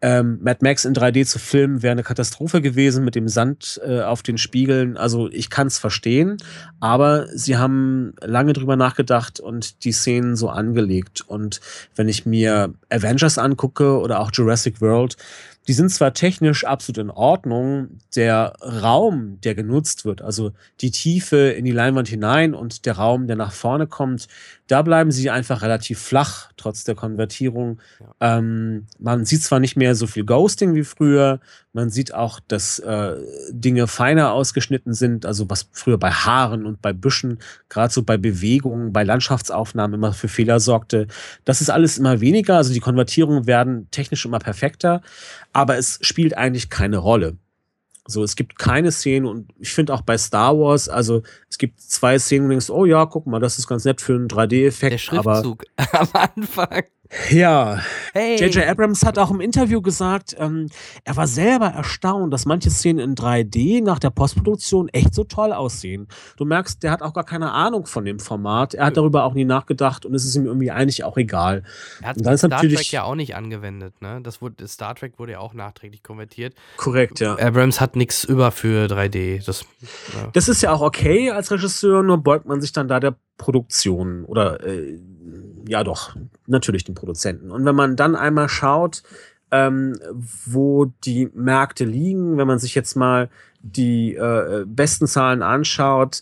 Ähm, 0.00 0.38
Mad 0.42 0.58
Max 0.62 0.84
in 0.84 0.94
3D 0.94 1.26
zu 1.26 1.40
filmen 1.40 1.82
wäre 1.82 1.92
eine 1.92 2.04
Katastrophe 2.04 2.62
gewesen 2.62 3.04
mit 3.04 3.16
dem 3.16 3.26
Sand 3.26 3.80
äh, 3.84 4.02
auf 4.02 4.22
den 4.22 4.38
Spiegeln. 4.38 4.96
Also 4.96 5.28
ich 5.30 5.50
kann 5.50 5.66
es 5.66 5.78
verstehen, 5.78 6.36
aber 6.78 7.26
sie 7.34 7.56
haben 7.56 8.14
lange 8.20 8.52
drüber 8.52 8.76
nachgedacht 8.76 9.40
und 9.40 9.84
die 9.84 9.92
Szenen 9.92 10.36
so 10.36 10.50
angelegt. 10.50 11.22
Und 11.26 11.60
wenn 11.96 12.08
ich 12.08 12.26
mir 12.26 12.74
Avengers 12.90 13.38
angucke 13.38 13.98
oder 13.98 14.20
auch 14.20 14.30
Jurassic 14.32 14.80
World, 14.80 15.16
die 15.68 15.74
sind 15.74 15.90
zwar 15.90 16.14
technisch 16.14 16.64
absolut 16.64 16.96
in 16.98 17.10
Ordnung, 17.10 17.98
der 18.16 18.54
Raum, 18.62 19.38
der 19.42 19.54
genutzt 19.54 20.06
wird, 20.06 20.22
also 20.22 20.52
die 20.80 20.90
Tiefe 20.90 21.50
in 21.50 21.66
die 21.66 21.72
Leinwand 21.72 22.08
hinein 22.08 22.54
und 22.54 22.86
der 22.86 22.94
Raum, 22.96 23.26
der 23.26 23.36
nach 23.36 23.52
vorne 23.52 23.86
kommt, 23.86 24.28
da 24.68 24.82
bleiben 24.82 25.10
sie 25.10 25.30
einfach 25.30 25.62
relativ 25.62 25.98
flach, 25.98 26.52
trotz 26.56 26.84
der 26.84 26.94
Konvertierung. 26.94 27.80
Ja. 28.20 28.38
Ähm, 28.38 28.86
man 28.98 29.24
sieht 29.24 29.42
zwar 29.42 29.60
nicht 29.60 29.76
mehr 29.76 29.94
so 29.94 30.06
viel 30.06 30.24
Ghosting 30.24 30.74
wie 30.74 30.84
früher, 30.84 31.40
man 31.72 31.90
sieht 31.90 32.12
auch, 32.14 32.38
dass 32.46 32.78
äh, 32.78 33.16
Dinge 33.50 33.86
feiner 33.86 34.32
ausgeschnitten 34.32 34.92
sind, 34.92 35.24
also 35.24 35.48
was 35.48 35.68
früher 35.72 35.98
bei 35.98 36.10
Haaren 36.10 36.66
und 36.66 36.82
bei 36.82 36.92
Büschen, 36.92 37.38
gerade 37.68 37.92
so 37.92 38.02
bei 38.02 38.18
Bewegungen, 38.18 38.92
bei 38.92 39.04
Landschaftsaufnahmen 39.04 39.94
immer 39.94 40.12
für 40.12 40.28
Fehler 40.28 40.60
sorgte. 40.60 41.06
Das 41.44 41.60
ist 41.60 41.70
alles 41.70 41.96
immer 41.96 42.20
weniger, 42.20 42.56
also 42.56 42.72
die 42.72 42.80
Konvertierungen 42.80 43.46
werden 43.46 43.88
technisch 43.90 44.26
immer 44.26 44.38
perfekter, 44.38 45.00
aber 45.52 45.78
es 45.78 45.98
spielt 46.02 46.36
eigentlich 46.36 46.68
keine 46.68 46.98
Rolle. 46.98 47.36
So, 48.10 48.22
es 48.22 48.36
gibt 48.36 48.58
keine 48.58 48.90
Szenen 48.90 49.26
und 49.26 49.52
ich 49.58 49.70
finde 49.70 49.92
auch 49.92 50.00
bei 50.00 50.16
Star 50.16 50.58
Wars, 50.58 50.88
also 50.88 51.22
es 51.50 51.58
gibt 51.58 51.78
zwei 51.78 52.18
Szenen, 52.18 52.44
wo 52.44 52.48
du 52.48 52.52
denkst, 52.52 52.70
oh 52.70 52.86
ja, 52.86 53.04
guck 53.04 53.26
mal, 53.26 53.38
das 53.38 53.58
ist 53.58 53.68
ganz 53.68 53.84
nett 53.84 54.00
für 54.00 54.14
einen 54.14 54.28
3D-Effekt. 54.28 54.92
Der 54.92 54.98
Schriftzug 54.98 55.64
am 55.92 56.08
Anfang. 56.14 56.84
Ja. 57.30 57.80
J.J. 58.14 58.54
Hey. 58.54 58.68
Abrams 58.68 59.04
hat 59.04 59.18
auch 59.18 59.30
im 59.30 59.40
Interview 59.40 59.80
gesagt, 59.80 60.36
ähm, 60.38 60.68
er 61.04 61.16
war 61.16 61.26
selber 61.26 61.66
erstaunt, 61.66 62.32
dass 62.32 62.44
manche 62.44 62.70
Szenen 62.70 62.98
in 62.98 63.14
3D 63.14 63.82
nach 63.82 63.98
der 63.98 64.10
Postproduktion 64.10 64.88
echt 64.88 65.14
so 65.14 65.24
toll 65.24 65.52
aussehen. 65.52 66.08
Du 66.36 66.44
merkst, 66.44 66.82
der 66.82 66.90
hat 66.90 67.02
auch 67.02 67.14
gar 67.14 67.24
keine 67.24 67.52
Ahnung 67.52 67.86
von 67.86 68.04
dem 68.04 68.18
Format. 68.18 68.74
Er 68.74 68.86
hat 68.86 68.96
darüber 68.96 69.24
auch 69.24 69.34
nie 69.34 69.44
nachgedacht 69.44 70.04
und 70.04 70.14
es 70.14 70.24
ist 70.24 70.34
ihm 70.34 70.46
irgendwie 70.46 70.70
eigentlich 70.70 71.04
auch 71.04 71.16
egal. 71.16 71.62
Er 72.02 72.08
hat 72.08 72.38
Star 72.38 72.60
Trek 72.60 72.92
ja 72.92 73.04
auch 73.04 73.14
nicht 73.14 73.34
angewendet, 73.34 74.00
ne? 74.02 74.20
Das 74.22 74.42
wurde, 74.42 74.66
Star 74.68 74.94
Trek 74.94 75.18
wurde 75.18 75.32
ja 75.32 75.38
auch 75.38 75.54
nachträglich 75.54 76.02
konvertiert. 76.02 76.54
Korrekt, 76.76 77.20
ja. 77.20 77.38
Abrams 77.38 77.80
hat 77.80 77.96
nichts 77.96 78.24
über 78.24 78.50
für 78.50 78.86
3D. 78.86 79.44
Das, 79.46 79.64
ja. 80.14 80.28
das 80.32 80.48
ist 80.48 80.62
ja 80.62 80.72
auch 80.72 80.82
okay 80.82 81.30
als 81.30 81.50
Regisseur, 81.50 82.02
nur 82.02 82.18
beugt 82.18 82.46
man 82.46 82.60
sich 82.60 82.72
dann 82.72 82.88
da 82.88 83.00
der 83.00 83.16
Produktion 83.38 84.24
oder 84.24 84.64
äh, 84.66 84.98
ja 85.68 85.84
doch, 85.84 86.16
natürlich 86.46 86.84
den 86.84 86.94
Produzenten. 86.94 87.50
Und 87.50 87.64
wenn 87.64 87.74
man 87.74 87.96
dann 87.96 88.16
einmal 88.16 88.48
schaut, 88.48 89.02
ähm, 89.50 89.98
wo 90.46 90.86
die 91.04 91.30
Märkte 91.34 91.84
liegen, 91.84 92.36
wenn 92.36 92.46
man 92.46 92.58
sich 92.58 92.74
jetzt 92.74 92.96
mal 92.96 93.30
die 93.60 94.14
äh, 94.14 94.64
besten 94.66 95.06
Zahlen 95.06 95.42
anschaut, 95.42 96.20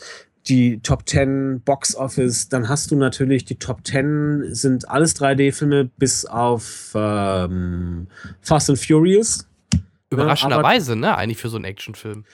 die 0.48 0.80
Top 0.80 1.08
10 1.08 1.62
Box 1.64 1.96
Office, 1.96 2.48
dann 2.48 2.68
hast 2.68 2.90
du 2.90 2.96
natürlich 2.96 3.44
die 3.44 3.56
Top 3.56 3.86
10 3.86 4.54
sind 4.54 4.88
alles 4.88 5.16
3D-Filme 5.16 5.86
bis 5.96 6.24
auf 6.24 6.92
ähm, 6.94 8.06
Fast 8.40 8.70
and 8.70 8.78
Furious. 8.78 9.48
Überraschenderweise, 10.10 10.94
ne? 10.94 11.16
Eigentlich 11.16 11.38
für 11.38 11.48
so 11.48 11.56
einen 11.56 11.64
Actionfilm. 11.64 12.24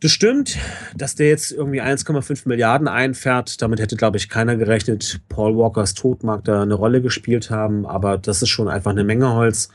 Das 0.00 0.12
stimmt, 0.12 0.56
dass 0.94 1.16
der 1.16 1.28
jetzt 1.28 1.50
irgendwie 1.50 1.82
1,5 1.82 2.46
Milliarden 2.46 2.86
einfährt. 2.86 3.60
Damit 3.60 3.80
hätte, 3.80 3.96
glaube 3.96 4.16
ich, 4.16 4.28
keiner 4.28 4.56
gerechnet. 4.56 5.20
Paul 5.28 5.56
Walkers 5.56 5.94
Tod 5.94 6.22
mag 6.22 6.44
da 6.44 6.62
eine 6.62 6.74
Rolle 6.74 7.02
gespielt 7.02 7.50
haben, 7.50 7.84
aber 7.84 8.16
das 8.16 8.42
ist 8.42 8.48
schon 8.48 8.68
einfach 8.68 8.92
eine 8.92 9.02
Menge 9.02 9.34
Holz. 9.34 9.70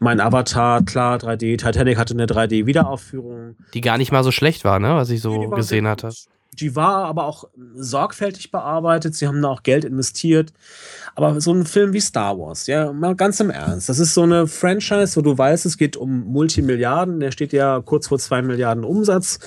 Mein 0.00 0.18
Avatar, 0.18 0.82
klar, 0.82 1.18
3D. 1.18 1.58
Titanic 1.58 1.96
hatte 1.96 2.14
eine 2.14 2.26
3D-Wiederaufführung. 2.26 3.54
Die 3.72 3.80
gar 3.80 3.98
nicht 3.98 4.10
mal 4.10 4.24
so 4.24 4.32
schlecht 4.32 4.64
war, 4.64 4.80
ne? 4.80 4.96
Was 4.96 5.10
ich 5.10 5.20
so 5.20 5.50
gesehen 5.50 5.86
hatte. 5.86 6.10
Die 6.58 6.74
war 6.74 7.04
aber 7.04 7.24
auch 7.24 7.44
sorgfältig 7.76 8.50
bearbeitet. 8.50 9.14
Sie 9.14 9.28
haben 9.28 9.40
da 9.40 9.48
auch 9.48 9.62
Geld 9.62 9.84
investiert. 9.84 10.52
Aber 11.14 11.40
so 11.40 11.52
ein 11.52 11.66
Film 11.66 11.92
wie 11.92 12.00
Star 12.00 12.38
Wars, 12.38 12.66
ja, 12.66 12.92
mal 12.92 13.14
ganz 13.14 13.40
im 13.40 13.50
Ernst. 13.50 13.88
Das 13.88 13.98
ist 13.98 14.14
so 14.14 14.22
eine 14.22 14.46
Franchise, 14.46 15.16
wo 15.16 15.20
du 15.20 15.36
weißt, 15.36 15.66
es 15.66 15.76
geht 15.76 15.96
um 15.96 16.24
Multimilliarden. 16.24 17.20
Der 17.20 17.30
steht 17.30 17.52
ja 17.52 17.80
kurz 17.80 18.08
vor 18.08 18.18
zwei 18.18 18.42
Milliarden 18.42 18.84
Umsatz. 18.84 19.38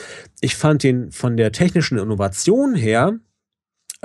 Ich 0.41 0.55
fand 0.55 0.83
den 0.83 1.11
von 1.11 1.37
der 1.37 1.51
technischen 1.51 1.97
Innovation 1.97 2.75
her 2.75 3.19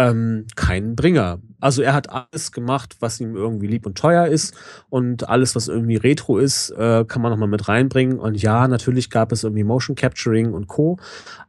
ähm, 0.01 0.47
kein 0.57 0.97
Bringer. 0.97 1.41
Also 1.61 1.83
er 1.83 1.93
hat 1.93 2.09
alles 2.09 2.53
gemacht, 2.53 2.97
was 3.01 3.21
ihm 3.21 3.37
irgendwie 3.37 3.67
lieb 3.67 3.85
und 3.85 3.99
teuer 3.99 4.27
ist 4.27 4.55
und 4.89 5.29
alles, 5.29 5.55
was 5.55 5.69
irgendwie 5.69 5.97
Retro 5.97 6.39
ist, 6.39 6.71
äh, 6.71 7.05
kann 7.05 7.21
man 7.21 7.31
nochmal 7.31 7.49
mit 7.49 7.69
reinbringen. 7.69 8.19
Und 8.19 8.41
ja, 8.41 8.67
natürlich 8.67 9.11
gab 9.11 9.31
es 9.31 9.45
irgendwie 9.45 9.65
Motion 9.65 9.97
Capturing 9.97 10.55
und 10.55 10.69
Co. 10.69 10.99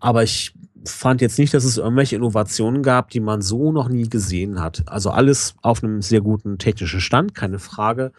Aber 0.02 0.24
ich 0.24 0.54
fand 0.86 1.22
jetzt 1.22 1.40
nicht, 1.40 1.54
dass 1.54 1.64
es 1.64 1.78
irgendwelche 1.78 2.16
Innovationen 2.16 2.84
gab, 2.84 3.10
die 3.10 3.20
man 3.20 3.42
so 3.42 3.72
noch 3.72 3.90
nie 3.90 4.10
gesehen 4.10 4.60
hat. 4.60 4.84
Also 4.88 5.10
alles 5.12 5.56
auf 5.62 5.84
einem 5.84 6.02
sehr 6.02 6.22
guten 6.22 6.58
technischen 6.58 7.02
Stand, 7.02 7.36
keine 7.36 7.60
Frage. 7.60 8.12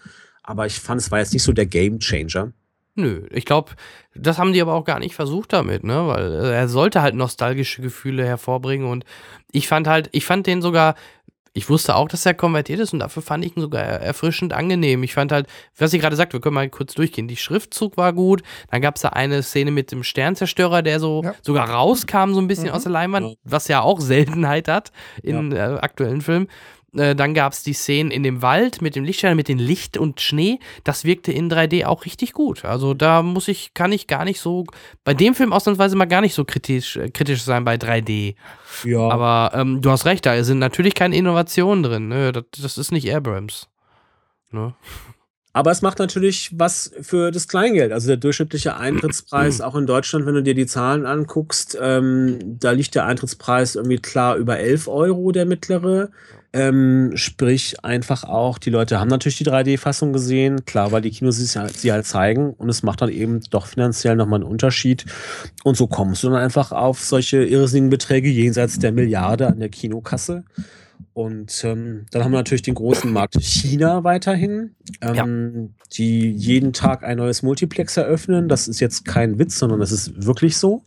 Aber 0.42 0.66
ich 0.66 0.80
fand, 0.80 1.00
es 1.00 1.10
war 1.10 1.18
jetzt 1.18 1.32
nicht 1.32 1.42
so 1.42 1.52
der 1.52 1.66
Game 1.66 1.98
Changer. 1.98 2.52
Nö, 2.94 3.26
ich 3.30 3.46
glaube, 3.46 3.70
das 4.14 4.38
haben 4.38 4.52
die 4.52 4.60
aber 4.60 4.74
auch 4.74 4.84
gar 4.84 4.98
nicht 4.98 5.14
versucht 5.14 5.54
damit, 5.54 5.82
ne? 5.82 6.06
Weil 6.08 6.32
äh, 6.32 6.52
er 6.52 6.68
sollte 6.68 7.00
halt 7.00 7.14
nostalgische 7.14 7.80
Gefühle 7.80 8.26
hervorbringen 8.26 8.86
und 8.86 9.04
ich 9.50 9.66
fand 9.66 9.86
halt, 9.86 10.10
ich 10.12 10.26
fand 10.26 10.46
den 10.46 10.60
sogar 10.60 10.94
ich 11.54 11.68
wusste 11.68 11.96
auch, 11.96 12.08
dass 12.08 12.24
er 12.24 12.34
konvertiert 12.34 12.80
ist 12.80 12.92
und 12.92 13.00
dafür 13.00 13.22
fand 13.22 13.44
ich 13.44 13.56
ihn 13.56 13.60
sogar 13.60 13.82
erfrischend 13.82 14.52
angenehm. 14.52 15.02
Ich 15.02 15.14
fand 15.14 15.32
halt, 15.32 15.46
was 15.76 15.92
ich 15.92 16.00
gerade 16.00 16.16
sagte, 16.16 16.34
wir 16.34 16.40
können 16.40 16.54
mal 16.54 16.68
kurz 16.70 16.94
durchgehen. 16.94 17.28
Die 17.28 17.36
Schriftzug 17.36 17.96
war 17.96 18.12
gut. 18.12 18.42
Dann 18.70 18.80
gab 18.80 18.96
es 18.96 19.02
da 19.02 19.10
eine 19.10 19.42
Szene 19.42 19.70
mit 19.70 19.92
dem 19.92 20.02
Sternzerstörer, 20.02 20.82
der 20.82 20.98
so 20.98 21.22
ja. 21.24 21.34
sogar 21.42 21.68
rauskam, 21.68 22.32
so 22.32 22.40
ein 22.40 22.48
bisschen 22.48 22.68
mhm. 22.68 22.74
aus 22.74 22.84
der 22.84 22.92
Leinwand, 22.92 23.36
was 23.44 23.68
ja 23.68 23.82
auch 23.82 24.00
Seltenheit 24.12 24.68
hat 24.68 24.92
in 25.22 25.52
ja. 25.52 25.76
äh, 25.76 25.78
aktuellen 25.80 26.22
Filmen. 26.22 26.48
Äh, 26.96 27.14
dann 27.14 27.32
gab 27.32 27.52
es 27.52 27.62
die 27.62 27.72
Szenen 27.72 28.10
in 28.10 28.22
dem 28.22 28.42
Wald 28.42 28.82
mit 28.82 28.96
dem 28.96 29.04
Lichtschein, 29.04 29.36
mit 29.36 29.48
dem 29.48 29.58
Licht 29.58 29.96
und 29.96 30.20
Schnee. 30.20 30.58
Das 30.84 31.04
wirkte 31.04 31.32
in 31.32 31.50
3D 31.50 31.86
auch 31.86 32.04
richtig 32.04 32.32
gut. 32.32 32.64
Also 32.64 32.92
da 32.94 33.22
muss 33.22 33.48
ich, 33.48 33.72
kann 33.74 33.92
ich 33.92 34.06
gar 34.06 34.24
nicht 34.24 34.40
so, 34.40 34.64
bei 35.04 35.14
dem 35.14 35.34
Film 35.34 35.52
ausnahmsweise 35.52 35.96
mal 35.96 36.04
gar 36.06 36.20
nicht 36.20 36.34
so 36.34 36.44
kritisch, 36.44 36.96
äh, 36.96 37.10
kritisch 37.10 37.42
sein 37.42 37.64
bei 37.64 37.76
3D. 37.76 38.34
Ja. 38.84 39.08
Aber 39.08 39.52
ähm, 39.54 39.80
du 39.80 39.90
hast 39.90 40.04
recht, 40.04 40.26
da 40.26 40.42
sind 40.44 40.58
natürlich 40.58 40.94
keine 40.94 41.16
Innovationen 41.16 41.82
drin. 41.82 42.08
Ne? 42.08 42.32
Das, 42.32 42.44
das 42.60 42.78
ist 42.78 42.92
nicht 42.92 43.14
Abrams. 43.14 43.68
Ne? 44.50 44.74
Aber 45.54 45.70
es 45.70 45.82
macht 45.82 45.98
natürlich 45.98 46.50
was 46.56 46.92
für 47.02 47.30
das 47.30 47.46
Kleingeld. 47.46 47.92
Also 47.92 48.08
der 48.08 48.16
durchschnittliche 48.16 48.76
Eintrittspreis, 48.76 49.60
auch 49.60 49.74
in 49.74 49.86
Deutschland, 49.86 50.24
wenn 50.24 50.34
du 50.34 50.42
dir 50.42 50.54
die 50.54 50.66
Zahlen 50.66 51.04
anguckst, 51.04 51.76
ähm, 51.80 52.38
da 52.58 52.70
liegt 52.70 52.94
der 52.94 53.04
Eintrittspreis 53.04 53.76
irgendwie 53.76 53.98
klar 53.98 54.36
über 54.36 54.58
11 54.58 54.88
Euro, 54.88 55.30
der 55.30 55.44
mittlere. 55.44 56.10
Ähm, 56.54 57.12
sprich, 57.14 57.82
einfach 57.82 58.24
auch, 58.24 58.58
die 58.58 58.68
Leute 58.68 59.00
haben 59.00 59.08
natürlich 59.08 59.38
die 59.38 59.46
3D-Fassung 59.46 60.12
gesehen, 60.12 60.66
klar, 60.66 60.92
weil 60.92 61.00
die 61.00 61.10
Kinos 61.10 61.36
sie 61.36 61.58
halt, 61.58 61.74
sie 61.74 61.92
halt 61.92 62.04
zeigen 62.04 62.52
und 62.52 62.68
es 62.68 62.82
macht 62.82 63.00
dann 63.00 63.08
eben 63.08 63.40
doch 63.50 63.66
finanziell 63.66 64.16
nochmal 64.16 64.40
einen 64.40 64.50
Unterschied. 64.50 65.06
Und 65.64 65.78
so 65.78 65.86
kommst 65.86 66.22
du 66.22 66.28
dann 66.28 66.38
einfach 66.38 66.72
auf 66.72 67.00
solche 67.00 67.42
irrsinnigen 67.44 67.88
Beträge 67.88 68.28
jenseits 68.28 68.78
der 68.78 68.92
Milliarde 68.92 69.46
an 69.46 69.60
der 69.60 69.70
Kinokasse. 69.70 70.44
Und 71.12 71.64
ähm, 71.64 72.06
dann 72.10 72.24
haben 72.24 72.32
wir 72.32 72.38
natürlich 72.38 72.62
den 72.62 72.74
großen 72.74 73.12
Markt 73.12 73.36
China 73.40 74.04
weiterhin, 74.04 74.74
ähm, 75.00 75.14
ja. 75.14 75.86
die 75.92 76.30
jeden 76.30 76.72
Tag 76.72 77.04
ein 77.04 77.18
neues 77.18 77.42
Multiplex 77.42 77.96
eröffnen. 77.96 78.48
Das 78.48 78.68
ist 78.68 78.80
jetzt 78.80 79.04
kein 79.04 79.38
Witz, 79.38 79.58
sondern 79.58 79.80
das 79.80 79.92
ist 79.92 80.26
wirklich 80.26 80.56
so. 80.56 80.82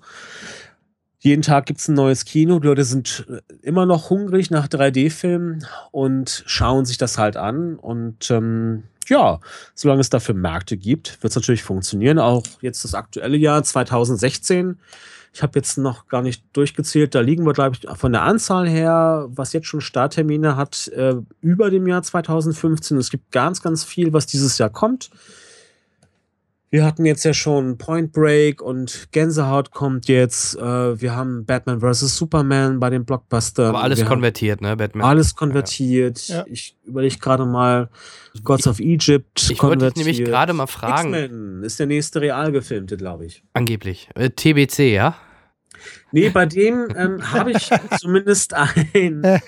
Jeden 1.20 1.42
Tag 1.42 1.66
gibt 1.66 1.80
es 1.80 1.88
ein 1.88 1.96
neues 1.96 2.24
Kino. 2.26 2.60
Die 2.60 2.68
Leute 2.68 2.84
sind 2.84 3.26
äh, 3.30 3.42
immer 3.64 3.86
noch 3.88 4.12
hungrig 4.12 4.52
nach 4.52 4.68
3D-Filmen 4.68 5.66
und 5.92 6.44
schauen 6.46 6.86
sich 6.86 7.00
das 7.00 7.18
halt 7.18 7.36
an. 7.36 7.78
Und 7.78 8.30
ähm, 8.30 8.84
ja, 9.08 9.40
solange 9.74 10.02
es 10.02 10.10
dafür 10.10 10.36
Märkte 10.36 10.78
gibt, 10.78 11.24
wird 11.24 11.32
es 11.32 11.36
natürlich 11.36 11.64
funktionieren. 11.64 12.20
Auch 12.20 12.44
jetzt 12.62 12.84
das 12.84 12.94
aktuelle 12.94 13.38
Jahr 13.38 13.64
2016. 13.64 14.78
Ich 15.36 15.44
habe 15.44 15.60
jetzt 15.60 15.78
noch 15.78 16.07
gar 16.07 16.22
nicht 16.22 16.45
durchgezählt. 16.53 17.14
Da 17.14 17.20
liegen 17.20 17.45
wir, 17.45 17.52
glaube 17.52 17.76
ich, 17.76 17.86
von 17.99 18.14
der 18.14 18.22
Anzahl 18.22 18.70
her, 18.70 19.28
was 19.30 19.52
jetzt 19.52 19.68
schon 19.68 19.82
Starttermine 19.82 20.56
hat, 20.56 20.88
äh, 20.88 21.16
über 21.41 21.70
dem 21.70 21.86
Jahr 21.88 22.03
2015. 22.03 22.95
Es 22.95 23.10
gibt 23.10 23.34
ganz, 23.34 23.62
ganz 23.62 23.84
viel, 23.84 24.14
was 24.14 24.28
dieses 24.28 24.57
Jahr 24.57 24.70
kommt. 24.70 25.10
Wir 26.70 26.86
hatten 26.86 27.06
jetzt 27.06 27.26
ja 27.26 27.34
schon 27.34 27.78
Point 27.78 28.14
Break 28.14 28.62
und 28.62 29.10
Gänsehaut 29.12 29.72
kommt 29.72 30.07
jetzt. 30.07 30.56
Äh, 30.56 31.02
wir 31.02 31.14
haben 31.14 31.45
Batman 31.45 31.82
vs. 31.82 32.16
Superman 32.16 32.80
bei 32.80 32.90
den 32.90 33.03
Blockbustern. 33.03 33.68
Aber 33.68 33.84
alles 33.84 33.99
wir 33.99 34.06
konvertiert, 34.06 34.62
ne? 34.62 34.78
Batman. 34.78 35.06
Alles 35.06 35.36
konvertiert. 35.36 36.30
Ja. 36.30 36.45
Ich 36.48 36.78
überlege 36.86 37.18
gerade 37.18 37.45
mal 37.45 37.90
Gods 38.45 38.68
of 38.68 38.80
Egypt. 38.80 39.49
Ich 39.52 39.62
wollte 39.62 39.86
dich 39.88 39.95
nämlich 39.95 40.24
gerade 40.24 40.53
mal 40.53 40.68
fragen. 40.68 41.14
X-Men 41.14 41.64
ist 41.64 41.78
der 41.78 41.88
nächste 41.88 42.22
real 42.22 42.53
gefilmte, 42.53 42.95
glaube 42.95 43.26
ich. 43.26 43.44
Angeblich. 43.53 44.10
Äh, 44.16 44.30
TBC, 44.30 44.94
ja? 44.94 45.16
Nee, 46.12 46.30
bei 46.30 46.45
dem 46.45 46.88
ähm, 46.95 47.32
habe 47.32 47.52
ich 47.52 47.70
zumindest 47.99 48.53
ein, 48.53 49.40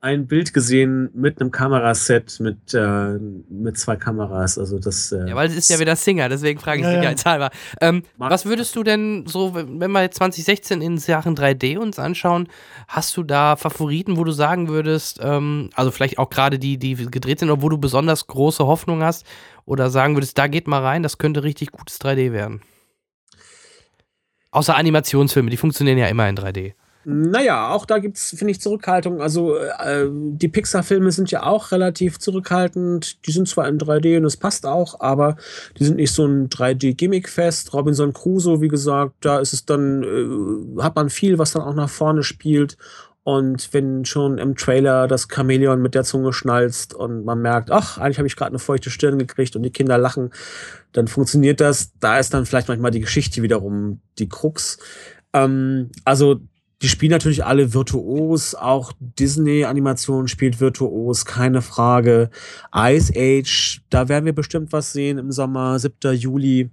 ein 0.00 0.26
Bild 0.26 0.52
gesehen 0.54 1.10
mit 1.14 1.40
einem 1.40 1.50
Kameraset 1.50 2.40
mit, 2.40 2.72
äh, 2.74 3.18
mit 3.48 3.78
zwei 3.78 3.96
Kameras. 3.96 4.58
Also 4.58 4.78
das, 4.78 5.12
äh, 5.12 5.28
Ja, 5.28 5.34
weil 5.36 5.48
es 5.48 5.56
ist 5.56 5.70
ja 5.70 5.78
wieder 5.78 5.94
Singer, 5.96 6.28
deswegen 6.28 6.58
frage 6.58 6.80
ich 6.80 6.84
Ja, 6.86 6.90
ja. 6.92 6.98
sicherheitshalber. 6.98 7.50
Ähm, 7.80 8.02
Mag- 8.16 8.30
was 8.30 8.46
würdest 8.46 8.74
du 8.76 8.82
denn 8.82 9.24
so, 9.26 9.54
wenn 9.54 9.90
wir 9.92 10.02
jetzt 10.02 10.16
2016 10.16 10.80
in 10.80 10.98
Sachen 10.98 11.36
3D 11.36 11.78
uns 11.78 11.98
anschauen, 11.98 12.48
hast 12.88 13.16
du 13.16 13.22
da 13.22 13.56
Favoriten, 13.56 14.16
wo 14.16 14.24
du 14.24 14.32
sagen 14.32 14.68
würdest, 14.68 15.20
ähm, 15.22 15.70
also 15.74 15.90
vielleicht 15.90 16.18
auch 16.18 16.30
gerade 16.30 16.58
die, 16.58 16.78
die 16.78 16.94
gedreht 16.94 17.38
sind, 17.40 17.50
oder 17.50 17.62
wo 17.62 17.68
du 17.68 17.78
besonders 17.78 18.26
große 18.26 18.66
Hoffnung 18.66 19.02
hast 19.02 19.26
oder 19.66 19.90
sagen 19.90 20.16
würdest, 20.16 20.36
da 20.38 20.46
geht 20.48 20.66
mal 20.66 20.80
rein, 20.82 21.02
das 21.02 21.18
könnte 21.18 21.42
richtig 21.44 21.70
gutes 21.72 22.00
3D 22.00 22.32
werden? 22.32 22.62
Außer 24.50 24.76
Animationsfilme, 24.76 25.50
die 25.50 25.56
funktionieren 25.56 25.98
ja 25.98 26.06
immer 26.06 26.28
in 26.28 26.36
3D. 26.36 26.72
Naja, 27.04 27.70
auch 27.70 27.86
da 27.86 27.98
gibt 27.98 28.18
es, 28.18 28.34
finde 28.36 28.50
ich, 28.50 28.60
Zurückhaltung. 28.60 29.22
Also 29.22 29.56
äh, 29.56 30.06
die 30.10 30.48
Pixar-Filme 30.48 31.10
sind 31.12 31.30
ja 31.30 31.44
auch 31.44 31.72
relativ 31.72 32.18
zurückhaltend. 32.18 33.26
Die 33.26 33.32
sind 33.32 33.48
zwar 33.48 33.68
in 33.68 33.78
3D 33.78 34.18
und 34.18 34.26
es 34.26 34.36
passt 34.36 34.66
auch, 34.66 35.00
aber 35.00 35.36
die 35.78 35.84
sind 35.84 35.96
nicht 35.96 36.12
so 36.12 36.26
ein 36.26 36.50
3D-Gimmick-Fest. 36.50 37.72
Robinson 37.72 38.12
Crusoe, 38.12 38.60
wie 38.60 38.68
gesagt, 38.68 39.14
da 39.20 39.38
ist 39.38 39.54
es 39.54 39.64
dann, 39.64 40.02
äh, 40.02 40.82
hat 40.82 40.94
man 40.94 41.08
viel, 41.08 41.38
was 41.38 41.52
dann 41.52 41.62
auch 41.62 41.74
nach 41.74 41.88
vorne 41.88 42.22
spielt. 42.22 42.76
Und 43.22 43.72
wenn 43.72 44.04
schon 44.04 44.38
im 44.38 44.56
Trailer 44.56 45.06
das 45.06 45.28
Chamäleon 45.28 45.82
mit 45.82 45.94
der 45.94 46.04
Zunge 46.04 46.32
schnalzt 46.32 46.94
und 46.94 47.24
man 47.24 47.42
merkt, 47.42 47.70
ach, 47.70 47.98
eigentlich 47.98 48.18
habe 48.18 48.26
ich 48.26 48.36
gerade 48.36 48.50
eine 48.50 48.58
feuchte 48.58 48.90
Stirn 48.90 49.18
gekriegt 49.18 49.56
und 49.56 49.62
die 49.62 49.70
Kinder 49.70 49.98
lachen, 49.98 50.30
dann 50.92 51.06
funktioniert 51.06 51.60
das. 51.60 51.92
Da 52.00 52.18
ist 52.18 52.32
dann 52.32 52.46
vielleicht 52.46 52.68
manchmal 52.68 52.90
die 52.90 53.00
Geschichte 53.00 53.42
wiederum 53.42 54.00
die 54.18 54.28
Krux. 54.28 54.78
Ähm, 55.34 55.90
also 56.04 56.40
die 56.82 56.88
spielen 56.88 57.10
natürlich 57.10 57.44
alle 57.44 57.74
virtuos, 57.74 58.54
auch 58.54 58.92
Disney-Animation 59.00 60.28
spielt 60.28 60.60
virtuos, 60.60 61.26
keine 61.26 61.60
Frage. 61.60 62.30
Ice 62.74 63.12
Age, 63.14 63.82
da 63.90 64.08
werden 64.08 64.24
wir 64.24 64.34
bestimmt 64.34 64.72
was 64.72 64.92
sehen 64.92 65.18
im 65.18 65.30
Sommer, 65.30 65.78
7. 65.78 66.14
Juli. 66.14 66.70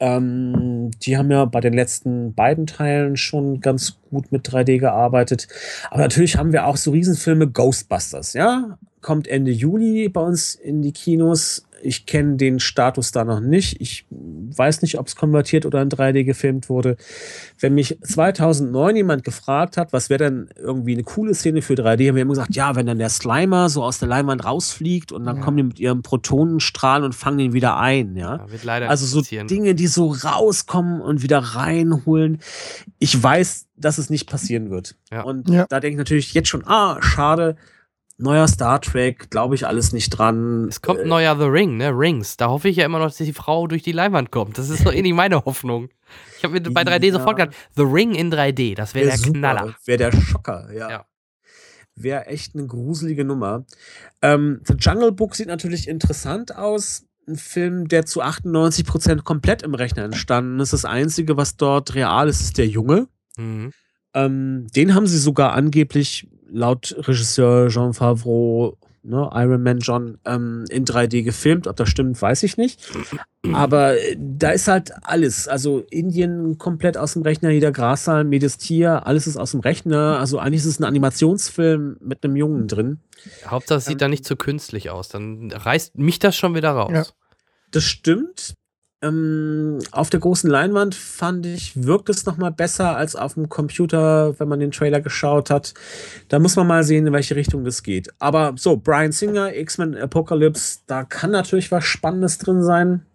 Ähm, 0.00 0.90
die 1.02 1.16
haben 1.16 1.30
ja 1.30 1.44
bei 1.44 1.60
den 1.60 1.74
letzten 1.74 2.34
beiden 2.34 2.66
Teilen 2.66 3.16
schon 3.16 3.60
ganz 3.60 3.98
gut 4.10 4.32
mit 4.32 4.48
3D 4.48 4.78
gearbeitet. 4.78 5.46
Aber 5.90 6.00
natürlich 6.00 6.36
haben 6.36 6.52
wir 6.52 6.66
auch 6.66 6.76
so 6.76 6.90
Riesenfilme, 6.90 7.48
Ghostbusters, 7.48 8.32
ja? 8.32 8.78
Kommt 9.02 9.28
Ende 9.28 9.50
Juli 9.50 10.08
bei 10.08 10.22
uns 10.22 10.54
in 10.54 10.82
die 10.82 10.92
Kinos. 10.92 11.66
Ich 11.82 12.06
kenne 12.06 12.36
den 12.36 12.60
Status 12.60 13.12
da 13.12 13.24
noch 13.24 13.40
nicht. 13.40 13.80
Ich 13.80 14.06
weiß 14.10 14.82
nicht, 14.82 14.98
ob 14.98 15.06
es 15.06 15.16
konvertiert 15.16 15.64
oder 15.66 15.80
in 15.82 15.88
3D 15.88 16.24
gefilmt 16.24 16.68
wurde. 16.68 16.96
Wenn 17.58 17.74
mich 17.74 17.98
2009 18.02 18.96
jemand 18.96 19.24
gefragt 19.24 19.76
hat, 19.76 19.92
was 19.92 20.10
wäre 20.10 20.24
denn 20.24 20.50
irgendwie 20.56 20.92
eine 20.94 21.02
coole 21.04 21.34
Szene 21.34 21.62
für 21.62 21.74
3D, 21.74 22.08
haben 22.08 22.16
wir 22.16 22.22
immer 22.22 22.34
gesagt, 22.34 22.54
ja, 22.54 22.74
wenn 22.76 22.86
dann 22.86 22.98
der 22.98 23.08
Slimer 23.08 23.68
so 23.68 23.82
aus 23.82 23.98
der 23.98 24.08
Leinwand 24.08 24.44
rausfliegt 24.44 25.12
und 25.12 25.24
dann 25.24 25.36
Ja. 25.36 25.42
kommen 25.42 25.56
die 25.56 25.62
mit 25.62 25.78
ihrem 25.80 26.02
Protonenstrahl 26.02 27.04
und 27.04 27.14
fangen 27.14 27.38
ihn 27.38 27.52
wieder 27.52 27.76
ein, 27.78 28.16
ja. 28.16 28.36
Ja, 28.36 28.50
wird 28.52 28.64
leider 28.64 28.90
Also 28.90 29.06
so. 29.06 29.22
Dinge, 29.22 29.74
die 29.74 29.86
so 29.86 30.08
rauskommen 30.12 31.00
und 31.00 31.22
wieder 31.22 31.38
reinholen. 31.38 32.38
Ich 32.98 33.20
weiß, 33.22 33.66
dass 33.76 33.98
es 33.98 34.10
nicht 34.10 34.28
passieren 34.28 34.70
wird. 34.70 34.96
Ja. 35.10 35.22
Und 35.22 35.48
Ja. 35.48 35.66
da 35.68 35.80
denke 35.80 35.94
ich 35.94 35.98
natürlich 35.98 36.34
jetzt 36.34 36.48
schon, 36.48 36.66
ah, 36.66 36.98
schade, 37.00 37.56
neuer 38.20 38.46
Star 38.48 38.80
Trek, 38.80 39.30
glaube 39.30 39.54
ich 39.54 39.66
alles 39.66 39.92
nicht 39.92 40.10
dran. 40.10 40.66
Es 40.68 40.80
kommt 40.82 41.00
ein 41.00 41.06
Äh, 41.06 41.08
neuer 41.08 41.36
The 41.38 41.44
Ring, 41.46 41.76
ne? 41.76 41.90
Rings. 41.90 42.36
Da 42.36 42.48
hoffe 42.48 42.68
ich 42.68 42.76
ja 42.76 42.84
immer 42.84 42.98
noch, 42.98 43.06
dass 43.06 43.16
die 43.16 43.32
Frau 43.32 43.66
durch 43.66 43.82
die 43.82 43.92
Leinwand 43.92 44.30
kommt. 44.30 44.58
Das 44.58 44.68
ist 44.68 44.84
doch 44.86 44.92
eh 44.92 45.02
nicht 45.02 45.14
meine 45.14 45.44
Hoffnung. 45.44 45.88
Ich 46.38 46.44
habe 46.44 46.54
mir 46.54 46.62
bei 46.70 46.82
3D 46.82 47.06
Ja. 47.08 47.12
sofort 47.14 47.36
gedacht, 47.38 47.56
The 47.76 47.82
Ring 47.82 48.14
in 48.14 48.30
3D, 48.32 48.74
das 48.74 48.94
wäre 48.94 49.06
wär 49.06 49.12
der 49.16 49.18
super, 49.18 49.38
Knaller. 49.38 49.74
Wäre 49.84 49.98
der 50.10 50.12
Schocker, 50.20 50.68
ja. 50.74 50.90
Ja. 50.90 51.04
Wäre 51.96 52.26
echt 52.26 52.54
eine 52.54 52.66
gruselige 52.66 53.24
Nummer. 53.24 53.64
Ähm, 54.22 54.60
The 54.64 54.74
Jungle 54.78 55.12
Book 55.12 55.34
sieht 55.36 55.48
natürlich 55.48 55.86
interessant 55.88 56.56
aus. 56.56 57.04
Ein 57.28 57.36
Film, 57.36 57.88
der 57.88 58.06
zu 58.06 58.22
98% 58.22 59.22
komplett 59.22 59.62
im 59.62 59.74
Rechner 59.74 60.04
entstanden 60.04 60.58
ist. 60.60 60.72
Das 60.72 60.84
Einzige, 60.84 61.36
was 61.36 61.56
dort 61.56 61.94
real 61.94 62.28
ist, 62.28 62.40
ist 62.40 62.58
der 62.58 62.66
Junge. 62.66 63.06
Mhm. 63.36 63.72
Ähm, 64.14 64.66
den 64.74 64.94
haben 64.94 65.06
sie 65.06 65.18
sogar 65.18 65.52
angeblich 65.52 66.26
laut 66.50 66.94
Regisseur 66.98 67.68
Jean 67.68 67.94
Favreau, 67.94 68.76
ne, 69.02 69.30
Iron 69.32 69.62
Man 69.62 69.78
John, 69.78 70.18
ähm, 70.24 70.64
in 70.70 70.84
3D 70.84 71.22
gefilmt. 71.22 71.66
Ob 71.66 71.76
das 71.76 71.88
stimmt, 71.88 72.20
weiß 72.20 72.42
ich 72.42 72.56
nicht. 72.56 72.80
Aber 73.52 73.98
äh, 73.98 74.16
da 74.18 74.50
ist 74.50 74.68
halt 74.68 74.92
alles. 75.02 75.48
Also 75.48 75.80
Indien 75.90 76.58
komplett 76.58 76.96
aus 76.96 77.14
dem 77.14 77.22
Rechner, 77.22 77.50
jeder 77.50 77.72
Grassaal, 77.72 78.30
jedes 78.32 78.58
Tier, 78.58 79.06
alles 79.06 79.26
ist 79.26 79.36
aus 79.36 79.52
dem 79.52 79.60
Rechner. 79.60 80.18
Also 80.18 80.38
eigentlich 80.38 80.60
ist 80.60 80.66
es 80.66 80.80
ein 80.80 80.84
Animationsfilm 80.84 81.96
mit 82.00 82.24
einem 82.24 82.36
Jungen 82.36 82.68
drin. 82.68 83.00
Hauptsache, 83.46 83.78
es 83.78 83.84
sieht 83.86 84.00
da 84.00 84.08
nicht 84.08 84.24
zu 84.24 84.36
künstlich 84.36 84.90
aus. 84.90 85.08
Dann 85.08 85.50
reißt 85.50 85.98
mich 85.98 86.18
das 86.18 86.36
schon 86.36 86.54
wieder 86.54 86.70
raus. 86.70 86.92
Ja. 86.92 87.04
Das 87.70 87.84
stimmt. 87.84 88.54
Ähm, 89.02 89.78
auf 89.92 90.10
der 90.10 90.20
großen 90.20 90.50
Leinwand 90.50 90.94
fand 90.94 91.46
ich, 91.46 91.72
wirkt 91.82 92.10
es 92.10 92.26
noch 92.26 92.36
mal 92.36 92.50
besser 92.50 92.96
als 92.96 93.16
auf 93.16 93.34
dem 93.34 93.48
Computer, 93.48 94.38
wenn 94.38 94.48
man 94.48 94.60
den 94.60 94.72
Trailer 94.72 95.00
geschaut 95.00 95.48
hat. 95.48 95.72
Da 96.28 96.38
muss 96.38 96.56
man 96.56 96.66
mal 96.66 96.84
sehen, 96.84 97.06
in 97.06 97.12
welche 97.12 97.34
Richtung 97.34 97.64
das 97.64 97.82
geht. 97.82 98.10
Aber 98.18 98.52
so, 98.56 98.76
Brian 98.76 99.12
Singer, 99.12 99.54
X-Men 99.54 99.96
Apocalypse, 99.96 100.80
da 100.86 101.04
kann 101.04 101.30
natürlich 101.30 101.72
was 101.72 101.84
Spannendes 101.84 102.36
drin 102.36 102.62
sein. 102.62 103.06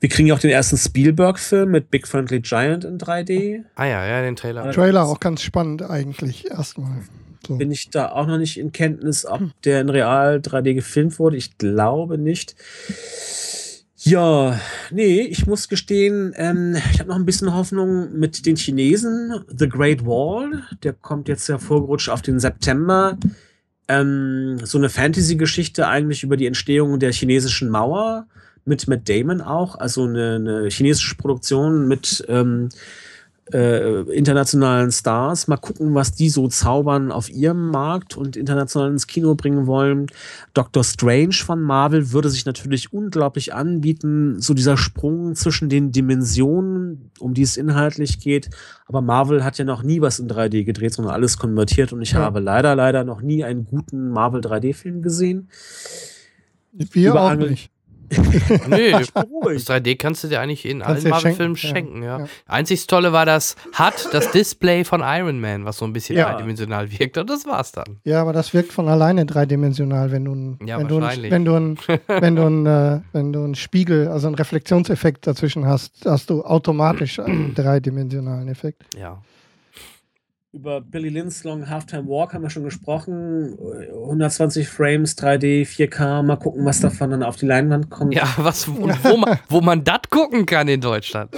Wir 0.00 0.08
kriegen 0.08 0.28
ja 0.28 0.34
auch 0.34 0.40
den 0.40 0.50
ersten 0.50 0.76
Spielberg-Film 0.76 1.70
mit 1.70 1.90
Big 1.90 2.08
Friendly 2.08 2.40
Giant 2.40 2.84
in 2.84 2.98
3D. 2.98 3.62
Ah 3.76 3.86
ja, 3.86 4.06
ja, 4.06 4.22
den 4.22 4.36
Trailer. 4.36 4.70
Trailer 4.72 5.04
auch 5.04 5.20
ganz 5.20 5.40
spannend 5.42 5.82
eigentlich 5.82 6.50
erstmal. 6.50 7.02
So. 7.46 7.56
Bin 7.56 7.70
ich 7.70 7.90
da 7.90 8.10
auch 8.10 8.26
noch 8.26 8.38
nicht 8.38 8.58
in 8.58 8.72
Kenntnis, 8.72 9.24
ob 9.24 9.40
der 9.62 9.80
in 9.80 9.88
real 9.88 10.38
3D 10.38 10.74
gefilmt 10.74 11.18
wurde. 11.20 11.36
Ich 11.36 11.58
glaube 11.58 12.18
nicht. 12.18 12.56
Ja, 14.06 14.60
nee, 14.92 15.22
ich 15.22 15.48
muss 15.48 15.68
gestehen, 15.68 16.32
ähm, 16.36 16.76
ich 16.92 17.00
habe 17.00 17.08
noch 17.08 17.16
ein 17.16 17.26
bisschen 17.26 17.52
Hoffnung 17.52 18.16
mit 18.16 18.46
den 18.46 18.54
Chinesen. 18.54 19.44
The 19.48 19.68
Great 19.68 20.06
Wall, 20.06 20.62
der 20.84 20.92
kommt 20.92 21.26
jetzt 21.26 21.48
ja 21.48 21.58
vorgerutscht 21.58 22.08
auf 22.08 22.22
den 22.22 22.38
September. 22.38 23.18
Ähm, 23.88 24.58
so 24.62 24.78
eine 24.78 24.90
Fantasy-Geschichte 24.90 25.88
eigentlich 25.88 26.22
über 26.22 26.36
die 26.36 26.46
Entstehung 26.46 27.00
der 27.00 27.10
chinesischen 27.10 27.68
Mauer 27.68 28.28
mit 28.64 28.86
Matt 28.86 29.08
Damon 29.08 29.40
auch. 29.40 29.74
Also 29.74 30.04
eine, 30.04 30.36
eine 30.36 30.68
chinesische 30.68 31.16
Produktion 31.16 31.88
mit 31.88 32.24
ähm, 32.28 32.68
äh, 33.52 34.00
internationalen 34.12 34.90
Stars. 34.90 35.46
Mal 35.46 35.56
gucken, 35.56 35.94
was 35.94 36.12
die 36.12 36.28
so 36.28 36.48
zaubern 36.48 37.12
auf 37.12 37.30
ihrem 37.30 37.70
Markt 37.70 38.16
und 38.16 38.36
international 38.36 38.90
ins 38.90 39.06
Kino 39.06 39.34
bringen 39.36 39.66
wollen. 39.66 40.06
Doctor 40.54 40.82
Strange 40.82 41.32
von 41.34 41.62
Marvel 41.62 42.12
würde 42.12 42.28
sich 42.28 42.44
natürlich 42.44 42.92
unglaublich 42.92 43.54
anbieten. 43.54 44.40
So 44.40 44.52
dieser 44.54 44.76
Sprung 44.76 45.34
zwischen 45.36 45.68
den 45.68 45.92
Dimensionen, 45.92 47.10
um 47.20 47.34
die 47.34 47.42
es 47.42 47.56
inhaltlich 47.56 48.18
geht. 48.18 48.50
Aber 48.86 49.00
Marvel 49.00 49.44
hat 49.44 49.58
ja 49.58 49.64
noch 49.64 49.82
nie 49.82 50.00
was 50.00 50.18
in 50.18 50.28
3D 50.28 50.64
gedreht, 50.64 50.94
sondern 50.94 51.14
alles 51.14 51.38
konvertiert. 51.38 51.92
Und 51.92 52.02
ich 52.02 52.12
Ja. 52.12 52.20
habe 52.20 52.40
leider, 52.40 52.74
leider 52.74 53.04
noch 53.04 53.22
nie 53.22 53.44
einen 53.44 53.64
guten 53.64 54.10
Marvel 54.10 54.40
3D-Film 54.40 55.02
gesehen. 55.02 55.48
Wir 56.72 57.12
auch 57.14 57.32
Überall- 57.32 57.36
nicht. 57.50 57.70
Nö, 58.68 58.90
das 58.92 59.12
Ruhig. 59.26 59.62
3D 59.64 59.96
kannst 59.96 60.24
du 60.24 60.28
dir 60.28 60.40
eigentlich 60.40 60.64
in 60.64 60.80
Kannst 60.80 61.04
allen 61.04 61.10
Marvel-Filmen 61.10 61.56
schenken, 61.56 61.76
schenken, 61.92 62.02
ja. 62.02 62.18
ja. 62.20 62.26
Einzig 62.46 62.86
Tolle 62.86 63.12
war 63.12 63.26
das 63.26 63.56
HUD, 63.78 64.08
das 64.12 64.30
Display 64.30 64.84
von 64.84 65.00
Iron 65.04 65.40
Man, 65.40 65.64
was 65.64 65.78
so 65.78 65.84
ein 65.84 65.92
bisschen 65.92 66.16
Ja. 66.16 66.30
dreidimensional 66.32 66.90
wirkt. 66.92 67.18
Und 67.18 67.28
das 67.30 67.46
war's 67.46 67.72
dann. 67.72 67.98
Ja, 68.04 68.20
aber 68.22 68.32
das 68.32 68.54
wirkt 68.54 68.72
von 68.72 68.88
alleine 68.88 69.26
dreidimensional, 69.26 70.10
wenn 70.12 70.24
du 70.24 70.34
ein, 70.34 70.58
Ja, 70.66 70.78
wenn 70.78 70.88
du 70.88 70.96
ein, 70.96 71.02
wahrscheinlich. 71.02 71.30
wenn 71.30 71.44
du 71.44 71.54
ein, 71.54 71.78
wenn 72.06 72.36
du 72.36 72.42
ein, 72.46 72.66
äh, 72.66 73.00
wenn 73.12 73.32
du 73.32 73.42
einen 73.44 73.54
Spiegel, 73.54 74.08
also 74.08 74.26
einen 74.26 74.36
Reflexionseffekt 74.36 75.26
dazwischen 75.26 75.66
hast, 75.66 76.04
hast 76.04 76.30
du 76.30 76.42
automatisch 76.44 77.18
einen 77.18 77.54
dreidimensionalen 77.56 78.48
Effekt. 78.48 78.84
Ja. 78.98 79.22
Über 80.52 80.80
Billy 80.80 81.08
Lynn's 81.10 81.44
Long 81.44 81.68
Halftime 81.68 82.06
Walk 82.06 82.32
haben 82.32 82.42
wir 82.42 82.50
schon 82.50 82.64
gesprochen. 82.64 83.58
120 83.92 84.68
Frames, 84.68 85.16
3D, 85.18 85.66
4K. 85.66 86.22
Mal 86.22 86.36
gucken, 86.36 86.64
was 86.64 86.80
davon 86.80 87.10
dann 87.10 87.22
auf 87.22 87.36
die 87.36 87.46
Leinwand 87.46 87.90
kommt. 87.90 88.14
Ja, 88.14 88.26
was, 88.38 88.66
und 88.68 89.04
wo 89.04 89.16
man, 89.16 89.38
wo 89.48 89.60
man 89.60 89.84
das 89.84 90.00
gucken 90.08 90.46
kann 90.46 90.68
in 90.68 90.80
Deutschland. 90.80 91.34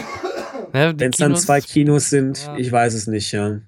Ne, 0.73 0.93
Wenn 0.97 1.11
es 1.11 1.17
dann 1.17 1.35
zwei 1.35 1.61
Kinos 1.61 2.11
sind, 2.11 2.47
Ja. 2.47 2.57
ich 2.59 2.71
weiß 2.71 2.95
es 2.95 3.07
nicht, 3.07 3.33
ja. 3.33 3.59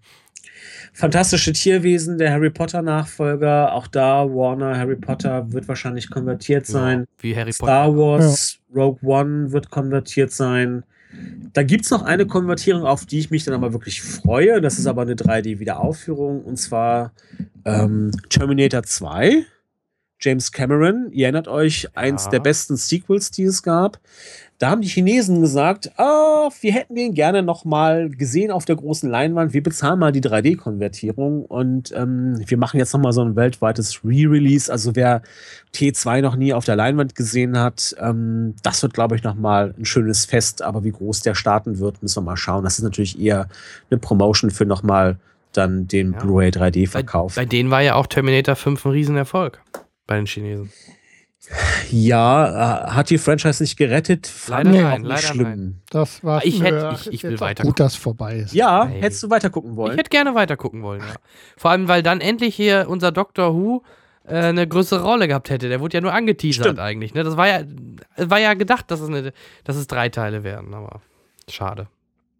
Fantastische 0.92 1.52
Tierwesen, 1.52 2.18
der 2.18 2.30
Harry 2.32 2.50
Potter 2.50 2.82
Nachfolger, 2.82 3.72
auch 3.72 3.86
da 3.86 4.26
Warner 4.28 4.76
Harry 4.76 4.96
Potter 4.96 5.50
wird 5.52 5.66
wahrscheinlich 5.66 6.10
konvertiert 6.10 6.66
sein. 6.66 7.00
Ja, 7.00 7.06
wie 7.20 7.34
Harry 7.34 7.52
Potter. 7.52 7.72
Star 7.72 7.96
Wars 7.96 8.58
Rogue 8.74 8.98
One 9.02 9.50
wird 9.52 9.70
konvertiert 9.70 10.30
sein. 10.32 10.84
Da 11.52 11.62
gibt 11.64 11.84
es 11.84 11.90
noch 11.90 12.02
eine 12.02 12.26
Konvertierung, 12.26 12.84
auf 12.84 13.06
die 13.06 13.18
ich 13.18 13.30
mich 13.30 13.44
dann 13.44 13.54
aber 13.54 13.72
wirklich 13.72 14.02
freue. 14.02 14.60
Das 14.60 14.78
ist 14.78 14.86
aber 14.86 15.02
eine 15.02 15.14
3D-Wiederaufführung 15.14 16.44
und 16.44 16.56
zwar 16.58 17.12
ähm, 17.64 18.12
Terminator 18.28 18.82
2. 18.84 19.44
James 20.20 20.52
Cameron, 20.52 21.10
ihr 21.12 21.24
erinnert 21.24 21.48
euch, 21.48 21.88
eins 21.96 22.24
Ja. 22.26 22.30
der 22.32 22.40
besten 22.40 22.76
Sequels, 22.76 23.30
die 23.30 23.44
es 23.44 23.62
gab. 23.62 23.98
Da 24.60 24.68
haben 24.68 24.82
die 24.82 24.88
Chinesen 24.88 25.40
gesagt, 25.40 25.90
ah, 25.98 26.50
wir 26.60 26.72
hätten 26.74 26.94
den 26.94 27.14
gerne 27.14 27.42
noch 27.42 27.64
mal 27.64 28.10
gesehen 28.10 28.50
auf 28.50 28.66
der 28.66 28.76
großen 28.76 29.08
Leinwand. 29.08 29.54
Wir 29.54 29.62
bezahlen 29.62 29.98
mal 29.98 30.12
die 30.12 30.20
3D-Konvertierung 30.20 31.46
und 31.46 31.92
ähm, 31.96 32.38
wir 32.46 32.58
machen 32.58 32.76
jetzt 32.76 32.92
noch 32.92 33.00
mal 33.00 33.12
so 33.12 33.22
ein 33.22 33.36
weltweites 33.36 34.04
Re-Release. 34.04 34.70
Also 34.70 34.94
wer 34.94 35.22
T2 35.74 36.20
noch 36.20 36.36
nie 36.36 36.52
auf 36.52 36.66
der 36.66 36.76
Leinwand 36.76 37.14
gesehen 37.14 37.58
hat, 37.58 37.96
ähm, 38.00 38.54
das 38.62 38.82
wird, 38.82 38.92
glaube 38.92 39.16
ich, 39.16 39.22
noch 39.22 39.34
mal 39.34 39.74
ein 39.78 39.86
schönes 39.86 40.26
Fest. 40.26 40.60
Aber 40.60 40.84
wie 40.84 40.92
groß 40.92 41.22
der 41.22 41.34
starten 41.34 41.78
wird, 41.78 42.02
müssen 42.02 42.18
wir 42.18 42.26
mal 42.26 42.36
schauen. 42.36 42.62
Das 42.62 42.78
ist 42.78 42.84
natürlich 42.84 43.18
eher 43.18 43.48
eine 43.90 43.98
Promotion 43.98 44.50
für 44.50 44.66
noch 44.66 44.82
mal 44.82 45.16
dann 45.54 45.88
den 45.88 46.12
Ja. 46.12 46.18
Blu-ray 46.18 46.50
3D-Verkauf. 46.50 47.36
Bei 47.36 47.46
denen 47.46 47.70
war 47.70 47.80
ja 47.80 47.94
auch 47.94 48.06
Terminator 48.06 48.56
5 48.56 48.84
ein 48.84 48.92
Riesenerfolg. 48.92 49.58
Bei 50.06 50.16
den 50.16 50.26
Chinesen. 50.26 50.70
Ja, 51.90 52.86
äh, 52.86 52.90
hat 52.90 53.10
die 53.10 53.18
Franchise 53.18 53.62
nicht 53.62 53.76
gerettet? 53.76 54.26
Fand 54.26 54.66
Leider 54.66 54.76
ich 54.78 54.82
nein, 54.84 55.02
leider 55.02 55.14
nicht 55.20 55.28
schlimm. 55.28 55.42
nein. 55.48 55.82
Das 55.90 56.22
war 56.22 56.44
Ich 56.44 56.62
hätt- 56.62 56.74
Nö, 56.74 56.92
ich- 56.94 57.12
ich 57.12 57.22
will 57.24 57.40
weiter 57.40 57.64
Gut, 57.64 57.80
dass 57.80 57.96
vorbei 57.96 58.36
ist. 58.36 58.52
Ja, 58.54 58.86
Hey. 58.86 59.00
hättest 59.00 59.22
du 59.22 59.30
weiter 59.30 59.50
gucken 59.50 59.72
Ich 59.72 59.76
wollen? 59.76 59.96
hätte 59.96 60.10
gerne 60.10 60.34
weiter 60.34 60.56
gucken 60.56 60.82
wollen, 60.82 61.00
ja. 61.00 61.14
Vor 61.56 61.70
allem, 61.70 61.88
weil 61.88 62.02
dann 62.02 62.20
endlich 62.20 62.54
hier 62.54 62.86
unser 62.88 63.10
Doctor 63.12 63.54
Who 63.54 63.82
äh, 64.28 64.34
eine 64.36 64.68
größere 64.68 65.02
Rolle 65.02 65.26
gehabt 65.28 65.48
hätte. 65.50 65.68
Der 65.70 65.80
wurde 65.80 65.96
ja 65.96 66.00
nur 66.02 66.12
angeteasert 66.12 66.64
Stimmt. 66.66 66.78
eigentlich. 66.78 67.14
Ne? 67.14 67.24
Das 67.24 67.36
war 67.36 67.48
ja, 67.48 67.62
es 68.16 68.28
war 68.30 68.38
ja 68.38 68.54
gedacht, 68.54 68.90
dass 68.90 69.00
es, 69.00 69.08
eine, 69.08 69.32
dass 69.64 69.76
es 69.76 69.86
drei 69.86 70.08
Teile 70.10 70.44
werden, 70.44 70.74
aber 70.74 71.00
schade. 71.48 71.88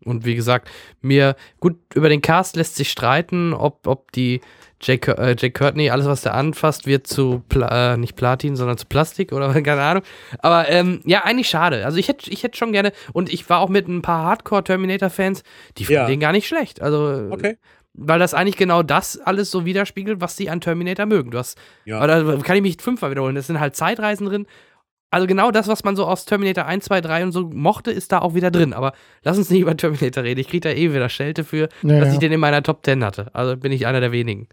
Und 0.05 0.25
wie 0.25 0.35
gesagt, 0.35 0.71
mir, 1.01 1.37
gut, 1.59 1.77
über 1.95 2.09
den 2.09 2.21
Cast 2.23 2.55
lässt 2.57 2.77
sich 2.77 2.91
streiten, 2.91 3.53
ob, 3.55 3.87
ob 3.87 4.13
die 4.13 4.41
Jake, 4.83 5.13
äh, 5.19 5.37
Jake 5.39 5.51
Courtney, 5.53 5.91
alles, 5.91 6.07
was 6.07 6.23
der 6.23 6.35
anfasst, 6.35 6.87
wird 6.87 7.07
zu, 7.07 7.43
Pla 7.49 7.95
äh, 7.95 7.97
nicht 7.99 8.17
Platin, 8.17 8.57
sondern 8.57 8.79
zu 8.79 8.87
Plastik 8.87 9.33
oder 9.33 9.53
keine 9.63 9.83
Ahnung. 9.83 10.03
Aber 10.39 10.69
ähm, 10.69 11.01
ja, 11.05 11.25
eigentlich 11.25 11.49
schade. 11.49 11.85
Also 11.85 11.99
ich 11.99 12.09
hätte 12.09 12.31
ich 12.31 12.43
hätt 12.43 12.57
schon 12.57 12.73
gerne, 12.73 12.93
und 13.13 13.33
ich 13.33 13.49
war 13.51 13.61
auch 13.61 13.69
mit 13.69 13.89
ein 13.89 14.01
paar 14.03 14.25
Hardcore-Terminator-Fans, 14.25 15.43
die 15.79 15.85
fanden 15.85 15.95
Ja. 16.01 16.07
den 16.07 16.21
gar 16.21 16.33
nicht 16.33 16.49
schlecht. 16.49 16.81
Also, 16.81 17.29
Okay. 17.31 17.59
weil 17.93 18.19
das 18.19 18.33
eigentlich 18.35 18.57
genau 18.57 18.83
das 18.83 19.19
alles 19.19 19.51
so 19.51 19.65
widerspiegelt, 19.67 20.21
was 20.21 20.37
sie 20.37 20.49
an 20.49 20.61
Terminator 20.61 21.05
mögen. 21.07 21.31
Du 21.31 21.39
hast, 21.39 21.59
Ja. 21.85 22.03
oder 22.03 22.39
kann 22.39 22.57
ich 22.57 22.63
mich 22.63 22.77
fünfmal 22.81 23.11
wiederholen, 23.11 23.37
es 23.37 23.49
sind 23.49 23.61
halt 23.61 23.77
Zeitreisen 23.77 24.27
drin. 24.27 24.47
Also 25.13 25.27
genau 25.27 25.51
das, 25.51 25.67
was 25.67 25.83
man 25.83 25.97
so 25.97 26.07
aus 26.07 26.25
Terminator 26.25 26.67
1, 26.67 26.85
2, 26.85 27.01
3 27.01 27.25
und 27.25 27.33
so 27.33 27.51
mochte, 27.53 27.91
ist 27.91 28.13
da 28.13 28.21
auch 28.21 28.35
wieder 28.35 28.53
drin. 28.53 28.73
Aber 28.73 28.93
lass 29.25 29.37
uns 29.39 29.51
nicht 29.51 29.61
über 29.61 29.77
Terminator 29.77 30.23
reden. 30.23 30.39
Ich 30.39 30.49
kriege 30.49 30.61
da 30.69 30.71
eh 30.75 30.95
wieder 30.95 31.09
Schelte 31.09 31.43
für, 31.43 31.69
Ja, 31.83 31.99
dass 31.99 32.13
ich 32.13 32.21
den 32.21 32.31
in 32.31 32.39
meiner 32.39 32.63
Top 32.63 32.85
10 32.85 33.05
hatte. 33.05 33.27
Also 33.35 33.57
bin 33.57 33.73
ich 33.73 33.89
einer 33.89 34.01
der 34.01 34.13
wenigen. 34.13 34.47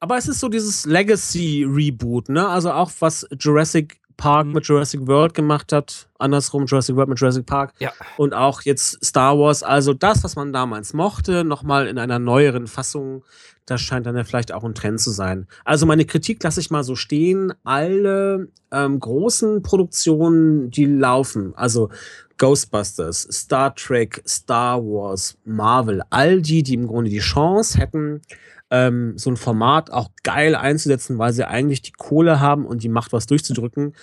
Aber 0.00 0.16
es 0.16 0.28
ist 0.28 0.40
so 0.40 0.48
dieses 0.48 0.86
Legacy-Reboot, 0.86 2.28
ne? 2.28 2.48
Also 2.48 2.70
auch 2.72 2.90
was 3.00 3.26
Jurassic 3.38 4.00
Park 4.16 4.46
Mhm. 4.48 4.52
mit 4.52 4.66
Jurassic 4.66 5.06
World 5.06 5.32
gemacht 5.34 5.72
hat, 5.72 6.08
andersrum 6.18 6.66
Jurassic 6.66 6.96
World 6.96 7.08
mit 7.08 7.20
Jurassic 7.20 7.46
Park 7.46 7.74
Ja. 7.78 7.92
und 8.16 8.34
auch 8.34 8.62
jetzt 8.62 9.04
Star 9.04 9.38
Wars. 9.38 9.62
Also 9.62 9.94
das, 9.94 10.24
was 10.24 10.34
man 10.36 10.52
damals 10.52 10.92
mochte, 10.92 11.44
nochmal 11.44 11.86
in 11.86 11.98
einer 11.98 12.18
neueren 12.18 12.66
Fassung, 12.66 13.22
das 13.66 13.80
scheint 13.80 14.06
dann 14.06 14.16
ja 14.16 14.24
vielleicht 14.24 14.50
auch 14.52 14.64
ein 14.64 14.74
Trend 14.74 14.98
zu 15.00 15.10
sein. 15.10 15.46
Also 15.64 15.86
meine 15.86 16.04
Kritik 16.04 16.42
lasse 16.42 16.58
ich 16.60 16.70
mal 16.70 16.82
so 16.82 16.96
stehen. 16.96 17.52
Alle 17.64 18.48
ähm, 18.72 18.98
großen 18.98 19.62
Produktionen, 19.62 20.70
die 20.72 20.86
laufen, 20.86 21.52
also 21.54 21.88
Ghostbusters, 22.38 23.22
Star 23.30 23.74
Trek, 23.74 24.22
Star 24.26 24.80
Wars, 24.82 25.36
Marvel, 25.44 26.02
all 26.10 26.40
die, 26.42 26.62
die 26.62 26.74
im 26.74 26.86
Grunde 26.86 27.10
die 27.10 27.18
Chance 27.18 27.78
hätten, 27.78 28.22
ähm, 28.70 29.16
so 29.16 29.30
ein 29.30 29.36
Format 29.36 29.90
auch 29.90 30.10
geil 30.22 30.54
einzusetzen, 30.54 31.18
weil 31.18 31.32
sie 31.32 31.46
eigentlich 31.46 31.82
die 31.82 31.92
Kohle 31.92 32.40
haben 32.40 32.66
und 32.66 32.82
die 32.82 32.88
Macht, 32.88 33.12
was 33.12 33.26
durchzudrücken, 33.26 33.94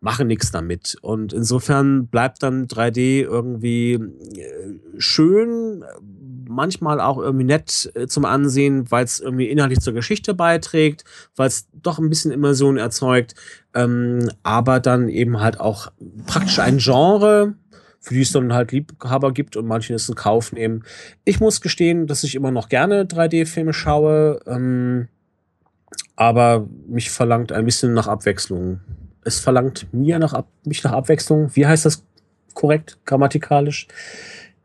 machen 0.00 0.28
nichts 0.28 0.50
damit. 0.50 0.96
Und 1.02 1.32
insofern 1.32 2.06
bleibt 2.06 2.42
dann 2.42 2.66
3D 2.66 3.22
irgendwie 3.22 3.94
äh, 3.94 4.78
schön, 4.98 5.84
manchmal 6.48 7.00
auch 7.00 7.18
irgendwie 7.18 7.44
nett 7.44 7.90
äh, 7.94 8.06
zum 8.06 8.24
Ansehen, 8.24 8.90
weil 8.90 9.04
es 9.04 9.20
irgendwie 9.20 9.48
inhaltlich 9.48 9.80
zur 9.80 9.92
Geschichte 9.92 10.34
beiträgt, 10.34 11.04
weil 11.36 11.48
es 11.48 11.68
doch 11.72 11.98
ein 11.98 12.08
bisschen 12.08 12.30
Immersion 12.30 12.78
erzeugt, 12.78 13.34
ähm, 13.74 14.30
aber 14.42 14.80
dann 14.80 15.08
eben 15.08 15.40
halt 15.40 15.60
auch 15.60 15.92
praktisch 16.26 16.58
ein 16.58 16.78
Genre, 16.78 17.54
für 18.08 18.14
die 18.14 18.22
es 18.22 18.32
dann 18.32 18.54
halt 18.54 18.72
Liebhaber 18.72 19.32
gibt 19.32 19.56
und 19.56 19.66
manche 19.66 19.92
es 19.92 20.08
in 20.08 20.14
Kauf 20.14 20.52
nehmen. 20.52 20.82
Ich 21.26 21.40
muss 21.40 21.60
gestehen, 21.60 22.06
dass 22.06 22.24
ich 22.24 22.34
immer 22.34 22.50
noch 22.50 22.70
gerne 22.70 23.04
3D-Filme 23.04 23.74
schaue, 23.74 24.40
ähm, 24.46 25.08
aber 26.16 26.66
mich 26.88 27.10
verlangt 27.10 27.52
ein 27.52 27.66
bisschen 27.66 27.92
nach 27.92 28.06
Abwechslung. 28.06 28.80
Es 29.24 29.40
verlangt 29.40 29.92
mir 29.92 30.18
nach 30.18 30.32
Ab 30.32 30.48
mich 30.64 30.82
nach 30.84 30.92
Abwechslung. 30.92 31.54
Wie 31.54 31.66
heißt 31.66 31.84
das 31.84 32.02
korrekt, 32.54 32.98
grammatikalisch? 33.04 33.88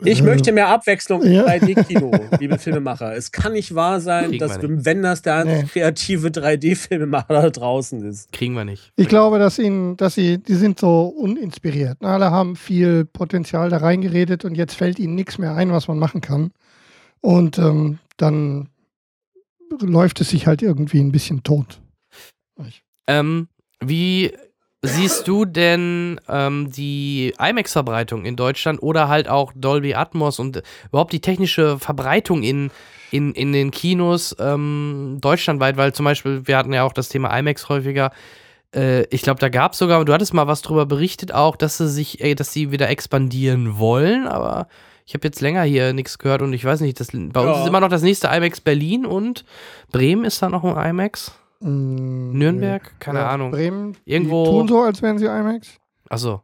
Ich 0.06 0.20
Äh, 0.20 0.24
möchte 0.24 0.52
mehr 0.52 0.68
Abwechslung 0.70 1.22
im 1.24 1.32
ja. 1.32 1.46
3D-Kino, 1.46 2.12
liebe 2.40 2.58
Filmemacher. 2.58 3.16
Es 3.16 3.32
kann 3.32 3.54
nicht 3.54 3.74
wahr 3.76 4.00
sein, 4.02 4.26
Kriegen 4.32 4.40
dass 4.40 4.62
Wim 4.62 4.86
Wenders 4.86 5.22
der 5.22 5.46
Nee. 5.46 5.64
kreative 5.64 6.28
3D-Filmemacher 6.30 7.28
da 7.42 7.50
draußen 7.50 8.04
ist. 8.04 8.32
Kriegen 8.32 8.54
wir 8.56 8.66
nicht. 8.66 8.92
Ich 8.96 9.08
glaube, 9.08 9.40
dass 9.40 9.60
ihnen, 9.60 9.98
dass 9.98 10.16
sie, 10.16 10.38
die 10.38 10.56
sind 10.56 10.80
so 10.80 11.06
uninspiriert. 11.08 11.98
Alle 12.04 12.32
haben 12.32 12.56
viel 12.56 13.06
Potenzial 13.06 13.70
da 13.70 13.78
reingeredet 13.78 14.46
und 14.46 14.56
jetzt 14.56 14.74
fällt 14.76 15.00
ihnen 15.00 15.16
nichts 15.16 15.38
mehr 15.38 15.56
ein, 15.56 15.72
was 15.72 15.88
man 15.88 16.00
machen 16.00 16.22
kann. 16.22 16.52
Und 17.22 17.58
ähm, 17.58 18.00
dann 18.18 18.70
läuft 19.82 20.22
es 20.22 20.30
sich 20.30 20.46
halt 20.48 20.62
irgendwie 20.62 21.00
ein 21.00 21.12
bisschen 21.12 21.44
tot. 21.44 21.80
Ähm, 23.08 23.48
wie 23.82 24.32
siehst 24.84 25.28
du 25.28 25.46
denn 25.46 26.20
ähm, 26.28 26.70
die 26.72 27.34
IMAX-Verbreitung 27.40 28.26
in 28.26 28.36
Deutschland 28.36 28.84
oder 28.84 29.08
halt 29.08 29.30
auch 29.30 29.54
Dolby 29.56 29.96
Atmos 29.96 30.40
und 30.40 30.62
überhaupt 30.90 31.14
die 31.14 31.22
technische 31.22 31.80
Verbreitung 31.80 32.44
in, 32.44 32.70
in, 33.10 33.34
in 33.34 33.54
den 33.54 33.72
Kinos 33.72 34.36
ähm, 34.40 35.18
deutschlandweit? 35.22 35.78
Weil 35.78 35.94
zum 35.94 36.04
Beispiel, 36.04 36.46
wir 36.46 36.58
hatten 36.58 36.74
ja 36.74 36.84
auch 36.84 36.94
das 36.94 37.10
Thema 37.10 37.36
IMAX 37.38 37.70
häufiger. 37.70 38.12
Äh, 38.76 39.04
ich 39.06 39.22
glaube, 39.22 39.40
da 39.40 39.50
gab 39.50 39.72
es 39.72 39.78
sogar, 39.78 40.04
du 40.04 40.14
hattest 40.14 40.34
mal 40.34 40.48
was 40.48 40.62
drüber 40.62 40.86
berichtet 40.86 41.34
auch, 41.34 41.56
dass 41.56 41.78
sie 41.78 41.88
sich, 41.90 42.22
äh, 42.22 42.36
dass 42.36 42.52
sie 42.52 42.72
wieder 42.72 42.90
expandieren 42.90 43.78
wollen, 43.78 44.28
aber 44.28 44.68
ich 45.06 45.14
habe 45.14 45.28
jetzt 45.28 45.42
länger 45.42 45.64
hier 45.64 45.94
nichts 45.94 46.18
gehört 46.18 46.42
und 46.42 46.54
ich 46.54 46.64
weiß 46.66 46.82
nicht, 46.82 47.00
das, 47.00 47.10
bei 47.12 47.18
uns 47.42 47.56
Ja. 47.58 47.62
ist 47.62 47.68
immer 47.68 47.80
noch 47.82 47.90
das 47.90 48.02
nächste 48.04 48.28
IMAX 48.28 48.62
Berlin 48.62 49.06
und 49.06 49.46
Bremen 49.92 50.26
ist 50.26 50.42
da 50.42 50.50
noch 50.50 50.64
ein 50.64 50.90
IMAX? 50.92 51.34
Mm, 51.64 52.38
Nürnberg? 52.38 53.00
Keine 53.00 53.20
ja, 53.20 53.30
Ahnung. 53.30 53.52
Bremen. 53.52 53.96
Irgendwo- 54.06 54.44
Die 54.46 54.50
tun 54.52 54.68
so, 54.68 54.82
als 54.82 55.02
wären 55.02 55.18
sie 55.18 55.26
IMAX. 55.26 55.78
Achso. 56.10 56.42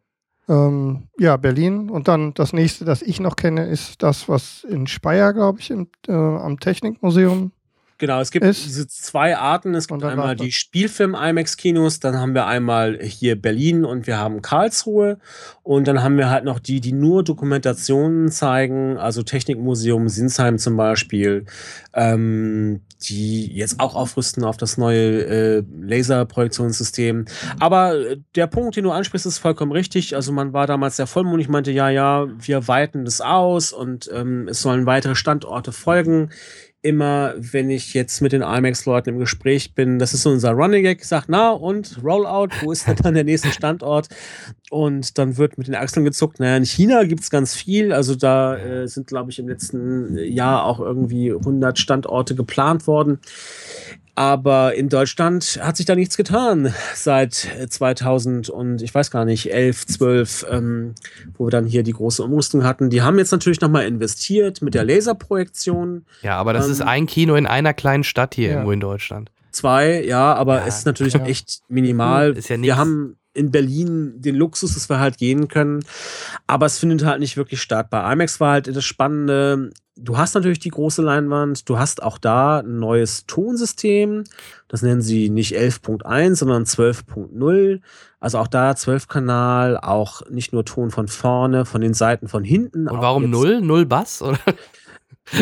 Ähm, 0.47 1.07
ja, 1.19 1.37
Berlin. 1.37 1.89
Und 1.89 2.07
dann 2.07 2.33
das 2.33 2.53
nächste, 2.53 2.85
das 2.85 3.01
ich 3.01 3.19
noch 3.19 3.35
kenne, 3.35 3.65
ist 3.67 4.01
das, 4.01 4.27
was 4.27 4.63
in 4.63 4.87
Speyer, 4.87 5.33
glaube 5.33 5.59
ich, 5.59 5.69
im, 5.69 5.87
äh, 6.07 6.11
am 6.13 6.59
Technikmuseum. 6.59 7.51
Genau, 7.99 8.21
es 8.21 8.31
gibt 8.31 8.45
Ist- 8.45 8.65
diese 8.65 8.87
zwei 8.87 9.35
Arten. 9.35 9.75
Es 9.75 9.89
gibt 9.89 10.01
einmal 10.05 10.37
die 10.37 10.53
Spielfilm-IMAX-Kinos, 10.53 11.99
dann 11.99 12.17
haben 12.17 12.33
wir 12.33 12.47
einmal 12.47 12.97
hier 13.01 13.39
Berlin 13.39 13.83
und 13.83 14.07
wir 14.07 14.17
haben 14.17 14.41
Karlsruhe. 14.41 15.19
Und 15.63 15.85
dann 15.85 16.01
haben 16.01 16.17
wir 16.17 16.29
halt 16.29 16.45
noch 16.45 16.59
die, 16.59 16.79
die 16.79 16.93
nur 16.93 17.23
Dokumentationen 17.25 18.31
zeigen, 18.31 18.97
also 18.97 19.21
Technikmuseum 19.21 20.07
Sinsheim 20.07 20.57
zum 20.57 20.77
Beispiel, 20.77 21.45
ähm, 21.93 22.81
die 23.01 23.53
jetzt 23.53 23.81
auch 23.81 23.95
aufrüsten 23.95 24.45
auf 24.45 24.55
das 24.55 24.77
neue 24.77 25.25
äh, 25.25 25.63
Laserprojektionssystem. 25.81 27.25
Aber 27.59 27.95
äh, 27.95 28.17
der 28.35 28.47
Punkt, 28.47 28.77
den 28.77 28.85
du 28.85 28.91
ansprichst, 28.91 29.25
ist 29.25 29.39
vollkommen 29.39 29.73
richtig. 29.73 30.15
Also 30.15 30.31
man 30.31 30.53
war 30.53 30.67
damals 30.67 30.95
sehr 30.95 31.07
vollmundig, 31.07 31.49
meinte, 31.49 31.71
ja, 31.71 31.89
ja, 31.89 32.27
wir 32.39 32.69
weiten 32.69 33.03
das 33.03 33.19
aus 33.19 33.73
und 33.73 34.09
ähm, 34.13 34.47
es 34.47 34.61
sollen 34.61 34.85
weitere 34.85 35.15
Standorte 35.15 35.73
folgen 35.73 36.29
immer, 36.81 37.33
wenn 37.37 37.69
ich 37.69 37.93
jetzt 37.93 38.21
mit 38.21 38.31
den 38.31 38.41
IMAX-Leuten 38.41 39.09
im 39.09 39.19
Gespräch 39.19 39.73
bin, 39.75 39.99
das 39.99 40.13
ist 40.13 40.23
so 40.23 40.29
unser 40.29 40.51
Running 40.51 40.83
Gag, 40.83 41.03
sagt, 41.03 41.27
na 41.27 41.51
und 41.51 41.99
Rollout, 42.03 42.49
wo 42.61 42.71
ist 42.71 42.87
denn 42.87 42.95
dann 42.95 43.13
der 43.15 43.25
nächste 43.25 43.49
Standort? 43.51 44.07
Und 44.69 45.17
dann 45.17 45.37
wird 45.37 45.57
mit 45.57 45.67
den 45.67 45.75
Achseln 45.75 46.05
gezuckt, 46.05 46.39
naja, 46.39 46.55
in 46.55 46.65
China 46.65 47.03
gibt 47.03 47.21
es 47.21 47.29
ganz 47.29 47.53
viel, 47.53 47.91
also 47.91 48.15
da 48.15 48.55
äh, 48.57 48.87
sind, 48.87 49.07
glaube 49.07 49.31
ich, 49.31 49.39
im 49.39 49.49
letzten 49.49 50.17
Jahr 50.17 50.63
auch 50.63 50.79
irgendwie 50.79 51.31
100 51.31 51.77
Standorte 51.77 52.35
geplant 52.35 52.87
worden. 52.87 53.19
Aber 54.19 54.75
in 54.75 54.89
Deutschland 54.89 55.61
hat 55.63 55.77
sich 55.77 55.85
da 55.85 55.95
nichts 55.95 56.17
getan 56.17 56.73
seit 56.93 57.47
äh, 57.57 57.69
2000 57.69 58.49
und 58.49 58.81
ich 58.81 58.93
weiß 58.93 59.11
gar 59.11 59.23
nicht, 59.23 59.53
11, 59.53 59.85
12, 59.87 60.45
ähm, 60.51 60.93
wo 61.37 61.45
wir 61.47 61.51
dann 61.51 61.65
hier 61.65 61.83
die 61.83 61.93
große 61.93 62.21
Umrüstung 62.21 62.65
hatten. 62.65 62.89
Die 62.89 63.01
haben 63.01 63.17
jetzt 63.17 63.31
natürlich 63.31 63.61
nochmal 63.61 63.85
investiert 63.85 64.61
mit 64.61 64.73
der 64.73 64.83
Laserprojektion. 64.83 66.03
Ja, 66.21 66.35
aber 66.35 66.51
das 66.51 66.65
Ähm, 66.65 66.71
ist 66.73 66.81
ein 66.81 67.05
Kino 67.07 67.35
in 67.35 67.47
einer 67.47 67.73
kleinen 67.73 68.03
Stadt 68.03 68.35
hier 68.35 68.47
Ja. 68.47 68.53
irgendwo 68.55 68.73
in 68.73 68.81
Deutschland. 68.81 69.31
Zwei, 69.53 70.03
ja, 70.03 70.33
aber 70.33 70.57
Ja, 70.57 70.67
es 70.67 70.79
ist 70.79 70.85
natürlich 70.85 71.13
ja. 71.13 71.21
auch 71.21 71.25
echt 71.27 71.61
minimal. 71.69 72.31
Ist 72.37 72.49
ja 72.49 72.61
wir 72.61 72.75
haben 72.75 73.15
in 73.33 73.51
Berlin 73.51 74.15
den 74.17 74.35
Luxus, 74.35 74.73
dass 74.73 74.89
wir 74.89 74.99
halt 74.99 75.17
gehen 75.17 75.47
können, 75.47 75.79
aber 76.45 76.65
es 76.65 76.77
findet 76.77 77.05
halt 77.05 77.21
nicht 77.21 77.37
wirklich 77.37 77.61
statt. 77.61 77.89
Bei 77.89 78.11
IMAX 78.11 78.41
war 78.41 78.51
halt 78.51 78.75
das 78.75 78.83
Spannende, 78.83 79.69
du 80.01 80.17
hast 80.17 80.33
natürlich 80.35 80.59
die 80.59 80.69
große 80.69 81.01
Leinwand, 81.01 81.67
du 81.69 81.77
hast 81.77 82.01
auch 82.03 82.17
da 82.17 82.59
ein 82.59 82.79
neues 82.79 83.25
Tonsystem. 83.27 84.23
Das 84.67 84.81
nennen 84.81 85.01
sie 85.01 85.29
nicht 85.29 85.55
11.1, 85.55 86.35
sondern 86.35 86.63
12.0. 86.63 87.81
Also 88.19 88.37
auch 88.37 88.47
da 88.47 88.75
12 88.75 89.07
Kanal, 89.07 89.77
auch 89.77 90.21
nicht 90.29 90.53
nur 90.53 90.65
Ton 90.65 90.91
von 90.91 91.07
vorne, 91.07 91.65
von 91.65 91.81
den 91.81 91.93
Seiten, 91.93 92.27
von 92.27 92.43
hinten. 92.43 92.87
Und 92.87 93.01
warum 93.01 93.29
null? 93.29 93.61
Null 93.61 93.85
Bass? 93.85 94.21
Oder? 94.21 94.39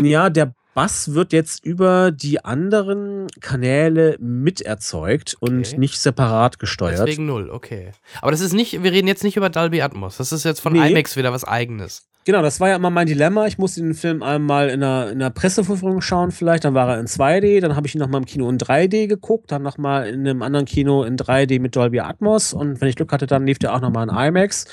Ja, 0.03 0.29
der 0.29 0.53
Bass 0.73 1.13
wird 1.13 1.31
jetzt 1.31 1.63
über 1.63 2.11
die 2.11 2.43
anderen 2.43 3.27
Kanäle 3.39 4.17
miterzeugt 4.19 5.35
und 5.39 5.59
Okay. 5.67 5.77
nicht 5.77 5.97
separat 5.99 6.59
gesteuert. 6.59 6.99
Deswegen 6.99 7.25
null, 7.25 7.49
okay. 7.49 7.93
Aber 8.21 8.31
das 8.31 8.41
ist 8.41 8.53
nicht, 8.53 8.83
wir 8.83 8.91
reden 8.91 9.07
jetzt 9.07 9.23
nicht 9.23 9.37
über 9.37 9.49
Dolby 9.49 9.81
Atmos. 9.81 10.17
Das 10.17 10.31
ist 10.33 10.43
jetzt 10.43 10.59
von 10.59 10.73
Nee. 10.73 10.89
IMAX 10.91 11.15
wieder 11.15 11.31
was 11.31 11.45
eigenes. 11.45 12.05
Genau, 12.27 12.41
das 12.41 12.59
war 12.59 12.67
ja 12.67 12.75
immer 12.75 12.89
mein 12.89 13.07
Dilemma. 13.07 13.47
Ich 13.47 13.57
musste 13.57 13.79
den 13.79 13.93
Film 13.93 14.21
einmal 14.21 14.67
in 14.67 14.83
einer, 14.83 15.09
in 15.09 15.21
einer 15.21 15.29
Pressevorführung 15.29 16.01
schauen, 16.01 16.31
vielleicht. 16.31 16.65
Dann 16.65 16.73
war 16.73 16.89
er 16.89 16.99
in 16.99 17.05
2D, 17.05 17.61
dann 17.61 17.77
habe 17.77 17.87
ich 17.87 17.95
ihn 17.95 17.99
nochmal 17.99 18.19
im 18.19 18.25
Kino 18.25 18.49
in 18.49 18.57
3D 18.57 19.07
geguckt, 19.07 19.49
dann 19.49 19.63
nochmal 19.63 20.07
in 20.09 20.27
einem 20.27 20.41
anderen 20.41 20.65
Kino 20.65 21.05
in 21.05 21.15
3D 21.15 21.61
mit 21.61 21.73
Dolby 21.77 22.01
Atmos. 22.01 22.51
Und 22.51 22.81
wenn 22.81 22.89
ich 22.89 22.97
Glück 22.97 23.13
hatte, 23.13 23.27
dann 23.27 23.47
lief 23.47 23.59
der 23.59 23.73
auch 23.73 23.79
nochmal 23.79 24.09
in 24.09 24.13
IMAX. 24.13 24.65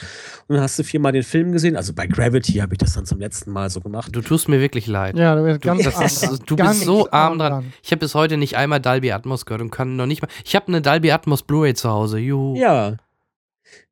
Und 0.49 0.57
dann 0.57 0.65
hast 0.65 0.81
du 0.81 0.83
viermal 0.83 1.13
den 1.13 1.23
Film 1.23 1.53
gesehen. 1.53 1.77
Also 1.77 1.93
bei 1.93 2.09
Gravity 2.09 2.55
habe 2.55 2.75
ich 2.75 2.79
das 2.79 2.95
dann 2.95 3.07
zum 3.07 3.21
letzten 3.21 3.53
Mal 3.53 3.71
so 3.71 3.81
gemacht. 3.81 4.09
Du 4.11 4.21
tust 4.21 4.49
mir 4.49 4.59
wirklich 4.61 4.89
leid. 4.89 5.17
Ja, 5.17 5.37
du 5.37 5.45
bist 5.45 5.61
ganz 5.61 5.85
Das 5.85 5.95
arm 5.95 6.07
ist, 6.07 6.23
dran. 6.23 6.39
du 6.47 6.57
Ganz 6.57 6.71
bist 6.71 6.85
so 6.87 7.09
arm 7.13 7.39
dran. 7.39 7.73
Ich 7.85 7.93
habe 7.93 8.01
bis 8.01 8.17
heute 8.17 8.37
nicht 8.37 8.57
einmal 8.57 8.81
Dolby 8.81 9.13
Atmos 9.13 9.47
gehört 9.47 9.63
und 9.63 9.71
kann 9.71 9.95
noch 9.95 10.07
nicht 10.07 10.23
mal. 10.23 10.29
Ich 10.45 10.57
habe 10.57 10.67
eine 10.67 10.83
Dolby 10.83 11.13
Atmos 11.13 11.45
Blu-ray 11.45 11.75
zu 11.75 11.89
Hause. 11.89 12.19
Juhu. 12.19 12.57
Ja. 12.57 12.97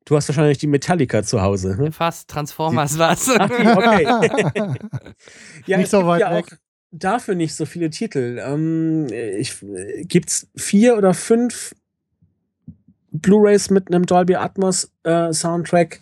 Du 0.05 0.15
hast 0.15 0.27
wahrscheinlich 0.27 0.57
die 0.57 0.67
Metallica 0.67 1.23
zu 1.23 1.41
Hause. 1.41 1.77
Hm? 1.77 1.91
Fast 1.91 2.29
Transformers 2.29 2.97
was. 2.97 3.29
Ach, 3.29 3.49
okay. 3.49 4.03
ja, 5.65 5.77
Nicht 5.77 5.89
so 5.89 6.05
weit 6.05 6.21
ja 6.21 6.35
weg. 6.35 6.45
auch 6.45 6.57
dafür 6.91 7.35
nicht 7.35 7.55
so 7.55 7.65
viele 7.65 7.89
Titel. 7.89 8.41
Ähm, 8.45 9.07
ich, 9.11 9.61
äh, 9.63 10.03
gibt's 10.03 10.47
vier 10.55 10.97
oder 10.97 11.13
fünf 11.13 11.73
Blu-rays 13.13 13.69
mit 13.69 13.87
einem 13.87 14.05
Dolby 14.05 14.35
Atmos 14.35 14.91
äh, 15.03 15.31
Soundtrack. 15.31 15.99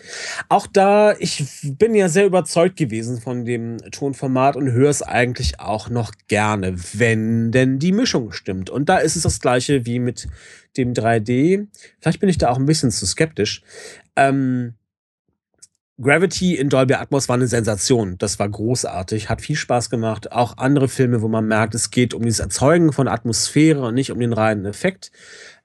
Auch 0.47 0.65
da, 0.65 1.13
ich 1.19 1.45
bin 1.63 1.93
ja 1.93 2.07
sehr 2.07 2.25
überzeugt 2.25 2.77
gewesen 2.77 3.19
von 3.19 3.43
dem 3.43 3.77
Tonformat 3.91 4.55
und 4.55 4.71
höre 4.71 4.89
es 4.89 5.01
eigentlich 5.01 5.59
auch 5.59 5.89
noch 5.89 6.13
gerne, 6.27 6.75
wenn 6.93 7.51
denn 7.51 7.79
die 7.79 7.91
Mischung 7.91 8.31
stimmt. 8.31 8.69
Und 8.69 8.87
da 8.87 8.97
ist 8.97 9.17
es 9.17 9.23
das 9.23 9.41
gleiche 9.41 9.85
wie 9.85 9.99
mit 9.99 10.29
dem 10.77 10.93
3D. 10.93 11.67
Vielleicht 11.99 12.21
bin 12.21 12.29
ich 12.29 12.37
da 12.37 12.49
auch 12.49 12.57
ein 12.57 12.65
bisschen 12.65 12.91
zu 12.91 13.05
skeptisch. 13.05 13.61
Ähm, 14.15 14.75
Gravity 16.01 16.55
in 16.55 16.69
Dolby 16.69 16.95
Atmos 16.95 17.27
war 17.27 17.35
eine 17.35 17.47
Sensation. 17.47 18.17
Das 18.17 18.39
war 18.39 18.47
großartig, 18.47 19.29
hat 19.29 19.41
viel 19.41 19.57
Spaß 19.57 19.89
gemacht. 19.89 20.31
Auch 20.31 20.57
andere 20.57 20.87
Filme, 20.87 21.21
wo 21.21 21.27
man 21.27 21.45
merkt, 21.45 21.75
es 21.75 21.91
geht 21.91 22.13
um 22.13 22.23
dieses 22.23 22.39
Erzeugen 22.39 22.93
von 22.93 23.09
Atmosphäre 23.09 23.81
und 23.81 23.95
nicht 23.95 24.11
um 24.11 24.19
den 24.19 24.33
reinen 24.33 24.65
Effekt. 24.65 25.11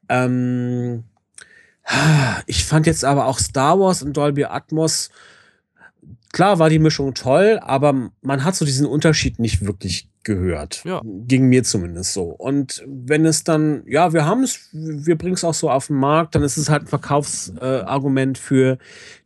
Ähm, 0.09 1.05
ich 2.47 2.65
fand 2.65 2.87
jetzt 2.87 3.05
aber 3.05 3.27
auch 3.27 3.39
Star 3.39 3.79
Wars 3.79 4.03
in 4.03 4.13
Dolby 4.13 4.45
Atmos. 4.45 5.11
Klar 6.33 6.59
war 6.59 6.69
die 6.69 6.79
Mischung 6.79 7.15
toll, 7.15 7.59
aber 7.63 8.11
man 8.21 8.45
hat 8.45 8.57
so 8.57 8.65
diesen 8.65 8.87
Unterschied 8.87 9.39
nicht 9.39 9.65
wirklich 9.65 10.09
gehört. 10.27 10.83
Ja. 10.85 11.01
Ging 11.05 11.49
mir 11.49 11.63
zumindest 11.63 12.13
so. 12.13 12.25
Und 12.25 12.85
wenn 12.87 13.25
es 13.25 13.45
dann, 13.45 13.85
ja, 13.87 14.13
wir 14.13 14.27
haben 14.27 14.43
es, 14.43 14.69
wir 14.73 15.17
bringen 15.17 15.35
es 15.35 15.45
auch 15.45 15.55
so 15.55 15.71
auf 15.71 15.87
den 15.87 15.97
Markt, 15.97 16.35
dann 16.35 16.43
ist 16.43 16.59
es 16.59 16.69
halt 16.69 16.83
ein 16.83 16.89
Verkaufsargument 16.89 18.37
äh, 18.37 18.41
für 18.41 18.79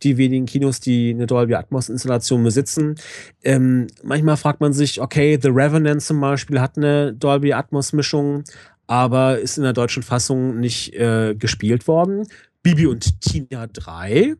die 0.02 0.18
wenigen 0.18 0.46
Kinos, 0.46 0.78
die 0.78 1.10
eine 1.10 1.26
Dolby 1.26 1.54
Atmos 1.54 1.88
Installation 1.88 2.44
besitzen. 2.44 2.94
Ähm, 3.42 3.88
manchmal 4.04 4.36
fragt 4.36 4.60
man 4.60 4.72
sich, 4.72 5.00
okay, 5.00 5.38
The 5.40 5.48
Revenant 5.48 6.02
zum 6.02 6.20
Beispiel 6.20 6.60
hat 6.60 6.76
eine 6.76 7.14
Dolby 7.14 7.54
Atmos 7.54 7.92
Mischung, 7.92 8.44
aber 8.86 9.38
ist 9.38 9.56
in 9.56 9.64
der 9.64 9.72
deutschen 9.72 10.02
Fassung 10.02 10.60
nicht 10.60 10.94
äh, 10.94 11.34
gespielt 11.34 11.88
worden. 11.88 12.26
Bibi 12.62 12.86
und 12.86 13.20
Tina 13.20 13.66
3 13.66 14.34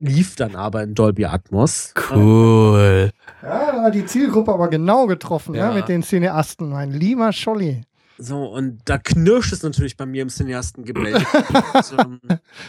lief 0.00 0.34
dann 0.36 0.56
aber 0.56 0.82
in 0.82 0.94
Dolby 0.94 1.26
Atmos. 1.26 1.92
Cool. 2.10 3.10
Ja, 3.42 3.90
die 3.90 4.06
Zielgruppe 4.06 4.52
aber 4.52 4.68
genau 4.68 5.06
getroffen, 5.06 5.54
Ja. 5.54 5.68
ne, 5.68 5.74
mit 5.74 5.88
den 5.88 6.02
Cineasten. 6.02 6.70
Mein 6.70 6.90
lieber 6.90 7.32
Scholli. 7.32 7.82
So, 8.22 8.44
und 8.46 8.80
da 8.84 8.98
knirscht 8.98 9.52
es 9.52 9.62
natürlich 9.62 9.96
bei 9.96 10.04
mir 10.06 10.22
im 10.22 10.28
Cineastengebälk. 10.28 11.22
Ähm, 11.98 12.20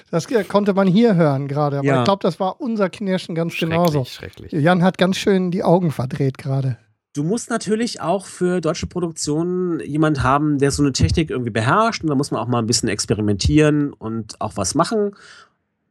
Das 0.09 0.27
konnte 0.47 0.73
man 0.73 0.87
hier 0.87 1.15
hören 1.15 1.47
gerade. 1.47 1.79
Aber 1.79 1.85
Ja. 1.87 1.99
ich 1.99 2.05
glaube, 2.05 2.21
das 2.21 2.39
war 2.39 2.61
unser 2.61 2.89
Knirschen 2.89 3.35
ganz 3.35 3.57
genauso. 3.57 4.05
Schrecklich, 4.05 4.49
schrecklich. 4.51 4.63
Jan 4.63 4.81
hat 4.83 4.97
ganz 4.97 5.17
schön 5.17 5.51
die 5.51 5.63
Augen 5.63 5.91
verdreht 5.91 6.37
gerade. 6.37 6.77
Du 7.13 7.23
musst 7.23 7.49
natürlich 7.49 7.99
auch 7.99 8.25
für 8.25 8.61
deutsche 8.61 8.87
Produktionen 8.87 9.81
jemand 9.81 10.23
haben, 10.23 10.59
der 10.59 10.71
so 10.71 10.81
eine 10.81 10.93
Technik 10.93 11.29
irgendwie 11.29 11.49
beherrscht 11.49 12.03
und 12.03 12.09
da 12.09 12.15
muss 12.15 12.31
man 12.31 12.39
auch 12.39 12.47
mal 12.47 12.59
ein 12.59 12.67
bisschen 12.67 12.87
experimentieren 12.87 13.91
und 13.91 14.39
auch 14.39 14.55
was 14.55 14.75
machen. 14.75 15.15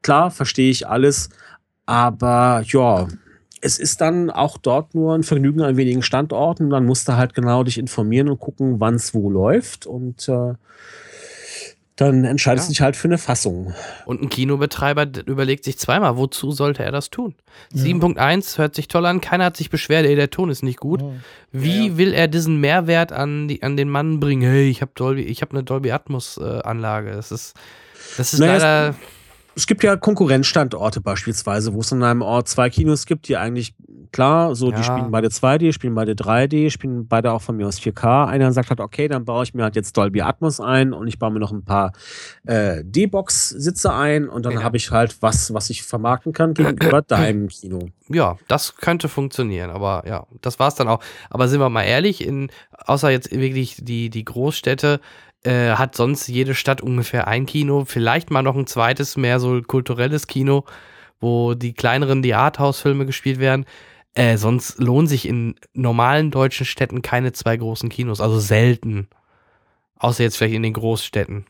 Klar, 0.03 0.31
verstehe 0.31 0.71
ich 0.71 0.89
alles, 0.89 1.29
aber 1.85 2.63
ja, 2.67 3.07
es 3.61 3.79
ist 3.79 4.01
dann 4.01 4.31
auch 4.31 4.57
dort 4.57 4.95
nur 4.95 5.15
ein 5.15 5.23
Vergnügen 5.23 5.61
an 5.61 5.77
wenigen 5.77 6.03
Standorten. 6.03 6.71
Dann 6.71 6.87
musst 6.87 7.09
du 7.09 7.17
halt 7.17 7.35
genau 7.35 7.63
dich 7.63 7.77
informieren 7.77 8.29
und 8.29 8.41
gucken, 8.41 8.81
wann 8.81 8.95
es 8.95 9.13
wo 9.13 9.29
läuft 9.29 9.87
und 9.87 10.29
äh, 10.29 10.55
dann 12.01 12.25
entscheidest 12.25 12.69
du 12.69 12.71
Ja. 12.71 12.75
dich 12.75 12.81
halt 12.81 12.97
für 12.97 13.09
eine 13.09 13.19
Fassung. 13.19 13.75
Und 14.07 14.23
ein 14.23 14.29
Kinobetreiber 14.29 15.07
überlegt 15.27 15.65
sich 15.65 15.79
zweimal, 15.79 16.17
wozu 16.17 16.51
sollte 16.53 16.83
er 16.83 16.93
das 16.93 17.11
tun? 17.11 17.35
Ja. 17.73 17.83
7.1 17.85 18.59
hört 18.59 18.75
sich 18.75 18.89
toll 18.89 19.05
an, 19.07 19.21
keiner 19.21 19.45
hat 19.45 19.57
sich 19.57 19.71
beschwert, 19.71 20.07
ey, 20.07 20.17
der 20.17 20.31
Ton 20.31 20.51
ist 20.51 20.63
nicht 20.63 20.79
gut. 20.81 21.03
Mhm. 21.03 21.21
Wie 21.53 21.89
Ja. 21.89 21.97
will 21.99 22.13
er 22.13 22.29
diesen 22.29 22.59
Mehrwert 22.61 23.13
an, 23.13 23.49
die, 23.49 23.63
an 23.63 23.77
den 23.77 23.89
Mann 23.91 24.19
bringen? 24.21 24.43
Hey, 24.51 24.71
ich 24.71 24.81
habe 24.83 24.93
Dolby, 24.95 25.23
ich 25.23 25.43
habe 25.43 25.53
eine 25.53 25.63
Dolby 25.63 25.93
Atmos 25.93 26.39
äh, 26.39 26.61
Anlage. 26.63 27.13
Das 27.13 27.31
ist, 27.33 27.55
das 28.17 28.33
ist 28.33 28.41
Naja, 28.41 28.53
leider. 28.55 28.89
Es 28.91 28.97
gibt 29.67 29.83
ja 29.83 29.97
Konkurrenzstandorte 29.97 31.01
beispielsweise, 31.01 31.75
wo 31.75 31.81
es 31.81 31.91
in 31.93 32.03
einem 32.03 32.23
Ort 32.23 32.49
zwei 32.49 32.71
Kinos 32.71 33.07
gibt, 33.07 33.29
die 33.29 33.37
eigentlich, 33.37 33.75
klar, 34.13 34.55
so, 34.55 34.71
Ja. 34.71 34.77
die 34.77 34.83
spielen 34.85 35.11
beide 35.11 35.29
2D, 35.29 35.73
spielen 35.73 35.95
beide 35.95 36.13
3D, 36.15 36.71
spielen 36.71 37.07
beide 37.09 37.33
auch 37.33 37.43
von 37.43 37.57
mir 37.57 37.67
aus 37.67 37.79
4K. 37.81 38.27
Einer 38.27 38.53
sagt 38.53 38.71
halt, 38.71 38.81
okay, 38.81 39.09
dann 39.09 39.25
baue 39.25 39.43
ich 39.45 39.55
mir 39.55 39.63
halt 39.65 39.77
jetzt 39.77 39.97
Dolby 39.97 40.23
Atmos 40.23 40.61
ein 40.61 40.93
und 40.93 41.07
ich 41.09 41.19
baue 41.19 41.31
mir 41.33 41.39
noch 41.41 41.53
ein 41.53 41.65
paar 41.65 41.93
äh, 42.47 42.83
D-Box-Sitze 42.85 43.93
ein 43.93 44.29
und 44.29 44.45
dann 44.47 44.55
Ja. 44.55 44.63
habe 44.63 44.77
ich 44.77 44.91
halt 44.91 45.21
was, 45.21 45.53
was 45.55 45.71
ich 45.71 45.83
vermarkten 45.83 46.33
kann 46.33 46.55
gegenüber 46.55 47.03
deinem 47.07 47.49
Kino. 47.49 47.89
Ja, 48.09 48.37
das 48.49 48.77
könnte 48.77 49.09
funktionieren, 49.09 49.71
aber 49.71 50.05
ja, 50.07 50.27
das 50.41 50.59
war's 50.59 50.75
dann 50.75 50.89
auch. 50.89 51.01
Aber 51.29 51.49
sind 51.49 51.61
wir 51.61 51.69
mal 51.71 51.83
ehrlich, 51.85 52.25
in, 52.27 52.51
außer 52.87 53.11
jetzt 53.11 53.31
wirklich 53.31 53.77
die, 53.81 54.11
die 54.11 54.25
Großstädte, 54.25 55.01
äh, 55.45 55.71
hat 55.71 55.95
sonst 55.95 56.29
jede 56.29 56.55
Stadt 56.55 56.81
ungefähr 56.81 57.27
ein 57.29 57.47
Kino, 57.47 57.85
vielleicht 57.85 58.31
mal 58.31 58.43
noch 58.43 58.57
ein 58.57 58.67
zweites, 58.67 59.17
mehr 59.17 59.41
so 59.41 59.61
kulturelles 59.63 60.27
Kino, 60.27 60.65
wo 61.21 61.55
die 61.55 61.73
kleineren, 61.73 62.23
die 62.23 62.35
Arthouse-Filme 62.35 63.07
gespielt 63.07 63.39
werden. 63.39 63.65
Äh, 64.15 64.37
sonst 64.37 64.79
lohnen 64.79 65.07
sich 65.07 65.27
in 65.27 65.55
normalen 65.73 66.31
deutschen 66.31 66.67
Städten 66.67 67.03
keine 67.03 67.33
zwei 67.33 67.57
großen 67.57 67.89
Kinos, 67.89 68.21
also 68.21 68.41
selten. 68.41 69.09
Außer 69.97 70.23
jetzt 70.23 70.37
vielleicht 70.37 70.55
in 70.55 70.63
den 70.63 70.73
Großstädten. 70.73 71.47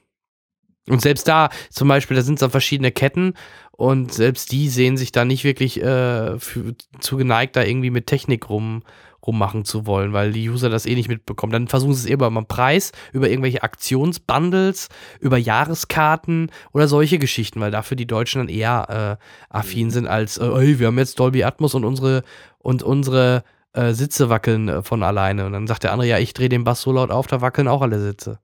Und 0.89 1.01
selbst 1.01 1.29
da, 1.29 1.51
zum 1.71 1.89
Beispiel, 1.89 2.17
da 2.17 2.23
sind 2.23 2.39
so 2.39 2.49
verschiedene 2.49 2.91
Ketten 2.91 3.35
und 3.73 4.13
selbst 4.13 4.51
die 4.51 4.69
sehen 4.69 4.97
sich 4.97 5.13
da 5.13 5.25
nicht 5.25 5.45
wirklich 5.45 5.81
äh, 5.81 6.39
für, 6.39 6.75
zu 6.99 7.17
geneigt, 7.17 7.57
da 7.57 7.63
irgendwie 7.63 7.91
mit 7.91 8.07
Technik 8.07 8.51
rum, 8.51 8.83
rummachen 9.31 9.65
zu 9.65 9.87
wollen, 9.87 10.13
weil 10.13 10.33
die 10.33 10.51
User 10.51 10.69
das 10.69 10.87
eh 10.87 10.95
nicht 10.95 11.09
mitbekommen. 11.09 11.53
Dann 11.53 11.69
versuchen 11.69 11.95
sie 11.95 12.01
es 12.01 12.07
eher 12.07 12.15
über 12.15 12.27
einen 12.27 12.47
Preis, 12.47 12.91
über 13.13 13.29
irgendwelche 13.31 13.63
Aktionsbundles, 13.63 14.89
über 15.21 15.39
Jahreskarten 15.39 16.51
oder 16.73 16.89
solche 16.89 17.19
Geschichten, 17.19 17.61
weil 17.61 17.71
dafür 17.71 17.97
die 17.97 18.07
Deutschen 18.07 18.41
dann 18.41 18.49
eher 18.49 19.19
äh, 19.21 19.25
affin 19.49 19.91
sind 19.91 20.09
als, 20.09 20.37
äh, 20.39 20.45
ey, 20.45 20.81
wir 20.81 20.89
haben 20.89 20.99
jetzt 20.99 21.21
Dolby 21.21 21.45
Atmos 21.45 21.75
und 21.75 21.85
unsere 21.85 22.25
und 22.59 22.83
unsere 22.83 23.45
äh, 23.73 23.93
Sitze 23.93 24.29
wackeln 24.29 24.69
äh, 24.69 24.83
von 24.83 25.03
alleine. 25.03 25.47
Und 25.47 25.53
dann 25.53 25.67
sagt 25.67 25.85
der 25.85 25.93
andere, 25.93 26.09
ja, 26.09 26.19
ich 26.19 26.35
drehe 26.35 26.49
den 26.49 26.65
Bass 26.65 26.83
so 26.83 26.93
laut 26.93 27.11
auf, 27.11 27.27
da 27.29 27.41
wackeln 27.41 27.69
auch 27.69 27.83
alle 27.83 28.01
Sitze. 28.01 28.41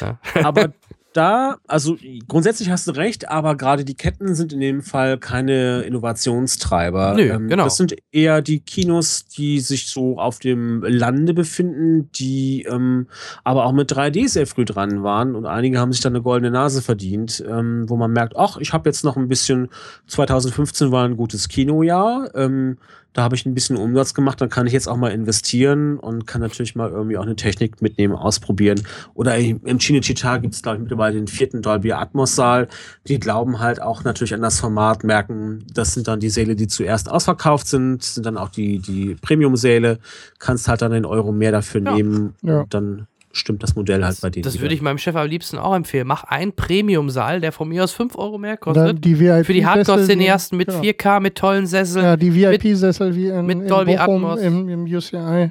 Ja. 0.00 0.18
Aber 0.42 0.72
da, 1.12 1.58
also 1.66 1.96
grundsätzlich 2.28 2.70
hast 2.70 2.86
du 2.86 2.92
recht, 2.92 3.28
aber 3.28 3.56
gerade 3.56 3.84
die 3.84 3.94
Ketten 3.94 4.34
sind 4.34 4.52
in 4.52 4.60
dem 4.60 4.82
Fall 4.82 5.18
keine 5.18 5.82
Innovationstreiber. 5.82 7.18
Ähm, 7.18 7.42
Nö, 7.42 7.48
genau. 7.48 7.64
Das 7.64 7.76
sind 7.76 7.96
eher 8.12 8.42
die 8.42 8.60
Kinos, 8.60 9.26
die 9.26 9.60
sich 9.60 9.88
so 9.88 10.18
auf 10.18 10.38
dem 10.38 10.82
Lande 10.82 11.34
befinden, 11.34 12.10
die 12.12 12.62
ähm, 12.62 13.08
aber 13.44 13.66
auch 13.66 13.72
mit 13.72 13.92
3D 13.92 14.28
sehr 14.28 14.46
früh 14.46 14.64
dran 14.64 15.02
waren 15.02 15.34
und 15.34 15.46
einige 15.46 15.78
haben 15.78 15.92
sich 15.92 16.00
dann 16.00 16.14
eine 16.14 16.22
goldene 16.22 16.50
Nase 16.50 16.82
verdient, 16.82 17.44
ähm, 17.48 17.88
wo 17.88 17.96
man 17.96 18.12
merkt, 18.12 18.36
ach, 18.36 18.58
ich 18.58 18.72
habe 18.72 18.88
jetzt 18.88 19.04
noch 19.04 19.16
ein 19.16 19.28
bisschen, 19.28 19.68
2015 20.06 20.92
war 20.92 21.04
ein 21.04 21.16
gutes 21.16 21.48
Kinojahr, 21.48 22.30
ähm, 22.34 22.78
da 23.12 23.22
habe 23.22 23.34
ich 23.34 23.44
ein 23.44 23.54
bisschen 23.54 23.76
Umsatz 23.76 24.14
gemacht, 24.14 24.40
dann 24.40 24.48
kann 24.48 24.66
ich 24.66 24.72
jetzt 24.72 24.88
auch 24.88 24.96
mal 24.96 25.10
investieren 25.10 25.98
und 25.98 26.26
kann 26.26 26.40
natürlich 26.40 26.76
mal 26.76 26.90
irgendwie 26.90 27.18
auch 27.18 27.22
eine 27.22 27.36
Technik 27.36 27.82
mitnehmen, 27.82 28.14
ausprobieren. 28.14 28.82
Oder 29.14 29.36
im 29.36 29.78
Cinecittà 29.78 30.38
gibt 30.38 30.54
es, 30.54 30.62
glaube 30.62 30.76
ich, 30.76 30.82
mittlerweile 30.82 31.16
den 31.16 31.26
vierten 31.26 31.60
Dolby 31.62 31.92
Atmos 31.92 32.36
Saal. 32.36 32.68
Die 33.08 33.18
glauben 33.18 33.58
halt 33.58 33.82
auch 33.82 34.04
natürlich 34.04 34.34
an 34.34 34.42
das 34.42 34.60
Format, 34.60 35.02
merken, 35.02 35.64
das 35.72 35.94
sind 35.94 36.06
dann 36.06 36.20
die 36.20 36.30
Säle, 36.30 36.54
die 36.54 36.68
zuerst 36.68 37.10
ausverkauft 37.10 37.66
sind, 37.66 38.02
sind 38.02 38.26
dann 38.26 38.36
auch 38.36 38.48
die, 38.48 38.78
die 38.78 39.16
Premium-Säle, 39.16 39.98
kannst 40.38 40.68
halt 40.68 40.82
dann 40.82 40.92
den 40.92 41.04
Euro 41.04 41.32
mehr 41.32 41.52
dafür 41.52 41.82
ja. 41.82 41.94
nehmen 41.94 42.34
ja. 42.42 42.60
und 42.60 42.74
dann 42.74 43.06
stimmt 43.32 43.62
das 43.62 43.74
Modell 43.76 44.04
halt 44.04 44.20
bei 44.20 44.30
denen. 44.30 44.42
Das 44.42 44.60
würde 44.60 44.74
ich 44.74 44.82
meinem 44.82 44.98
Chef 44.98 45.14
am 45.14 45.28
liebsten 45.28 45.58
auch 45.58 45.74
empfehlen. 45.74 46.06
Mach 46.06 46.24
einen 46.24 46.52
Premium-Saal, 46.52 47.40
der 47.40 47.52
von 47.52 47.68
mir 47.68 47.84
aus 47.84 47.92
5 47.92 48.16
Euro 48.16 48.38
mehr 48.38 48.56
kostet. 48.56 49.04
Die 49.04 49.18
VIP 49.18 49.46
Für 49.46 49.52
die 49.52 49.66
Hardcore-Cineasten 49.66 50.56
mit 50.58 50.68
genau. 50.68 50.80
4K, 50.80 51.20
mit 51.20 51.36
tollen 51.36 51.66
Sesseln. 51.66 52.04
Ja, 52.04 52.16
die 52.16 52.34
VIP-Sessel 52.34 53.14
wie 53.14 53.28
in, 53.28 53.46
mit 53.46 53.60
in 53.60 53.68
Dolby 53.68 53.96
Bochum, 53.96 54.24
Atmos. 54.24 54.40
Im, 54.40 54.68
im 54.68 54.84
UCI. 54.84 55.50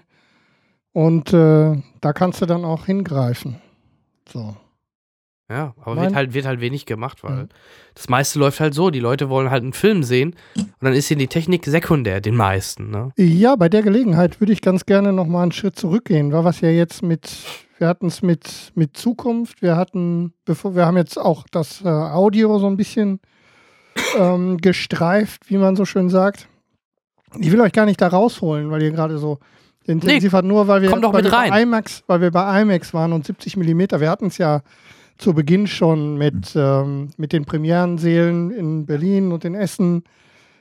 Und 0.93 1.33
äh, 1.33 1.81
da 2.01 2.13
kannst 2.13 2.41
du 2.41 2.45
dann 2.45 2.65
auch 2.65 2.85
hingreifen. 2.85 3.55
So. 4.31 4.55
Ja, 5.49 5.73
aber 5.81 5.99
wird 5.99 6.13
halt, 6.13 6.33
wird 6.35 6.45
halt 6.45 6.61
wenig 6.61 6.85
gemacht, 6.85 7.23
weil 7.23 7.43
mhm. 7.43 7.49
das 7.95 8.07
meiste 8.07 8.37
läuft 8.37 8.59
halt 8.59 8.75
so. 8.75 8.91
Die 8.91 8.99
Leute 8.99 9.29
wollen 9.29 9.49
halt 9.49 9.63
einen 9.63 9.73
Film 9.73 10.03
sehen 10.03 10.35
und 10.55 10.73
dann 10.79 10.93
ist 10.93 11.07
hier 11.07 11.17
die 11.17 11.27
Technik 11.27 11.65
sekundär, 11.65 12.21
den 12.21 12.35
meisten. 12.35 12.91
Ne? 12.91 13.11
Ja, 13.17 13.55
bei 13.55 13.67
der 13.67 13.81
Gelegenheit 13.81 14.39
würde 14.39 14.53
ich 14.53 14.61
ganz 14.61 14.85
gerne 14.85 15.11
nochmal 15.11 15.43
einen 15.43 15.51
Schritt 15.51 15.75
zurückgehen, 15.75 16.31
weil 16.31 16.43
was 16.43 16.61
ja 16.61 16.69
jetzt 16.69 17.01
mit 17.01 17.31
wir 17.79 17.87
hatten 17.87 18.07
es 18.07 18.21
mit, 18.21 18.71
mit 18.75 18.97
Zukunft, 18.97 19.61
wir 19.61 19.77
hatten, 19.77 20.33
bevor, 20.45 20.75
wir 20.75 20.85
haben 20.85 20.97
jetzt 20.97 21.17
auch 21.17 21.45
das 21.49 21.81
äh, 21.81 21.87
Audio 21.87 22.59
so 22.59 22.67
ein 22.67 22.77
bisschen 22.77 23.19
ähm, 24.17 24.57
gestreift, 24.57 25.49
wie 25.49 25.57
man 25.57 25.75
so 25.75 25.85
schön 25.85 26.09
sagt. 26.09 26.47
Ich 27.39 27.51
will 27.51 27.61
euch 27.61 27.71
gar 27.71 27.85
nicht 27.85 28.01
da 28.01 28.07
rausholen, 28.07 28.69
weil 28.71 28.81
ihr 28.81 28.91
gerade 28.91 29.17
so 29.17 29.39
intensiv 29.85 30.31
nee, 30.31 30.37
hat, 30.37 30.45
nur 30.45 30.67
weil 30.67 30.81
wir, 30.81 30.91
weil 30.91 31.23
wir 31.23 31.31
bei 31.31 31.61
IMAX, 31.61 32.03
weil 32.07 32.21
wir 32.21 32.31
bei 32.31 32.61
IMAX 32.61 32.93
waren 32.93 33.13
und 33.13 33.25
70 33.25 33.57
mm. 33.57 33.81
Wir 33.97 34.09
hatten 34.09 34.27
es 34.27 34.37
ja 34.37 34.61
zu 35.17 35.33
Beginn 35.33 35.67
schon 35.67 36.17
mit, 36.17 36.53
ähm, 36.55 37.09
mit 37.17 37.33
den 37.33 37.45
Premierenseelen 37.45 38.51
in 38.51 38.85
Berlin 38.85 39.31
und 39.31 39.45
in 39.45 39.55
Essen. 39.55 40.03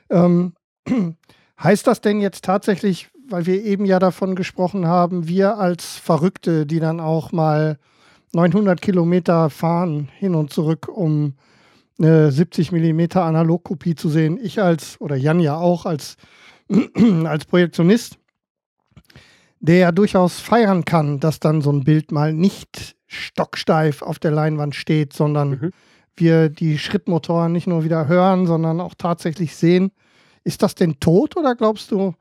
Ähm, 0.09 0.53
heißt 1.63 1.87
das 1.87 2.01
denn 2.01 2.21
jetzt 2.21 2.43
tatsächlich, 2.45 3.09
weil 3.29 3.45
wir 3.45 3.63
eben 3.63 3.85
ja 3.85 3.99
davon 3.99 4.35
gesprochen 4.35 4.87
haben, 4.87 5.27
wir 5.27 5.57
als 5.57 5.95
Verrückte, 5.95 6.65
die 6.65 6.79
dann 6.79 6.99
auch 6.99 7.31
mal 7.31 7.77
900 8.33 8.81
Kilometer 8.81 9.49
fahren 9.49 10.09
hin 10.17 10.35
und 10.35 10.51
zurück, 10.53 10.87
um 10.87 11.33
eine 11.97 12.31
70 12.31 12.71
Millimeter 12.71 13.23
Analogkopie 13.23 13.95
zu 13.95 14.09
sehen. 14.09 14.39
Ich 14.41 14.61
als, 14.61 14.99
oder 15.01 15.15
Jan 15.15 15.39
ja 15.39 15.57
auch 15.57 15.85
als, 15.85 16.17
als 17.25 17.45
Projektionist, 17.45 18.17
der 19.59 19.77
ja 19.77 19.91
durchaus 19.91 20.39
feiern 20.39 20.85
kann, 20.85 21.19
dass 21.19 21.39
dann 21.39 21.61
so 21.61 21.71
ein 21.71 21.83
Bild 21.83 22.11
mal 22.11 22.33
nicht 22.33 22.95
stocksteif 23.07 24.01
auf 24.01 24.19
der 24.19 24.31
Leinwand 24.31 24.75
steht, 24.75 25.13
sondern 25.13 25.49
mhm. 25.49 25.71
wir 26.15 26.49
die 26.49 26.77
Schrittmotoren 26.77 27.51
nicht 27.51 27.67
nur 27.67 27.83
wieder 27.83 28.07
hören, 28.07 28.47
sondern 28.47 28.79
auch 28.79 28.93
tatsächlich 28.97 29.55
sehen. 29.55 29.91
Ist 30.43 30.61
das 30.61 30.75
denn 30.75 30.99
tot 30.99 31.35
oder 31.35 31.55
glaubst 31.55 31.91
du, 31.91 32.13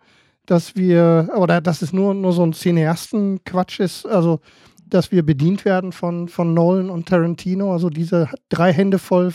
dass 0.49 0.77
wir, 0.77 1.29
oder 1.37 1.61
dass 1.61 1.83
es 1.83 1.93
nur, 1.93 2.15
nur 2.15 2.33
so 2.33 2.43
ein 2.43 2.55
Cineasten-Quatsch 2.55 3.81
ist, 3.81 4.07
also 4.07 4.41
dass 4.87 5.13
wir 5.13 5.23
bedient 5.23 5.67
werden 5.67 5.93
von, 5.93 6.29
von 6.29 6.55
Nolan 6.55 6.89
und 6.89 7.07
Tarantino, 7.07 7.73
also 7.73 7.91
diese 7.91 8.31
drei 8.49 8.73
Hände 8.73 8.99
voll 8.99 9.33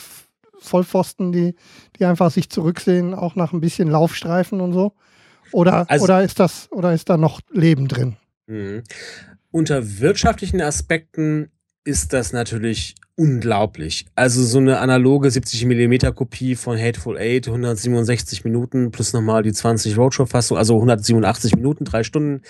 Vollpfosten, 0.59 1.33
die, 1.33 1.55
die 1.99 2.05
einfach 2.05 2.31
sich 2.31 2.49
zurücksehen, 2.49 3.13
auch 3.13 3.35
nach 3.35 3.51
ein 3.51 3.59
bisschen 3.59 3.89
Laufstreifen 3.89 4.61
und 4.61 4.71
so? 4.71 4.93
Oder, 5.51 5.89
also, 5.89 6.05
oder, 6.05 6.23
ist, 6.23 6.39
das, 6.39 6.71
oder 6.71 6.93
ist 6.93 7.09
da 7.09 7.17
noch 7.17 7.41
Leben 7.51 7.89
drin? 7.89 8.15
Mhm. 8.47 8.83
Unter 9.51 9.99
wirtschaftlichen 9.99 10.61
Aspekten 10.61 11.51
ist 11.83 12.13
das 12.13 12.31
natürlich 12.31 12.95
unglaublich. 13.15 14.05
Also 14.15 14.43
so 14.43 14.57
eine 14.57 14.79
analoge 14.79 15.29
70 15.29 15.65
mm 15.65 16.13
Kopie 16.15 16.55
von 16.55 16.79
Hateful 16.79 17.17
Eight, 17.17 17.47
167 17.47 18.43
Minuten 18.43 18.91
plus 18.91 19.13
nochmal 19.13 19.43
die 19.43 19.53
20 19.53 19.97
Roadshow-Fassung, 19.97 20.57
also 20.57 20.75
187 20.75 21.55
Minuten, 21.55 21.85
drei 21.85 22.03
Stunden, 22.03 22.41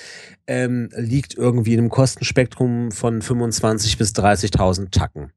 ähm, 0.48 0.90
liegt 0.96 1.36
irgendwie 1.36 1.74
in 1.74 1.80
einem 1.80 1.90
Kostenspektrum 1.90 2.92
von 2.92 3.22
25 3.22 3.98
bis 3.98 4.14
30.000 4.14 4.92
Tacken. 4.92 5.32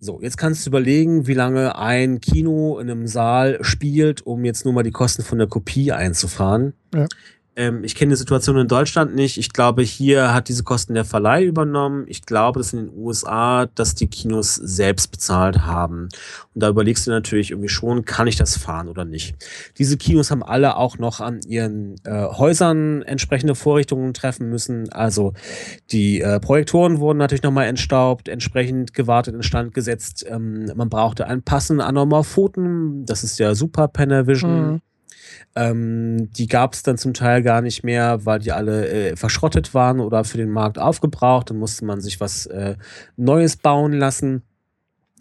So, 0.00 0.20
jetzt 0.20 0.36
kannst 0.36 0.64
du 0.64 0.70
überlegen, 0.70 1.26
wie 1.26 1.34
lange 1.34 1.76
ein 1.76 2.20
Kino 2.20 2.78
in 2.78 2.88
einem 2.88 3.08
Saal 3.08 3.58
spielt, 3.62 4.24
um 4.24 4.44
jetzt 4.44 4.64
nur 4.64 4.72
mal 4.72 4.84
die 4.84 4.92
Kosten 4.92 5.22
von 5.22 5.38
der 5.38 5.48
Kopie 5.48 5.90
einzufahren. 5.90 6.74
Ja. 6.94 7.06
Ähm, 7.58 7.82
ich 7.82 7.96
kenne 7.96 8.10
die 8.10 8.16
Situation 8.16 8.56
in 8.56 8.68
Deutschland 8.68 9.16
nicht. 9.16 9.36
Ich 9.36 9.52
glaube, 9.52 9.82
hier 9.82 10.32
hat 10.32 10.48
diese 10.48 10.62
Kosten 10.62 10.94
der 10.94 11.04
Verleih 11.04 11.44
übernommen. 11.44 12.04
Ich 12.06 12.22
glaube, 12.22 12.60
dass 12.60 12.72
in 12.72 12.86
den 12.86 12.96
USA, 12.96 13.66
dass 13.66 13.96
die 13.96 14.06
Kinos 14.06 14.54
selbst 14.54 15.10
bezahlt 15.10 15.66
haben. 15.66 16.08
Und 16.54 16.62
da 16.62 16.68
überlegst 16.68 17.06
du 17.06 17.10
natürlich 17.10 17.50
irgendwie 17.50 17.68
schon, 17.68 18.04
kann 18.04 18.28
ich 18.28 18.36
das 18.36 18.56
fahren 18.56 18.88
oder 18.88 19.04
nicht. 19.04 19.34
Diese 19.76 19.96
Kinos 19.96 20.30
haben 20.30 20.44
alle 20.44 20.76
auch 20.76 20.98
noch 20.98 21.20
an 21.20 21.40
ihren 21.48 21.96
äh, 22.04 22.26
Häusern 22.26 23.02
entsprechende 23.02 23.56
Vorrichtungen 23.56 24.14
treffen 24.14 24.48
müssen. 24.48 24.92
Also 24.92 25.32
die 25.90 26.20
äh, 26.20 26.38
Projektoren 26.38 27.00
wurden 27.00 27.18
natürlich 27.18 27.42
nochmal 27.42 27.66
entstaubt, 27.66 28.28
entsprechend 28.28 28.94
gewartet, 28.94 29.34
instand 29.34 29.74
gesetzt. 29.74 30.24
Ähm, 30.28 30.70
man 30.76 30.88
brauchte 30.88 31.26
einen 31.26 31.42
passenden 31.42 31.80
Anamorphoten. 31.80 33.04
Das 33.04 33.24
ist 33.24 33.40
ja 33.40 33.56
Super 33.56 33.88
Panavision. 33.88 34.74
Mhm. 34.74 34.80
Ähm, 35.54 36.30
die 36.32 36.46
gab 36.46 36.74
es 36.74 36.82
dann 36.82 36.98
zum 36.98 37.14
Teil 37.14 37.42
gar 37.42 37.62
nicht 37.62 37.82
mehr, 37.82 38.24
weil 38.24 38.38
die 38.38 38.52
alle 38.52 38.88
äh, 38.88 39.16
verschrottet 39.16 39.74
waren 39.74 40.00
oder 40.00 40.24
für 40.24 40.38
den 40.38 40.50
Markt 40.50 40.78
aufgebraucht. 40.78 41.50
Dann 41.50 41.58
musste 41.58 41.84
man 41.84 42.00
sich 42.00 42.20
was 42.20 42.46
äh, 42.46 42.76
Neues 43.16 43.56
bauen 43.56 43.92
lassen. 43.92 44.42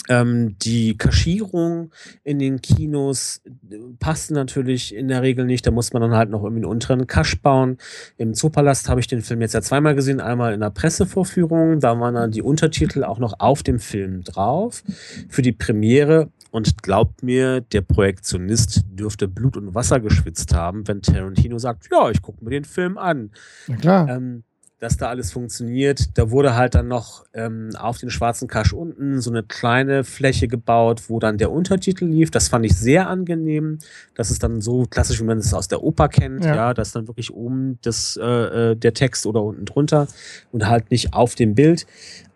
Ähm, 0.10 0.58
die 0.60 0.98
Kaschierung 0.98 1.92
in 2.24 2.40
den 2.40 2.62
Kinos 2.62 3.42
äh, 3.46 3.78
passte 4.00 4.34
natürlich 4.34 4.96
in 4.96 5.08
der 5.08 5.22
Regel 5.22 5.46
nicht. 5.46 5.66
Da 5.68 5.72
muss 5.72 5.92
man 5.92 6.02
dann 6.02 6.16
halt 6.16 6.30
noch 6.30 6.44
irgendwie 6.44 6.64
einen 6.64 6.72
unteren 6.72 7.08
Kasch 7.08 7.42
bauen. 7.42 7.78
Im 8.18 8.34
Zoopalast 8.34 8.90
habe 8.90 9.00
ich 9.00 9.08
den 9.08 9.22
Film 9.22 9.42
jetzt 9.42 9.54
ja 9.54 9.62
zweimal 9.62 9.96
gesehen. 9.96 10.22
Einmal 10.22 10.54
in 10.54 10.62
der 10.62 10.70
Pressevorführung. 10.70 11.80
Da 11.80 12.00
waren 12.00 12.16
dann 12.16 12.32
die 12.32 12.42
Untertitel 12.42 13.04
auch 13.04 13.20
noch 13.20 13.40
auf 13.40 13.64
dem 13.64 13.80
Film 13.80 14.24
drauf. 14.24 14.84
Für 15.30 15.42
die 15.42 15.52
Premiere 15.52 16.30
und 16.58 16.82
glaubt 16.84 17.24
mir, 17.24 17.62
der 17.62 17.82
Projektionist 17.82 18.84
dürfte 18.90 19.28
Blut 19.28 19.56
und 19.58 19.76
Wasser 19.76 20.00
geschwitzt 20.00 20.54
haben, 20.54 20.88
wenn 20.88 21.02
Tarantino 21.02 21.60
sagt, 21.60 21.88
ja, 21.92 22.10
ich 22.10 22.22
gucke 22.22 22.44
mir 22.44 22.50
den 22.50 22.66
Film 22.66 22.98
an. 22.98 23.32
Na 23.68 23.78
klar. 23.78 24.10
Ähm, 24.10 24.44
dass 24.80 24.98
da 24.98 25.10
alles 25.10 25.32
funktioniert. 25.32 26.18
Da 26.18 26.30
wurde 26.30 26.56
halt 26.56 26.76
dann 26.76 26.88
noch 26.88 27.26
ähm, 27.34 27.72
auf 27.76 27.98
den 27.98 28.12
schwarzen 28.12 28.48
Kasch 28.48 28.74
unten 28.74 29.22
so 29.22 29.32
eine 29.32 29.42
kleine 29.42 30.04
Fläche 30.04 30.48
gebaut, 30.48 31.04
wo 31.08 31.20
dann 31.20 31.40
der 31.40 31.52
Untertitel 31.52 32.06
lief. 32.06 32.30
Das 32.30 32.48
fand 32.48 32.66
ich 32.66 32.76
sehr 32.76 33.08
angenehm. 33.08 33.80
Das 34.14 34.30
ist 34.30 34.44
dann 34.44 34.62
so 34.62 34.84
klassisch, 34.84 35.20
wie 35.20 35.26
man 35.26 35.40
es 35.40 35.54
aus 35.54 35.68
der 35.68 35.82
Oper 35.82 36.10
kennt. 36.10 36.46
Ja, 36.46 36.56
ja 36.56 36.74
dass 36.76 36.92
dann 36.92 37.08
wirklich 37.08 37.34
oben 37.34 37.80
das, 37.82 38.20
äh, 38.22 38.72
äh 38.72 38.76
der 38.76 38.94
Text 38.94 39.26
oder 39.26 39.42
unten 39.42 39.66
drunter 39.66 40.08
und 40.52 40.68
halt 40.68 40.92
nicht 40.92 41.14
auf 41.14 41.34
dem 41.34 41.56
Bild. 41.56 41.88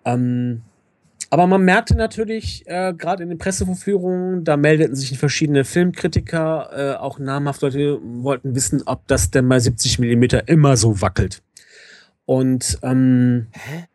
Ähm, 0.04 0.64
aber 1.32 1.48
man 1.48 1.64
merkte 1.64 1.96
natürlich, 1.96 2.68
äh, 2.68 2.94
gerade 2.94 3.24
in 3.24 3.30
den 3.30 3.38
Pressevorführungen, 3.38 4.44
da 4.44 4.58
meldeten 4.58 4.98
sich 4.98 5.18
verschiedene 5.18 5.64
Filmkritiker, 5.64 6.70
äh, 6.74 6.98
auch 6.98 7.20
namhaft 7.20 7.62
Leute 7.62 8.00
wollten 8.04 8.54
wissen, 8.54 8.84
ob 8.86 9.08
das 9.08 9.32
denn 9.32 9.48
bei 9.48 9.58
70 9.58 9.98
mm 10.00 10.24
immer 10.48 10.76
so 10.76 11.02
wackelt. 11.02 11.42
Und 12.26 12.80
ähm, 12.84 13.48
Hä? 13.52 13.86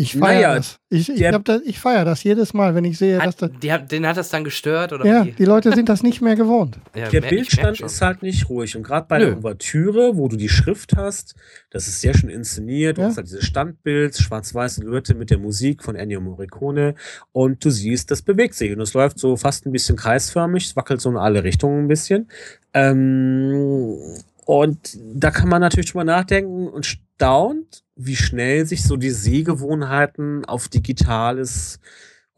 Ich 0.00 0.12
feiere 0.16 0.34
naja, 0.34 0.54
das. 0.54 0.78
Ich, 0.90 1.08
ich, 1.08 1.28
das, 1.42 1.62
ich 1.62 1.80
feiere 1.80 2.04
das 2.04 2.22
jedes 2.22 2.54
Mal, 2.54 2.72
wenn 2.76 2.84
ich 2.84 2.98
sehe, 2.98 3.18
hat, 3.18 3.26
dass 3.26 3.36
das. 3.36 3.50
Die, 3.60 3.74
den 3.90 4.06
hat 4.06 4.16
das 4.16 4.28
dann 4.28 4.44
gestört? 4.44 4.92
Oder 4.92 5.04
ja, 5.04 5.26
wie? 5.26 5.32
die 5.32 5.44
Leute 5.44 5.74
sind 5.74 5.88
das 5.88 6.04
nicht 6.04 6.20
mehr 6.20 6.36
gewohnt. 6.36 6.78
Ja, 6.94 7.08
der 7.08 7.20
Bildstand 7.20 7.80
ist 7.80 8.00
halt 8.00 8.22
nicht 8.22 8.48
ruhig. 8.48 8.76
Und 8.76 8.84
gerade 8.84 9.06
bei 9.08 9.18
Nö. 9.18 9.26
der 9.26 9.38
Ouvertüre, 9.38 10.16
wo 10.16 10.28
du 10.28 10.36
die 10.36 10.48
Schrift 10.48 10.96
hast, 10.96 11.34
das 11.70 11.88
ist 11.88 12.00
sehr 12.00 12.14
schön 12.14 12.30
inszeniert. 12.30 12.96
Du 12.96 13.02
ja. 13.02 13.08
hast 13.08 13.16
halt 13.16 13.26
dieses 13.26 13.44
Standbild, 13.44 14.16
schwarz-weiße 14.16 14.82
Leute 14.82 15.14
mit 15.14 15.30
der 15.30 15.38
Musik 15.38 15.82
von 15.82 15.96
Ennio 15.96 16.20
Morricone. 16.20 16.94
Und 17.32 17.64
du 17.64 17.70
siehst, 17.70 18.12
das 18.12 18.22
bewegt 18.22 18.54
sich. 18.54 18.72
Und 18.72 18.80
es 18.80 18.94
läuft 18.94 19.18
so 19.18 19.36
fast 19.36 19.66
ein 19.66 19.72
bisschen 19.72 19.96
kreisförmig. 19.96 20.64
Es 20.64 20.76
wackelt 20.76 21.00
so 21.00 21.10
in 21.10 21.16
alle 21.16 21.42
Richtungen 21.42 21.84
ein 21.84 21.88
bisschen. 21.88 22.28
Ähm, 22.72 23.96
und 24.44 24.98
da 25.14 25.32
kann 25.32 25.48
man 25.48 25.60
natürlich 25.60 25.90
drüber 25.90 26.04
nachdenken 26.04 26.68
und 26.68 26.86
staunt, 26.86 27.82
wie 27.98 28.16
schnell 28.16 28.64
sich 28.64 28.84
so 28.84 28.96
die 28.96 29.10
Sehgewohnheiten 29.10 30.44
auf 30.44 30.68
digitales, 30.68 31.80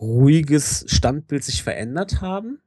ruhiges 0.01 0.87
Standbild 0.89 1.45
sich 1.45 1.63
verändert 1.63 2.23
haben. 2.23 2.61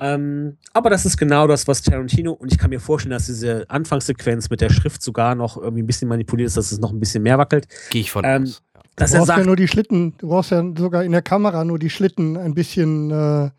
Ähm, 0.00 0.58
aber 0.74 0.90
das 0.90 1.06
ist 1.06 1.16
genau 1.16 1.46
das, 1.48 1.66
was 1.66 1.82
Tarantino, 1.82 2.32
und 2.32 2.52
ich 2.52 2.58
kann 2.58 2.70
mir 2.70 2.78
vorstellen, 2.78 3.12
dass 3.12 3.26
diese 3.26 3.68
Anfangssequenz 3.68 4.50
mit 4.50 4.60
der 4.60 4.70
Schrift 4.70 5.02
sogar 5.02 5.34
noch 5.34 5.56
irgendwie 5.56 5.82
ein 5.82 5.86
bisschen 5.86 6.08
manipuliert 6.08 6.46
ist, 6.46 6.56
dass 6.56 6.70
es 6.70 6.78
noch 6.78 6.92
ein 6.92 7.00
bisschen 7.00 7.22
mehr 7.22 7.38
wackelt. 7.38 7.66
Gehe 7.90 8.02
ich 8.02 8.10
von 8.12 8.24
ähm, 8.24 8.44
aus. 8.44 8.62
Du 8.74 9.04
brauchst 9.04 9.26
sagt, 9.26 9.38
ja 9.38 9.44
nur 9.44 9.56
die 9.56 9.68
Schlitten, 9.68 10.14
du 10.18 10.28
brauchst 10.28 10.50
ja 10.50 10.62
sogar 10.76 11.04
in 11.04 11.12
der 11.12 11.22
Kamera 11.22 11.64
nur 11.64 11.78
die 11.78 11.90
Schlitten 11.90 12.36
ein 12.36 12.54
bisschen, 12.54 13.10
äh, 13.10 13.50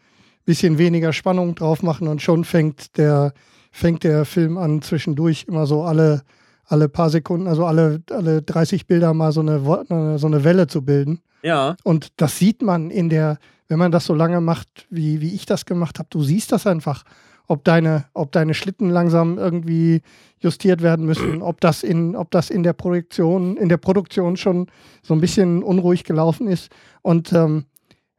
bisschen 0.45 0.77
weniger 0.77 1.11
Spannung 1.11 1.55
drauf 1.55 1.81
machen 1.81 2.07
und 2.07 2.21
schon 2.21 2.43
fängt 2.45 2.97
der, 2.97 3.33
fängt 3.71 4.03
der 4.03 4.25
Film 4.25 4.57
an, 4.57 4.81
zwischendurch 4.81 5.45
immer 5.47 5.65
so 5.65 5.83
alle, 5.83 6.23
alle 6.69 6.87
paar 6.87 7.09
Sekunden, 7.09 7.47
also 7.47 7.65
alle, 7.65 8.01
alle 8.11 8.41
30 8.41 8.87
Bilder 8.87 9.13
mal 9.13 9.31
so 9.31 9.41
eine, 9.41 10.17
so 10.17 10.27
eine 10.27 10.43
Welle 10.43 10.67
zu 10.67 10.83
bilden. 10.83 11.19
Ja. 11.41 11.75
Und 11.83 12.09
das 12.17 12.37
sieht 12.37 12.61
man 12.61 12.91
in 12.91 13.09
der, 13.09 13.39
wenn 13.67 13.79
man 13.79 13.91
das 13.91 14.05
so 14.05 14.13
lange 14.13 14.39
macht, 14.39 14.87
wie, 14.89 15.19
wie 15.19 15.33
ich 15.33 15.45
das 15.45 15.65
gemacht 15.65 15.99
habe, 15.99 16.09
du 16.11 16.23
siehst 16.23 16.51
das 16.51 16.67
einfach, 16.67 17.03
ob 17.47 17.63
deine, 17.63 18.05
ob 18.13 18.31
deine 18.31 18.53
Schlitten 18.53 18.89
langsam 18.91 19.39
irgendwie 19.39 20.01
justiert 20.39 20.83
werden 20.83 21.05
müssen, 21.05 21.41
ob 21.41 21.59
das 21.59 21.81
in, 21.81 22.15
ob 22.15 22.29
das 22.29 22.51
in 22.51 22.61
der 22.61 22.73
Produktion, 22.73 23.57
in 23.57 23.69
der 23.69 23.77
Produktion 23.77 24.37
schon 24.37 24.67
so 25.01 25.15
ein 25.15 25.21
bisschen 25.21 25.63
unruhig 25.63 26.03
gelaufen 26.03 26.47
ist. 26.47 26.71
Und 27.01 27.33
ähm, 27.33 27.65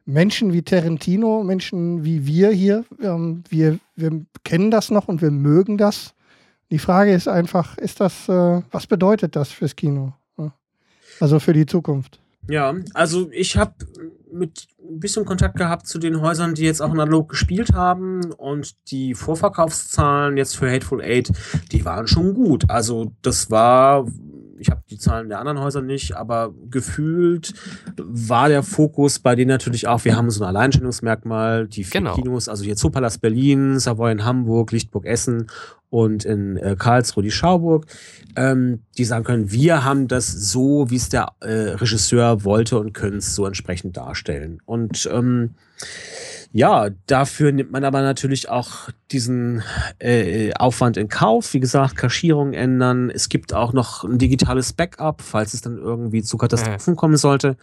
Menschen 0.05 0.51
wie 0.51 0.63
Tarantino, 0.63 1.43
Menschen 1.43 2.03
wie 2.03 2.25
wir 2.25 2.51
hier, 2.51 2.83
ähm, 3.01 3.43
wir, 3.49 3.79
wir 3.95 4.25
kennen 4.43 4.71
das 4.71 4.91
noch 4.91 5.07
und 5.07 5.21
wir 5.21 5.31
mögen 5.31 5.77
das. 5.77 6.13
Die 6.71 6.79
Frage 6.79 7.13
ist 7.13 7.27
einfach, 7.27 7.77
ist 7.77 7.99
das, 7.99 8.27
äh, 8.29 8.61
was 8.71 8.87
bedeutet 8.87 9.35
das 9.35 9.51
fürs 9.51 9.75
Kino? 9.75 10.13
Also 11.21 11.39
für 11.39 11.53
die 11.53 11.67
Zukunft. 11.67 12.19
Ja, 12.49 12.73
also 12.95 13.29
ich 13.31 13.55
habe 13.55 13.73
mit 14.31 14.67
ein 14.79 14.99
bisschen 14.99 15.23
Kontakt 15.23 15.55
gehabt 15.55 15.87
zu 15.87 15.99
den 15.99 16.19
Häusern, 16.19 16.55
die 16.55 16.63
jetzt 16.63 16.81
auch 16.81 16.89
analog 16.89 17.29
gespielt 17.29 17.73
haben 17.73 18.31
und 18.33 18.73
die 18.91 19.13
Vorverkaufszahlen 19.13 20.35
jetzt 20.35 20.57
für 20.57 20.69
Hateful 20.69 21.01
Eight, 21.01 21.31
die 21.71 21.85
waren 21.85 22.07
schon 22.07 22.33
gut. 22.33 22.69
Also 22.69 23.11
das 23.21 23.51
war, 23.51 24.05
ich 24.61 24.69
habe 24.69 24.81
die 24.89 24.97
Zahlen 24.97 25.27
der 25.29 25.39
anderen 25.39 25.59
Häuser 25.59 25.81
nicht, 25.81 26.15
aber 26.15 26.53
gefühlt 26.69 27.53
war 27.97 28.47
der 28.47 28.63
Fokus 28.63 29.19
bei 29.19 29.35
denen 29.35 29.49
natürlich 29.49 29.87
auch, 29.87 30.05
wir 30.05 30.15
haben 30.15 30.29
so 30.29 30.43
ein 30.43 30.47
Alleinstellungsmerkmal, 30.47 31.67
die 31.67 31.83
vier 31.83 32.01
Genau. 32.01 32.15
Kinos, 32.15 32.47
also 32.47 32.63
hier 32.63 32.75
Zoopalast 32.75 33.21
Berlin, 33.21 33.79
Savoy 33.79 34.11
in 34.11 34.23
Hamburg, 34.23 34.71
Lichtburg 34.71 35.05
Essen 35.05 35.47
und 35.89 36.23
in 36.23 36.57
äh, 36.57 36.75
Karlsruhe 36.77 37.23
die 37.23 37.31
Schauburg, 37.31 37.85
ähm, 38.35 38.83
die 38.97 39.03
sagen 39.03 39.25
können, 39.25 39.51
wir 39.51 39.83
haben 39.83 40.07
das 40.07 40.31
so, 40.31 40.89
wie 40.89 40.95
es 40.95 41.09
der 41.09 41.33
äh, 41.41 41.51
Regisseur 41.51 42.43
wollte 42.43 42.79
und 42.79 42.93
können 42.93 43.17
es 43.17 43.35
so 43.35 43.45
entsprechend 43.45 43.97
darstellen. 43.97 44.61
Und 44.65 45.09
ähm, 45.11 45.55
ja, 46.53 46.89
dafür 47.07 47.53
nimmt 47.53 47.71
man 47.71 47.85
aber 47.85 48.01
natürlich 48.01 48.49
auch 48.49 48.89
diesen 49.11 49.63
äh, 49.99 50.53
Aufwand 50.53 50.97
in 50.97 51.07
Kauf. 51.07 51.53
Wie 51.53 51.61
gesagt, 51.61 51.95
Kaschierung 51.95 52.51
ändern. 52.51 53.09
Es 53.09 53.29
gibt 53.29 53.53
auch 53.53 53.71
noch 53.71 54.03
ein 54.03 54.17
digitales 54.17 54.73
Backup, 54.73 55.21
falls 55.21 55.53
es 55.53 55.61
dann 55.61 55.77
irgendwie 55.77 56.23
zu 56.23 56.37
Katastrophen 56.37 56.97
kommen 56.97 57.15
sollte. 57.15 57.55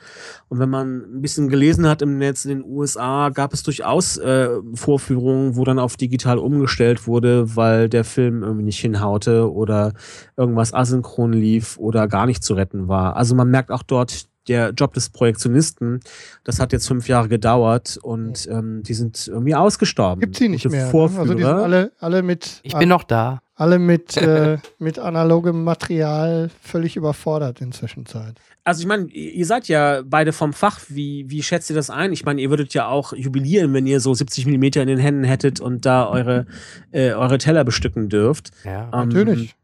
Und 0.49 0.58
wenn 0.58 0.70
man 0.70 1.02
ein 1.02 1.20
bisschen 1.20 1.49
gelesen 1.49 1.86
hat 1.86 2.00
im 2.00 2.17
Netz 2.17 2.47
in 2.47 2.50
den 2.50 2.65
USA, 2.65 3.28
gab 3.28 3.52
es 3.52 3.62
durchaus 3.62 4.17
äh, 4.17 4.49
Vorführungen, 4.75 5.57
wo 5.57 5.65
dann 5.65 5.78
auf 5.78 5.99
digital 5.99 6.39
umgestellt 6.39 7.07
wurde, 7.07 7.57
weil 7.57 7.91
der 7.91 8.05
Film 8.05 8.42
irgendwie 8.42 8.65
nicht 8.65 8.81
hinhaute 8.81 9.52
oder 9.52 9.92
irgendwas 10.39 10.73
asynchron 10.73 11.34
lief 11.34 11.76
oder 11.76 12.08
gar 12.08 12.25
nicht 12.25 12.42
zu 12.42 12.55
retten 12.55 12.89
war. 12.89 13.17
Also 13.17 13.34
man 13.34 13.50
merkt 13.50 13.70
auch 13.70 13.83
dort, 13.83 14.28
der 14.49 14.70
Job 14.70 14.94
des 14.94 15.10
Projektionisten, 15.10 16.01
das 16.44 16.60
hat 16.60 16.73
jetzt 16.73 16.89
fünf 16.89 17.09
Jahre 17.09 17.28
gedauert 17.28 17.99
und 18.02 18.49
ähm, 18.51 18.83
die 18.83 18.94
sind 18.94 19.28
irgendwie 19.28 19.55
ausgestorben. 19.55 20.20
Gibt 20.20 20.36
sie 20.36 20.49
nicht 20.49 20.65
Gute 20.65 20.77
mehr. 20.77 20.85
Ne? 20.86 20.91
Vorführer. 20.91 21.20
Also 21.23 21.35
die 21.35 21.43
sind 21.43 21.52
alle, 21.52 21.93
alle 21.99 22.23
mit, 22.23 22.60
Ich 22.62 22.75
bin 22.75 22.89
noch 22.89 23.05
da. 23.05 23.41
alle 23.55 23.78
mit, 23.78 24.17
äh, 24.18 24.59
mit 24.78 24.99
analogem 24.99 25.65
Material 25.65 26.51
völlig 26.62 26.97
überfordert 26.97 27.60
inzwischen 27.60 28.07
Zeit. 28.07 28.35
Also 28.65 28.81
ich 28.83 28.86
meine, 28.86 29.07
ihr 29.07 29.33
ihr 29.33 29.47
seid 29.47 29.68
ja 29.68 30.02
beide 30.05 30.33
vom 30.33 30.52
Fach. 30.52 30.81
Wie, 30.89 31.25
wie 31.28 31.43
schätzt 31.43 31.70
ihr 31.70 31.77
das 31.77 31.89
ein? 31.89 32.12
Ich 32.12 32.25
meine, 32.25 32.41
ihr 32.41 32.51
würdet 32.51 32.75
ja 32.75 32.86
auch 32.86 33.12
jubilieren, 33.15 33.73
wenn 33.73 33.86
ihr 33.86 34.01
so 34.01 34.12
70 34.12 34.44
Millimeter 34.47 34.83
in 34.83 34.89
den 34.89 34.99
Händen 34.99 35.25
hättet 35.25 35.60
und 35.60 35.86
da 35.86 36.07
eure, 36.09 36.47
äh, 36.91 37.12
eure 37.12 37.39
Teller 37.39 37.65
bestücken 37.65 38.09
dürft. 38.09 38.51
Ja. 38.65 38.91
Ähm, 38.93 39.09
Natürlich. 39.09 39.55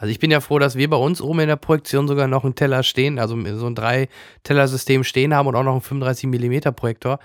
Also 0.00 0.10
ich 0.12 0.18
bin 0.18 0.30
ja 0.30 0.40
froh, 0.40 0.58
dass 0.58 0.76
wir 0.76 0.88
bei 0.88 0.96
uns 0.96 1.20
oben 1.20 1.40
in 1.40 1.48
der 1.48 1.56
Projektion 1.56 2.08
sogar 2.08 2.26
noch 2.26 2.44
einen 2.44 2.54
Teller 2.54 2.82
stehen, 2.82 3.18
also 3.18 3.36
so 3.58 3.66
ein 3.66 3.74
Drei-Teller-System 3.74 5.04
stehen 5.04 5.34
haben 5.34 5.46
und 5.46 5.54
auch 5.54 5.62
noch 5.62 5.72
einen 5.72 5.82
35 5.82 6.26
mm 6.26 6.72
Projektor. 6.74 7.18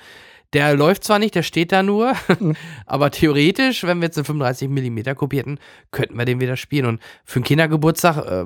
Der 0.56 0.76
läuft 0.76 1.04
zwar 1.04 1.20
nicht, 1.20 1.36
der 1.36 1.44
steht 1.44 1.72
da 1.72 1.84
nur, 1.84 2.14
aber 2.88 3.12
theoretisch, 3.12 3.84
wenn 3.84 4.00
wir 4.00 4.06
jetzt 4.06 4.18
einen 4.18 4.26
35 4.26 4.70
mm 4.70 5.14
kopierten, 5.16 5.60
könnten 5.92 6.18
wir 6.18 6.26
den 6.26 6.40
wieder 6.40 6.56
spielen. 6.58 6.86
Und 6.86 7.02
für 7.26 7.38
einen 7.38 7.44
Kindergeburtstag 7.44 8.18
äh, 8.26 8.46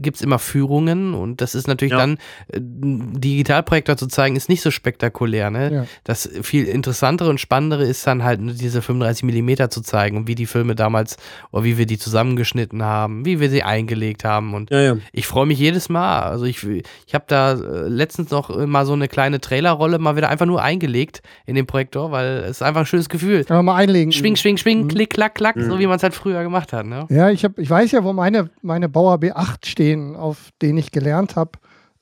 gibt 0.00 0.16
es 0.16 0.22
immer 0.22 0.38
Führungen 0.38 1.14
und 1.14 1.40
das 1.40 1.54
ist 1.54 1.68
natürlich 1.68 1.92
Ja. 1.92 1.98
dann, 1.98 2.16
äh, 2.48 2.58
Digitalprojektor 2.58 3.96
zu 3.96 4.06
zeigen, 4.06 4.34
ist 4.36 4.48
nicht 4.48 4.62
so 4.62 4.70
spektakulär. 4.70 5.50
Ne? 5.50 5.72
Ja. 5.72 5.86
Das 6.04 6.28
viel 6.42 6.64
interessantere 6.66 7.28
und 7.30 7.38
spannendere 7.38 7.84
ist 7.84 8.06
dann 8.06 8.24
halt 8.24 8.40
diese 8.42 8.82
35 8.82 9.24
mm 9.24 9.68
zu 9.70 9.82
zeigen 9.82 10.16
und 10.16 10.26
wie 10.28 10.34
die 10.34 10.46
Filme 10.46 10.74
damals 10.74 11.16
oder 11.50 11.64
wie 11.64 11.78
wir 11.78 11.86
die 11.86 11.98
zusammengeschnitten 11.98 12.82
haben, 12.82 13.24
wie 13.24 13.40
wir 13.40 13.50
sie 13.50 13.62
eingelegt 13.62 14.24
haben 14.24 14.54
und 14.54 14.70
Ja, 14.70 14.80
ja. 14.80 14.96
ich 15.12 15.26
freue 15.26 15.46
mich 15.46 15.58
jedes 15.58 15.88
Mal. 15.88 16.20
Also 16.22 16.44
ich, 16.46 16.64
ich 16.66 17.14
habe 17.14 17.24
da 17.28 17.52
äh, 17.52 17.88
letztens 17.88 18.30
noch 18.30 18.48
mal 18.66 18.86
so 18.86 18.94
eine 18.94 19.08
kleine 19.08 19.40
Trailerrolle 19.40 19.98
mal 19.98 20.16
wieder 20.16 20.28
einfach 20.30 20.46
nur 20.46 20.62
eingelegt 20.62 21.20
in 21.46 21.54
den 21.54 21.66
Projektor, 21.66 22.10
weil 22.12 22.38
es 22.44 22.52
ist 22.52 22.62
einfach 22.62 22.80
ein 22.80 22.86
schönes 22.86 23.08
Gefühl. 23.08 23.44
Kann 23.44 23.56
man 23.58 23.64
mal 23.66 23.76
einlegen. 23.76 24.12
Schwing, 24.12 24.36
schwing, 24.36 24.56
schwing, 24.56 24.82
Mhm. 24.84 24.88
klick, 24.88 25.10
klack, 25.10 25.34
klack, 25.34 25.56
so 25.58 25.78
wie 25.78 25.86
man 25.86 25.96
es 25.96 26.02
halt 26.02 26.14
früher 26.14 26.42
gemacht 26.42 26.72
hat. 26.72 26.86
Ne? 26.86 27.06
Ja, 27.10 27.30
ich, 27.30 27.44
hab, 27.44 27.58
ich 27.58 27.68
weiß 27.68 27.90
ja, 27.92 28.04
wo 28.04 28.12
meine, 28.12 28.50
meine 28.62 28.88
Bauer 28.88 29.16
B8 29.16 29.66
stehen, 29.66 30.14
auf 30.16 30.50
denen 30.60 30.78
ich 30.78 30.90
gelernt 30.92 31.36
habe. 31.36 31.52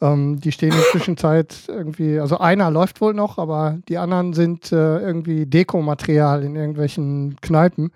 Ähm, 0.02 0.40
die 0.40 0.50
stehen 0.52 0.70
in 0.70 0.76
der 0.76 0.84
Zwischenzeit 0.92 1.54
irgendwie, 1.68 2.18
also 2.18 2.38
einer 2.38 2.70
läuft 2.70 3.00
wohl 3.02 3.12
noch, 3.12 3.36
aber 3.38 3.78
die 3.88 3.98
anderen 3.98 4.32
sind 4.32 4.72
äh, 4.72 4.98
irgendwie 4.98 5.44
Dekomaterial 5.46 6.42
in 6.42 6.56
irgendwelchen 6.56 7.36
Kneipen. 7.42 7.90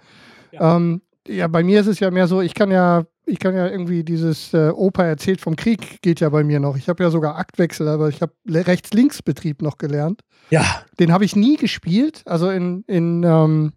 Ja. 0.53 0.77
Ähm, 0.77 1.01
ja, 1.27 1.49
bei 1.49 1.63
mir 1.63 1.81
ist 1.81 1.87
es 1.87 2.01
ja 2.01 2.11
mehr 2.11 2.27
so, 2.27 2.43
ich 2.43 2.53
kann 2.55 2.71
ja, 2.71 3.05
ich 3.27 3.39
kann 3.39 3.55
ja 3.55 3.67
irgendwie 3.67 4.05
dieses 4.05 4.53
äh, 4.53 4.71
Opa 4.71 5.05
erzählt 5.05 5.41
vom 5.41 5.57
Krieg 5.57 6.03
geht 6.03 6.21
ja 6.21 6.29
bei 6.29 6.45
mir 6.45 6.61
noch. 6.61 6.77
Ich 6.77 6.89
habe 6.89 7.03
ja 7.03 7.11
sogar 7.11 7.37
Aktwechsel, 7.37 7.89
aber 7.89 8.09
ich 8.09 8.21
habe 8.21 8.33
Rechts-Links-Betrieb 8.49 9.63
noch 9.63 9.79
gelernt. 9.79 10.21
Ja, 10.51 10.65
Den 11.01 11.13
habe 11.13 11.25
ich 11.25 11.35
nie 11.35 11.57
gespielt. 11.57 12.23
Also 12.27 12.51
in, 12.51 12.85
in, 12.87 13.23
ähm, 13.23 13.73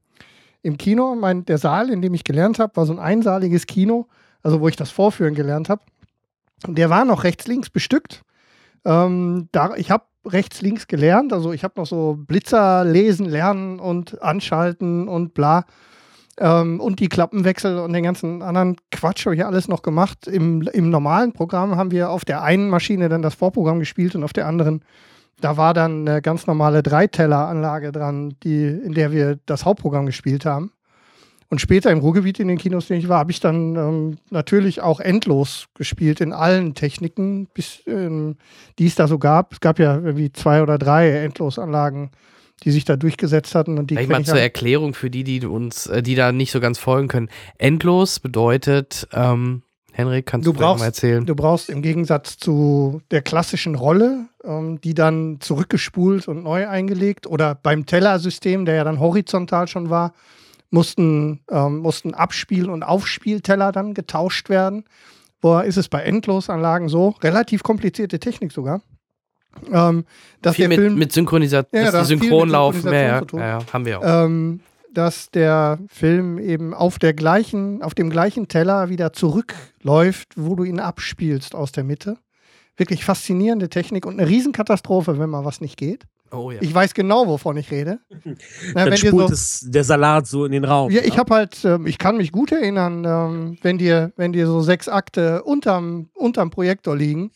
im 0.62 0.78
Kino, 0.78 1.16
mein, 1.16 1.46
der 1.46 1.58
Saal, 1.58 1.90
in 1.90 2.02
dem 2.02 2.14
ich 2.14 2.24
gelernt 2.24 2.60
habe, 2.60 2.76
war 2.76 2.86
so 2.86 2.94
ein 2.94 3.00
einsaaliges 3.00 3.68
Kino, 3.68 4.08
also 4.44 4.60
wo 4.60 4.68
ich 4.68 4.76
das 4.76 4.92
Vorführen 4.92 5.34
gelernt 5.34 5.70
habe. 5.70 5.82
Der 6.68 6.90
war 6.90 7.06
noch 7.06 7.24
rechts-links 7.24 7.70
bestückt. 7.70 8.24
Ähm, 8.84 9.48
da, 9.52 9.76
ich 9.76 9.92
habe 9.92 10.06
rechts-links 10.26 10.88
gelernt, 10.88 11.32
also 11.32 11.54
ich 11.54 11.64
habe 11.64 11.76
noch 11.78 11.86
so 11.86 12.18
Blitzer 12.18 12.84
lesen, 12.84 13.26
lernen 13.28 13.80
und 13.80 14.22
anschalten 14.22 15.08
und 15.08 15.34
bla. 15.34 15.66
Ähm, 16.40 16.80
und 16.80 17.00
die 17.00 17.10
Klappenwechsel 17.10 17.80
und 17.80 17.94
den 17.94 18.04
ganzen 18.04 18.42
anderen 18.42 18.78
Quatsch 18.92 19.26
habe 19.26 19.36
ich 19.36 19.40
ja 19.40 19.48
alles 19.48 19.68
noch 19.68 19.82
gemacht. 19.82 20.28
Im, 20.28 20.62
Im 20.74 20.90
normalen 20.90 21.34
Programm 21.34 21.76
haben 21.76 21.92
wir 21.92 22.10
auf 22.10 22.26
der 22.26 22.44
einen 22.44 22.70
Maschine 22.70 23.10
dann 23.10 23.22
das 23.22 23.36
Vorprogramm 23.36 23.80
gespielt 23.80 24.16
und 24.16 24.24
auf 24.24 24.34
der 24.34 24.48
anderen 24.48 24.82
da 25.40 25.56
war 25.58 25.74
dann 25.74 26.08
eine 26.08 26.22
ganz 26.22 26.48
normale 26.48 26.82
Dreiteller-Anlage 26.82 27.92
dran, 27.92 28.36
die, 28.44 28.66
in 28.66 28.94
der 28.94 29.12
wir 29.12 29.38
das 29.46 29.66
Hauptprogramm 29.66 30.06
gespielt 30.06 30.46
haben. 30.46 30.72
Und 31.50 31.62
später 31.62 31.92
im 31.92 32.00
Ruhrgebiet 32.00 32.40
in 32.40 32.50
den 32.50 32.58
Kinos, 32.58 32.86
in 32.86 32.96
denen 32.96 33.04
ich 33.04 33.10
war, 33.10 33.20
habe 33.20 33.32
ich 33.32 33.40
dann 33.40 33.76
ähm, 33.76 34.18
natürlich 34.32 34.82
auch 34.82 35.00
endlos 35.00 35.68
gespielt 35.76 36.20
in 36.20 36.34
allen 36.34 36.74
Techniken, 36.74 37.48
bis, 37.54 37.84
ähm, 37.88 38.36
die 38.80 38.88
es 38.88 38.96
da 38.96 39.08
so 39.08 39.18
gab. 39.18 39.54
Es 39.54 39.62
gab 39.62 39.80
ja 39.80 39.96
irgendwie 39.96 40.34
zwei 40.34 40.62
oder 40.62 40.78
drei 40.78 41.10
Endlosanlagen, 41.24 42.10
die 42.64 42.72
sich 42.72 42.86
da 42.86 42.96
durchgesetzt 42.96 43.56
hatten. 43.56 43.78
Und 43.78 43.92
die 43.92 43.96
Vielleicht 43.96 44.10
mal 44.10 44.24
zur. 44.26 44.40
Erklärung 44.40 44.94
für 44.94 45.10
die, 45.10 45.24
die 45.24 45.46
uns, 45.46 45.88
äh, 45.88 46.02
die 46.02 46.16
da 46.16 46.32
nicht 46.32 46.52
so 46.52 46.60
ganz 46.60 46.80
folgen 46.80 47.08
können. 47.08 47.30
Endlos 47.58 48.20
bedeutet, 48.20 49.08
ähm, 49.14 49.62
Henrik, 49.94 50.28
kannst 50.28 50.46
Du 50.46 50.54
du, 50.54 50.60
brauchst- 50.60 50.80
mal 50.80 50.86
erzählen? 50.86 51.26
Du 51.26 51.36
brauchst 51.36 51.70
im 51.70 51.82
Gegensatz 51.82 52.38
zu 52.38 53.02
der 53.10 53.22
klassischen 53.24 53.74
Rolle, 53.76 54.28
ähm, 54.44 54.80
die 54.82 54.94
dann 54.94 55.38
zurückgespult 55.40 56.28
und 56.28 56.44
neu 56.44 56.68
eingelegt, 56.68 57.26
oder 57.26 57.56
beim 57.56 57.86
Tellersystem, 57.88 58.66
der 58.66 58.76
ja 58.76 58.84
dann 58.84 59.00
horizontal 59.00 59.68
schon 59.68 59.90
war, 59.90 60.14
mussten, 60.70 61.40
ähm, 61.50 61.78
mussten 61.80 62.14
Abspiel- 62.14 62.70
und 62.70 62.84
Aufspielteller 62.84 63.72
dann 63.72 63.94
getauscht 63.94 64.50
werden. 64.50 64.84
Wo 65.42 65.60
ist 65.60 65.78
es 65.78 65.88
bei 65.88 66.02
Endlosanlagen 66.02 66.90
so? 66.90 67.10
Relativ 67.22 67.64
komplizierte 67.64 68.20
Technik 68.20 68.52
sogar. 68.52 68.82
Ähm, 69.72 70.06
dass 70.42 70.56
viel 70.56 70.64
der 70.64 70.70
mit, 70.70 70.80
Film 70.80 70.96
mit 70.96 71.12
Synchronisation, 71.12 71.84
Ja, 71.84 71.92
mit 71.92 72.06
synchron 72.06 72.50
laufen. 72.50 72.78
Ja, 72.78 72.82
Synchronisation 72.82 73.42
ja, 73.42 73.48
ja, 73.48 73.60
ja, 73.60 73.74
haben 73.74 73.86
wir 73.86 74.00
auch. 74.00 74.26
ähm, 74.26 74.60
dass 74.94 75.30
der 75.30 75.78
Film 75.90 76.40
eben 76.40 76.74
auf 76.74 76.98
der 76.98 77.14
gleichen, 77.14 77.84
auf 77.84 77.94
dem 77.94 78.10
gleichen 78.10 78.48
Teller 78.48 78.90
wieder 78.90 79.14
zurückläuft, 79.14 80.30
wo 80.36 80.56
du 80.56 80.64
ihn 80.64 80.80
abspielst 80.80 81.54
aus 81.54 81.72
der 81.72 81.84
Mitte. 81.84 82.18
Wirklich 82.78 83.06
faszinierende 83.06 83.70
Technik 83.70 84.06
und 84.06 84.20
eine 84.20 84.30
Riesenkatastrophe, 84.30 85.20
wenn 85.20 85.30
mal 85.30 85.46
was 85.46 85.62
nicht 85.62 85.78
geht. 85.78 86.06
oh 86.32 86.52
ja. 86.52 86.62
Ich 86.62 86.74
weiß 86.74 86.94
genau, 86.94 87.28
wovon 87.28 87.58
ich 87.58 87.70
rede. 87.72 88.00
Na, 88.10 88.86
dann 88.86 88.86
wenn 88.86 88.92
dir 88.92 89.08
spult 89.08 89.28
so, 89.28 89.34
es 89.34 89.66
der 89.68 89.84
Salat 89.84 90.28
so 90.28 90.46
in 90.46 90.52
den 90.52 90.66
Raum. 90.66 90.92
ja, 90.92 91.02
ich 91.04 91.18
habe 91.18 91.34
halt, 91.34 91.64
ähm, 91.66 91.86
ich 91.86 91.98
kann 91.98 92.18
mich 92.18 92.32
gut 92.32 92.52
erinnern, 92.52 93.06
ähm, 93.06 93.58
wenn 93.62 93.78
dir, 93.78 94.14
wenn 94.16 94.34
dir 94.34 94.48
so 94.48 94.62
sechs 94.62 94.88
Akte 94.88 95.44
unterm, 95.44 96.10
unterm 96.14 96.50
Projektor 96.50 96.96
liegen, 96.96 97.32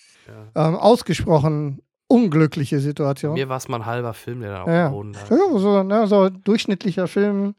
ähm, 0.55 0.75
ausgesprochen 0.75 1.81
unglückliche 2.11 2.79
Situation. 2.79 3.33
Mir 3.33 3.49
war 3.49 3.57
es 3.57 3.67
mal 3.67 3.77
ein 3.77 3.85
halber 3.85 4.13
Film, 4.13 4.41
der 4.41 4.51
da 4.51 4.61
auf 4.63 4.67
Ja. 4.69 4.87
dem 4.89 4.91
Boden 4.93 5.13
lag. 5.13 5.29
Ja, 5.29 5.57
so, 5.59 5.83
ne, 5.83 6.07
so 6.07 6.29
durchschnittlicher 6.29 7.07
Film. 7.07 7.55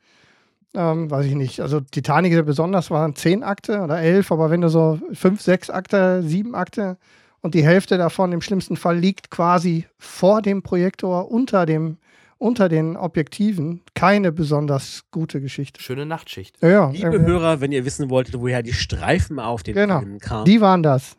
ähm, 0.75 1.11
weiß 1.11 1.27
ich 1.27 1.35
nicht. 1.35 1.61
Also 1.61 1.81
Titanic 1.81 2.47
besonders 2.47 2.91
waren 2.91 3.15
zehn 3.15 3.43
Akte 3.43 3.81
oder 3.83 4.01
elf, 4.01 4.33
aber 4.33 4.49
wenn 4.51 4.63
du 4.63 4.69
so 4.71 4.99
fünf, 5.13 5.43
sechs 5.43 5.69
Akte, 5.69 6.23
sieben 6.23 6.55
Akte 6.55 6.97
und 7.43 7.55
die 7.55 7.63
Hälfte 7.63 7.99
davon 7.99 8.33
im 8.33 8.41
schlimmsten 8.41 8.77
Fall 8.77 8.97
liegt 8.97 9.31
quasi 9.31 9.85
vor 9.99 10.41
dem 10.41 10.63
Projektor 10.63 11.31
unter 11.31 11.67
dem 11.67 11.99
unter 12.39 12.69
den 12.71 12.97
Objektiven 12.97 13.83
keine 13.95 14.33
besonders 14.33 15.03
gute 15.13 15.41
Geschichte. 15.43 15.81
Schöne 15.83 16.07
Nachtschicht. 16.07 16.57
Ja, 16.63 16.69
ja, 16.71 16.91
Liebe 16.91 17.11
irgendwie- 17.13 17.33
Hörer, 17.33 17.61
wenn 17.61 17.71
ihr 17.71 17.85
wissen 17.85 18.09
wolltet, 18.11 18.41
woher 18.41 18.63
die 18.65 18.73
Streifen 18.73 19.39
auf 19.39 19.63
den 19.63 19.75
Genau. 19.75 19.99
Filmen 20.01 20.19
kamen. 20.21 20.45
Die 20.47 20.61
waren 20.63 20.83
das. 20.83 21.17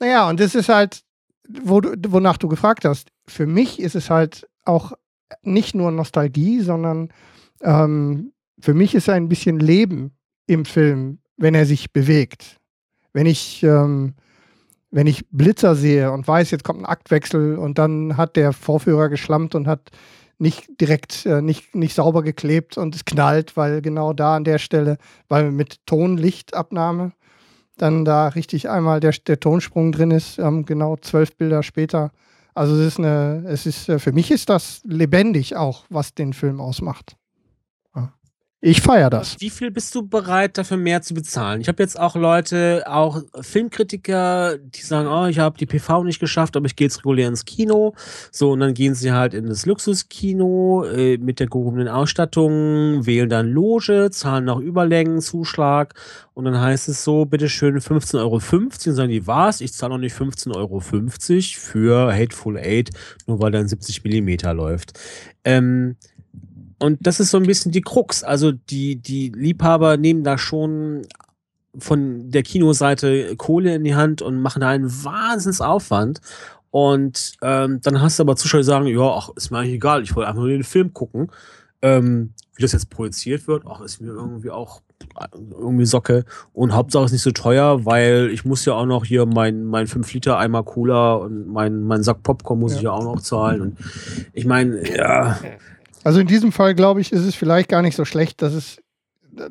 Naja, 0.00 0.28
und 0.28 0.40
das 0.40 0.54
ist 0.54 0.68
halt, 0.68 1.02
wo 1.48 1.80
du, 1.80 1.96
wonach 2.12 2.36
du 2.36 2.48
gefragt 2.48 2.84
hast. 2.84 3.08
Für 3.26 3.46
mich 3.46 3.80
ist 3.80 3.94
es 3.94 4.10
halt 4.10 4.48
auch 4.64 4.92
nicht 5.42 5.74
nur 5.74 5.90
Nostalgie, 5.90 6.60
sondern 6.60 7.08
ähm, 7.62 8.32
für 8.60 8.74
mich 8.74 8.94
ist 8.94 9.08
ein 9.08 9.28
bisschen 9.28 9.58
Leben 9.58 10.12
im 10.46 10.64
Film, 10.64 11.18
wenn 11.36 11.54
er 11.54 11.66
sich 11.66 11.92
bewegt. 11.92 12.58
Wenn 13.12 13.26
ich, 13.26 13.62
ähm, 13.62 14.14
wenn 14.90 15.06
ich 15.06 15.28
Blitzer 15.30 15.74
sehe 15.74 16.12
und 16.12 16.26
weiß, 16.26 16.50
jetzt 16.50 16.64
kommt 16.64 16.80
ein 16.80 16.86
Aktwechsel 16.86 17.56
und 17.56 17.78
dann 17.78 18.16
hat 18.16 18.36
der 18.36 18.52
Vorführer 18.52 19.08
geschlammt 19.08 19.54
und 19.54 19.66
hat 19.66 19.90
nicht 20.38 20.80
direkt, 20.80 21.24
äh, 21.26 21.40
nicht, 21.40 21.74
nicht 21.74 21.94
sauber 21.94 22.22
geklebt 22.22 22.76
und 22.76 22.94
es 22.94 23.04
knallt, 23.04 23.56
weil 23.56 23.80
genau 23.80 24.12
da 24.12 24.36
an 24.36 24.44
der 24.44 24.58
Stelle, 24.58 24.98
weil 25.28 25.50
mit 25.50 25.86
Tonlichtabnahme 25.86 27.12
dann 27.76 28.04
da 28.04 28.28
richtig 28.28 28.68
einmal 28.68 29.00
der, 29.00 29.12
der 29.26 29.40
Tonsprung 29.40 29.92
drin 29.92 30.10
ist, 30.10 30.38
ähm, 30.38 30.64
genau 30.64 30.96
zwölf 30.96 31.36
Bilder 31.36 31.62
später. 31.62 32.12
Also 32.54 32.74
es 32.76 32.88
ist 32.88 32.98
eine, 32.98 33.44
es 33.46 33.66
ist, 33.66 33.88
äh, 33.88 33.98
für 33.98 34.12
mich 34.12 34.30
ist 34.30 34.48
das 34.48 34.82
lebendig 34.84 35.56
auch, 35.56 35.84
was 35.88 36.14
den 36.14 36.32
Film 36.32 36.60
ausmacht. 36.60 37.16
Ich 38.64 38.80
feiere 38.80 39.10
das. 39.10 39.40
Wie 39.40 39.50
viel 39.50 39.72
bist 39.72 39.92
du 39.96 40.06
bereit, 40.06 40.56
dafür 40.56 40.76
mehr 40.76 41.02
zu 41.02 41.14
bezahlen? 41.14 41.60
Ich 41.60 41.66
habe 41.66 41.82
jetzt 41.82 41.98
auch 41.98 42.14
Leute, 42.14 42.84
auch 42.86 43.20
Filmkritiker, 43.40 44.56
die 44.56 44.82
sagen, 44.82 45.08
oh, 45.08 45.26
ich 45.26 45.40
habe 45.40 45.58
die 45.58 45.66
PV 45.66 46.04
nicht 46.04 46.20
geschafft, 46.20 46.56
aber 46.56 46.66
ich 46.66 46.76
gehe 46.76 46.86
jetzt 46.86 47.00
regulär 47.00 47.26
ins 47.26 47.44
Kino. 47.44 47.92
So, 48.30 48.52
und 48.52 48.60
dann 48.60 48.72
gehen 48.72 48.94
sie 48.94 49.10
halt 49.10 49.34
in 49.34 49.46
das 49.46 49.66
Luxuskino 49.66 50.84
äh, 50.84 51.18
mit 51.18 51.40
der 51.40 51.48
gehobenen 51.48 51.88
Ausstattung, 51.88 53.04
wählen 53.04 53.28
dann 53.28 53.50
Loge, 53.50 54.10
zahlen 54.12 54.44
nach 54.44 54.58
Überlängen, 54.58 55.20
Zuschlag 55.20 55.94
und 56.34 56.44
dann 56.44 56.60
heißt 56.60 56.88
es 56.88 57.04
so, 57.04 57.26
bitteschön 57.26 57.78
15,50 57.78 58.18
Euro. 58.18 58.36
Und 58.36 58.72
sagen 58.80 59.10
die, 59.10 59.26
was? 59.26 59.60
Ich 59.60 59.72
zahle 59.72 59.94
noch 59.94 59.98
nicht 59.98 60.16
15,50 60.16 60.56
Euro 60.56 60.80
für 60.80 62.12
Hateful 62.12 62.56
Eight, 62.56 62.90
nur 63.26 63.40
weil 63.40 63.50
da 63.50 63.58
ein 63.58 63.68
70 63.68 64.04
Millimeter 64.04 64.54
läuft. 64.54 64.98
Ähm, 65.44 65.96
und 66.82 67.06
das 67.06 67.20
ist 67.20 67.30
so 67.30 67.38
ein 67.38 67.44
bisschen 67.44 67.72
die 67.72 67.80
Krux. 67.80 68.24
Also 68.24 68.52
die, 68.52 68.96
die 68.96 69.30
Liebhaber 69.34 69.96
nehmen 69.96 70.24
da 70.24 70.36
schon 70.38 71.02
von 71.78 72.30
der 72.30 72.42
Kinoseite 72.42 73.34
Kohle 73.36 73.74
in 73.74 73.84
die 73.84 73.94
Hand 73.94 74.20
und 74.20 74.40
machen 74.40 74.60
da 74.60 74.68
einen 74.68 74.90
Wahnsinnsaufwand. 75.04 76.20
Und 76.70 77.34
ähm, 77.42 77.80
dann 77.82 78.00
hast 78.00 78.18
du 78.18 78.22
aber 78.22 78.36
Zuschauer, 78.36 78.60
die 78.60 78.66
sagen, 78.66 78.86
ja, 78.86 79.00
ach, 79.00 79.30
ist 79.36 79.50
mir 79.50 79.58
eigentlich 79.58 79.74
egal, 79.74 80.02
ich 80.02 80.14
wollte 80.16 80.28
einfach 80.28 80.40
nur 80.42 80.50
den 80.50 80.64
Film 80.64 80.92
gucken. 80.92 81.30
Ähm, 81.82 82.32
wie 82.54 82.62
das 82.62 82.72
jetzt 82.72 82.90
projiziert 82.90 83.46
wird, 83.48 83.64
ach, 83.66 83.80
ist 83.80 84.00
mir 84.00 84.08
irgendwie 84.08 84.50
auch 84.50 84.82
irgendwie 85.50 85.84
Socke. 85.86 86.24
Und 86.52 86.72
Hauptsache 86.74 87.04
ist 87.06 87.12
nicht 87.12 87.22
so 87.22 87.30
teuer, 87.32 87.84
weil 87.84 88.30
ich 88.32 88.44
muss 88.44 88.64
ja 88.64 88.74
auch 88.74 88.86
noch 88.86 89.04
hier 89.04 89.26
mein, 89.26 89.64
mein 89.64 89.86
5 89.86 90.12
Liter 90.14 90.38
Eimer 90.38 90.62
Cola 90.62 91.14
und 91.14 91.48
mein, 91.48 91.82
mein 91.84 92.02
Sack 92.02 92.22
Popcorn 92.22 92.60
muss 92.60 92.72
Ja. 92.72 92.78
ich 92.78 92.82
ja 92.84 92.90
auch 92.92 93.04
noch 93.04 93.20
zahlen. 93.20 93.60
Und 93.62 93.78
ich 94.32 94.44
meine, 94.46 94.96
ja, 94.96 95.38
Also 96.04 96.20
in 96.20 96.26
diesem 96.26 96.52
Fall, 96.52 96.74
glaube 96.74 97.00
ich, 97.00 97.12
ist 97.12 97.24
es 97.24 97.34
vielleicht 97.34 97.68
gar 97.68 97.82
nicht 97.82 97.96
so 97.96 98.04
schlecht, 98.04 98.42
dass 98.42 98.52
es, 98.54 98.78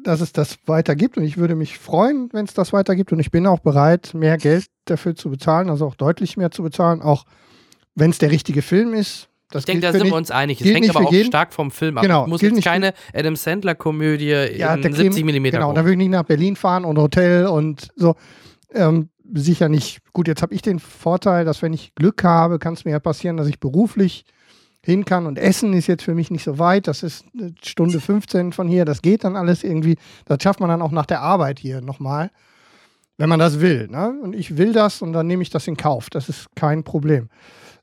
dass 0.03 0.21
es 0.21 0.33
das 0.33 0.57
weitergibt. 0.65 1.17
Und 1.17 1.23
ich 1.23 1.37
würde 1.37 1.55
mich 1.55 1.77
freuen, 1.77 2.29
wenn 2.33 2.45
es 2.45 2.53
das 2.53 2.73
weitergibt. 2.73 3.11
Und 3.11 3.19
ich 3.19 3.31
bin 3.31 3.47
auch 3.47 3.59
bereit, 3.59 4.13
mehr 4.13 4.37
Geld 4.37 4.65
dafür 4.85 5.15
zu 5.15 5.29
bezahlen, 5.29 5.69
also 5.69 5.85
auch 5.85 5.95
deutlich 5.95 6.37
mehr 6.37 6.51
zu 6.51 6.63
bezahlen, 6.63 7.01
auch 7.01 7.25
wenn 7.95 8.09
es 8.11 8.17
der 8.17 8.31
richtige 8.31 8.61
Film 8.61 8.93
ist. 8.93 9.27
Das 9.49 9.61
ich 9.61 9.65
denke, 9.65 9.81
da 9.81 9.91
sind 9.91 10.03
nicht- 10.03 10.11
wir 10.13 10.17
uns 10.17 10.31
einig. 10.31 10.61
Es 10.61 10.67
hängt 10.67 10.89
aber 10.95 11.07
auch 11.07 11.11
jeden. 11.11 11.27
stark 11.27 11.53
vom 11.53 11.71
Film 11.71 11.97
ab. 11.97 12.03
Genau, 12.03 12.23
es 12.23 12.29
muss 12.29 12.41
jetzt 12.41 12.63
keine 12.63 12.93
Adam 13.13 13.35
Sandler-Komödie 13.35 14.29
Ja, 14.57 14.75
in 14.75 14.81
der 14.81 14.93
70 14.93 15.23
Creme- 15.25 15.39
mm 15.41 15.43
Genau, 15.51 15.73
da 15.73 15.81
würde 15.83 15.91
ich 15.93 15.97
nicht 15.97 16.11
nach 16.11 16.23
Berlin 16.23 16.55
fahren 16.55 16.85
und 16.85 16.97
Hotel 16.97 17.47
und 17.47 17.89
so. 17.97 18.15
Ähm, 18.73 19.09
sicher 19.33 19.67
nicht. 19.67 19.99
Gut, 20.13 20.29
jetzt 20.29 20.41
habe 20.41 20.53
ich 20.53 20.61
den 20.61 20.79
Vorteil, 20.79 21.43
dass 21.43 21.61
wenn 21.61 21.73
ich 21.73 21.93
Glück 21.95 22.23
habe, 22.23 22.59
kann 22.59 22.73
es 22.75 22.85
mir 22.85 22.91
ja 22.91 22.99
passieren, 22.99 23.35
dass 23.35 23.47
ich 23.47 23.59
beruflich 23.59 24.23
hin 24.83 25.05
kann 25.05 25.27
und 25.27 25.37
Essen 25.37 25.73
ist 25.73 25.87
jetzt 25.87 26.03
für 26.03 26.15
mich 26.15 26.31
nicht 26.31 26.43
so 26.43 26.57
weit. 26.57 26.87
Das 26.87 27.03
ist 27.03 27.25
eine 27.33 27.53
Stunde 27.63 27.99
15 27.99 28.51
von 28.51 28.67
hier. 28.67 28.85
Das 28.85 29.01
geht 29.01 29.23
dann 29.23 29.35
alles 29.35 29.63
irgendwie. 29.63 29.97
Das 30.25 30.41
schafft 30.41 30.59
man 30.59 30.69
dann 30.69 30.81
auch 30.81 30.91
nach 30.91 31.05
der 31.05 31.21
Arbeit 31.21 31.59
hier 31.59 31.81
nochmal, 31.81 32.31
wenn 33.17 33.29
man 33.29 33.39
das 33.39 33.61
will. 33.61 33.87
Ne? 33.87 34.15
Und 34.21 34.33
ich 34.33 34.57
will 34.57 34.73
das 34.73 35.01
und 35.01 35.13
dann 35.13 35.27
nehme 35.27 35.43
ich 35.43 35.51
das 35.51 35.67
in 35.67 35.77
Kauf. 35.77 36.09
Das 36.09 36.29
ist 36.29 36.47
kein 36.55 36.83
Problem. 36.83 37.29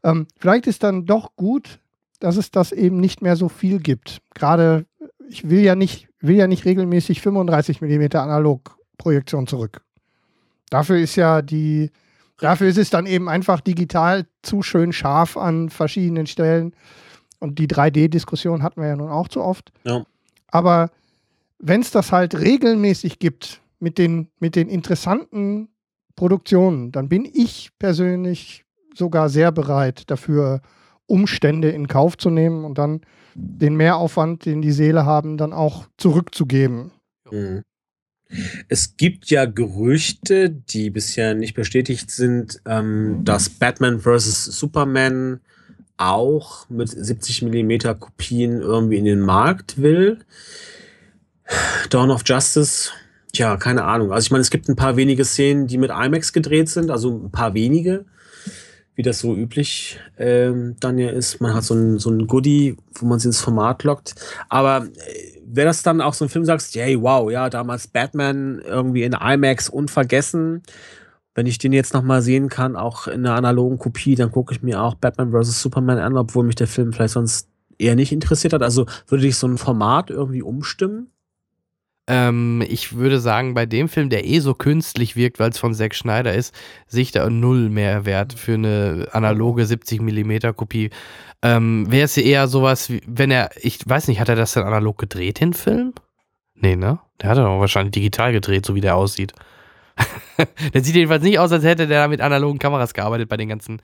Ähm, 0.03 0.27
vielleicht 0.39 0.67
ist 0.67 0.83
dann 0.83 1.07
doch 1.07 1.37
gut, 1.37 1.79
dass 2.19 2.37
es 2.37 2.51
das 2.51 2.73
eben 2.73 2.99
nicht 2.99 3.23
mehr 3.23 3.37
so 3.37 3.49
viel 3.49 3.79
gibt. 3.79 4.21
Gerade 4.35 4.87
ich 5.29 5.49
will 5.49 5.61
ja 5.61 5.75
nicht, 5.75 6.09
will 6.21 6.37
ja 6.37 6.47
nicht 6.47 6.65
regelmäßig 6.65 7.21
35 7.21 7.81
mm 7.81 8.17
Analogprojektion 8.17 9.47
zurück. 9.47 9.83
Dafür 10.71 10.99
ist 10.99 11.17
ja 11.17 11.43
die, 11.43 11.91
dafür 12.39 12.69
ist 12.69 12.79
es 12.79 12.91
dann 12.91 13.07
eben 13.07 13.29
einfach 13.29 13.61
digital 13.61 14.27
zu 14.43 14.63
schön 14.63 14.93
scharf 14.93 15.37
an 15.37 15.69
verschiedenen 15.71 16.27
Stellen. 16.27 16.75
Und 17.41 17.59
die 17.59 17.69
3D-Diskussion 17.69 18.63
hatten 18.63 18.81
wir 18.81 18.89
ja 18.89 18.97
nun 18.97 19.11
auch 19.11 19.29
zu 19.29 19.41
oft. 19.41 19.73
Ja. 19.85 20.05
Aber 20.49 20.91
wenn 21.59 21.81
es 21.81 21.91
das 21.91 22.13
halt 22.13 22.39
regelmäßig 22.39 23.19
gibt 23.19 23.61
mit 23.79 23.99
den, 23.99 24.29
mit 24.41 24.57
den 24.57 24.69
interessanten 24.69 25.69
Produktionen, 26.17 26.91
dann 26.91 27.09
bin 27.09 27.25
ich 27.25 27.71
persönlich 27.79 28.65
sogar 28.95 29.29
sehr 29.29 29.53
bereit 29.53 30.11
dafür, 30.11 30.61
Umstände 31.07 31.71
in 31.71 31.89
Kauf 31.89 32.19
zu 32.19 32.29
nehmen 32.29 32.65
und 32.65 32.77
dann 32.77 33.01
den 33.35 33.77
Mehraufwand, 33.77 34.45
den 34.45 34.61
die 34.61 34.73
Seele 34.73 35.07
haben, 35.07 35.39
dann 35.39 35.53
auch 35.53 35.87
zurückzugeben. 35.97 36.91
Mhm. 37.31 37.63
Es 38.69 38.97
gibt 38.97 39.31
ja 39.31 39.47
Gerüchte, 39.47 40.51
die 40.51 40.91
bisher 40.91 41.35
nicht 41.35 41.55
bestätigt 41.55 42.11
sind, 42.11 42.61
ähm, 42.67 43.23
dass 43.25 43.49
Batman 43.49 44.01
vs. 44.01 44.45
Superman 44.45 45.41
auch 45.97 46.69
mit 46.69 46.89
70 46.91 47.43
mm 47.43 47.99
Kopien 47.99 48.61
irgendwie 48.61 48.99
in 48.99 49.05
den 49.05 49.21
Markt 49.21 49.81
will. 49.81 50.19
Dawn 51.91 52.11
of 52.11 52.23
Justice, 52.25 52.91
tja, 53.33 53.57
keine 53.57 53.85
Ahnung. 53.85 54.13
Also 54.13 54.27
ich 54.27 54.31
meine, 54.31 54.43
es 54.43 54.51
gibt 54.51 54.69
ein 54.69 54.77
paar 54.77 54.97
wenige 54.97 55.25
Szenen, 55.25 55.67
die 55.67 55.79
mit 55.79 55.91
IMAX 55.91 56.33
gedreht 56.33 56.69
sind, 56.69 56.91
also 56.91 57.11
ein 57.25 57.31
paar 57.31 57.55
wenige, 57.55 58.05
wie 58.95 59.03
das 59.03 59.21
so 59.21 59.35
üblich 59.35 59.99
ähm, 60.19 60.77
dann 60.81 60.99
ja 60.99 61.11
ist. 61.11 61.41
Man 61.41 61.55
hat 61.55 61.65
so 61.65 61.75
ein, 61.75 61.99
so 61.99 62.11
ein 62.11 62.27
Goodie, 62.27 62.77
wo 62.95 63.07
man 63.07 63.19
sie 63.19 63.29
ins 63.29 63.41
Format 63.41 63.83
lockt. 63.85 64.15
Aber 64.49 64.87
äh, 64.87 65.38
wäre 65.51 65.67
das 65.67 65.83
dann 65.83 66.01
auch 66.01 66.15
so 66.15 66.25
ein 66.25 66.29
Film, 66.29 66.45
sagst, 66.45 66.75
hey, 66.75 67.01
wow, 67.01 67.31
ja, 67.31 67.51
damals 67.51 67.89
Batman 67.89 68.61
irgendwie 68.65 69.03
in 69.03 69.13
IMAX 69.13 69.69
unvergessen. 69.69 70.63
Wenn 71.35 71.47
ich 71.47 71.59
den 71.59 71.73
jetzt 71.73 71.95
nochmal 71.95 72.23
sehen 72.23 72.49
kann, 72.49 72.77
auch 72.77 73.07
in 73.07 73.25
einer 73.25 73.37
analogen 73.37 73.79
Kopie, 73.79 74.15
dann 74.15 74.33
gucke 74.33 74.53
ich 74.53 74.63
mir 74.63 74.83
auch 74.83 74.95
Batman 74.95 75.31
vs. 75.31 75.63
Superman 75.63 75.99
an, 75.99 76.17
obwohl 76.17 76.45
mich 76.45 76.57
der 76.57 76.67
Film 76.67 76.93
vielleicht 76.93 77.15
sonst 77.15 77.49
eher 77.79 77.95
nicht 77.95 78.13
interessiert 78.13 78.53
hat. 78.53 78.63
Also 78.63 78.87
würde 79.07 79.23
dich 79.23 79.37
so 79.37 79.47
ein 79.47 79.59
Format 79.59 80.11
irgendwie 80.11 80.43
umstimmen? 80.43 81.11
Ähm, 82.09 82.65
ich 82.67 82.97
würde 82.97 83.21
sagen, 83.21 83.53
bei 83.53 83.67
dem 83.67 83.89
Film, 83.89 84.09
der 84.09 84.25
eh 84.27 84.41
so 84.41 84.55
künstlich 84.55 85.15
wirkt, 85.15 85.39
weil 85.39 85.51
es 85.51 85.59
von 85.59 85.75
Zack 85.75 85.95
Schneider 85.95 86.35
ist, 86.35 86.55
sehe 86.87 87.03
ich 87.03 87.13
da 87.13 87.29
null 87.29 87.69
Mehrwert 87.69 88.33
für 88.33 88.55
eine 88.55 89.09
analoge 89.13 89.67
70 89.67 90.01
mm 90.01 90.55
Kopie. 90.57 90.89
Ähm, 91.43 91.87
Wäre 91.91 92.07
es 92.07 92.17
eher 92.17 92.49
sowas, 92.49 92.91
wie, 92.91 93.03
wenn 93.07 93.31
er, 93.31 93.51
ich 93.61 93.79
weiß 93.87 94.09
nicht, 94.09 94.21
hat 94.21 94.31
er 94.31 94.37
das 94.37 94.55
denn 94.55 94.65
analog 94.65 94.97
gedreht, 94.97 95.41
den 95.41 95.53
Film? 95.53 95.93
Nee, 96.55 96.77
ne? 96.77 96.99
Der 97.21 97.29
hat 97.29 97.37
er 97.37 97.45
doch 97.45 97.61
wahrscheinlich 97.61 97.93
digital 97.93 98.33
gedreht, 98.33 98.65
so 98.65 98.75
wie 98.75 98.81
der 98.81 98.97
aussieht. 98.97 99.35
der 100.75 100.83
sieht 100.83 100.95
jedenfalls 100.95 101.23
nicht 101.23 101.39
aus, 101.39 101.53
als 101.53 101.65
hätte 101.65 101.87
der 101.87 102.09
mit 102.09 102.23
analogen 102.23 102.59
Kameras 102.59 102.95
gearbeitet 102.95 103.29
bei 103.29 103.37
den 103.37 103.51
ganzen 103.51 103.83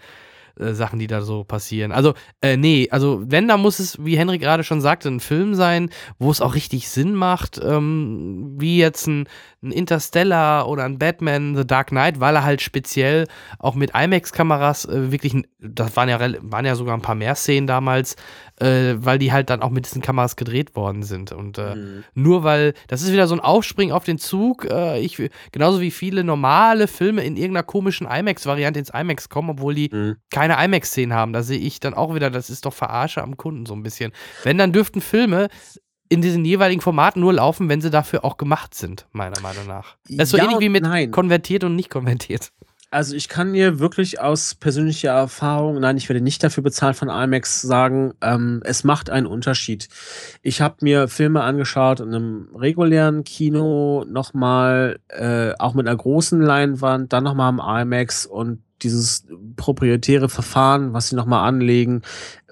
äh, 0.59 0.73
Sachen, 0.73 0.99
die 0.99 1.07
da 1.07 1.23
so 1.23 1.45
passieren. 1.45 1.93
Also, 1.93 2.15
äh, 2.41 2.57
nee, 2.57 2.89
also 2.91 3.23
wenn, 3.27 3.49
dann 3.49 3.61
muss 3.61 3.79
es, 3.79 4.05
wie 4.05 4.17
Henrik 4.17 4.41
gerade 4.41 4.65
schon 4.65 4.81
sagte, 4.81 5.09
ein 5.09 5.21
Film 5.21 5.55
sein, 5.55 5.91
wo 6.19 6.31
es 6.31 6.41
auch 6.41 6.55
richtig 6.55 6.89
Sinn 6.89 7.15
macht, 7.15 7.61
ähm, 7.63 8.55
wie 8.59 8.79
jetzt 8.79 9.07
ein, 9.07 9.29
ein 9.63 9.73
Interstellar 9.73 10.69
oder 10.69 10.85
ein 10.85 10.99
Batman 10.99 11.57
The 11.57 11.67
Dark 11.67 11.89
Knight, 11.89 12.21
weil 12.21 12.37
er 12.37 12.45
halt 12.45 12.63
speziell 12.63 13.27
auch 13.59 13.75
mit 13.75 13.93
IMAX-Kameras 13.95 14.85
äh, 14.85 15.11
wirklich, 15.11 15.35
das 15.59 15.97
waren 15.97 16.09
ja, 16.09 16.21
waren 16.21 16.65
ja 16.65 16.77
sogar 16.77 16.97
ein 16.97 17.03
paar 17.03 17.15
mehr 17.15 17.35
Szenen 17.35 17.67
damals, 17.67 18.17
äh, 18.61 18.95
weil 18.97 19.19
die 19.19 19.33
halt 19.33 19.51
dann 19.51 19.63
auch 19.63 19.71
mit 19.71 19.87
diesen 19.87 20.01
Kameras 20.03 20.37
gedreht 20.37 20.77
worden 20.77 21.03
sind. 21.03 21.33
Und 21.33 21.59
äh, 21.59 21.75
Mhm. 21.75 22.05
nur 22.15 22.45
weil, 22.45 22.75
das 22.89 23.03
ist 23.03 23.13
wieder 23.13 23.27
so 23.27 23.35
ein 23.35 23.41
Aufspringen 23.41 23.93
auf 23.95 24.05
den 24.05 24.19
Zug. 24.19 24.65
Äh, 24.71 25.01
ich, 25.01 25.21
genauso 25.53 25.81
wie 25.81 25.91
viele 25.91 26.23
normale 26.25 26.87
Filme 26.87 27.25
in 27.25 27.37
irgendeiner 27.37 27.65
komischen 27.65 28.07
IMAX-Variante 28.07 28.79
ins 28.79 28.91
IMAX 28.91 29.29
kommen, 29.29 29.51
obwohl 29.51 29.75
die 29.75 29.91
Mhm. 29.93 30.17
keine 30.31 30.55
IMAX-Szenen 30.65 31.15
haben. 31.15 31.33
Da 31.33 31.43
sehe 31.43 31.59
ich 31.59 31.81
dann 31.81 31.95
auch 31.95 32.15
wieder, 32.15 32.31
das 32.31 32.51
ist 32.51 32.65
doch 32.67 32.73
Verarsche 32.75 33.23
am 33.23 33.37
Kunden 33.37 33.67
so 33.67 33.75
ein 33.75 33.83
bisschen. 33.83 34.13
Wenn, 34.45 34.59
dann 34.59 34.73
dürften 34.73 35.01
Filme 35.01 35.49
in 36.09 36.21
diesen 36.21 36.45
jeweiligen 36.45 36.81
Formaten 36.83 37.21
nur 37.21 37.33
laufen, 37.33 37.69
wenn 37.69 37.81
sie 37.81 37.91
dafür 37.91 38.25
auch 38.25 38.37
gemacht 38.37 38.75
sind, 38.75 39.07
meiner 39.13 39.41
Meinung 39.41 39.67
nach. 39.67 39.97
Das 40.09 40.27
ist 40.27 40.31
so 40.31 40.37
Ja 40.37 40.45
ähnlich 40.45 40.61
wie 40.61 40.69
mit 40.69 40.83
nein. 40.85 41.11
konvertiert 41.11 41.65
und 41.65 41.75
nicht 41.77 41.91
konvertiert. 41.91 42.53
Also 42.95 43.17
ich 43.17 43.29
kann 43.29 43.53
dir 43.53 43.81
wirklich 43.81 44.21
aus 44.21 44.55
persönlicher 44.55 45.11
Erfahrung, 45.11 45.81
nein, 45.81 45.97
ich 45.97 46.09
werde 46.09 46.21
nicht 46.21 46.45
dafür 46.45 46.63
bezahlt 46.63 46.95
von 46.95 47.09
IMAX 47.09 47.61
sagen, 47.61 48.15
ähm, 48.21 48.63
es 48.65 48.85
macht 48.85 49.11
einen 49.11 49.27
Unterschied. 49.27 49.89
Ich 50.43 50.61
habe 50.61 50.77
mir 50.81 51.09
Filme 51.09 51.43
angeschaut 51.43 51.99
in 51.99 52.15
einem 52.15 52.55
regulären 52.55 53.25
Kino, 53.25 54.05
nochmal 54.09 55.01
äh, 55.09 55.55
auch 55.59 55.75
mit 55.75 55.89
einer 55.89 55.97
großen 55.97 56.41
Leinwand, 56.41 57.13
dann 57.13 57.25
nochmal 57.25 57.53
im 57.53 57.59
IMAX 57.59 58.27
und 58.27 58.63
dieses 58.83 59.27
proprietäre 59.57 60.29
Verfahren, 60.29 60.93
was 60.93 61.09
sie 61.09 61.17
nochmal 61.17 61.49
anlegen, 61.49 62.03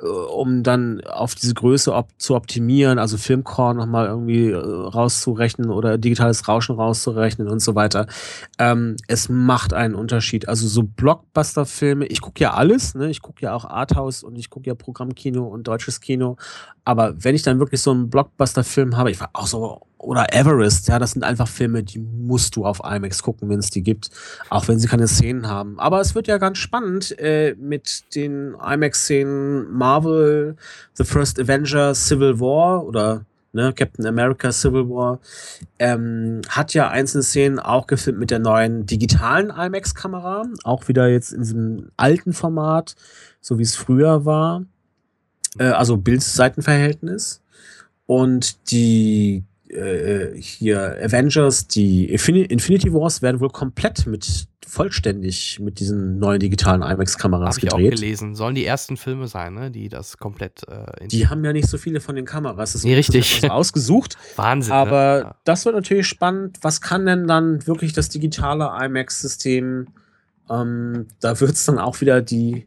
um 0.03 0.63
dann 0.63 1.01
auf 1.03 1.35
diese 1.35 1.55
Größe 1.55 1.95
op 1.95 2.09
zu 2.19 2.35
optimieren, 2.35 2.99
also 2.99 3.17
Filmcore 3.17 3.75
nochmal 3.75 4.07
irgendwie 4.07 4.51
äh, 4.51 4.57
rauszurechnen 4.57 5.71
oder 5.71 5.99
digitales 5.99 6.49
Rauschen 6.49 6.77
rauszurechnen 6.77 7.49
und 7.49 7.61
so 7.61 7.75
weiter. 7.75 8.07
Ähm, 8.59 8.97
es 9.07 9.29
macht 9.29 9.73
einen 9.73 9.95
Unterschied. 9.95 10.49
Also 10.49 10.67
so 10.67 10.83
Blockbuster-Filme, 10.83 12.07
ich 12.07 12.21
gucke 12.21 12.41
ja 12.41 12.55
alles, 12.55 12.95
ne? 12.95 13.11
ich 13.11 13.23
gucke 13.23 13.43
ja 13.43 13.55
auch 13.55 13.65
Arthouse 13.65 14.23
und 14.23 14.37
ich 14.37 14.51
gucke 14.51 14.67
ja 14.67 14.75
Programmkino 14.75 15.45
und 15.47 15.69
deutsches 15.69 16.01
Kino. 16.01 16.37
Aber 16.85 17.15
wenn 17.23 17.35
ich 17.35 17.43
dann 17.43 17.59
wirklich 17.61 17.81
so 17.81 17.93
einen 17.93 18.11
Blockbuster-Film 18.11 18.97
habe, 18.97 19.11
ich 19.11 19.21
war 19.21 19.31
auch 19.35 19.47
so, 19.47 19.83
oder 19.99 20.33
Everest, 20.35 20.89
ja, 20.89 20.99
das 20.99 21.13
sind 21.13 21.23
einfach 21.23 21.47
Filme, 21.47 21.85
die 21.85 22.01
musst 22.01 22.57
du 22.57 22.65
auf 22.65 22.81
IMAX 22.85 23.23
gucken, 23.23 23.49
wenn 23.49 23.61
es 23.61 23.71
die 23.71 23.83
gibt, 23.83 24.11
auch 24.51 24.67
wenn 24.67 24.81
sie 24.81 24.89
keine 24.89 25.07
Szenen 25.07 25.49
haben. 25.49 25.79
Aber 25.79 26.01
es 26.01 26.17
wird 26.17 26.27
ja 26.27 26.39
ganz 26.39 26.59
spannend 26.59 27.17
äh, 27.21 27.55
mit 27.59 28.15
den 28.17 28.55
IMAX-Szenen 28.55 29.73
Marvel, 29.73 30.57
The 30.95 31.05
First 31.05 31.39
Avenger, 31.39 31.95
Civil 31.95 32.41
War 32.41 32.85
oder 32.85 33.25
ne, 33.53 33.73
Captain 33.73 34.07
America, 34.07 34.51
Civil 34.51 34.89
War, 34.89 35.21
ähm, 35.79 36.41
hat 36.49 36.75
ja 36.75 36.89
einzelne 36.89 37.23
Szenen 37.23 37.61
auch 37.61 37.87
gefilmt 37.87 38.19
mit 38.19 38.33
der 38.33 38.41
neuen 38.41 38.87
digitalen 38.87 39.51
IMAX-Kamera, 39.51 40.45
auch 40.65 40.89
wieder 40.89 41.09
jetzt 41.09 41.33
in 41.33 41.43
diesem 41.43 41.91
alten 41.97 42.33
Format, 42.33 42.97
so 43.41 43.59
wie 43.59 43.63
es 43.63 43.77
früher 43.77 44.25
war, 44.25 44.65
äh, 45.59 45.65
also 45.65 45.97
Bild-Seitenverhältnis. 45.97 47.43
Und 48.07 48.71
die 48.71 49.45
äh, 49.69 50.37
hier 50.41 50.99
Avengers, 51.03 51.67
die 51.69 52.07
Infin 52.11 52.37
Infinity 52.37 52.93
Wars 52.93 53.23
werden 53.23 53.41
wohl 53.41 53.51
komplett 53.51 54.07
mit 54.07 54.49
vollständig 54.73 55.61
mit 55.61 55.81
diesen 55.81 56.19
neuen 56.19 56.41
digitalen 56.41 56.81
IMAX-Kameras 56.81 57.57
Habe 57.57 57.67
ich 57.67 57.73
auch 57.73 57.77
gedreht. 57.77 57.97
gelesen. 57.97 58.35
Sollen 58.35 58.55
die 58.55 58.65
ersten 58.65 58.97
Filme 58.97 59.29
sein, 59.29 59.53
ne? 59.53 59.71
die 59.71 59.91
das 59.91 60.17
komplett 60.17 60.67
äh, 60.67 61.03
in 61.03 61.09
Die 61.09 61.29
haben 61.29 61.45
ja 61.45 61.53
nicht 61.53 61.69
so 61.69 61.77
viele 61.77 62.01
von 62.01 62.17
den 62.17 62.25
Kameras. 62.25 62.73
Das 62.73 62.83
Nee, 62.83 62.95
richtig. 62.95 63.51
ausgesucht. 63.51 64.17
Wahnsinn. 64.37 64.73
Aber 64.73 65.25
ne? 65.25 65.35
das 65.45 65.67
wird 65.67 65.75
natürlich 65.75 66.07
spannend. 66.07 66.59
Was 66.63 66.81
kann 66.81 67.05
denn 67.05 67.27
dann 67.27 67.67
wirklich 67.67 67.93
das 67.93 68.09
digitale 68.09 68.71
IMAX-System? 68.83 69.89
Ähm, 70.49 71.07
da 71.21 71.39
wird 71.39 71.53
es 71.53 71.67
dann 71.67 71.79
auch 71.79 72.01
wieder 72.01 72.23
die 72.23 72.67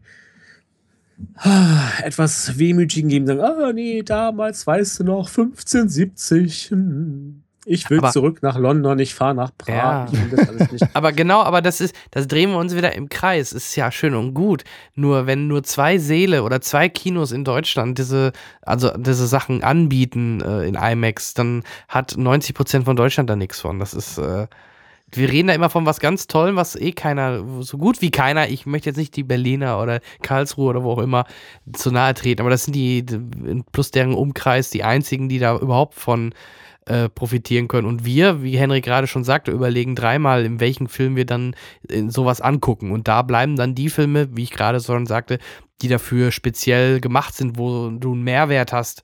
etwas 2.03 2.57
wehmütigen 2.57 3.09
geben, 3.09 3.27
sagen, 3.27 3.41
ah 3.41 3.71
nee, 3.73 4.03
damals 4.03 4.65
weißt 4.65 4.99
du 4.99 5.03
noch, 5.05 5.27
1570. 5.27 6.69
Hm. 6.71 7.41
Ich 7.67 7.89
will 7.89 7.97
Aber- 7.97 8.11
zurück 8.11 8.43
nach 8.43 8.59
London, 8.59 8.99
ich 8.99 9.15
fahre 9.15 9.33
nach 9.33 9.49
Prag. 9.57 9.73
Ja. 9.73 10.07
Ich 10.11 10.21
will 10.31 10.37
das 10.37 10.49
alles 10.49 10.71
nicht. 10.71 10.87
Aber 10.95 11.11
genau, 11.11 11.41
aber 11.41 11.63
das 11.63 11.81
ist, 11.81 11.95
das 12.11 12.27
drehen 12.27 12.51
wir 12.51 12.59
uns 12.59 12.75
wieder 12.75 12.93
im 12.93 13.09
Kreis. 13.09 13.53
Ist 13.53 13.75
ja 13.75 13.91
schön 13.91 14.13
und 14.13 14.35
gut. 14.35 14.63
Nur 14.93 15.25
wenn 15.25 15.47
nur 15.47 15.63
zwei 15.63 15.97
Säle 15.97 16.43
oder 16.43 16.61
zwei 16.61 16.89
Kinos 16.89 17.31
in 17.31 17.43
Deutschland 17.43 17.97
diese, 17.97 18.33
also 18.61 18.91
diese 18.95 19.25
Sachen 19.25 19.63
anbieten 19.63 20.41
äh, 20.41 20.67
in 20.67 20.75
IMAX, 20.75 21.33
dann 21.33 21.63
hat 21.87 22.15
90 22.15 22.53
Prozent 22.53 22.85
von 22.85 22.95
Deutschland 22.95 23.31
da 23.31 23.35
nichts 23.35 23.61
von. 23.61 23.79
Das 23.79 23.95
ist, 23.95 24.19
äh, 24.19 24.45
wir 25.11 25.32
reden 25.32 25.48
da 25.48 25.53
immer 25.53 25.69
von 25.69 25.85
was 25.85 26.00
ganz 26.00 26.27
Tollem, 26.27 26.56
was 26.56 26.75
eh 26.75 26.92
keiner, 26.92 27.43
so 27.61 27.77
gut 27.77 28.01
wie 28.01 28.11
keiner, 28.11 28.50
ich 28.50 28.66
möchte 28.66 28.90
jetzt 28.90 28.98
nicht 28.98 29.16
die 29.16 29.24
Berliner 29.24 29.82
oder 29.82 30.01
Karlsruhe 30.22 30.69
oder 30.69 30.84
wo 30.84 30.92
auch 30.92 31.00
immer 31.00 31.25
zu 31.74 31.92
nahe 31.92 32.14
treten, 32.14 32.42
aber 32.42 32.50
das 32.50 32.66
sind 32.66 32.74
die, 32.74 33.06
plus 33.72 33.92
deren 33.92 34.14
Umkreis 34.14 34.69
die 34.69 34.84
einzigen, 34.84 35.30
die 35.30 35.40
da 35.40 35.58
überhaupt 35.58 35.95
von 35.95 36.34
äh, 36.85 37.09
profitieren 37.09 37.67
können. 37.67 37.88
Und 37.88 38.06
wir, 38.06 38.43
wie 38.43 38.58
Henrik 38.58 38.85
gerade 38.85 39.08
schon 39.08 39.24
sagte, 39.24 39.51
überlegen 39.51 39.95
dreimal, 39.95 40.45
in 40.45 40.59
welchen 40.59 40.88
Film 40.88 41.16
wir 41.16 41.25
dann 41.25 41.56
äh, 41.90 42.03
sowas 42.09 42.42
angucken. 42.42 42.92
Und 42.92 43.08
da 43.08 43.24
bleiben 43.24 43.56
dann 43.56 43.74
die 43.74 43.90
Filme, 43.90 44.27
wie 44.35 44.43
ich 44.43 44.51
gerade 44.51 44.80
schon 44.80 45.08
sagte, 45.08 45.40
die 45.82 45.88
dafür 45.88 46.32
speziell 46.32 47.01
gemacht 47.01 47.34
sind, 47.34 47.58
wo 47.58 47.90
du 47.90 48.14
einen 48.14 48.24
Mehrwert 48.24 48.72
hast. 48.72 49.01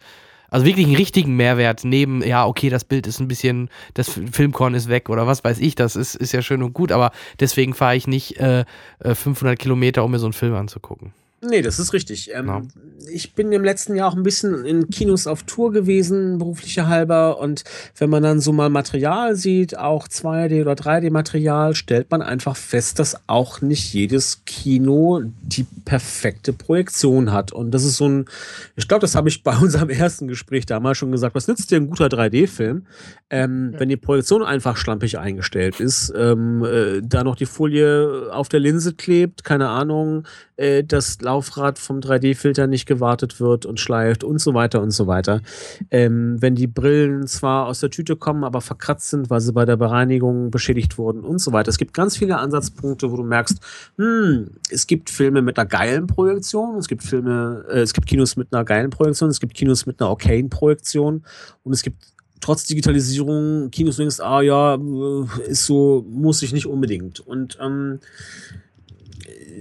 Also 0.51 0.65
wirklich 0.65 0.85
einen 0.85 0.97
richtigen 0.97 1.37
Mehrwert 1.37 1.85
neben, 1.85 2.21
ja, 2.23 2.45
okay, 2.45 2.69
das 2.69 2.83
Bild 2.83 3.07
ist 3.07 3.21
ein 3.21 3.29
bisschen, 3.29 3.69
das 3.93 4.09
Filmkorn 4.09 4.73
ist 4.73 4.89
weg 4.89 5.09
oder 5.09 5.25
was 5.25 5.45
weiß 5.45 5.59
ich, 5.59 5.75
das 5.75 5.95
ist, 5.95 6.15
ist 6.15 6.33
ja 6.33 6.41
schön 6.41 6.61
und 6.61 6.73
gut, 6.73 6.91
aber 6.91 7.11
deswegen 7.39 7.73
fahre 7.73 7.95
ich 7.95 8.05
nicht 8.05 8.37
äh, 8.37 8.65
äh, 8.99 9.15
500 9.15 9.57
Kilometer, 9.57 10.03
um 10.03 10.11
mir 10.11 10.19
so 10.19 10.25
einen 10.25 10.33
Film 10.33 10.53
anzugucken. 10.53 11.13
Nee, 11.43 11.63
das 11.63 11.79
ist 11.79 11.93
richtig. 11.93 12.29
Ähm, 12.33 12.47
Ja. 12.47 12.61
Ich 13.11 13.33
bin 13.33 13.51
im 13.51 13.63
letzten 13.63 13.95
Jahr 13.95 14.09
auch 14.09 14.15
ein 14.15 14.21
bisschen 14.21 14.63
in 14.63 14.89
Kinos 14.89 15.25
auf 15.25 15.41
Tour 15.43 15.71
gewesen, 15.71 16.37
beruflicher 16.37 16.87
halber. 16.87 17.39
Und 17.39 17.63
wenn 17.97 18.11
man 18.11 18.21
dann 18.21 18.39
so 18.39 18.53
mal 18.53 18.69
Material 18.69 19.35
sieht, 19.35 19.75
auch 19.75 20.07
2D- 20.07 20.61
oder 20.61 20.73
3D-Material, 20.73 21.73
stellt 21.73 22.11
man 22.11 22.21
einfach 22.21 22.55
fest, 22.55 22.99
dass 22.99 23.17
auch 23.27 23.61
nicht 23.61 23.91
jedes 23.91 24.45
Kino 24.45 25.21
die 25.41 25.65
perfekte 25.83 26.53
Projektion 26.53 27.31
hat. 27.31 27.51
Und 27.51 27.71
das 27.71 27.85
ist 27.85 27.97
so 27.97 28.07
ein, 28.07 28.25
ich 28.75 28.87
glaube, 28.87 29.01
das 29.01 29.15
habe 29.15 29.29
ich 29.29 29.41
bei 29.43 29.57
unserem 29.61 29.89
ersten 29.89 30.27
Gespräch 30.27 30.67
damals 30.67 30.99
schon 30.99 31.11
gesagt, 31.11 31.33
was 31.33 31.47
nützt 31.47 31.71
dir 31.71 31.77
ein 31.77 31.89
guter 31.89 32.05
3D-Film, 32.05 32.85
ähm, 33.31 33.73
wenn 33.77 33.89
die 33.89 33.97
Projektion 33.97 34.43
einfach 34.43 34.77
schlampig 34.77 35.17
eingestellt 35.17 35.79
ist, 35.79 36.13
ähm, 36.15 36.63
äh, 36.63 37.01
da 37.03 37.23
noch 37.23 37.35
die 37.35 37.47
Folie 37.47 38.29
auf 38.31 38.47
der 38.47 38.59
Linse 38.59 38.93
klebt, 38.93 39.43
keine 39.43 39.69
Ahnung, 39.69 40.27
äh, 40.57 40.83
das 40.83 41.19
Laufrad 41.31 41.79
vom 41.79 41.99
3D-Filter 41.99 42.67
nicht 42.67 42.85
gewartet 42.85 43.39
wird 43.39 43.65
und 43.65 43.79
schleift 43.79 44.23
und 44.23 44.39
so 44.39 44.53
weiter 44.53 44.81
und 44.81 44.91
so 44.91 45.07
weiter. 45.07 45.41
Ähm, 45.89 46.41
wenn 46.41 46.55
die 46.55 46.67
Brillen 46.67 47.25
zwar 47.25 47.67
aus 47.67 47.79
der 47.79 47.89
Tüte 47.89 48.17
kommen, 48.17 48.43
aber 48.43 48.59
verkratzt 48.59 49.09
sind, 49.09 49.29
weil 49.29 49.39
sie 49.39 49.53
bei 49.53 49.63
der 49.63 49.77
Bereinigung 49.77 50.51
beschädigt 50.51 50.97
wurden 50.97 51.23
und 51.23 51.39
so 51.39 51.53
weiter. 51.53 51.69
Es 51.69 51.77
gibt 51.77 51.93
ganz 51.93 52.17
viele 52.17 52.37
Ansatzpunkte, 52.37 53.11
wo 53.11 53.15
du 53.15 53.23
merkst, 53.23 53.59
hm, 53.97 54.49
es 54.69 54.87
gibt 54.87 55.09
Filme 55.09 55.41
mit 55.41 55.57
einer 55.57 55.67
geilen 55.67 56.07
Projektion, 56.07 56.75
es 56.75 56.87
gibt 56.89 57.03
Filme, 57.03 57.63
äh, 57.69 57.79
es 57.79 57.93
gibt 57.93 58.07
Kinos 58.07 58.35
mit 58.35 58.53
einer 58.53 58.65
geilen 58.65 58.89
Projektion, 58.89 59.29
es 59.29 59.39
gibt 59.39 59.53
Kinos 59.53 59.85
mit 59.85 60.01
einer 60.01 60.11
okayen 60.11 60.49
Projektion 60.49 61.23
und 61.63 61.71
es 61.71 61.81
gibt 61.81 61.97
trotz 62.41 62.65
Digitalisierung 62.65 63.69
Kinos, 63.71 63.95
denkst, 63.95 64.19
ah 64.19 64.41
ja, 64.41 64.75
äh, 64.75 65.49
ist 65.49 65.65
so, 65.65 66.05
muss 66.09 66.41
ich 66.41 66.51
nicht 66.51 66.65
unbedingt. 66.65 67.21
Und 67.21 67.57
ähm, 67.61 67.99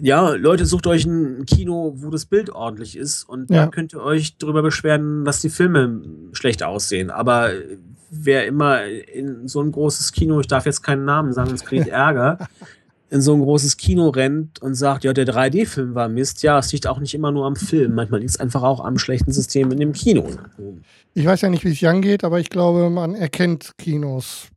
ja, 0.02 0.31
Leute, 0.31 0.67
sucht 0.67 0.86
euch 0.86 1.05
ein 1.07 1.44
Kino, 1.47 1.94
wo 1.97 2.10
das 2.10 2.27
Bild 2.27 2.51
ordentlich 2.51 2.97
ist 2.97 3.25
und 3.25 3.51
Ja. 3.51 3.62
dann 3.62 3.70
könnt 3.70 3.93
ihr 3.93 4.02
euch 4.02 4.36
darüber 4.39 4.62
beschweren, 4.62 5.25
dass 5.25 5.41
die 5.41 5.51
Filme 5.51 6.02
schlecht 6.33 6.62
aussehen. 6.62 7.10
Aber 7.10 7.51
wer 8.10 8.47
immer 8.47 8.85
in 8.85 9.47
so 9.49 9.60
ein 9.62 9.73
großes 9.73 10.12
Kino, 10.12 10.41
ich 10.41 10.47
darf 10.47 10.67
jetzt 10.67 10.83
keinen 10.83 11.05
Namen 11.05 11.33
sagen, 11.33 11.49
sonst 11.49 11.67
kriege 11.67 11.83
ich 11.83 11.89
Ärger, 11.93 12.39
in 13.12 13.20
so 13.20 13.35
ein 13.35 13.41
großes 13.43 13.77
Kino 13.77 14.09
rennt 14.10 14.62
und 14.62 14.75
sagt, 14.75 15.02
ja, 15.02 15.12
der 15.12 15.27
3D-Film 15.27 15.94
war 15.97 16.09
Mist, 16.09 16.43
ja, 16.44 16.59
es 16.60 16.73
liegt 16.73 16.86
auch 16.86 17.01
nicht 17.01 17.12
immer 17.15 17.33
nur 17.33 17.44
am 17.47 17.57
Film. 17.57 17.94
Manchmal 17.94 18.20
liegt 18.20 18.31
es 18.31 18.39
einfach 18.41 18.62
auch 18.62 18.85
am 18.85 18.99
schlechten 18.99 19.33
System 19.33 19.73
in 19.73 19.78
dem 19.81 19.93
Kino. 19.93 20.28
Ich 21.15 21.27
weiß 21.27 21.41
ja 21.41 21.51
nicht, 21.51 21.65
wie 21.65 21.70
es 21.73 21.81
Jan 21.81 22.02
geht, 22.02 22.23
aber 22.23 22.39
ich 22.39 22.51
glaube, 22.51 22.89
man 22.89 23.17
erkennt 23.17 23.73
Kinos, 23.78 24.49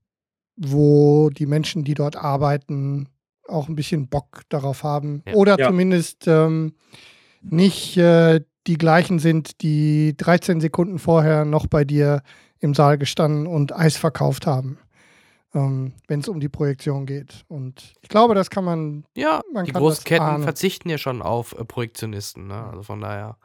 wo 0.56 1.32
die 1.32 1.48
Menschen, 1.48 1.84
die 1.84 1.96
dort 1.96 2.16
arbeiten, 2.16 3.08
auch 3.48 3.68
ein 3.68 3.76
bisschen 3.76 4.08
Bock 4.08 4.42
darauf 4.50 4.84
haben. 4.84 5.24
Ja. 5.28 5.34
Oder 5.34 5.60
Ja. 5.60 5.68
zumindest 5.68 6.28
ähm, 6.28 6.74
nicht 7.42 7.98
äh, 7.98 8.42
die 8.68 8.78
gleichen 8.78 9.20
sind, 9.20 9.62
die 9.62 10.16
13 10.18 10.62
Sekunden 10.62 10.98
vorher 11.00 11.44
noch 11.46 11.68
bei 11.68 11.84
dir 11.84 12.22
im 12.60 12.74
Saal 12.74 12.98
gestanden 12.98 13.46
und 13.48 13.76
Eis 13.76 13.98
verkauft 13.98 14.48
haben, 14.48 14.78
ähm, 15.54 15.92
wenn 16.08 16.22
es 16.22 16.30
um 16.30 16.40
die 16.40 16.48
Projektion 16.48 17.06
geht. 17.06 17.44
Und 17.50 17.94
ich 18.02 18.08
glaube, 18.08 18.36
das 18.36 18.50
kann 18.50 18.64
man. 18.64 19.04
Ja, 19.16 19.42
Man 19.54 19.66
die 19.66 19.74
kann 19.74 19.82
großen 19.82 19.98
das 19.98 20.04
Ketten 20.06 20.24
ahnen. 20.24 20.44
verzichten 20.44 20.90
ja 20.90 20.98
schon 20.98 21.22
auf 21.22 21.52
äh, 21.60 21.66
Projektionisten, 21.66 22.48
ne? 22.48 22.64
Also 22.64 22.84
von 22.84 23.02
daher. 23.02 23.36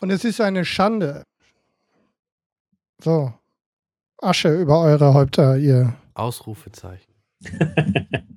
Und 0.00 0.10
es 0.10 0.24
ist 0.24 0.40
eine 0.40 0.64
Schande. 0.64 1.24
So. 3.02 3.32
Asche 4.22 4.54
über 4.54 4.80
eure 4.80 5.14
Häupter, 5.14 5.56
ihr. 5.56 5.94
Ausrufezeichen. 6.14 7.12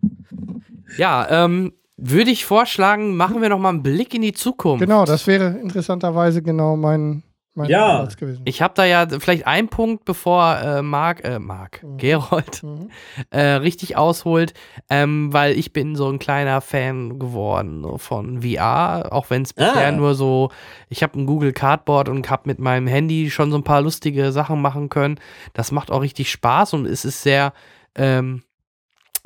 ja, 0.97 1.45
ähm, 1.45 1.73
würde 1.97 2.31
ich 2.31 2.45
vorschlagen, 2.45 3.15
machen 3.15 3.41
wir 3.41 3.49
noch 3.49 3.59
mal 3.59 3.69
einen 3.69 3.83
Blick 3.83 4.13
in 4.13 4.21
die 4.23 4.33
Zukunft. 4.33 4.81
Genau, 4.83 5.05
das 5.05 5.27
wäre 5.27 5.57
interessanterweise 5.59 6.41
genau 6.41 6.75
mein, 6.75 7.21
mein 7.53 7.69
Ja. 7.69 7.99
Ansatz 7.99 8.17
gewesen. 8.17 8.41
Ich 8.45 8.63
habe 8.63 8.73
da 8.75 8.83
ja 8.83 9.07
vielleicht 9.19 9.45
einen 9.45 9.67
Punkt, 9.69 10.03
bevor 10.03 10.57
äh, 10.57 10.81
Marc, 10.81 11.23
äh, 11.23 11.37
Marc, 11.37 11.83
Mhm. 11.83 11.97
Gerold 11.97 12.63
Mhm. 12.63 12.89
äh, 13.29 13.41
richtig 13.41 13.95
ausholt, 13.95 14.55
ähm, 14.89 15.31
weil 15.31 15.57
ich 15.57 15.71
bin 15.71 15.95
so 15.95 16.09
ein 16.09 16.17
kleiner 16.17 16.61
Fan 16.61 17.19
geworden 17.19 17.85
von 17.99 18.41
VR, 18.41 19.09
auch 19.11 19.29
wenn 19.29 19.43
es 19.43 19.53
bisher 19.53 19.89
Ah. 19.89 19.91
nur 19.91 20.15
so, 20.15 20.49
ich 20.89 21.03
habe 21.03 21.19
ein 21.19 21.27
Google 21.27 21.53
Cardboard 21.53 22.09
und 22.09 22.27
habe 22.31 22.43
mit 22.45 22.57
meinem 22.57 22.87
Handy 22.87 23.29
schon 23.29 23.51
so 23.51 23.57
ein 23.57 23.63
paar 23.63 23.81
lustige 23.81 24.31
Sachen 24.31 24.61
machen 24.63 24.89
können. 24.89 25.19
Das 25.53 25.71
macht 25.71 25.91
auch 25.91 26.01
richtig 26.01 26.31
Spaß 26.31 26.73
und 26.73 26.87
es 26.87 27.05
ist 27.05 27.21
sehr, 27.21 27.53
ähm, 27.95 28.41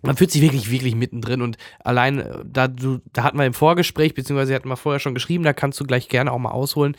man 0.03 0.15
fühlt 0.15 0.31
sich 0.31 0.41
wirklich, 0.41 0.69
wirklich 0.69 0.95
mittendrin 0.95 1.41
und 1.41 1.57
allein, 1.83 2.19
äh, 2.19 2.43
da 2.45 2.67
du, 2.67 2.99
da 3.13 3.23
hatten 3.23 3.37
wir 3.37 3.45
im 3.45 3.53
Vorgespräch, 3.53 4.13
beziehungsweise 4.13 4.53
hatten 4.53 4.69
wir 4.69 4.77
vorher 4.77 4.99
schon 4.99 5.15
geschrieben, 5.15 5.43
da 5.43 5.53
kannst 5.53 5.79
du 5.79 5.85
gleich 5.85 6.07
gerne 6.07 6.31
auch 6.31 6.37
mal 6.37 6.51
ausholen. 6.51 6.95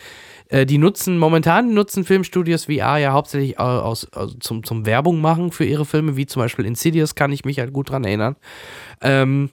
Äh, 0.48 0.66
die 0.66 0.78
nutzen, 0.78 1.18
momentan 1.18 1.74
nutzen 1.74 2.04
Filmstudios 2.04 2.64
VR 2.64 2.98
ja 2.98 3.12
hauptsächlich 3.12 3.54
äh, 3.54 3.62
aus, 3.62 4.12
aus, 4.12 4.36
zum, 4.40 4.64
zum 4.64 4.84
Werbung 4.84 5.20
machen 5.20 5.52
für 5.52 5.64
ihre 5.64 5.84
Filme, 5.84 6.16
wie 6.16 6.26
zum 6.26 6.42
Beispiel 6.42 6.64
Insidious, 6.64 7.14
kann 7.14 7.32
ich 7.32 7.44
mich 7.44 7.60
halt 7.60 7.72
gut 7.72 7.90
dran 7.90 8.04
erinnern. 8.04 8.36
Ähm, 9.00 9.50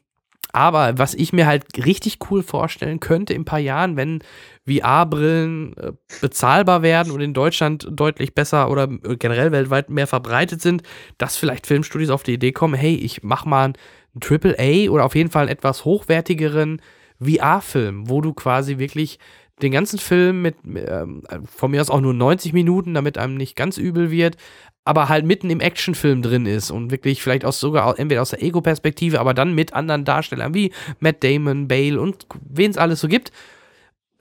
aber 0.51 0.97
was 0.97 1.13
ich 1.13 1.33
mir 1.33 1.45
halt 1.47 1.65
richtig 1.85 2.19
cool 2.31 2.41
vorstellen 2.41 3.01
könnte 3.01 3.33
in 3.33 3.41
ein 3.41 3.45
paar 3.45 3.59
Jahren, 3.59 3.97
wenn 3.97 4.23
VR-Brillen 4.67 5.77
äh, 5.77 5.91
bezahlbar 6.21 6.81
werden 6.81 7.11
und 7.11 7.21
in 7.21 7.33
Deutschland 7.33 7.87
deutlich 7.91 8.33
besser 8.33 8.69
oder 8.69 8.89
äh, 9.03 9.15
generell 9.15 9.51
weltweit 9.51 9.89
mehr 9.89 10.07
verbreitet 10.07 10.61
sind, 10.61 10.81
dass 11.17 11.37
vielleicht 11.37 11.67
Filmstudios 11.67 12.09
auf 12.09 12.23
die 12.23 12.33
Idee 12.33 12.51
kommen, 12.51 12.73
hey, 12.73 12.95
ich 12.95 13.21
mach 13.23 13.45
mal 13.45 13.65
einen 13.65 13.75
AAA 14.21 14.89
oder 14.89 15.05
auf 15.05 15.15
jeden 15.15 15.29
Fall 15.29 15.43
einen 15.43 15.51
etwas 15.51 15.85
hochwertigeren 15.85 16.81
VR-Film, 17.21 18.09
wo 18.09 18.21
du 18.21 18.33
quasi 18.33 18.77
wirklich 18.77 19.19
den 19.61 19.71
ganzen 19.71 19.99
Film 19.99 20.41
mit, 20.41 20.55
ähm, 20.65 21.23
von 21.45 21.71
mir 21.71 21.79
aus 21.79 21.89
auch 21.89 22.01
nur 22.01 22.13
90 22.13 22.53
Minuten, 22.53 22.93
damit 22.93 23.17
einem 23.17 23.37
nicht 23.37 23.55
ganz 23.55 23.77
übel 23.77 24.11
wird, 24.11 24.35
aber 24.83 25.09
halt 25.09 25.25
mitten 25.25 25.49
im 25.49 25.61
Actionfilm 25.61 26.21
drin 26.21 26.45
ist 26.45 26.71
und 26.71 26.91
wirklich 26.91 27.21
vielleicht 27.21 27.45
auch 27.45 27.53
sogar 27.53 27.97
entweder 27.97 28.21
aus 28.21 28.31
der 28.31 28.43
Ego-Perspektive, 28.43 29.19
aber 29.19 29.33
dann 29.33 29.55
mit 29.55 29.73
anderen 29.73 30.05
Darstellern 30.05 30.53
wie 30.53 30.73
Matt 30.99 31.23
Damon, 31.23 31.67
Bale 31.67 31.99
und 31.99 32.27
wen 32.49 32.71
es 32.71 32.77
alles 32.77 32.99
so 32.99 33.07
gibt. 33.07 33.31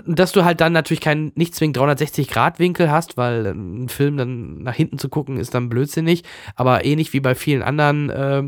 Dass 0.06 0.32
du 0.32 0.44
halt 0.44 0.60
dann 0.60 0.72
natürlich 0.72 1.00
keinen, 1.00 1.32
nicht 1.34 1.54
zwingend 1.54 1.78
360-Grad-Winkel 1.78 2.90
hast, 2.90 3.16
weil 3.16 3.46
ein 3.46 3.88
Film 3.88 4.16
dann 4.16 4.62
nach 4.62 4.74
hinten 4.74 4.98
zu 4.98 5.08
gucken 5.08 5.36
ist 5.36 5.54
dann 5.54 5.68
blödsinnig, 5.68 6.24
aber 6.56 6.84
ähnlich 6.84 7.12
wie 7.12 7.20
bei 7.20 7.34
vielen 7.34 7.62
anderen 7.62 8.10
äh, 8.10 8.42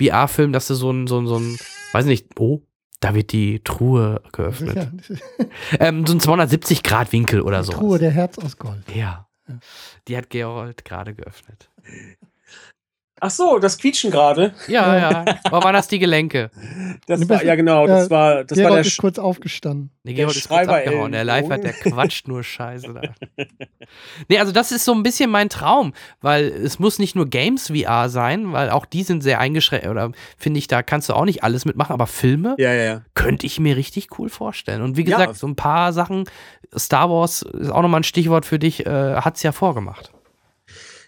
VR-Filmen, 0.00 0.52
dass 0.52 0.66
du 0.68 0.74
so 0.74 0.90
ein, 0.90 1.06
so 1.06 1.20
ein, 1.20 1.26
so 1.26 1.38
ein, 1.38 1.58
weiß 1.92 2.06
nicht, 2.06 2.38
oh, 2.38 2.62
da 3.00 3.14
wird 3.14 3.32
die 3.32 3.62
Truhe 3.62 4.22
geöffnet. 4.32 4.90
Ähm, 5.80 6.06
so 6.06 6.12
ein 6.12 6.20
270-Grad-Winkel 6.20 7.40
oder 7.40 7.64
so. 7.64 7.72
Truhe 7.72 7.98
der 7.98 8.10
Herz 8.10 8.38
aus 8.38 8.56
Gold. 8.56 8.84
Ja. 8.94 9.26
Ja. 9.48 9.58
Die 10.08 10.16
hat 10.16 10.30
Gerold 10.30 10.84
gerade 10.84 11.14
geöffnet. 11.14 11.70
Ach 13.26 13.30
so, 13.30 13.58
das 13.58 13.76
Quietschen 13.76 14.12
gerade. 14.12 14.54
Ja, 14.68 14.96
ja. 14.96 15.24
Oder 15.50 15.64
waren 15.64 15.74
das 15.74 15.88
die 15.88 15.98
Gelenke? 15.98 16.50
Das 17.08 17.28
war, 17.28 17.42
ja 17.44 17.56
genau, 17.56 17.84
das 17.86 18.08
war, 18.08 18.44
das 18.44 18.56
war 18.58 18.64
Gerold 18.66 18.84
der 18.84 18.86
ist 18.86 18.96
kurz 18.98 19.18
aufgestanden. 19.18 19.90
Nee, 20.04 20.12
Der 20.14 20.20
Gerold 20.26 20.36
ist 20.36 20.48
kurz 20.48 20.58
Schreiber 20.60 20.76
abgehauen. 20.76 21.10
Der 21.10 21.24
Live 21.24 21.50
hat, 21.50 21.64
der 21.64 21.72
quatscht 21.80 22.28
nur 22.28 22.44
Scheiße 22.44 22.94
da. 22.94 23.00
Nee, 24.28 24.38
also 24.38 24.52
das 24.52 24.70
ist 24.70 24.84
so 24.84 24.92
ein 24.94 25.02
bisschen 25.02 25.28
mein 25.30 25.48
Traum, 25.48 25.92
weil 26.20 26.44
es 26.46 26.78
muss 26.78 27.00
nicht 27.00 27.16
nur 27.16 27.26
Games 27.26 27.72
VR 27.72 28.08
sein, 28.08 28.52
weil 28.52 28.70
auch 28.70 28.86
die 28.86 29.02
sind 29.02 29.22
sehr 29.22 29.40
eingeschränkt, 29.40 29.88
oder 29.88 30.12
finde 30.38 30.58
ich, 30.58 30.68
da 30.68 30.84
kannst 30.84 31.08
du 31.08 31.14
auch 31.14 31.24
nicht 31.24 31.42
alles 31.42 31.64
mitmachen, 31.64 31.92
aber 31.92 32.06
Filme 32.06 32.54
Ja, 32.58 32.72
ja, 32.72 32.84
ja. 32.84 33.02
könnte 33.14 33.44
ich 33.46 33.58
mir 33.58 33.76
richtig 33.76 34.18
cool 34.20 34.28
vorstellen. 34.28 34.82
Und 34.82 34.96
wie 34.96 35.04
Ja. 35.04 35.16
gesagt, 35.18 35.36
so 35.36 35.48
ein 35.48 35.56
paar 35.56 35.92
Sachen, 35.92 36.24
Star 36.78 37.10
Wars 37.10 37.42
ist 37.42 37.70
auch 37.70 37.82
nochmal 37.82 38.00
ein 38.00 38.04
Stichwort 38.04 38.46
für 38.46 38.60
dich, 38.60 38.86
äh, 38.86 39.16
hat 39.16 39.36
es 39.36 39.42
ja 39.42 39.50
vorgemacht. 39.52 40.12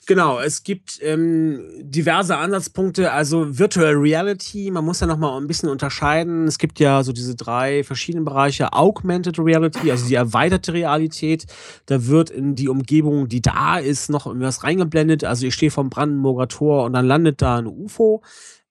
Genau, 0.09 0.41
es 0.41 0.63
gibt 0.63 1.01
ähm, 1.03 1.63
diverse 1.83 2.39
Ansatzpunkte, 2.39 3.13
also 3.13 3.59
Virtual 3.59 3.93
Reality, 3.93 4.71
man 4.71 4.83
muss 4.83 5.01
ja 5.01 5.07
nochmal 5.07 5.39
ein 5.39 5.47
bisschen 5.47 5.69
unterscheiden. 5.69 6.47
Es 6.47 6.57
gibt 6.57 6.81
ja 6.81 7.03
so 7.03 7.13
diese 7.13 7.37
drei 7.37 7.85
verschiedenen 7.85 8.25
Bereiche. 8.25 8.73
Augmented 8.73 9.39
Reality, 9.39 9.91
also 9.91 10.09
die 10.09 10.15
erweiterte 10.15 10.73
Realität. 10.73 11.45
Da 11.85 12.07
wird 12.07 12.31
in 12.31 12.55
die 12.55 12.71
Umgebung, 12.71 13.29
die 13.29 13.43
da 13.43 13.77
ist, 13.77 14.09
noch 14.09 14.27
irgendwas 14.27 14.65
reingeblendet. 14.65 15.25
Also 15.25 15.47
ich 15.47 15.53
stehe 15.53 15.71
vom 15.71 15.91
Brandenburger 15.91 16.49
Tor 16.49 16.85
und 16.85 16.95
dann 16.95 17.05
landet 17.05 17.43
da 17.43 17.59
ein 17.59 17.67
UFO. 17.67 18.23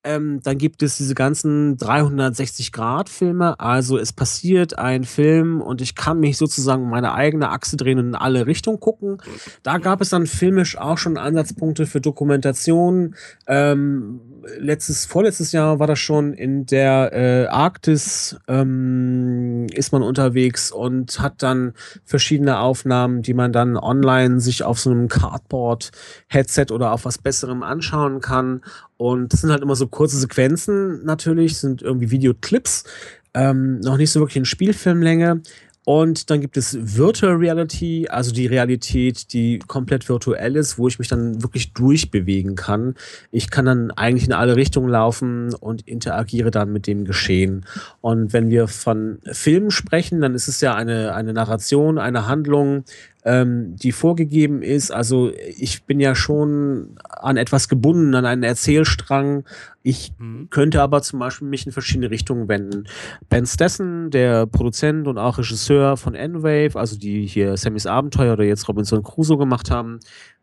Ähm, 0.07 0.39
dann 0.41 0.57
gibt 0.57 0.83
es 0.83 0.97
diese 0.97 1.15
ganzen 1.15 1.75
360-Grad-Filme. 1.77 3.59
Also 3.59 3.97
es 3.97 4.13
passiert 4.13 4.79
ein 4.79 5.03
Film 5.03 5.59
und 5.61 5.81
ich 5.81 5.95
kann 5.95 6.21
mich 6.21 6.37
sozusagen 6.37 6.83
um 6.83 6.89
meine 6.89 7.13
eigene 7.13 7.49
Achse 7.49 7.75
drehen 7.75 7.99
und 7.99 8.07
in 8.07 8.15
alle 8.15 8.47
Richtungen 8.47 8.79
gucken. 8.79 9.17
Da 9.63 9.79
gab 9.79 9.99
es 9.99 10.09
dann 10.09 10.25
filmisch 10.25 10.77
auch 10.77 10.97
schon 10.97 11.17
Ansatzpunkte 11.17 11.85
für 11.85 11.99
Dokumentation. 11.99 13.15
Ähm, 13.47 14.21
letztes, 14.57 15.05
vorletztes 15.05 15.51
Jahr 15.51 15.79
war 15.79 15.87
das 15.87 15.99
schon 15.99 16.33
in 16.33 16.65
der 16.65 17.11
äh, 17.13 17.47
Arktis, 17.47 18.37
ähm, 18.47 19.67
ist 19.73 19.91
man 19.91 20.03
unterwegs 20.03 20.71
und 20.71 21.19
hat 21.19 21.43
dann 21.43 21.73
verschiedene 22.05 22.59
Aufnahmen, 22.59 23.21
die 23.21 23.33
man 23.33 23.51
dann 23.51 23.77
online 23.77 24.39
sich 24.39 24.63
auf 24.63 24.79
so 24.79 24.89
einem 24.91 25.07
Cardboard-Headset 25.07 26.67
oder 26.71 26.91
auf 26.91 27.05
was 27.05 27.17
Besserem 27.17 27.63
anschauen 27.63 28.21
kann. 28.21 28.61
Und 28.97 29.33
das 29.33 29.41
sind 29.41 29.51
halt 29.51 29.61
immer 29.61 29.75
so 29.75 29.87
kurze 29.87 30.17
Sequenzen 30.17 31.03
natürlich, 31.05 31.57
sind 31.57 31.81
irgendwie 31.81 32.11
Videoclips, 32.11 32.85
ähm, 33.33 33.79
noch 33.81 33.97
nicht 33.97 34.11
so 34.11 34.19
wirklich 34.19 34.37
in 34.37 34.45
Spielfilmlänge. 34.45 35.41
Und 35.87 36.29
dann 36.29 36.41
gibt 36.41 36.57
es 36.57 36.97
Virtual 36.97 37.35
Reality, 37.35 38.09
also 38.09 38.33
die 38.33 38.45
Realität, 38.45 39.31
die 39.31 39.59
komplett 39.67 40.09
virtuell 40.09 40.57
ist, 40.57 40.77
wo 40.77 40.89
ich 40.89 40.99
mich 40.99 41.07
dann 41.07 41.41
wirklich 41.41 41.71
durchbewegen 41.71 42.55
kann. 42.55 42.95
Ich 43.31 43.49
kann 43.49 43.63
dann 43.63 43.91
eigentlich 43.91 44.25
in 44.25 44.33
alle 44.33 44.57
Richtungen 44.57 44.89
laufen 44.89 45.53
und 45.53 45.87
interagiere 45.87 46.51
dann 46.51 46.73
mit 46.73 46.87
dem 46.87 47.05
Geschehen. 47.05 47.65
Und 48.01 48.33
wenn 48.33 48.49
wir 48.49 48.67
von 48.67 49.19
Filmen 49.31 49.71
sprechen, 49.71 50.19
dann 50.19 50.35
ist 50.35 50.49
es 50.49 50.59
ja 50.59 50.75
eine, 50.75 51.15
eine 51.15 51.31
Narration, 51.31 51.99
eine 51.99 52.27
Handlung, 52.27 52.83
ähm, 53.27 53.75
die 53.75 53.91
vorgegeben 53.91 54.61
ist. 54.61 54.89
Also 54.89 55.31
ich 55.57 55.83
bin 55.83 55.99
ja 55.99 56.15
schon 56.15 56.95
an 57.09 57.35
etwas 57.35 57.67
gebunden, 57.67 58.15
an 58.15 58.25
einen 58.25 58.43
Erzählstrang. 58.43 59.43
Ich 59.83 60.13
Mhm. 60.17 60.49
könnte 60.49 60.81
aber 60.81 61.01
zum 61.01 61.19
Beispiel 61.19 61.47
mich 61.47 61.65
in 61.65 61.73
verschiedene 61.73 62.09
Richtungen 62.09 62.47
wenden. 62.47 62.85
Ben 63.29 63.45
Stessen, 63.45 64.11
der 64.11 64.45
Produzent 64.47 65.07
und 65.09 65.17
auch 65.17 65.37
Regisseur 65.37 65.97
von 65.97 66.15
N-Wave, 66.15 66.79
also 66.79 66.97
die 66.97 67.25
hier 67.25 67.57
Sammys 67.57 67.85
Abenteuer 67.85 68.33
oder 68.33 68.45
jetzt 68.45 68.67
Robinson 68.69 69.03
Crusoe 69.03 69.37
gemacht 69.37 69.69
haben, 69.69 69.99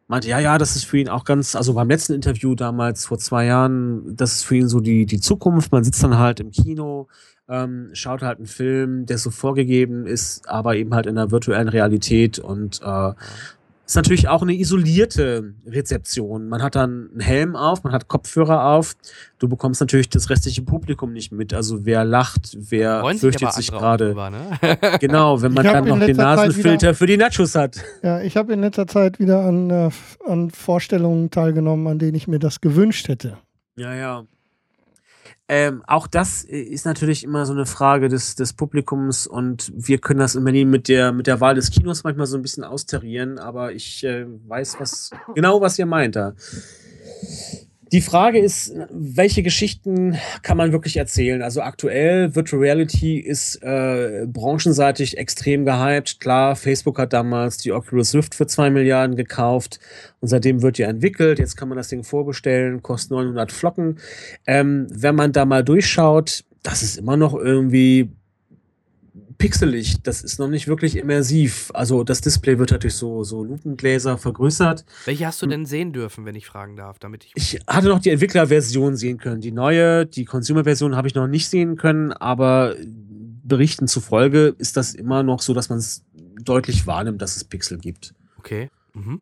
meinte, 0.06 0.28
ja, 0.28 0.38
ja, 0.38 0.58
das 0.58 0.76
ist 0.76 0.84
für 0.84 0.98
ihn 0.98 1.08
auch 1.08 1.24
ganz, 1.24 1.56
also 1.56 1.72
beim 1.72 1.88
letzten 1.88 2.12
Interview 2.12 2.54
damals 2.54 3.06
vor 3.06 3.16
zwei 3.16 3.46
Jahren, 3.46 4.14
das 4.14 4.34
ist 4.36 4.42
für 4.44 4.56
ihn 4.56 4.68
so 4.68 4.80
die, 4.80 5.06
die 5.06 5.20
Zukunft. 5.20 5.72
Man 5.72 5.84
sitzt 5.84 6.04
dann 6.04 6.18
halt 6.18 6.40
im 6.40 6.50
Kino, 6.50 7.08
ähm, 7.48 7.90
schaut 7.92 8.22
halt 8.22 8.38
einen 8.38 8.46
Film, 8.46 9.06
der 9.06 9.18
so 9.18 9.30
vorgegeben 9.30 10.06
ist, 10.06 10.48
aber 10.48 10.76
eben 10.76 10.94
halt 10.94 11.06
in 11.06 11.16
der 11.16 11.30
virtuellen 11.30 11.68
Realität 11.68 12.38
und 12.38 12.80
äh, 12.82 13.12
ist 13.86 13.96
natürlich 13.96 14.28
auch 14.28 14.40
eine 14.40 14.54
isolierte 14.54 15.52
Rezeption. 15.66 16.48
Man 16.48 16.62
hat 16.62 16.74
dann 16.74 17.10
einen 17.12 17.20
Helm 17.20 17.54
auf, 17.54 17.84
man 17.84 17.92
hat 17.92 18.08
Kopfhörer 18.08 18.64
auf. 18.64 18.94
Du 19.38 19.46
bekommst 19.46 19.80
natürlich 19.80 20.08
das 20.08 20.30
restliche 20.30 20.62
Publikum 20.62 21.12
nicht 21.12 21.32
mit. 21.32 21.52
Also 21.52 21.84
wer 21.84 22.04
lacht, 22.04 22.56
wer 22.58 23.00
Freuen 23.00 23.18
sich 23.18 23.20
fürchtet 23.20 23.52
sich 23.52 23.70
gerade. 23.70 24.14
ne? 24.14 24.58
Genau, 25.00 25.42
wenn 25.42 25.52
man 25.52 25.64
dann 25.64 25.86
noch 25.86 25.98
den 25.98 26.16
Nasenfilter 26.16 26.94
für 26.94 27.06
die 27.06 27.18
Nachos 27.18 27.54
hat. 27.54 27.76
Ja, 28.02 28.22
ich 28.22 28.38
habe 28.38 28.54
in 28.54 28.62
letzter 28.62 28.86
Zeit 28.86 29.18
wieder 29.18 29.40
an, 29.40 29.68
äh, 29.68 29.90
an 30.26 30.50
Vorstellungen 30.50 31.30
teilgenommen, 31.30 31.86
an 31.86 31.98
denen 31.98 32.14
ich 32.14 32.26
mir 32.26 32.38
das 32.38 32.62
gewünscht 32.62 33.08
hätte. 33.08 33.36
Ja, 33.76 33.94
ja. 33.94 34.24
Ähm, 35.46 35.82
auch 35.86 36.06
das 36.06 36.44
äh, 36.44 36.58
ist 36.58 36.86
natürlich 36.86 37.22
immer 37.22 37.44
so 37.44 37.52
eine 37.52 37.66
Frage 37.66 38.08
des, 38.08 38.34
des 38.34 38.54
Publikums 38.54 39.26
und 39.26 39.70
wir 39.76 39.98
können 39.98 40.20
das 40.20 40.36
in 40.36 40.44
Berlin 40.44 40.70
mit 40.70 40.88
der, 40.88 41.12
mit 41.12 41.26
der 41.26 41.40
Wahl 41.40 41.54
des 41.54 41.70
Kinos 41.70 42.02
manchmal 42.02 42.26
so 42.26 42.38
ein 42.38 42.42
bisschen 42.42 42.64
austarieren, 42.64 43.38
aber 43.38 43.72
ich 43.72 44.02
äh, 44.04 44.24
weiß 44.26 44.76
was, 44.80 45.10
genau, 45.34 45.60
was 45.60 45.78
ihr 45.78 45.84
meint 45.84 46.16
da. 46.16 46.34
Die 47.92 48.00
Frage 48.00 48.38
ist, 48.38 48.72
welche 48.90 49.42
Geschichten 49.42 50.18
kann 50.42 50.56
man 50.56 50.72
wirklich 50.72 50.96
erzählen? 50.96 51.42
Also 51.42 51.60
aktuell, 51.60 52.34
Virtual 52.34 52.60
Reality 52.60 53.18
ist 53.18 53.62
äh, 53.62 54.26
branchenseitig 54.26 55.18
extrem 55.18 55.64
gehypt. 55.64 56.18
Klar, 56.20 56.56
Facebook 56.56 56.98
hat 56.98 57.12
damals 57.12 57.58
die 57.58 57.72
Oculus 57.72 58.14
Rift 58.14 58.34
für 58.34 58.46
zwei 58.46 58.70
Milliarden 58.70 59.16
gekauft 59.16 59.80
und 60.20 60.28
seitdem 60.28 60.62
wird 60.62 60.78
die 60.78 60.82
entwickelt. 60.82 61.38
Jetzt 61.38 61.56
kann 61.56 61.68
man 61.68 61.76
das 61.76 61.88
Ding 61.88 62.04
vorbestellen, 62.04 62.82
kostet 62.82 63.12
900 63.12 63.52
Flocken. 63.52 63.98
Ähm, 64.46 64.86
wenn 64.90 65.14
man 65.14 65.32
da 65.32 65.44
mal 65.44 65.62
durchschaut, 65.62 66.44
das 66.62 66.82
ist 66.82 66.96
immer 66.96 67.16
noch 67.16 67.34
irgendwie 67.34 68.10
pixelig. 69.38 70.02
Das 70.02 70.22
ist 70.22 70.38
noch 70.38 70.48
nicht 70.48 70.68
wirklich 70.68 70.96
immersiv. 70.96 71.70
Also 71.74 72.04
das 72.04 72.20
Display 72.20 72.58
wird 72.58 72.82
durch 72.82 72.94
so, 72.94 73.24
so 73.24 73.44
Lupengläser 73.44 74.18
vergrößert. 74.18 74.84
Welche 75.04 75.26
hast 75.26 75.42
du 75.42 75.46
denn 75.46 75.66
sehen 75.66 75.92
dürfen, 75.92 76.24
wenn 76.24 76.34
ich 76.34 76.46
fragen 76.46 76.76
darf, 76.76 76.98
damit 76.98 77.24
ich. 77.24 77.32
Ich 77.34 77.60
hatte 77.66 77.88
noch 77.88 78.00
die 78.00 78.10
Entwicklerversion 78.10 78.96
sehen 78.96 79.18
können. 79.18 79.40
Die 79.40 79.52
neue, 79.52 80.06
die 80.06 80.24
Consumer-Version 80.24 80.96
habe 80.96 81.08
ich 81.08 81.14
noch 81.14 81.26
nicht 81.26 81.48
sehen 81.48 81.76
können, 81.76 82.12
aber 82.12 82.74
Berichten 83.44 83.88
zufolge 83.88 84.54
ist 84.58 84.76
das 84.76 84.94
immer 84.94 85.22
noch 85.22 85.40
so, 85.42 85.54
dass 85.54 85.68
man 85.68 85.78
es 85.78 86.04
deutlich 86.42 86.86
wahrnimmt, 86.86 87.20
dass 87.22 87.36
es 87.36 87.44
Pixel 87.44 87.78
gibt. 87.78 88.14
Okay. 88.38 88.70
Mhm. 88.94 89.20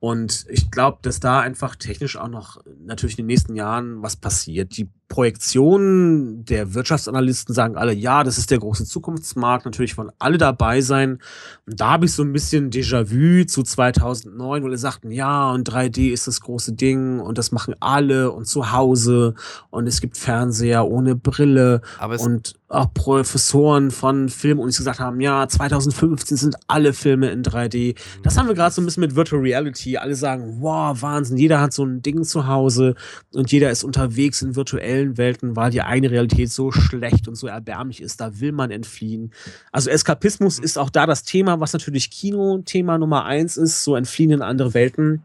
Und 0.00 0.44
ich 0.50 0.70
glaube, 0.70 0.98
dass 1.00 1.18
da 1.18 1.40
einfach 1.40 1.76
technisch 1.76 2.16
auch 2.16 2.28
noch 2.28 2.62
natürlich 2.78 3.18
in 3.18 3.22
den 3.22 3.28
nächsten 3.28 3.56
Jahren 3.56 4.02
was 4.02 4.16
passiert. 4.16 4.76
Die 4.76 4.90
Projektionen 5.08 6.44
der 6.44 6.74
Wirtschaftsanalysten 6.74 7.54
sagen 7.54 7.76
alle, 7.76 7.92
ja, 7.92 8.24
das 8.24 8.38
ist 8.38 8.50
der 8.50 8.58
große 8.58 8.84
Zukunftsmarkt. 8.84 9.64
Natürlich 9.64 9.96
wollen 9.96 10.10
alle 10.18 10.38
dabei 10.38 10.80
sein. 10.80 11.18
Und 11.66 11.80
da 11.80 11.92
habe 11.92 12.06
ich 12.06 12.12
so 12.12 12.22
ein 12.22 12.32
bisschen 12.32 12.70
Déjà-vu 12.70 13.46
zu 13.46 13.62
2009, 13.62 14.62
wo 14.62 14.66
alle 14.66 14.78
sagten, 14.78 15.10
ja, 15.10 15.50
und 15.50 15.70
3D 15.70 16.12
ist 16.12 16.26
das 16.26 16.40
große 16.40 16.72
Ding 16.72 17.20
und 17.20 17.38
das 17.38 17.52
machen 17.52 17.74
alle 17.80 18.32
und 18.32 18.46
zu 18.46 18.72
Hause 18.72 19.34
und 19.70 19.86
es 19.86 20.00
gibt 20.00 20.16
Fernseher 20.16 20.86
ohne 20.86 21.14
Brille 21.14 21.82
und 22.18 22.54
auch 22.68 22.92
Professoren 22.92 23.90
von 23.90 24.28
Film 24.28 24.58
und 24.58 24.76
gesagt 24.76 24.98
haben, 24.98 25.20
ja, 25.20 25.46
2015 25.46 26.36
sind 26.36 26.56
alle 26.66 26.92
Filme 26.92 27.30
in 27.30 27.42
3D. 27.42 27.96
Das 28.22 28.36
haben 28.36 28.48
wir 28.48 28.54
gerade 28.54 28.74
so 28.74 28.82
ein 28.82 28.84
bisschen 28.84 29.02
mit 29.02 29.14
Virtual 29.14 29.40
Reality. 29.40 29.96
Alle 29.96 30.14
sagen, 30.16 30.56
wow, 30.60 31.00
Wahnsinn, 31.00 31.36
jeder 31.36 31.60
hat 31.60 31.72
so 31.72 31.84
ein 31.84 32.02
Ding 32.02 32.24
zu 32.24 32.46
Hause 32.46 32.94
und 33.32 33.52
jeder 33.52 33.70
ist 33.70 33.84
unterwegs 33.84 34.42
in 34.42 34.56
virtuellen 34.94 35.18
Welten, 35.18 35.56
weil 35.56 35.70
die 35.70 35.82
eigene 35.82 36.10
Realität 36.10 36.50
so 36.50 36.70
schlecht 36.70 37.28
und 37.28 37.34
so 37.34 37.46
erbärmlich 37.46 38.00
ist. 38.00 38.20
Da 38.20 38.40
will 38.40 38.52
man 38.52 38.70
entfliehen. 38.70 39.32
Also 39.72 39.90
Eskapismus 39.90 40.58
ist 40.58 40.78
auch 40.78 40.90
da 40.90 41.06
das 41.06 41.24
Thema, 41.24 41.60
was 41.60 41.72
natürlich 41.72 42.10
Kino-Thema 42.10 42.98
Nummer 42.98 43.24
eins 43.24 43.56
ist, 43.56 43.84
so 43.84 43.96
entfliehen 43.96 44.30
in 44.30 44.42
andere 44.42 44.74
Welten. 44.74 45.22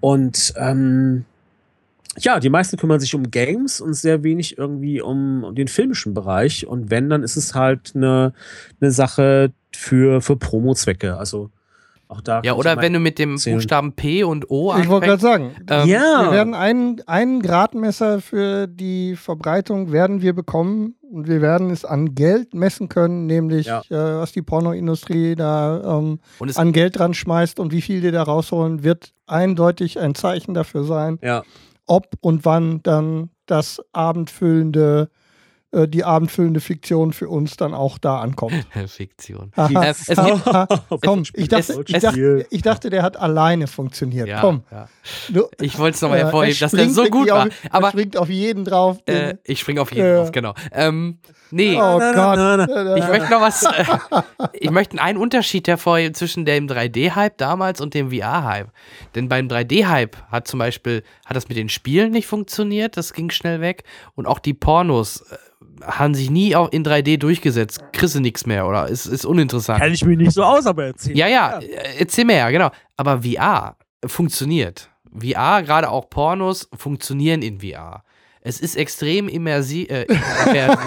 Und 0.00 0.54
ähm, 0.56 1.24
ja, 2.18 2.40
die 2.40 2.50
meisten 2.50 2.76
kümmern 2.76 3.00
sich 3.00 3.14
um 3.14 3.30
Games 3.30 3.80
und 3.80 3.94
sehr 3.94 4.22
wenig 4.22 4.58
irgendwie 4.58 5.00
um, 5.00 5.44
um 5.44 5.54
den 5.54 5.68
filmischen 5.68 6.14
Bereich. 6.14 6.66
Und 6.66 6.90
wenn, 6.90 7.08
dann 7.08 7.22
ist 7.22 7.36
es 7.36 7.54
halt 7.54 7.92
eine, 7.94 8.32
eine 8.80 8.90
Sache 8.90 9.52
für, 9.74 10.20
für 10.20 10.36
Promo-Zwecke. 10.36 11.16
Also 11.16 11.50
auch 12.12 12.20
da. 12.20 12.40
ja, 12.44 12.52
oder 12.54 12.76
wenn 12.76 12.92
du 12.92 12.98
mit 13.00 13.18
dem 13.18 13.32
erzählen. 13.32 13.56
Buchstaben 13.56 13.92
P 13.94 14.22
und 14.24 14.50
O 14.50 14.72
Ich 14.78 14.88
wollte 14.88 15.06
gerade 15.08 15.26
anfängst, 15.26 15.68
sagen, 15.68 15.82
ähm, 15.82 15.88
ja. 15.88 16.24
wir 16.26 16.32
werden 16.32 16.54
einen, 16.54 17.00
einen 17.06 17.42
Gradmesser 17.42 18.20
für 18.20 18.66
die 18.66 19.16
Verbreitung 19.16 19.90
werden 19.92 20.22
wir 20.22 20.32
bekommen 20.34 20.94
und 21.10 21.26
wir 21.28 21.40
werden 21.42 21.70
es 21.70 21.84
an 21.84 22.14
Geld 22.14 22.54
messen 22.54 22.88
können, 22.88 23.26
nämlich 23.26 23.66
Ja. 23.66 23.80
äh, 23.90 24.18
was 24.20 24.32
die 24.32 24.42
Pornoindustrie 24.42 25.34
da 25.34 25.98
ähm, 25.98 26.20
an 26.54 26.72
Geld 26.72 26.98
dran 26.98 27.14
schmeißt 27.14 27.58
und 27.60 27.72
wie 27.72 27.82
viel 27.82 28.00
die 28.00 28.10
da 28.10 28.22
rausholen, 28.22 28.82
wird 28.84 29.12
eindeutig 29.26 29.98
ein 29.98 30.14
Zeichen 30.14 30.54
dafür 30.54 30.84
sein, 30.84 31.18
Ja, 31.22 31.42
ob 31.86 32.06
und 32.20 32.44
wann 32.44 32.82
dann 32.82 33.30
das 33.46 33.80
abendfüllende, 33.92 35.08
äh, 35.72 35.88
die 35.88 36.04
abendfüllende 36.04 36.60
Fiktion 36.60 37.12
für 37.12 37.28
uns 37.28 37.56
dann 37.56 37.72
auch 37.72 37.96
da 37.96 38.20
ankommt. 38.20 38.52
Fiktion. 38.86 39.52
Aha. 39.56 39.84
Äh, 39.84 39.90
es 39.90 40.06
gibt, 40.06 41.02
Komm, 41.04 41.22
ich 41.34 41.48
dachte, 41.48 41.82
ich, 41.86 41.98
dachte, 41.98 42.46
ich 42.50 42.62
dachte, 42.62 42.90
der 42.90 43.02
hat 43.02 43.16
alleine 43.16 43.66
funktioniert. 43.66 44.28
ja, 44.28 44.40
Komm, 44.40 44.64
ja. 44.70 44.88
du, 45.30 45.48
Ich 45.60 45.78
wollte 45.78 45.94
es 45.94 46.02
nochmal 46.02 46.18
äh, 46.18 46.22
hervorheben, 46.24 46.56
er 46.56 46.60
dass 46.60 46.72
der 46.72 46.90
so 46.90 47.04
gut 47.06 47.30
war. 47.30 47.46
Auf, 47.46 47.64
er 47.64 47.74
Aber 47.74 47.88
springt 47.88 48.16
auf 48.18 48.28
jeden 48.28 48.64
drauf. 48.66 48.98
äh, 49.06 49.36
ich 49.44 49.60
springe 49.60 49.80
auf 49.80 49.90
jeden 49.92 50.14
drauf, 50.14 50.30
genau. 50.30 50.54
Ähm, 50.72 51.18
nee, 51.50 51.74
oh 51.76 51.98
Gott. 51.98 52.68
Ich 52.98 53.08
möchte 53.08 53.30
noch 53.30 53.40
was. 53.40 53.62
Äh, 53.64 53.84
ich 54.52 54.70
möchte 54.70 55.00
einen 55.00 55.16
Unterschied 55.16 55.68
hervorheben 55.68 56.14
zwischen 56.14 56.44
dem 56.44 56.66
3D-Hype 56.66 57.38
damals 57.38 57.80
und 57.80 57.94
dem 57.94 58.10
VR-Hype. 58.10 58.68
Denn 59.14 59.28
beim 59.30 59.48
3D-Hype 59.48 60.16
hat 60.30 60.46
zum 60.46 60.58
Beispiel 60.58 61.02
hat 61.24 61.34
das 61.34 61.48
mit 61.48 61.56
den 61.56 61.70
Spielen 61.70 62.12
nicht 62.12 62.26
funktioniert, 62.26 62.98
das 62.98 63.14
ging 63.14 63.30
schnell 63.30 63.62
weg. 63.62 63.84
Und 64.14 64.26
auch 64.26 64.38
die 64.38 64.52
Pornos 64.54 65.24
haben 65.86 66.14
sich 66.14 66.30
nie 66.30 66.56
auch 66.56 66.70
in 66.70 66.84
3D 66.84 67.18
durchgesetzt. 67.18 67.82
Kriegst 67.92 68.14
du 68.14 68.20
nichts 68.20 68.46
mehr 68.46 68.66
oder 68.66 68.88
ist, 68.88 69.06
ist 69.06 69.24
uninteressant. 69.24 69.80
Kenn 69.80 69.92
ich 69.92 70.04
mich 70.04 70.18
nicht 70.18 70.32
so 70.32 70.42
aus, 70.42 70.66
aber 70.66 70.86
erzähl. 70.86 71.16
Ja, 71.16 71.26
ja, 71.26 71.58
äh, 71.58 71.98
erzähl 71.98 72.24
mir 72.24 72.36
ja, 72.36 72.50
genau. 72.50 72.70
Aber 72.96 73.22
VR 73.22 73.76
funktioniert. 74.04 74.90
VR, 75.12 75.62
gerade 75.62 75.90
auch 75.90 76.08
Pornos, 76.08 76.68
funktionieren 76.74 77.42
in 77.42 77.60
VR. 77.60 78.02
Es 78.40 78.60
ist 78.60 78.76
extrem 78.76 79.28
immersiv. 79.28 79.88
Äh, 79.88 80.04
immersiv. 80.04 80.78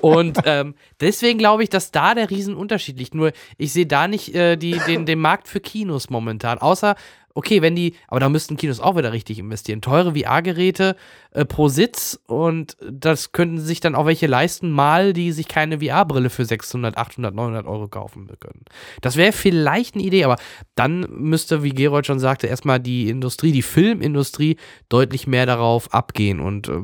Und 0.00 0.38
ähm, 0.44 0.74
deswegen 1.00 1.38
glaube 1.38 1.64
ich, 1.64 1.70
dass 1.70 1.90
da 1.90 2.14
der 2.14 2.30
Riesenunterschied 2.30 2.98
liegt. 2.98 3.14
Nur 3.14 3.32
ich 3.56 3.72
sehe 3.72 3.86
da 3.86 4.06
nicht 4.06 4.34
äh, 4.34 4.56
die, 4.56 4.78
den, 4.86 5.04
den 5.04 5.18
Markt 5.18 5.48
für 5.48 5.60
Kinos 5.60 6.08
momentan. 6.08 6.58
Außer, 6.58 6.94
okay, 7.38 7.62
wenn 7.62 7.76
die, 7.76 7.94
aber 8.08 8.18
da 8.18 8.28
müssten 8.28 8.56
Kinos 8.56 8.80
auch 8.80 8.96
wieder 8.96 9.12
richtig 9.12 9.38
investieren. 9.38 9.80
Teure 9.80 10.16
VR-Geräte 10.16 10.96
äh, 11.30 11.44
pro 11.44 11.68
Sitz 11.68 12.18
und 12.26 12.76
das 12.90 13.30
könnten 13.30 13.60
sich 13.60 13.78
dann 13.78 13.94
auch 13.94 14.06
welche 14.06 14.26
leisten, 14.26 14.72
mal 14.72 15.12
die 15.12 15.30
sich 15.30 15.46
keine 15.46 15.78
VR-Brille 15.78 16.30
für 16.30 16.44
600, 16.44 16.98
800, 16.98 17.32
900 17.32 17.64
Euro 17.66 17.86
kaufen 17.86 18.28
können. 18.40 18.64
Das 19.02 19.16
wäre 19.16 19.30
vielleicht 19.30 19.94
eine 19.94 20.02
Idee, 20.02 20.24
aber 20.24 20.34
dann 20.74 21.06
müsste, 21.10 21.62
wie 21.62 21.70
Gerold 21.70 22.06
schon 22.06 22.18
sagte, 22.18 22.48
erstmal 22.48 22.80
die 22.80 23.08
Industrie, 23.08 23.52
die 23.52 23.62
Filmindustrie 23.62 24.56
deutlich 24.88 25.28
mehr 25.28 25.46
darauf 25.46 25.94
abgehen 25.94 26.40
und 26.40 26.68
äh, 26.68 26.80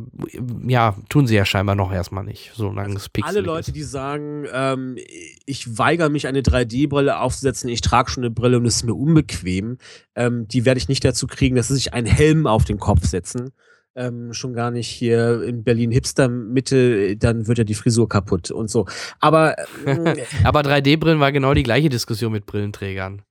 ja, 0.69 0.95
tun 1.09 1.27
sie 1.27 1.35
ja 1.35 1.45
scheinbar 1.45 1.75
noch 1.75 1.93
erstmal 1.93 2.23
nicht, 2.23 2.53
solange 2.55 2.95
es 2.95 3.09
pixelig 3.09 3.37
Alle 3.37 3.45
Leute, 3.45 3.73
ist. 3.73 3.77
die 3.77 3.83
sagen, 3.83 4.47
ähm, 4.53 4.99
ich 5.47 5.79
weigere 5.79 6.11
mich, 6.11 6.29
eine 6.29 6.43
3D-Brille 6.43 7.19
aufzusetzen, 7.19 7.69
ich 7.71 7.81
trage 7.81 8.09
schon 8.09 8.23
eine 8.23 8.31
Brille 8.31 8.59
und 8.59 8.67
es 8.67 8.77
ist 8.77 8.85
mir 8.85 8.95
unbequem, 8.95 9.79
ähm, 10.15 10.44
die 10.53 10.65
werde 10.65 10.79
ich 10.79 10.89
nicht 10.89 11.05
dazu 11.05 11.27
kriegen, 11.27 11.57
dass 11.57 11.69
sie 11.69 11.75
sich 11.75 11.95
einen 11.95 12.07
Helm 12.07 12.47
auf 12.47 12.65
den 12.65 12.79
Kopf 12.79 13.05
setzen. 13.07 13.53
Ähm, 13.97 14.33
schon 14.33 14.55
gar 14.55 14.73
nicht 14.73 14.89
hier 14.89 15.43
in 15.43 15.63
Berlin 15.63 15.93
Hipster 15.93 16.29
Mitte, 16.29 17.17
dann 17.17 17.47
wird 17.47 17.59
ja 17.59 17.65
die 17.65 17.75
Frisur 17.75 18.09
kaputt 18.09 18.51
und 18.51 18.69
so. 18.69 18.87
Aber 19.21 19.55
ähm, 19.87 20.15
Aber 20.45 20.61
3D-Brillen 20.63 21.21
war 21.21 21.31
genau 21.31 21.55
die 21.55 21.63
gleiche 21.63 21.91
Diskussion 21.91 22.33
mit 22.33 22.47
Brillenträgern. 22.47 23.23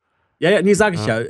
Ja, 0.43 0.49
ja, 0.49 0.61
nee, 0.61 0.73
sage 0.73 0.97
ich 0.97 1.05
Ja. 1.05 1.21
ja. 1.21 1.27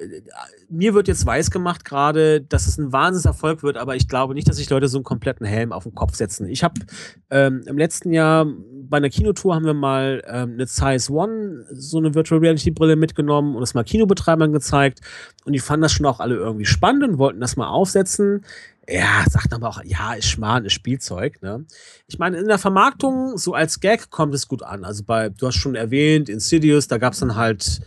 Mir 0.70 0.96
wird 0.96 1.08
jetzt 1.08 1.24
weiß 1.24 1.52
gemacht 1.52 1.86
gerade, 1.86 2.42
dass 2.42 2.66
es 2.66 2.80
ein 2.80 2.92
Wahnsinnserfolg 2.92 3.62
wird, 3.62 3.78
aber 3.78 3.96
ich 3.96 4.08
glaube 4.08 4.34
nicht, 4.34 4.50
dass 4.50 4.56
sich 4.56 4.68
Leute 4.72 4.88
so 4.88 4.98
einen 4.98 5.04
kompletten 5.04 5.46
Helm 5.46 5.72
auf 5.72 5.84
den 5.84 5.94
Kopf 5.94 6.16
setzen. 6.16 6.48
Ich 6.48 6.64
habe 6.64 6.82
ähm, 7.30 7.62
im 7.68 7.78
letzten 7.78 8.12
Jahr 8.12 8.48
bei 8.90 8.98
einer 8.98 9.12
Kinotour 9.12 9.54
haben 9.54 9.66
wir 9.66 9.76
mal 9.76 10.24
ähm, 10.26 10.54
eine 10.54 10.66
Size 10.66 11.14
One, 11.14 11.64
so 11.74 12.00
eine 12.00 12.16
Virtual 12.16 12.42
Reality 12.42 12.72
Brille 12.72 12.96
mitgenommen 12.96 13.56
und 13.56 13.62
es 13.62 13.76
mal 13.76 13.84
Kinobetreibern 13.84 14.52
gezeigt 14.52 15.02
und 15.46 15.54
die 15.54 15.60
fanden 15.60 15.84
das 15.84 15.92
schon 15.92 16.08
auch 16.08 16.20
alle 16.20 16.34
irgendwie 16.34 16.66
spannend 16.66 17.04
und 17.04 17.18
wollten 17.20 17.40
das 17.40 17.56
mal 17.56 17.68
aufsetzen. 17.68 18.44
Ja, 18.90 19.24
sagten 19.30 19.54
aber 19.54 19.70
auch, 19.70 19.84
ja, 19.84 20.14
ist 20.14 20.28
Schmarrn, 20.28 20.66
ist 20.66 20.74
Spielzeug. 20.74 21.40
Ne? 21.44 21.66
Ich 22.08 22.18
meine, 22.18 22.38
in 22.40 22.48
der 22.48 22.58
Vermarktung, 22.58 23.38
so 23.38 23.54
als 23.54 23.80
Gag 23.80 24.10
kommt 24.10 24.34
es 24.34 24.48
gut 24.48 24.64
an. 24.64 24.84
Also 24.84 25.04
bei, 25.04 25.30
du 25.30 25.46
hast 25.46 25.56
schon 25.58 25.76
erwähnt, 25.76 26.30
Insidious, 26.30 26.88
da 26.88 26.98
gab 26.98 27.14
es 27.14 27.20
dann 27.20 27.36
halt 27.36 27.80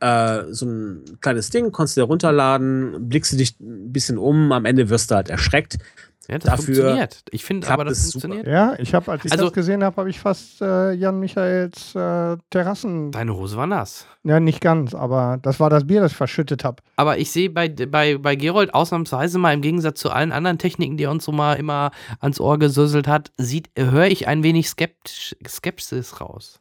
äh, 0.00 0.42
so 0.50 0.66
ein 0.66 1.18
kleines 1.20 1.50
Ding, 1.50 1.72
konntest 1.72 1.96
du 1.96 2.02
dir 2.02 2.06
runterladen, 2.06 3.08
blickst 3.08 3.32
du 3.32 3.36
dich 3.36 3.58
ein 3.60 3.92
bisschen 3.92 4.18
um, 4.18 4.52
am 4.52 4.64
Ende 4.64 4.90
wirst 4.90 5.10
du 5.10 5.14
halt 5.16 5.28
erschreckt. 5.30 5.78
Ja, 6.26 6.38
das 6.38 6.44
Dafür 6.48 6.74
funktioniert. 6.74 7.22
Ich 7.32 7.44
finde 7.44 7.68
aber, 7.68 7.84
das 7.84 7.98
es 7.98 8.08
super. 8.12 8.28
funktioniert. 8.28 8.46
Ja, 8.46 8.74
ich 8.78 8.94
habe, 8.94 9.12
als 9.12 9.26
ich 9.26 9.32
Also- 9.32 9.44
das 9.44 9.52
gesehen 9.52 9.84
habe, 9.84 9.94
habe 9.98 10.08
ich 10.08 10.18
fast 10.18 10.62
äh, 10.62 10.92
Jan 10.92 11.20
Michaels 11.20 11.94
äh, 11.94 12.38
Terrassen. 12.48 13.10
Deine 13.12 13.36
Hose 13.36 13.58
war 13.58 13.66
nass. 13.66 14.06
Ja, 14.22 14.40
nicht 14.40 14.62
ganz, 14.62 14.94
aber 14.94 15.38
das 15.42 15.60
war 15.60 15.68
das 15.68 15.86
Bier, 15.86 16.00
das 16.00 16.12
ich 16.12 16.16
verschüttet 16.16 16.64
habe. 16.64 16.82
Aber 16.96 17.18
ich 17.18 17.30
sehe 17.30 17.50
bei, 17.50 17.68
bei, 17.68 18.16
bei 18.16 18.36
Gerold 18.36 18.72
ausnahmsweise 18.72 19.36
mal 19.38 19.52
im 19.52 19.60
Gegensatz 19.60 20.00
zu 20.00 20.10
allen 20.10 20.32
anderen 20.32 20.56
Techniken, 20.56 20.96
die 20.96 21.04
er 21.04 21.10
uns 21.10 21.26
so 21.26 21.32
mal 21.32 21.54
immer 21.58 21.90
ans 22.20 22.40
Ohr 22.40 22.58
gesüsselt 22.58 23.06
hat, 23.06 23.30
sieht, 23.36 23.68
höre 23.76 24.06
ich 24.06 24.26
ein 24.26 24.42
wenig 24.42 24.70
Skeptisch, 24.70 25.36
Skepsis 25.46 26.22
raus. 26.22 26.58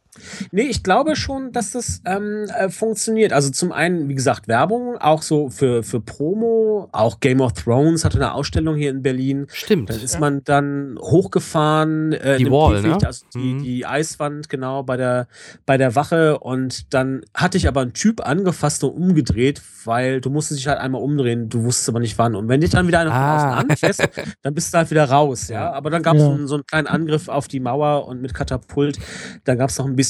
Nee, 0.52 0.64
ich 0.64 0.84
glaube 0.84 1.16
schon, 1.16 1.52
dass 1.52 1.72
das 1.72 2.02
ähm, 2.06 2.46
äh, 2.58 2.70
funktioniert. 2.70 3.34
Also 3.34 3.50
zum 3.50 3.72
einen, 3.72 4.10
wie 4.10 4.16
gesagt, 4.16 4.48
Werbung, 4.48 4.98
auch 4.98 5.22
so 5.22 5.50
für, 5.50 5.84
für 5.84 6.00
Promo, 6.02 6.88
auch 6.92 7.20
Game 7.20 7.42
of 7.42 7.54
Thrones 7.54 8.06
hatte 8.06 8.18
eine 8.18 8.34
Ausstellung 8.34 8.76
hier 8.76 8.92
in 8.92 9.02
Berlin. 9.02 9.48
Stimmt. 9.52 9.90
Dann 9.90 10.00
ist 10.02 10.20
man 10.20 10.44
dann 10.44 10.98
hochgefahren, 11.00 12.14
äh, 12.14 12.38
Die 12.38 12.50
Wall, 12.50 12.82
ne? 12.82 12.98
also 13.04 13.26
die, 13.34 13.40
Mhm. 13.40 13.64
die 13.64 13.86
Eiswand, 13.86 14.50
genau, 14.50 14.84
bei 14.84 14.98
der, 14.98 15.28
bei 15.66 15.78
der 15.78 15.96
Wache. 15.96 16.40
Und 16.40 16.94
dann 16.94 17.22
hatte 17.34 17.58
ich 17.58 17.68
aber 17.68 17.82
einen 17.82 17.94
Typ 17.94 18.26
angefasst 18.26 18.84
und 18.84 18.92
umgedreht, 18.92 19.62
weil 19.86 20.22
du 20.22 20.30
musstest 20.30 20.60
dich 20.60 20.68
halt 20.68 20.80
einmal 20.80 21.02
umdrehen, 21.02 21.50
du 21.50 21.64
wusstest 21.64 21.90
aber 21.90 22.00
nicht 22.00 22.18
wann. 22.18 22.36
Und 22.36 22.48
wenn 22.50 22.62
dich 22.62 22.70
dann 22.70 22.88
wieder 22.88 23.00
einer 23.00 23.12
von 23.12 23.20
Ah. 23.20 23.36
außen 23.58 23.70
anfasst, 23.72 24.10
dann 24.44 24.54
bist 24.54 24.74
du 24.74 24.78
halt 24.78 24.92
wieder 24.92 25.06
raus, 25.10 25.48
ja. 25.50 25.72
Aber 25.72 25.90
dann 25.90 26.02
gab 26.04 26.16
es 26.16 26.22
Ja. 26.22 26.38
so, 26.38 26.48
so 26.48 26.56
einen 26.56 26.66
kleinen 26.66 26.88
Angriff 26.88 27.28
auf 27.30 27.48
die 27.48 27.60
Mauer 27.60 28.08
und 28.08 28.22
mit 28.22 28.34
Katapult. 28.34 28.98
Dann 29.46 29.58
gab 29.58 29.70
es 29.70 29.78
noch 29.78 29.86
ein 29.86 29.96
bisschen 29.96 30.03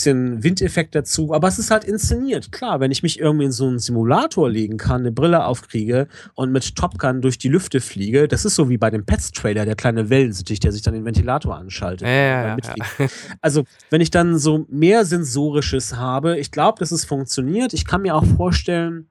Windeffekt 0.43 0.95
dazu. 0.95 1.33
Aber 1.33 1.47
es 1.47 1.59
ist 1.59 1.72
halt 1.72 1.83
inszeniert. 1.83 2.51
Klar, 2.51 2.80
wenn 2.80 2.91
ich 2.91 3.03
mich 3.03 3.19
irgendwie 3.19 3.45
in 3.45 3.51
so 3.51 3.67
einen 3.67 3.80
Simulator 3.80 4.49
legen 4.49 4.77
kann, 4.77 5.01
eine 5.01 5.11
Brille 5.11 5.45
aufkriege 5.45 6.07
und 6.33 6.51
mit 6.51 6.75
Top 6.75 6.97
Gun 6.97 7.22
durch 7.22 7.38
die 7.38 7.49
Lüfte 7.49 7.80
fliege, 7.81 8.27
das 8.27 8.45
ist 8.45 8.55
so 8.55 8.69
wie 8.69 8.77
bei 8.77 8.89
dem 8.89 9.05
Pets-Trailer, 9.05 9.65
der 9.65 9.75
kleine 9.75 10.09
Wellensittich, 10.09 10.59
der 10.59 10.72
sich 10.72 10.81
dann 10.81 10.93
den 10.93 11.05
Ventilator 11.05 11.55
anschaltet. 11.55 12.07
Ja, 12.07 12.13
ja, 12.13 12.57
ja. 12.57 13.07
Also, 13.41 13.63
wenn 13.89 14.01
ich 14.01 14.11
dann 14.11 14.38
so 14.38 14.65
mehr 14.69 15.05
Sensorisches 15.05 15.95
habe, 15.95 16.38
ich 16.38 16.51
glaube, 16.51 16.80
dass 16.80 16.91
es 16.91 17.05
funktioniert. 17.05 17.73
Ich 17.73 17.85
kann 17.85 18.01
mir 18.01 18.15
auch 18.15 18.25
vorstellen, 18.25 19.07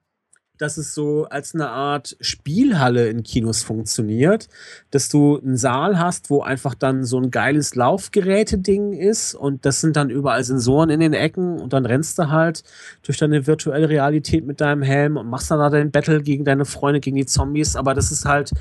dass 0.62 0.76
es 0.76 0.94
so 0.94 1.26
als 1.28 1.54
eine 1.54 1.70
Art 1.70 2.16
Spielhalle 2.20 3.08
in 3.08 3.24
Kinos 3.24 3.64
funktioniert, 3.64 4.48
dass 4.92 5.08
du 5.08 5.38
einen 5.38 5.56
Saal 5.56 5.98
hast, 5.98 6.30
wo 6.30 6.42
einfach 6.42 6.76
dann 6.76 7.04
so 7.04 7.18
ein 7.18 7.32
geiles 7.32 7.74
Laufgeräte-Ding 7.74 8.92
ist 8.92 9.34
und 9.34 9.66
das 9.66 9.80
sind 9.80 9.96
dann 9.96 10.08
überall 10.08 10.44
Sensoren 10.44 10.88
in 10.88 11.00
den 11.00 11.14
Ecken 11.14 11.58
und 11.58 11.72
dann 11.72 11.84
rennst 11.84 12.16
du 12.20 12.30
halt 12.30 12.62
durch 13.02 13.18
deine 13.18 13.48
virtuelle 13.48 13.88
Realität 13.88 14.46
mit 14.46 14.60
deinem 14.60 14.82
Helm 14.82 15.16
und 15.16 15.28
machst 15.28 15.50
dann 15.50 15.58
da 15.58 15.68
dein 15.68 15.90
Battle 15.90 16.22
gegen 16.22 16.44
deine 16.44 16.64
Freunde, 16.64 17.00
gegen 17.00 17.16
die 17.16 17.26
Zombies, 17.26 17.74
aber 17.74 17.94
das 17.94 18.12
ist 18.12 18.24
halt 18.24 18.52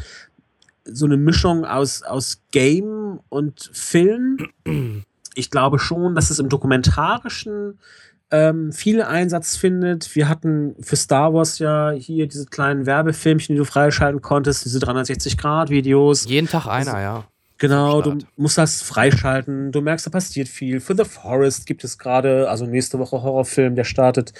so 0.84 1.06
eine 1.06 1.18
Mischung 1.18 1.66
aus, 1.66 2.02
aus 2.02 2.42
Game 2.52 3.20
und 3.30 3.70
Film. 3.74 4.38
Ich 5.36 5.52
glaube 5.52 5.78
schon, 5.80 6.16
dass 6.16 6.30
es 6.30 6.40
im 6.40 6.50
dokumentarischen 6.50 7.80
ähm, 8.32 8.72
viel 8.72 9.01
Einsatz 9.01 9.58
findet. 9.58 10.16
Wir 10.16 10.30
hatten 10.30 10.76
für 10.80 10.95
Star 10.95 11.34
Wars 11.34 11.60
ja 11.60 11.92
hier 11.92 12.27
diese 12.27 12.45
kleinen 12.45 12.85
Werbefilmchen, 12.85 13.56
die 13.56 13.58
du 13.58 13.66
freischalten 13.66 14.22
konntest, 14.22 14.66
diese 14.66 14.80
360-Grad-Videos. 14.80 16.26
Jeden 16.26 16.48
Tag 16.48 16.66
einer, 16.66 16.93
also, 16.93 16.98
ja. 16.98 17.27
Genau, 17.58 18.01
du 18.01 18.18
musst 18.38 18.58
das 18.58 18.82
freischalten. 18.82 19.72
Du 19.72 19.82
merkst, 19.82 20.08
da 20.08 20.10
passiert 20.10 20.48
viel. 20.48 20.80
Für 20.80 20.95
The 20.95 21.06
Forest 21.06 21.68
gibt 21.68 21.84
es 21.84 22.00
gerade, 22.00 22.50
also 22.50 22.66
nächste 22.66 22.98
Woche 22.98 23.22
Horrorfilm, 23.22 23.76
der 23.76 23.84
startet, 23.84 24.34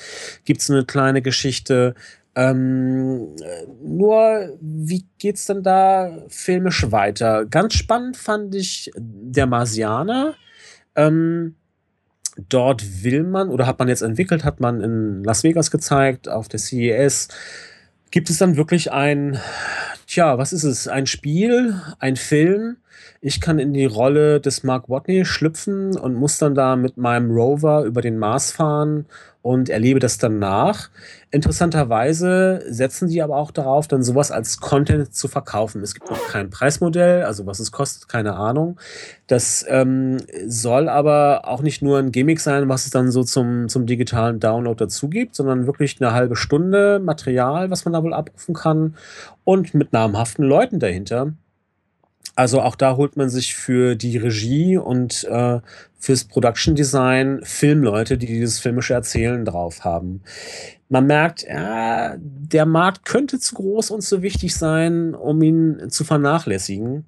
gibt 0.44 0.62
es 0.62 0.72
eine 0.72 0.86
kleine 0.86 1.22
Geschichte. 1.22 1.94
Ähm, 2.34 3.36
nur, 3.84 4.58
wie 4.60 5.06
geht's 5.20 5.46
denn 5.46 5.62
da 5.62 6.26
filmisch 6.30 6.92
weiter? 6.92 7.46
Ganz 7.46 7.76
spannend 7.76 8.18
fand 8.18 8.56
ich 8.56 8.90
der 8.98 9.46
Marsianer. 9.46 10.34
Ähm, 10.96 11.56
dort 12.50 13.04
will 13.04 13.24
man 13.24 13.50
oder 13.50 13.66
hat 13.68 13.80
man 13.80 13.88
jetzt 13.88 14.02
entwickelt, 14.02 14.44
hat 14.44 14.60
man 14.60 14.82
in 14.82 15.24
Las 15.24 15.44
Vegas 15.44 15.72
gezeigt, 15.72 16.30
auf 16.30 16.48
der 16.48 16.60
CES. 16.60 17.30
Gibt 18.12 18.30
es 18.30 18.38
dann 18.38 18.58
wirklich 18.58 18.92
ein, 18.92 19.40
tja, 20.08 20.38
was 20.38 20.54
ist 20.54 20.64
es? 20.64 20.88
Ein 20.88 21.08
Spiel, 21.08 21.80
ein 22.00 22.16
Film? 22.16 22.78
Ich 23.24 23.40
kann 23.40 23.60
in 23.60 23.72
die 23.72 23.86
Rolle 23.86 24.42
des 24.42 24.64
Mark 24.64 24.90
Watney 24.90 25.26
schlüpfen 25.26 25.96
und 25.96 26.16
muss 26.16 26.40
dann 26.40 26.56
da 26.56 26.76
mit 26.76 26.98
meinem 26.98 27.30
Rover 27.30 27.84
über 27.84 28.02
den 28.02 28.18
Mars 28.18 28.52
fahren 28.52 29.06
und 29.44 29.70
erlebe 29.70 30.00
das 30.00 30.18
dann 30.18 30.40
nach. 30.40 30.90
Interessanterweise 31.30 32.64
setzen 32.68 33.10
die 33.10 33.22
aber 33.22 33.38
auch 33.38 33.52
darauf, 33.52 33.88
dann 33.88 34.02
sowas 34.02 34.32
als 34.32 34.60
Content 34.60 35.14
zu 35.14 35.28
verkaufen. 35.28 35.84
Es 35.84 35.94
gibt 35.94 36.10
noch 36.10 36.30
kein 36.30 36.50
Preismodell, 36.50 37.22
also 37.22 37.46
was 37.46 37.60
es 37.60 37.72
kostet, 37.72 38.10
keine 38.10 38.34
Ahnung. 38.38 38.80
Das 39.28 39.64
ähm, 39.70 40.18
soll 40.48 40.90
aber 40.90 41.42
auch 41.46 41.62
nicht 41.62 41.84
nur 41.84 42.00
ein 42.00 42.12
Gimmick 42.12 42.40
sein, 42.40 42.70
was 42.70 42.86
es 42.86 42.90
dann 42.90 43.12
so 43.12 43.24
zum, 43.24 43.70
zum 43.70 43.86
digitalen 43.86 44.40
Download 44.40 44.84
dazu 44.84 45.10
gibt, 45.10 45.36
sondern 45.36 45.68
wirklich 45.68 46.02
eine 46.02 46.12
halbe 46.12 46.36
Stunde 46.36 47.00
Material, 47.00 47.70
was 47.70 47.86
man 47.86 47.94
da 47.94 48.02
wohl 48.02 48.16
abrufen 48.16 48.56
kann 48.56 48.96
und 49.44 49.76
mit 49.76 49.94
namhaften 49.94 50.44
Leuten 50.44 50.80
dahinter. 50.80 51.34
Also 52.36 52.62
auch 52.62 52.76
da 52.76 52.96
holt 52.96 53.18
man 53.18 53.30
sich 53.30 53.56
für 53.56 53.96
die 53.96 54.18
Regie 54.18 54.78
und 54.78 55.26
äh, 55.26 55.60
fürs 56.00 56.24
Production 56.24 56.76
Design 56.76 57.42
Filmleute, 57.44 58.18
die 58.18 58.26
dieses 58.26 58.60
filmische 58.60 58.94
Erzählen 58.94 59.46
drauf 59.46 59.84
haben. 59.84 60.22
Man 60.90 61.06
merkt, 61.06 61.44
ja, 61.44 62.16
der 62.18 62.66
Markt 62.66 63.06
könnte 63.06 63.40
zu 63.40 63.56
groß 63.56 63.92
und 63.92 64.02
zu 64.02 64.22
wichtig 64.22 64.56
sein, 64.56 65.14
um 65.14 65.42
ihn 65.42 65.90
zu 65.90 66.04
vernachlässigen. 66.04 67.06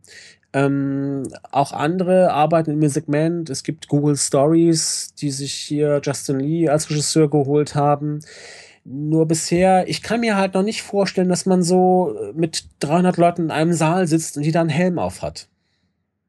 Ähm, 0.53 1.23
auch 1.51 1.71
andere 1.71 2.31
arbeiten 2.31 2.71
im 2.71 2.87
Segment. 2.87 3.49
Es 3.49 3.63
gibt 3.63 3.87
Google 3.87 4.15
Stories, 4.15 5.15
die 5.17 5.31
sich 5.31 5.53
hier 5.53 5.99
Justin 6.03 6.39
Lee 6.39 6.69
als 6.69 6.89
Regisseur 6.89 7.29
geholt 7.29 7.73
haben. 7.73 8.19
Nur 8.85 9.27
bisher, 9.27 9.87
ich 9.87 10.01
kann 10.01 10.19
mir 10.19 10.35
halt 10.35 10.55
noch 10.55 10.63
nicht 10.63 10.81
vorstellen, 10.81 11.29
dass 11.29 11.45
man 11.45 11.63
so 11.63 12.15
äh, 12.19 12.33
mit 12.33 12.65
300 12.79 13.17
Leuten 13.17 13.43
in 13.43 13.51
einem 13.51 13.73
Saal 13.73 14.07
sitzt 14.07 14.35
und 14.35 14.43
die 14.43 14.51
da 14.51 14.61
einen 14.61 14.69
Helm 14.69 14.99
auf 14.99 15.21
hat. 15.21 15.47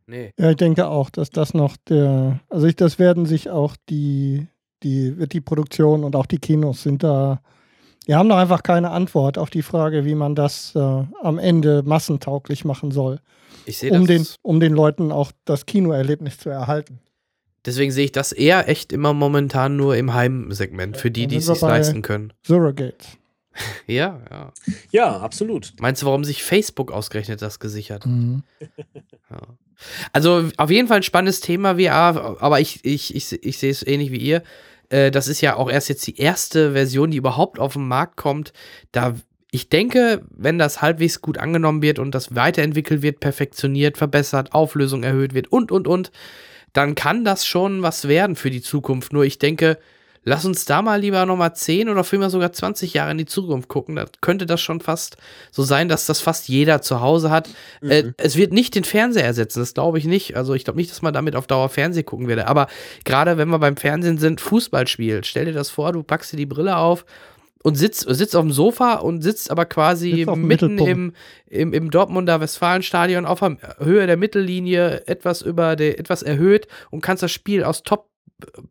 Nee. 0.07 0.33
Ja, 0.39 0.51
ich 0.51 0.57
denke 0.57 0.87
auch, 0.87 1.11
dass 1.11 1.31
das 1.31 1.55
noch 1.55 1.77
der, 1.89 2.41
also 2.51 2.67
ich, 2.67 2.77
das 2.77 2.99
werden 2.99 3.27
sich 3.27 3.51
auch 3.51 3.75
die, 3.89 4.47
die, 4.83 5.19
wird 5.19 5.33
die 5.33 5.41
Produktion 5.41 6.05
und 6.05 6.15
auch 6.15 6.27
die 6.27 6.39
Kinos 6.39 6.83
sind 6.83 7.03
da, 7.03 7.41
die 8.07 8.15
haben 8.15 8.29
noch 8.29 8.37
einfach 8.37 8.63
keine 8.63 8.91
Antwort 8.91 9.39
auf 9.39 9.51
die 9.51 9.63
Frage, 9.63 10.05
wie 10.05 10.15
man 10.15 10.35
das 10.35 10.75
äh, 10.77 10.79
am 10.79 11.39
Ende 11.39 11.83
massentauglich 11.85 12.65
machen 12.65 12.91
soll. 12.91 13.21
Ich 13.65 13.79
sehe 13.79 13.91
um 13.93 14.07
den, 14.07 14.27
um 14.43 14.61
den 14.61 14.75
Leuten 14.75 15.11
auch 15.11 15.33
das 15.47 15.65
Kinoerlebnis 15.65 16.39
zu 16.39 16.51
erhalten. 16.51 17.01
Deswegen 17.67 17.93
sehe 17.93 18.05
ich 18.05 18.13
das 18.13 18.33
eher 18.33 18.69
echt 18.69 18.93
immer 18.93 19.15
momentan 19.15 19.77
nur 19.77 19.97
im 19.97 20.13
Heimsegment, 20.13 20.97
für 20.97 21.11
die, 21.11 21.27
die 21.27 21.37
es 21.37 21.47
sich 21.47 21.61
leisten 21.61 22.03
können. 22.03 22.33
Surrogate. 22.47 23.05
ja, 23.87 24.21
ja. 24.31 24.53
Ja, 24.91 25.17
absolut. 25.19 25.73
Meinst 25.79 26.03
du, 26.03 26.07
warum 26.07 26.25
sich 26.25 26.43
Facebook 26.43 26.93
ausgerechnet 26.93 27.41
das 27.43 27.61
gesichert 27.61 28.05
hat? 28.05 28.13
Mhm. 28.13 28.43
Ja. 29.31 29.41
Also 30.13 30.49
auf 30.59 30.71
jeden 30.71 30.87
Fall 30.87 30.99
ein 30.99 31.03
spannendes 31.03 31.41
Thema 31.41 31.77
VR, 31.77 32.37
aber 32.41 32.61
ich, 32.61 32.85
ich, 32.85 33.15
ich, 33.17 33.33
ich 33.45 33.59
sehe 33.59 33.71
es 33.71 33.85
ähnlich 33.85 34.13
wie 34.13 34.19
ihr. 34.19 34.45
Äh, 34.91 35.11
das 35.11 35.27
ist 35.27 35.41
ja 35.41 35.57
auch 35.57 35.69
erst 35.69 35.89
jetzt 35.89 36.07
die 36.07 36.17
erste 36.17 36.73
Version, 36.73 37.11
die 37.11 37.17
überhaupt 37.17 37.59
auf 37.59 37.73
den 37.73 37.89
Markt 37.89 38.17
kommt. 38.17 38.53
Da 38.93 39.15
ich 39.51 39.69
denke, 39.69 40.23
wenn 40.31 40.59
das 40.59 40.83
halbwegs 40.83 41.21
gut 41.21 41.39
angenommen 41.39 41.81
wird 41.81 41.99
und 41.99 42.13
das 42.15 42.35
weiterentwickelt 42.35 43.03
wird, 43.03 43.21
perfektioniert, 43.21 43.97
verbessert, 43.97 44.53
Auflösung 44.53 45.05
erhöht 45.05 45.33
wird 45.33 45.51
und, 45.51 45.71
und, 45.71 45.87
und, 45.87 46.11
dann 46.75 46.95
kann 46.95 47.25
das 47.25 47.47
schon 47.47 47.83
was 47.83 48.07
werden 48.07 48.37
für 48.37 48.51
die 48.51 48.61
Zukunft. 48.61 49.13
Nur 49.13 49.25
ich 49.25 49.39
denke, 49.39 49.79
lass 50.25 50.45
uns 50.45 50.65
da 50.65 50.83
mal 50.83 51.01
lieber 51.01 51.25
nochmal 51.25 51.55
10 51.55 51.89
oder 51.89 52.03
vielmehr 52.03 52.31
sogar 52.31 52.53
20 52.53 52.95
Jahre 52.95 53.13
in 53.13 53.19
die 53.19 53.27
Zukunft 53.27 53.69
gucken. 53.69 53.97
Da 53.97 54.07
könnte 54.21 54.45
das 54.45 54.61
schon 54.61 54.81
fast 54.81 55.17
so 55.53 55.63
sein, 55.63 55.89
dass 55.89 56.07
das 56.07 56.21
fast 56.21 56.49
jeder 56.49 56.83
zu 56.83 57.01
Hause 57.01 57.31
hat. 57.31 57.49
Mhm. 57.81 57.91
Äh, 57.91 58.13
es 58.17 58.37
wird 58.37 58.53
nicht 58.53 58.75
den 58.75 58.85
Fernseher 58.85 59.25
ersetzen, 59.25 59.61
das 59.61 59.75
glaube 59.75 59.99
ich 59.99 60.05
nicht. 60.05 60.37
Also 60.37 60.55
ich 60.55 60.65
glaube 60.65 60.79
nicht, 60.79 60.91
dass 60.91 61.01
man 61.01 61.15
damit 61.15 61.37
auf 61.37 61.47
Dauer 61.47 61.69
Fernsehen 61.69 62.05
gucken 62.07 62.27
werde. 62.27 62.49
Aber 62.49 62.67
gerade 63.05 63.39
wenn 63.39 63.49
wir 63.49 63.61
beim 63.61 63.77
Fernsehen 63.77 64.19
sind, 64.19 64.41
Fußballspiel, 64.41 65.23
stell 65.25 65.45
dir 65.45 65.53
das 65.53 65.71
vor, 65.71 65.93
du 65.93 66.03
packst 66.03 66.33
dir 66.33 66.37
die 66.37 66.47
Brille 66.47 66.77
auf 66.77 67.05
und 67.65 67.77
sitzt, 67.77 68.07
sitzt 68.09 68.37
auf 68.37 68.43
dem 68.43 68.53
Sofa 68.53 68.97
und 68.97 69.23
sitzt 69.23 69.51
aber 69.51 69.65
quasi 69.65 70.27
mitten 70.37 70.79
im, 70.79 71.15
im, 71.47 71.73
im 71.73 71.91
Dortmunder 71.91 72.41
Westfalenstadion 72.41 73.25
auf 73.25 73.41
der 73.41 73.57
Höhe 73.79 74.07
der 74.07 74.19
Mittellinie, 74.19 75.07
etwas 75.07 75.41
über 75.41 75.75
der, 75.75 75.99
etwas 75.99 76.23
erhöht 76.23 76.69
und 76.91 77.01
kannst 77.01 77.23
das 77.23 77.33
Spiel 77.33 77.65
aus 77.65 77.83
Top, 77.83 78.11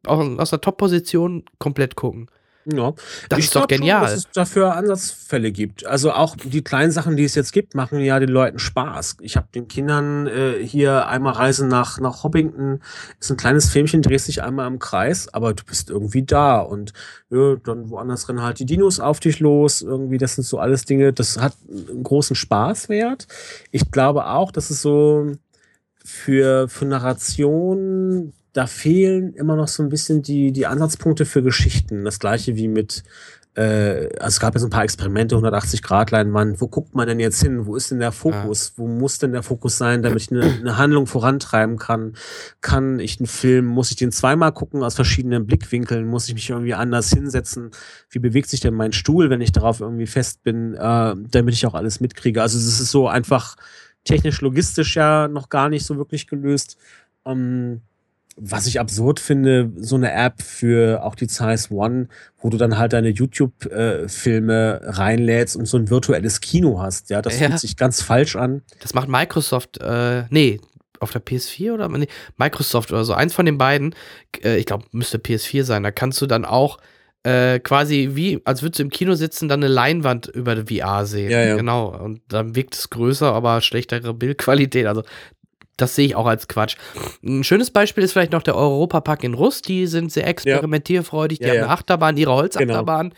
aus, 0.06 0.38
aus 0.38 0.50
der 0.52 0.62
Top-Position 0.62 1.44
komplett 1.58 1.96
gucken. 1.96 2.30
Ja. 2.66 2.94
Das 3.30 3.40
ich 3.40 3.46
ist 3.46 3.56
doch 3.56 3.68
genial. 3.68 4.00
Schon, 4.00 4.10
dass 4.10 4.26
es 4.26 4.32
dafür 4.32 4.76
Ansatzfälle 4.76 5.52
gibt. 5.52 5.86
Also 5.86 6.12
auch 6.12 6.36
die 6.36 6.64
kleinen 6.64 6.92
Sachen, 6.92 7.18
die 7.18 7.24
es 7.24 7.36
jetzt 7.36 7.52
gibt, 7.52 7.76
machen 7.76 8.00
ja 8.00 8.20
den 8.20 8.30
Leuten 8.30 8.60
Spaß. 8.60 9.18
Ich 9.22 9.36
habe 9.36 9.48
den 9.54 9.68
Kindern 9.68 10.28
äh, 10.28 10.66
hier 10.66 11.08
einmal 11.08 11.34
Reise 11.34 11.68
nach, 11.68 12.00
nach 12.00 12.24
Hobbington. 12.24 12.82
Ist 13.20 13.32
ein 13.32 13.38
kleines 13.38 13.70
Filmchen, 13.70 14.02
drehst 14.02 14.28
dich 14.28 14.42
einmal 14.44 14.68
im 14.68 14.80
Kreis, 14.80 15.34
aber 15.34 15.54
du 15.54 15.64
bist 15.64 15.90
irgendwie 15.90 16.24
da. 16.24 16.60
Und 16.60 16.94
ja, 17.30 17.56
dann 17.56 17.90
woanders 17.90 18.30
rennen 18.30 18.42
halt 18.42 18.60
die 18.60 18.66
Dinos 18.66 19.00
auf 19.00 19.20
dich 19.20 19.40
los. 19.40 19.82
Irgendwie, 19.82 20.18
das 20.18 20.36
sind 20.36 20.46
so 20.46 20.60
alles 20.60 20.86
Dinge, 20.86 21.12
das 21.14 21.38
hat 21.38 21.54
einen 21.70 22.04
großen 22.04 22.36
Spaßwert. 22.36 23.28
Ich 23.72 23.92
glaube 23.92 24.28
auch, 24.28 24.52
dass 24.52 24.70
es 24.70 24.82
so 24.82 25.32
für, 26.04 26.68
für 26.70 26.86
Narration 26.86 28.34
da 28.54 28.68
fehlen 28.68 29.34
immer 29.34 29.56
noch 29.56 29.68
so 29.68 29.82
ein 29.82 29.90
bisschen 29.90 30.22
die, 30.22 30.52
die 30.52 30.68
Ansatzpunkte 30.68 31.26
für 31.26 31.42
Geschichten. 31.42 32.06
Das 32.06 32.20
gleiche 32.20 32.56
wie 32.56 32.68
mit, 32.68 33.04
äh, 33.56 34.10
also 34.20 34.28
es 34.28 34.40
gab 34.40 34.54
ja 34.54 34.60
so 34.60 34.68
ein 34.68 34.70
paar 34.70 34.84
Experimente, 34.84 35.34
180 35.34 35.82
Grad 35.82 36.12
Leinwand. 36.12 36.62
Wo 36.62 36.68
guckt 36.68 36.94
man 36.94 37.08
denn 37.08 37.20
jetzt 37.20 37.42
hin? 37.42 37.66
Wo 37.66 37.76
ist 37.76 37.90
denn 37.90 38.00
der 38.00 38.12
Fokus? 38.12 38.70
Ja. 38.70 38.84
Wo 38.84 38.88
muss 38.88 39.18
denn 39.18 39.32
der 39.32 39.42
Fokus 39.42 39.80
sein, 39.80 40.04
damit 40.04 40.22
ich 40.22 40.32
eine, 40.32 40.44
eine 40.44 40.78
Handlung 40.78 41.08
vorantreiben 41.08 41.80
kann? 41.80 42.14
Kann 42.62 43.00
ich 43.00 43.20
einen 43.20 43.26
Film, 43.26 43.66
muss 43.66 43.90
ich 43.90 43.96
den 43.96 44.12
zweimal 44.12 44.52
gucken 44.52 44.84
aus 44.84 44.94
verschiedenen 44.94 45.48
Blickwinkeln? 45.48 46.06
Muss 46.06 46.28
ich 46.28 46.36
mich 46.36 46.52
irgendwie 46.52 46.76
anders 46.76 47.10
hinsetzen? 47.10 47.72
Wie 48.12 48.20
bewegt 48.20 48.50
sich 48.50 48.60
denn 48.60 48.76
mein 48.76 48.94
Stuhl, 48.94 49.32
wenn 49.32 49.42
ich 49.42 49.52
darauf 49.52 49.82
irgendwie 49.82 50.08
fest 50.08 50.44
bin, 50.44 50.76
äh, 50.76 51.16
damit 51.32 51.56
ich 51.56 51.66
auch 51.66 51.74
alles 51.74 52.00
mitkriege? 52.00 52.44
Also 52.44 52.60
es 52.60 52.80
ist 52.80 52.92
so 52.92 53.08
einfach 53.08 53.56
technisch-logistisch 54.04 54.96
ja 54.96 55.28
noch 55.28 55.50
gar 55.50 55.70
nicht 55.70 55.88
so 55.88 55.98
wirklich 55.98 56.28
gelöst. 56.28 56.78
Ähm, 57.26 57.82
was 58.36 58.68
ich 58.68 58.80
absurd 58.80 59.20
finde, 59.20 59.72
so 59.78 59.96
eine 59.96 60.12
App 60.12 60.42
für 60.42 61.04
auch 61.04 61.16
die 61.16 61.28
Zeiss 61.28 61.72
One, 61.72 62.08
wo 62.40 62.50
du 62.50 62.58
dann 62.58 62.78
halt 62.78 62.94
deine 62.94 63.10
YouTube-Filme 63.10 64.82
äh, 64.84 64.90
reinlädst 64.90 65.56
und 65.56 65.66
so 65.66 65.78
ein 65.78 65.90
virtuelles 65.90 66.42
Kino 66.42 66.82
hast. 66.82 67.10
Ja, 67.10 67.22
das 67.22 67.40
ja. 67.40 67.48
fühlt 67.48 67.60
sich 67.60 67.78
ganz 67.78 68.02
falsch 68.02 68.36
an. 68.36 68.64
Das 68.82 68.94
macht 68.94 69.08
Microsoft, 69.08 69.80
äh, 69.82 70.24
nee, 70.30 70.60
auf 71.00 71.12
der 71.12 71.24
PS4 71.24 71.74
oder 71.74 71.90
nee, 71.90 72.08
Microsoft 72.38 72.92
oder 72.92 73.04
so, 73.04 73.14
eins 73.14 73.34
von 73.34 73.46
den 73.46 73.58
beiden. 73.58 73.96
Äh, 74.44 74.58
ich 74.58 74.66
glaube, 74.66 74.86
müsste 74.92 75.18
PS4 75.18 75.64
sein. 75.64 75.84
Da 75.84 75.92
kannst 75.92 76.22
du 76.22 76.26
dann 76.26 76.46
auch 76.46 76.80
äh, 77.24 77.60
quasi 77.60 78.12
wie, 78.14 78.42
als 78.44 78.64
würdest 78.64 78.80
du 78.80 78.84
im 78.84 78.90
Kino 78.90 79.14
sitzen, 79.16 79.48
dann 79.48 79.64
eine 79.64 79.72
Leinwand 79.72 80.28
über 80.28 80.56
die 80.56 80.80
VR 80.80 81.06
sehen. 81.06 81.32
Ja, 81.32 81.44
ja. 81.44 81.56
Genau. 81.56 81.88
Und 81.88 82.22
dann 82.28 82.56
wirkt 82.56 82.76
es 82.76 82.90
größer, 82.90 83.32
aber 83.32 83.62
schlechtere 83.62 84.14
Bildqualität. 84.14 84.88
Also 84.88 85.04
das 85.78 85.96
sehe 85.96 86.06
ich 86.06 86.16
auch 86.16 86.28
als 86.28 86.48
Quatsch. 86.48 86.76
Ein 87.24 87.44
schönes 87.44 87.72
Beispiel 87.72 88.04
ist 88.04 88.14
vielleicht 88.14 88.32
noch 88.32 88.44
der 88.44 88.56
Europapark 88.56 89.24
in 89.24 89.34
Rust. 89.34 89.68
Die 89.68 89.88
sind 89.88 90.12
sehr 90.12 90.28
experimentierfreudig. 90.28 91.40
Die 91.40 91.46
Ja, 91.46 91.50
haben 91.50 91.58
ja. 91.58 91.64
eine 91.64 91.72
Achterbahn, 91.74 92.18
ihre 92.18 92.34
Holzachterbahn, 92.34 93.14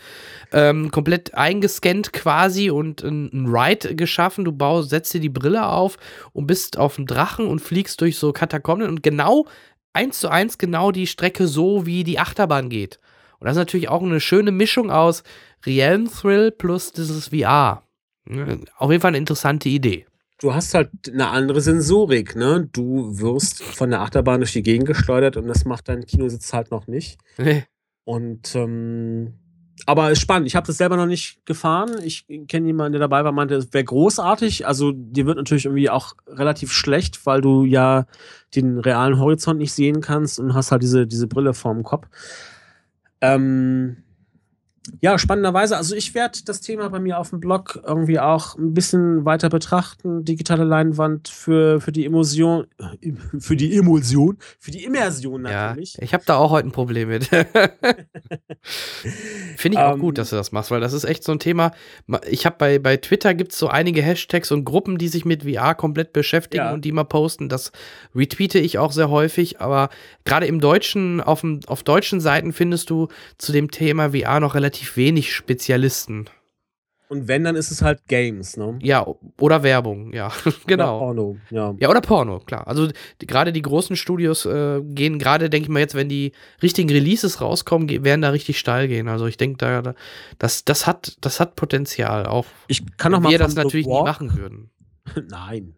ähm, 0.52 0.90
komplett 0.90 1.34
eingescannt 1.34 2.12
quasi 2.12 2.70
und 2.70 3.02
ein, 3.02 3.46
Ride 3.46 3.94
geschaffen. 3.94 4.44
Du 4.44 4.52
baust, 4.52 4.90
setzt 4.90 5.12
dir 5.12 5.20
die 5.20 5.28
Brille 5.28 5.66
auf 5.68 5.98
und 6.32 6.46
bist 6.46 6.78
auf 6.78 6.96
dem 6.96 7.06
Drachen 7.06 7.46
und 7.46 7.60
fliegst 7.60 8.00
durch 8.00 8.18
so 8.18 8.32
Katakomben 8.32 8.88
und 8.88 9.02
genau 9.02 9.46
eins 9.92 10.20
zu 10.20 10.28
eins 10.28 10.58
genau 10.58 10.92
die 10.92 11.06
Strecke 11.06 11.46
so, 11.46 11.86
wie 11.86 12.04
die 12.04 12.18
Achterbahn 12.18 12.68
geht. 12.68 13.00
Und 13.38 13.46
das 13.46 13.52
ist 13.56 13.60
natürlich 13.60 13.88
auch 13.88 14.02
eine 14.02 14.20
schöne 14.20 14.50
Mischung 14.50 14.90
aus 14.90 15.22
reellem 15.64 16.10
Thrill 16.10 16.50
plus 16.52 16.92
dieses 16.92 17.28
VR. 17.28 17.82
Ne, 18.24 18.60
Auf 18.78 18.90
jeden 18.90 19.00
Fall 19.02 19.10
eine 19.10 19.18
interessante 19.18 19.68
Idee. 19.68 20.06
Du 20.38 20.52
hast 20.52 20.74
halt 20.74 20.90
eine 21.08 21.28
andere 21.28 21.60
Sensorik, 21.60 22.36
ne? 22.36 22.68
Du 22.72 23.18
wirst 23.18 23.62
von 23.62 23.90
der 23.90 24.02
Achterbahn 24.02 24.40
durch 24.40 24.52
die 24.52 24.62
Gegend 24.62 24.86
geschleudert 24.86 25.36
und 25.36 25.46
das 25.46 25.64
macht 25.64 25.88
dein 25.88 26.04
Kinositz 26.04 26.52
halt 26.52 26.70
noch 26.70 26.86
nicht. 26.86 27.18
Und 28.04 28.54
ähm, 28.54 29.34
aber 29.84 30.10
ist 30.10 30.20
spannend. 30.20 30.46
Ich 30.46 30.56
habe 30.56 30.66
das 30.66 30.78
selber 30.78 30.96
noch 30.96 31.06
nicht 31.06 31.44
gefahren. 31.44 31.90
Ich 32.02 32.26
kenne 32.48 32.66
jemanden, 32.66 32.92
der 32.92 33.00
dabei 33.00 33.24
war, 33.24 33.32
meinte, 33.32 33.56
es 33.56 33.72
wäre 33.74 33.84
großartig. 33.84 34.66
Also 34.66 34.92
dir 34.92 35.26
wird 35.26 35.36
natürlich 35.36 35.66
irgendwie 35.66 35.90
auch 35.90 36.14
relativ 36.26 36.72
schlecht, 36.72 37.26
weil 37.26 37.42
du 37.42 37.64
ja 37.64 38.06
den 38.54 38.78
realen 38.78 39.18
Horizont 39.18 39.58
nicht 39.58 39.72
sehen 39.72 40.00
kannst 40.00 40.38
und 40.38 40.54
hast 40.54 40.72
halt 40.72 40.82
diese, 40.82 41.06
diese 41.06 41.26
Brille 41.26 41.52
vorm 41.52 41.82
Kopf. 41.82 42.06
Ähm, 43.20 43.98
ja, 45.00 45.18
spannenderweise. 45.18 45.76
Also 45.76 45.94
ich 45.94 46.14
werde 46.14 46.38
das 46.44 46.60
Thema 46.60 46.88
bei 46.90 46.98
mir 46.98 47.18
auf 47.18 47.30
dem 47.30 47.40
Blog 47.40 47.80
irgendwie 47.86 48.18
auch 48.18 48.56
ein 48.56 48.74
bisschen 48.74 49.24
weiter 49.24 49.48
betrachten. 49.48 50.24
Digitale 50.24 50.64
Leinwand 50.64 51.28
für, 51.28 51.80
für 51.80 51.92
die 51.92 52.04
Emotion, 52.06 52.66
äh, 52.78 53.12
für 53.38 53.56
die 53.56 53.76
Emulsion, 53.76 54.38
für 54.58 54.70
die 54.70 54.84
Immersion 54.84 55.44
Ja, 55.44 55.68
natürlich. 55.68 55.98
ich 56.00 56.14
habe 56.14 56.24
da 56.26 56.36
auch 56.36 56.50
heute 56.50 56.68
ein 56.68 56.72
Problem 56.72 57.08
mit. 57.08 57.28
Finde 59.56 59.78
ich 59.78 59.82
auch 59.84 59.94
Ähm, 59.94 60.00
gut, 60.00 60.18
dass 60.18 60.30
du 60.30 60.36
das 60.36 60.52
machst, 60.52 60.70
weil 60.70 60.80
das 60.80 60.92
ist 60.92 61.04
echt 61.04 61.24
so 61.24 61.32
ein 61.32 61.38
Thema. 61.38 61.72
Ma- 62.06 62.20
Ich 62.28 62.46
habe 62.46 62.56
bei, 62.58 62.78
bei 62.78 62.96
Twitter 62.96 63.34
gibt 63.34 63.52
es 63.52 63.58
so 63.58 63.68
einige 63.68 64.02
Hashtags 64.02 64.50
und 64.52 64.64
Gruppen, 64.64 64.98
die 64.98 65.08
sich 65.08 65.24
mit 65.24 65.44
VR 65.44 65.74
komplett 65.74 66.12
beschäftigen 66.12 66.64
Ja. 66.64 66.72
und 66.74 66.84
die 66.84 66.92
mal 66.92 67.04
posten. 67.04 67.48
Das 67.48 67.72
retweete 68.14 68.58
ich 68.58 68.78
auch 68.78 68.92
sehr 68.92 69.10
häufig, 69.10 69.60
aber 69.60 69.88
gerade 70.24 70.46
im 70.46 70.60
Deutschen, 70.60 71.20
auf, 71.20 71.40
dem, 71.42 71.60
auf 71.66 71.82
deutschen 71.82 72.20
Seiten 72.20 72.52
findest 72.52 72.90
du 72.90 73.08
zu 73.38 73.52
dem 73.52 73.70
Thema 73.70 74.10
VR 74.10 74.40
noch 74.40 74.54
relativ 74.54 74.75
wenig 74.96 75.32
Spezialisten. 75.34 76.26
Und 77.08 77.28
wenn, 77.28 77.44
dann 77.44 77.54
ist 77.54 77.70
es 77.70 77.82
halt 77.82 78.08
Games, 78.08 78.56
ne? 78.56 78.80
Ja, 78.82 79.06
oder 79.40 79.62
Werbung, 79.62 80.12
ja, 80.12 80.26
Oder 80.44 80.54
genau. 80.66 80.98
Porno, 80.98 81.36
ja. 81.50 81.72
Ja, 81.78 81.88
oder 81.88 82.00
Porno, 82.00 82.40
klar. 82.40 82.66
Also 82.66 82.88
gerade 83.20 83.52
die 83.52 83.62
großen 83.62 83.94
Studios 83.94 84.44
äh, 84.44 84.80
gehen 84.82 85.20
gerade, 85.20 85.48
denke 85.48 85.66
ich 85.66 85.68
mal, 85.68 85.78
jetzt, 85.78 85.94
wenn 85.94 86.08
die 86.08 86.32
richtigen 86.64 86.90
Releases 86.90 87.40
rauskommen, 87.40 87.88
werden 88.02 88.22
da 88.22 88.30
richtig 88.30 88.58
steil 88.58 88.88
gehen. 88.88 89.06
Also 89.06 89.26
ich 89.26 89.36
denke, 89.36 89.58
da, 89.58 89.82
da, 89.82 89.94
das, 90.40 90.64
das, 90.64 90.88
hat, 90.88 91.16
das 91.20 91.38
hat 91.38 91.54
Potenzial, 91.54 92.26
auch 92.26 92.44
Ich 92.66 92.82
kann 92.96 93.12
noch 93.12 93.20
mal 93.20 93.30
wir 93.30 93.38
das 93.38 93.54
natürlich 93.54 93.86
nie 93.86 93.92
Walk- 93.92 94.04
machen 94.06 94.36
würden. 94.36 94.70
Nein. 95.30 95.74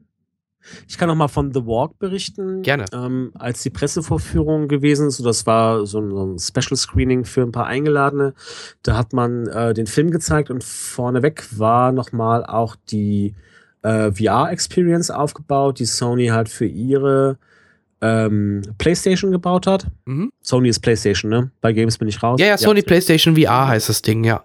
Ich 0.89 0.99
kann 0.99 1.09
noch 1.09 1.15
mal 1.15 1.29
von 1.29 1.53
The 1.53 1.65
Walk 1.65 1.99
berichten. 1.99 2.63
Gerne. 2.63 2.85
Ähm, 2.93 3.33
als 3.35 3.63
die 3.63 3.71
Pressevorführung 3.71 4.69
gewesen 4.69 5.09
ist, 5.09 5.25
das 5.25 5.47
war 5.47 5.87
so 5.87 6.01
ein, 6.01 6.11
so 6.11 6.27
ein 6.27 6.39
Special 6.39 6.77
Screening 6.77 7.25
für 7.25 7.43
ein 7.43 7.53
paar 7.53 7.67
Eingeladene, 7.67 8.35
da 8.83 8.97
hat 8.97 9.13
man 9.13 9.47
äh, 9.47 9.75
den 9.75 9.87
Film 9.87 10.11
gezeigt 10.11 10.51
und 10.51 10.65
vorneweg 10.65 11.47
war 11.59 11.93
noch 11.93 12.13
mal 12.13 12.45
auch 12.45 12.77
die 12.91 13.35
äh, 13.83 14.11
VR-Experience 14.13 15.11
aufgebaut, 15.11 15.79
die 15.79 15.87
Sony 15.87 16.27
halt 16.27 16.49
für 16.49 16.67
ihre 16.67 17.39
ähm, 18.01 18.63
PlayStation 18.79 19.33
gebaut 19.33 19.67
hat. 19.67 19.87
Mhm. 20.05 20.31
Sony 20.41 20.69
ist 20.69 20.81
PlayStation, 20.81 21.31
ne? 21.31 21.51
Bei 21.61 21.73
Games 21.73 21.99
bin 21.99 22.09
ich 22.09 22.23
raus. 22.23 22.41
Ja, 22.41 22.47
ja, 22.47 22.59
Sony 22.59 22.83
PlayStation 22.83 23.37
VR 23.37 23.69
heißt 23.69 23.89
das 23.89 24.03
Ding, 24.03 24.25
ja. 24.25 24.45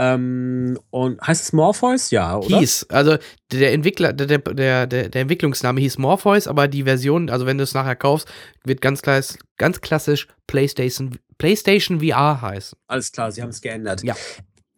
Ähm, 0.00 0.78
und 0.90 1.20
heißt 1.20 1.42
es 1.42 1.52
Morpheus? 1.52 2.12
Ja, 2.12 2.36
oder? 2.36 2.58
Hieß, 2.60 2.86
also 2.90 3.16
der 3.50 3.72
Entwickler, 3.72 4.12
der, 4.12 4.38
der, 4.38 4.86
der, 4.86 5.08
der 5.08 5.20
Entwicklungsname 5.22 5.80
hieß 5.80 5.98
Morpheus, 5.98 6.46
aber 6.46 6.68
die 6.68 6.84
Version, 6.84 7.30
also 7.30 7.46
wenn 7.46 7.58
du 7.58 7.64
es 7.64 7.74
nachher 7.74 7.96
kaufst, 7.96 8.28
wird 8.64 8.80
ganz, 8.80 9.02
klass, 9.02 9.38
ganz 9.56 9.80
klassisch 9.80 10.28
PlayStation, 10.46 11.18
PlayStation 11.38 12.00
VR 12.00 12.40
heißen. 12.40 12.78
Alles 12.86 13.10
klar, 13.10 13.32
sie 13.32 13.42
haben 13.42 13.50
es 13.50 13.60
geändert. 13.60 14.04
Ja. 14.04 14.14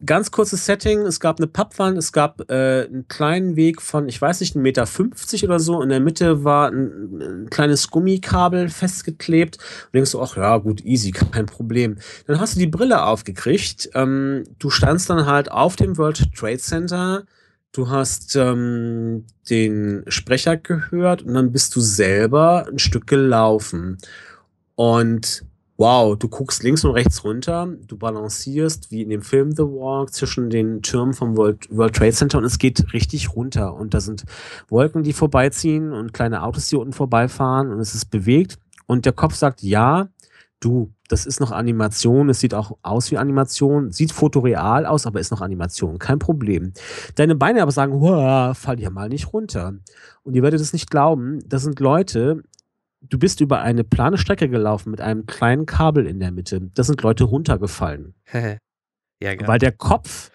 Ganz 0.03 0.31
kurzes 0.31 0.65
Setting, 0.65 1.01
es 1.01 1.19
gab 1.19 1.39
eine 1.39 1.45
Pappwand, 1.47 1.97
es 1.97 2.11
gab 2.11 2.49
äh, 2.49 2.85
einen 2.85 3.07
kleinen 3.07 3.55
Weg 3.55 3.81
von, 3.81 4.09
ich 4.09 4.19
weiß 4.19 4.39
nicht, 4.39 4.55
1,50 4.55 4.59
Meter 4.59 5.45
oder 5.45 5.59
so. 5.59 5.81
In 5.81 5.89
der 5.89 5.99
Mitte 5.99 6.43
war 6.43 6.71
ein, 6.71 7.21
ein 7.21 7.49
kleines 7.51 7.89
Gummikabel 7.91 8.69
festgeklebt. 8.69 9.57
Und 9.57 9.93
denkst 9.93 10.11
du, 10.11 10.21
ach 10.21 10.37
ja, 10.37 10.57
gut, 10.57 10.83
easy, 10.83 11.11
kein 11.31 11.45
Problem. 11.45 11.97
Dann 12.25 12.39
hast 12.39 12.55
du 12.55 12.59
die 12.59 12.67
Brille 12.67 13.03
aufgekriegt. 13.05 13.91
Ähm, 13.93 14.43
du 14.57 14.71
standst 14.71 15.09
dann 15.09 15.27
halt 15.27 15.51
auf 15.51 15.75
dem 15.75 15.97
World 15.97 16.33
Trade 16.35 16.57
Center. 16.57 17.25
Du 17.71 17.89
hast 17.89 18.35
ähm, 18.35 19.25
den 19.49 20.03
Sprecher 20.07 20.57
gehört 20.57 21.21
und 21.21 21.35
dann 21.35 21.51
bist 21.51 21.75
du 21.75 21.79
selber 21.79 22.67
ein 22.69 22.79
Stück 22.79 23.05
gelaufen. 23.05 23.97
Und 24.75 25.45
wow, 25.81 26.15
du 26.15 26.29
guckst 26.29 26.61
links 26.61 26.85
und 26.85 26.91
rechts 26.91 27.23
runter, 27.23 27.67
du 27.87 27.97
balancierst 27.97 28.91
wie 28.91 29.01
in 29.01 29.09
dem 29.09 29.23
Film 29.23 29.51
The 29.51 29.63
Walk 29.63 30.13
zwischen 30.13 30.51
den 30.51 30.83
Türmen 30.83 31.15
vom 31.15 31.35
World, 31.35 31.75
World 31.75 31.95
Trade 31.95 32.11
Center 32.11 32.37
und 32.37 32.43
es 32.43 32.59
geht 32.59 32.93
richtig 32.93 33.35
runter. 33.35 33.73
Und 33.73 33.95
da 33.95 33.99
sind 33.99 34.23
Wolken, 34.69 35.01
die 35.01 35.11
vorbeiziehen 35.11 35.91
und 35.91 36.13
kleine 36.13 36.43
Autos, 36.43 36.67
die 36.67 36.75
unten 36.75 36.93
vorbeifahren 36.93 37.71
und 37.71 37.79
es 37.79 37.95
ist 37.95 38.11
bewegt. 38.11 38.59
Und 38.85 39.05
der 39.05 39.13
Kopf 39.13 39.33
sagt, 39.33 39.63
ja, 39.63 40.09
du, 40.59 40.93
das 41.09 41.25
ist 41.25 41.39
noch 41.39 41.51
Animation, 41.51 42.29
es 42.29 42.39
sieht 42.39 42.53
auch 42.53 42.77
aus 42.83 43.09
wie 43.09 43.17
Animation, 43.17 43.89
sieht 43.89 44.11
fotoreal 44.11 44.85
aus, 44.85 45.07
aber 45.07 45.19
ist 45.19 45.31
noch 45.31 45.41
Animation, 45.41 45.97
kein 45.97 46.19
Problem. 46.19 46.73
Deine 47.15 47.33
Beine 47.33 47.63
aber 47.63 47.71
sagen, 47.71 47.99
"Huah, 47.99 48.53
fall 48.53 48.79
ja 48.79 48.91
mal 48.91 49.09
nicht 49.09 49.33
runter. 49.33 49.73
Und 50.21 50.35
ihr 50.35 50.43
werdet 50.43 50.61
es 50.61 50.73
nicht 50.73 50.91
glauben, 50.91 51.39
das 51.47 51.63
sind 51.63 51.79
Leute, 51.79 52.43
du 53.01 53.17
bist 53.17 53.41
über 53.41 53.61
eine 53.61 53.83
plane 53.83 54.17
Strecke 54.17 54.49
gelaufen 54.49 54.91
mit 54.91 55.01
einem 55.01 55.25
kleinen 55.25 55.65
Kabel 55.65 56.05
in 56.05 56.19
der 56.19 56.31
Mitte. 56.31 56.61
Das 56.73 56.87
sind 56.87 57.01
Leute 57.01 57.25
runtergefallen, 57.25 58.13
ja, 58.33 58.57
geil. 59.35 59.47
weil 59.47 59.59
der 59.59 59.71
Kopf 59.71 60.31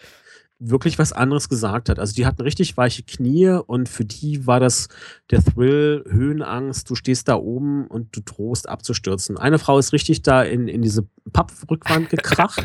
wirklich 0.58 0.98
was 0.98 1.12
anderes 1.12 1.48
gesagt 1.48 1.88
hat. 1.88 1.98
Also 1.98 2.14
die 2.14 2.24
hatten 2.24 2.42
richtig 2.42 2.76
weiche 2.76 3.02
Knie 3.02 3.48
und 3.66 3.88
für 3.88 4.04
die 4.04 4.46
war 4.46 4.58
das 4.58 4.88
der 5.30 5.44
Thrill, 5.44 6.04
Höhenangst, 6.08 6.88
du 6.88 6.94
stehst 6.94 7.28
da 7.28 7.36
oben 7.36 7.86
und 7.86 8.16
du 8.16 8.20
drohst 8.22 8.68
abzustürzen. 8.68 9.36
Eine 9.36 9.58
Frau 9.58 9.78
ist 9.78 9.92
richtig 9.92 10.22
da 10.22 10.42
in, 10.42 10.66
in 10.68 10.80
diese 10.82 11.06
Papprückwand 11.32 12.08
gekracht. 12.10 12.64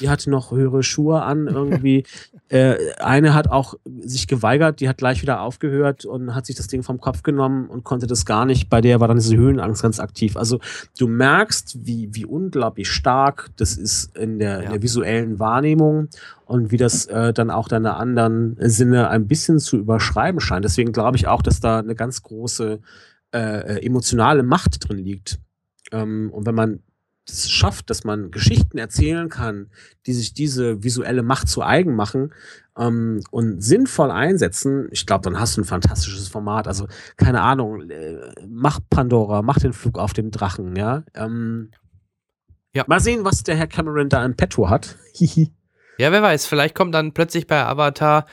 Die 0.00 0.08
hatte 0.08 0.30
noch 0.30 0.50
höhere 0.50 0.82
Schuhe 0.82 1.22
an 1.22 1.46
irgendwie. 1.46 2.04
äh, 2.48 2.76
eine 2.98 3.34
hat 3.34 3.48
auch 3.48 3.74
sich 4.00 4.26
geweigert, 4.26 4.80
die 4.80 4.88
hat 4.88 4.98
gleich 4.98 5.22
wieder 5.22 5.40
aufgehört 5.40 6.04
und 6.04 6.34
hat 6.34 6.46
sich 6.46 6.56
das 6.56 6.66
Ding 6.66 6.82
vom 6.82 7.00
Kopf 7.00 7.22
genommen 7.22 7.68
und 7.68 7.84
konnte 7.84 8.06
das 8.06 8.26
gar 8.26 8.44
nicht. 8.46 8.68
Bei 8.70 8.80
der 8.80 9.00
war 9.00 9.08
dann 9.08 9.18
diese 9.18 9.36
Höhenangst 9.36 9.82
ganz 9.82 10.00
aktiv. 10.00 10.36
Also 10.36 10.60
du 10.98 11.08
merkst, 11.08 11.86
wie, 11.86 12.08
wie 12.12 12.24
unglaublich 12.24 12.90
stark 12.90 13.50
das 13.56 13.76
ist 13.76 14.16
in 14.16 14.38
der, 14.38 14.58
in 14.58 14.64
Ja. 14.64 14.70
der 14.70 14.82
visuellen 14.82 15.38
Wahrnehmung 15.38 16.08
und 16.46 16.70
wie 16.70 16.76
das 16.76 17.06
äh, 17.06 17.32
dann 17.32 17.50
auch 17.50 17.68
deine 17.68 17.94
anderen 17.94 18.56
Sinne 18.60 19.08
ein 19.08 19.26
bisschen 19.26 19.58
zu 19.58 19.76
überschreiben 19.76 20.40
scheint. 20.40 20.64
Deswegen 20.64 20.92
glaube 20.92 21.16
ich 21.16 21.26
auch, 21.26 21.42
dass 21.42 21.60
da 21.60 21.78
eine 21.78 21.94
ganz 21.94 22.22
große 22.22 22.80
äh, 23.32 23.38
äh, 23.78 23.84
emotionale 23.84 24.44
Macht 24.44 24.88
drin 24.88 24.98
liegt. 24.98 25.40
Ähm, 25.90 26.30
und 26.32 26.46
wenn 26.46 26.54
man 26.54 26.80
es 27.28 27.50
schafft, 27.50 27.90
dass 27.90 28.04
man 28.04 28.30
Geschichten 28.30 28.78
erzählen 28.78 29.28
kann, 29.28 29.70
die 30.06 30.12
sich 30.12 30.34
diese 30.34 30.82
visuelle 30.82 31.22
Macht 31.22 31.48
zu 31.48 31.62
eigen 31.62 31.94
machen 31.96 32.32
ähm, 32.78 33.22
und 33.30 33.62
sinnvoll 33.62 34.10
einsetzen, 34.10 34.88
ich 34.90 35.06
glaube, 35.06 35.22
dann 35.22 35.40
hast 35.40 35.56
du 35.56 35.62
ein 35.62 35.64
fantastisches 35.64 36.28
Format. 36.28 36.68
Also 36.68 36.86
keine 37.16 37.40
Ahnung, 37.40 37.88
äh, 37.90 38.18
mach 38.48 38.80
Pandora, 38.90 39.42
mach 39.42 39.58
den 39.58 39.72
Flug 39.72 39.98
auf 39.98 40.12
dem 40.12 40.30
Drachen, 40.30 40.76
ja. 40.76 41.04
Ähm, 41.14 41.70
Ja. 42.74 42.84
Mal 42.86 43.00
sehen, 43.00 43.24
was 43.24 43.42
der 43.42 43.56
Herr 43.56 43.68
Cameron 43.68 44.08
da 44.08 44.24
im 44.24 44.36
Petto 44.36 44.68
hat. 44.68 44.96
Ja, 45.96 46.10
wer 46.10 46.22
weiß, 46.22 46.46
vielleicht 46.46 46.74
kommt 46.74 46.92
dann 46.92 47.12
plötzlich 47.14 47.46
bei 47.46 47.64
Avatar 47.64 48.26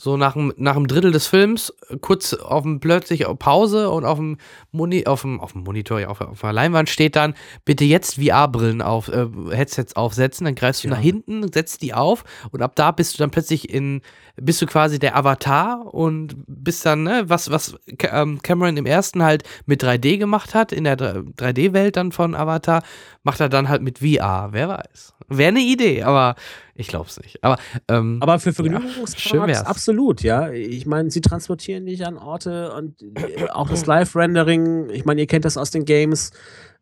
so 0.00 0.16
nach 0.16 0.36
einem, 0.36 0.54
nach 0.56 0.76
einem 0.76 0.86
Drittel 0.86 1.10
des 1.10 1.26
Films 1.26 1.74
äh, 1.88 1.96
kurz 2.00 2.32
auf 2.32 2.62
dem 2.62 2.78
plötzlich 2.78 3.26
auf 3.26 3.36
Pause 3.36 3.90
und 3.90 4.04
auf 4.04 4.16
dem, 4.16 4.38
Moni, 4.70 5.06
auf 5.06 5.22
dem, 5.22 5.40
auf 5.40 5.52
dem 5.52 5.64
Monitor, 5.64 5.98
ja, 5.98 6.06
auf, 6.08 6.20
auf 6.20 6.40
der 6.40 6.52
Leinwand 6.52 6.88
steht 6.88 7.16
dann, 7.16 7.34
bitte 7.64 7.84
jetzt 7.84 8.14
VR-Brillen 8.14 8.80
auf, 8.80 9.08
äh, 9.08 9.26
Headsets 9.50 9.96
aufsetzen, 9.96 10.44
dann 10.44 10.54
greifst 10.54 10.84
du 10.84 10.88
Ja. 10.88 10.94
nach 10.94 11.00
hinten, 11.02 11.52
setzt 11.52 11.82
die 11.82 11.94
auf 11.94 12.22
und 12.52 12.62
ab 12.62 12.76
da 12.76 12.92
bist 12.92 13.14
du 13.14 13.18
dann 13.18 13.30
plötzlich 13.32 13.68
in, 13.74 14.00
bist 14.36 14.62
du 14.62 14.66
quasi 14.66 15.00
der 15.00 15.16
Avatar 15.16 15.92
und 15.92 16.36
bist 16.46 16.86
dann, 16.86 17.02
ne, 17.02 17.24
was, 17.26 17.50
was 17.50 17.76
ähm, 18.04 18.40
Cameron 18.40 18.76
im 18.76 18.86
ersten 18.86 19.24
halt 19.24 19.42
mit 19.66 19.82
3D 19.82 20.18
gemacht 20.18 20.54
hat, 20.54 20.70
in 20.70 20.84
der 20.84 20.96
3D-Welt 20.96 21.96
dann 21.96 22.12
von 22.12 22.36
Avatar, 22.36 22.84
macht 23.24 23.40
er 23.40 23.48
dann 23.48 23.68
halt 23.68 23.82
mit 23.82 23.98
VR, 23.98 24.50
wer 24.52 24.68
weiß. 24.68 25.14
Wäre 25.28 25.48
eine 25.48 25.60
Idee, 25.60 26.02
aber 26.02 26.36
ich 26.74 26.88
glaube 26.88 27.06
es 27.08 27.20
nicht. 27.20 27.42
Aber, 27.44 27.58
ähm, 27.88 28.18
Aber 28.20 28.38
für 28.38 28.52
Vergnügungsparks 28.52 29.46
wär's. 29.46 29.66
absolut, 29.66 30.22
ja. 30.22 30.50
Ich 30.50 30.86
meine, 30.86 31.10
sie 31.10 31.20
transportieren 31.20 31.86
dich 31.86 32.06
an 32.06 32.16
Orte 32.16 32.72
und 32.72 33.02
äh, 33.02 33.48
auch 33.50 33.68
das 33.68 33.84
Live-Rendering, 33.86 34.88
ich 34.90 35.04
meine, 35.04 35.20
ihr 35.20 35.26
kennt 35.26 35.44
das 35.44 35.58
aus 35.58 35.70
den 35.70 35.84
Games, 35.84 36.30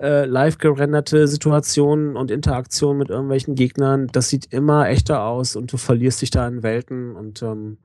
äh, 0.00 0.26
live 0.26 0.58
gerenderte 0.58 1.26
Situationen 1.26 2.16
und 2.16 2.30
Interaktionen 2.30 2.98
mit 2.98 3.10
irgendwelchen 3.10 3.54
Gegnern, 3.54 4.06
das 4.12 4.28
sieht 4.28 4.52
immer 4.52 4.88
echter 4.88 5.24
aus 5.24 5.56
und 5.56 5.72
du 5.72 5.76
verlierst 5.76 6.22
dich 6.22 6.30
da 6.30 6.46
in 6.46 6.62
Welten 6.62 7.16
und 7.16 7.42
ähm, 7.42 7.78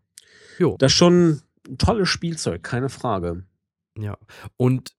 das 0.78 0.92
ist 0.92 0.98
schon 0.98 1.42
ein 1.68 1.78
tolles 1.78 2.10
Spielzeug, 2.10 2.62
keine 2.62 2.90
Frage. 2.90 3.46
Ja. 3.98 4.18
Und 4.58 4.92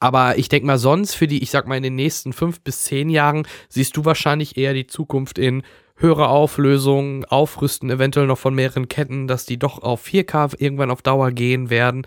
aber 0.00 0.38
ich 0.38 0.48
denke 0.48 0.66
mal, 0.66 0.78
sonst 0.78 1.14
für 1.14 1.26
die, 1.26 1.42
ich 1.42 1.50
sag 1.50 1.68
mal, 1.68 1.76
in 1.76 1.82
den 1.82 1.94
nächsten 1.94 2.32
fünf 2.32 2.60
bis 2.60 2.84
zehn 2.84 3.10
Jahren 3.10 3.46
siehst 3.68 3.96
du 3.96 4.04
wahrscheinlich 4.04 4.56
eher 4.56 4.72
die 4.72 4.86
Zukunft 4.86 5.38
in 5.38 5.62
höhere 5.96 6.28
Auflösung, 6.28 7.26
Aufrüsten 7.26 7.90
eventuell 7.90 8.26
noch 8.26 8.38
von 8.38 8.54
mehreren 8.54 8.88
Ketten, 8.88 9.28
dass 9.28 9.44
die 9.44 9.58
doch 9.58 9.82
auf 9.82 10.04
4K 10.06 10.54
irgendwann 10.58 10.90
auf 10.90 11.02
Dauer 11.02 11.30
gehen 11.30 11.68
werden. 11.68 12.06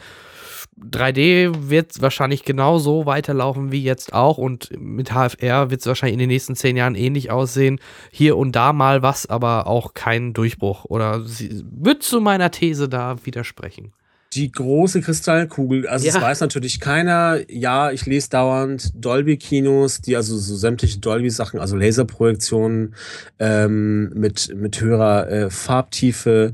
3D 0.80 1.70
wird 1.70 2.02
wahrscheinlich 2.02 2.44
genauso 2.44 3.06
weiterlaufen 3.06 3.72
wie 3.72 3.84
jetzt 3.84 4.14
auch 4.14 4.40
und 4.40 4.70
mit 4.80 5.12
HFR 5.12 5.70
wird 5.70 5.82
es 5.82 5.88
wahrscheinlich 5.88 6.14
in 6.14 6.20
den 6.20 6.30
nächsten 6.30 6.56
zehn 6.56 6.76
Jahren 6.76 6.96
ähnlich 6.96 7.30
aussehen. 7.30 7.80
Hier 8.12 8.38
und 8.38 8.54
da 8.54 8.74
mal 8.74 9.04
was, 9.04 9.28
aber 9.28 9.68
auch 9.68 9.94
kein 9.94 10.34
Durchbruch. 10.34 10.86
Oder 10.86 11.22
wird 11.24 12.02
zu 12.02 12.22
meiner 12.22 12.50
These 12.50 12.90
da 12.90 13.18
widersprechen? 13.24 13.94
Die 14.36 14.52
große 14.52 15.02
Kristallkugel, 15.02 15.88
also 15.88 16.06
Ja. 16.08 16.16
es 16.16 16.22
weiß 16.22 16.40
natürlich 16.42 16.80
keiner. 16.80 17.40
Ja, 17.50 17.92
ich 17.92 18.06
lese 18.06 18.30
dauernd 18.30 18.92
Dolby-Kinos, 18.96 20.02
die 20.02 20.16
also 20.16 20.38
so 20.38 20.56
sämtliche 20.56 21.00
Dolby-Sachen, 21.00 21.60
also 21.60 21.76
Laserprojektionen 21.76 22.96
ähm, 23.40 24.10
mit, 24.14 24.54
mit 24.56 24.82
höherer 24.82 25.30
äh, 25.30 25.50
Farbtiefe, 25.50 26.54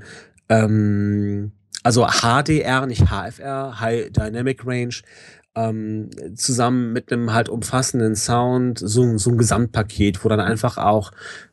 ähm, 0.49 1.51
also 1.83 2.05
HDR, 2.05 2.85
nicht 2.85 3.05
HFR, 3.09 3.79
High 3.79 4.11
Dynamic 4.11 4.65
Range, 4.65 4.95
ähm, 5.55 6.09
zusammen 6.35 6.93
mit 6.93 7.11
einem 7.11 7.33
halt 7.33 7.49
umfassenden 7.49 8.15
Sound, 8.15 8.79
so, 8.79 9.17
so 9.17 9.29
ein 9.31 9.37
Gesamtpaket, 9.37 10.23
wo 10.23 10.29
dann 10.29 10.39
einfach 10.39 10.77
auch, 10.77 11.11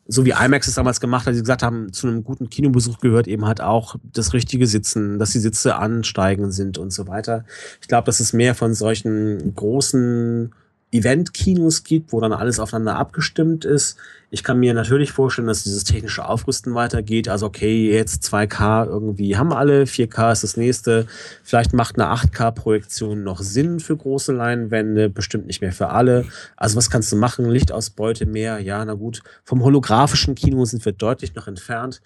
so 0.09 0.25
wie 0.25 0.31
IMAX 0.31 0.69
es 0.69 0.75
damals 0.75 1.01
gemacht 1.01 1.27
hat, 1.27 1.35
sie 1.35 1.41
gesagt 1.41 1.63
haben, 1.63 1.93
zu 1.93 2.07
einem 2.07 2.25
guten 2.25 2.49
Kinobesuch 2.49 2.99
gehört 2.99 3.27
eben 3.27 3.45
halt 3.45 3.61
auch 3.61 3.97
das 4.13 4.33
richtige 4.33 4.67
Sitzen, 4.67 5.19
dass 5.19 5.33
die 5.33 5.39
Sitze 5.39 5.77
ansteigend 5.77 6.55
sind 6.55 6.79
und 6.79 6.93
so 6.93 7.09
weiter. 7.09 7.45
Ich 7.81 7.89
glaube, 7.89 8.07
dass 8.07 8.21
es 8.21 8.33
mehr 8.33 8.55
von 8.55 8.75
solchen 8.75 9.55
großen 9.55 10.53
Event-Kinos 10.93 11.85
gibt, 11.85 12.13
wo 12.13 12.21
dann 12.21 12.33
alles 12.33 12.61
aufeinander 12.61 12.97
abgestimmt 12.97 13.65
ist. 13.65 13.97
Ich 14.31 14.45
kann 14.45 14.59
mir 14.59 14.75
natürlich 14.75 15.13
vorstellen, 15.13 15.49
dass 15.49 15.65
dieses 15.65 15.85
technische 15.85 16.25
Aufrüsten 16.27 16.75
weitergeht. 16.75 17.29
Also 17.29 17.47
okay, 17.47 17.93
jetzt 17.93 18.25
2K 18.25 18.87
irgendwie 18.87 19.37
haben 19.37 19.53
alle, 19.53 19.85
4K 19.85 20.33
ist 20.33 20.43
das 20.43 20.57
nächste. 20.57 21.07
Vielleicht 21.43 21.73
macht 21.73 21.99
eine 21.99 22.13
8K-Projektion 22.13 23.23
noch 23.25 23.41
Sinn 23.41 23.81
für 23.81 23.97
große 23.97 24.33
Leinwände, 24.33 25.09
bestimmt 25.09 25.47
nicht 25.47 25.61
mehr 25.61 25.73
für 25.73 25.91
alle. 25.91 26.25
Also 26.57 26.77
was 26.77 26.91
kannst 26.91 27.11
du 27.13 27.17
machen? 27.17 27.51
Lichtausbeute 27.51 28.27
mehr, 28.27 28.59
ja, 28.61 28.85
na 28.85 28.95
gut. 28.95 29.23
Vom 29.45 29.63
holographischen 29.63 30.35
Kino 30.35 30.65
sind 30.65 30.85
wir 30.85 30.93
deutlich 30.93 31.35
noch 31.35 31.49
entfernt. 31.49 32.01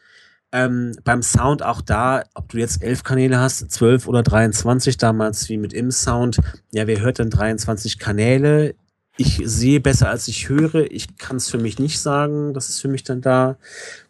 Ähm, 0.53 0.97
beim 1.05 1.23
Sound 1.23 1.63
auch 1.63 1.81
da, 1.81 2.25
ob 2.35 2.49
du 2.49 2.59
jetzt 2.59 2.83
elf 2.83 3.05
Kanäle 3.05 3.39
hast, 3.39 3.71
12 3.71 4.09
oder 4.09 4.23
23 4.23 4.97
damals, 4.97 5.49
wie 5.49 5.59
mit 5.59 5.73
im 5.73 5.91
Sound. 5.91 6.41
Ja, 6.73 6.87
wer 6.87 7.01
hört 7.01 7.19
denn 7.19 7.31
23 7.31 7.99
Kanäle? 7.99 8.75
Ich 9.17 9.41
sehe 9.45 9.81
besser, 9.81 10.09
als 10.09 10.29
ich 10.29 10.49
höre. 10.49 10.91
Ich 10.91 11.19
kann 11.19 11.37
es 11.37 11.51
für 11.51 11.59
mich 11.59 11.79
nicht 11.79 12.01
sagen, 12.01 12.55
dass 12.55 12.69
es 12.69 12.81
für 12.81 12.89
mich 12.89 13.05
dann 13.05 13.21
da 13.21 13.59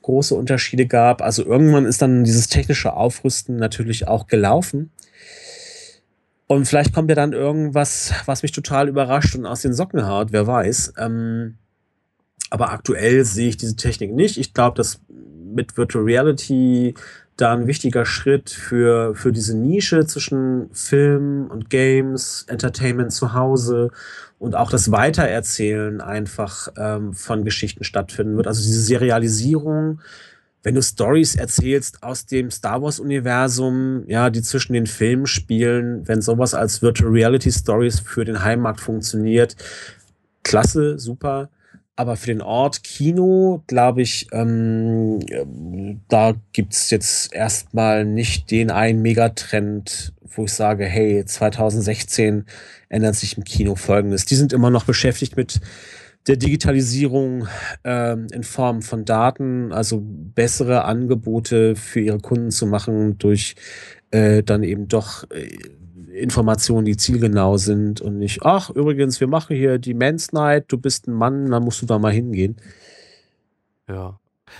große 0.02 0.35
Unterschiede 0.35 0.86
gab. 0.86 1.20
Also 1.20 1.44
irgendwann 1.44 1.85
ist 1.85 2.01
dann 2.01 2.25
dieses 2.25 2.49
technische 2.49 2.94
Aufrüsten 2.94 3.57
natürlich 3.57 4.09
auch 4.09 4.27
gelaufen. 4.27 4.91
Und 6.47 6.67
vielleicht 6.67 6.93
kommt 6.94 7.09
ja 7.10 7.15
dann 7.15 7.33
irgendwas, 7.33 8.12
was 8.27 8.43
mich 8.43 8.52
total 8.52 8.89
überrascht 8.89 9.36
und 9.36 9.47
aus 9.47 9.62
den 9.62 9.73
Socken 9.73 10.07
haut, 10.07 10.33
wer 10.33 10.47
weiß. 10.47 10.94
Ähm, 10.99 11.59
aber 12.51 12.73
aktuell 12.73 13.25
sehe 13.25 13.49
ich 13.49 13.57
diese 13.57 13.77
Technik 13.77 14.12
nicht. 14.12 14.37
Ich 14.37 14.53
glaube, 14.53 14.77
dass 14.77 15.01
mit 15.55 15.77
Virtual 15.77 16.05
Reality 16.05 16.95
da 17.37 17.53
ein 17.53 17.67
wichtiger 17.67 18.05
Schritt 18.05 18.51
für, 18.51 19.15
für 19.15 19.33
diese 19.33 19.57
Nische 19.57 20.05
zwischen 20.07 20.69
Film 20.73 21.47
und 21.51 21.70
Games, 21.70 22.45
Entertainment 22.49 23.12
zu 23.12 23.33
Hause 23.33 23.91
und 24.39 24.55
auch 24.55 24.70
das 24.70 24.91
Weitererzählen 24.91 26.01
einfach 26.01 26.69
ähm, 26.77 27.15
von 27.15 27.45
Geschichten 27.45 27.85
stattfinden 27.85 28.37
wird. 28.37 28.47
Also 28.47 28.62
diese 28.62 28.81
Serialisierung, 28.83 30.01
wenn 30.62 30.75
du 30.75 30.83
Stories 30.83 31.37
erzählst 31.37 32.03
aus 32.03 32.27
dem 32.27 32.51
Star 32.51 32.83
Wars 32.83 33.01
Universum, 33.01 34.05
ja, 34.07 34.29
die 34.29 34.43
zwischen 34.43 34.75
den 34.75 34.87
Filmen 34.87 35.27
spielen, 35.27 36.07
wenn 36.07 36.20
sowas 36.20 36.53
als 36.53 36.83
Virtual 36.83 37.11
Reality 37.11 37.51
Stories 37.51 38.01
für 38.01 38.25
den 38.25 38.45
Heimmarkt 38.45 38.81
funktioniert, 38.81 39.57
klasse, 40.43 40.99
super. 40.99 41.49
Aber 41.97 42.17
für 42.17 42.28
den 42.28 42.41
Ort 42.41 42.83
Kino, 42.83 43.62
glaube 43.67 44.02
ich, 44.02 44.27
ähm, 44.33 45.20
da 46.09 46.35
gibt's 46.52 46.91
jetzt 46.91 47.35
erstmal 47.35 48.05
nicht 48.05 48.51
den 48.51 48.70
einen 48.70 49.02
Megatrend, 49.02 50.15
wo 50.23 50.44
ich 50.44 50.52
sage, 50.52 50.86
hey, 50.86 51.25
2016 51.25 52.47
ändert 52.89 53.17
sich 53.17 53.36
im 53.36 53.44
Kino 53.44 53.75
Folgendes. 53.75 54.25
Die 54.25 54.36
sind 54.36 54.52
immer 54.52 54.70
noch 54.70 54.85
beschäftigt 54.85 55.36
mit 55.36 55.60
der 56.27 56.36
Digitalisierung 56.36 57.49
ähm, 57.85 58.28
in 58.33 58.44
Form 58.44 58.83
von 58.83 59.05
Daten, 59.05 59.73
also 59.73 60.02
bessere 60.02 60.85
Angebote 60.85 61.77
für 61.77 62.01
ihre 62.01 62.20
Kunden 62.20 62.51
zu 62.51 62.67
machen 62.67 63.19
durch 63.19 63.57
äh, 64.10 64.43
dann 64.43 64.62
eben 64.62 64.89
doch 64.89 65.25
äh, 65.31 65.59
Informationen, 66.12 66.84
die 66.84 66.97
zielgenau 66.97 67.56
sind 67.56 68.00
und 68.00 68.18
nicht, 68.18 68.42
ach, 68.42 68.70
übrigens, 68.70 69.20
wir 69.20 69.28
machen 69.28 69.56
hier 69.56 69.78
die 69.78 69.94
Men's 69.94 70.32
Night, 70.32 70.64
du 70.68 70.78
bist 70.78 71.06
ein 71.08 71.14
Mann, 71.14 71.50
dann 71.50 71.62
musst 71.64 71.80
du 71.82 71.86
da 71.86 71.98
mal 71.98 72.12
hingehen. 72.12 72.56
Ja. 73.89 74.18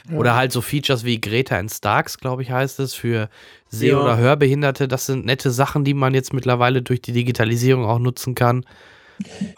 Ja. 0.09 0.17
Oder 0.17 0.37
halt 0.37 0.53
so 0.53 0.61
Features 0.61 1.05
wie 1.05 1.21
Greta 1.21 1.59
and 1.59 1.71
Starks, 1.71 2.19
glaube 2.19 2.43
ich, 2.43 2.51
heißt 2.53 2.79
es, 2.79 2.95
für 2.95 3.29
Seh- 3.71 3.89
Ja. 3.89 4.01
oder 4.01 4.17
Hörbehinderte. 4.19 4.87
Das 4.87 5.07
sind 5.07 5.27
nette 5.27 5.51
Sachen, 5.51 5.85
die 5.85 5.95
man 5.95 6.15
jetzt 6.15 6.33
mittlerweile 6.33 6.81
durch 6.83 7.03
die 7.03 7.13
Digitalisierung 7.13 7.85
auch 7.85 7.99
nutzen 7.99 8.35
kann. 8.37 8.65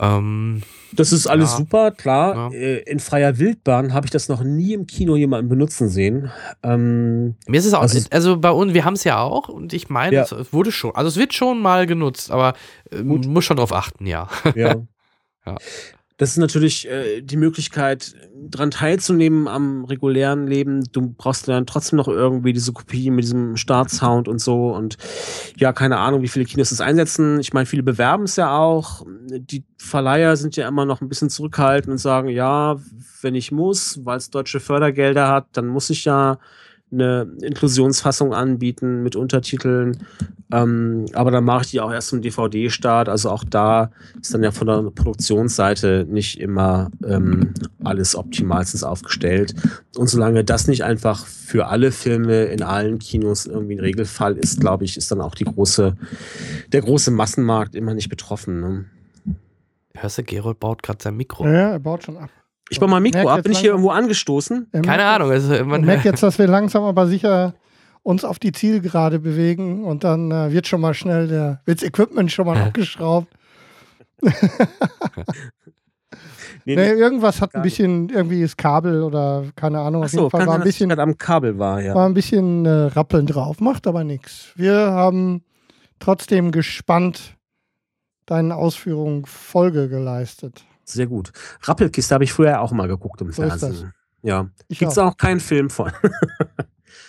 Ähm, 0.00 0.62
Das 0.94 1.10
ist 1.12 1.26
alles 1.26 1.52
Ja. 1.52 1.56
super, 1.56 1.90
klar. 1.90 2.52
Ja. 2.52 2.58
Äh, 2.58 2.78
In 2.82 3.00
freier 3.00 3.38
Wildbahn 3.38 3.94
habe 3.94 4.06
ich 4.06 4.10
das 4.10 4.28
noch 4.28 4.42
nie 4.44 4.74
im 4.74 4.86
Kino 4.86 5.16
jemanden 5.16 5.48
benutzen 5.48 5.88
sehen. 5.88 6.30
Ähm, 6.62 7.36
mir 7.46 7.58
ist 7.58 7.64
es 7.66 7.72
auch, 7.74 7.80
Also- 7.82 8.06
also, 8.10 8.38
bei 8.38 8.50
uns, 8.50 8.74
wir 8.74 8.84
haben 8.84 8.94
es 8.94 9.04
ja 9.04 9.18
auch 9.20 9.48
und 9.48 9.72
ich 9.72 9.88
meine, 9.88 10.14
Ja. 10.16 10.22
es, 10.22 10.52
wurde 10.52 10.70
schon, 10.70 10.94
also 10.94 11.08
es 11.08 11.16
wird 11.16 11.32
schon 11.32 11.60
mal 11.62 11.86
genutzt, 11.86 12.30
aber 12.30 12.52
äh, 12.90 13.02
muss 13.02 13.44
schon 13.44 13.56
drauf 13.56 13.72
achten, 13.72 14.06
ja. 14.06 14.28
ja. 14.54 14.74
Ja. 15.46 15.56
Das 16.16 16.30
ist 16.30 16.36
natürlich 16.36 16.88
äh, 16.88 17.22
die 17.22 17.36
Möglichkeit, 17.36 18.14
daran 18.48 18.70
teilzunehmen 18.70 19.48
am 19.48 19.84
regulären 19.84 20.46
Leben. 20.46 20.84
Du 20.92 21.14
brauchst 21.16 21.48
dann 21.48 21.66
trotzdem 21.66 21.96
noch 21.96 22.08
irgendwie 22.08 22.52
diese 22.52 22.72
Kopie 22.72 23.10
mit 23.10 23.24
diesem 23.24 23.56
Startsound 23.56 24.28
und 24.28 24.40
so. 24.40 24.74
Und 24.74 24.96
ja, 25.56 25.72
keine 25.72 25.98
Ahnung, 25.98 26.22
wie 26.22 26.28
viele 26.28 26.44
Kinos 26.44 26.70
das 26.70 26.80
einsetzen. 26.80 27.40
Ich 27.40 27.52
meine, 27.52 27.66
viele 27.66 27.82
bewerben 27.82 28.24
es 28.24 28.36
ja 28.36 28.56
auch. 28.56 29.04
Die 29.28 29.64
Verleiher 29.78 30.36
sind 30.36 30.56
ja 30.56 30.68
immer 30.68 30.84
noch 30.84 31.00
ein 31.00 31.08
bisschen 31.08 31.30
zurückhaltend 31.30 31.92
und 31.92 31.98
sagen, 31.98 32.28
ja, 32.28 32.76
wenn 33.20 33.34
ich 33.34 33.52
muss, 33.52 34.00
weil 34.04 34.18
es 34.18 34.30
deutsche 34.30 34.60
Fördergelder 34.60 35.28
hat, 35.28 35.46
dann 35.52 35.68
muss 35.68 35.90
ich 35.90 36.04
ja 36.04 36.38
eine 36.92 37.28
Inklusionsfassung 37.40 38.34
anbieten 38.34 39.02
mit 39.02 39.16
Untertiteln. 39.16 40.04
Ähm, 40.52 41.06
aber 41.14 41.30
dann 41.30 41.44
mache 41.44 41.62
ich 41.62 41.70
die 41.70 41.80
auch 41.80 41.90
erst 41.90 42.08
zum 42.08 42.20
DVD-Start. 42.20 43.08
Also 43.08 43.30
auch 43.30 43.44
da 43.44 43.90
ist 44.20 44.34
dann 44.34 44.42
ja 44.42 44.50
von 44.50 44.66
der 44.66 44.82
Produktionsseite 44.90 46.06
nicht 46.08 46.38
immer 46.38 46.90
ähm, 47.06 47.54
alles 47.82 48.14
optimalstens 48.14 48.84
aufgestellt. 48.84 49.54
Und 49.96 50.08
solange 50.08 50.44
das 50.44 50.68
nicht 50.68 50.84
einfach 50.84 51.26
für 51.26 51.68
alle 51.68 51.90
Filme 51.90 52.44
in 52.44 52.62
allen 52.62 52.98
Kinos 52.98 53.46
irgendwie 53.46 53.74
ein 53.76 53.80
Regelfall 53.80 54.36
ist, 54.36 54.60
glaube 54.60 54.84
ich, 54.84 54.96
ist 54.96 55.10
dann 55.10 55.22
auch 55.22 55.34
die 55.34 55.44
große, 55.44 55.96
der 56.72 56.80
große 56.82 57.10
Massenmarkt 57.10 57.74
immer 57.74 57.94
nicht 57.94 58.10
betroffen. 58.10 58.60
Ne? 58.60 58.84
Hörst 59.94 60.18
du, 60.18 60.22
Gerold 60.22 60.60
baut 60.60 60.82
gerade 60.82 61.02
sein 61.02 61.16
Mikro. 61.16 61.46
Ja, 61.46 61.70
er 61.70 61.80
baut 61.80 62.04
schon 62.04 62.18
ab. 62.18 62.30
Ich 62.72 62.80
baue 62.80 62.88
mal 62.88 63.00
Mikro 63.00 63.28
ab. 63.28 63.42
Bin 63.42 63.52
ich 63.52 63.58
hier 63.58 63.70
irgendwo 63.70 63.90
angestoßen? 63.90 64.68
Er 64.72 64.80
Keine 64.80 65.02
merkt 65.02 65.14
Ahnung, 65.14 65.30
also 65.30 65.52
Jetzt, 65.52 65.66
man, 65.66 65.84
merkt 65.84 66.04
jetzt, 66.04 66.22
dass 66.22 66.38
wir 66.38 66.46
langsam 66.46 66.84
aber 66.84 67.06
sicher 67.06 67.54
uns 68.02 68.24
auf 68.24 68.38
die 68.38 68.52
Zielgerade 68.52 69.18
bewegen 69.18 69.84
und 69.84 70.04
dann 70.04 70.30
äh, 70.30 70.50
wird 70.52 70.66
schon 70.66 70.80
mal 70.80 70.94
schnell 70.94 71.28
der, 71.28 71.60
wird 71.66 71.82
das 71.82 71.88
Equipment 71.88 72.32
schon 72.32 72.46
mal 72.46 72.56
abgeschraubt. 72.56 73.28
Nee, 76.64 76.76
Nee, 76.76 76.90
irgendwas 76.90 77.40
hat 77.40 77.56
ein 77.56 77.62
bisschen, 77.62 78.08
irgendwie 78.08 78.40
ist 78.40 78.56
Kabel 78.56 79.02
oder 79.02 79.46
keine 79.56 79.80
Ahnung. 79.80 80.02
Auf 80.02 80.06
Achso, 80.06 80.18
jeden 80.18 80.30
Fall 80.30 80.46
war 80.46 80.54
ein 80.54 80.62
bisschen, 80.62 80.96
am 80.96 81.18
Kabel 81.18 81.58
war, 81.58 81.80
ja. 81.80 81.92
war 81.92 82.08
ein 82.08 82.14
bisschen 82.14 82.64
äh, 82.66 82.70
Rappeln 82.70 83.26
drauf. 83.26 83.60
Macht 83.60 83.88
aber 83.88 84.04
nichts. 84.04 84.52
Wir 84.54 84.76
haben 84.76 85.42
trotzdem 85.98 86.52
gespannt 86.52 87.36
deinen 88.26 88.52
Ausführungen 88.52 89.26
Folge 89.26 89.88
geleistet. 89.88 90.64
Sehr 90.84 91.06
gut. 91.06 91.32
Rappelkiste 91.62 92.14
habe 92.14 92.24
ich 92.24 92.32
früher 92.32 92.60
auch 92.60 92.72
mal 92.72 92.88
geguckt 92.88 93.20
im 93.20 93.30
So. 93.32 93.42
Fernsehen. 93.42 93.92
Ja. 94.22 94.48
Ich 94.68 94.78
Gibt 94.78 94.92
es 94.92 94.98
auch. 94.98 95.16
keinen 95.16 95.40
Film 95.40 95.70
von. 95.70 95.90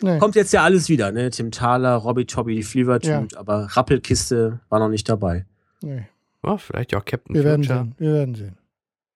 Nee. 0.01 0.17
Kommt 0.19 0.35
jetzt 0.35 0.51
ja 0.51 0.63
alles 0.63 0.89
wieder, 0.89 1.11
ne? 1.13 1.29
Tim 1.29 1.49
Thaler, 1.51 1.95
Robbie 1.95 2.25
Tobby, 2.25 2.61
Flievertüt, 2.63 3.37
aber 3.37 3.67
Rappelkiste 3.71 4.59
war 4.67 4.79
noch 4.79 4.89
nicht 4.89 5.07
dabei. 5.07 5.45
Nee. 5.81 6.07
Ja, 6.43 6.57
vielleicht 6.57 6.93
auch 6.95 7.05
Captain 7.05 7.33
Wir 7.35 7.43
werden 7.45 7.63
Future. 7.63 7.79
sehen. 7.83 7.95
Wir 7.99 8.13
werden 8.13 8.35
sehen. 8.35 8.57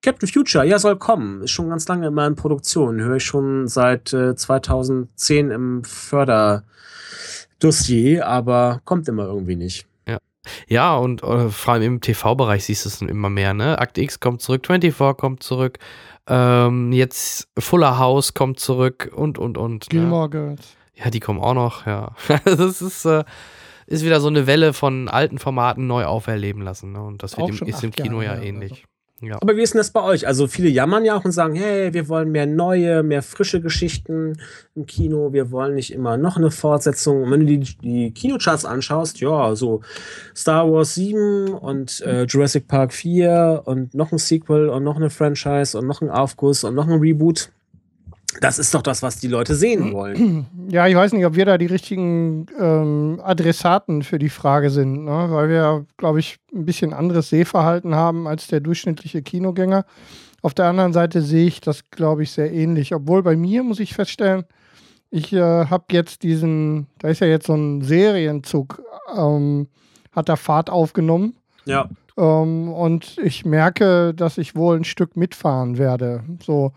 Captain 0.02 0.30
Future, 0.30 0.64
ja, 0.66 0.80
soll 0.80 0.95
kommen. 0.98 1.42
Ist 1.42 1.52
schon 1.52 1.68
ganz 1.69 1.86
lange 1.90 2.08
immer 2.08 2.26
in 2.27 2.36
Produktion. 2.36 3.02
Höre 3.02 3.18
ich 3.18 3.26
schon 3.26 3.68
seit 3.68 4.14
äh, 4.14 4.34
2010 4.36 5.52
im 5.52 5.84
Förderdossier, 5.84 8.26
aber 8.26 8.80
kommt 8.86 9.10
immer 9.10 9.26
irgendwie 9.26 9.58
nicht. 9.58 9.86
Ja, 10.67 10.95
und 10.95 11.24
äh, 11.24 11.50
vor 11.50 11.74
allem 11.74 11.84
im 11.84 12.01
TV-Bereich 12.01 12.66
siehst 12.66 12.85
du 12.85 12.90
es 12.90 13.01
immer 13.01 13.30
mehr, 13.30 13.53
ne? 13.53 13.80
Akt 13.80 13.98
X 13.98 14.19
kommt 14.19 14.42
zurück, 14.42 14.66
24 14.67 15.17
kommt 15.17 15.43
zurück, 15.43 15.80
ähm, 16.27 16.92
jetzt 16.92 17.48
Fuller 17.58 18.00
House 18.00 18.34
kommt 18.34 18.59
zurück 18.59 19.11
und, 19.16 19.38
und, 19.38 19.58
und. 19.58 19.92
Ne? 19.92 20.00
Gilmore 20.00 20.30
Girls. 20.30 20.76
Ja, 20.95 21.09
die 21.09 21.19
kommen 21.19 21.40
auch 21.40 21.53
noch, 21.53 21.85
ja. 21.85 22.11
das 22.45 22.82
ist, 22.82 23.06
äh, 23.06 23.24
ist 23.85 24.03
wieder 24.03 24.19
so 24.19 24.27
eine 24.27 24.48
Welle 24.48 24.74
von 24.74 25.08
alten 25.08 25.38
Formaten 25.38 25.88
neu 25.88 26.06
auferleben 26.06 26.61
lassen, 26.61 26.92
ne? 26.92 27.01
Und 27.01 27.24
das 27.24 27.38
wird 27.38 27.61
im, 27.61 27.67
ist 27.67 27.84
im 27.84 27.92
Kino 27.92 28.22
Jahre 28.22 28.40
ja 28.40 28.43
ähnlich. 28.43 28.85
Ja. 29.19 29.37
Aber 29.41 29.55
wie 29.55 29.61
ist 29.61 29.73
denn 29.73 29.79
das 29.79 29.89
bei 29.89 30.03
euch? 30.03 30.27
Also 30.27 30.47
viele 30.47 30.69
jammern 30.69 31.03
ja 31.03 31.15
auch 31.15 31.25
und 31.25 31.31
sagen, 31.31 31.55
hey, 31.55 31.91
wir 31.93 32.07
wollen 32.07 32.31
mehr 32.31 32.45
neue, 32.45 33.01
mehr 33.01 33.23
frische 33.23 33.61
Geschichten 33.61 34.37
im 34.75 34.85
Kino. 34.85 35.33
Wir 35.33 35.49
wollen 35.49 35.73
nicht 35.73 35.91
immer 35.91 36.17
noch 36.17 36.37
eine 36.37 36.51
Fortsetzung. 36.51 37.23
Und 37.23 37.31
wenn 37.31 37.39
du 37.39 37.57
die, 37.57 37.77
die 37.77 38.11
Kinocharts 38.11 38.65
anschaust, 38.65 39.19
ja, 39.19 39.55
so 39.55 39.81
Star 40.35 40.71
Wars 40.71 40.93
7 40.95 41.49
und 41.49 42.01
äh, 42.01 42.23
Jurassic 42.25 42.67
Park 42.67 42.93
4 42.93 43.63
und 43.65 43.95
noch 43.95 44.11
ein 44.11 44.19
Sequel 44.19 44.69
und 44.69 44.83
noch 44.83 44.97
eine 44.97 45.09
Franchise 45.09 45.77
und 45.77 45.87
noch 45.87 46.01
ein 46.01 46.11
Aufguss 46.11 46.63
und 46.63 46.75
noch 46.75 46.87
ein 46.87 46.99
Reboot. 46.99 47.49
Das 48.41 48.59
ist 48.59 48.73
doch 48.73 48.81
das, 48.81 49.01
was 49.01 49.19
die 49.19 49.27
Leute 49.27 49.56
sehen 49.56 49.93
wollen. 49.93 50.45
Ja, 50.69 50.85
ich 50.85 50.95
weiß 50.95 51.14
nicht, 51.14 51.25
ob 51.25 51.35
wir 51.35 51.45
da 51.45 51.57
die 51.57 51.67
richtigen 51.67 52.45
ähm, 52.59 53.22
Adressaten 53.23 54.03
für 54.03 54.19
die 54.19 54.27
Frage 54.27 54.69
sind, 54.69 55.06
ne? 55.06 55.27
weil 55.30 55.47
wir, 55.47 55.85
glaube 55.95 56.19
ich, 56.19 56.39
ein 56.53 56.65
bisschen 56.65 56.93
anderes 56.93 57.30
Sehverhalten 57.30 57.95
haben 57.95 58.27
als 58.27 58.47
der 58.47 58.59
durchschnittliche 58.59 59.22
Kinogänger. 59.22 59.85
Auf 60.41 60.53
der 60.53 60.65
anderen 60.65 60.91
Seite 60.91 61.22
sehe 61.22 61.47
ich 61.47 61.61
das, 61.61 61.89
glaube 61.89 62.23
ich, 62.23 62.31
sehr 62.31 62.51
ähnlich. 62.51 62.93
Obwohl 62.93 63.23
bei 63.23 63.38
mir, 63.38 63.64
muss 63.64 63.80
ich 63.80 63.93
feststellen, 63.93 64.43
ich 65.09 65.31
äh, 65.31 65.65
habe 65.67 65.85
jetzt 65.91 66.23
diesen, 66.23 66.88
da 66.99 67.07
ist 67.07 67.22
ja 67.22 67.27
jetzt 67.27 67.47
so 67.47 67.53
ein 67.53 67.81
Serienzug, 67.81 68.81
ähm, 69.15 69.67
hat 70.11 70.27
da 70.27 70.35
Fahrt 70.35 70.69
aufgenommen. 70.69 71.38
Ja. 71.64 71.89
Ähm, 72.17 72.69
und 72.69 73.17
ich 73.23 73.45
merke, 73.45 74.14
dass 74.14 74.38
ich 74.38 74.56
wohl 74.56 74.75
ein 74.75 74.83
Stück 74.83 75.15
mitfahren 75.15 75.77
werde. 75.77 76.23
So, 76.43 76.73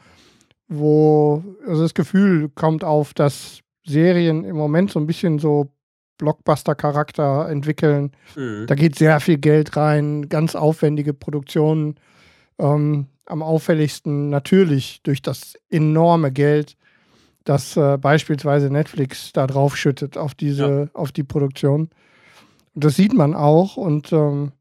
wo 0.70 1.44
also 1.66 1.82
das 1.82 1.94
Gefühl 1.94 2.48
kommt 2.48 2.84
auf, 2.84 3.12
dass 3.12 3.60
Serien 3.84 4.44
im 4.44 4.56
Moment 4.56 4.90
so 4.90 5.00
ein 5.00 5.06
bisschen 5.06 5.38
so 5.38 5.70
Blockbuster-Charakter 6.18 7.48
entwickeln. 7.48 8.12
Mhm. 8.36 8.66
Da 8.66 8.74
geht 8.74 8.94
sehr 8.94 9.20
viel 9.20 9.38
Geld 9.38 9.76
rein, 9.76 10.28
ganz 10.28 10.54
aufwendige 10.54 11.12
Produktionen. 11.12 11.96
Ähm, 12.58 13.06
am 13.26 13.42
auffälligsten 13.42 14.28
natürlich 14.28 15.02
durch 15.02 15.22
das 15.22 15.54
enorme 15.70 16.30
Geld, 16.30 16.76
das 17.44 17.76
äh, 17.76 17.96
beispielsweise 17.96 18.70
Netflix 18.70 19.32
da 19.32 19.46
drauf 19.46 19.76
schüttet 19.76 20.16
auf 20.18 20.34
diese, 20.34 20.90
auf 20.94 21.10
die 21.10 21.24
Produktion. 21.24 21.90
Und 22.74 22.84
das 22.84 22.96
sieht 22.96 23.14
man 23.14 23.34
auch 23.34 23.76
und 23.76 24.12
ähm, 24.12 24.52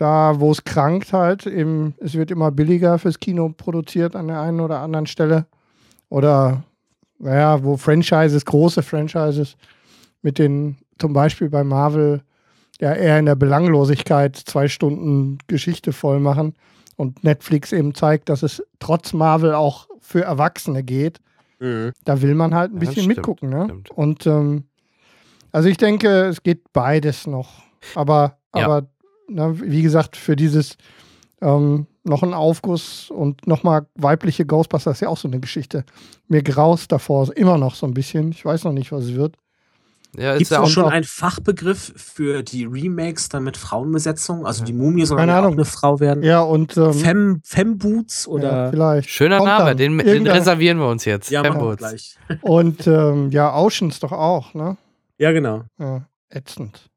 da, 0.00 0.40
wo 0.40 0.50
es 0.50 0.64
krankt 0.64 1.12
halt, 1.12 1.46
eben, 1.46 1.94
es 1.98 2.14
wird 2.14 2.30
immer 2.30 2.50
billiger 2.50 2.98
fürs 2.98 3.18
Kino 3.20 3.50
produziert 3.50 4.16
an 4.16 4.28
der 4.28 4.40
einen 4.40 4.60
oder 4.60 4.80
anderen 4.80 5.06
Stelle. 5.06 5.46
Oder, 6.08 6.64
naja, 7.18 7.62
wo 7.62 7.76
Franchises, 7.76 8.44
große 8.44 8.82
Franchises 8.82 9.56
mit 10.22 10.38
den, 10.38 10.78
zum 10.98 11.12
Beispiel 11.12 11.50
bei 11.50 11.64
Marvel, 11.64 12.22
ja 12.80 12.94
eher 12.94 13.18
in 13.18 13.26
der 13.26 13.34
Belanglosigkeit 13.34 14.36
zwei 14.36 14.68
Stunden 14.68 15.36
Geschichte 15.48 15.92
voll 15.92 16.18
machen 16.18 16.54
und 16.96 17.22
Netflix 17.22 17.72
eben 17.72 17.94
zeigt, 17.94 18.30
dass 18.30 18.42
es 18.42 18.62
trotz 18.78 19.12
Marvel 19.12 19.54
auch 19.54 19.86
für 20.00 20.22
Erwachsene 20.22 20.82
geht. 20.82 21.20
Mhm. 21.58 21.92
Da 22.06 22.22
will 22.22 22.34
man 22.34 22.54
halt 22.54 22.70
ein 22.72 22.76
Ja, 22.76 22.80
bisschen 22.80 23.02
stimmt, 23.02 23.16
mitgucken. 23.16 23.50
Ne? 23.50 23.64
stimmt. 23.66 23.90
Und 23.90 24.26
ähm, 24.26 24.64
also 25.52 25.68
ich 25.68 25.76
denke, 25.76 26.08
es 26.26 26.42
geht 26.42 26.72
beides 26.72 27.26
noch. 27.26 27.50
Aber, 27.94 28.38
Ja. 28.56 28.64
aber 28.64 28.86
na, 29.30 29.58
wie 29.60 29.82
gesagt, 29.82 30.16
für 30.16 30.36
dieses 30.36 30.76
ähm, 31.40 31.86
noch 32.04 32.22
ein 32.22 32.34
Aufguss 32.34 33.10
und 33.10 33.46
nochmal 33.46 33.86
weibliche 33.94 34.44
Ghostbusters 34.44 34.96
ist 34.96 35.00
ja 35.00 35.08
auch 35.08 35.16
so 35.16 35.28
eine 35.28 35.40
Geschichte. 35.40 35.84
Mir 36.28 36.42
graust 36.42 36.92
davor 36.92 37.34
immer 37.36 37.58
noch 37.58 37.74
so 37.74 37.86
ein 37.86 37.94
bisschen. 37.94 38.30
Ich 38.32 38.44
weiß 38.44 38.64
noch 38.64 38.72
nicht, 38.72 38.92
was 38.92 39.04
es 39.04 39.14
wird. 39.14 39.36
Ja, 40.16 40.32
Gibt 40.32 40.42
ist 40.42 40.50
es 40.50 40.56
ja 40.56 40.62
auch 40.62 40.68
schon 40.68 40.86
einen 40.86 41.04
Fachbegriff 41.04 41.92
für 41.94 42.42
die 42.42 42.64
Remakes 42.64 43.28
dann 43.28 43.44
mit 43.44 43.56
Frauenbesetzung? 43.56 44.44
Also 44.44 44.64
die 44.64 44.72
Mumie 44.72 45.06
soll 45.06 45.18
Keine 45.18 45.32
ja 45.32 45.46
auch 45.46 45.52
eine 45.52 45.64
Frau 45.64 46.00
werden. 46.00 46.24
Ja, 46.24 46.40
und 46.40 46.76
ähm, 46.76 46.94
Fem, 46.94 47.40
Femboots 47.44 48.26
ja, 48.26 48.32
oder 48.32 48.70
vielleicht. 48.70 49.08
schöner 49.08 49.38
Kommt 49.38 49.48
Name, 49.50 49.76
den, 49.76 49.98
den 49.98 50.26
reservieren 50.26 50.78
wir 50.78 50.88
uns 50.88 51.04
jetzt. 51.04 51.30
ja, 51.30 51.42
gleich. 51.42 52.16
Und 52.42 52.88
ähm, 52.88 53.30
ja, 53.30 53.54
Oceans 53.54 54.00
doch 54.00 54.12
auch, 54.12 54.52
ne? 54.54 54.76
Ja, 55.18 55.30
genau. 55.30 55.62
Ja, 55.78 56.06
ätzend. 56.28 56.90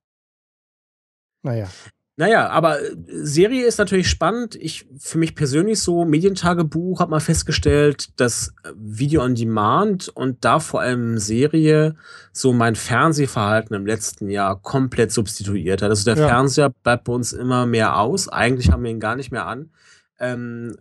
Naja. 1.44 1.68
Naja, 2.16 2.50
aber 2.50 2.80
äh, 2.80 2.96
Serie 3.08 3.66
ist 3.66 3.80
natürlich 3.80 4.08
spannend. 4.08 4.56
Ich, 4.56 4.86
für 5.00 5.18
mich 5.18 5.34
persönlich 5.34 5.80
so, 5.80 6.06
Medientagebuch, 6.06 7.00
habe 7.00 7.10
mal 7.12 7.20
festgestellt, 7.20 8.20
dass 8.20 8.50
äh, 8.64 8.70
Video 8.76 9.24
on 9.24 9.34
Demand 9.34 10.10
und 10.10 10.46
da 10.46 10.60
vor 10.60 10.82
allem 10.82 11.18
Serie 11.18 11.96
so 12.32 12.54
mein 12.54 12.76
Fernsehverhalten 12.76 13.76
im 13.76 13.88
letzten 13.88 14.30
Jahr 14.30 14.60
komplett 14.62 15.12
substituiert 15.12 15.82
hat. 15.82 15.90
Also 15.90 16.06
der 16.06 16.22
Ja. 16.22 16.28
Fernseher 16.28 16.70
bleibt 16.70 17.06
bei 17.06 17.14
uns 17.14 17.34
immer 17.34 17.66
mehr 17.66 17.98
aus. 18.00 18.30
Eigentlich 18.30 18.72
haben 18.72 18.84
wir 18.84 18.92
ihn 18.92 19.00
gar 19.00 19.16
nicht 19.16 19.32
mehr 19.32 19.48
an. 19.48 19.72
Ähm, 20.20 20.76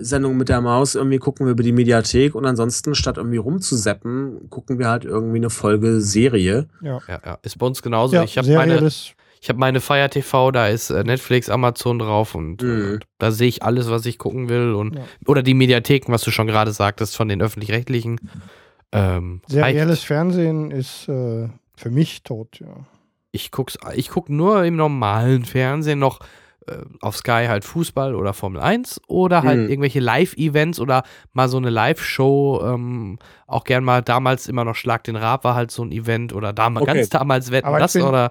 Sendung 0.00 0.38
mit 0.38 0.48
der 0.48 0.62
Maus, 0.62 0.94
irgendwie 0.94 1.18
gucken 1.18 1.46
wir 1.46 1.52
über 1.52 1.62
die 1.62 1.72
Mediathek 1.72 2.34
und 2.34 2.46
ansonsten 2.46 2.94
statt 2.94 3.18
irgendwie 3.18 3.36
rumzuseppen, 3.36 4.48
gucken 4.48 4.78
wir 4.78 4.88
halt 4.88 5.04
irgendwie 5.04 5.36
eine 5.36 5.50
Folge 5.50 6.00
Serie. 6.00 6.66
Ja, 6.80 7.00
Ja, 7.06 7.20
ja, 7.24 7.38
ist 7.42 7.58
bei 7.58 7.66
uns 7.66 7.82
genauso. 7.82 8.16
ja 8.16 8.24
ich 8.24 8.38
habe 8.38 8.50
meine, 8.54 8.78
des 8.80 9.12
ich 9.42 9.48
habe 9.48 9.58
meine 9.58 9.80
Fire 9.80 10.08
TV, 10.08 10.52
da 10.52 10.68
ist 10.68 10.90
äh, 10.90 11.02
Netflix, 11.04 11.48
Amazon 11.50 11.98
drauf 11.98 12.34
und, 12.34 12.62
Mhm. 12.62 12.92
und 12.92 13.04
da 13.18 13.30
sehe 13.32 13.48
ich 13.48 13.62
alles, 13.62 13.90
was 13.90 14.06
ich 14.06 14.16
gucken 14.18 14.48
will 14.48 14.72
und 14.74 14.94
Ja. 14.96 15.02
oder 15.26 15.42
die 15.42 15.54
Mediatheken, 15.54 16.12
was 16.12 16.22
du 16.22 16.30
schon 16.30 16.46
gerade 16.46 16.70
sagtest 16.72 17.16
von 17.16 17.28
den 17.28 17.42
öffentlich-rechtlichen. 17.42 18.20
Ähm, 18.92 19.40
serielles 19.48 19.98
reicht. 19.98 20.04
Fernsehen 20.06 20.70
ist 20.70 21.08
äh, 21.08 21.48
für 21.76 21.90
mich 21.90 22.22
tot, 22.22 22.60
ja. 22.60 22.68
ich 23.32 23.50
guck's, 23.50 23.78
ich 23.94 24.10
guck 24.10 24.28
nur 24.28 24.64
im 24.64 24.76
normalen 24.76 25.44
Fernsehen 25.44 25.98
noch 25.98 26.20
äh, 26.68 26.76
auf 27.00 27.16
Sky 27.16 27.46
halt 27.48 27.64
Fußball 27.64 28.14
oder 28.14 28.34
Formel 28.34 28.60
1 28.60 29.00
oder 29.08 29.42
halt 29.42 29.62
Mhm. 29.62 29.68
irgendwelche 29.70 29.98
Live-Events 29.98 30.78
oder 30.78 31.02
mal 31.32 31.48
so 31.48 31.56
eine 31.56 31.70
Live-Show. 31.70 32.62
Ähm, 32.64 33.18
auch 33.48 33.64
gern 33.64 33.82
mal 33.82 34.00
damals 34.02 34.46
immer 34.46 34.64
noch 34.64 34.76
Schlag 34.76 35.02
den 35.02 35.16
Rab 35.16 35.42
war 35.42 35.56
halt 35.56 35.72
so 35.72 35.82
ein 35.82 35.90
Event 35.90 36.32
oder 36.32 36.52
damals, 36.52 36.82
Okay. 36.84 36.94
ganz 36.98 37.08
damals 37.08 37.50
wetten 37.50 37.72
das 37.78 37.94
bin- 37.94 38.02
oder 38.02 38.30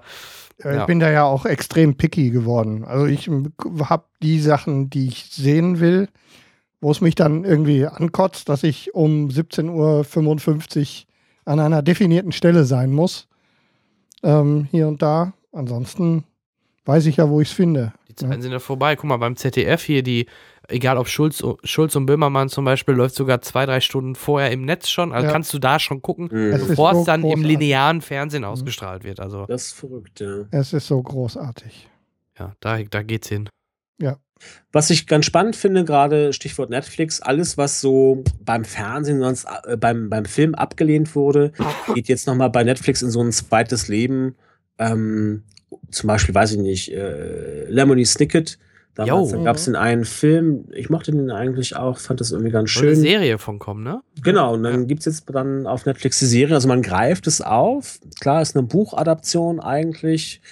Äh, 0.58 0.74
Ja. 0.74 0.80
Ich 0.80 0.86
bin 0.86 1.00
da 1.00 1.10
ja 1.10 1.24
auch 1.24 1.46
extrem 1.46 1.96
picky 1.96 2.30
geworden. 2.30 2.84
Also 2.84 3.06
ich 3.06 3.28
habe 3.88 4.04
die 4.22 4.40
Sachen, 4.40 4.90
die 4.90 5.08
ich 5.08 5.26
sehen 5.30 5.80
will, 5.80 6.08
wo 6.80 6.90
es 6.90 7.00
mich 7.00 7.14
dann 7.14 7.44
irgendwie 7.44 7.86
ankotzt, 7.86 8.48
dass 8.48 8.62
ich 8.62 8.94
um 8.94 9.28
17.55 9.28 11.04
Uhr 11.04 11.06
an 11.44 11.60
einer 11.60 11.82
definierten 11.82 12.32
Stelle 12.32 12.64
sein 12.64 12.92
muss. 12.92 13.28
Ähm, 14.22 14.68
hier 14.70 14.88
und 14.88 15.02
da. 15.02 15.32
Ansonsten 15.52 16.24
weiß 16.84 17.06
ich 17.06 17.16
ja, 17.16 17.28
wo 17.28 17.40
ich 17.40 17.48
es 17.48 17.54
finde. 17.54 17.92
Die 18.08 18.14
Zeiten 18.16 18.42
sind 18.42 18.52
ja 18.52 18.58
vorbei. 18.58 18.96
Guck 18.96 19.04
mal, 19.06 19.16
beim 19.16 19.36
ZDF 19.36 19.82
hier, 19.82 20.02
die, 20.02 20.26
egal 20.68 20.96
ob 20.98 21.08
Schulz, 21.08 21.42
Schulz 21.64 21.96
und 21.96 22.06
Böhmermann 22.06 22.48
zum 22.48 22.64
Beispiel, 22.64 22.94
läuft 22.94 23.14
sogar 23.14 23.40
zwei, 23.42 23.66
drei 23.66 23.80
Stunden 23.80 24.14
vorher 24.14 24.50
im 24.50 24.64
Netz 24.64 24.88
schon. 24.88 25.12
Also 25.12 25.26
Ja. 25.26 25.32
kannst 25.32 25.52
du 25.54 25.58
da 25.58 25.78
schon 25.78 26.02
gucken, 26.02 26.28
Mhm. 26.32 26.52
Es 26.52 26.66
bevor 26.68 26.94
so 26.94 27.00
es 27.00 27.06
dann 27.06 27.20
im 27.22 27.28
großartig. 27.28 27.46
linearen 27.46 28.00
Fernsehen 28.00 28.44
ausgestrahlt 28.44 29.04
wird. 29.04 29.20
Also, 29.20 29.46
Das 29.46 29.66
ist 29.66 29.72
verrückt, 29.72 30.20
ja. 30.20 30.44
Es 30.50 30.72
ist 30.72 30.86
so 30.86 31.02
großartig. 31.02 31.88
ja, 32.38 32.52
da, 32.60 32.82
da 32.82 33.02
geht's 33.02 33.28
hin. 33.28 33.48
Was 34.72 34.90
ich 34.90 35.06
ganz 35.06 35.26
spannend 35.26 35.54
finde, 35.54 35.84
gerade 35.84 36.32
Stichwort 36.32 36.68
Netflix, 36.68 37.20
alles, 37.20 37.56
was 37.58 37.80
so 37.80 38.24
beim 38.44 38.64
Fernsehen, 38.64 39.20
sonst 39.20 39.46
äh, 39.68 39.76
beim, 39.76 40.10
beim 40.10 40.24
Film 40.24 40.56
abgelehnt 40.56 41.14
wurde, 41.14 41.52
geht 41.94 42.08
jetzt 42.08 42.26
nochmal 42.26 42.50
bei 42.50 42.64
Netflix 42.64 43.02
in 43.02 43.10
so 43.12 43.22
ein 43.22 43.30
zweites 43.30 43.86
Leben. 43.86 44.34
Ähm, 44.80 45.44
zum 45.92 46.08
Beispiel, 46.08 46.34
weiß 46.34 46.52
ich 46.52 46.58
nicht, 46.58 46.90
äh, 46.92 47.66
Lemony 47.68 48.04
Snicket. 48.04 48.58
Damals 48.94 49.32
Jo. 49.32 49.42
gab 49.42 49.56
es 49.56 49.64
den 49.64 49.76
einen 49.76 50.04
Film, 50.04 50.66
ich 50.72 50.90
mochte 50.90 51.12
den 51.12 51.30
eigentlich 51.30 51.76
auch, 51.76 51.98
fand 51.98 52.20
das 52.20 52.30
irgendwie 52.30 52.50
ganz 52.50 52.72
Soll 52.72 52.82
eine 52.82 52.94
schön. 52.94 53.02
Serie 53.02 53.38
von 53.38 53.58
kommen, 53.58 53.82
ne? 53.82 54.02
Genau, 54.22 54.52
und 54.52 54.64
dann 54.64 54.86
gibt's 54.86 55.06
jetzt 55.06 55.24
dann 55.32 55.66
auf 55.66 55.86
Netflix 55.86 56.18
die 56.18 56.26
Serie. 56.26 56.54
Also 56.54 56.68
man 56.68 56.82
greift 56.82 57.26
es 57.26 57.40
auf. 57.40 57.98
Klar, 58.20 58.42
ist 58.42 58.54
eine 58.54 58.66
Buchadaption 58.66 59.60
eigentlich. 59.60 60.42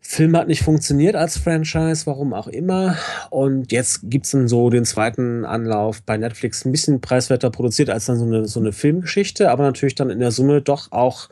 Film 0.00 0.36
hat 0.36 0.46
nicht 0.46 0.62
funktioniert 0.62 1.16
als 1.16 1.36
Franchise, 1.36 2.06
warum 2.06 2.32
auch 2.32 2.46
immer. 2.46 2.96
Und 3.28 3.72
jetzt 3.72 4.02
gibt 4.04 4.24
es 4.24 4.30
dann 4.32 4.48
so 4.48 4.70
den 4.70 4.84
zweiten 4.84 5.44
Anlauf 5.44 6.02
bei 6.02 6.16
Netflix, 6.16 6.64
ein 6.64 6.72
bisschen 6.72 7.00
preiswerter 7.00 7.50
produziert 7.50 7.90
als 7.90 8.06
dann 8.06 8.16
so 8.16 8.24
eine, 8.24 8.46
so 8.46 8.60
eine 8.60 8.72
Filmgeschichte, 8.72 9.50
aber 9.50 9.64
natürlich 9.64 9.96
dann 9.96 10.08
in 10.08 10.20
der 10.20 10.30
Summe 10.30 10.62
doch 10.62 10.92
auch 10.92 11.28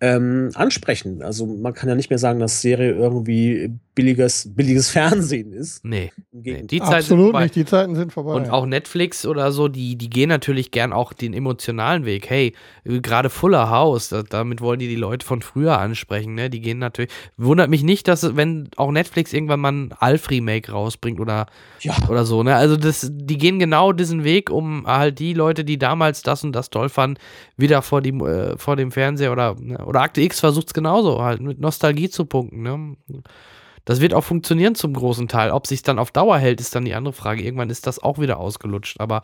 ähm, 0.00 0.50
ansprechen. 0.54 1.22
Also 1.22 1.46
man 1.46 1.74
kann 1.74 1.88
ja 1.88 1.94
nicht 1.94 2.10
mehr 2.10 2.18
sagen, 2.18 2.38
dass 2.38 2.60
Serie 2.60 2.92
irgendwie 2.92 3.72
billiges, 3.98 4.48
billiges 4.54 4.90
Fernsehen 4.92 5.52
ist. 5.52 5.84
Nee. 5.84 6.12
nee 6.30 6.62
die 6.62 6.78
Zeiten 6.78 6.94
Absolut 6.94 7.34
nicht, 7.34 7.56
die 7.56 7.64
Zeiten 7.64 7.96
sind 7.96 8.12
vorbei. 8.12 8.34
Und 8.34 8.48
auch 8.50 8.64
Netflix 8.64 9.26
oder 9.26 9.50
so, 9.50 9.66
die, 9.66 9.96
die 9.96 10.08
gehen 10.08 10.28
natürlich 10.28 10.70
gern 10.70 10.92
auch 10.92 11.12
den 11.12 11.34
emotionalen 11.34 12.04
Weg. 12.04 12.30
Hey, 12.30 12.54
gerade 12.84 13.28
Fuller 13.28 13.70
House, 13.70 14.10
da, 14.10 14.22
damit 14.22 14.60
wollen 14.60 14.78
die 14.78 14.86
die 14.86 14.94
Leute 14.94 15.26
von 15.26 15.42
früher 15.42 15.78
ansprechen. 15.78 16.34
Ne? 16.34 16.48
Die 16.48 16.60
gehen 16.60 16.78
natürlich. 16.78 17.10
Wundert 17.36 17.70
mich 17.70 17.82
nicht, 17.82 18.06
dass 18.06 18.36
wenn 18.36 18.68
auch 18.76 18.92
Netflix 18.92 19.32
irgendwann 19.32 19.58
mal 19.58 19.72
ein 19.72 19.94
Alf-Remake 19.98 20.70
rausbringt 20.70 21.18
oder, 21.18 21.46
ja. 21.80 21.96
oder 22.08 22.24
so. 22.24 22.44
Ne? 22.44 22.54
Also 22.54 22.76
das, 22.76 23.10
die 23.12 23.36
gehen 23.36 23.58
genau 23.58 23.92
diesen 23.92 24.22
Weg, 24.22 24.50
um 24.50 24.86
halt 24.86 25.18
die 25.18 25.34
Leute, 25.34 25.64
die 25.64 25.76
damals 25.76 26.22
das 26.22 26.44
und 26.44 26.52
das 26.52 26.70
toll 26.70 26.88
fanden, 26.88 27.18
wieder 27.56 27.82
vor, 27.82 28.00
die, 28.00 28.10
äh, 28.10 28.56
vor 28.56 28.76
dem 28.76 28.92
Fernseher 28.92 29.32
oder, 29.32 29.56
ne? 29.58 29.84
Oder 29.88 30.02
Akte 30.02 30.20
X 30.20 30.40
versucht 30.40 30.66
es 30.66 30.74
genauso, 30.74 31.22
halt 31.22 31.40
mit 31.40 31.60
Nostalgie 31.60 32.10
zu 32.10 32.26
punkten. 32.26 32.62
Ne? 32.62 32.96
Das 33.86 34.02
wird 34.02 34.12
auch 34.12 34.22
funktionieren 34.22 34.74
zum 34.74 34.92
großen 34.92 35.28
Teil. 35.28 35.50
Ob 35.50 35.66
sich 35.66 35.82
dann 35.82 35.98
auf 35.98 36.10
Dauer 36.10 36.36
hält, 36.36 36.60
ist 36.60 36.74
dann 36.74 36.84
die 36.84 36.92
andere 36.94 37.14
Frage. 37.14 37.42
Irgendwann 37.42 37.70
ist 37.70 37.86
das 37.86 37.98
auch 37.98 38.18
wieder 38.18 38.38
ausgelutscht. 38.38 39.00
Aber 39.00 39.22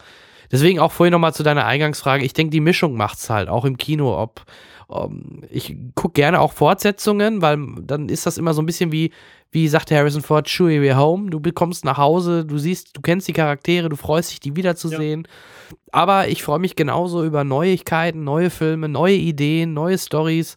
deswegen 0.51 0.79
auch 0.79 0.91
vorhin 0.91 1.13
nochmal 1.13 1.35
zu 1.35 1.43
deiner 1.43 1.67
Eingangsfrage. 1.67 2.25
Ich 2.25 2.33
denke, 2.33 2.51
die 2.51 2.61
Mischung 2.61 2.97
macht 2.97 3.19
es 3.19 3.29
halt, 3.29 3.51
auch 3.51 3.67
im 3.67 3.77
Kino. 3.77 4.19
Ob, 4.19 4.41
um, 4.89 5.43
ich 5.51 5.77
gucke 5.95 6.15
gerne 6.15 6.41
auch 6.41 6.55
Fortsetzungen, 6.55 7.43
weil 7.43 7.59
dann 7.83 8.09
ist 8.09 8.25
das 8.25 8.39
immer 8.39 8.55
so 8.55 8.63
ein 8.63 8.67
bisschen 8.67 8.91
wie, 8.91 9.13
wie 9.55 9.69
sagte 9.69 9.97
Harrison 9.97 10.21
Ford, 10.21 10.49
Chewie, 10.49 10.81
we're 10.81 10.97
home. 10.97 11.31
Du 11.31 11.39
bekommst 11.39 11.85
nach 11.85 11.97
Hause, 11.97 12.45
du 12.45 12.59
siehst, 12.59 12.97
du 12.97 13.01
kennst 13.01 13.29
die 13.29 13.33
Charaktere, 13.33 13.89
du 13.89 13.95
freust 13.95 14.33
dich, 14.33 14.41
die 14.41 14.57
wiederzusehen. 14.57 15.29
Ja. 15.71 15.77
Aber 15.93 16.27
ich 16.27 16.43
freue 16.43 16.59
mich 16.59 16.75
genauso 16.75 17.25
über 17.25 17.45
Neuigkeiten, 17.45 18.25
neue 18.25 18.51
Filme, 18.51 18.89
neue 18.89 19.15
Ideen, 19.15 19.73
neue 19.73 19.97
Stories. 19.97 20.57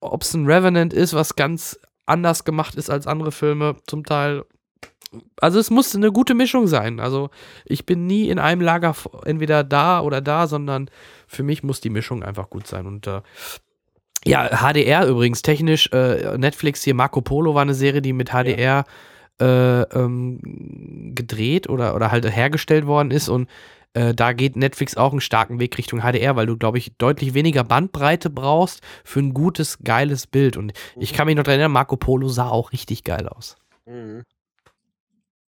Ob 0.00 0.22
es 0.22 0.32
ein 0.32 0.46
Revenant 0.46 0.94
ist, 0.94 1.12
was 1.12 1.36
ganz 1.36 1.78
anders 2.06 2.44
gemacht 2.44 2.74
ist 2.76 2.88
als 2.88 3.06
andere 3.06 3.32
Filme, 3.32 3.76
zum 3.86 4.04
Teil. 4.06 4.44
Also 5.38 5.58
es 5.58 5.68
muss 5.68 5.94
eine 5.94 6.10
gute 6.10 6.34
Mischung 6.34 6.68
sein. 6.68 7.00
Also 7.00 7.28
ich 7.66 7.84
bin 7.84 8.06
nie 8.06 8.30
in 8.30 8.38
einem 8.38 8.62
Lager 8.62 8.96
entweder 9.26 9.62
da 9.62 10.00
oder 10.00 10.22
da, 10.22 10.46
sondern 10.46 10.88
für 11.26 11.42
mich 11.42 11.62
muss 11.62 11.82
die 11.82 11.90
Mischung 11.90 12.22
einfach 12.22 12.48
gut 12.48 12.66
sein. 12.66 12.86
Und 12.86 13.06
äh, 13.06 13.20
ja, 14.24 14.48
HDR 14.48 15.06
übrigens, 15.06 15.42
technisch, 15.42 15.88
äh, 15.92 16.36
Netflix 16.36 16.82
hier, 16.82 16.94
Marco 16.94 17.20
Polo 17.20 17.54
war 17.54 17.62
eine 17.62 17.74
Serie, 17.74 18.02
die 18.02 18.12
mit 18.12 18.30
HDR 18.30 18.84
ja. 19.40 19.80
äh, 19.80 19.82
ähm, 19.94 21.12
gedreht 21.14 21.68
oder, 21.68 21.94
oder 21.94 22.10
halt 22.10 22.24
hergestellt 22.30 22.86
worden 22.86 23.10
ist 23.10 23.28
und 23.28 23.48
äh, 23.92 24.14
da 24.14 24.32
geht 24.32 24.56
Netflix 24.56 24.96
auch 24.96 25.10
einen 25.12 25.20
starken 25.20 25.58
Weg 25.58 25.76
Richtung 25.76 26.00
HDR, 26.00 26.36
weil 26.36 26.46
du, 26.46 26.56
glaube 26.56 26.78
ich, 26.78 26.92
deutlich 26.98 27.34
weniger 27.34 27.64
Bandbreite 27.64 28.30
brauchst 28.30 28.82
für 29.04 29.20
ein 29.20 29.34
gutes, 29.34 29.78
geiles 29.82 30.26
Bild. 30.26 30.56
Und 30.56 30.72
ich 30.96 31.12
kann 31.12 31.26
mich 31.26 31.34
noch 31.34 31.42
daran 31.42 31.58
erinnern, 31.58 31.72
Marco 31.72 31.96
Polo 31.96 32.28
sah 32.28 32.48
auch 32.48 32.72
richtig 32.72 33.02
geil 33.02 33.28
aus. 33.28 33.56
Mhm. 33.86 34.22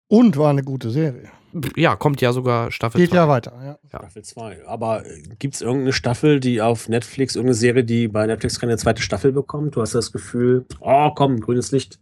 Und 0.09 0.37
war 0.37 0.49
eine 0.49 0.63
gute 0.63 0.89
Serie. 0.89 1.29
Ja, 1.75 1.95
kommt 1.95 2.21
ja 2.21 2.33
sogar 2.33 2.71
Staffel 2.71 2.99
2. 2.99 3.05
Geht 3.05 3.13
ja 3.13 3.27
weiter, 3.27 3.53
ja. 3.63 3.77
Staffel 3.87 4.23
2. 4.23 4.67
Aber 4.67 5.05
äh, 5.05 5.21
gibt 5.39 5.55
es 5.55 5.61
irgendeine 5.61 5.93
Staffel, 5.93 6.39
die 6.39 6.61
auf 6.61 6.89
Netflix, 6.89 7.35
irgendeine 7.35 7.55
Serie, 7.55 7.83
die 7.83 8.07
bei 8.07 8.25
Netflix 8.27 8.59
keine 8.59 8.77
zweite 8.77 9.01
Staffel 9.01 9.31
bekommt? 9.31 9.75
Du 9.75 9.81
hast 9.81 9.95
das 9.95 10.11
Gefühl, 10.11 10.65
oh 10.79 11.11
komm, 11.15 11.39
grünes 11.39 11.71
Licht. 11.71 11.99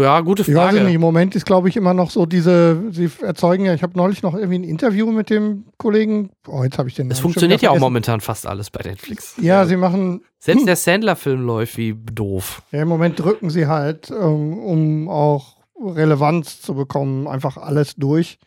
Ja, 0.00 0.20
gute 0.20 0.44
Frage. 0.44 0.56
Ich 0.56 0.74
weiß 0.80 0.86
nicht, 0.86 0.94
im 0.94 1.00
Moment 1.00 1.36
ist, 1.36 1.46
glaube 1.46 1.68
ich, 1.68 1.76
immer 1.76 1.94
noch 1.94 2.10
so 2.10 2.26
diese, 2.26 2.82
sie 2.90 3.08
erzeugen 3.22 3.64
ja, 3.64 3.74
ich 3.74 3.82
habe 3.82 3.96
neulich 3.96 4.22
noch 4.22 4.34
irgendwie 4.34 4.58
ein 4.58 4.64
Interview 4.64 5.10
mit 5.10 5.30
dem 5.30 5.64
Kollegen, 5.78 6.30
oh, 6.46 6.64
jetzt 6.64 6.78
habe 6.78 6.88
ich 6.88 6.96
den 6.96 7.10
Es 7.10 7.20
funktioniert 7.20 7.62
ja 7.62 7.70
auch 7.70 7.78
momentan 7.78 8.20
fast 8.20 8.46
alles 8.46 8.70
bei 8.70 8.82
Netflix. 8.82 9.34
Ja, 9.38 9.44
ja. 9.44 9.66
sie 9.66 9.76
machen. 9.76 10.22
Selbst 10.38 10.60
hm. 10.60 10.66
der 10.66 10.76
Sandler-Film 10.76 11.46
läuft 11.46 11.76
wie 11.76 11.96
doof. 12.12 12.62
Ja, 12.72 12.82
im 12.82 12.88
Moment 12.88 13.18
drücken 13.18 13.48
sie 13.48 13.68
halt, 13.68 14.10
ähm, 14.10 14.58
um 14.58 15.08
auch 15.08 15.57
Relevanz 15.80 16.60
zu 16.60 16.74
bekommen, 16.74 17.26
einfach 17.26 17.56
alles 17.56 17.96
durch. 17.96 18.38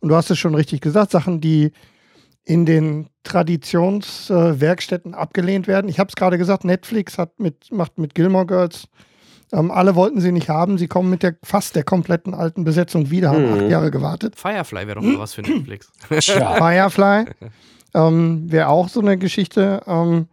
Und 0.00 0.10
du 0.10 0.16
hast 0.16 0.30
es 0.30 0.38
schon 0.38 0.54
richtig 0.54 0.80
gesagt, 0.80 1.10
Sachen, 1.10 1.40
die 1.40 1.72
in 2.44 2.64
den 2.64 3.08
Traditionswerkstätten 3.24 5.12
äh, 5.12 5.16
abgelehnt 5.16 5.66
werden. 5.66 5.88
Ich 5.88 5.98
habe 5.98 6.08
es 6.08 6.16
gerade 6.16 6.38
gesagt, 6.38 6.64
Netflix 6.64 7.18
hat 7.18 7.38
mit, 7.38 7.70
macht 7.70 7.98
mit 7.98 8.14
Gilmore 8.14 8.46
Girls 8.46 8.88
ähm, 9.52 9.70
alle 9.70 9.94
wollten 9.94 10.20
sie 10.20 10.32
nicht 10.32 10.48
haben. 10.48 10.78
Sie 10.78 10.88
kommen 10.88 11.10
mit 11.10 11.22
der 11.22 11.36
fast 11.42 11.74
der 11.74 11.84
kompletten 11.84 12.34
alten 12.34 12.64
Besetzung 12.64 13.10
wieder, 13.10 13.30
haben 13.30 13.46
mhm. 13.46 13.52
acht 13.54 13.70
Jahre 13.70 13.90
gewartet. 13.90 14.36
Firefly 14.36 14.86
wäre 14.86 14.96
doch 14.96 15.02
mal 15.02 15.18
was 15.18 15.34
für 15.34 15.42
Netflix. 15.42 15.90
Firefly 16.08 17.26
ähm, 17.94 18.50
wäre 18.50 18.68
auch 18.68 18.88
so 18.88 19.00
eine 19.00 19.16
Geschichte. 19.16 19.82
Ähm, 19.86 20.28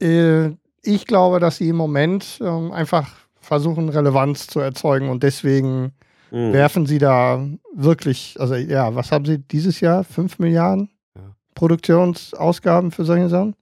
äh, 0.00 0.50
ich 0.82 1.06
glaube, 1.06 1.40
dass 1.40 1.56
sie 1.56 1.68
im 1.68 1.76
Moment 1.76 2.38
ähm, 2.40 2.70
einfach 2.70 3.10
versuchen, 3.46 3.88
Relevanz 3.88 4.46
zu 4.46 4.60
erzeugen 4.60 5.08
und 5.08 5.22
deswegen 5.22 5.92
mhm. 6.30 6.52
werfen 6.52 6.86
sie 6.86 6.98
da 6.98 7.46
wirklich, 7.74 8.36
also 8.38 8.54
ja, 8.54 8.94
was 8.94 9.12
haben 9.12 9.24
sie 9.24 9.38
dieses 9.38 9.80
Jahr? 9.80 10.04
Fünf 10.04 10.38
Milliarden 10.38 10.90
ja. 11.14 11.34
Produktionsausgaben 11.54 12.90
für 12.90 13.04
solche 13.04 13.28
Sachen? 13.28 13.54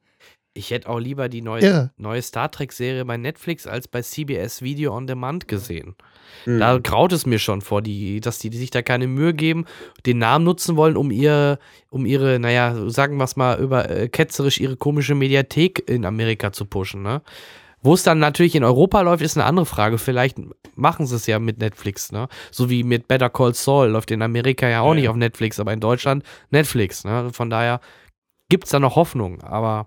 Ich 0.56 0.70
hätte 0.70 0.88
auch 0.88 1.00
lieber 1.00 1.28
die 1.28 1.42
neue, 1.42 1.90
neue 1.96 2.22
Star 2.22 2.48
Trek-Serie 2.48 3.04
bei 3.04 3.16
Netflix 3.16 3.66
als 3.66 3.88
bei 3.88 4.02
CBS 4.02 4.62
Video 4.62 4.96
on 4.96 5.08
Demand 5.08 5.48
gesehen. 5.48 5.96
Mhm. 6.46 6.60
Da 6.60 6.78
graut 6.78 7.12
es 7.12 7.26
mir 7.26 7.40
schon 7.40 7.60
vor, 7.60 7.82
die, 7.82 8.20
dass 8.20 8.38
die, 8.38 8.50
die, 8.50 8.58
sich 8.58 8.70
da 8.70 8.80
keine 8.80 9.08
Mühe 9.08 9.34
geben, 9.34 9.64
den 10.06 10.18
Namen 10.18 10.44
nutzen 10.44 10.76
wollen, 10.76 10.96
um 10.96 11.10
ihr, 11.10 11.58
um 11.90 12.06
ihre, 12.06 12.38
naja, 12.38 12.88
sagen 12.88 13.16
wir 13.16 13.24
es 13.24 13.34
mal, 13.34 13.58
über 13.58 13.90
äh, 13.90 14.08
ketzerisch 14.08 14.60
ihre 14.60 14.76
komische 14.76 15.16
Mediathek 15.16 15.88
in 15.88 16.04
Amerika 16.04 16.52
zu 16.52 16.66
pushen, 16.66 17.02
ne? 17.02 17.22
Wo 17.84 17.92
es 17.92 18.02
dann 18.02 18.18
natürlich 18.18 18.54
in 18.56 18.64
Europa 18.64 19.02
läuft, 19.02 19.22
ist 19.22 19.36
eine 19.36 19.44
andere 19.44 19.66
Frage. 19.66 19.98
Vielleicht 19.98 20.38
machen 20.74 21.06
sie 21.06 21.16
es 21.16 21.26
ja 21.26 21.38
mit 21.38 21.58
Netflix, 21.58 22.12
ne? 22.12 22.28
So 22.50 22.70
wie 22.70 22.82
mit 22.82 23.08
Better 23.08 23.28
Call 23.28 23.52
Saul 23.52 23.88
läuft 23.88 24.10
in 24.10 24.22
Amerika 24.22 24.66
ja 24.66 24.80
auch 24.80 24.94
ja. 24.94 25.00
nicht 25.00 25.08
auf 25.10 25.16
Netflix, 25.16 25.60
aber 25.60 25.74
in 25.74 25.80
Deutschland 25.80 26.24
Netflix, 26.50 27.04
ne? 27.04 27.28
Von 27.32 27.50
daher 27.50 27.80
gibt 28.48 28.64
es 28.64 28.70
da 28.70 28.80
noch 28.80 28.96
Hoffnung, 28.96 29.42
aber 29.42 29.86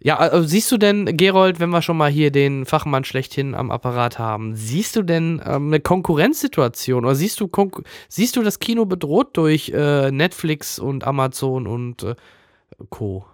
ja, 0.00 0.26
äh, 0.26 0.42
siehst 0.42 0.70
du 0.72 0.76
denn, 0.76 1.16
Gerold, 1.16 1.60
wenn 1.60 1.70
wir 1.70 1.82
schon 1.82 1.96
mal 1.96 2.10
hier 2.10 2.30
den 2.30 2.66
Fachmann 2.66 3.04
schlechthin 3.04 3.54
am 3.54 3.70
Apparat 3.70 4.18
haben, 4.18 4.56
siehst 4.56 4.96
du 4.96 5.02
denn 5.02 5.40
ähm, 5.46 5.68
eine 5.68 5.80
Konkurrenzsituation 5.80 7.04
oder 7.04 7.14
siehst 7.14 7.40
du, 7.40 7.48
siehst 8.08 8.36
du 8.36 8.42
das 8.42 8.58
Kino 8.58 8.86
bedroht 8.86 9.36
durch 9.36 9.70
äh, 9.70 10.10
Netflix 10.10 10.80
und 10.80 11.04
Amazon 11.04 11.66
und 11.66 12.02
äh, 12.02 12.14
Co.? 12.90 13.24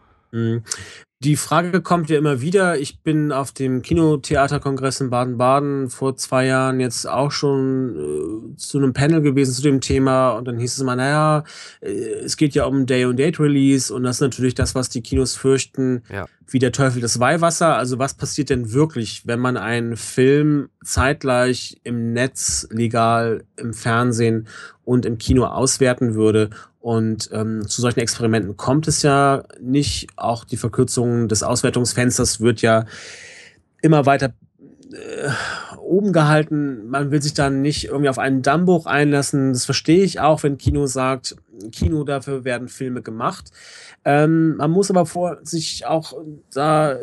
Die 1.22 1.36
Frage 1.36 1.82
kommt 1.82 2.08
ja 2.08 2.16
immer 2.16 2.40
wieder. 2.40 2.78
Ich 2.78 3.02
bin 3.02 3.30
auf 3.30 3.52
dem 3.52 3.82
Kinotheaterkongress 3.82 5.02
in 5.02 5.10
Baden-Baden 5.10 5.90
vor 5.90 6.16
zwei 6.16 6.46
Jahren 6.46 6.80
jetzt 6.80 7.06
auch 7.06 7.30
schon 7.30 8.54
äh, 8.54 8.56
zu 8.56 8.78
einem 8.78 8.94
Panel 8.94 9.20
gewesen 9.20 9.52
zu 9.52 9.60
dem 9.60 9.82
Thema 9.82 10.30
und 10.30 10.46
dann 10.46 10.58
hieß 10.58 10.72
es 10.72 10.80
immer, 10.80 10.96
naja, 10.96 11.44
äh, 11.82 11.90
es 11.90 12.38
geht 12.38 12.54
ja 12.54 12.64
um 12.64 12.86
Day-and-Date-Release 12.86 13.92
und 13.92 14.04
das 14.04 14.16
ist 14.16 14.20
natürlich 14.22 14.54
das, 14.54 14.74
was 14.74 14.88
die 14.88 15.02
Kinos 15.02 15.36
fürchten, 15.36 16.04
ja. 16.10 16.24
wie 16.46 16.58
der 16.58 16.72
Teufel 16.72 17.02
das 17.02 17.20
Weihwasser. 17.20 17.76
Also 17.76 17.98
was 17.98 18.14
passiert 18.14 18.48
denn 18.48 18.72
wirklich, 18.72 19.26
wenn 19.26 19.40
man 19.40 19.58
einen 19.58 19.98
Film 19.98 20.70
zeitgleich 20.82 21.82
im 21.84 22.14
Netz, 22.14 22.66
legal, 22.70 23.44
im 23.58 23.74
Fernsehen 23.74 24.48
und 24.86 25.04
im 25.04 25.18
Kino 25.18 25.44
auswerten 25.44 26.14
würde 26.14 26.48
und 26.80 27.28
ähm, 27.32 27.68
zu 27.68 27.80
solchen 27.80 28.00
Experimenten 28.00 28.56
kommt 28.56 28.88
es 28.88 29.02
ja 29.02 29.44
nicht. 29.60 30.08
Auch 30.16 30.44
die 30.44 30.56
Verkürzung 30.56 31.28
des 31.28 31.42
Auswertungsfensters 31.42 32.40
wird 32.40 32.62
ja 32.62 32.86
immer 33.82 34.06
weiter 34.06 34.32
äh, 34.92 35.28
oben 35.78 36.12
gehalten. 36.12 36.88
Man 36.88 37.10
will 37.10 37.20
sich 37.20 37.34
dann 37.34 37.60
nicht 37.60 37.84
irgendwie 37.84 38.08
auf 38.08 38.18
einen 38.18 38.40
Dammbruch 38.42 38.86
einlassen. 38.86 39.52
Das 39.52 39.66
verstehe 39.66 40.02
ich 40.02 40.20
auch, 40.20 40.42
wenn 40.42 40.56
Kino 40.56 40.86
sagt, 40.86 41.36
Kino, 41.70 42.04
dafür 42.04 42.44
werden 42.44 42.68
Filme 42.68 43.02
gemacht. 43.02 43.50
Ähm, 44.06 44.56
man 44.56 44.70
muss 44.70 44.90
aber 44.90 45.04
vor 45.04 45.38
sich 45.42 45.84
auch 45.84 46.14
da 46.52 46.96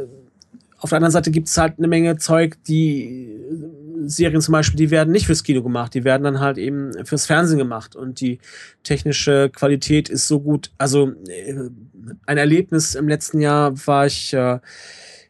auf 0.79 0.89
der 0.89 0.97
anderen 0.97 1.11
Seite 1.11 1.31
gibt 1.31 1.47
es 1.47 1.57
halt 1.57 1.77
eine 1.77 1.87
Menge 1.87 2.17
Zeug, 2.17 2.57
die 2.67 3.35
Serien 4.07 4.41
zum 4.41 4.51
Beispiel, 4.51 4.77
die 4.77 4.91
werden 4.91 5.11
nicht 5.11 5.27
fürs 5.27 5.43
Kino 5.43 5.61
gemacht, 5.63 5.93
die 5.93 6.03
werden 6.03 6.23
dann 6.23 6.39
halt 6.39 6.57
eben 6.57 7.05
fürs 7.05 7.25
Fernsehen 7.25 7.57
gemacht 7.57 7.95
und 7.95 8.21
die 8.21 8.39
technische 8.83 9.49
Qualität 9.49 10.09
ist 10.09 10.27
so 10.27 10.39
gut. 10.39 10.71
Also 10.77 11.13
äh, 11.27 11.69
ein 12.25 12.37
Erlebnis 12.37 12.95
im 12.95 13.07
letzten 13.07 13.41
Jahr 13.41 13.73
war 13.85 14.05
ich 14.05 14.33
äh, 14.33 14.59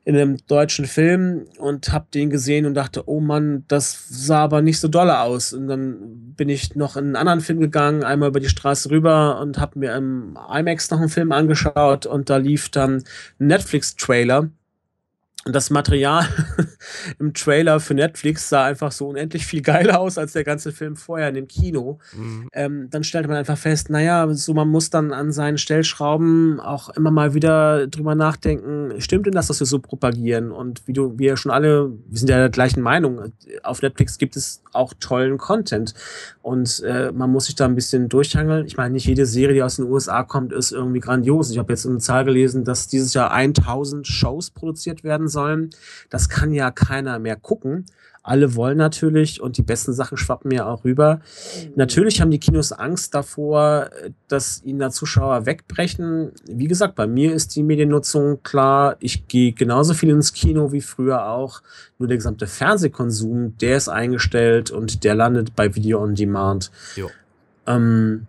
in 0.07 0.15
einem 0.15 0.37
deutschen 0.47 0.85
Film 0.85 1.47
und 1.57 1.91
habe 1.91 2.07
den 2.13 2.29
gesehen 2.29 2.65
und 2.65 2.75
dachte, 2.75 3.09
oh 3.09 3.19
Mann, 3.19 3.65
das 3.67 4.07
sah 4.09 4.39
aber 4.39 4.61
nicht 4.61 4.79
so 4.79 4.87
dolle 4.87 5.19
aus. 5.19 5.51
Und 5.51 5.67
dann 5.67 6.33
bin 6.33 6.47
ich 6.47 6.75
noch 6.75 6.95
in 6.95 7.07
einen 7.07 7.15
anderen 7.17 7.41
Film 7.41 7.59
gegangen, 7.59 8.05
einmal 8.05 8.29
über 8.29 8.39
die 8.39 8.47
Straße 8.47 8.89
rüber 8.89 9.41
und 9.41 9.57
habe 9.57 9.79
mir 9.79 9.93
im 9.97 10.37
IMAX 10.49 10.89
noch 10.91 10.99
einen 10.99 11.09
Film 11.09 11.33
angeschaut 11.33 12.05
und 12.05 12.29
da 12.29 12.37
lief 12.37 12.69
dann 12.69 13.03
ein 13.39 13.47
Netflix-Trailer 13.47 14.49
Und 15.47 15.53
das 15.53 15.69
Material 15.69 16.27
im 17.19 17.33
Trailer 17.33 17.79
für 17.79 17.93
Netflix 17.93 18.49
sah 18.49 18.65
einfach 18.65 18.91
so 18.91 19.07
unendlich 19.07 19.45
viel 19.45 19.61
geiler 19.61 19.97
aus 19.97 20.17
als 20.17 20.33
der 20.33 20.43
ganze 20.43 20.73
Film 20.73 20.97
vorher 20.97 21.29
in 21.29 21.35
dem 21.35 21.47
Kino. 21.47 21.99
Mhm. 22.13 22.49
Ähm, 22.51 22.89
dann 22.89 23.05
stellte 23.05 23.29
man 23.29 23.37
einfach 23.37 23.57
fest, 23.57 23.89
naja, 23.89 24.27
so 24.33 24.53
man 24.53 24.67
muss 24.67 24.89
dann 24.89 25.13
an 25.13 25.31
seinen 25.31 25.57
Stellschrauben 25.57 26.59
auch 26.59 26.89
immer 26.89 27.11
mal 27.11 27.33
wieder 27.33 27.87
drüber 27.87 28.13
nachdenken, 28.13 28.99
stimmt 28.99 29.25
denn 29.25 29.33
das, 29.35 29.49
was 29.49 29.61
wir 29.61 29.67
so 29.67 29.79
propagieren? 29.79 30.51
Und 30.51 30.85
wie 30.85 30.91
du, 30.91 31.17
wir 31.17 31.37
schon 31.37 31.53
alle, 31.53 31.93
wir 32.07 32.19
sind 32.19 32.29
ja 32.29 32.39
der 32.39 32.49
gleichen 32.49 32.81
Meinung, 32.81 33.31
auf 33.63 33.81
Netflix 33.81 34.17
gibt 34.17 34.35
es 34.35 34.61
auch 34.73 34.93
tollen 34.99 35.37
Content. 35.37 35.93
Und 36.41 36.81
äh, 36.85 37.11
man 37.13 37.31
muss 37.31 37.45
sich 37.45 37.55
da 37.55 37.65
ein 37.65 37.75
bisschen 37.75 38.09
durchhangeln. 38.09 38.65
Ich 38.65 38.77
meine, 38.77 38.93
nicht 38.93 39.05
jede 39.05 39.25
Serie, 39.25 39.55
die 39.55 39.63
aus 39.63 39.77
den 39.77 39.85
USA 39.85 40.23
kommt, 40.23 40.51
ist 40.51 40.71
irgendwie 40.71 40.99
grandios. 40.99 41.51
Ich 41.51 41.57
habe 41.57 41.71
jetzt 41.71 41.85
eine 41.85 41.99
Zahl 41.99 42.25
gelesen, 42.25 42.63
dass 42.63 42.87
dieses 42.87 43.13
Jahr 43.13 43.31
1000 43.31 44.05
Shows 44.05 44.49
produziert 44.51 45.03
werden 45.03 45.27
sollen. 45.27 45.36
Das 46.09 46.29
kann 46.29 46.53
ja 46.53 46.71
keiner 46.71 47.19
mehr 47.19 47.35
gucken. 47.35 47.85
Alle 48.27 48.55
wollen 48.55 48.77
natürlich 48.77 49.39
und 49.39 49.55
die 49.57 49.61
besten 49.61 49.93
Sachen 49.93 50.17
schwappen 50.17 50.51
ja 50.51 50.65
auch 50.65 50.83
rüber. 50.83 51.21
Natürlich 51.75 52.19
haben 52.19 52.29
die 52.29 52.41
Kinos 52.41 52.73
Angst 52.73 53.15
davor, 53.15 53.89
dass 54.27 54.61
ihnen 54.65 54.79
da 54.79 54.91
Zuschauer 54.91 55.45
wegbrechen. 55.45 56.33
Wie 56.45 56.67
gesagt, 56.67 56.95
bei 56.95 57.07
mir 57.07 57.33
ist 57.33 57.55
die 57.55 57.63
Mediennutzung 57.63 58.43
klar. 58.43 58.97
Ich 58.99 59.29
gehe 59.29 59.53
genauso 59.53 59.93
viel 59.93 60.09
ins 60.09 60.33
Kino 60.33 60.73
wie 60.73 60.81
früher 60.81 61.29
auch. 61.29 61.61
Nur 61.99 62.09
der 62.09 62.17
gesamte 62.17 62.47
Fernsehkonsum, 62.47 63.57
der 63.59 63.77
ist 63.77 63.87
eingestellt 63.87 64.71
und 64.71 65.05
der 65.05 65.15
landet 65.15 65.55
bei 65.55 65.73
Video 65.73 66.03
on 66.03 66.13
Demand. 66.13 66.69
Jo. 66.97 67.09
Ähm, 67.65 68.27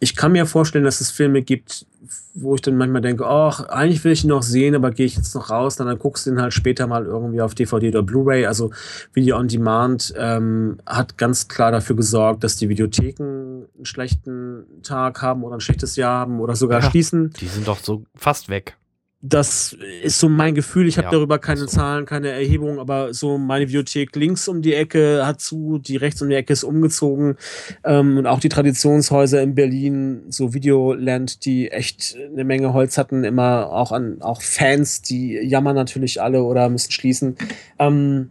ich 0.00 0.14
kann 0.16 0.32
mir 0.32 0.46
vorstellen, 0.46 0.84
dass 0.84 1.00
es 1.00 1.10
Filme 1.10 1.42
gibt, 1.42 1.86
wo 2.34 2.54
ich 2.54 2.60
dann 2.60 2.76
manchmal 2.76 3.00
denke, 3.02 3.26
ach, 3.26 3.68
eigentlich 3.68 4.04
will 4.04 4.12
ich 4.12 4.22
ihn 4.24 4.28
noch 4.30 4.42
sehen, 4.44 4.74
aber 4.76 4.92
gehe 4.92 5.06
ich 5.06 5.16
jetzt 5.16 5.34
noch 5.34 5.50
raus, 5.50 5.74
dann, 5.76 5.88
dann 5.88 5.98
guckst 5.98 6.24
du 6.26 6.30
ihn 6.30 6.40
halt 6.40 6.52
später 6.54 6.86
mal 6.86 7.04
irgendwie 7.04 7.40
auf 7.40 7.54
DVD 7.54 7.88
oder 7.88 8.02
Blu-ray. 8.04 8.46
Also 8.46 8.70
Video 9.12 9.36
on 9.36 9.48
Demand 9.48 10.14
ähm, 10.16 10.78
hat 10.86 11.18
ganz 11.18 11.48
klar 11.48 11.72
dafür 11.72 11.96
gesorgt, 11.96 12.44
dass 12.44 12.56
die 12.56 12.68
Videotheken 12.68 13.66
einen 13.76 13.84
schlechten 13.84 14.64
Tag 14.84 15.20
haben 15.20 15.42
oder 15.42 15.56
ein 15.56 15.60
schlechtes 15.60 15.96
Jahr 15.96 16.20
haben 16.20 16.38
oder 16.40 16.54
sogar 16.54 16.80
Ja. 16.82 16.90
schließen. 16.90 17.30
Die 17.40 17.48
sind 17.48 17.66
doch 17.66 17.78
so 17.80 18.04
fast 18.14 18.48
weg. 18.48 18.76
Das 19.20 19.76
ist 20.02 20.20
so 20.20 20.28
mein 20.28 20.54
Gefühl. 20.54 20.86
Ich 20.86 20.96
habe 20.96 21.06
Ja, 21.06 21.10
darüber 21.10 21.40
keine 21.40 21.60
so. 21.60 21.66
Zahlen, 21.66 22.06
keine 22.06 22.28
Erhebung, 22.28 22.78
aber 22.78 23.12
so 23.12 23.36
meine 23.36 23.66
Videothek 23.66 24.14
links 24.14 24.46
um 24.46 24.62
die 24.62 24.74
Ecke 24.74 25.26
hat 25.26 25.40
zu, 25.40 25.78
die 25.78 25.96
rechts 25.96 26.22
um 26.22 26.28
die 26.28 26.36
Ecke 26.36 26.52
ist 26.52 26.62
umgezogen. 26.62 27.36
Ähm, 27.84 28.18
und 28.18 28.26
auch 28.28 28.38
die 28.38 28.48
Traditionshäuser 28.48 29.42
in 29.42 29.56
Berlin, 29.56 30.22
so 30.28 30.54
Videoland, 30.54 31.44
die 31.44 31.68
echt 31.72 32.16
eine 32.32 32.44
Menge 32.44 32.72
Holz 32.72 32.96
hatten, 32.96 33.24
immer 33.24 33.72
auch 33.72 33.90
an 33.90 34.22
auch 34.22 34.40
Fans, 34.40 35.02
die 35.02 35.32
jammern 35.32 35.74
natürlich 35.74 36.22
alle 36.22 36.44
oder 36.44 36.68
müssen 36.68 36.92
schließen. 36.92 37.36
Ähm, 37.80 38.30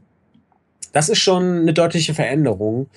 das 0.93 1.09
ist 1.09 1.19
schon 1.19 1.43
eine 1.59 1.73
deutliche 1.73 2.13
Veränderung. 2.13 2.87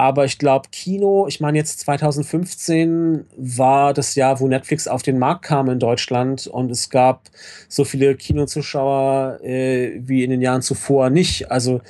Aber 0.00 0.24
ich 0.24 0.38
glaube, 0.38 0.70
Kino, 0.72 1.26
ich 1.28 1.40
meine, 1.40 1.58
jetzt 1.58 1.80
2015 1.80 3.26
war 3.36 3.92
das 3.92 4.14
Jahr, 4.14 4.40
wo 4.40 4.48
Netflix 4.48 4.88
auf 4.88 5.02
den 5.02 5.18
Markt 5.18 5.42
kam 5.42 5.68
in 5.68 5.78
Deutschland. 5.78 6.46
Und 6.46 6.70
es 6.70 6.88
gab 6.88 7.28
so 7.68 7.84
viele 7.84 8.14
Kinozuschauer 8.14 9.40
äh, 9.42 10.00
wie 10.02 10.24
in 10.24 10.30
den 10.30 10.40
Jahren 10.40 10.62
zuvor 10.62 11.10
nicht. 11.10 11.50
Also, 11.50 11.82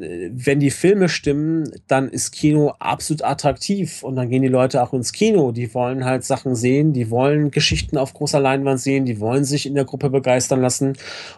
äh, 0.00 0.30
wenn 0.32 0.60
die 0.60 0.70
Filme 0.70 1.08
stimmen, 1.08 1.70
dann 1.86 2.08
ist 2.08 2.32
Kino 2.32 2.72
absolut 2.78 3.22
attraktiv. 3.22 4.02
Und 4.02 4.16
dann 4.16 4.28
gehen 4.28 4.42
die 4.42 4.48
Leute 4.48 4.82
auch 4.82 4.92
ins 4.92 5.12
Kino. 5.12 5.52
Die 5.52 5.72
wollen 5.74 6.04
halt 6.04 6.24
Sachen 6.24 6.54
sehen, 6.54 6.92
die 6.92 7.10
wollen 7.10 7.50
Geschichten 7.50 7.96
auf 7.96 8.14
großer 8.14 8.40
Leinwand 8.40 8.80
sehen, 8.80 9.04
die 9.04 9.20
wollen 9.20 9.44
sich 9.44 9.66
in 9.66 9.74
der 9.74 9.84
Gruppe 9.84 10.10
begeistern 10.10 10.60
lassen. 10.60 10.94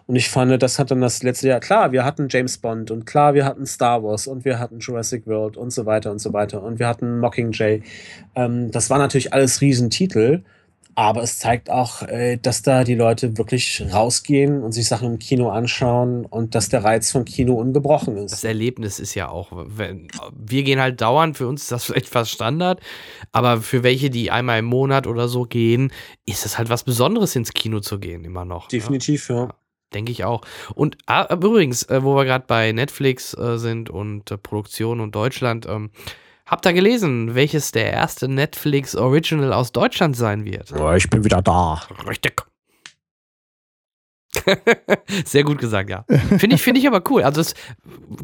Und 0.07 0.17
ich 0.17 0.31
fand, 0.31 0.63
das 0.63 0.79
hat 0.79 0.91
dann 0.91 1.01
das 1.01 1.23
letzte 1.23 1.49
Jahr, 1.49 1.61
klar, 1.61 1.93
wir 1.93 2.05
hatten 2.05 2.29
James 2.31 2.59
Bond. 2.59 2.91
Und 2.91 3.07
klar, 3.07 3.35
wir 3.35 3.45
hatten 3.45 3.67
Star 3.67 4.03
Wars. 4.03 4.27
Und 4.27 4.45
wir 4.45 4.59
hatten 4.59 4.79
Jurassic 4.79 5.27
World. 5.27 5.57
Und 5.57 5.71
so 5.71 5.87
weiter 5.87 6.14
und 6.15 6.21
so 6.21 6.33
weiter. 6.33 6.63
Und 6.63 6.79
wir 6.79 6.89
hatten 6.89 7.21
Mockingjay. 7.21 7.83
Ähm, 8.35 8.71
das 8.71 8.89
war 8.91 8.99
natürlich 8.99 9.33
alles 9.33 9.61
Riesentitel. 9.61 10.43
Aber 10.97 11.23
es 11.23 11.39
zeigt 11.39 11.71
auch, 11.71 12.03
äh, 12.03 12.37
dass 12.37 12.63
da 12.63 12.85
die 12.85 12.95
Leute 12.95 13.37
wirklich 13.37 13.85
rausgehen 13.93 14.63
und 14.63 14.73
sich 14.73 14.87
Sachen 14.87 15.15
im 15.15 15.19
Kino 15.19 15.51
anschauen 15.51 16.25
und 16.25 16.55
dass 16.55 16.69
der 16.69 16.85
Reiz 16.85 17.11
von 17.11 17.25
Kino 17.25 17.55
ungebrochen 17.55 18.17
ist. 18.17 18.33
Das 18.33 18.45
Erlebnis 18.45 19.01
ist 19.01 19.15
ja 19.15 19.29
auch, 19.29 19.51
wenn, 19.53 20.09
wir 20.33 20.63
gehen 20.63 20.81
halt 20.81 21.01
dauernd, 21.01 21.37
für 21.37 21.49
uns 21.49 21.63
ist 21.63 21.73
das 21.73 21.85
vielleicht 21.87 22.09
fast 22.09 22.31
Standard, 22.31 22.81
aber 23.33 23.61
für 23.61 23.83
welche, 23.83 24.09
die 24.09 24.31
einmal 24.31 24.61
im 24.61 24.67
Monat 24.67 25.07
oder 25.07 25.27
so 25.27 25.43
gehen, 25.43 25.93
ist 26.27 26.47
es 26.47 26.59
halt 26.59 26.69
was 26.69 26.85
Besonderes, 26.85 27.35
ins 27.35 27.53
Kino 27.53 27.81
zu 27.81 27.99
gehen, 27.99 28.25
immer 28.25 28.45
noch. 28.45 28.69
ne? 28.71 28.79
Definitiv, 28.79 29.29
ja. 29.31 29.53
Denke 29.93 30.13
ich 30.13 30.25
auch. 30.25 30.43
Und 30.75 30.97
ah, 31.07 31.33
übrigens, 31.33 31.85
äh, 31.85 32.03
wo 32.03 32.17
wir 32.17 32.25
gerade 32.25 32.45
bei 32.47 32.73
Netflix 32.73 33.35
äh, 33.35 33.59
sind 33.59 33.91
und 33.91 34.31
äh, 34.31 34.39
Produktion 34.39 35.01
und 35.01 35.15
Deutschland, 35.15 35.67
ähm, 35.67 35.91
habt 36.47 36.67
ihr 36.67 36.73
gelesen, 36.73 37.35
welches 37.35 37.73
der 37.73 37.93
erste 37.93 38.29
Netflix 38.29 38.97
Original 38.97 39.53
aus 39.53 39.73
Deutschland 39.73 40.17
sein 40.17 40.45
wird? 40.45 40.73
ich 40.97 41.09
bin 41.11 41.25
wieder 41.25 41.43
da. 41.43 41.83
Richtig. 42.07 42.43
Sehr 45.25 45.45
gut 45.45 45.59
gesagt, 45.59 45.91
ja. 45.91 46.05
Finde 46.39 46.57
ich, 46.57 46.63
finde 46.63 46.81
ich 46.81 46.87
aber 46.87 47.03
cool. 47.11 47.23
Also, 47.23 47.41
es, 47.41 47.55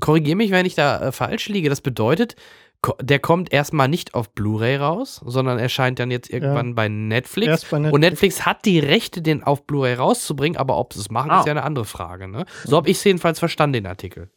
korrigiere 0.01 0.37
mich, 0.37 0.51
wenn 0.51 0.67
ich 0.67 0.75
da 0.75 1.09
äh, 1.09 1.13
falsch 1.13 1.49
liege. 1.49 1.69
Das 1.69 1.81
bedeutet, 1.81 2.37
ko- 2.83 2.97
der 3.01 3.19
kommt 3.19 3.53
erstmal 3.53 3.89
nicht 3.89 4.15
auf 4.15 4.31
Blu-ray 4.31 4.77
raus, 4.77 5.21
sondern 5.25 5.59
erscheint 5.59 5.99
dann 5.99 6.11
jetzt 6.11 6.31
irgendwann 6.31 6.75
bei 6.75 6.89
Netflix. 6.89 7.49
Erst 7.49 7.71
bei 7.71 7.79
Netflix. 7.79 7.95
Und 7.95 8.01
Netflix 8.01 8.47
hat 8.47 8.65
die 8.65 8.79
Rechte, 8.79 9.23
den 9.23 9.43
auf 9.43 9.67
Blu-ray 9.67 9.95
rauszubringen, 9.95 10.59
aber 10.59 10.77
ob 10.79 10.93
sie 10.95 11.01
es 11.01 11.11
machen, 11.11 11.31
Ah. 11.31 11.41
ist 11.41 11.47
ja 11.47 11.53
eine 11.53 11.63
andere 11.65 11.85
Frage. 11.85 12.29
Ne? 12.29 12.45
So 12.65 12.77
habe 12.77 12.89
ich 12.91 12.97
es 12.99 13.05
jedenfalls 13.05 13.39
verstanden, 13.39 13.75
den 13.75 13.87
Artikel. 13.87 14.31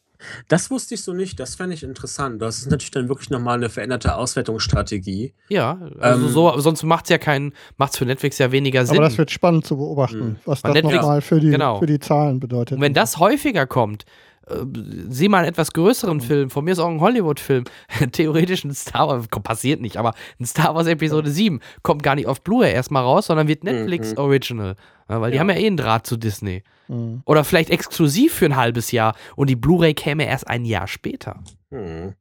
Das 0.48 0.70
wusste 0.72 0.96
ich 0.96 1.04
so 1.04 1.14
nicht, 1.14 1.40
das 1.40 1.56
fände 1.56 1.74
ich 1.74 1.84
interessant. 1.84 2.42
Das 2.42 2.60
ist 2.60 2.70
natürlich 2.72 2.92
dann 2.92 3.10
wirklich 3.10 3.30
nochmal 3.30 3.56
eine 3.58 3.70
veränderte 3.70 4.16
Auswertungsstrategie. 4.16 5.34
Ja, 5.50 5.80
also 6.00 6.26
Ähm, 6.26 6.32
so, 6.32 6.60
sonst 6.60 6.84
macht 6.84 7.06
es 7.06 7.10
ja 7.10 7.18
keinen, 7.18 7.54
macht 7.78 7.94
es 7.94 7.98
für 7.98 8.06
Netflix 8.06 8.38
ja 8.38 8.52
weniger 8.52 8.86
Sinn. 8.86 8.98
Aber 8.98 9.06
das 9.06 9.18
wird 9.18 9.32
spannend 9.32 9.66
zu 9.66 9.78
beobachten, 9.78 10.20
Mhm. 10.20 10.36
was 10.46 10.62
Bei 10.62 10.72
das 10.74 10.84
nochmal 10.84 11.22
für 11.22 11.40
die, 11.40 11.50
genau. 11.50 11.80
für 11.80 11.86
die 11.86 12.00
Zahlen 12.00 12.40
bedeutet. 12.40 12.78
Und 12.78 12.82
wenn 12.82 12.94
das 12.94 13.18
häufiger 13.18 13.66
kommt, 13.68 14.06
äh, 14.48 14.56
sieh 15.10 15.30
mal 15.30 15.40
einen 15.40 15.48
etwas 15.50 15.74
größeren 15.74 16.22
Film, 16.22 16.50
von 16.50 16.66
mir 16.66 16.72
ist 16.72 16.80
auch 16.80 16.90
ein 16.90 17.00
Hollywood-Film, 17.02 17.64
theoretisch 18.12 18.64
ein 18.64 18.74
Star 18.74 19.08
Wars, 19.08 19.28
passiert 19.44 19.82
nicht, 19.82 19.98
aber 19.98 20.14
ein 20.40 20.46
Star 20.46 20.76
Wars 20.76 20.88
Episode 20.88 21.30
7 21.30 21.60
kommt 21.82 22.04
gar 22.04 22.16
nicht 22.16 22.28
auf 22.28 22.42
Blu-ray 22.42 22.74
erstmal 22.74 23.04
raus, 23.04 23.28
sondern 23.28 23.48
wird 23.48 23.64
Netflix 23.64 24.12
Mhm. 24.12 24.18
Original. 24.18 24.76
Ja, 25.10 25.22
weil 25.22 25.32
die 25.32 25.36
Ja. 25.36 25.42
haben 25.42 25.50
ja 25.50 25.56
eh 25.58 25.68
einen 25.68 25.78
Draht 25.78 26.08
zu 26.08 26.18
Disney. 26.18 26.64
Mhm. 26.88 27.22
Oder 27.26 27.44
vielleicht 27.44 27.70
exklusiv 27.70 28.34
für 28.34 28.46
ein 28.46 28.56
halbes 28.56 28.92
Jahr 28.92 29.16
und 29.36 29.50
die 29.50 29.56
Blu-ray 29.56 29.94
käme 29.94 30.26
erst 30.26 30.48
ein 30.48 30.66
Jahr 30.66 30.88
später. 30.88 31.42
Hm. 31.72 32.14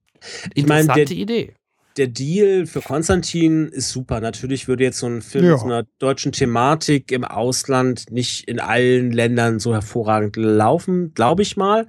Ich 0.54 0.66
meine, 0.66 0.82
Interessante 0.82 1.14
der, 1.14 1.16
Idee. 1.16 1.54
Der 1.96 2.06
Deal 2.08 2.66
für 2.66 2.80
Konstantin 2.80 3.68
ist 3.68 3.90
super. 3.90 4.20
Natürlich 4.20 4.68
würde 4.68 4.84
jetzt 4.84 4.98
so 4.98 5.06
ein 5.06 5.22
Film 5.22 5.44
Ja. 5.44 5.50
mit 5.52 5.60
so 5.60 5.66
einer 5.66 5.84
deutschen 5.98 6.32
Thematik 6.32 7.12
im 7.12 7.24
Ausland 7.24 8.10
nicht 8.10 8.48
in 8.48 8.60
allen 8.60 9.12
Ländern 9.12 9.58
so 9.58 9.72
hervorragend 9.72 10.36
laufen, 10.36 11.12
glaube 11.14 11.42
ich 11.42 11.56
mal. 11.56 11.86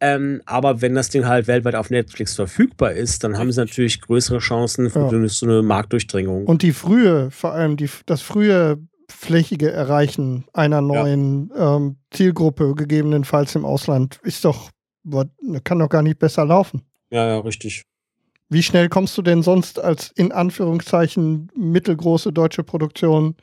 Ähm, 0.00 0.42
aber 0.46 0.80
wenn 0.80 0.94
das 0.96 1.10
Ding 1.10 1.26
halt 1.26 1.46
weltweit 1.46 1.76
auf 1.76 1.90
Netflix 1.90 2.34
verfügbar 2.34 2.92
ist, 2.92 3.22
dann 3.22 3.38
haben 3.38 3.52
sie 3.52 3.60
natürlich 3.60 4.00
größere 4.00 4.38
Chancen 4.38 4.90
für 4.90 4.98
Ja. 5.12 5.28
so 5.28 5.46
eine- 5.46 5.62
Marktdurchdringung. 5.62 6.46
Und 6.46 6.62
die 6.62 6.72
frühe, 6.72 7.30
vor 7.30 7.52
allem 7.52 7.76
die, 7.76 7.88
das 8.06 8.20
frühe 8.20 8.78
flächige 9.08 9.70
Erreichen 9.70 10.44
einer 10.54 10.80
neuen 10.80 11.52
ähm, 11.56 11.96
Zielgruppe, 12.10 12.74
gegebenenfalls 12.74 13.54
im 13.54 13.64
Ausland, 13.64 14.18
ist 14.24 14.44
doch, 14.44 14.70
kann 15.64 15.78
doch 15.78 15.88
gar 15.88 16.02
nicht 16.02 16.18
besser 16.18 16.44
laufen. 16.46 16.82
ja, 17.10 17.28
ja, 17.28 17.38
richtig. 17.40 17.84
Wie 18.52 18.62
schnell 18.62 18.88
kommst 18.88 19.16
du 19.16 19.22
denn 19.22 19.42
sonst 19.42 19.80
als 19.80 20.10
in 20.16 20.30
Anführungszeichen 20.32 21.50
mittelgroße 21.56 22.32
deutsche 22.32 22.62
Produktion 22.64 23.34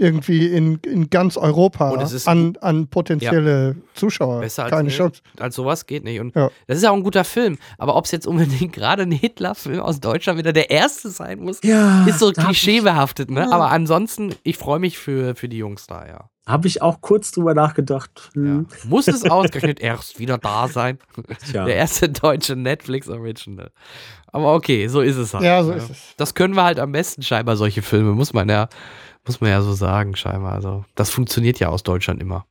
irgendwie 0.00 0.46
in, 0.46 0.76
in 0.86 1.10
ganz 1.10 1.36
Europa 1.36 1.90
Und 1.90 2.00
es 2.02 2.12
ist 2.12 2.28
an, 2.28 2.56
an 2.60 2.86
potenzielle 2.86 3.74
Zuschauer? 3.94 4.40
Besser 4.40 4.62
als 4.64 4.70
Keine 4.70 4.80
eine- 4.82 4.90
Chance. 4.90 5.22
Als 5.40 5.56
sowas 5.56 5.86
geht 5.86 6.04
nicht. 6.04 6.20
Und 6.20 6.36
Ja. 6.36 6.50
das 6.68 6.76
ist 6.78 6.84
ja 6.84 6.90
auch 6.92 6.96
ein 6.96 7.02
guter 7.02 7.24
Film. 7.24 7.58
Aber 7.78 7.96
ob 7.96 8.04
es 8.04 8.12
jetzt 8.12 8.26
unbedingt 8.26 8.72
gerade 8.72 9.02
ein 9.02 9.10
Hitler-Film 9.10 9.80
aus 9.80 9.98
Deutschland 9.98 10.38
wieder 10.38 10.52
der 10.52 10.70
erste 10.70 11.10
sein 11.10 11.40
muss, 11.40 11.58
Ja, 11.64 12.04
ist 12.06 12.20
so 12.20 12.30
klischeebehaftet, 12.32 13.28
ne? 13.30 13.40
Ja. 13.40 13.50
Aber 13.50 13.70
ansonsten, 13.72 14.34
ich 14.44 14.56
freue 14.56 14.78
mich 14.78 14.98
für, 14.98 15.34
für 15.34 15.48
die 15.48 15.58
Jungs 15.58 15.88
da, 15.88 16.06
ja. 16.06 16.30
Habe 16.48 16.66
ich 16.66 16.80
auch 16.80 17.02
kurz 17.02 17.30
drüber 17.30 17.52
nachgedacht. 17.52 18.30
ja. 18.34 18.40
Hm. 18.40 18.66
Muss 18.84 19.06
es 19.06 19.24
ausgerechnet 19.24 19.80
erst 19.80 20.18
wieder 20.18 20.38
da 20.38 20.66
sein? 20.66 20.98
Tja. 21.50 21.66
Der 21.66 21.76
erste 21.76 22.08
deutsche 22.08 22.56
Netflix-Original. 22.56 23.70
Aber 24.32 24.54
okay, 24.54 24.88
so 24.88 25.00
ist 25.00 25.16
es 25.16 25.34
halt. 25.34 25.44
Ja, 25.44 25.62
so 25.62 25.70
ne? 25.70 25.76
ist 25.76 25.90
es. 25.90 26.14
Das 26.16 26.34
können 26.34 26.54
wir 26.54 26.64
halt 26.64 26.78
am 26.78 26.92
besten 26.92 27.22
scheinbar, 27.22 27.56
solche 27.56 27.82
Filme, 27.82 28.12
muss 28.12 28.32
man 28.32 28.48
ja, 28.48 28.68
muss 29.26 29.40
man 29.40 29.50
ja 29.50 29.60
so 29.60 29.74
sagen, 29.74 30.16
scheinbar. 30.16 30.54
Also, 30.54 30.84
das 30.94 31.10
funktioniert 31.10 31.60
ja 31.60 31.68
aus 31.68 31.82
Deutschland 31.82 32.20
immer. 32.20 32.46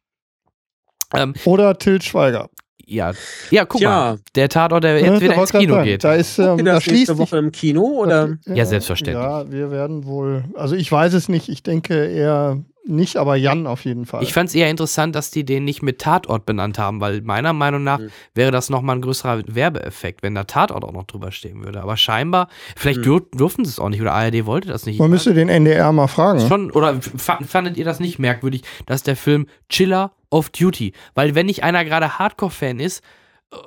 Ähm, 1.14 1.34
Oder 1.45 1.77
Til 1.77 2.01
Schweiger. 2.01 2.50
ja, 2.85 3.14
ja, 3.50 3.66
guck 3.66 3.80
Tja. 3.80 3.90
mal, 3.90 4.19
der 4.35 4.50
Tatort, 4.50 4.84
der 4.84 5.00
Ja, 5.00 5.06
jetzt 5.06 5.16
da 5.16 5.22
wieder 5.22 5.35
ins 5.35 5.51
Kino 5.51 5.84
geht. 5.84 6.03
Da, 6.03 6.14
ist, 6.14 6.38
ähm, 6.38 6.58
da 6.58 6.74
das 6.74 6.84
schließt 6.84 7.09
nächste 7.09 7.17
Woche 7.17 7.38
im 7.38 7.51
Kino 7.51 7.82
oder? 7.82 8.38
Ja, 8.45 8.66
selbstverständlich. 8.66 9.24
Ja, 9.24 9.50
wir 9.50 9.72
werden 9.72 10.06
wohl, 10.06 10.45
also 10.56 10.76
ich 10.76 10.92
weiß 10.92 11.14
es 11.14 11.30
nicht, 11.30 11.50
ich 11.50 11.64
denke 11.64 12.06
eher 12.06 12.64
nicht, 12.88 13.17
aber 13.17 13.35
Jan 13.35 13.67
auf 13.67 13.85
jeden 13.85 14.06
Fall. 14.06 14.24
Ich 14.24 14.33
fand 14.33 14.49
es 14.49 14.56
eher 14.56 14.69
interessant, 14.69 15.16
dass 15.16 15.32
die 15.32 15.43
den 15.45 15.64
nicht 15.64 15.82
mit 15.82 15.99
Tatort 15.99 16.45
benannt 16.45 16.80
haben, 16.80 17.01
weil 17.01 17.22
meiner 17.22 17.53
Meinung 17.53 17.83
nach 17.83 17.99
Mhm. 17.99 18.09
wäre 18.33 18.51
das 18.51 18.69
nochmal 18.69 18.95
ein 18.98 19.01
größerer 19.01 19.43
Werbeeffekt, 19.48 20.24
wenn 20.24 20.35
da 20.35 20.43
Tatort 20.45 20.83
auch 20.83 20.91
noch 20.93 21.03
drüber 21.06 21.32
stehen 21.32 21.64
würde. 21.64 21.82
Aber 21.82 21.98
scheinbar, 21.98 22.48
vielleicht 22.75 22.99
Mhm. 22.99 23.03
dur 23.03 23.22
durften 23.32 23.66
sie 23.66 23.72
es 23.72 23.80
auch 23.80 23.90
nicht 23.90 24.01
oder 24.01 24.14
ARD 24.14 24.45
wollte 24.45 24.67
das 24.69 24.85
nicht. 24.85 24.99
Man 24.99 25.09
müsste 25.09 25.33
den 25.33 25.49
NDR 25.49 25.91
mal 25.91 26.07
fragen. 26.07 26.48
Schon, 26.48 26.72
oder 26.72 26.99
fa- 27.01 27.40
fandet 27.48 27.77
ihr 27.77 27.85
das 27.85 27.99
nicht 27.99 28.19
merkwürdig, 28.19 28.64
dass 28.85 29.03
der 29.03 29.16
Film 29.16 29.48
Chiller 29.69 30.11
of 30.30 30.49
Duty, 30.49 30.93
weil 31.16 31.35
wenn 31.35 31.45
nicht 31.45 31.64
einer 31.64 31.85
gerade 31.85 32.19
Hardcore-Fan 32.19 32.80
ist 32.80 33.01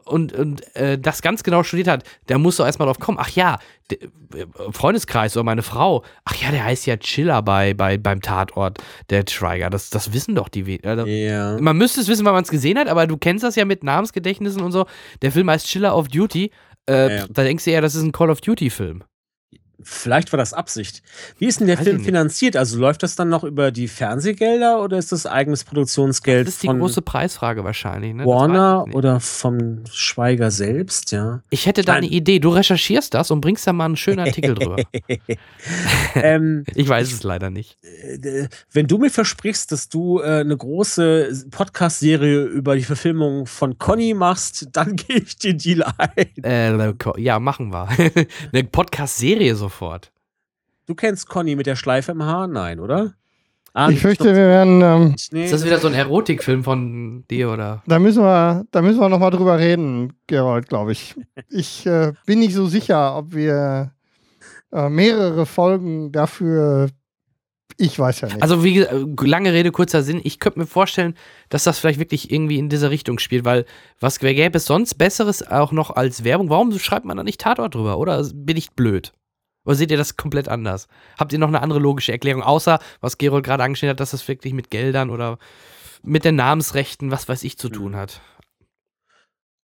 und, 0.05 0.33
und 0.35 0.77
äh, 0.77 0.99
das 0.99 1.23
ganz 1.23 1.43
genau 1.43 1.63
studiert 1.63 1.89
hat, 1.89 2.05
der 2.29 2.39
muss 2.39 2.57
doch 2.57 2.67
erstmal 2.67 2.87
drauf 2.87 2.99
kommen, 2.99 3.17
ach 3.21 3.31
ja, 3.31 3.59
der, 3.91 3.99
äh, 4.03 4.47
Freundeskreis 4.73 5.37
oder 5.37 5.45
meine 5.45 5.63
Frau, 5.63 6.05
ach 6.25 6.35
ja, 6.37 6.51
der 6.51 6.65
heißt 6.65 6.87
ja 6.87 6.97
Chiller 6.99 7.41
bei, 7.43 7.73
bei, 7.73 7.97
beim 7.97 8.21
Tatort, 8.21 8.79
der 9.09 9.25
Schweiger, 9.29 9.71
das, 9.71 9.89
das 9.89 10.13
wissen 10.13 10.35
doch 10.35 10.49
die, 10.49 10.81
also, 10.85 11.07
Ja. 11.07 11.57
man 11.61 11.79
müsste 11.79 12.01
es 12.03 12.09
wissen, 12.09 12.27
weil 12.27 12.35
man 12.35 12.45
es 12.45 12.51
gesehen 12.51 12.79
hat, 12.79 12.89
aber 12.89 13.07
du 13.07 13.17
kennst 13.17 13.43
das 13.43 13.57
ja 13.57 13.65
mit 13.65 13.83
Namensgedächtnissen 13.83 14.61
und 14.63 14.73
so, 14.73 14.85
der 15.23 15.33
Film 15.33 15.49
heißt 15.51 15.67
Chiller 15.67 15.97
of 15.97 16.09
Duty, 16.09 16.51
äh, 16.89 16.93
Ja, 16.93 17.17
ja. 17.21 17.27
da 17.31 17.43
denkst 17.43 17.65
du 17.65 17.71
eher, 17.71 17.81
das 17.81 17.95
ist 17.95 18.03
ein 18.03 18.13
Call 18.13 18.31
of 18.31 18.41
Duty-Film. 18.43 19.03
Vielleicht 19.83 20.33
war 20.33 20.39
das 20.39 20.53
Absicht. 20.53 21.03
Wie 21.39 21.47
ist 21.47 21.61
denn 21.61 21.67
der 21.67 21.79
Weiß 21.79 21.85
Film 21.85 22.05
finanziert? 22.05 22.57
Also 22.57 22.79
läuft 22.79 23.03
das 23.03 23.17
dann 23.17 23.29
noch 23.29 23.45
über 23.45 23.71
die 23.71 23.89
Fernsehgelder 23.89 24.83
oder 24.83 24.99
ist 24.99 25.13
das 25.13 25.27
eigenes 25.27 25.65
Produktionsgeld 25.65 26.47
Das 26.47 26.55
ist 26.55 26.63
die 26.63 26.69
große 26.69 27.03
Preisfrage 27.03 27.65
wahrscheinlich. 27.65 28.15
Ne? 28.15 28.25
Warner 28.25 28.87
oder 28.93 29.21
vom 29.21 29.85
Schweiger 29.91 30.51
selbst? 30.51 31.13
Ja. 31.13 31.43
Ich 31.51 31.67
hätte 31.67 31.83
da 31.83 31.95
eine 31.95 32.07
Idee. 32.07 32.39
Du 32.39 32.51
recherchierst 32.51 33.15
das 33.15 33.31
und 33.31 33.41
bringst 33.41 33.67
da 33.67 33.73
mal 33.73 33.87
einen 33.87 33.97
schönen 33.97 34.21
Artikel 34.21 34.55
drüber. 34.55 34.77
ähm, 36.15 36.65
Ich 36.75 36.89
weiß 36.89 37.13
es 37.13 37.23
leider 37.23 37.51
nicht. 37.51 37.79
äh, 37.83 38.49
wenn 38.73 38.87
du 38.87 38.99
mir 38.99 39.11
versprichst, 39.11 39.73
dass 39.73 39.89
du 39.89 40.21
äh, 40.21 40.41
eine 40.41 40.57
große 40.57 41.47
Podcast-Serie 41.51 42.45
über 42.45 42.77
die 42.77 42.85
Verfilmung 42.85 43.47
von 43.47 43.79
Conny 43.79 44.15
machst, 44.15 44.69
dann 44.73 44.97
gehe 44.97 45.19
ich 45.19 45.37
den 45.37 45.59
Deal 45.59 45.83
ein. 45.99 46.45
Äh, 46.45 46.95
ja, 47.17 47.39
machen 47.39 47.73
wir. 47.73 47.89
eine 48.53 48.65
Podcast-Serie 48.65 49.57
sofort. 49.71 50.13
Du 50.87 50.95
kennst 50.95 51.29
Conny 51.29 51.55
mit 51.57 51.67
der 51.67 51.77
Schleife 51.77 52.13
im 52.13 52.23
Haar? 52.25 52.47
Nein, 52.49 52.81
oder? 52.81 53.15
Ah, 53.73 53.89
Ich 53.89 54.01
fürchte, 54.01 54.25
wir 54.25 54.35
werden, 54.35 54.83
ähm, 54.83 55.15
nee, 55.31 55.45
Ist 55.45 55.53
das 55.53 55.65
wieder 55.65 55.79
so 55.79 55.87
ein 55.87 55.95
Erotikfilm 55.95 56.65
von 56.65 57.25
dir 57.31 57.51
oder? 57.53 57.83
da 57.87 58.01
müssen 58.01 58.23
wir, 58.25 58.65
da 58.73 58.83
müssen 58.83 58.99
wir 58.99 59.09
noch 59.09 59.21
mal 59.21 59.31
drüber 59.31 59.59
reden, 59.61 60.13
Gerold, 60.27 60.69
glaube 60.69 60.91
ich. 60.91 61.15
Ich 61.49 61.87
äh, 61.87 62.13
bin 62.27 62.41
nicht 62.41 62.55
so 62.55 62.67
sicher, 62.67 63.17
ob 63.17 63.33
wir 63.33 63.93
äh, 64.73 64.89
mehrere 64.89 65.47
Folgen 65.47 66.11
dafür, 66.11 66.89
ich 67.77 67.97
weiß 67.97 68.23
ja 68.23 68.29
nicht. 68.29 68.43
Also 68.43 68.65
wie 68.65 68.75
ge- 68.75 69.07
lange 69.23 69.53
Rede 69.53 69.71
kurzer 69.71 70.03
Sinn. 70.03 70.21
Ich 70.25 70.41
könnte 70.41 70.59
mir 70.59 70.67
vorstellen, 70.67 71.15
dass 71.49 71.63
das 71.63 71.79
vielleicht 71.79 72.01
wirklich 72.01 72.33
irgendwie 72.33 72.59
in 72.59 72.69
diese 72.71 72.91
Richtung 72.91 73.21
spielt, 73.21 73.45
weil 73.45 73.65
was 74.01 74.19
gäbe 74.19 74.59
es 74.59 74.65
sonst 74.65 74.95
Besseres 74.95 75.47
auch 75.49 75.71
noch 75.71 75.91
als 75.93 76.25
Werbung? 76.25 76.51
Warum 76.51 76.77
schreibt 76.77 77.05
man 77.07 77.17
da 77.17 77.23
nicht 77.23 77.41
Tatort 77.41 77.77
drüber? 77.77 77.99
Oder 77.99 78.25
bin 78.35 78.57
ich 78.57 78.73
blöd? 78.73 79.13
Oder 79.71 79.77
seht 79.77 79.93
ihr 79.93 79.97
das 79.97 80.17
komplett 80.17 80.49
anders? 80.49 80.89
Habt 81.17 81.33
ihr 81.33 81.39
noch 81.39 81.47
eine 81.47 81.63
andere 81.63 81.79
logische 81.79 82.11
Erklärung, 82.11 82.43
außer 82.43 82.81
was 83.01 83.19
Gerold 83.19 83.45
gerade 83.45 83.63
angeschnitten 83.63 83.93
hat, 83.93 84.01
dass 84.01 84.11
das 84.11 84.27
wirklich 84.27 84.53
mit 84.53 84.69
Geldern 84.69 85.11
oder 85.11 85.39
mit 86.03 86.25
den 86.25 86.35
Namensrechten, 86.35 87.13
was 87.13 87.29
weiß 87.29 87.45
ich, 87.45 87.57
zu 87.57 87.69
tun 87.69 87.95
hat? 87.95 88.21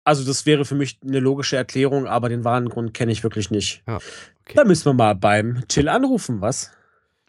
also 0.05 0.23
das 0.25 0.45
wäre 0.45 0.63
für 0.65 0.73
mich 0.75 0.97
eine 1.05 1.19
logische 1.19 1.57
Erklärung, 1.57 2.07
aber 2.07 2.29
den 2.29 2.43
wahren 2.45 2.69
Grund 2.69 2.93
kenne 2.93 3.11
ich 3.11 3.23
wirklich 3.23 3.51
nicht. 3.51 3.83
Ja, 3.87 3.97
okay. 3.97 4.53
Da 4.55 4.63
müssen 4.63 4.85
wir 4.85 4.93
mal 4.93 5.13
beim 5.15 5.63
Till 5.67 5.87
anrufen, 5.89 6.39
was? 6.41 6.71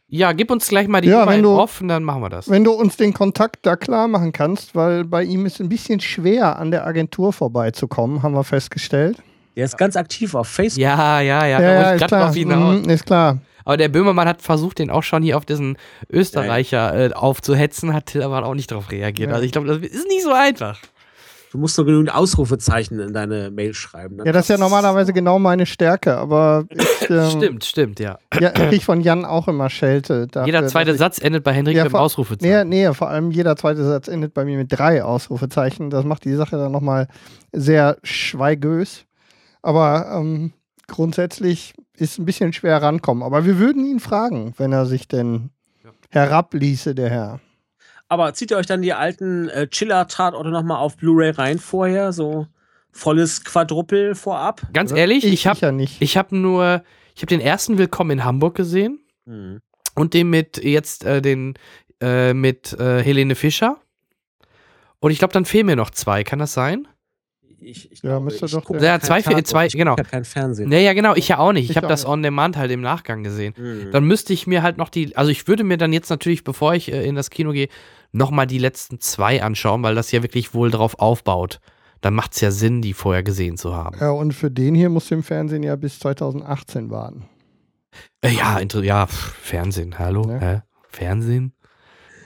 Ja, 0.07 0.33
gib 0.33 0.51
uns 0.51 0.69
gleich 0.69 0.87
mal 0.89 1.01
die 1.01 1.09
Ja, 1.09 1.19
Nummer 1.21 1.33
wenn 1.33 1.39
in 1.39 1.43
du- 1.43 1.59
off 1.59 1.81
und 1.81 1.89
dann 1.89 2.05
machen 2.05 2.23
wir 2.23 2.31
das. 2.31 2.49
Wenn 2.49 2.65
du 2.65 2.71
uns 2.73 2.97
den 2.97 3.13
Kontakt 3.13 3.67
da 3.67 3.77
klar 3.77 4.07
machen 4.09 4.33
kannst, 4.33 4.75
weil 4.77 5.05
bei 5.05 5.25
ihm 5.25 5.45
ist 5.45 5.61
ein 5.61 5.69
bisschen 5.69 6.01
schwer, 6.01 6.59
an 6.59 6.71
der 6.71 6.87
Agentur 6.87 7.33
vorbeizukommen, 7.33 8.23
haben 8.23 8.33
wir 8.35 8.45
festgestellt. 8.45 9.19
Der 9.61 9.67
ist 9.67 9.77
ganz 9.77 9.95
aktiv 9.97 10.35
auf 10.35 10.49
Facebook. 10.49 10.81
Ja, 10.83 11.21
ja, 11.21 11.45
ja, 11.47 11.59
da 11.59 11.65
ja, 11.73 11.95
ich 11.97 12.01
ist 12.01 12.09
klar. 12.09 12.35
Mhm, 12.35 12.89
ist 12.89 13.05
klar. 13.05 13.39
Aber 13.67 13.77
der 13.77 13.91
Böhmermann 13.91 14.27
hat 14.27 14.41
versucht, 14.41 14.79
den 14.79 14.89
auch 14.89 15.03
schon 15.03 15.23
hier 15.23 15.37
auf 15.37 15.45
diesen 15.45 15.77
Österreicher 16.11 17.11
äh, 17.11 17.13
aufzuhetzen, 17.13 17.93
hat 17.93 18.07
Till 18.07 18.23
aber 18.23 18.45
auch 18.47 18.55
nicht 18.55 18.71
darauf 18.71 18.91
reagiert. 18.91 19.29
Ja. 19.29 19.35
Also 19.35 19.45
ich 19.45 19.53
glaube, 19.53 19.67
das 19.69 19.77
ist 19.79 20.09
nicht 20.09 20.23
so 20.25 20.33
einfach. 20.33 20.79
Du 21.53 21.59
musst 21.59 21.77
nur 21.77 21.85
genügend 21.85 22.15
Ausrufezeichen 22.15 23.01
in 23.01 23.13
deine 23.13 23.51
Mail 23.51 23.75
schreiben. 23.75 24.17
Dann 24.17 24.27
Ja, 24.27 24.33
das 24.33 24.45
ist 24.45 24.49
ja 24.49 24.57
normalerweise 24.57 25.13
genau 25.13 25.39
meine 25.39 25.67
Stärke, 25.67 26.17
aber 26.17 26.65
ich 26.71 27.11
ähm, 27.11 27.29
Stimmt, 27.31 27.65
stimmt, 27.65 28.01
ja. 28.01 28.19
ja, 28.41 28.51
krieg 28.51 28.83
von 28.85 29.01
Jan 29.01 29.25
auch 29.27 29.47
immer 29.49 29.69
Schelte. 29.69 30.27
Dafür, 30.29 30.47
Jeder 30.47 30.67
zweite 30.69 30.93
ich- 30.93 30.99
Satz 30.99 31.19
endet 31.19 31.43
bei 31.45 31.53
Henrik 31.53 31.77
Ja, 31.77 31.83
mit 31.85 31.91
dem 31.91 31.91
vor- 31.91 32.01
Nee, 32.01 32.05
Ausrufezeichen. 32.07 32.69
nee, 32.69 32.95
vor 32.95 33.11
allem 33.11 33.31
jeder 33.31 33.57
zweite 33.57 33.85
Satz 33.85 34.09
endet 34.09 34.33
bei 34.33 34.45
mir 34.47 34.57
mit 34.57 34.73
drei 34.73 35.03
Ausrufezeichen. 35.05 35.91
Das 35.91 36.05
macht 36.05 36.25
die 36.25 36.35
Sache 36.35 36.57
dann 36.57 36.73
nochmal 36.73 37.09
sehr 37.53 37.99
schweigös. 38.05 39.05
Aber 39.63 40.11
ähm, 40.15 40.53
grundsätzlich 40.87 41.75
ist 41.97 42.19
ein 42.19 42.25
bisschen 42.25 42.53
schwer 42.53 42.81
rankommen. 42.83 43.23
Aber 43.23 43.45
wir 43.45 43.59
würden 43.59 43.85
ihn 43.85 44.01
fragen, 44.01 44.55
wenn 44.57 44.73
er 44.73 44.87
sich 44.87 45.07
denn 45.09 45.51
Ja. 45.85 45.91
herabließe, 46.11 46.95
der 46.95 47.11
Herr. 47.11 47.41
Aber 48.09 48.33
zieht 48.35 48.51
ihr 48.51 48.57
euch 48.57 48.67
dann 48.67 48.83
die 48.83 48.93
alten 48.93 49.49
äh, 49.51 49.69
Chiller-Tatorte 49.69 50.51
nochmal 50.51 50.79
auf 50.79 50.97
Blu-ray 50.97 51.31
rein 51.31 51.59
vorher? 51.59 52.13
So 52.13 52.47
volles 52.91 53.45
Quadruppel 53.45 54.15
vorab? 54.15 54.63
Ganz 54.73 54.91
Oder? 54.93 55.03
ehrlich, 55.03 55.25
ich 55.25 55.47
habe 55.47 55.57
sicher 55.57 55.73
nicht. 55.73 56.03
ich 56.03 56.17
hab 56.17 56.33
nur, 56.33 56.83
ich 57.15 57.23
habe 57.23 57.27
den 57.29 57.41
ersten 57.41 57.79
Willkommen 57.79 58.11
in 58.13 58.25
Hamburg 58.25 58.57
gesehen 58.57 58.99
Hm. 59.27 59.61
und 59.95 60.15
den 60.15 60.29
mit 60.31 60.63
jetzt 60.65 61.05
äh, 61.05 61.23
den 61.23 61.55
äh, 62.03 62.33
mit 62.35 62.73
äh, 62.81 63.03
Helene 63.03 63.35
Fischer. 63.37 63.77
Und 64.99 65.13
ich 65.13 65.19
glaube, 65.19 65.33
dann 65.33 65.45
fehlen 65.45 65.67
mir 65.67 65.77
noch 65.77 65.91
zwei. 65.91 66.25
Kann 66.25 66.39
das 66.41 66.53
sein? 66.53 66.89
Ich, 67.63 67.93
ich 67.93 68.03
Ja, 68.03 68.19
müsste 68.21 68.47
doch 68.47 68.65
guck 68.65 68.79
der- 68.79 68.87
Ja, 68.89 68.99
kein 68.99 69.07
zwei- 69.07 69.23
Tatort, 69.23 69.47
zwei- 69.47 69.67
ich 69.67 69.73
genau. 69.75 69.95
Ja, 69.97 70.05
kein 70.05 70.25
Fernsehen. 70.25 70.69
Naja, 70.69 70.93
genau, 70.95 71.15
ich 71.15 71.29
ja 71.29 71.39
auch 71.39 71.53
nicht. 71.53 71.65
Ich 71.65 71.71
Ich 71.71 71.77
habe 71.77 71.87
das 71.87 72.03
nicht. 72.05 72.11
on 72.11 72.23
demand 72.23 72.57
halt 72.57 72.71
im 72.71 72.81
Nachgang 72.81 73.23
gesehen. 73.23 73.55
Hm. 73.57 73.91
Dann 73.93 74.05
müsste 74.05 74.33
ich 74.33 74.47
mir 74.47 74.63
halt 74.63 74.79
noch 74.79 74.89
die, 74.89 75.17
also 75.17 75.31
ich 75.31 75.47
würde 75.47 75.65
mir 75.65 75.77
dann 75.77 75.93
jetzt 75.93 76.09
natürlich, 76.11 76.43
bevor 76.45 76.75
ich 76.75 76.91
äh, 76.93 77.07
in 77.07 77.15
das 77.15 77.31
Kino 77.31 77.53
gehe, 77.53 77.69
nochmal 78.13 78.47
die 78.47 78.59
letzten 78.59 78.99
zwei 79.01 79.43
anschauen, 79.43 79.83
weil 79.83 79.95
das 79.95 80.11
ja 80.13 80.23
wirklich 80.23 80.55
wohl 80.55 80.71
drauf 80.71 80.99
aufbaut. 80.99 81.61
Dann 82.01 82.15
macht 82.15 82.33
es 82.35 82.41
ja 82.41 82.51
Sinn, 82.51 82.81
die 82.81 82.95
vorher 82.95 83.23
gesehen 83.23 83.59
zu 83.59 83.75
haben. 83.77 83.99
Ja, 84.01 84.11
und 84.11 84.33
für 84.33 84.51
den 84.51 84.75
hier 84.75 84.89
musst 84.89 85.11
du 85.11 85.17
im 85.17 85.23
Fernsehen 85.23 85.63
ja 85.63 85.77
bis 85.77 85.99
2018 85.99 86.91
warten. 86.91 87.25
Äh, 88.23 88.31
ja, 88.31 88.59
ja, 88.61 89.07
Fernsehen, 89.07 89.99
hallo? 89.99 90.23
Ne? 90.25 90.41
Hä? 90.41 90.61
Fernsehen? 90.89 91.53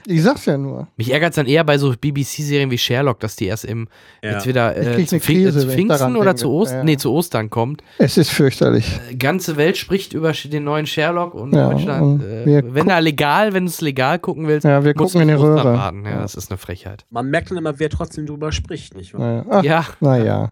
Ich 0.06 0.22
sag's 0.22 0.44
ja 0.46 0.58
nur. 0.58 0.88
Mich 0.96 1.10
ärgert 1.12 1.30
es 1.30 1.36
dann 1.36 1.46
eher 1.46 1.64
bei 1.64 1.78
so 1.78 1.92
BBC-Serien 1.98 2.70
wie 2.70 2.76
Sherlock, 2.78 3.20
dass 3.20 3.36
die 3.36 3.46
erst 3.46 3.64
im 3.64 3.88
Ja. 4.22 4.32
jetzt 4.32 4.46
wieder 4.46 4.76
äh, 4.76 5.04
zu, 5.06 5.18
Krise, 5.18 5.48
äh, 5.48 5.62
zu 5.62 5.68
ich 5.68 5.74
Pfingsten 5.74 6.16
oder 6.16 6.36
zu 6.36 6.50
Ostern, 6.50 6.78
Ja. 6.78 6.84
nee, 6.84 6.96
zu 6.98 7.10
Ostern 7.12 7.48
kommt. 7.48 7.82
Es 7.98 8.18
ist 8.18 8.30
fürchterlich. 8.30 9.00
Äh, 9.10 9.14
ganze 9.14 9.56
Welt 9.56 9.76
spricht 9.78 10.12
über 10.12 10.32
den 10.32 10.64
neuen 10.64 10.86
Sherlock 10.86 11.34
und 11.34 11.54
Ja, 11.54 11.70
Deutschland. 11.70 12.02
und 12.02 12.22
Äh, 12.22 12.62
wenn 12.74 12.86
da 12.88 12.98
legal, 12.98 13.54
wenn 13.54 13.64
du 13.64 13.70
es 13.70 13.80
legal 13.80 14.18
gucken 14.18 14.46
willst, 14.46 14.64
Ja, 14.64 14.84
wir 14.84 14.92
musst 14.96 15.14
gucken 15.14 15.28
in 15.28 15.34
du 15.36 15.40
die 15.42 15.48
Ostern 15.48 15.66
Röhre. 15.66 15.78
warten. 15.78 16.04
Ja, 16.04 16.10
Ja. 16.10 16.20
das 16.22 16.34
ist 16.34 16.50
eine 16.50 16.58
Frechheit. 16.58 17.06
Man 17.10 17.30
merkt 17.30 17.50
dann 17.50 17.58
immer, 17.58 17.78
wer 17.78 17.88
trotzdem 17.88 18.26
drüber 18.26 18.52
spricht, 18.52 18.94
nicht 18.96 19.14
wahr? 19.14 19.20
Naja. 19.20 19.44
Ach, 19.50 19.64
Ja, 19.64 19.84
naja. 20.00 20.48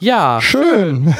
ja, 0.00 0.40
Schön. 0.40 1.14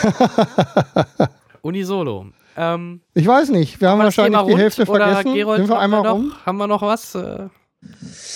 Unisolo. 1.62 2.26
Ähm, 2.60 3.00
Ich 3.14 3.26
weiß 3.26 3.50
nicht. 3.50 3.80
Wir 3.80 3.88
haben 3.90 3.98
wir 3.98 4.04
wahrscheinlich 4.04 4.40
die 4.42 4.56
Hälfte 4.56 4.82
oder 4.86 5.06
vergessen. 5.06 5.34
Gerold, 5.34 5.58
Sind 5.60 5.68
wir 5.68 5.76
haben 5.76 5.82
einmal 5.82 6.02
noch, 6.02 6.12
rum? 6.14 6.32
Haben 6.44 6.58
wir 6.58 6.66
noch 6.66 6.82
was? 6.82 7.14
Äh, 7.14 7.18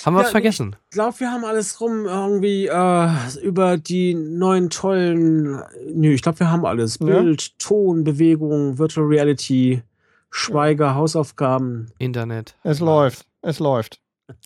haben 0.03 0.13
wir 0.13 0.19
was 0.19 0.23
Ja, 0.27 0.31
vergessen? 0.31 0.75
Ich 0.85 0.91
glaube, 0.95 1.19
wir 1.19 1.31
haben 1.31 1.45
alles 1.45 1.79
rum 1.79 2.05
irgendwie 2.05 2.65
äh, 2.65 3.09
über 3.43 3.77
die 3.77 4.15
neuen 4.15 4.69
tollen. 4.71 5.61
Nö, 5.93 6.13
ich 6.13 6.21
glaube, 6.23 6.39
wir 6.39 6.49
haben 6.49 6.65
alles. 6.65 6.97
Ja? 6.99 7.05
Bild, 7.05 7.59
Ton, 7.59 8.03
Bewegung, 8.03 8.79
Virtual 8.79 9.05
Reality, 9.05 9.83
Schweiger, 10.31 10.95
Hausaufgaben. 10.95 11.91
Internet. 11.99 12.55
Es 12.63 12.79
läuft. 12.79 13.27
Es 13.43 13.59
läuft. 13.59 13.99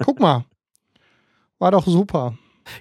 Guck 0.03 0.19
mal. 0.19 0.43
War 1.59 1.71
doch 1.71 1.85
super. 1.85 2.33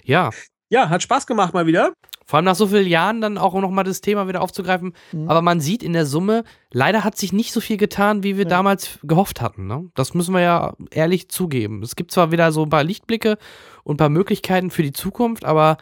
Ja, 0.03 0.29
Ja, 0.69 0.89
hat 0.89 1.01
Spaß 1.01 1.25
gemacht 1.25 1.53
mal 1.53 1.65
wieder. 1.65 1.93
Vor 2.29 2.37
allem 2.37 2.45
nach 2.45 2.53
so 2.55 2.67
vielen 2.67 2.85
Jahren 2.85 3.21
dann 3.21 3.39
auch 3.39 3.55
nochmal 3.59 3.83
das 3.85 4.01
Thema 4.01 4.27
wieder 4.27 4.43
aufzugreifen. 4.43 4.93
Mhm. 5.13 5.27
Aber 5.27 5.41
man 5.41 5.59
sieht 5.59 5.81
in 5.81 5.93
der 5.93 6.05
Summe, 6.05 6.43
leider 6.71 7.03
hat 7.03 7.17
sich 7.17 7.33
nicht 7.33 7.51
so 7.51 7.59
viel 7.59 7.77
getan, 7.77 8.21
wie 8.21 8.37
wir 8.37 8.43
Ja. 8.43 8.49
damals 8.51 8.99
gehofft 9.01 9.41
hatten. 9.41 9.65
Ne? 9.65 9.89
Das 9.95 10.13
müssen 10.13 10.35
wir 10.35 10.41
ja 10.41 10.75
ehrlich 10.91 11.29
zugeben. 11.29 11.81
Es 11.81 11.95
gibt 11.95 12.11
zwar 12.11 12.31
wieder 12.31 12.51
so 12.51 12.61
ein 12.61 12.69
paar 12.69 12.83
Lichtblicke 12.83 13.39
und 13.83 13.95
ein 13.95 13.97
paar 13.97 14.09
Möglichkeiten 14.09 14.69
für 14.69 14.83
die 14.83 14.93
Zukunft, 14.93 15.43
aber 15.43 15.77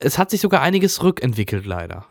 es 0.00 0.18
hat 0.18 0.30
sich 0.30 0.40
sogar 0.40 0.62
einiges 0.62 1.00
rückentwickelt, 1.04 1.64
leider. 1.64 2.06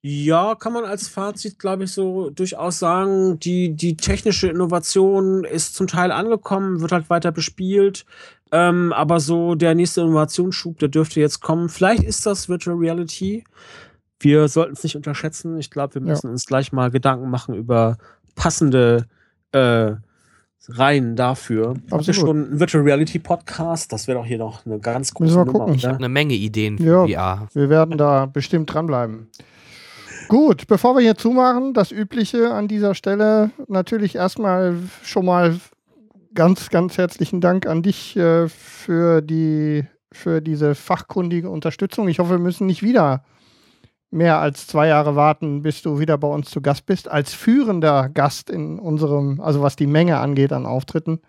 Ja, 0.00 0.54
kann 0.54 0.72
man 0.72 0.84
als 0.84 1.08
Fazit, 1.08 1.58
glaube 1.58 1.82
ich, 1.84 1.90
so 1.90 2.30
durchaus 2.30 2.78
sagen, 2.78 3.40
die, 3.40 3.74
die 3.74 3.96
technische 3.96 4.46
Innovation 4.46 5.42
ist 5.42 5.74
zum 5.74 5.88
Teil 5.88 6.12
angekommen, 6.12 6.80
wird 6.80 6.92
halt 6.92 7.10
weiter 7.10 7.32
bespielt. 7.32 8.04
Ähm, 8.52 8.92
aber 8.92 9.18
so 9.18 9.54
der 9.54 9.74
nächste 9.74 10.02
Innovationsschub, 10.02 10.78
der 10.78 10.88
dürfte 10.88 11.20
jetzt 11.20 11.40
kommen. 11.40 11.68
Vielleicht 11.70 12.02
ist 12.02 12.26
das 12.26 12.48
Virtual 12.48 12.76
Reality. 12.76 13.44
Wir 14.20 14.46
sollten 14.48 14.74
es 14.74 14.82
nicht 14.84 14.94
unterschätzen. 14.94 15.58
Ich 15.58 15.70
glaube, 15.70 15.94
wir 15.94 16.02
Ja. 16.02 16.08
müssen 16.08 16.30
uns 16.30 16.46
gleich 16.46 16.70
mal 16.70 16.90
Gedanken 16.90 17.30
machen 17.30 17.54
über 17.54 17.96
passende 18.36 19.06
äh, 19.52 19.92
rein 20.68 21.16
dafür. 21.16 21.74
Habt 21.90 22.06
ihr 22.06 22.14
schon 22.14 22.44
einen 22.46 22.60
Virtual 22.60 22.84
Reality 22.84 23.18
Podcast? 23.18 23.92
Das 23.92 24.06
wäre 24.06 24.18
doch 24.18 24.26
hier 24.26 24.38
noch 24.38 24.64
eine 24.64 24.78
ganz 24.78 25.12
wir 25.18 25.26
Nummer. 25.28 25.44
gucken. 25.46 25.74
Ich 25.74 25.84
habe 25.84 25.96
eine 25.96 26.08
Menge 26.08 26.34
Ideen 26.34 26.76
Ja. 26.78 27.04
für 27.06 27.08
VR. 27.12 27.48
Wir 27.54 27.68
werden 27.68 27.98
da 27.98 28.26
bestimmt 28.26 28.72
dranbleiben. 28.72 29.28
Gut, 30.28 30.66
bevor 30.68 30.94
wir 30.94 31.02
hier 31.02 31.16
zumachen, 31.16 31.74
das 31.74 31.90
Übliche 31.90 32.52
an 32.54 32.68
dieser 32.68 32.94
Stelle. 32.94 33.50
Natürlich 33.68 34.14
erstmal 34.14 34.76
schon 35.02 35.26
mal 35.26 35.58
ganz, 36.34 36.70
ganz 36.70 36.98
herzlichen 36.98 37.40
Dank 37.40 37.66
an 37.66 37.82
dich 37.82 38.16
äh, 38.16 38.48
für, 38.48 39.20
die, 39.22 39.84
für 40.12 40.40
diese 40.40 40.74
fachkundige 40.74 41.50
Unterstützung. 41.50 42.08
Ich 42.08 42.18
hoffe, 42.18 42.32
wir 42.32 42.38
müssen 42.38 42.66
nicht 42.66 42.82
wieder 42.82 43.24
mehr 44.10 44.38
als 44.38 44.66
zwei 44.66 44.88
Jahre 44.88 45.16
warten, 45.16 45.62
bis 45.62 45.80
du 45.82 45.98
wieder 45.98 46.18
bei 46.18 46.28
uns 46.28 46.50
zu 46.50 46.60
Gast 46.60 46.84
bist, 46.86 47.08
als 47.08 47.32
führender 47.32 48.10
Gast 48.10 48.50
in 48.50 48.78
unserem, 48.78 49.40
also 49.40 49.62
was 49.62 49.74
die 49.76 49.86
Menge 49.86 50.18
angeht 50.18 50.52
an 50.52 50.66
Auftritten. 50.66 51.20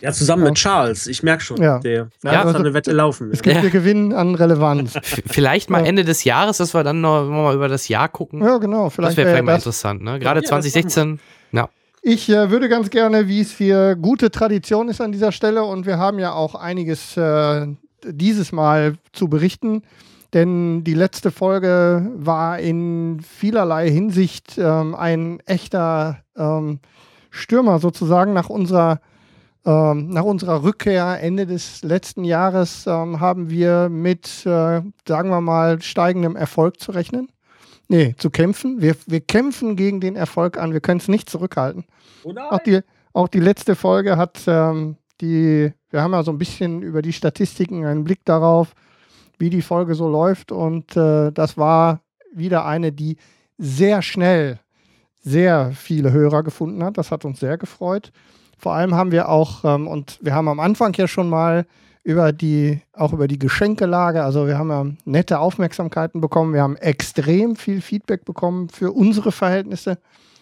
Ja, 0.00 0.12
zusammen 0.12 0.44
mit 0.44 0.54
Charles. 0.54 1.06
Ich 1.06 1.22
merke 1.22 1.42
schon, 1.42 1.58
Ja. 1.60 1.78
der 1.80 2.08
Ja, 2.24 2.32
ja, 2.32 2.42
also- 2.44 2.56
eine 2.58 2.72
Wette 2.72 2.92
laufen. 2.92 3.30
Es 3.32 3.42
gibt 3.42 3.56
Ja. 3.56 3.62
wir 3.62 3.68
Gewinn 3.68 4.14
an 4.14 4.34
Relevanz. 4.34 4.94
Vielleicht 5.26 5.68
mal 5.68 5.80
Ja. 5.82 5.86
Ende 5.88 6.04
des 6.06 6.24
Jahres, 6.24 6.56
dass 6.56 6.72
wir 6.72 6.82
dann 6.82 7.02
noch 7.02 7.28
mal 7.28 7.54
über 7.54 7.68
das 7.68 7.88
Jahr 7.88 8.08
gucken. 8.08 8.42
Ja, 8.42 8.56
genau. 8.56 8.84
das 8.84 8.94
Vielleicht 8.94 9.16
wäre 9.18 9.26
wäre 9.26 9.36
vielleicht 9.36 9.44
mal 9.44 9.52
das 9.56 9.62
interessant, 9.64 10.02
ne? 10.02 10.18
Gerade 10.18 10.38
Ja, 10.38 10.40
das 10.40 10.50
machen 10.50 10.64
wir. 10.64 10.70
2016. 10.70 11.20
Ja. 11.52 11.68
Ich 12.02 12.30
äh, 12.30 12.50
würde 12.50 12.70
ganz 12.70 12.88
gerne, 12.88 13.28
wie 13.28 13.40
es 13.40 13.52
hier 13.52 13.94
gute 13.94 14.30
Tradition 14.30 14.88
ist 14.88 15.02
an 15.02 15.12
dieser 15.12 15.32
Stelle, 15.32 15.64
und 15.64 15.84
wir 15.84 15.98
haben 15.98 16.18
ja 16.18 16.32
auch 16.32 16.54
einiges 16.54 17.14
äh, 17.18 17.66
dieses 18.04 18.52
Mal 18.52 18.94
zu 19.12 19.28
berichten, 19.28 19.82
denn 20.32 20.82
die 20.82 20.94
letzte 20.94 21.30
Folge 21.30 22.10
war 22.16 22.58
in 22.58 23.20
vielerlei 23.20 23.90
Hinsicht 23.90 24.56
ähm, 24.56 24.94
ein 24.94 25.40
echter 25.40 26.22
ähm, 26.36 26.80
Stürmer 27.30 27.78
sozusagen 27.80 28.32
nach 28.32 28.48
unserer 28.48 29.00
ähm, 29.66 30.08
nach 30.08 30.24
unserer 30.24 30.62
Rückkehr 30.62 31.22
Ende 31.22 31.44
des 31.44 31.82
letzten 31.82 32.24
Jahres 32.24 32.86
ähm, 32.86 33.20
haben 33.20 33.50
wir 33.50 33.90
mit, 33.90 34.46
äh, 34.46 34.80
sagen 35.06 35.28
wir 35.28 35.42
mal, 35.42 35.82
steigendem 35.82 36.34
Erfolg 36.34 36.80
zu 36.80 36.92
rechnen. 36.92 37.28
Nee, 37.90 38.14
zu 38.16 38.30
kämpfen. 38.30 38.80
Wir, 38.80 38.94
wir 39.06 39.20
kämpfen 39.20 39.74
gegen 39.74 40.00
den 40.00 40.14
Erfolg 40.14 40.56
an. 40.56 40.72
Wir 40.72 40.80
können 40.80 41.00
es 41.00 41.08
nicht 41.08 41.28
zurückhalten. 41.28 41.84
Oder? 42.22 42.52
Auch 42.52 42.60
die, 42.60 42.82
auch 43.12 43.26
die 43.26 43.40
letzte 43.40 43.74
Folge 43.74 44.16
hat 44.16 44.42
ähm, 44.46 44.96
die, 45.20 45.72
wir 45.90 46.00
haben 46.00 46.12
ja 46.12 46.22
so 46.22 46.30
ein 46.30 46.38
bisschen 46.38 46.82
über 46.82 47.02
die 47.02 47.12
Statistiken 47.12 47.84
einen 47.84 48.04
Blick 48.04 48.24
darauf, 48.24 48.74
wie 49.38 49.50
die 49.50 49.60
Folge 49.60 49.96
so 49.96 50.08
läuft. 50.08 50.52
Und 50.52 50.96
äh, 50.96 51.32
das 51.32 51.58
war 51.58 52.00
wieder 52.32 52.64
eine, 52.64 52.92
die 52.92 53.16
sehr 53.58 54.02
schnell 54.02 54.60
sehr 55.20 55.72
viele 55.72 56.12
Hörer 56.12 56.44
gefunden 56.44 56.84
hat. 56.84 56.96
Das 56.96 57.10
hat 57.10 57.24
uns 57.24 57.40
sehr 57.40 57.58
gefreut. 57.58 58.12
Vor 58.56 58.72
allem 58.72 58.94
haben 58.94 59.10
wir 59.10 59.28
auch, 59.28 59.64
ähm, 59.64 59.88
und 59.88 60.20
wir 60.22 60.36
haben 60.36 60.46
am 60.46 60.60
Anfang 60.60 60.92
ja 60.94 61.08
schon 61.08 61.28
mal 61.28 61.66
über 62.02 62.32
die, 62.32 62.80
auch 62.92 63.12
über 63.12 63.28
die 63.28 63.38
Geschenkelage, 63.38 64.22
also 64.22 64.46
wir 64.46 64.58
haben 64.58 64.70
ja 64.70 64.86
nette 65.04 65.38
Aufmerksamkeiten 65.38 66.20
bekommen, 66.20 66.54
wir 66.54 66.62
haben 66.62 66.76
extrem 66.76 67.56
viel 67.56 67.80
Feedback 67.80 68.24
bekommen 68.24 68.68
für 68.68 68.92
unsere 68.92 69.32
Verhältnisse. 69.32 69.98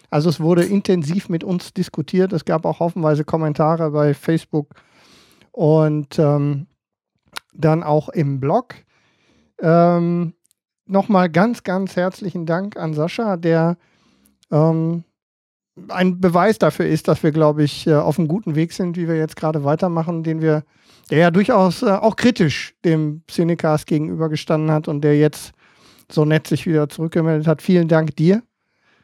Also 0.09 0.29
es 0.29 0.39
wurde 0.39 0.63
intensiv 0.63 1.29
mit 1.29 1.43
uns 1.43 1.73
diskutiert. 1.73 2.33
Es 2.33 2.45
gab 2.45 2.65
auch 2.65 2.79
haufenweise 2.79 3.23
Kommentare 3.23 3.91
bei 3.91 4.13
Facebook 4.13 4.73
und 5.51 6.17
ähm, 6.17 6.65
dann 7.53 7.83
auch 7.83 8.09
im 8.09 8.39
Blog. 8.39 8.75
Ähm, 9.61 10.33
Nochmal 10.89 11.29
ganz, 11.29 11.61
ganz 11.61 11.95
herzlichen 11.95 12.47
Dank 12.47 12.75
an 12.75 12.95
Sascha, 12.95 13.37
der 13.37 13.77
ähm, 14.49 15.03
ein 15.87 16.19
Beweis 16.19 16.57
dafür 16.57 16.87
ist, 16.87 17.07
dass 17.07 17.21
wir, 17.21 17.31
glaube 17.31 17.63
ich, 17.63 17.85
äh, 17.85 17.93
auf 17.93 18.17
einem 18.17 18.27
guten 18.27 18.55
Weg 18.55 18.73
sind, 18.73 18.97
wie 18.97 19.07
wir 19.07 19.15
jetzt 19.15 19.35
gerade 19.35 19.63
weitermachen, 19.63 20.23
den 20.23 20.41
wir, 20.41 20.63
der 21.09 21.17
ja 21.17 21.31
durchaus 21.31 21.81
äh, 21.81 21.87
auch 21.87 22.15
kritisch 22.15 22.75
dem 22.85 23.23
Cinecast 23.29 23.87
gegenübergestanden 23.87 24.71
hat 24.71 24.87
und 24.87 25.01
der 25.01 25.17
jetzt 25.17 25.53
so 26.11 26.25
nett 26.25 26.47
sich 26.47 26.65
wieder 26.65 26.89
zurückgemeldet 26.89 27.47
hat. 27.47 27.61
Vielen 27.61 27.87
Dank 27.87 28.15
dir. 28.15 28.43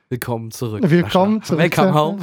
Willkommen 0.10 0.52
zurück. 0.52 0.84
Willkommen 0.88 1.42
Sascha. 1.42 1.46
zurück, 1.48 1.78
Welcome 1.78 1.94
home. 1.94 2.20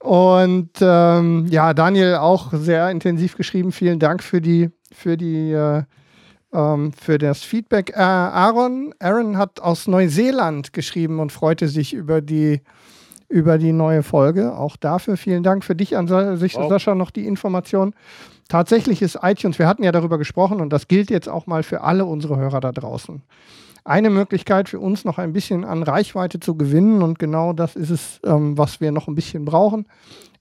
Und 0.00 0.70
ähm, 0.80 1.46
ja, 1.48 1.72
Daniel 1.72 2.16
auch 2.16 2.52
sehr 2.52 2.90
intensiv 2.90 3.38
geschrieben. 3.38 3.72
Vielen 3.72 3.98
Dank 3.98 4.22
für 4.22 4.42
die, 4.42 4.68
für 4.92 5.16
die, 5.16 5.52
äh, 5.52 5.82
ähm, 6.52 6.92
für 6.92 7.16
das 7.16 7.42
Feedback. 7.42 7.90
Äh, 7.96 8.00
Aaron, 8.00 8.94
Aaron 8.98 9.38
hat 9.38 9.60
aus 9.60 9.86
Neuseeland 9.86 10.74
geschrieben 10.74 11.20
und 11.20 11.32
freute 11.32 11.68
sich 11.68 11.94
über 11.94 12.20
die, 12.20 12.60
über 13.30 13.56
die 13.56 13.72
neue 13.72 14.02
Folge. 14.02 14.54
Auch 14.54 14.76
dafür 14.76 15.16
vielen 15.16 15.42
Dank 15.42 15.64
für 15.64 15.74
dich 15.74 15.96
an 15.96 16.36
sich, 16.36 16.54
Wow. 16.54 16.68
Sascha, 16.68 16.94
noch 16.94 17.10
die 17.10 17.26
Information. 17.26 17.94
Tatsächlich 18.48 19.00
ist 19.02 19.18
iTunes, 19.22 19.58
wir 19.58 19.66
hatten 19.66 19.82
ja 19.82 19.92
darüber 19.92 20.18
gesprochen 20.18 20.60
und 20.60 20.70
das 20.70 20.88
gilt 20.88 21.10
jetzt 21.10 21.28
auch 21.28 21.46
mal 21.46 21.62
für 21.62 21.80
alle 21.82 22.04
unsere 22.04 22.36
Hörer 22.36 22.60
da 22.60 22.72
draußen. 22.72 23.22
Eine 23.84 24.10
Möglichkeit 24.10 24.68
für 24.68 24.80
uns 24.80 25.04
noch 25.04 25.18
ein 25.18 25.32
bisschen 25.32 25.64
an 25.64 25.82
Reichweite 25.82 26.40
zu 26.40 26.56
gewinnen 26.56 27.02
und 27.02 27.18
genau 27.18 27.52
das 27.52 27.76
ist 27.76 27.90
es, 27.90 28.20
ähm, 28.24 28.56
was 28.56 28.80
wir 28.80 28.92
noch 28.92 29.08
ein 29.08 29.14
bisschen 29.14 29.44
brauchen, 29.44 29.86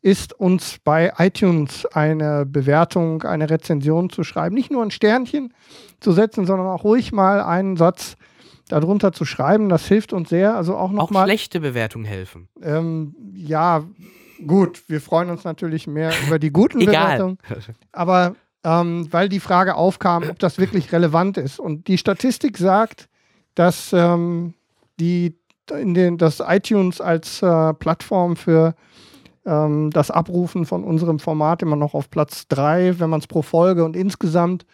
ist 0.02 0.34
uns 0.38 0.78
bei 0.84 1.14
iTunes 1.18 1.86
eine 1.88 2.46
Bewertung, 2.46 3.24
eine 3.24 3.50
Rezension 3.50 4.10
zu 4.10 4.24
schreiben. 4.24 4.54
Nicht 4.56 4.70
nur 4.72 4.84
ein 4.84 4.92
Sternchen 4.92 5.54
zu 6.02 6.12
setzen, 6.12 6.46
sondern 6.46 6.68
auch 6.68 6.84
ruhig 6.84 7.12
mal 7.14 7.42
einen 7.42 7.78
Satz 7.78 8.18
darunter 8.68 9.14
zu 9.14 9.24
schreiben. 9.24 9.70
Das 9.70 9.86
hilft 9.88 10.12
uns 10.12 10.30
sehr. 10.30 10.56
Also 10.56 10.76
auch 10.76 10.90
Auch 10.90 10.94
nochmal. 10.94 11.26
schlechte 11.26 11.62
Bewertungen 11.62 12.06
helfen. 12.06 12.50
Ähm, 12.62 13.16
ja, 13.34 13.84
gut. 14.48 14.84
Wir 14.88 15.02
freuen 15.02 15.30
uns 15.30 15.44
natürlich 15.44 15.88
mehr 15.88 16.12
über 16.28 16.40
die 16.40 16.52
guten. 16.52 16.80
Bewertungen. 16.86 17.38
Aber 17.92 18.36
ähm, 18.64 19.08
weil 19.12 19.30
die 19.30 19.40
Frage 19.40 19.76
aufkam, 19.76 20.24
ob 20.30 20.40
das 20.40 20.58
wirklich 20.58 20.92
relevant 20.92 21.38
ist. 21.38 21.60
Und 21.60 21.88
die 21.88 21.98
Statistik 21.98 22.58
sagt, 22.58 23.10
dass 23.56 23.92
ähm, 23.94 24.54
die 25.00 25.38
in 25.72 25.94
den, 25.94 26.18
dass 26.18 26.42
iTunes 26.46 27.00
als 27.00 27.42
äh, 27.42 27.74
Plattform 27.74 28.36
für 28.36 28.76
ähm, 29.46 29.92
das 29.92 30.12
Abrufen 30.12 30.66
von 30.66 30.84
unserem 30.84 31.20
Format 31.20 31.62
immer 31.62 31.76
noch 31.76 31.94
auf 31.94 32.10
Platz 32.10 32.48
3, 32.50 33.00
wenn 33.00 33.10
man 33.10 33.20
es 33.20 33.28
pro 33.28 33.42
Folge 33.42 33.84
und 33.84 33.96
insgesamt 33.96 34.66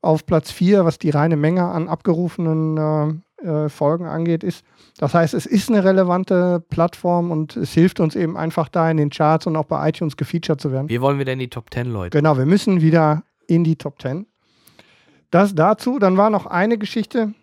auf 0.00 0.26
Platz 0.26 0.50
4, 0.50 0.84
was 0.84 0.98
die 0.98 1.10
reine 1.10 1.36
Menge 1.36 1.64
an 1.64 1.88
abgerufenen 1.88 3.22
äh, 3.42 3.68
Folgen 3.68 4.06
angeht, 4.06 4.44
ist. 4.44 4.64
Das 4.98 5.14
heißt, 5.14 5.34
es 5.34 5.46
ist 5.46 5.70
eine 5.70 5.84
relevante 5.84 6.64
Plattform 6.70 7.30
und 7.30 7.56
es 7.56 7.72
hilft 7.72 8.00
uns 8.00 8.14
eben 8.14 8.36
einfach 8.36 8.68
da 8.68 8.90
in 8.90 8.96
den 8.96 9.10
Charts 9.10 9.46
und 9.46 9.56
auch 9.56 9.64
bei 9.64 9.88
iTunes 9.88 10.16
gefeatured 10.16 10.60
zu 10.60 10.72
werden. 10.72 10.88
Wie 10.88 11.00
wollen 11.00 11.18
wir 11.18 11.24
denn 11.24 11.38
die 11.38 11.48
Top 11.48 11.72
10, 11.72 11.90
Leute? 11.90 12.16
Genau, 12.16 12.36
wir 12.36 12.46
müssen 12.46 12.80
wieder 12.80 13.22
in 13.46 13.64
die 13.64 13.76
Top 13.76 14.00
10. 14.00 14.26
Das 15.30 15.54
dazu. 15.54 15.98
Dann 15.98 16.16
war 16.16 16.30
noch 16.30 16.46
eine 16.46 16.78
Geschichte. 16.78 17.34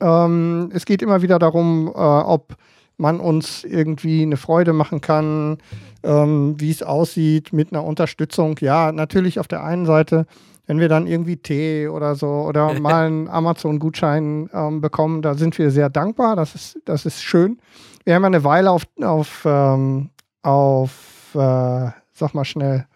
Ähm, 0.00 0.70
es 0.72 0.84
geht 0.84 1.02
immer 1.02 1.22
wieder 1.22 1.38
darum, 1.38 1.88
äh, 1.88 1.98
ob 1.98 2.56
man 2.98 3.20
uns 3.20 3.64
irgendwie 3.64 4.22
eine 4.22 4.36
Freude 4.36 4.72
machen 4.72 5.00
kann, 5.00 5.58
ähm, 6.02 6.56
wie 6.58 6.70
es 6.70 6.82
aussieht 6.82 7.52
mit 7.52 7.72
einer 7.72 7.84
Unterstützung. 7.84 8.56
Ja, 8.60 8.92
natürlich 8.92 9.38
auf 9.38 9.48
der 9.48 9.62
einen 9.64 9.86
Seite, 9.86 10.26
wenn 10.68 10.78
wir 10.78 10.88
dann 10.88 11.06
irgendwie 11.06 11.38
Tee 11.38 11.88
oder 11.88 12.14
so 12.14 12.28
oder 12.28 12.72
mal 12.80 13.06
einen 13.06 13.28
Amazon-Gutschein 13.28 14.50
ähm, 14.52 14.80
bekommen, 14.80 15.22
da 15.22 15.34
sind 15.34 15.58
wir 15.58 15.72
sehr 15.72 15.90
dankbar. 15.90 16.36
Das 16.36 16.54
ist, 16.54 16.78
das 16.84 17.06
ist 17.06 17.22
schön. 17.22 17.58
Wir 18.04 18.14
haben 18.14 18.22
ja 18.22 18.28
eine 18.28 18.44
Weile 18.44 18.70
auf, 18.70 18.82
auf, 19.02 19.42
ähm, 19.44 20.10
auf 20.42 21.34
äh, 21.34 21.90
sag 22.12 22.34
mal 22.34 22.44
schnell, 22.44 22.86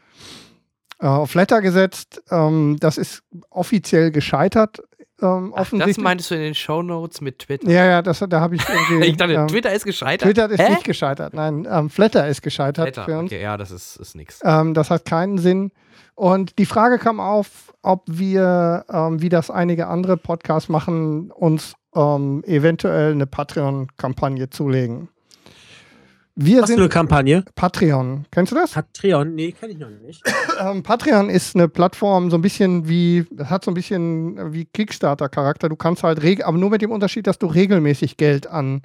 äh, 1.01 1.07
auf 1.07 1.31
Flatter 1.31 1.63
gesetzt. 1.63 2.23
Ähm, 2.31 2.77
das 2.79 2.99
ist 2.99 3.23
offiziell 3.51 4.11
gescheitert. 4.11 4.83
Ähm, 5.23 5.55
Ach, 5.57 5.71
das 5.71 5.97
meintest 5.97 6.31
du 6.31 6.35
in 6.35 6.41
den 6.43 6.55
Shownotes 6.55 7.21
mit 7.23 7.39
Twitter. 7.39 7.71
ja, 7.71 7.87
ja, 7.87 8.03
das, 8.03 8.19
da 8.29 8.41
habe 8.41 8.57
ich 8.57 8.63
irgendwie. 8.69 9.07
Ich 9.11 9.17
dachte, 9.17 9.35
ähm, 9.35 9.49
Twitter 9.49 9.73
ist 9.73 9.85
gescheitert. 9.85 10.27
Twitter 10.27 10.51
ist 10.51 10.61
Hä? 10.61 10.71
nicht 10.71 10.85
gescheitert. 10.85 11.33
Nein, 11.33 11.67
ähm, 11.71 11.89
Flatter 11.89 12.29
ist 12.29 12.43
gescheitert 12.43 12.89
Twitter, 12.89 13.05
für 13.05 13.19
uns. 13.19 13.33
Okay, 13.33 13.41
ja, 13.41 13.57
das 13.57 13.71
ist, 13.71 13.97
ist 13.97 14.15
nix. 14.15 14.41
Ähm, 14.45 14.75
das 14.75 14.91
hat 14.91 15.07
keinen 15.07 15.39
Sinn. 15.39 15.71
Und 16.15 16.59
die 16.59 16.67
Frage 16.67 16.99
kam 16.99 17.21
auf, 17.21 17.73
ob 17.83 18.05
wir, 18.07 18.85
ähm, 18.91 19.23
wie 19.23 19.29
das 19.29 19.51
einige 19.51 19.87
andere 19.89 20.17
Podcasts 20.17 20.69
machen, 20.69 21.31
uns 21.31 21.75
ähm, 21.95 22.43
eventuell 22.47 23.13
eine 23.13 23.27
Patreon-Kampagne 23.27 24.51
zulegen. 24.51 25.09
Wir 26.35 26.63
Was 26.63 26.63
für 26.63 26.67
sind 26.69 26.81
eine 26.81 26.89
Kampagne? 26.89 27.45
Patreon. 27.55 28.25
Kennst 28.31 28.53
du 28.53 28.57
das? 28.57 28.73
Patreon? 28.73 29.35
Nee, 29.35 29.53
kenne 29.53 29.73
ich 29.73 29.79
noch 29.79 29.91
nicht. 29.91 30.23
Ähm, 30.61 30.83
Patreon 30.83 31.31
ist 31.31 31.57
eine 31.57 31.67
Plattform, 31.67 32.31
so 32.31 32.37
ein 32.37 32.43
bisschen 32.43 32.87
wie, 32.87 33.25
das 33.31 33.49
hat 33.49 33.65
so 33.65 33.71
ein 33.71 33.75
bisschen 33.75 34.53
wie 34.53 34.67
Kickstarter-Charakter. 34.67 35.71
Du 35.71 35.77
kannst 35.77 36.05
halt, 36.05 36.23
aber 36.45 36.59
nur 36.59 36.69
mit 36.69 36.83
dem 36.83 36.91
Unterschied, 36.91 37.27
dass 37.27 37.39
du 37.39 37.47
regelmäßig 37.47 38.19
Geld 38.19 38.47
an, 38.47 38.83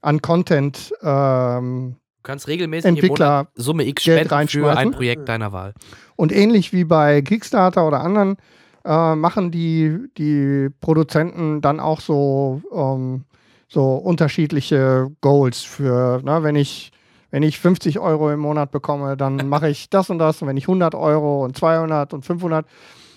an 0.00 0.22
Content 0.22 0.92
ähm, 1.02 1.96
Du 2.22 2.28
kannst 2.28 2.48
regelmäßig 2.48 2.88
im 2.88 2.96
Entwickler 2.96 3.30
Monat 3.38 3.48
Summe 3.54 3.86
X 3.86 4.04
Geld 4.04 4.18
spenden 4.18 4.28
für 4.28 4.34
reinschmeißen. 4.36 4.78
ein 4.78 4.90
Projekt 4.90 5.28
deiner 5.28 5.52
Wahl. 5.52 5.72
Und 6.16 6.32
ähnlich 6.32 6.72
wie 6.74 6.84
bei 6.84 7.22
Kickstarter 7.22 7.86
oder 7.86 8.02
anderen 8.02 8.36
äh, 8.84 9.14
machen 9.14 9.50
die, 9.50 9.98
die 10.18 10.68
Produzenten 10.82 11.62
dann 11.62 11.80
auch 11.80 12.00
so, 12.00 12.60
ähm, 12.74 13.24
so 13.68 13.94
unterschiedliche 13.94 15.08
Goals 15.22 15.62
für, 15.62 16.20
ne, 16.22 16.42
wenn 16.42 16.56
ich 16.56 16.92
wenn 17.30 17.44
ich 17.44 17.60
50 17.60 18.00
Euro 18.00 18.30
im 18.32 18.40
Monat 18.40 18.70
bekomme, 18.72 19.16
dann 19.16 19.36
mache 19.48 19.68
ich 19.70 19.88
das 19.88 20.10
und 20.10 20.18
das. 20.18 20.42
Und 20.42 20.48
wenn 20.48 20.56
ich 20.56 20.64
100 20.64 20.94
Euro 20.94 21.44
und 21.44 21.56
200 21.56 22.12
und 22.12 22.24
500. 22.26 22.66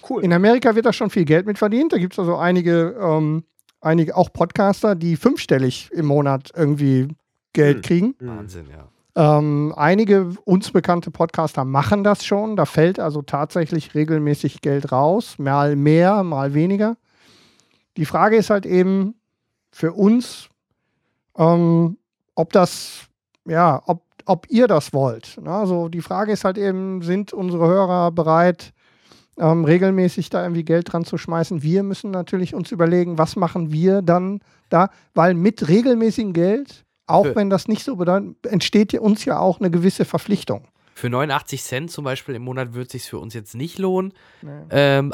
Cool. 0.08 0.24
In 0.24 0.32
Amerika 0.34 0.76
wird 0.76 0.86
da 0.86 0.94
schon 0.94 1.10
viel 1.10 1.26
Geld 1.26 1.46
mit 1.46 1.58
verdient. 1.58 1.92
Da 1.94 1.98
gibt 1.98 2.14
es 2.14 2.20
also 2.20 2.36
einige, 2.38 2.96
ähm, 3.02 3.44
einige 3.82 4.16
auch 4.16 4.32
Podcaster, 4.32 4.96
die 4.96 5.16
fünfstellig 5.16 5.90
im 5.94 6.06
Monat 6.06 6.52
irgendwie 6.56 7.08
Geld 7.54 7.78
Hm. 7.78 7.82
kriegen. 7.82 8.16
Wahnsinn, 8.20 8.68
ja. 8.70 8.88
Ähm, 9.16 9.74
einige 9.78 10.32
uns 10.46 10.72
bekannte 10.72 11.12
Podcaster 11.12 11.66
machen 11.66 12.04
das 12.04 12.26
schon. 12.26 12.56
Da 12.56 12.66
fällt 12.66 13.00
also 13.00 13.22
tatsächlich 13.22 13.94
regelmäßig 13.94 14.62
Geld 14.62 14.92
raus. 14.92 15.36
Mal 15.38 15.76
mehr, 15.76 16.24
mal 16.24 16.54
weniger. 16.54 16.98
Die 17.98 18.06
Frage 18.06 18.38
ist 18.38 18.50
halt 18.50 18.66
eben 18.66 19.16
für 19.72 19.94
uns, 19.94 20.50
ähm, 21.38 21.98
ob 22.36 22.52
das, 22.54 23.08
ja, 23.46 23.84
ob, 23.86 24.02
ob 24.26 24.48
ihr 24.50 24.68
das 24.68 24.94
wollt. 24.94 25.40
Also 25.46 25.90
die 25.90 26.02
Frage 26.02 26.32
ist 26.32 26.44
halt 26.44 26.58
eben, 26.58 27.04
sind 27.04 27.34
unsere 27.34 27.68
Hörer 27.68 28.12
bereit, 28.12 28.74
ähm, 29.38 29.66
regelmäßig 29.66 30.30
da 30.32 30.42
irgendwie 30.42 30.64
Geld 30.64 30.92
dran 30.92 31.06
zu 31.06 31.18
schmeißen? 31.18 31.62
Wir 31.62 31.84
müssen 31.84 32.10
natürlich 32.10 32.56
uns 32.56 32.72
überlegen, 32.72 33.20
was 33.20 33.36
machen 33.36 33.72
wir 33.72 34.02
dann 34.02 34.40
da, 34.70 34.90
weil 35.14 35.36
mit 35.36 35.68
regelmäßigem 35.68 36.34
Geld, 36.34 36.84
auch 37.08 37.26
Für- 37.26 37.36
wenn 37.36 37.50
das 37.50 37.68
nicht 37.68 37.84
so 37.84 37.96
bedeutet, 37.96 38.36
entsteht 38.46 38.94
ja 38.94 39.02
uns 39.02 39.26
ja 39.26 39.40
auch 39.40 39.60
eine 39.60 39.70
gewisse 39.72 40.06
Verpflichtung. 40.06 40.68
Für 40.96 41.10
89 41.10 41.64
Cent 41.64 41.92
zum 41.92 42.04
Beispiel 42.04 42.36
im 42.36 42.44
Monat 42.44 42.74
wird 42.76 42.92
sich 42.92 43.04
für 43.04 43.18
uns 43.20 43.34
jetzt 43.34 43.56
nicht 43.56 43.80
lohnen. 43.80 44.14
Nee. 44.42 44.52
Ähm, 44.70 45.14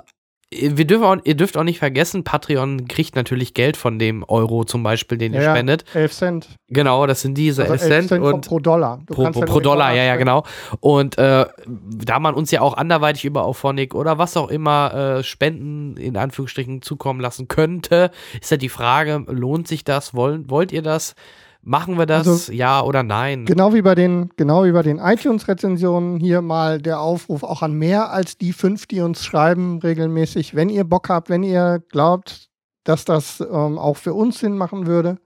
wir 0.51 0.85
dürfen 0.87 1.03
auch, 1.03 1.17
ihr 1.25 1.35
dürft 1.35 1.57
auch 1.57 1.63
nicht 1.63 1.77
vergessen, 1.77 2.23
Patreon 2.23 2.87
kriegt 2.87 3.15
natürlich 3.15 3.53
Geld 3.53 3.77
von 3.77 3.99
dem 3.99 4.23
Euro 4.27 4.63
zum 4.65 4.81
Beispiel, 4.81 5.19
den 5.19 5.31
ihr 5.35 5.43
Ja, 5.43 5.53
spendet. 5.53 5.85
11 5.93 6.11
Cent. 6.11 6.49
Genau, 6.69 7.05
das 7.05 7.21
sind 7.21 7.35
diese 7.37 7.61
Also 7.61 7.73
11 7.73 7.81
11 7.83 7.91
Cent, 7.91 8.09
Cent 8.09 8.23
und 8.33 8.47
pro 8.47 8.59
Dollar. 8.59 8.99
Du 9.05 9.13
pro, 9.13 9.29
pro, 9.29 9.39
ja 9.41 9.45
pro 9.45 9.59
Dollar, 9.59 9.93
ja, 9.93 10.03
ja, 10.03 10.15
genau. 10.15 10.43
Und 10.79 11.19
äh, 11.19 11.45
da 11.67 12.19
man 12.19 12.33
uns 12.33 12.49
ja 12.49 12.61
auch 12.61 12.73
anderweitig 12.75 13.25
über 13.25 13.43
Auphonic 13.45 13.93
oder 13.93 14.17
was 14.17 14.35
auch 14.37 14.49
immer 14.49 15.19
äh, 15.19 15.23
Spenden 15.23 15.95
in 15.97 16.17
Anführungsstrichen 16.17 16.81
zukommen 16.81 17.19
lassen 17.21 17.47
könnte, 17.47 18.09
ist 18.41 18.49
halt 18.49 18.63
die 18.63 18.69
Frage, 18.69 19.23
lohnt 19.27 19.67
sich 19.67 19.83
das? 19.83 20.15
Wollen, 20.15 20.49
wollt 20.49 20.71
ihr 20.71 20.81
das? 20.81 21.13
Machen 21.61 21.97
wir 21.97 22.05
das? 22.05 22.27
Also- 22.27 22.51
ja 22.53 22.81
oder 22.81 23.03
nein? 23.03 23.45
Genau 23.45 23.73
wie 23.73 23.81
bei 23.81 23.93
den, 23.95 24.29
genau 24.37 24.63
wie 24.63 24.71
bei 24.71 24.81
den 24.81 24.97
iTunes-Rezensionen 24.97 26.19
hier 26.19 26.41
mal 26.41 26.81
der 26.81 26.99
Aufruf 27.01 27.43
auch 27.43 27.61
an 27.61 27.73
mehr 27.73 28.11
als 28.11 28.37
die 28.37 28.53
fünf, 28.53 28.87
die 28.87 29.01
uns 29.01 29.25
schreiben 29.25 29.79
regelmäßig. 29.79 30.55
Wenn 30.55 30.69
ihr 30.69 30.83
Bock 30.85 31.09
habt, 31.09 31.29
wenn 31.29 31.43
ihr 31.43 31.83
glaubt, 31.89 32.49
dass 32.85 33.03
das 33.05 33.41
ähm, 33.41 33.77
auch 33.77 33.97
für 33.97 34.13
uns 34.13 34.39
Sinn 34.39 34.57
machen 34.57 34.87
würde, 34.87 35.17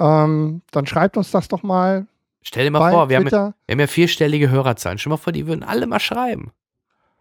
ähm, 0.00 0.62
dann 0.72 0.86
schreibt 0.86 1.16
uns 1.16 1.30
das 1.30 1.48
doch 1.48 1.62
mal 1.62 2.06
Stell 2.42 2.64
dir 2.64 2.70
mal 2.70 2.90
vor, 2.90 3.08
wir 3.08 3.16
haben, 3.16 3.24
Twitter. 3.24 3.54
wir 3.66 3.72
haben 3.74 3.80
ja 3.80 3.86
vierstellige 3.86 4.50
Hörerzahlen. 4.50 4.98
Stell 4.98 5.10
dir 5.10 5.14
mal 5.14 5.22
vor, 5.22 5.32
die 5.32 5.46
würden 5.46 5.62
alle 5.62 5.86
mal 5.86 6.00
schreiben. 6.00 6.50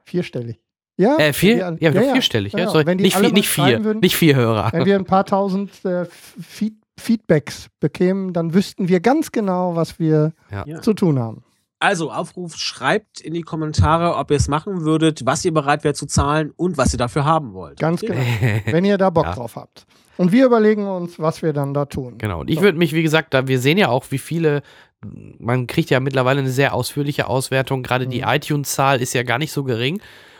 Vierstellig. 0.03 0.59
Ja, 0.97 1.17
Äh, 1.17 1.33
vier, 1.33 1.57
ja, 1.57 1.71
die- 1.71 1.89
doch 1.91 2.11
vierstellig. 2.11 2.53
Ja, 2.53 2.65
die 2.83 2.95
nicht, 2.95 3.15
alle 3.15 3.25
vier, 3.27 3.33
nicht 3.33 3.49
vier, 3.49 3.83
würden- 3.83 3.99
nicht 4.01 4.15
vier 4.15 4.35
Hörer. 4.35 4.69
Wenn 4.73 4.85
wir 4.85 4.95
ein 4.95 5.05
paar 5.05 5.25
tausend 5.25 5.83
äh, 5.85 6.05
Feed 6.05 6.75
Feedbacks 6.99 7.67
bekämen, 7.79 8.33
dann 8.33 8.53
wüssten 8.53 8.87
wir 8.87 8.99
ganz 8.99 9.31
genau, 9.31 9.75
was 9.75 9.99
wir 9.99 10.33
Ja. 10.51 10.81
zu 10.81 10.93
tun 10.93 11.19
haben. 11.19 11.43
Also, 11.79 12.11
Aufruf, 12.11 12.55
schreibt 12.55 13.19
in 13.19 13.33
die 13.33 13.41
Kommentare, 13.41 14.15
ob 14.15 14.31
ihr 14.31 14.37
es 14.37 14.47
machen 14.47 14.81
würdet, 14.85 15.25
was 15.25 15.43
ihr 15.43 15.53
bereit 15.53 15.83
wärt 15.83 15.97
zu 15.97 16.05
zahlen 16.05 16.51
und 16.55 16.77
was 16.77 16.93
ihr 16.93 16.97
dafür 16.97 17.25
haben 17.25 17.53
wollt. 17.53 17.77
Ganz 17.79 17.99
genau. 18.01 18.15
wenn 18.67 18.85
ihr 18.85 18.97
da 18.97 19.09
Bock 19.09 19.25
Ja. 19.25 19.33
drauf 19.35 19.57
habt. 19.57 19.85
Und 20.15 20.31
wir 20.31 20.45
überlegen 20.45 20.87
uns, 20.87 21.19
was 21.19 21.41
wir 21.41 21.51
dann 21.51 21.73
da 21.73 21.85
tun. 21.85 22.19
Genau. 22.19 22.39
Und 22.41 22.49
ich 22.49 22.61
würde 22.61 22.77
mich, 22.77 22.93
wie 22.93 23.03
gesagt, 23.03 23.33
da 23.33 23.47
wir 23.47 23.59
sehen 23.59 23.77
ja 23.77 23.89
auch, 23.89 24.05
wie 24.11 24.17
viele, 24.19 24.61
man 25.39 25.67
kriegt 25.67 25.89
ja 25.89 25.99
mittlerweile 25.99 26.39
eine 26.39 26.51
sehr 26.51 26.73
ausführliche 26.73 27.27
Auswertung. 27.27 27.83
Gerade 27.83 28.07
die 28.07 28.21
Mhm. 28.21 28.27
iTunes-Zahl 28.29 29.01
ist 29.01 29.13
ja 29.13 29.23
gar 29.23 29.39
nicht 29.39 29.51
so 29.51 29.63
gering. 29.65 29.99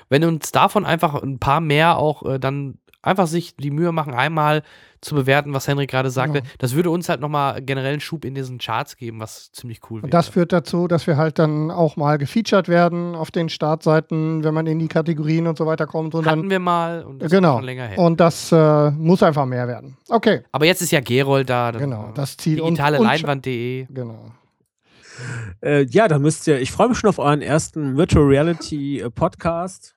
Wenn 0.10 0.24
uns 0.24 0.52
davon 0.54 0.86
einfach 0.86 1.22
ein 1.22 1.40
paar 1.40 1.60
mehr 1.60 1.98
auch 1.98 2.24
äh, 2.24 2.40
dann 2.40 2.78
einfach 3.04 3.28
sich 3.28 3.56
die 3.58 3.70
Mühe 3.70 3.92
machen, 3.92 4.14
einmal 4.16 4.64
zu 5.02 5.14
bewerten, 5.16 5.54
was 5.54 5.68
Henrik 5.68 5.92
gerade 5.92 6.10
sagte, 6.10 6.40
Genau. 6.42 6.54
das 6.60 6.74
würde 6.76 6.90
uns 6.90 7.10
halt 7.10 7.20
nochmal 7.20 7.62
generell 7.62 7.92
einen 7.92 8.00
Schub 8.00 8.24
in 8.24 8.34
diesen 8.36 8.58
Charts 8.58 8.96
geben, 8.96 9.20
was 9.20 9.52
ziemlich 9.52 9.82
cool 9.90 9.98
wäre. 9.98 10.06
Und 10.06 10.14
das 10.14 10.30
führt 10.30 10.54
dazu, 10.54 10.88
dass 10.88 11.06
wir 11.08 11.18
halt 11.18 11.38
dann 11.40 11.70
auch 11.72 11.98
mal 11.98 12.18
gefeatured 12.18 12.70
werden 12.70 13.14
auf 13.14 13.30
den 13.30 13.50
Startseiten, 13.50 14.46
wenn 14.46 14.54
man 14.54 14.66
in 14.66 14.80
die 14.80 14.88
Kategorien 14.88 15.46
und 15.48 15.58
so 15.58 15.66
weiter 15.66 15.86
kommt. 15.86 16.16
Und, 16.16 16.26
hatten 16.26 16.44
dann, 16.44 16.50
wir 16.50 16.60
mal 16.60 17.04
und 17.04 17.22
das 17.22 17.30
Genau. 17.32 17.50
ist 17.50 17.56
schon 17.58 17.66
länger 17.66 17.86
her. 17.88 18.00
und 18.00 18.20
das 18.22 18.52
äh, 18.54 18.92
muss 18.92 19.22
einfach 19.22 19.46
mehr 19.46 19.68
werden. 19.68 19.98
Okay, 20.10 20.44
Aber 20.54 20.66
jetzt 20.66 20.82
ist 20.82 20.92
ja 20.92 21.02
Gerold 21.02 21.50
da. 21.50 21.74
dann, 21.74 21.82
genau. 21.82 22.10
äh, 22.10 22.14
Das 22.16 22.38
Ziel. 22.38 22.56
digitale 22.62 22.98
Leinwand.de. 23.00 23.88
Genau. 23.90 24.32
Äh, 25.62 25.86
ja, 25.90 26.08
da 26.08 26.18
müsst 26.18 26.48
ihr, 26.48 26.60
ich 26.60 26.72
freue 26.72 26.90
mich 26.90 26.98
schon 26.98 27.10
auf 27.10 27.20
euren 27.20 27.42
ersten 27.42 27.98
Virtual 27.98 28.26
Reality 28.26 29.00
äh, 29.02 29.10
Podcast. 29.10 29.96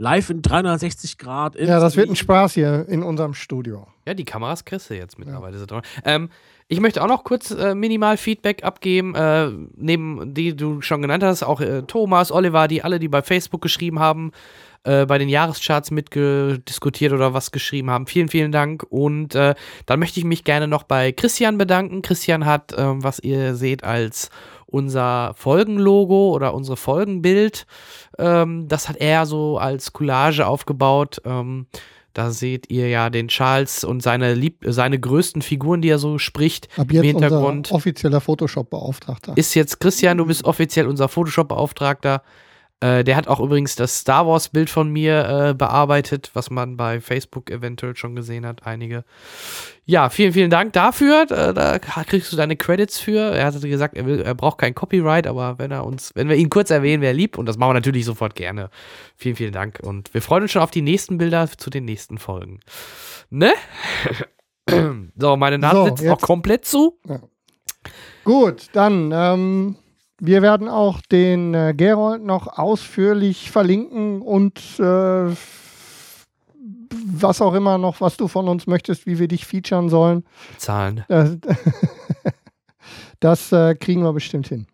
Live 0.00 0.30
in 0.30 0.40
360 0.40 1.18
Grad. 1.18 1.60
Ja, 1.60 1.78
das 1.78 1.94
wird 1.94 2.08
ein. 2.08 2.16
Spaß 2.16 2.54
hier 2.54 2.86
in 2.88 3.02
unserem 3.02 3.34
Studio. 3.34 3.86
Ja, 4.06 4.14
die 4.14 4.24
Kameras 4.24 4.64
kriegst 4.64 4.88
du 4.88 4.94
jetzt 4.94 5.18
mittlerweile. 5.18 5.58
dran. 5.66 5.82
Ähm, 6.06 6.30
ich 6.68 6.80
möchte 6.80 7.02
auch 7.02 7.06
noch 7.06 7.22
kurz 7.22 7.50
äh, 7.50 7.74
minimal 7.74 8.16
Feedback 8.16 8.64
abgeben, 8.64 9.14
äh, 9.14 9.50
neben 9.76 10.32
die 10.32 10.56
du 10.56 10.80
schon 10.80 11.02
genannt 11.02 11.22
hast, 11.22 11.42
auch 11.42 11.60
äh, 11.60 11.82
Thomas, 11.82 12.32
Oliver, 12.32 12.66
die 12.66 12.82
alle, 12.82 12.98
die 12.98 13.08
bei 13.08 13.20
Facebook 13.20 13.60
geschrieben 13.60 13.98
haben, 13.98 14.32
äh, 14.84 15.04
bei 15.04 15.18
den 15.18 15.28
Jahrescharts 15.28 15.90
mitgediskutiert 15.90 17.12
oder 17.12 17.34
was 17.34 17.50
geschrieben 17.50 17.90
haben. 17.90 18.06
Vielen, 18.06 18.28
vielen 18.28 18.52
Dank. 18.52 18.86
Und 18.88 19.34
äh, 19.34 19.54
dann 19.84 20.00
möchte 20.00 20.18
ich 20.18 20.24
mich 20.24 20.44
gerne 20.44 20.66
noch 20.66 20.84
bei 20.84 21.12
Christian 21.12 21.58
bedanken. 21.58 22.00
Christian 22.00 22.46
hat, 22.46 22.74
ähm, 22.74 23.04
was 23.04 23.18
ihr 23.18 23.54
seht, 23.54 23.84
als 23.84 24.30
unser 24.70 25.32
Folgenlogo 25.36 26.34
oder 26.34 26.54
unsere 26.54 26.76
Folgenbild, 26.76 27.66
ähm, 28.18 28.68
das 28.68 28.88
hat 28.88 28.96
er 28.96 29.26
so 29.26 29.58
als 29.58 29.92
Collage 29.92 30.46
aufgebaut. 30.46 31.20
Ähm, 31.24 31.66
da 32.12 32.30
seht 32.32 32.70
ihr 32.70 32.88
ja 32.88 33.08
den 33.08 33.28
Charles 33.28 33.84
und 33.84 34.02
seine, 34.02 34.34
lieb 34.34 34.64
seine 34.66 34.98
größten 34.98 35.42
Figuren, 35.42 35.80
die 35.80 35.88
er 35.88 35.98
so 35.98 36.18
spricht. 36.18 36.68
Ab 36.76 36.90
Im 36.90 36.96
jetzt 36.96 37.04
Hintergrund 37.04 37.68
unser 37.68 37.74
offizieller 37.76 38.20
Photoshop-Beauftragter. 38.20 39.36
ist 39.36 39.54
jetzt 39.54 39.78
Christian, 39.80 40.18
du 40.18 40.26
bist 40.26 40.44
offiziell 40.44 40.86
unser 40.88 41.08
Photoshop-Beauftragter. 41.08 42.22
Äh, 42.82 43.04
der 43.04 43.16
hat 43.16 43.28
auch 43.28 43.40
übrigens 43.40 43.74
das 43.76 43.98
Star 43.98 44.26
Wars-Bild 44.26 44.70
von 44.70 44.90
mir 44.90 45.48
äh, 45.50 45.54
bearbeitet, 45.54 46.30
was 46.32 46.48
man 46.48 46.76
bei 46.78 47.00
Facebook 47.00 47.50
eventuell 47.50 47.94
schon 47.94 48.14
gesehen 48.16 48.46
hat, 48.46 48.66
einige. 48.66 49.04
Ja, 49.84 50.08
vielen, 50.08 50.32
vielen 50.32 50.50
Dank 50.50 50.72
dafür. 50.72 51.26
Da, 51.26 51.52
da 51.52 51.78
kriegst 51.78 52.32
du 52.32 52.36
deine 52.36 52.56
Credits 52.56 52.98
für. 52.98 53.18
Er 53.34 53.44
hatte 53.44 53.68
gesagt, 53.68 53.96
er, 53.96 54.06
will, 54.06 54.20
er 54.22 54.34
braucht 54.34 54.58
kein 54.58 54.74
Copyright, 54.74 55.26
aber 55.26 55.58
wenn 55.58 55.70
er 55.72 55.84
uns, 55.84 56.12
wenn 56.14 56.28
wir 56.28 56.36
ihn 56.36 56.48
kurz 56.48 56.70
erwähnen, 56.70 57.02
wäre 57.02 57.12
lieb. 57.12 57.36
Und 57.36 57.46
das 57.46 57.58
machen 57.58 57.70
wir 57.70 57.74
natürlich 57.74 58.04
sofort 58.06 58.34
gerne. 58.34 58.70
Vielen, 59.16 59.36
vielen 59.36 59.52
Dank. 59.52 59.80
Und 59.82 60.14
wir 60.14 60.22
freuen 60.22 60.42
uns 60.44 60.52
schon 60.52 60.62
auf 60.62 60.70
die 60.70 60.82
nächsten 60.82 61.18
Bilder 61.18 61.48
zu 61.50 61.68
den 61.70 61.84
nächsten 61.84 62.18
Folgen. 62.18 62.60
Ne? 63.30 63.52
so, 65.16 65.36
meine 65.36 65.58
Nase 65.58 65.76
So, 65.76 65.84
sitzt 65.86 66.02
jetzt- 66.02 66.22
komplett 66.22 66.64
zu. 66.64 66.98
Gut, 68.24 68.66
dann, 68.72 69.10
ähm, 69.12 69.76
wir 70.20 70.42
werden 70.42 70.68
auch 70.68 71.00
den 71.00 71.54
äh, 71.54 71.74
Gerold 71.76 72.22
noch 72.22 72.58
ausführlich 72.58 73.50
verlinken 73.50 74.22
und 74.22 74.58
äh, 74.78 75.34
was 77.12 77.40
auch 77.40 77.54
immer 77.54 77.78
noch, 77.78 78.00
was 78.00 78.16
du 78.16 78.28
von 78.28 78.48
uns 78.48 78.66
möchtest, 78.66 79.06
wie 79.06 79.18
wir 79.18 79.28
dich 79.28 79.46
featuren 79.46 79.88
sollen. 79.88 80.24
Zahlen. 80.58 81.04
Das, 81.08 81.36
das 83.20 83.52
äh, 83.52 83.74
kriegen 83.74 84.02
wir 84.02 84.12
bestimmt 84.12 84.48
hin. 84.48 84.66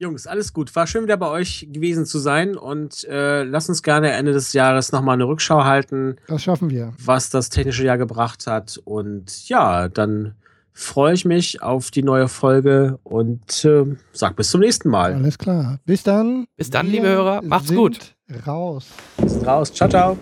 Jungs, 0.00 0.28
alles 0.28 0.52
gut. 0.52 0.74
War 0.76 0.86
schön 0.86 1.02
wieder 1.02 1.16
bei 1.16 1.28
euch 1.28 1.68
gewesen 1.72 2.06
zu 2.06 2.20
sein 2.20 2.56
und 2.56 3.02
äh, 3.08 3.42
lasst 3.42 3.68
uns 3.68 3.82
gerne 3.82 4.12
Ende 4.12 4.32
des 4.32 4.52
Jahres 4.52 4.92
nochmal 4.92 5.14
eine 5.14 5.26
Rückschau 5.26 5.64
halten, 5.64 6.16
Das 6.28 6.44
schaffen 6.44 6.70
wir. 6.70 6.92
was 7.04 7.30
das 7.30 7.48
technische 7.50 7.84
Jahr 7.84 7.98
gebracht 7.98 8.46
hat. 8.46 8.80
Und 8.84 9.48
ja, 9.48 9.88
dann 9.88 10.36
freue 10.78 11.12
ich 11.12 11.24
mich 11.24 11.60
auf 11.60 11.90
die 11.90 12.04
neue 12.04 12.28
Folge 12.28 12.98
und 13.02 13.64
äh, 13.64 13.84
sag 14.12 14.36
bis 14.36 14.50
zum 14.50 14.60
nächsten 14.60 14.88
Mal. 14.88 15.14
Alles 15.14 15.36
klar. 15.36 15.80
Bis 15.84 16.04
dann. 16.04 16.46
Bis 16.56 16.70
dann, 16.70 16.86
Wir 16.86 16.92
liebe 16.92 17.08
Hörer. 17.08 17.42
Macht's 17.42 17.68
sind 17.68 17.76
gut. 17.76 18.14
Raus. 18.46 18.86
Bis 19.16 19.44
raus. 19.44 19.72
Ciao, 19.74 19.88
ciao. 19.88 20.16